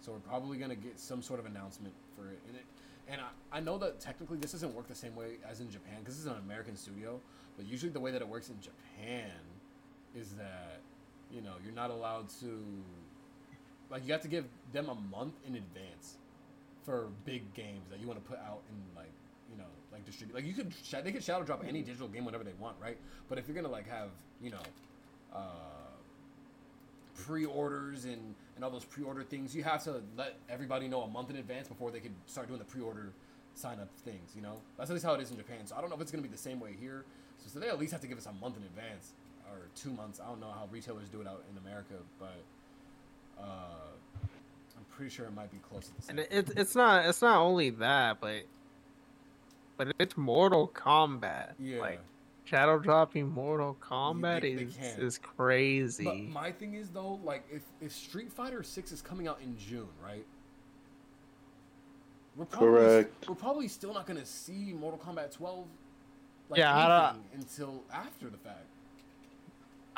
so 0.00 0.12
we're 0.12 0.18
probably 0.18 0.56
going 0.56 0.70
to 0.70 0.76
get 0.76 0.98
some 0.98 1.22
sort 1.22 1.40
of 1.40 1.46
announcement 1.46 1.92
for 2.16 2.28
it. 2.28 2.40
And 2.48 2.56
it, 2.56 2.64
and 3.10 3.20
I, 3.20 3.58
I 3.58 3.60
know 3.60 3.78
that 3.78 4.00
technically 4.00 4.38
this 4.38 4.52
doesn't 4.52 4.74
work 4.74 4.88
the 4.88 4.94
same 4.94 5.14
way 5.14 5.36
as 5.48 5.60
in 5.60 5.70
Japan 5.70 5.96
because 6.00 6.14
this 6.14 6.24
is 6.24 6.30
an 6.30 6.38
American 6.44 6.76
studio. 6.76 7.20
But 7.56 7.66
usually 7.66 7.90
the 7.90 8.00
way 8.00 8.10
that 8.10 8.22
it 8.22 8.28
works 8.28 8.48
in 8.48 8.56
Japan 8.60 9.32
is 10.14 10.32
that 10.32 10.80
you 11.32 11.40
know 11.40 11.52
you're 11.64 11.74
not 11.74 11.90
allowed 11.90 12.28
to 12.40 12.62
like 13.90 14.06
you 14.06 14.12
have 14.12 14.22
to 14.22 14.28
give 14.28 14.44
them 14.72 14.88
a 14.88 14.94
month 14.94 15.34
in 15.46 15.56
advance 15.56 16.16
for 16.84 17.08
big 17.24 17.52
games 17.54 17.88
that 17.90 18.00
you 18.00 18.06
want 18.06 18.22
to 18.22 18.30
put 18.30 18.38
out 18.38 18.60
and 18.68 18.78
like 18.96 19.12
you 19.50 19.58
know 19.58 19.64
like 19.92 20.04
distribute 20.04 20.34
like 20.34 20.46
you 20.46 20.52
could 20.54 20.72
sh- 20.84 20.94
they 21.02 21.12
could 21.12 21.22
shadow 21.22 21.44
drop 21.44 21.62
any 21.66 21.82
digital 21.82 22.08
game 22.08 22.24
whenever 22.24 22.44
they 22.44 22.54
want 22.58 22.76
right? 22.80 22.96
But 23.28 23.38
if 23.38 23.46
you're 23.46 23.54
gonna 23.54 23.68
like 23.68 23.88
have 23.88 24.08
you 24.42 24.50
know 24.50 24.62
uh 25.34 25.40
pre-orders 27.14 28.04
and 28.04 28.34
and 28.56 28.64
all 28.64 28.70
those 28.70 28.84
pre-order 28.84 29.22
things 29.22 29.54
you 29.54 29.62
have 29.62 29.82
to 29.84 30.00
let 30.16 30.36
everybody 30.48 30.88
know 30.88 31.02
a 31.02 31.08
month 31.08 31.30
in 31.30 31.36
advance 31.36 31.68
before 31.68 31.90
they 31.90 32.00
could 32.00 32.14
start 32.26 32.46
doing 32.48 32.58
the 32.58 32.64
pre-order 32.64 33.12
sign 33.54 33.80
up 33.80 33.88
things 34.04 34.32
you 34.36 34.42
know? 34.42 34.60
That's 34.76 34.88
at 34.90 34.94
least 34.94 35.04
how 35.04 35.14
it 35.14 35.20
is 35.20 35.30
in 35.30 35.36
japan. 35.36 35.66
So 35.66 35.76
i 35.76 35.80
don't 35.80 35.90
know 35.90 35.96
if 35.96 36.02
it's 36.02 36.10
gonna 36.10 36.22
be 36.22 36.28
the 36.28 36.38
same 36.38 36.60
way 36.60 36.74
here. 36.78 37.04
So, 37.38 37.50
so 37.52 37.60
they 37.60 37.68
at 37.68 37.78
least 37.78 37.92
have 37.92 38.00
to 38.00 38.06
give 38.06 38.18
us 38.18 38.26
a 38.26 38.32
month 38.32 38.56
in 38.56 38.62
advance 38.62 39.12
or 39.50 39.68
two 39.74 39.90
months 39.90 40.20
i 40.20 40.26
don't 40.28 40.40
know 40.40 40.50
how 40.50 40.66
retailers 40.70 41.08
do 41.08 41.20
it 41.20 41.26
out 41.26 41.42
in 41.50 41.58
america 41.58 41.94
but 42.18 42.36
uh 43.40 43.44
i'm 44.76 44.84
pretty 44.90 45.10
sure 45.10 45.26
it 45.26 45.34
might 45.34 45.50
be 45.50 45.58
close 45.58 45.86
to 45.88 45.96
the 45.96 46.02
same. 46.02 46.18
And 46.18 46.28
it, 46.30 46.50
it's 46.56 46.74
not 46.74 47.06
it's 47.06 47.22
not 47.22 47.38
only 47.38 47.70
that, 47.70 48.20
but 48.20 48.42
but 49.76 49.92
it's 50.00 50.16
Mortal 50.16 50.66
Kombat. 50.74 51.52
Yeah. 51.60 51.78
Like 51.78 52.00
shadow 52.44 52.80
dropping 52.80 53.28
Mortal 53.30 53.76
Kombat 53.80 54.40
they- 54.40 54.54
they 54.54 54.62
is 54.62 54.98
is 54.98 55.18
crazy. 55.18 56.02
But 56.04 56.18
my 56.22 56.50
thing 56.50 56.74
is 56.74 56.88
though, 56.88 57.20
like 57.22 57.44
if, 57.52 57.62
if 57.80 57.92
Street 57.92 58.32
Fighter 58.32 58.64
Six 58.64 58.90
is 58.90 59.00
coming 59.00 59.28
out 59.28 59.38
in 59.40 59.56
June, 59.56 59.86
right? 60.04 60.24
We're 62.36 62.44
probably, 62.46 62.68
Correct. 62.68 63.28
We're 63.28 63.34
probably 63.34 63.68
still 63.68 63.92
not 63.94 64.06
gonna 64.06 64.26
see 64.26 64.72
Mortal 64.72 64.98
Kombat 64.98 65.32
12. 65.32 65.64
Like 66.50 66.58
Yeah, 66.58 66.74
I 66.76 66.88
don't- 66.88 67.14
anything 67.20 67.30
until 67.40 67.82
after 67.92 68.28
the 68.30 68.38
fact. 68.38 68.66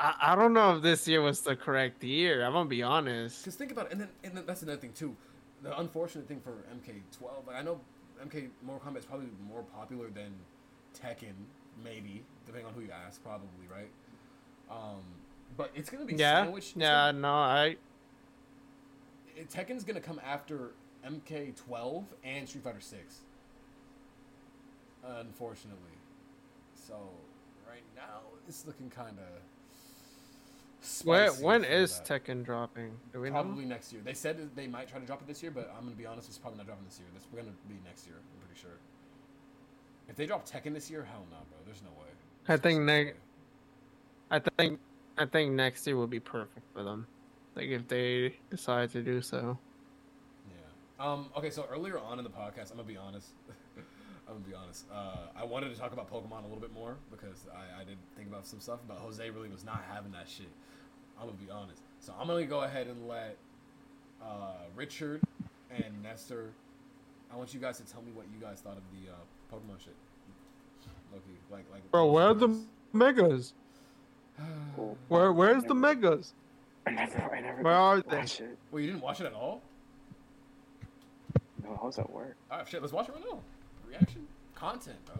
I, 0.00 0.14
I 0.32 0.34
don't 0.34 0.54
know 0.54 0.76
if 0.76 0.82
this 0.82 1.06
year 1.06 1.20
was 1.20 1.42
the 1.42 1.54
correct 1.54 2.02
year. 2.02 2.42
I'm 2.44 2.52
gonna 2.54 2.68
be 2.68 2.82
honest. 2.82 3.42
Because 3.44 3.54
think 3.56 3.70
about 3.70 3.86
it, 3.86 3.92
and 3.92 4.00
then 4.00 4.08
and 4.24 4.34
then 4.36 4.44
that's 4.46 4.62
another 4.62 4.80
thing 4.80 4.92
too. 4.94 5.14
The 5.62 5.78
unfortunate 5.78 6.26
thing 6.26 6.40
for 6.40 6.52
MK12, 6.74 7.46
like 7.46 7.56
I 7.56 7.62
know 7.62 7.80
MK 8.24 8.48
Mortal 8.64 8.90
Kombat 8.90 8.98
is 9.00 9.04
probably 9.04 9.26
more 9.46 9.62
popular 9.62 10.08
than 10.08 10.32
Tekken, 10.98 11.34
maybe 11.84 12.22
depending 12.46 12.66
on 12.66 12.72
who 12.74 12.80
you 12.80 12.90
ask, 13.06 13.22
probably 13.22 13.48
right. 13.70 13.90
Um, 14.70 15.02
but 15.56 15.70
it's 15.74 15.90
gonna 15.90 16.06
be 16.06 16.14
Yeah, 16.14 16.44
sandwiched. 16.44 16.76
yeah, 16.76 17.10
no, 17.10 17.28
I 17.34 17.76
it- 19.36 19.50
Tekken's 19.50 19.84
gonna 19.84 20.00
come 20.00 20.20
after 20.24 20.70
MK12 21.04 22.04
and 22.24 22.48
Street 22.48 22.64
Fighter 22.64 22.80
6. 22.80 23.20
Unfortunately, 25.02 25.96
so 26.74 26.94
right 27.68 27.82
now 27.96 28.20
it's 28.48 28.66
looking 28.66 28.88
kind 28.90 29.18
of. 29.18 29.42
Where 31.04 31.30
when 31.32 31.64
is 31.64 32.00
Tekken 32.04 32.44
dropping? 32.44 32.92
Do 33.12 33.20
we 33.20 33.28
know? 33.28 33.42
Probably 33.42 33.64
next 33.64 33.92
year. 33.92 34.02
They 34.04 34.14
said 34.14 34.50
they 34.54 34.66
might 34.66 34.88
try 34.88 34.98
to 34.98 35.06
drop 35.06 35.20
it 35.20 35.28
this 35.28 35.42
year, 35.42 35.50
but 35.50 35.72
I'm 35.76 35.84
gonna 35.84 35.96
be 35.96 36.06
honest, 36.06 36.28
it's 36.28 36.38
probably 36.38 36.58
not 36.58 36.66
dropping 36.66 36.84
this 36.86 36.98
year. 36.98 37.08
This 37.14 37.24
we're 37.32 37.40
gonna 37.40 37.54
be 37.68 37.76
next 37.84 38.06
year. 38.06 38.16
I'm 38.16 38.46
pretty 38.46 38.60
sure. 38.60 38.78
If 40.08 40.16
they 40.16 40.26
drop 40.26 40.48
Tekken 40.48 40.74
this 40.74 40.90
year, 40.90 41.04
hell 41.04 41.26
no, 41.30 41.36
bro. 41.48 41.58
There's 41.64 41.82
no 41.82 41.90
way. 41.90 42.08
I 42.48 42.56
think 42.56 42.80
no 42.80 42.86
ne- 42.86 43.04
way. 43.04 43.12
I 44.30 44.38
think 44.38 44.80
I 45.18 45.26
think 45.26 45.52
next 45.52 45.86
year 45.86 45.96
would 45.96 46.10
be 46.10 46.20
perfect 46.20 46.66
for 46.72 46.82
them. 46.82 47.06
Like 47.54 47.68
if 47.68 47.86
they 47.88 48.36
decide 48.50 48.90
to 48.92 49.02
do 49.02 49.20
so. 49.20 49.58
Yeah. 50.48 51.04
Um. 51.06 51.30
Okay. 51.36 51.50
So 51.50 51.66
earlier 51.70 51.98
on 51.98 52.18
in 52.18 52.24
the 52.24 52.30
podcast, 52.30 52.70
I'm 52.70 52.76
gonna 52.76 52.84
be 52.84 52.96
honest. 52.96 53.28
I'm 54.30 54.36
gonna 54.36 54.48
be 54.48 54.54
honest. 54.54 54.84
Uh, 54.94 55.26
I 55.36 55.44
wanted 55.44 55.74
to 55.74 55.80
talk 55.80 55.92
about 55.92 56.08
Pokemon 56.08 56.40
a 56.40 56.46
little 56.46 56.60
bit 56.60 56.72
more 56.72 56.96
because 57.10 57.46
I, 57.52 57.80
I 57.80 57.84
did 57.84 57.98
think 58.16 58.28
about 58.28 58.46
some 58.46 58.60
stuff, 58.60 58.78
but 58.86 58.98
Jose 58.98 59.28
really 59.30 59.48
was 59.48 59.64
not 59.64 59.82
having 59.92 60.12
that 60.12 60.28
shit. 60.28 60.46
I'm 61.18 61.26
gonna 61.26 61.36
be 61.36 61.50
honest. 61.50 61.82
So 61.98 62.14
I'm 62.18 62.28
gonna 62.28 62.46
go 62.46 62.60
ahead 62.62 62.86
and 62.86 63.08
let 63.08 63.36
uh, 64.22 64.52
Richard 64.76 65.20
and 65.70 66.02
Nestor. 66.02 66.52
I 67.32 67.36
want 67.36 67.52
you 67.52 67.58
guys 67.60 67.78
to 67.78 67.84
tell 67.84 68.02
me 68.02 68.12
what 68.12 68.26
you 68.32 68.40
guys 68.40 68.60
thought 68.60 68.76
of 68.76 68.82
the 68.92 69.10
uh, 69.10 69.16
Pokemon 69.52 69.80
shit. 69.82 69.96
Loki, 71.12 71.24
like, 71.50 71.64
like. 71.72 71.90
Bro, 71.90 72.12
where 72.12 72.26
are 72.28 72.34
the 72.34 72.56
megas? 72.92 73.52
Where 75.08 75.32
where's 75.32 75.64
the 75.64 75.74
megas? 75.74 76.32
I 76.86 76.92
never, 76.92 77.34
I 77.34 77.40
never 77.40 77.62
Where 77.62 77.74
are 77.74 78.00
they? 78.00 78.16
watched 78.18 78.40
it. 78.40 78.56
Well, 78.70 78.80
you 78.80 78.86
didn't 78.86 79.02
watch 79.02 79.20
it 79.20 79.26
at 79.26 79.34
all. 79.34 79.60
No, 81.62 81.78
I 81.82 81.84
was 81.84 81.98
at 81.98 82.08
work. 82.10 82.36
All 82.50 82.58
right, 82.58 82.68
shit. 82.68 82.80
Let's 82.80 82.94
watch 82.94 83.08
it 83.08 83.14
right 83.14 83.24
now. 83.30 83.40
Reaction, 83.90 84.26
content, 84.54 84.96
bro. 85.06 85.16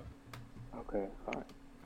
Okay, 0.80 1.06
fine. 1.26 1.34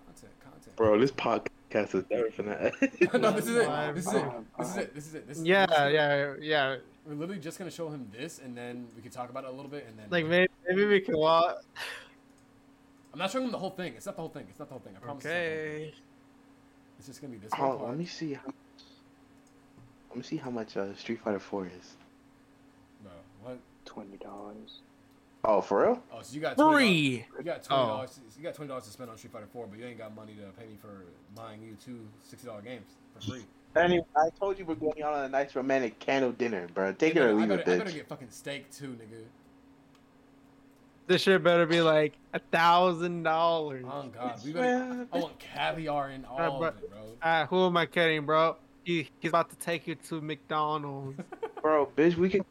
Content, 0.06 0.32
content. 0.42 0.76
Bro, 0.76 0.98
this 1.00 1.10
podcast 1.10 1.94
is 1.94 2.04
better 2.04 2.30
than 2.36 2.46
that. 2.46 2.72
no, 3.20 3.30
this 3.32 3.46
is 3.46 3.56
it. 3.56 3.94
This 3.94 4.06
is 4.06 4.14
it. 4.14 4.24
This 4.58 4.68
is 4.68 4.76
it. 4.76 4.94
This 4.94 5.06
is 5.06 5.14
it. 5.14 5.28
This 5.28 5.38
is 5.38 5.44
Yeah, 5.44 5.66
this 5.66 5.78
is 5.78 5.84
it. 5.86 5.92
yeah, 5.94 6.34
yeah. 6.40 6.76
We're 7.06 7.14
literally 7.14 7.40
just 7.40 7.58
gonna 7.58 7.70
show 7.70 7.88
him 7.90 8.08
this, 8.16 8.38
and 8.38 8.56
then 8.56 8.86
we 8.96 9.02
can 9.02 9.10
talk 9.10 9.30
about 9.30 9.44
it 9.44 9.48
a 9.50 9.52
little 9.52 9.70
bit, 9.70 9.86
and 9.88 9.98
then 9.98 10.06
Like 10.10 10.26
maybe, 10.26 10.48
maybe 10.68 10.84
we 10.86 11.00
can 11.00 11.16
watch. 11.18 11.56
I'm 13.12 13.18
not 13.18 13.30
showing 13.30 13.44
him 13.44 13.52
the 13.52 13.58
whole 13.58 13.70
thing. 13.70 13.94
It's 13.96 14.06
not 14.06 14.16
the 14.16 14.22
whole 14.22 14.30
thing. 14.30 14.46
It's 14.50 14.58
not 14.58 14.68
the 14.68 14.74
whole 14.74 14.80
thing. 14.80 14.94
I 14.96 15.00
promise. 15.00 15.24
It's, 15.24 15.32
not 15.32 15.32
the 15.32 15.38
whole 15.40 15.48
thing. 15.56 15.76
Okay. 15.82 15.94
it's 16.98 17.06
just 17.06 17.20
gonna 17.20 17.32
be 17.32 17.38
this 17.38 17.52
Oh, 17.58 17.68
one 17.68 17.76
part. 17.78 17.88
let 17.90 17.98
me 17.98 18.06
see. 18.06 18.32
How, 18.34 18.52
let 20.08 20.16
me 20.16 20.22
see 20.22 20.36
how 20.36 20.50
much 20.50 20.76
uh, 20.76 20.94
Street 20.96 21.20
Fighter 21.22 21.38
4 21.38 21.66
is. 21.66 21.96
Bro, 23.02 23.12
what? 23.42 23.58
Twenty 23.84 24.16
dollars. 24.16 24.80
Oh, 25.46 25.60
for 25.60 25.82
real? 25.82 26.02
Oh, 26.10 26.22
so 26.22 26.34
you 26.34 26.40
got 26.40 26.56
$20 26.56 26.72
Free. 26.72 27.26
You 27.38 27.44
got 27.44 27.62
twenty 27.62 27.82
Oh. 27.82 27.86
dollars. 27.86 28.20
You 28.36 28.42
got 28.42 28.54
twenty 28.54 28.68
dollars 28.68 28.84
to 28.84 28.90
spend 28.90 29.10
on 29.10 29.18
Street 29.18 29.32
Fighter 29.32 29.46
Four, 29.52 29.66
but 29.66 29.78
you 29.78 29.84
ain't 29.84 29.98
got 29.98 30.14
money 30.14 30.34
to 30.34 30.50
pay 30.58 30.66
me 30.66 30.76
for 30.80 31.04
buying 31.34 31.62
you 31.62 31.76
two 31.84 32.00
sixty 32.22 32.46
dollar 32.48 32.62
games 32.62 32.86
for 33.14 33.30
free. 33.30 33.44
Anyway, 33.76 34.06
I 34.16 34.30
told 34.38 34.58
you 34.58 34.64
we're 34.64 34.76
going 34.76 35.02
out 35.02 35.12
on 35.14 35.24
a 35.24 35.28
nice 35.28 35.54
romantic 35.54 35.98
candle 35.98 36.32
dinner, 36.32 36.68
bro. 36.72 36.92
Take 36.92 37.16
it 37.16 37.18
Nigga, 37.18 37.24
or 37.24 37.28
I 37.28 37.32
leave 37.32 37.48
gotta, 37.48 37.62
it, 37.62 37.74
I 37.74 37.78
gotta 37.78 37.92
get 37.92 38.08
fucking 38.08 38.30
steak 38.30 38.70
too, 38.70 38.88
nigga. 38.88 39.22
This 41.06 41.20
shit 41.22 41.42
better 41.42 41.66
be 41.66 41.82
like 41.82 42.14
a 42.32 42.38
thousand 42.38 43.24
dollars. 43.24 43.84
Oh 43.86 44.08
god, 44.14 44.42
we 44.44 44.52
better. 44.52 45.06
I 45.12 45.18
want 45.18 45.38
caviar 45.38 46.10
in 46.10 46.24
all 46.24 46.38
Alright, 46.38 46.74
of 46.74 46.82
it, 46.82 46.90
bro. 46.90 46.98
Ah, 47.22 47.46
who 47.50 47.66
am 47.66 47.76
I 47.76 47.84
kidding, 47.84 48.24
bro? 48.24 48.56
He, 48.84 49.08
he's 49.20 49.30
about 49.30 49.50
to 49.50 49.56
take 49.56 49.86
you 49.86 49.94
to 49.94 50.20
McDonald's. 50.20 51.18
Bro, 51.62 51.86
bitch, 51.96 52.16
we 52.16 52.28
can, 52.28 52.44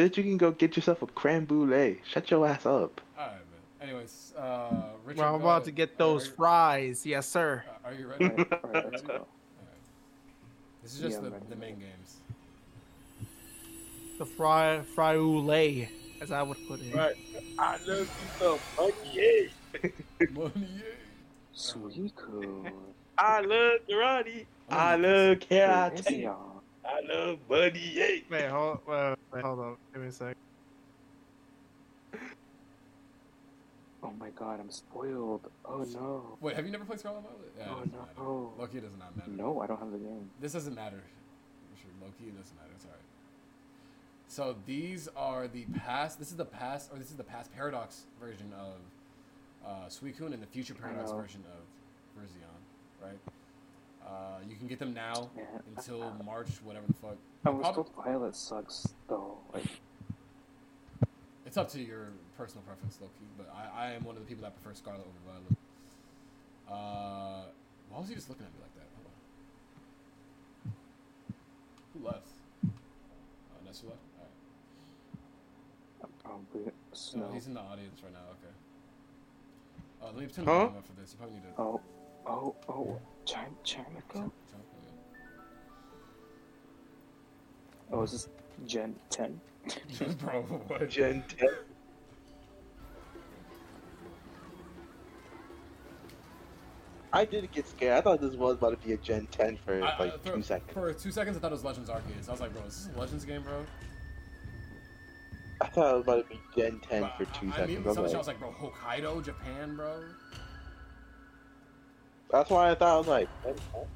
bitch, 0.00 0.16
you 0.16 0.22
can 0.22 0.36
go 0.36 0.50
get 0.50 0.76
yourself 0.76 1.02
a 1.02 1.06
creme 1.06 1.44
brulee. 1.44 2.00
Shut 2.08 2.30
your 2.30 2.46
ass 2.46 2.64
up. 2.64 3.00
All 3.18 3.26
right, 3.26 3.32
man. 3.32 3.88
Anyways, 3.88 4.32
uh, 4.36 4.70
Richard. 5.04 5.18
Bro, 5.18 5.34
I'm 5.34 5.40
about 5.40 5.64
to 5.66 5.70
get 5.70 5.98
those 5.98 6.28
Are, 6.28 6.32
fries. 6.32 7.04
Yes, 7.04 7.28
sir. 7.28 7.64
are 7.84 7.92
you 7.92 8.06
ready? 8.08 8.24
Alright, 8.24 8.52
alright, 8.64 8.92
let's 8.92 9.02
go. 9.02 9.26
This 10.82 10.94
is 10.94 11.00
just 11.00 11.22
Yeah, 11.22 11.28
the, 11.28 11.50
the 11.50 11.56
main 11.56 11.78
games. 11.78 12.16
The 14.18 14.24
fry 14.24 14.80
fry 14.94 15.16
oulé, 15.16 15.88
as 16.20 16.30
I 16.30 16.42
would 16.42 16.58
put 16.66 16.80
it. 16.80 16.94
Right. 16.94 17.16
I 17.58 17.76
love 17.86 17.98
you 17.98 18.06
so 18.38 18.58
much, 18.78 18.94
yeah. 19.12 20.28
Money, 20.30 20.52
yeah. 20.56 20.82
Suiku. 21.54 22.70
I 23.18 23.40
love 23.40 23.80
karate. 23.88 24.46
I 24.70 24.96
love 24.96 25.38
Where 25.48 25.92
is 25.94 26.00
karate. 26.02 26.34
Y'all? 26.84 26.92
I 26.92 27.00
love 27.14 27.48
Buddy 27.48 27.92
yeah. 27.94 28.06
Wait, 28.30 28.48
hold, 28.48 28.78
wait, 28.86 29.16
wait, 29.32 29.44
hold 29.44 29.58
on. 29.60 29.76
Give 29.92 30.02
me 30.02 30.08
a 30.08 30.12
sec. 30.12 30.36
Oh 34.02 34.12
my 34.18 34.30
god, 34.30 34.60
I'm 34.60 34.70
spoiled. 34.70 35.42
Oh 35.64 35.84
no. 35.92 36.38
Wait, 36.40 36.56
have 36.56 36.64
you 36.64 36.72
never 36.72 36.84
played 36.84 37.00
Scarlet 37.00 37.22
Violet? 37.22 37.52
Yeah, 37.58 37.64
Oh, 37.68 37.74
doesn't 37.76 37.92
matter. 37.92 38.12
no. 38.18 38.52
Loki 38.58 38.80
does 38.80 38.96
not 38.98 39.16
matter. 39.16 39.30
No, 39.30 39.60
I 39.60 39.66
don't 39.66 39.78
have 39.78 39.92
the 39.92 39.98
game. 39.98 40.30
This 40.40 40.52
doesn't 40.52 40.74
matter. 40.74 41.02
Sure, 41.80 41.90
Loki, 42.00 42.24
it 42.28 42.36
doesn't 42.38 42.56
matter. 42.56 42.70
It's 42.74 42.84
alright. 42.86 43.00
So 44.28 44.56
these 44.64 45.08
are 45.16 45.48
the 45.48 45.66
past. 45.84 46.18
This 46.18 46.30
is 46.30 46.36
the 46.36 46.44
past, 46.46 46.90
or 46.92 46.98
this 46.98 47.10
is 47.10 47.16
the 47.16 47.24
past 47.24 47.52
paradox 47.54 48.04
version 48.20 48.52
of 48.58 48.74
uh, 49.66 49.86
Suicune 49.88 50.32
and 50.32 50.42
the 50.42 50.46
future 50.46 50.72
paradox 50.74 51.10
version 51.12 51.44
of 51.52 52.22
Virizion, 52.22 53.02
right? 53.02 53.18
Uh, 54.10 54.40
you 54.48 54.56
can 54.56 54.66
get 54.66 54.78
them 54.80 54.92
now 54.92 55.30
Yeah. 55.36 55.44
until 55.76 56.12
March, 56.24 56.48
whatever 56.64 56.86
the 56.88 56.94
fuck. 56.94 57.16
I 57.46 57.50
Prob- 57.52 57.74
told 57.74 57.94
Violet 57.94 58.34
sucks 58.34 58.86
though. 59.08 59.38
Like, 59.54 59.66
It's 61.46 61.56
up 61.56 61.68
to 61.70 61.80
your 61.80 62.08
personal 62.36 62.62
preference, 62.64 62.98
Loki, 63.00 63.12
but 63.38 63.48
I, 63.54 63.86
I 63.86 63.90
am 63.92 64.04
one 64.04 64.16
of 64.16 64.22
the 64.22 64.28
people 64.28 64.42
that 64.42 64.54
prefer 64.60 64.74
Scarlet 64.74 65.00
over 65.00 65.18
Violet. 65.26 65.56
Uh, 66.68 67.44
why 67.88 67.98
was 68.00 68.08
he 68.08 68.14
just 68.14 68.28
looking 68.28 68.46
at 68.46 68.52
me 68.52 68.58
like 68.62 68.74
that? 68.74 68.88
Hold 68.96 69.06
on. 70.66 70.72
Who 71.92 72.06
left? 72.06 72.28
Oh, 72.66 73.64
Nestor 73.66 73.86
left? 73.86 73.98
Alright. 74.18 74.32
I'm 76.02 76.10
probably 76.22 76.64
No, 76.66 76.72
snow. 76.92 77.30
he's 77.32 77.46
in 77.46 77.54
the 77.54 77.60
audience 77.60 78.00
right 78.02 78.12
now, 78.12 78.26
okay. 78.38 78.54
Uh, 80.02 80.06
let 80.06 80.26
me 80.26 80.26
turn 80.32 80.44
Huh? 80.44 80.52
the 80.52 80.58
volume 80.66 80.76
up 80.78 80.86
for 80.86 81.00
this. 81.00 81.12
You 81.12 81.18
probably 81.18 81.36
need 81.36 81.44
to. 81.44 81.60
Oh, 81.62 81.80
oh, 82.26 82.54
oh. 82.68 83.00
Chime, 83.30 83.54
Chimico? 83.64 84.14
Jump, 84.14 84.32
Oh, 87.92 88.02
is 88.02 88.10
this 88.10 88.28
Gen 88.66 88.96
10? 89.10 89.40
yeah. 90.00 90.06
Bro, 90.20 90.42
what? 90.42 90.88
Gen 90.90 91.22
10. 91.38 91.48
I 97.12 97.24
did 97.24 97.50
get 97.52 97.68
scared. 97.68 97.98
I 97.98 98.00
thought 98.00 98.20
this 98.20 98.34
was 98.34 98.56
about 98.56 98.80
to 98.80 98.86
be 98.86 98.94
a 98.94 98.96
Gen 98.96 99.26
10 99.30 99.58
for 99.64 99.74
I- 99.82 99.88
I- 99.90 99.98
like 99.98 100.14
uh, 100.14 100.18
for, 100.18 100.34
two 100.36 100.42
seconds. 100.42 100.72
For 100.72 100.92
two 100.92 101.12
seconds, 101.12 101.36
I 101.36 101.40
thought 101.40 101.52
it 101.52 101.54
was 101.54 101.64
Legends 101.64 101.88
Arceus. 101.90 102.28
I 102.28 102.32
was 102.32 102.40
like, 102.40 102.52
bro, 102.52 102.62
is 102.62 102.86
this 102.86 102.96
a 102.96 102.98
Legends 102.98 103.24
game, 103.24 103.42
bro? 103.42 103.64
I 105.60 105.66
thought 105.68 105.90
it 105.90 105.94
was 105.98 106.02
about 106.04 106.28
to 106.28 106.34
be 106.34 106.40
Gen 106.56 106.80
10 106.80 107.02
But 107.02 107.16
for 107.16 107.24
two 107.26 107.46
I, 107.46 107.50
I 107.50 107.66
seconds. 107.66 107.86
I 107.86 107.92
some 107.94 108.02
was 108.02 108.14
I 108.14 108.18
was 108.18 108.26
like, 108.26 108.40
bro, 108.40 108.52
Hokkaido, 108.52 109.24
Japan, 109.24 109.76
bro. 109.76 110.00
That's 112.32 112.50
why 112.50 112.70
I 112.70 112.74
thought 112.74 112.94
I 112.94 112.98
was 112.98 113.08
like, 113.08 113.28
what? 113.42 113.86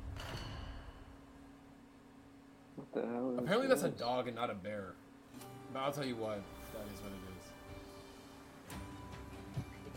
What 2.76 2.92
the 2.92 3.00
hell 3.08 3.30
is 3.32 3.38
Apparently, 3.38 3.68
that's 3.68 3.82
a 3.84 3.90
dog 3.90 4.26
and 4.26 4.36
not 4.36 4.50
a 4.50 4.54
bear. 4.54 4.94
But 5.72 5.80
I'll 5.80 5.92
tell 5.92 6.04
you 6.04 6.16
what, 6.16 6.40
that 6.72 6.86
is 6.92 7.00
what 7.00 7.12
it 7.12 7.18
is. 7.38 7.46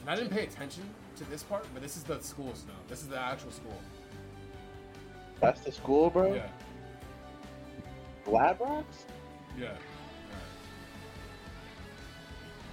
And 0.02 0.10
I 0.10 0.16
didn't 0.16 0.32
pay 0.32 0.44
attention 0.44 0.84
to 1.18 1.24
this 1.26 1.44
part, 1.44 1.66
but 1.74 1.82
this 1.82 1.98
is 1.98 2.04
the 2.04 2.20
school 2.22 2.54
snow. 2.56 2.74
This 2.88 3.02
is 3.02 3.08
the 3.08 3.20
actual 3.20 3.52
school. 3.52 3.80
that's 5.40 5.62
the 5.62 5.72
school, 5.72 6.10
bro? 6.10 6.34
Yeah, 6.34 6.48
Lab 8.26 8.60
rocks? 8.60 9.06
yeah. 9.60 9.70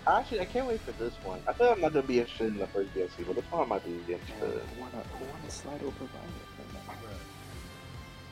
Actually, 0.06 0.40
I 0.40 0.44
can't 0.44 0.66
wait 0.66 0.80
for 0.80 0.92
this 0.92 1.14
one. 1.24 1.40
I 1.48 1.52
feel 1.54 1.68
I'm 1.68 1.80
not 1.80 1.92
gonna 1.94 2.06
be 2.06 2.20
interested 2.20 2.48
in 2.48 2.58
the 2.58 2.66
first 2.66 2.92
DLC, 2.94 3.26
but 3.26 3.36
this 3.36 3.44
one 3.50 3.62
I 3.62 3.66
might 3.66 3.84
be 3.84 3.90
Man, 3.92 4.00
interested. 4.10 4.60
I 4.76 4.80
wanna, 4.80 4.98
I 4.98 5.22
wanna 5.22 5.50
slide 5.50 5.82
over 5.82 5.90
Violet 5.90 6.10
right 6.58 6.74
now. 6.74 6.94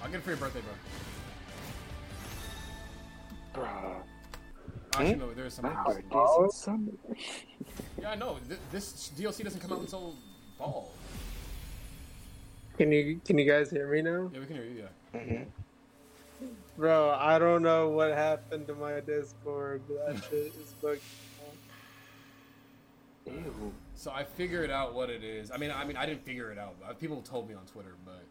I'll 0.02 0.09
get 0.10 0.18
it 0.18 0.23
for 0.23 0.31
your 0.31 0.36
birthday, 0.36 0.60
bro. 3.55 3.62
Bruh, 3.65 4.02
Actually, 4.94 5.15
no, 5.15 5.33
there's 5.33 5.55
some. 5.55 5.67
Oh. 6.12 6.44
in 6.44 6.51
summer. 6.51 6.92
Yeah, 8.01 8.10
I 8.10 8.15
know. 8.17 8.39
Th- 8.49 8.60
This 8.70 9.10
DLC 9.17 9.44
doesn't 9.44 9.60
come 9.60 9.73
out 9.73 9.81
until 9.81 10.15
fall. 10.59 10.92
Can 12.76 12.92
you 12.92 13.20
can 13.25 13.39
you 13.39 13.47
guys 13.51 13.70
hear 13.70 13.86
me 13.91 14.02
now? 14.02 14.31
Yeah, 14.33 14.41
we 14.41 14.47
can 14.47 14.57
hear 14.57 14.65
you. 14.65 14.84
Yeah. 15.15 15.20
hmm 15.20 15.42
Bro, 16.76 17.10
I 17.18 17.39
don't 17.39 17.62
know 17.62 17.91
what 17.91 18.12
happened 18.12 18.67
to 18.67 18.75
my 18.75 19.01
Discord, 19.01 19.83
but 19.89 20.07
that 20.15 20.25
shit 20.25 20.55
is 20.60 20.75
booked. 20.81 21.02
Ew. 23.26 23.73
So 23.94 24.10
I 24.10 24.25
figured 24.25 24.70
out 24.70 24.94
what 24.94 25.10
it 25.10 25.23
is. 25.23 25.51
I 25.51 25.57
mean, 25.57 25.70
I 25.70 25.84
mean, 25.84 25.97
I 25.97 26.07
didn't 26.07 26.25
figure 26.25 26.51
it 26.51 26.59
out. 26.59 26.75
Uh, 26.89 26.92
People 26.94 27.23
told 27.23 27.49
me 27.49 27.55
on 27.55 27.65
Twitter, 27.67 27.94
but 28.05 28.25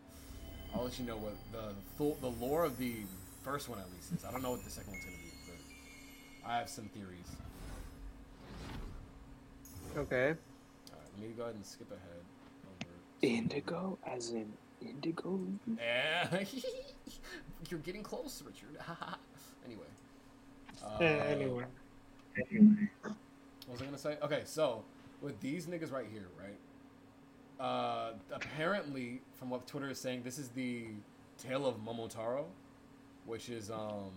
I'll 0.74 0.84
let 0.84 1.00
you 1.00 1.06
know 1.06 1.18
what 1.18 1.34
the 1.52 1.74
full, 1.98 2.18
the 2.22 2.28
lore 2.44 2.66
of 2.66 2.78
the 2.78 2.96
first 3.44 3.70
one 3.70 3.80
at 3.80 3.86
least 3.94 4.12
is. 4.14 4.26
I 4.26 4.32
don't 4.32 4.42
know 4.44 4.52
what 4.52 4.64
the 4.64 4.70
second 4.70 4.92
one's 4.92 5.04
gonna 5.06 5.18
be, 5.18 5.32
but 6.44 6.50
I 6.50 6.58
have 6.58 6.70
some 6.70 6.86
theories. 6.86 7.18
Okay. 9.98 10.30
All 10.30 10.98
right, 10.98 11.08
let 11.20 11.28
me 11.30 11.34
go 11.36 11.44
ahead 11.44 11.56
and 11.56 11.66
skip 11.66 11.90
ahead. 11.92 12.02
Over. 12.68 13.34
Indigo, 13.36 13.98
as 14.08 14.32
in 14.32 14.52
indigo. 14.82 15.40
Eh, 15.80 16.46
You're 17.70 17.80
getting 17.82 18.04
close, 18.04 18.42
Richard. 18.46 18.78
anyway. 19.66 19.86
Uh, 20.84 20.98
Eh, 21.04 21.06
anyway. 21.28 21.66
What 23.72 23.80
was 23.80 23.84
I 23.84 23.86
gonna 23.86 23.98
say? 23.98 24.18
Okay, 24.22 24.42
so 24.44 24.84
with 25.22 25.40
these 25.40 25.66
niggas 25.66 25.94
right 25.94 26.08
here, 26.12 26.28
right? 26.38 27.66
Uh, 27.66 28.12
apparently, 28.34 29.22
from 29.40 29.50
what 29.50 29.66
Twitter 29.66 29.90
is 29.90 29.98
saying, 29.98 30.24
this 30.24 30.38
is 30.38 30.50
the 30.50 30.88
tale 31.38 31.66
of 31.66 31.78
Momotaro, 31.78 32.44
which 33.26 33.48
is 33.48 33.72
um 33.72 34.12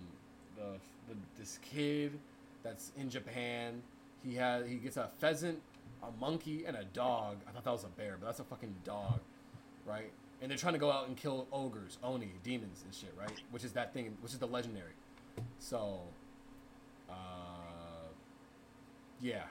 the, 0.57 0.81
the 1.08 1.16
this 1.39 1.60
kid 1.62 2.18
that's 2.65 2.91
in 2.99 3.08
Japan. 3.08 3.81
He 4.24 4.34
has 4.34 4.66
he 4.66 4.74
gets 4.74 4.97
a 4.97 5.08
pheasant, 5.20 5.60
a 6.02 6.10
monkey, 6.20 6.65
and 6.66 6.76
a 6.76 6.84
dog. 6.86 7.36
I 7.49 7.52
thought 7.52 7.62
that 7.62 7.70
was 7.70 7.84
a 7.84 7.89
bear, 7.97 8.16
but 8.18 8.26
that's 8.26 8.41
a 8.41 8.44
fucking 8.44 8.74
dog, 8.84 9.20
right? 9.86 10.10
And 10.42 10.50
they're 10.50 10.58
trying 10.58 10.74
to 10.74 10.81
go 10.81 10.91
out 10.91 11.07
and 11.07 11.16
kill 11.16 11.47
ogres, 11.52 11.99
oni, 12.02 12.33
demons, 12.42 12.83
and 12.84 12.92
shit, 12.92 13.15
right? 13.16 13.41
Which 13.52 13.62
is 13.62 13.70
that 13.74 13.94
thing, 13.94 14.16
which 14.20 14.33
is 14.33 14.41
the 14.41 14.49
legendary. 14.49 14.94
So, 15.60 16.00
uh, 17.08 17.15
yeah, 19.20 19.43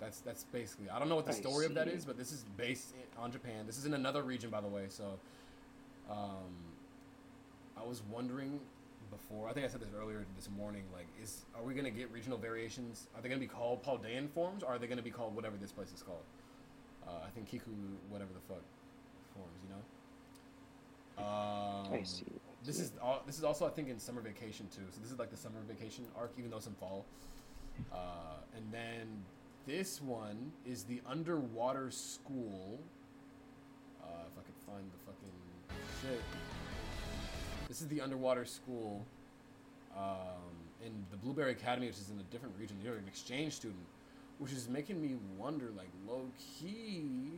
that's 0.00 0.20
that's 0.20 0.44
basically. 0.44 0.88
I 0.90 0.98
don't 0.98 1.08
know 1.08 1.16
what 1.16 1.26
the 1.26 1.32
I 1.32 1.34
story 1.34 1.66
of 1.66 1.74
that 1.74 1.88
is, 1.88 2.04
but 2.04 2.16
this 2.16 2.32
is 2.32 2.44
based 2.56 2.94
on 3.18 3.32
Japan. 3.32 3.66
This 3.66 3.78
is 3.78 3.86
in 3.86 3.94
another 3.94 4.22
region, 4.22 4.50
by 4.50 4.60
the 4.60 4.68
way. 4.68 4.84
So, 4.88 5.18
um, 6.10 6.54
I 7.76 7.86
was 7.86 8.02
wondering 8.10 8.60
before. 9.10 9.48
I 9.48 9.52
think 9.52 9.66
I 9.66 9.68
said 9.68 9.80
this 9.80 9.90
earlier 9.98 10.24
this 10.36 10.48
morning. 10.56 10.84
Like, 10.92 11.06
is 11.22 11.44
are 11.56 11.62
we 11.62 11.74
gonna 11.74 11.90
get 11.90 12.10
regional 12.12 12.38
variations? 12.38 13.08
Are 13.16 13.22
they 13.22 13.28
gonna 13.28 13.40
be 13.40 13.46
called 13.46 13.82
Paldean 13.82 14.30
forms, 14.30 14.62
or 14.62 14.74
are 14.74 14.78
they 14.78 14.86
gonna 14.86 15.02
be 15.02 15.10
called 15.10 15.34
whatever 15.34 15.56
this 15.56 15.72
place 15.72 15.92
is 15.92 16.02
called? 16.02 16.24
Uh, 17.06 17.26
I 17.26 17.30
think 17.30 17.48
Kiku, 17.48 17.70
whatever 18.10 18.30
the 18.34 18.40
fuck 18.40 18.62
forms, 19.34 19.58
you 19.62 19.70
know. 19.70 19.82
Um, 21.18 21.92
I 21.92 22.02
see. 22.04 22.24
This 22.64 22.80
is 22.80 22.92
all, 23.02 23.22
this 23.26 23.38
is 23.38 23.44
also 23.44 23.66
I 23.66 23.70
think 23.70 23.88
in 23.88 23.98
summer 23.98 24.20
vacation 24.20 24.66
too. 24.74 24.82
So 24.90 25.00
this 25.02 25.10
is 25.10 25.18
like 25.18 25.30
the 25.30 25.36
summer 25.36 25.58
vacation 25.66 26.04
arc, 26.16 26.32
even 26.38 26.50
though 26.50 26.58
it's 26.58 26.66
in 26.66 26.74
fall. 26.74 27.04
Uh, 27.92 27.96
and 28.56 28.64
then 28.72 29.06
this 29.66 30.00
one 30.00 30.52
is 30.66 30.84
the 30.84 31.00
underwater 31.06 31.90
school. 31.90 32.78
Uh, 34.02 34.06
if 34.26 34.38
I 34.38 34.42
could 34.42 34.54
find 34.66 34.84
the 34.90 35.12
fucking 35.12 35.28
shit. 36.02 36.22
This 37.68 37.80
is 37.80 37.88
the 37.88 38.00
underwater 38.00 38.44
school. 38.44 39.04
Um, 39.96 40.58
in 40.84 40.92
the 41.10 41.16
Blueberry 41.16 41.52
Academy, 41.52 41.86
which 41.86 41.96
is 41.96 42.10
in 42.10 42.18
a 42.18 42.22
different 42.24 42.54
region. 42.58 42.76
You're 42.82 42.94
an 42.94 43.08
exchange 43.08 43.54
student, 43.54 43.84
which 44.38 44.52
is 44.52 44.68
making 44.68 45.00
me 45.02 45.16
wonder, 45.36 45.70
like 45.76 45.88
low 46.06 46.26
key. 46.38 47.32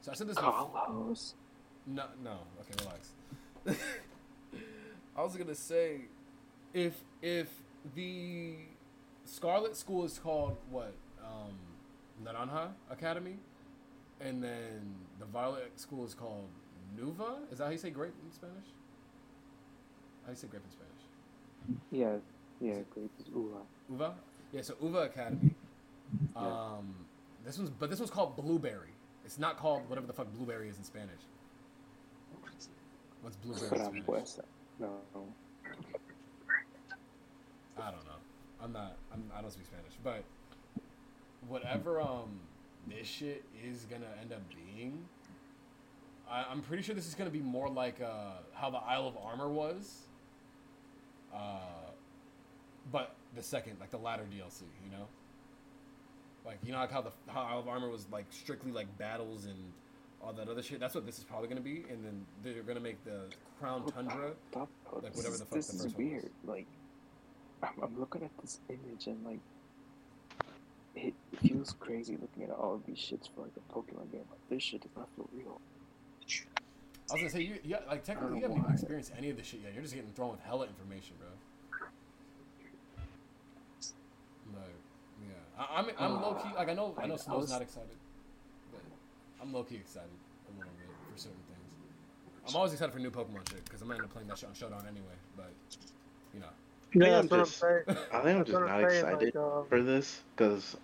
So 0.00 0.12
I 0.12 0.14
said 0.14 0.28
this. 0.28 0.36
Carlos. 0.36 1.34
no, 1.86 2.04
no. 2.22 2.38
Okay, 2.60 2.84
relax. 2.84 3.10
I 5.16 5.22
was 5.22 5.36
gonna 5.36 5.54
say, 5.54 6.02
if 6.72 6.94
if 7.22 7.48
the 7.94 8.56
Scarlet 9.24 9.76
School 9.76 10.04
is 10.04 10.18
called 10.18 10.56
what, 10.70 10.94
um, 11.22 11.54
Naranja 12.24 12.68
Academy, 12.90 13.36
and 14.20 14.42
then 14.42 14.94
the 15.18 15.26
Violet 15.26 15.72
School 15.78 16.04
is 16.04 16.14
called 16.14 16.48
Nuva. 16.98 17.50
Is 17.50 17.58
that 17.58 17.64
how 17.64 17.70
you 17.70 17.78
say 17.78 17.90
grape 17.90 18.14
in 18.24 18.32
Spanish? 18.32 18.66
How 20.22 20.28
do 20.28 20.32
you 20.32 20.36
say 20.36 20.48
grape 20.48 20.62
in 20.64 20.70
Spanish? 20.70 21.80
Yeah, 21.90 22.16
yeah, 22.60 22.82
grape 22.90 23.10
is 23.18 23.26
Uva. 23.34 23.58
Uva, 23.90 24.14
yeah, 24.52 24.62
so 24.62 24.74
Uva 24.82 24.98
Academy. 25.00 25.54
Yeah. 26.36 26.42
Um, 26.42 26.94
this 27.44 27.58
one's 27.58 27.70
but 27.70 27.90
this 27.90 27.98
one's 27.98 28.10
called 28.10 28.36
Blueberry. 28.36 28.90
It's 29.24 29.38
not 29.38 29.56
called 29.58 29.88
whatever 29.88 30.06
the 30.06 30.12
fuck 30.12 30.32
blueberry 30.34 30.68
is 30.68 30.78
in 30.78 30.84
Spanish. 30.84 31.20
What's 33.22 33.36
blueberry 33.36 33.80
in 33.80 34.04
Spanish? 34.04 34.30
No. 34.78 35.00
I 37.78 37.90
don't 37.90 38.04
know. 38.04 38.13
I'm 38.64 38.72
not. 38.72 38.96
I'm, 39.12 39.22
I 39.36 39.42
don't 39.42 39.50
speak 39.50 39.66
Spanish, 39.66 39.92
but 40.02 40.24
whatever 41.48 42.00
um 42.00 42.40
this 42.88 43.06
shit 43.06 43.44
is 43.62 43.84
gonna 43.90 44.06
end 44.20 44.32
up 44.32 44.40
being, 44.48 45.04
I, 46.30 46.44
I'm 46.50 46.62
pretty 46.62 46.82
sure 46.82 46.94
this 46.94 47.06
is 47.06 47.14
gonna 47.14 47.30
be 47.30 47.40
more 47.40 47.68
like 47.68 48.00
uh 48.00 48.38
how 48.54 48.70
the 48.70 48.78
Isle 48.78 49.06
of 49.08 49.16
Armor 49.22 49.48
was. 49.50 50.06
Uh, 51.34 51.58
but 52.92 53.14
the 53.34 53.42
second, 53.42 53.76
like 53.80 53.90
the 53.90 53.98
latter 53.98 54.22
DLC, 54.24 54.62
you 54.84 54.90
know. 54.90 55.06
Like 56.46 56.58
you 56.64 56.72
know 56.72 56.78
like 56.78 56.92
how 56.92 57.02
the 57.02 57.10
how 57.26 57.42
Isle 57.42 57.60
of 57.60 57.68
Armor 57.68 57.88
was 57.90 58.06
like 58.10 58.26
strictly 58.30 58.72
like 58.72 58.96
battles 58.98 59.44
and 59.46 59.56
all 60.22 60.32
that 60.32 60.48
other 60.48 60.62
shit. 60.62 60.80
That's 60.80 60.94
what 60.94 61.04
this 61.04 61.18
is 61.18 61.24
probably 61.24 61.48
gonna 61.48 61.60
be, 61.60 61.84
and 61.90 62.04
then 62.04 62.24
they're 62.42 62.62
gonna 62.62 62.80
make 62.80 63.02
the 63.04 63.22
Crown 63.60 63.84
Tundra. 63.92 64.32
Oh, 64.56 64.68
Like, 65.02 65.14
whatever 65.16 65.36
the 65.36 65.44
fuck 65.44 65.50
This 65.50 65.66
the 65.68 65.74
is 65.76 65.82
first 65.82 65.96
one 65.96 66.06
was. 66.06 66.22
weird. 66.22 66.30
Like, 66.46 66.66
I'm, 67.64 67.82
I'm 67.82 67.98
looking 68.00 68.22
at 68.22 68.30
this 68.40 68.60
image 68.68 69.06
and 69.06 69.24
like, 69.24 69.40
it 70.96 71.14
feels 71.42 71.74
crazy 71.80 72.16
looking 72.20 72.44
at 72.44 72.50
all 72.50 72.74
of 72.74 72.86
these 72.86 72.98
shits 72.98 73.28
for 73.34 73.42
like 73.42 73.52
a 73.56 73.72
Pokemon 73.72 74.12
game. 74.12 74.22
Like, 74.30 74.40
this 74.50 74.62
shit 74.62 74.82
does 74.82 74.90
not 74.96 75.08
feel 75.16 75.28
real. 75.34 75.60
I 77.10 77.12
was 77.14 77.20
gonna 77.20 77.30
say 77.30 77.40
you, 77.42 77.58
you 77.64 77.76
like 77.88 78.02
technically 78.04 78.36
you 78.36 78.42
haven't 78.42 78.58
even 78.58 78.70
experienced 78.72 79.12
any 79.18 79.28
of 79.30 79.36
this 79.36 79.46
shit 79.46 79.60
yet. 79.62 79.74
You're 79.74 79.82
just 79.82 79.94
getting 79.94 80.10
thrown 80.12 80.30
with 80.30 80.40
hella 80.40 80.66
information, 80.66 81.16
bro. 81.18 81.28
Like, 84.54 84.64
yeah, 85.28 85.34
I, 85.62 85.80
I'm 85.80 85.86
I'm 85.98 86.22
low 86.22 86.34
key. 86.34 86.48
Like 86.56 86.68
I 86.68 86.74
know 86.74 86.94
I 86.96 87.06
know 87.06 87.14
uh, 87.14 87.16
I- 87.16 87.20
I 87.20 87.24
Snow's 87.24 87.40
was- 87.42 87.50
not 87.50 87.62
excited, 87.62 87.96
but 88.72 88.80
I'm 89.42 89.52
low 89.52 89.64
key 89.64 89.76
excited 89.76 90.08
a 90.48 90.58
little 90.58 90.72
bit 90.78 90.88
for 91.12 91.18
certain 91.18 91.38
things. 91.48 92.48
I'm 92.48 92.56
always 92.56 92.72
excited 92.72 92.92
for 92.92 92.98
new 93.00 93.10
Pokemon 93.10 93.48
shit 93.50 93.64
because 93.64 93.82
I'm 93.82 93.88
gonna 93.88 93.98
end 94.00 94.06
up 94.08 94.12
playing 94.12 94.28
that 94.28 94.38
shit 94.38 94.48
on 94.48 94.54
Showdown 94.54 94.84
anyway. 94.88 95.16
But 95.36 95.52
you 96.32 96.40
know, 96.40 96.52
Yeah, 96.94 97.18
I'm 97.18 97.22
I'm 97.22 97.28
just- 97.28 97.58
saying. 97.58 97.82
I 97.88 98.20
think 98.20 98.38
I'm 98.38 98.44
just 98.44 98.58
not 98.58 98.70
I'm 98.70 98.84
excited 98.84 99.34
like, 99.34 99.36
um, 99.36 99.66
for 99.68 99.82
this 99.82 100.22
because 100.36 100.76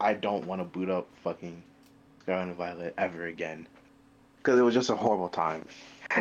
I 0.00 0.14
don't 0.14 0.46
want 0.46 0.60
to 0.60 0.64
boot 0.64 0.90
up 0.90 1.08
fucking 1.24 1.62
Scarlet 2.22 2.42
and 2.48 2.56
Violet 2.56 2.94
ever 2.98 3.26
again. 3.26 3.66
Because 4.38 4.58
it 4.58 4.62
was 4.62 4.74
just 4.74 4.90
a 4.90 4.96
horrible 4.96 5.28
time. 5.28 5.66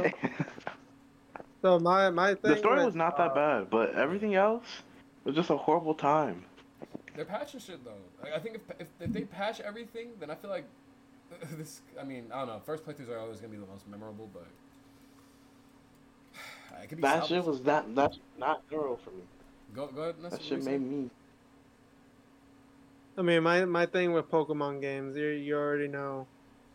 So 1.61 1.77
my 1.79 2.09
my 2.09 2.35
thing. 2.35 2.51
the 2.51 2.57
story 2.57 2.77
with, 2.77 2.85
was 2.85 2.95
not 2.95 3.17
that 3.17 3.31
uh, 3.31 3.35
bad, 3.35 3.69
but 3.69 3.93
everything 3.95 4.35
else 4.35 4.63
was 5.25 5.35
just 5.35 5.49
a 5.49 5.57
horrible 5.57 5.93
time. 5.93 6.45
they're 7.15 7.25
patching 7.25 7.59
shit 7.59 7.83
though. 7.83 7.91
Like, 8.23 8.33
I 8.33 8.39
think 8.39 8.55
if, 8.55 8.61
if 8.79 8.87
if 9.01 9.11
they 9.11 9.23
patch 9.23 9.59
everything, 9.59 10.11
then 10.19 10.31
I 10.31 10.35
feel 10.35 10.49
like 10.49 10.65
this. 11.57 11.81
I 11.99 12.03
mean, 12.05 12.27
I 12.33 12.39
don't 12.39 12.47
know. 12.47 12.61
First 12.65 12.85
playthroughs 12.85 13.09
are 13.09 13.19
always 13.19 13.39
gonna 13.39 13.51
be 13.51 13.57
the 13.57 13.65
most 13.65 13.87
memorable, 13.89 14.29
but 14.33 14.43
it 14.43 14.45
could 14.45 14.68
be 14.68 14.68
That 16.71 16.87
salvaged. 17.01 17.27
shit 17.29 17.43
was 17.45 17.61
that 17.63 17.95
that's 17.95 18.19
not 18.37 18.61
neural 18.71 18.97
for 18.97 19.11
me. 19.11 19.23
Go 19.73 19.87
go 19.87 20.01
ahead. 20.03 20.15
That 20.21 20.41
shit 20.41 20.63
made 20.63 20.81
me. 20.81 21.09
I 23.17 23.21
mean, 23.21 23.43
my 23.43 23.65
my 23.65 23.85
thing 23.85 24.13
with 24.13 24.29
Pokemon 24.29 24.81
games, 24.81 25.17
you 25.17 25.27
you 25.27 25.55
already 25.55 25.87
know, 25.87 26.27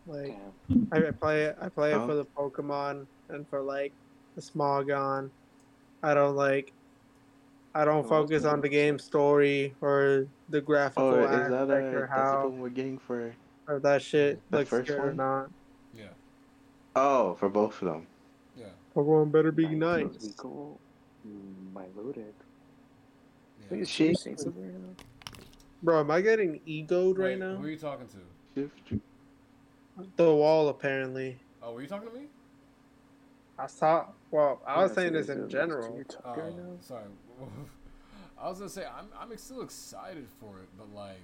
like 0.06 0.36
Damn. 0.68 0.88
I, 0.92 1.08
I 1.08 1.10
play 1.10 1.44
it 1.44 1.56
I 1.60 1.68
play 1.68 1.92
it 1.92 1.98
Huh? 1.98 2.06
for 2.06 2.14
the 2.14 2.26
Pokemon 2.36 3.06
and 3.30 3.48
for 3.48 3.62
like 3.62 3.92
the 4.36 4.42
Smogon. 4.42 5.30
I 6.02 6.14
don't 6.14 6.36
like. 6.36 6.72
I 7.76 7.84
don't 7.84 8.04
Oh, 8.04 8.08
focus 8.08 8.44
on 8.44 8.60
the 8.60 8.68
game 8.68 8.98
story 9.00 9.74
or 9.80 10.28
the 10.48 10.60
graphical 10.60 11.06
Oh, 11.12 11.24
is 11.24 11.28
aspect 11.30 11.50
that 11.58 11.70
a 11.70 11.74
or 11.96 12.00
that's 12.02 12.12
the 12.12 12.36
how 12.36 12.48
one 12.48 12.60
we're 12.60 12.68
getting 12.68 12.98
for? 12.98 13.34
or 13.66 13.80
that 13.80 14.00
shit 14.02 14.40
the 14.50 14.58
looks 14.58 14.70
first 14.70 14.88
good 14.88 14.98
or 15.00 15.06
one? 15.06 15.16
not. 15.16 15.50
Yeah, 15.92 16.10
Oh, 16.94 17.34
for 17.34 17.48
both 17.48 17.80
of 17.82 17.88
them. 17.88 18.06
Yeah, 18.96 19.02
Pokemon 19.02 19.32
better 19.32 19.52
be 19.52 19.68
nice. 19.68 20.02
Tails 20.02 20.28
Eagle, 20.28 20.80
mm, 21.26 21.72
My 21.72 21.84
loaded. 21.96 22.34
yeah. 23.70 23.78
Is 23.78 23.88
she 23.88 24.14
saying 24.14 24.36
something 24.38 24.62
right 24.62 24.72
now? 24.80 24.94
Bro, 25.82 26.00
am 26.00 26.10
I 26.10 26.20
getting 26.20 26.60
egoed 26.66 27.18
right 27.18 27.38
now? 27.38 27.56
Who 27.56 27.66
are 27.66 27.70
you 27.70 27.76
talking 27.76 28.06
to? 28.54 28.70
The 30.16 30.34
wall, 30.34 30.68
apparently. 30.68 31.38
Oh, 31.62 31.72
were 31.72 31.82
you 31.82 31.86
talking 31.88 32.08
to 32.08 32.14
me? 32.14 32.26
I 33.58 33.66
saw. 33.66 34.06
Well, 34.30 34.60
I 34.66 34.82
was 34.82 34.92
saying 34.92 35.12
this 35.12 35.28
in 35.28 35.48
general. 35.48 36.04
Oh, 36.24 36.30
right 36.36 36.84
sorry. 36.84 37.04
I 38.38 38.48
was 38.48 38.58
gonna 38.58 38.68
say 38.68 38.84
I'm 38.84 39.06
I'm 39.18 39.36
still 39.38 39.62
excited 39.62 40.26
for 40.40 40.58
it, 40.58 40.68
but 40.76 40.92
like, 40.92 41.20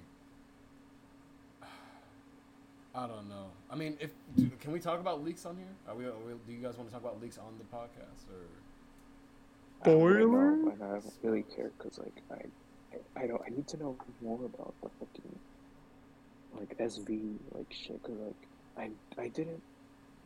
I 2.93 3.07
don't 3.07 3.29
know. 3.29 3.47
I 3.69 3.75
mean, 3.75 3.97
if 4.01 4.11
do, 4.35 4.49
can 4.59 4.71
we 4.73 4.79
talk 4.79 4.99
about 4.99 5.23
leaks 5.23 5.45
on 5.45 5.55
here? 5.55 5.67
Are 5.87 5.95
we, 5.95 6.05
are 6.05 6.11
we? 6.25 6.33
Do 6.45 6.51
you 6.53 6.61
guys 6.61 6.75
want 6.77 6.89
to 6.89 6.93
talk 6.93 7.01
about 7.03 7.21
leaks 7.21 7.37
on 7.37 7.53
the 7.57 7.63
podcast 7.75 8.27
or? 8.29 8.45
I 9.83 9.85
don't 9.95 10.03
really 10.03 10.21
Spoiler? 10.25 10.51
know, 10.57 10.73
I 10.73 10.99
don't 10.99 11.13
really 11.23 11.43
care 11.43 11.71
because 11.77 11.97
like 11.99 12.21
I, 12.31 12.43
I, 13.19 13.23
I 13.23 13.27
don't. 13.27 13.41
I 13.45 13.49
need 13.49 13.67
to 13.69 13.77
know 13.77 13.95
more 14.21 14.39
about 14.45 14.73
the 14.83 14.89
fucking 14.99 15.39
like 16.59 16.77
SV 16.77 17.35
like 17.55 17.71
shit 17.71 18.01
because 18.03 18.17
like 18.19 18.47
I 19.17 19.21
I 19.21 19.27
didn't 19.29 19.61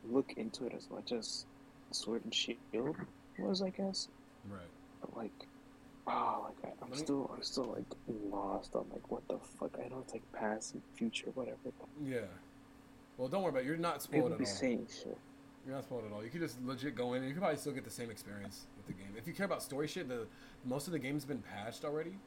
look 0.10 0.34
into 0.36 0.66
it 0.66 0.74
as 0.76 0.90
much 0.90 1.12
as 1.12 1.46
Sword 1.92 2.24
and 2.24 2.34
Shield 2.34 2.96
was 3.38 3.62
I 3.62 3.70
guess, 3.70 4.08
Right. 4.50 4.60
but 5.02 5.16
like. 5.16 5.32
Oh, 6.08 6.46
like 6.64 6.72
I, 6.72 6.84
I'm 6.84 6.90
Let 6.92 7.00
me- 7.00 7.04
still, 7.04 7.32
I'm 7.34 7.42
still 7.42 7.74
like 7.76 7.86
lost 8.32 8.76
on 8.76 8.86
like 8.94 9.10
what 9.12 9.28
the 9.28 9.40
fuck. 9.60 9.72
I 9.84 9.88
know 9.88 10.00
it's 10.04 10.14
like 10.14 10.22
past 10.34 10.74
and 10.76 10.84
future, 10.96 11.32
whatever. 11.34 11.58
But 11.64 11.74
Yeah. 12.04 12.20
Well, 13.18 13.28
don't 13.28 13.44
worry 13.44 13.52
about 13.52 13.64
it. 13.64 13.66
You're 13.66 13.78
not 13.78 14.02
spoiled 14.02 14.34
at 14.34 14.40
all. 14.40 14.46
saying 14.46 14.88
shit. 14.92 15.18
You're 15.66 15.76
not 15.76 15.84
spoiled 15.84 16.06
at 16.06 16.12
all. 16.12 16.24
You 16.24 16.30
could 16.30 16.42
just 16.42 16.62
legit 16.64 16.96
go 16.96 17.14
in 17.14 17.20
and 17.20 17.28
you 17.28 17.34
could 17.34 17.42
probably 17.42 17.58
still 17.58 17.72
get 17.72 17.84
the 17.84 17.90
same 17.90 18.12
experience 18.12 18.66
with 18.78 18.88
the 18.88 18.94
game. 18.94 19.14
If 19.18 19.28
you 19.28 19.34
care 19.34 19.46
about 19.46 19.64
story 19.64 19.88
shit, 19.88 20.08
the 20.08 20.28
most 20.64 20.88
of 20.88 20.94
the 20.94 21.00
game's 21.00 21.26
been 21.26 21.42
patched 21.42 21.86
already. 21.86 22.18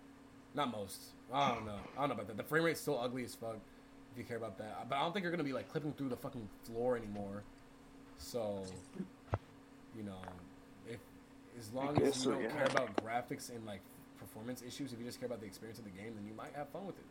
Not 0.54 0.72
most. 0.72 1.00
I 1.32 1.54
don't 1.54 1.66
know. 1.66 1.78
I 1.96 2.00
don't 2.00 2.08
know 2.08 2.14
about 2.14 2.26
that. 2.28 2.36
The 2.36 2.42
frame 2.42 2.64
rate's 2.64 2.80
still 2.80 2.98
ugly 2.98 3.24
as 3.24 3.34
fuck. 3.34 3.58
If 4.12 4.18
you 4.18 4.24
care 4.24 4.38
about 4.38 4.58
that, 4.58 4.88
but 4.88 4.96
I 4.96 5.02
don't 5.02 5.12
think 5.12 5.22
you're 5.22 5.30
gonna 5.30 5.44
be 5.44 5.52
like 5.52 5.70
clipping 5.70 5.92
through 5.92 6.08
the 6.08 6.16
fucking 6.16 6.48
floor 6.64 6.96
anymore. 6.96 7.42
So, 8.16 8.64
you 9.96 10.02
know, 10.02 10.18
if 10.88 10.98
as 11.58 11.72
long 11.72 11.96
as 11.98 12.06
you 12.06 12.12
so, 12.12 12.30
don't 12.32 12.42
yeah. 12.42 12.48
care 12.48 12.64
about 12.64 12.96
graphics 13.04 13.50
and 13.54 13.64
like 13.66 13.80
performance 14.18 14.62
issues, 14.66 14.92
if 14.92 14.98
you 14.98 15.04
just 15.04 15.20
care 15.20 15.26
about 15.26 15.40
the 15.40 15.46
experience 15.46 15.78
of 15.78 15.84
the 15.84 15.90
game, 15.90 16.14
then 16.16 16.26
you 16.26 16.34
might 16.34 16.54
have 16.56 16.68
fun 16.70 16.86
with 16.86 16.98
it. 16.98 17.04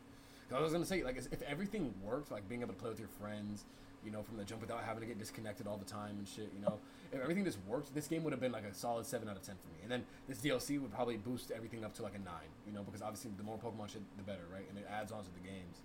'Cause 0.50 0.58
I 0.58 0.62
was 0.62 0.72
gonna 0.72 0.86
say, 0.86 1.04
like, 1.04 1.18
if 1.18 1.42
everything 1.42 1.94
worked, 2.02 2.32
like 2.32 2.48
being 2.48 2.62
able 2.62 2.74
to 2.74 2.80
play 2.80 2.90
with 2.90 3.00
your 3.00 3.10
friends, 3.10 3.66
you 4.06 4.12
know, 4.12 4.24
from 4.24 4.38
the 4.38 4.46
jump 4.46 4.62
without 4.62 4.84
having 4.84 5.02
to 5.02 5.08
get 5.08 5.18
disconnected 5.20 5.68
all 5.68 5.76
the 5.78 5.84
time 5.86 6.18
and 6.20 6.28
shit, 6.28 6.50
you 6.54 6.62
know, 6.62 6.80
if 7.12 7.20
everything 7.20 7.44
just 7.44 7.58
worked, 7.68 7.94
this 7.94 8.08
game 8.08 8.24
would 8.24 8.32
have 8.32 8.40
been 8.40 8.54
like 8.54 8.64
a 8.64 8.74
solid 8.74 9.06
seven 9.06 9.28
out 9.28 9.36
of 9.36 9.42
ten 9.42 9.56
for 9.58 9.68
me. 9.70 9.80
And 9.84 9.92
then 9.92 10.06
this 10.28 10.40
DLC 10.40 10.80
would 10.80 10.92
probably 10.94 11.18
boost 11.18 11.52
everything 11.52 11.84
up 11.84 11.94
to 11.96 12.04
like 12.04 12.16
a 12.16 12.20
nine, 12.20 12.48
you 12.66 12.72
know, 12.72 12.84
because 12.84 13.02
obviously 13.02 13.32
the 13.36 13.44
more 13.44 13.58
Pokemon 13.58 13.90
shit, 13.90 14.02
the 14.16 14.24
better, 14.24 14.46
right? 14.54 14.66
And 14.70 14.78
it 14.78 14.86
adds 14.90 15.12
on 15.12 15.24
to 15.24 15.30
the 15.34 15.42
games. 15.42 15.82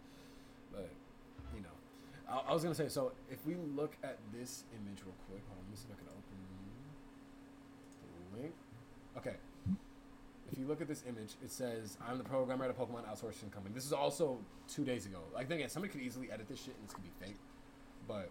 But 0.70 0.90
you 1.56 1.62
know, 1.62 1.74
I, 2.28 2.50
I 2.50 2.52
was 2.54 2.62
gonna 2.62 2.74
say, 2.76 2.88
so 2.88 3.12
if 3.30 3.44
we 3.44 3.56
look 3.56 3.96
at 4.04 4.18
this 4.32 4.62
image 4.72 5.02
real 5.04 5.14
quick, 5.28 5.42
hold 5.48 5.58
on, 5.58 5.64
let 5.64 5.70
me 5.70 5.76
see 5.76 5.88
if 5.90 5.96
I 5.96 5.98
can 5.98 6.08
open 6.08 6.38
the 8.36 8.42
link. 8.42 8.54
Okay. 9.16 9.36
If 10.52 10.58
you 10.58 10.66
look 10.66 10.82
at 10.82 10.88
this 10.88 11.02
image, 11.08 11.34
it 11.42 11.50
says, 11.50 11.96
"I'm 12.06 12.18
the 12.18 12.24
programmer 12.24 12.66
at 12.66 12.70
a 12.70 12.74
Pokemon 12.74 13.06
outsourcing 13.06 13.50
company." 13.50 13.74
This 13.74 13.86
is 13.86 13.92
also 13.92 14.38
two 14.68 14.84
days 14.84 15.06
ago. 15.06 15.20
Like, 15.34 15.50
again, 15.50 15.70
somebody 15.70 15.90
could 15.90 16.02
easily 16.02 16.30
edit 16.30 16.46
this 16.46 16.62
shit, 16.62 16.74
and 16.76 16.86
this 16.86 16.92
could 16.94 17.04
be 17.04 17.24
fake. 17.24 17.38
But 18.06 18.28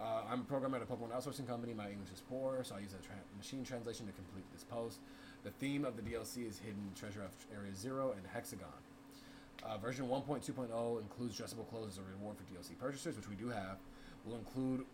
uh, 0.00 0.22
I'm 0.30 0.40
a 0.40 0.44
programmer 0.44 0.78
at 0.78 0.82
a 0.82 0.86
Pokemon 0.86 1.10
outsourcing 1.10 1.46
company. 1.46 1.74
My 1.74 1.90
English 1.90 2.10
is 2.10 2.22
poor, 2.28 2.64
so 2.64 2.74
I 2.74 2.78
use 2.78 2.94
a 2.94 3.04
tra- 3.04 3.14
machine 3.36 3.64
translation 3.64 4.06
to 4.06 4.12
complete 4.12 4.44
this 4.50 4.64
post. 4.64 5.00
The 5.44 5.50
theme 5.50 5.84
of 5.84 5.96
the 5.96 6.02
DLC 6.02 6.48
is 6.48 6.58
Hidden 6.58 6.92
Treasure 6.94 7.22
of 7.22 7.32
Area 7.54 7.74
Zero 7.74 8.12
and 8.16 8.26
Hexagon. 8.26 8.68
Uh, 9.62 9.76
version 9.78 10.06
1.2.0 10.06 11.00
includes 11.02 11.38
dressable 11.38 11.68
clothes 11.68 11.92
as 11.92 11.98
a 11.98 12.02
reward 12.18 12.36
for 12.36 12.44
DLC 12.44 12.78
purchasers, 12.78 13.16
which 13.16 13.28
we 13.28 13.36
do 13.36 13.48
have. 13.48 13.78
Will 14.24 14.36
include 14.36 14.86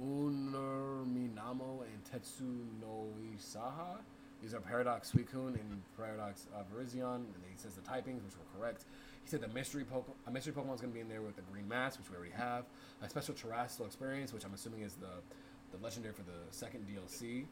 Uneruminamo 0.00 1.82
and 1.82 2.04
Tetsu 2.10 2.64
no 2.80 3.08
Isaha. 3.34 3.98
These 4.42 4.54
are 4.54 4.60
Paradox 4.60 5.12
Suicune 5.12 5.54
and 5.54 5.82
Paradox 5.96 6.48
uh, 6.52 6.62
Virizion, 6.64 7.14
and 7.14 7.42
he 7.48 7.56
says 7.56 7.74
the 7.74 7.80
typings, 7.80 8.24
which 8.24 8.34
were 8.36 8.58
correct. 8.58 8.84
He 9.22 9.30
said 9.30 9.40
the 9.40 9.48
mystery 9.48 9.84
Pokemon, 9.84 10.14
a 10.26 10.32
mystery 10.32 10.52
Pokemon 10.52 10.74
is 10.74 10.80
going 10.80 10.92
to 10.92 10.94
be 10.94 11.00
in 11.00 11.08
there 11.08 11.22
with 11.22 11.36
the 11.36 11.42
green 11.42 11.68
mask, 11.68 12.00
which 12.00 12.10
we 12.10 12.16
already 12.16 12.32
have. 12.32 12.64
A 13.02 13.08
special 13.08 13.34
terrestrial 13.34 13.86
experience, 13.86 14.32
which 14.32 14.44
I'm 14.44 14.52
assuming 14.52 14.82
is 14.82 14.94
the 14.94 15.22
the 15.70 15.82
legendary 15.82 16.12
for 16.12 16.22
the 16.22 16.38
second 16.50 16.86
DLC. 16.88 17.44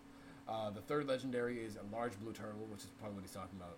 Uh, 0.48 0.70
the 0.70 0.80
third 0.80 1.06
legendary 1.06 1.64
is 1.64 1.76
a 1.76 1.94
large 1.94 2.18
blue 2.20 2.32
turtle, 2.32 2.66
which 2.70 2.80
is 2.80 2.90
probably 2.98 3.14
what 3.14 3.22
he's 3.22 3.32
talking 3.32 3.58
about. 3.58 3.76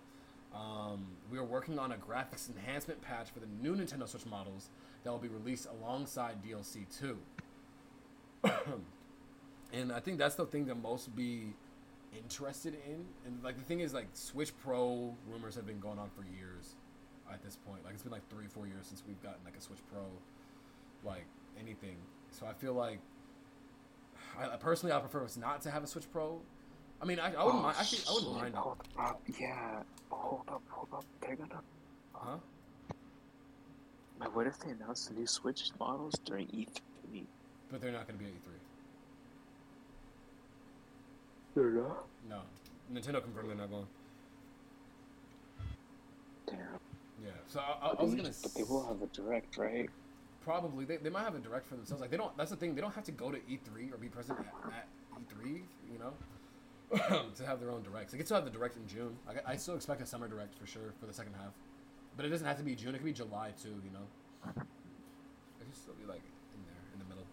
Um, 0.53 1.05
we 1.31 1.37
are 1.37 1.43
working 1.43 1.77
on 1.79 1.91
a 1.91 1.95
graphics 1.95 2.49
enhancement 2.49 3.01
patch 3.01 3.29
for 3.29 3.39
the 3.39 3.47
new 3.61 3.75
Nintendo 3.75 4.07
Switch 4.07 4.25
models 4.25 4.69
that 5.03 5.11
will 5.11 5.19
be 5.19 5.27
released 5.27 5.67
alongside 5.67 6.43
DLC 6.43 6.85
2. 6.99 7.17
and 9.73 9.91
I 9.91 9.99
think 9.99 10.17
that's 10.17 10.35
the 10.35 10.45
thing 10.45 10.65
that 10.65 10.75
most 10.75 11.15
be 11.15 11.53
interested 12.17 12.75
in. 12.87 13.05
And 13.25 13.43
like 13.43 13.57
the 13.57 13.63
thing 13.63 13.79
is, 13.81 13.93
like 13.93 14.07
Switch 14.13 14.51
Pro 14.63 15.15
rumors 15.29 15.55
have 15.55 15.65
been 15.65 15.79
going 15.79 15.99
on 15.99 16.09
for 16.09 16.23
years 16.23 16.75
at 17.31 17.43
this 17.43 17.55
point. 17.55 17.83
Like 17.83 17.93
it's 17.93 18.03
been 18.03 18.11
like 18.11 18.27
three, 18.29 18.47
four 18.47 18.67
years 18.67 18.87
since 18.87 19.03
we've 19.07 19.21
gotten 19.21 19.39
like 19.45 19.55
a 19.57 19.61
Switch 19.61 19.79
Pro, 19.91 20.01
like 21.03 21.25
anything. 21.59 21.97
So 22.31 22.45
I 22.45 22.53
feel 22.53 22.73
like, 22.73 22.99
I, 24.39 24.55
personally, 24.57 24.93
I 24.93 24.99
prefer 24.99 25.23
us 25.23 25.37
not 25.37 25.61
to 25.61 25.71
have 25.71 25.83
a 25.83 25.87
Switch 25.87 26.11
Pro. 26.11 26.41
I 27.01 27.05
mean, 27.05 27.19
I, 27.19 27.33
I 27.33 27.43
wouldn't 27.43 27.59
Oh, 27.59 27.63
mind. 27.63 27.77
Actually, 27.79 28.01
I 28.09 28.13
wouldn't 28.13 28.33
mind. 28.41 28.55
Hold 28.55 28.77
up, 28.97 29.21
yeah. 29.39 29.83
Hold 30.09 30.41
up, 30.47 30.61
hold 30.69 30.87
up. 30.93 31.05
They're 31.21 31.35
gonna. 31.35 31.61
Huh? 32.13 32.37
But 34.19 34.35
what 34.35 34.47
if 34.47 34.57
they 34.59 34.71
announce 34.71 35.07
the 35.07 35.15
new 35.15 35.27
Switch 35.27 35.71
models 35.79 36.13
during 36.23 36.47
E 36.53 36.65
E3? 37.11 37.25
But 37.71 37.81
they're 37.81 37.91
not 37.91 38.07
going 38.07 38.17
to 38.19 38.23
be 38.23 38.29
at 38.29 38.35
E3. 38.35 38.52
They're 41.55 41.71
not. 41.71 42.05
No, 42.29 42.41
Nintendo 42.91 43.21
confirmed 43.21 43.49
they're 43.49 43.55
not 43.57 43.69
going. 43.69 43.87
Damn. 46.47 46.57
Yeah. 47.23 47.29
So 47.47 47.59
I, 47.59 47.87
I, 47.87 47.89
I 47.99 48.03
was 48.03 48.15
gonna. 48.15 48.31
But 48.41 48.53
they 48.55 48.63
will 48.63 48.85
have 48.87 49.01
a 49.01 49.07
direct, 49.07 49.57
right? 49.57 49.89
Probably 50.43 50.85
they, 50.85 50.97
they 50.97 51.09
might 51.09 51.23
have 51.23 51.35
a 51.35 51.39
direct 51.39 51.67
for 51.67 51.75
themselves. 51.75 52.01
Like 52.01 52.11
they 52.11 52.17
don't. 52.17 52.35
That's 52.37 52.49
the 52.49 52.57
thing. 52.57 52.75
They 52.75 52.81
don't 52.81 52.93
have 52.93 53.03
to 53.05 53.11
go 53.11 53.31
to 53.31 53.37
E3 53.37 53.93
or 53.93 53.97
be 53.97 54.07
present 54.07 54.39
at, 54.39 54.73
at 54.73 54.87
E3. 55.21 55.61
You 55.91 55.99
know, 55.99 56.13
to 57.35 57.45
have 57.45 57.59
their 57.59 57.69
own 57.69 57.83
directs. 57.83 58.11
They 58.11 58.17
can 58.17 58.25
still 58.25 58.35
have 58.35 58.45
the 58.45 58.51
direct 58.51 58.75
in 58.75 58.87
June. 58.87 59.15
I, 59.27 59.53
I 59.53 59.55
still 59.55 59.75
expect 59.75 60.01
a 60.01 60.05
summer 60.05 60.27
direct 60.27 60.57
for 60.57 60.65
sure 60.65 60.93
for 60.99 61.05
the 61.05 61.13
second 61.13 61.33
half, 61.33 61.53
but 62.17 62.25
it 62.25 62.29
doesn't 62.29 62.47
have 62.47 62.57
to 62.57 62.63
be 62.63 62.75
June. 62.75 62.95
It 62.95 62.97
could 62.97 63.05
be 63.05 63.13
July 63.13 63.51
too. 63.61 63.69
You 63.69 63.91
know, 63.93 64.07
it 64.47 65.65
could 65.65 65.75
still 65.75 65.93
be 65.93 66.05
like 66.05 66.23
in 66.55 66.61
there 66.65 66.83
in 66.93 66.99
the 66.99 67.05
middle. 67.05 67.25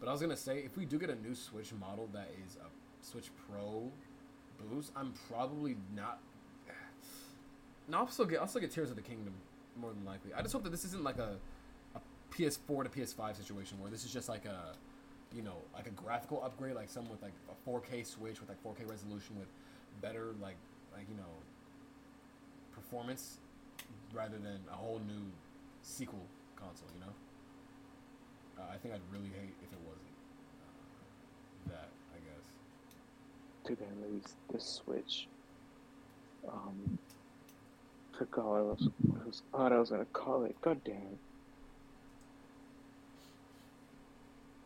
But 0.00 0.08
I 0.08 0.12
was 0.12 0.20
gonna 0.20 0.36
say 0.36 0.58
if 0.58 0.76
we 0.76 0.84
do 0.84 0.98
get 0.98 1.10
a 1.10 1.16
new 1.16 1.34
Switch 1.34 1.72
model 1.72 2.08
that 2.12 2.30
is 2.46 2.56
a 2.56 2.81
Switch 3.02 3.30
Pro 3.48 3.90
boost, 4.70 4.92
I'm 4.96 5.12
probably 5.28 5.76
not. 5.94 6.20
No, 7.88 7.98
I'll 7.98 8.08
still 8.08 8.24
get 8.24 8.40
I'll 8.40 8.46
still 8.46 8.60
get 8.60 8.70
Tears 8.70 8.90
of 8.90 8.96
the 8.96 9.02
Kingdom 9.02 9.34
more 9.76 9.92
than 9.92 10.04
likely. 10.04 10.32
I 10.34 10.42
just 10.42 10.52
hope 10.52 10.62
that 10.64 10.70
this 10.70 10.84
isn't 10.84 11.02
like 11.02 11.18
a 11.18 11.36
a 11.94 12.00
PS4 12.34 12.84
to 12.84 12.90
PS5 12.90 13.36
situation 13.36 13.80
where 13.80 13.90
this 13.90 14.04
is 14.04 14.12
just 14.12 14.28
like 14.28 14.44
a, 14.44 14.72
you 15.34 15.42
know, 15.42 15.56
like 15.74 15.86
a 15.86 15.90
graphical 15.90 16.42
upgrade, 16.44 16.74
like 16.74 16.88
some 16.88 17.08
with 17.10 17.20
like 17.22 17.32
a 17.50 17.68
4K 17.68 18.06
Switch 18.06 18.40
with 18.40 18.48
like 18.48 18.62
4K 18.62 18.88
resolution 18.88 19.36
with 19.38 19.48
better 20.00 20.34
like 20.40 20.56
like 20.94 21.06
you 21.10 21.16
know 21.16 21.32
performance 22.72 23.38
rather 24.14 24.38
than 24.38 24.60
a 24.72 24.76
whole 24.76 25.00
new 25.06 25.24
sequel 25.82 26.24
console. 26.56 26.88
You 26.94 27.00
know, 27.00 28.62
uh, 28.62 28.72
I 28.72 28.76
think 28.76 28.94
I'd 28.94 29.00
really 29.12 29.30
hate 29.40 29.54
if 29.60 29.72
it 29.72 29.82
wasn't 29.84 30.06
uh, 30.62 31.74
that. 31.74 31.88
I 32.14 32.18
guess. 33.62 33.68
Too 33.68 33.76
bad 33.76 33.88
release 34.02 34.34
the 34.52 34.60
Switch. 34.60 35.28
Um, 36.48 36.98
forgot 38.18 38.44
what 38.44 38.58
I 38.58 38.62
was, 38.62 38.88
what 39.02 39.20
I 39.22 39.26
was, 39.26 39.42
what 39.50 39.72
I 39.72 39.78
was 39.78 39.90
gonna 39.90 40.04
call 40.06 40.44
it. 40.44 40.56
God 40.60 40.80
damn. 40.84 40.94
it. 40.94 41.18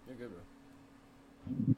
You're 0.08 0.16
good, 0.16 0.31
bro. 0.31 1.75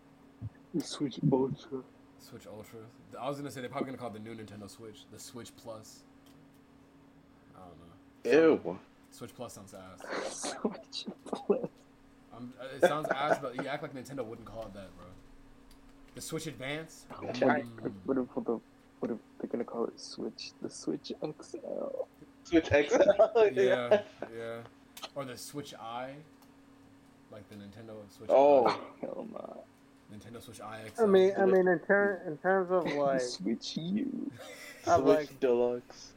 The 0.75 0.83
Switch 0.83 1.19
Ultra. 1.33 1.81
Switch 2.19 2.47
Ultra. 2.47 2.81
I 3.21 3.29
was 3.29 3.39
gonna 3.39 3.51
say 3.51 3.61
they're 3.61 3.71
probably 3.71 3.87
gonna 3.87 3.99
call 3.99 4.09
it 4.09 4.15
the 4.15 4.21
new 4.21 4.35
Nintendo 4.35 4.69
Switch, 4.69 5.05
the 5.13 5.19
Switch 5.19 5.51
Plus. 5.57 6.03
I 7.57 7.61
don't 7.61 8.41
know. 8.41 8.49
Ew. 8.67 8.79
Switch 9.11 9.35
Plus 9.35 9.55
sounds 9.55 9.75
ass. 9.75 10.55
Switch 10.61 11.07
Plus. 11.25 11.69
Um, 12.37 12.53
it 12.77 12.87
sounds 12.87 13.09
ass, 13.09 13.39
but 13.41 13.57
you 13.57 13.67
act 13.67 13.83
like 13.83 13.95
Nintendo 13.95 14.25
wouldn't 14.25 14.47
call 14.47 14.63
it 14.63 14.75
that, 14.75 14.97
bro. 14.97 15.07
The 16.19 16.23
Switch 16.23 16.49
Advance. 16.49 17.07
What 17.21 17.37
if, 17.37 17.43
what 18.05 18.19
if, 18.19 18.27
what 18.35 18.43
if, 18.43 18.61
what 18.99 19.11
if 19.13 19.19
they're 19.39 19.49
gonna 19.49 19.63
call 19.63 19.85
it 19.85 20.01
Switch? 20.01 20.51
The 20.61 20.69
Switch 20.69 21.13
XL. 21.23 22.07
Switch 22.43 22.67
XL. 22.67 23.03
Yeah, 23.53 24.01
yeah. 24.37 24.57
Or 25.15 25.25
the 25.25 25.37
Switch 25.37 25.75
I, 25.75 26.15
like 27.31 27.49
the 27.49 27.55
Nintendo 27.55 27.95
Switch. 28.11 28.31
Oh. 28.33 28.67
Eye. 28.67 28.77
Hell 29.01 29.29
no. 29.33 29.63
Nintendo 30.13 30.43
Switch 30.43 30.61
Eye 30.61 30.81
I 30.87 30.89
XL. 30.89 31.07
mean, 31.07 31.33
I 31.39 31.45
mean, 31.45 31.69
in, 31.69 31.79
ter- 31.87 32.21
in 32.27 32.37
terms 32.39 32.73
of 32.73 32.93
like, 32.97 33.21
Switch 33.21 33.77
U. 33.77 34.29
of 34.89 35.03
Switch 35.03 35.07
like, 35.07 35.39
Deluxe. 35.39 36.15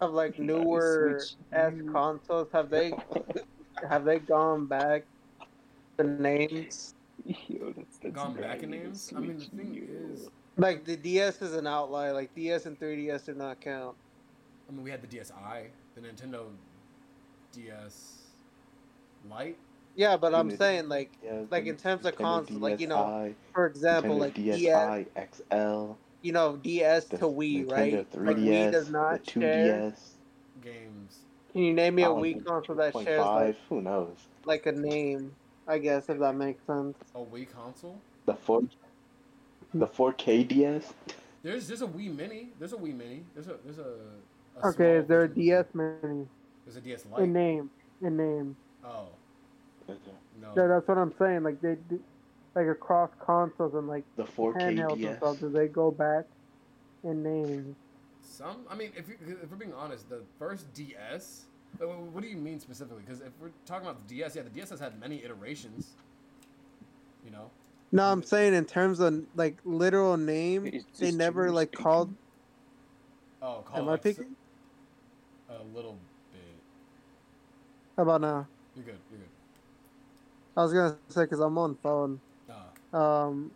of 0.00 0.12
like 0.12 0.38
newer 0.38 1.20
S 1.52 1.74
consoles, 1.90 2.46
have 2.52 2.70
they 2.70 2.92
have 3.90 4.04
they 4.04 4.20
gone 4.20 4.66
back 4.66 5.02
the 5.96 6.04
names? 6.04 6.94
Yo, 7.24 7.72
that's, 7.76 7.98
that's 7.98 8.14
Gone 8.14 8.34
back 8.34 8.62
in 8.62 8.70
grimy, 8.70 8.84
names. 8.84 9.12
I 9.16 9.20
mean, 9.20 9.38
the 9.38 9.44
thing 9.46 9.74
yo. 9.74 9.82
is, 10.12 10.28
Like 10.56 10.84
the 10.84 10.96
DS 10.96 11.40
is 11.42 11.54
an 11.54 11.66
outlier. 11.66 12.12
Like 12.12 12.34
DS 12.34 12.66
and 12.66 12.78
3DS 12.78 13.26
did 13.26 13.36
not 13.36 13.60
count. 13.60 13.96
I 14.68 14.72
mean, 14.72 14.82
we 14.82 14.90
had 14.90 15.02
the 15.02 15.16
DSi, 15.18 15.66
the 15.94 16.00
Nintendo 16.00 16.46
DS 17.52 18.22
Lite. 19.30 19.56
Yeah, 19.96 20.16
but 20.16 20.34
I'm 20.34 20.50
Nintendo 20.50 20.58
saying 20.58 20.88
like 20.88 21.12
Yeah, 21.24 21.42
like 21.50 21.66
in 21.66 21.76
terms 21.76 22.04
of 22.04 22.14
Nintendo 22.14 22.18
consoles, 22.18 22.60
like 22.60 22.80
you 22.80 22.88
know, 22.88 23.34
for 23.52 23.66
example, 23.66 24.16
Nintendo 24.16 24.20
like 24.20 24.34
DS, 24.34 24.60
DSi 24.60 25.06
XL, 25.32 25.92
you 26.22 26.32
know, 26.32 26.56
DS 26.56 27.04
the 27.06 27.18
to 27.18 27.24
Wii, 27.24 27.66
Nintendo 27.66 27.70
right? 27.72 28.12
3DS, 28.12 28.26
Like 28.26 28.36
Wii 28.36 28.72
does 28.72 28.90
not 28.90 29.24
the 29.24 29.30
share. 29.30 29.92
2DS. 29.92 30.10
games. 30.62 31.18
Can 31.52 31.62
you 31.62 31.72
name 31.72 31.94
me 31.94 32.02
a 32.02 32.10
Oh, 32.10 32.16
Wii 32.16 32.32
and 32.32 32.44
console 32.44 32.76
that 32.76 32.92
2.5, 32.94 33.04
shares 33.04 33.24
like, 33.24 33.56
Who 33.68 33.80
knows? 33.80 34.16
like 34.44 34.66
a 34.66 34.72
name? 34.72 35.34
I 35.66 35.78
guess 35.78 36.08
if 36.08 36.18
that 36.18 36.34
makes 36.34 36.64
sense. 36.66 36.96
A 37.14 37.18
Wii 37.18 37.46
console. 37.52 37.98
The 38.26 38.34
four, 38.34 38.62
the 39.72 39.86
4K 39.86 40.48
DS. 40.48 40.92
There's 41.42 41.68
there's 41.68 41.82
a 41.82 41.86
Wii 41.86 42.14
Mini. 42.16 42.48
There's 42.58 42.72
a 42.72 42.76
Wii 42.76 42.96
Mini. 42.96 43.24
There's 43.34 43.48
a 43.48 43.56
there's 43.64 43.78
a. 43.78 43.94
a 44.62 44.68
Okay, 44.68 44.96
is 44.96 45.06
there 45.06 45.24
a. 45.24 45.28
DS 45.28 45.66
mini? 45.74 46.26
There's 46.64 46.76
a 46.76 46.80
DS 46.80 47.04
Lite. 47.10 47.22
In 47.24 47.32
name, 47.32 47.70
in 48.02 48.16
name. 48.16 48.56
Oh 48.84 49.08
no. 50.40 50.52
Yeah, 50.56 50.68
that's 50.68 50.88
what 50.88 50.98
I'm 50.98 51.14
saying. 51.18 51.42
Like 51.42 51.60
they, 51.60 51.76
do, 51.88 52.00
like 52.54 52.66
across 52.66 53.10
consoles 53.24 53.74
and 53.74 53.88
like 53.88 54.04
The 54.16 54.24
4K 54.24 54.56
handhelds 54.56 54.92
and 54.92 55.00
DS. 55.00 55.16
stuff, 55.18 55.40
do 55.40 55.48
they 55.50 55.68
go 55.68 55.90
back 55.90 56.24
in 57.02 57.22
name? 57.22 57.76
Some. 58.20 58.64
I 58.70 58.74
mean, 58.74 58.92
if 58.96 59.08
you, 59.08 59.16
if 59.42 59.50
we're 59.50 59.56
being 59.56 59.74
honest, 59.74 60.08
the 60.08 60.22
first 60.38 60.72
DS. 60.74 61.44
Uh, 61.80 61.86
What 61.86 62.22
do 62.22 62.28
you 62.28 62.36
mean 62.36 62.60
specifically? 62.60 63.02
Because 63.04 63.20
if 63.20 63.32
we're 63.40 63.50
talking 63.66 63.86
about 63.86 64.06
the 64.06 64.14
DS, 64.14 64.36
yeah, 64.36 64.42
the 64.42 64.50
DS 64.50 64.70
has 64.70 64.80
had 64.80 64.98
many 65.00 65.22
iterations. 65.22 65.90
You 67.24 67.30
know. 67.30 67.50
No, 67.92 68.10
I'm 68.10 68.22
saying 68.22 68.54
in 68.54 68.64
terms 68.64 69.00
of 69.00 69.24
like 69.36 69.56
literal 69.64 70.16
name, 70.16 70.66
Is 70.66 70.84
they 70.98 71.12
never 71.12 71.50
like 71.50 71.68
speaking? 71.68 71.84
called. 71.84 72.14
Oh, 73.40 73.62
call 73.64 73.82
Am 73.82 73.88
I 73.88 73.96
picking? 73.96 74.34
A 75.48 75.62
little 75.74 75.98
bit. 76.32 76.40
How 77.96 78.02
about 78.02 78.20
now? 78.20 78.46
You're 78.74 78.86
good. 78.86 78.98
You're 79.10 79.20
good. 79.20 79.28
I 80.56 80.62
was 80.62 80.72
gonna 80.72 80.96
say 81.08 81.22
because 81.22 81.40
I'm 81.40 81.56
on 81.58 81.76
phone. 81.76 82.20
Ah. 82.50 83.26
Um, 83.26 83.50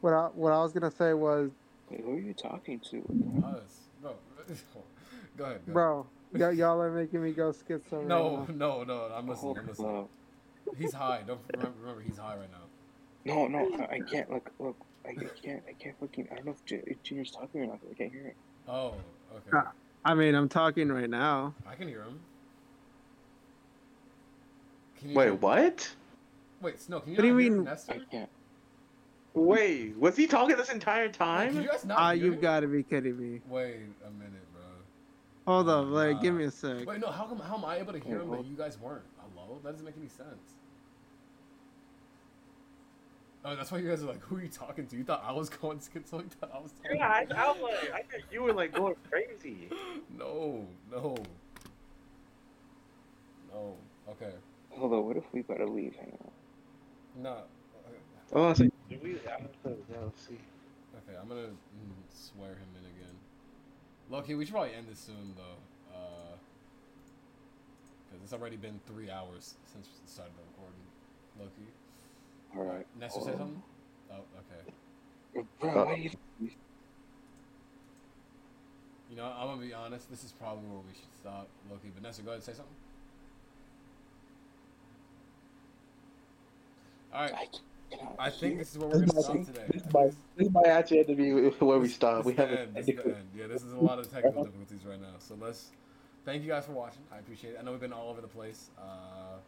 what 0.00 0.12
I 0.12 0.26
what 0.34 0.52
I 0.52 0.62
was 0.62 0.72
gonna 0.72 0.90
say 0.90 1.14
was, 1.14 1.50
Wait, 1.90 2.00
who 2.00 2.12
are 2.12 2.20
you 2.20 2.34
talking 2.34 2.80
to? 2.90 2.98
Us. 3.44 3.88
Bro. 4.00 4.14
go 5.36 5.44
ahead. 5.44 5.60
Go 5.66 5.72
bro, 5.72 6.06
y- 6.34 6.50
y'all 6.52 6.80
are 6.80 6.90
making 6.90 7.22
me 7.22 7.32
go 7.32 7.50
schizo. 7.52 7.92
right 7.92 8.06
No, 8.06 8.46
now. 8.48 8.54
no, 8.54 8.84
no. 8.84 9.10
I'm 9.14 9.28
listening. 9.28 9.58
I'm 9.58 9.66
listening. 9.66 9.88
Hold 9.88 10.08
He's 10.76 10.92
high. 10.92 11.22
Don't 11.26 11.40
remember, 11.52 11.78
remember 11.80 12.02
he's 12.02 12.18
high 12.18 12.36
right 12.36 12.50
now. 12.50 12.58
No, 13.26 13.46
no, 13.46 13.70
I, 13.78 13.94
I 13.96 14.00
can't. 14.00 14.30
Look, 14.30 14.50
look, 14.58 14.76
I, 15.06 15.10
I 15.10 15.14
can't. 15.42 15.62
I 15.68 15.72
can't 15.74 15.98
fucking. 16.00 16.28
I 16.32 16.36
don't 16.36 16.46
know 16.46 16.52
if, 16.52 16.64
J- 16.64 16.82
if 16.86 17.02
Junior's 17.02 17.30
talking 17.30 17.62
or 17.62 17.66
not. 17.66 17.80
'cause 17.80 17.90
I 17.90 17.94
can't 17.94 18.12
hear 18.12 18.26
it. 18.28 18.36
Oh, 18.68 18.94
okay. 19.32 19.50
Ah. 19.52 19.72
I 20.04 20.14
mean, 20.14 20.34
I'm 20.34 20.48
talking 20.48 20.90
right 20.90 21.08
now. 21.08 21.54
I 21.66 21.74
can 21.74 21.88
hear 21.88 22.02
him. 22.02 22.20
Can 24.98 25.10
you 25.10 25.16
Wait, 25.16 25.24
hear- 25.24 25.34
what? 25.34 25.94
Wait, 26.60 26.80
Snow, 26.80 27.00
can 27.00 27.12
you 27.12 27.16
What 27.16 27.22
do 27.22 27.28
you 27.28 27.36
hear 27.38 27.50
mean? 27.52 27.64
Nestor? 27.64 27.92
I 27.94 27.98
can't. 28.10 28.30
Wait, 29.34 29.96
was 29.98 30.16
he 30.16 30.26
talking 30.26 30.56
this 30.56 30.70
entire 30.70 31.06
Wait, 31.06 31.12
can 31.14 31.18
time? 31.18 31.60
you 31.60 31.68
guys 31.68 31.84
not 31.84 31.98
Ah, 31.98 32.12
hear 32.12 32.24
you've 32.24 32.40
got 32.40 32.60
to 32.60 32.68
be 32.68 32.82
kidding 32.82 33.18
me. 33.18 33.40
Wait 33.48 33.74
a 34.06 34.10
minute, 34.10 34.32
bro. 34.32 34.43
Hold 35.46 35.68
Oh, 35.68 35.82
up, 35.82 35.88
like, 35.88 36.22
give 36.22 36.34
me 36.34 36.44
a 36.44 36.50
sec. 36.50 36.86
Wait, 36.86 37.00
no. 37.00 37.10
How 37.10 37.24
come? 37.26 37.38
How 37.38 37.56
am 37.56 37.64
I 37.64 37.76
able 37.76 37.92
to 37.92 37.98
hear 37.98 38.20
him 38.20 38.30
but 38.30 38.44
you 38.46 38.56
guys 38.56 38.78
weren't? 38.78 39.04
Hello? 39.18 39.58
That 39.62 39.72
doesn't 39.72 39.84
make 39.84 39.96
any 39.98 40.08
sense. 40.08 40.58
Oh, 43.44 43.54
that's 43.54 43.70
why 43.70 43.76
you 43.78 43.88
guys 43.90 44.02
are 44.02 44.06
like, 44.06 44.22
who 44.22 44.36
are 44.36 44.42
you 44.42 44.48
talking 44.48 44.86
to? 44.86 44.96
You 44.96 45.04
thought 45.04 45.22
I 45.26 45.32
was 45.32 45.50
going 45.50 45.78
schizo? 45.78 46.22
You 46.22 46.30
thought 46.40 46.50
I 46.54 46.60
was 46.60 46.72
talking 46.72 46.96
Yeah, 46.96 47.08
I, 47.08 47.26
I 47.36 47.52
was 47.52 47.60
like, 47.60 47.92
I 47.92 47.98
thought 47.98 48.32
you 48.32 48.42
were 48.42 48.54
like 48.54 48.72
going 48.72 48.94
crazy. 49.10 49.68
No, 50.18 50.66
no. 50.90 51.16
No. 53.52 53.76
Okay. 54.08 54.32
Hold 54.70 54.92
on. 54.94 55.04
What 55.04 55.16
if 55.18 55.24
we 55.32 55.42
gotta 55.42 55.66
leave? 55.66 55.94
Hang 55.96 56.16
on. 56.24 57.22
No. 57.22 57.36
Oh, 58.32 58.52
so 58.54 58.64
did 58.88 59.02
we? 59.02 59.16
I 59.28 59.40
don't 59.62 59.90
know. 59.90 60.12
See. 60.16 60.38
Okay, 60.96 61.18
I'm 61.20 61.28
gonna 61.28 61.42
mm, 61.42 61.52
swear 62.10 62.50
him 62.50 62.68
in 64.08 64.12
again. 64.14 64.20
Loki, 64.20 64.34
we 64.34 64.44
should 64.44 64.54
probably 64.54 64.74
end 64.74 64.86
this 64.88 65.00
soon 65.00 65.34
though, 65.36 65.94
uh, 65.94 66.36
because 68.08 68.22
it's 68.24 68.32
already 68.32 68.56
been 68.56 68.80
three 68.86 69.10
hours 69.10 69.54
since 69.72 69.88
we 69.88 70.06
started 70.08 70.34
the 70.36 70.42
recording. 70.52 70.80
Loki. 71.38 71.72
All 72.56 72.64
right. 72.64 72.86
Nestor 73.00 73.20
say 73.20 73.30
something. 73.32 73.62
Oh, 74.12 74.24
okay. 74.38 75.44
Bro, 75.60 75.70
Uh, 75.70 75.94
do 75.96 76.00
you 76.00 76.10
You 79.10 79.16
know, 79.16 79.26
I'm 79.26 79.46
gonna 79.46 79.60
be 79.60 79.74
honest. 79.74 80.10
This 80.10 80.24
is 80.24 80.32
probably 80.32 80.64
where 80.68 80.80
we 80.80 80.94
should 80.94 81.12
stop, 81.20 81.48
Loki. 81.70 81.90
But 81.94 82.02
Nestor, 82.02 82.22
go 82.22 82.30
ahead 82.30 82.36
and 82.38 82.44
say 82.44 82.52
something. 82.52 82.74
All 87.12 87.22
right. 87.22 87.60
I 88.18 88.30
think 88.30 88.58
this 88.58 88.72
is 88.72 88.78
where 88.78 88.88
we're 88.88 89.00
gonna 89.00 89.12
This 89.12 89.24
stop 89.24 89.44
today. 89.44 89.64
This 89.68 89.82
might, 89.92 90.12
this 90.36 90.50
might 90.50 90.66
actually 90.66 90.98
have 90.98 91.06
to 91.08 91.14
be 91.14 91.32
where 91.32 91.78
we 91.78 91.88
stop. 91.88 92.18
This 92.18 92.26
We 92.26 92.34
have 92.34 92.50
end. 92.50 92.74
This 92.74 92.88
is 92.88 92.96
the 92.96 93.04
end. 93.04 93.28
Yeah, 93.36 93.46
this 93.46 93.62
is 93.62 93.72
a 93.72 93.78
lot 93.78 93.98
of 93.98 94.10
technical 94.10 94.44
difficulties 94.44 94.84
right 94.84 95.00
now. 95.00 95.14
So 95.18 95.36
let's 95.40 95.70
thank 96.24 96.42
you 96.42 96.48
guys 96.48 96.66
for 96.66 96.72
watching. 96.72 97.02
I 97.12 97.18
appreciate 97.18 97.52
it. 97.52 97.58
I 97.60 97.64
know 97.64 97.72
we've 97.72 97.80
been 97.80 97.92
all 97.92 98.10
over 98.10 98.20
the 98.20 98.28
place. 98.28 98.70
Uh, 98.78 99.38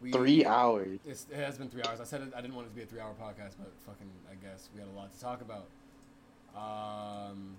we, 0.00 0.12
three 0.12 0.44
hours. 0.44 1.00
It's, 1.06 1.26
it 1.30 1.36
has 1.36 1.58
been 1.58 1.68
three 1.68 1.82
hours. 1.82 2.00
I 2.00 2.04
said 2.04 2.22
it, 2.22 2.32
I 2.36 2.40
didn't 2.40 2.54
want 2.54 2.68
it 2.68 2.70
to 2.70 2.76
be 2.76 2.82
a 2.82 2.86
three-hour 2.86 3.14
podcast, 3.20 3.56
but 3.58 3.72
fucking, 3.84 4.08
I 4.30 4.34
guess 4.34 4.68
we 4.72 4.80
had 4.80 4.88
a 4.88 4.96
lot 4.96 5.12
to 5.12 5.20
talk 5.20 5.40
about. 5.40 5.66
Um, 6.54 7.56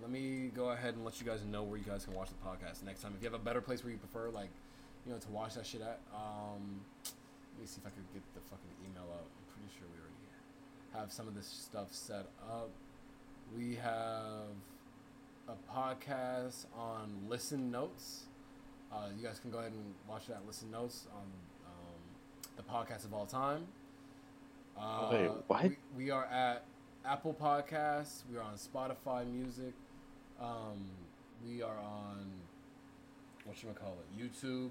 let 0.00 0.10
me 0.10 0.50
go 0.56 0.70
ahead 0.70 0.94
and 0.94 1.04
let 1.04 1.20
you 1.20 1.26
guys 1.26 1.44
know 1.44 1.62
where 1.62 1.78
you 1.78 1.84
guys 1.84 2.04
can 2.06 2.14
watch 2.14 2.28
the 2.28 2.48
podcast 2.48 2.82
next 2.84 3.02
time. 3.02 3.12
If 3.14 3.22
you 3.22 3.30
have 3.30 3.38
a 3.38 3.44
better 3.44 3.60
place 3.60 3.84
where 3.84 3.92
you 3.92 3.98
prefer, 3.98 4.30
like, 4.30 4.48
you 5.04 5.12
know, 5.12 5.18
to 5.18 5.30
watch 5.30 5.54
that 5.54 5.66
shit 5.66 5.82
at, 5.82 6.00
um, 6.14 6.80
let 7.04 7.60
me 7.60 7.66
see 7.66 7.80
if 7.80 7.86
I 7.86 7.90
could 7.90 8.08
get 8.14 8.22
the 8.32 8.40
fucking 8.40 8.70
I'm 9.08 9.54
pretty 9.54 9.68
sure 9.78 9.86
we 9.92 10.00
already 10.00 10.14
have 10.94 11.12
some 11.12 11.28
of 11.28 11.34
this 11.34 11.46
stuff 11.46 11.88
set 11.92 12.26
up. 12.48 12.70
We 13.56 13.76
have 13.76 14.54
a 15.48 15.54
podcast 15.72 16.66
on 16.76 17.12
Listen 17.28 17.70
Notes. 17.70 18.24
Uh, 18.92 19.06
you 19.16 19.26
guys 19.26 19.38
can 19.38 19.50
go 19.50 19.58
ahead 19.58 19.72
and 19.72 19.94
watch 20.08 20.26
that 20.26 20.46
Listen 20.46 20.70
Notes 20.70 21.06
on 21.14 21.22
um, 21.66 22.56
the 22.56 22.62
podcast 22.62 23.04
of 23.04 23.14
all 23.14 23.26
time. 23.26 23.66
Uh, 24.78 25.08
Wait, 25.12 25.30
what? 25.46 25.62
We, 25.64 25.76
we 25.96 26.10
are 26.10 26.26
at 26.26 26.64
Apple 27.04 27.36
Podcasts. 27.40 28.22
We 28.30 28.36
are 28.38 28.42
on 28.42 28.54
Spotify 28.54 29.30
Music. 29.30 29.72
Um, 30.40 30.84
we 31.46 31.62
are 31.62 31.78
on 31.78 32.26
what 33.44 33.62
you 33.62 33.68
call 33.70 33.96
it, 34.00 34.22
YouTube. 34.22 34.70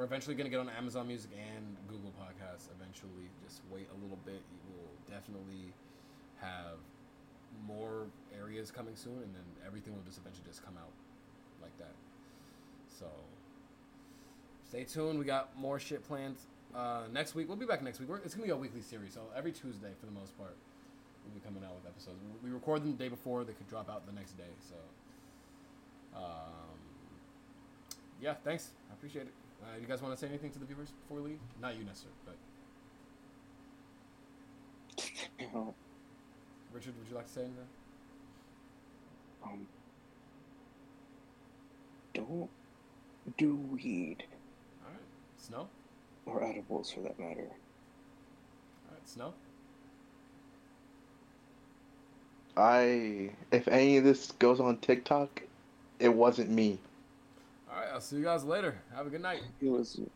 We're 0.00 0.06
eventually 0.06 0.34
gonna 0.34 0.48
get 0.48 0.60
on 0.60 0.70
Amazon 0.70 1.08
Music 1.08 1.30
and 1.36 1.76
Google 1.86 2.10
Podcasts. 2.18 2.68
Eventually, 2.74 3.28
just 3.44 3.60
wait 3.70 3.86
a 3.92 4.02
little 4.02 4.16
bit. 4.24 4.40
Will 4.64 4.88
definitely 5.06 5.74
have 6.40 6.78
more 7.66 8.06
areas 8.34 8.70
coming 8.70 8.96
soon, 8.96 9.16
and 9.22 9.34
then 9.34 9.44
everything 9.66 9.92
will 9.92 10.02
just 10.04 10.16
eventually 10.16 10.46
just 10.46 10.64
come 10.64 10.72
out 10.78 10.88
like 11.60 11.76
that. 11.76 11.92
So 12.88 13.08
stay 14.66 14.84
tuned. 14.84 15.18
We 15.18 15.26
got 15.26 15.54
more 15.58 15.78
shit 15.78 16.02
planned 16.08 16.36
uh, 16.74 17.02
next 17.12 17.34
week. 17.34 17.46
We'll 17.46 17.58
be 17.58 17.66
back 17.66 17.82
next 17.82 18.00
week. 18.00 18.08
We're, 18.08 18.20
it's 18.24 18.34
gonna 18.34 18.46
be 18.46 18.52
a 18.52 18.56
weekly 18.56 18.80
series, 18.80 19.12
so 19.12 19.20
every 19.36 19.52
Tuesday 19.52 19.92
for 20.00 20.06
the 20.06 20.12
most 20.12 20.34
part, 20.38 20.56
we'll 21.26 21.34
be 21.34 21.44
coming 21.44 21.62
out 21.62 21.74
with 21.74 21.84
episodes. 21.84 22.16
We 22.42 22.48
we 22.48 22.54
record 22.54 22.80
them 22.80 22.92
the 22.92 23.04
day 23.04 23.10
before; 23.10 23.44
they 23.44 23.52
could 23.52 23.68
drop 23.68 23.90
out 23.90 24.06
the 24.06 24.12
next 24.12 24.32
day. 24.38 24.54
So, 24.66 24.76
um, 26.16 26.80
yeah, 28.18 28.32
thanks. 28.42 28.70
I 28.90 28.94
appreciate 28.94 29.26
it. 29.26 29.34
Uh, 29.62 29.76
you 29.80 29.86
guys 29.86 30.00
want 30.02 30.14
to 30.14 30.20
say 30.20 30.26
anything 30.28 30.50
to 30.50 30.58
the 30.58 30.64
viewers 30.64 30.90
before 30.90 31.22
we 31.22 31.30
leave? 31.30 31.38
Not 31.60 31.76
you, 31.76 31.84
Nestor, 31.84 32.08
but 32.24 32.36
No, 35.52 35.74
Richard, 36.72 36.94
would 36.98 37.08
you 37.08 37.14
like 37.16 37.26
to 37.26 37.32
say 37.32 37.40
anything? 37.42 37.66
um, 39.42 39.66
don't 42.12 42.50
do 43.38 43.54
weed 43.54 44.22
All 44.84 44.90
right, 44.92 45.00
Snow. 45.38 45.68
or 46.26 46.44
edibles 46.44 46.90
for 46.90 47.00
that 47.00 47.18
matter. 47.18 47.40
All 47.48 48.92
right, 48.92 49.08
Snow. 49.08 49.32
I 52.56 53.30
if 53.50 53.66
any 53.68 53.96
of 53.96 54.04
this 54.04 54.32
goes 54.32 54.60
on 54.60 54.76
TikTok, 54.78 55.42
it 55.98 56.12
wasn't 56.12 56.50
me. 56.50 56.78
All 57.72 57.78
right, 57.78 57.88
I'll 57.92 58.00
see 58.00 58.16
you 58.16 58.24
guys 58.24 58.42
later. 58.42 58.76
Have 58.96 59.06
a 59.06 59.10
good 59.10 59.22
night. 59.22 59.42
You 59.60 59.76
listen. 59.76 60.10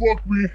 Fuck 0.00 0.26
me. 0.26 0.46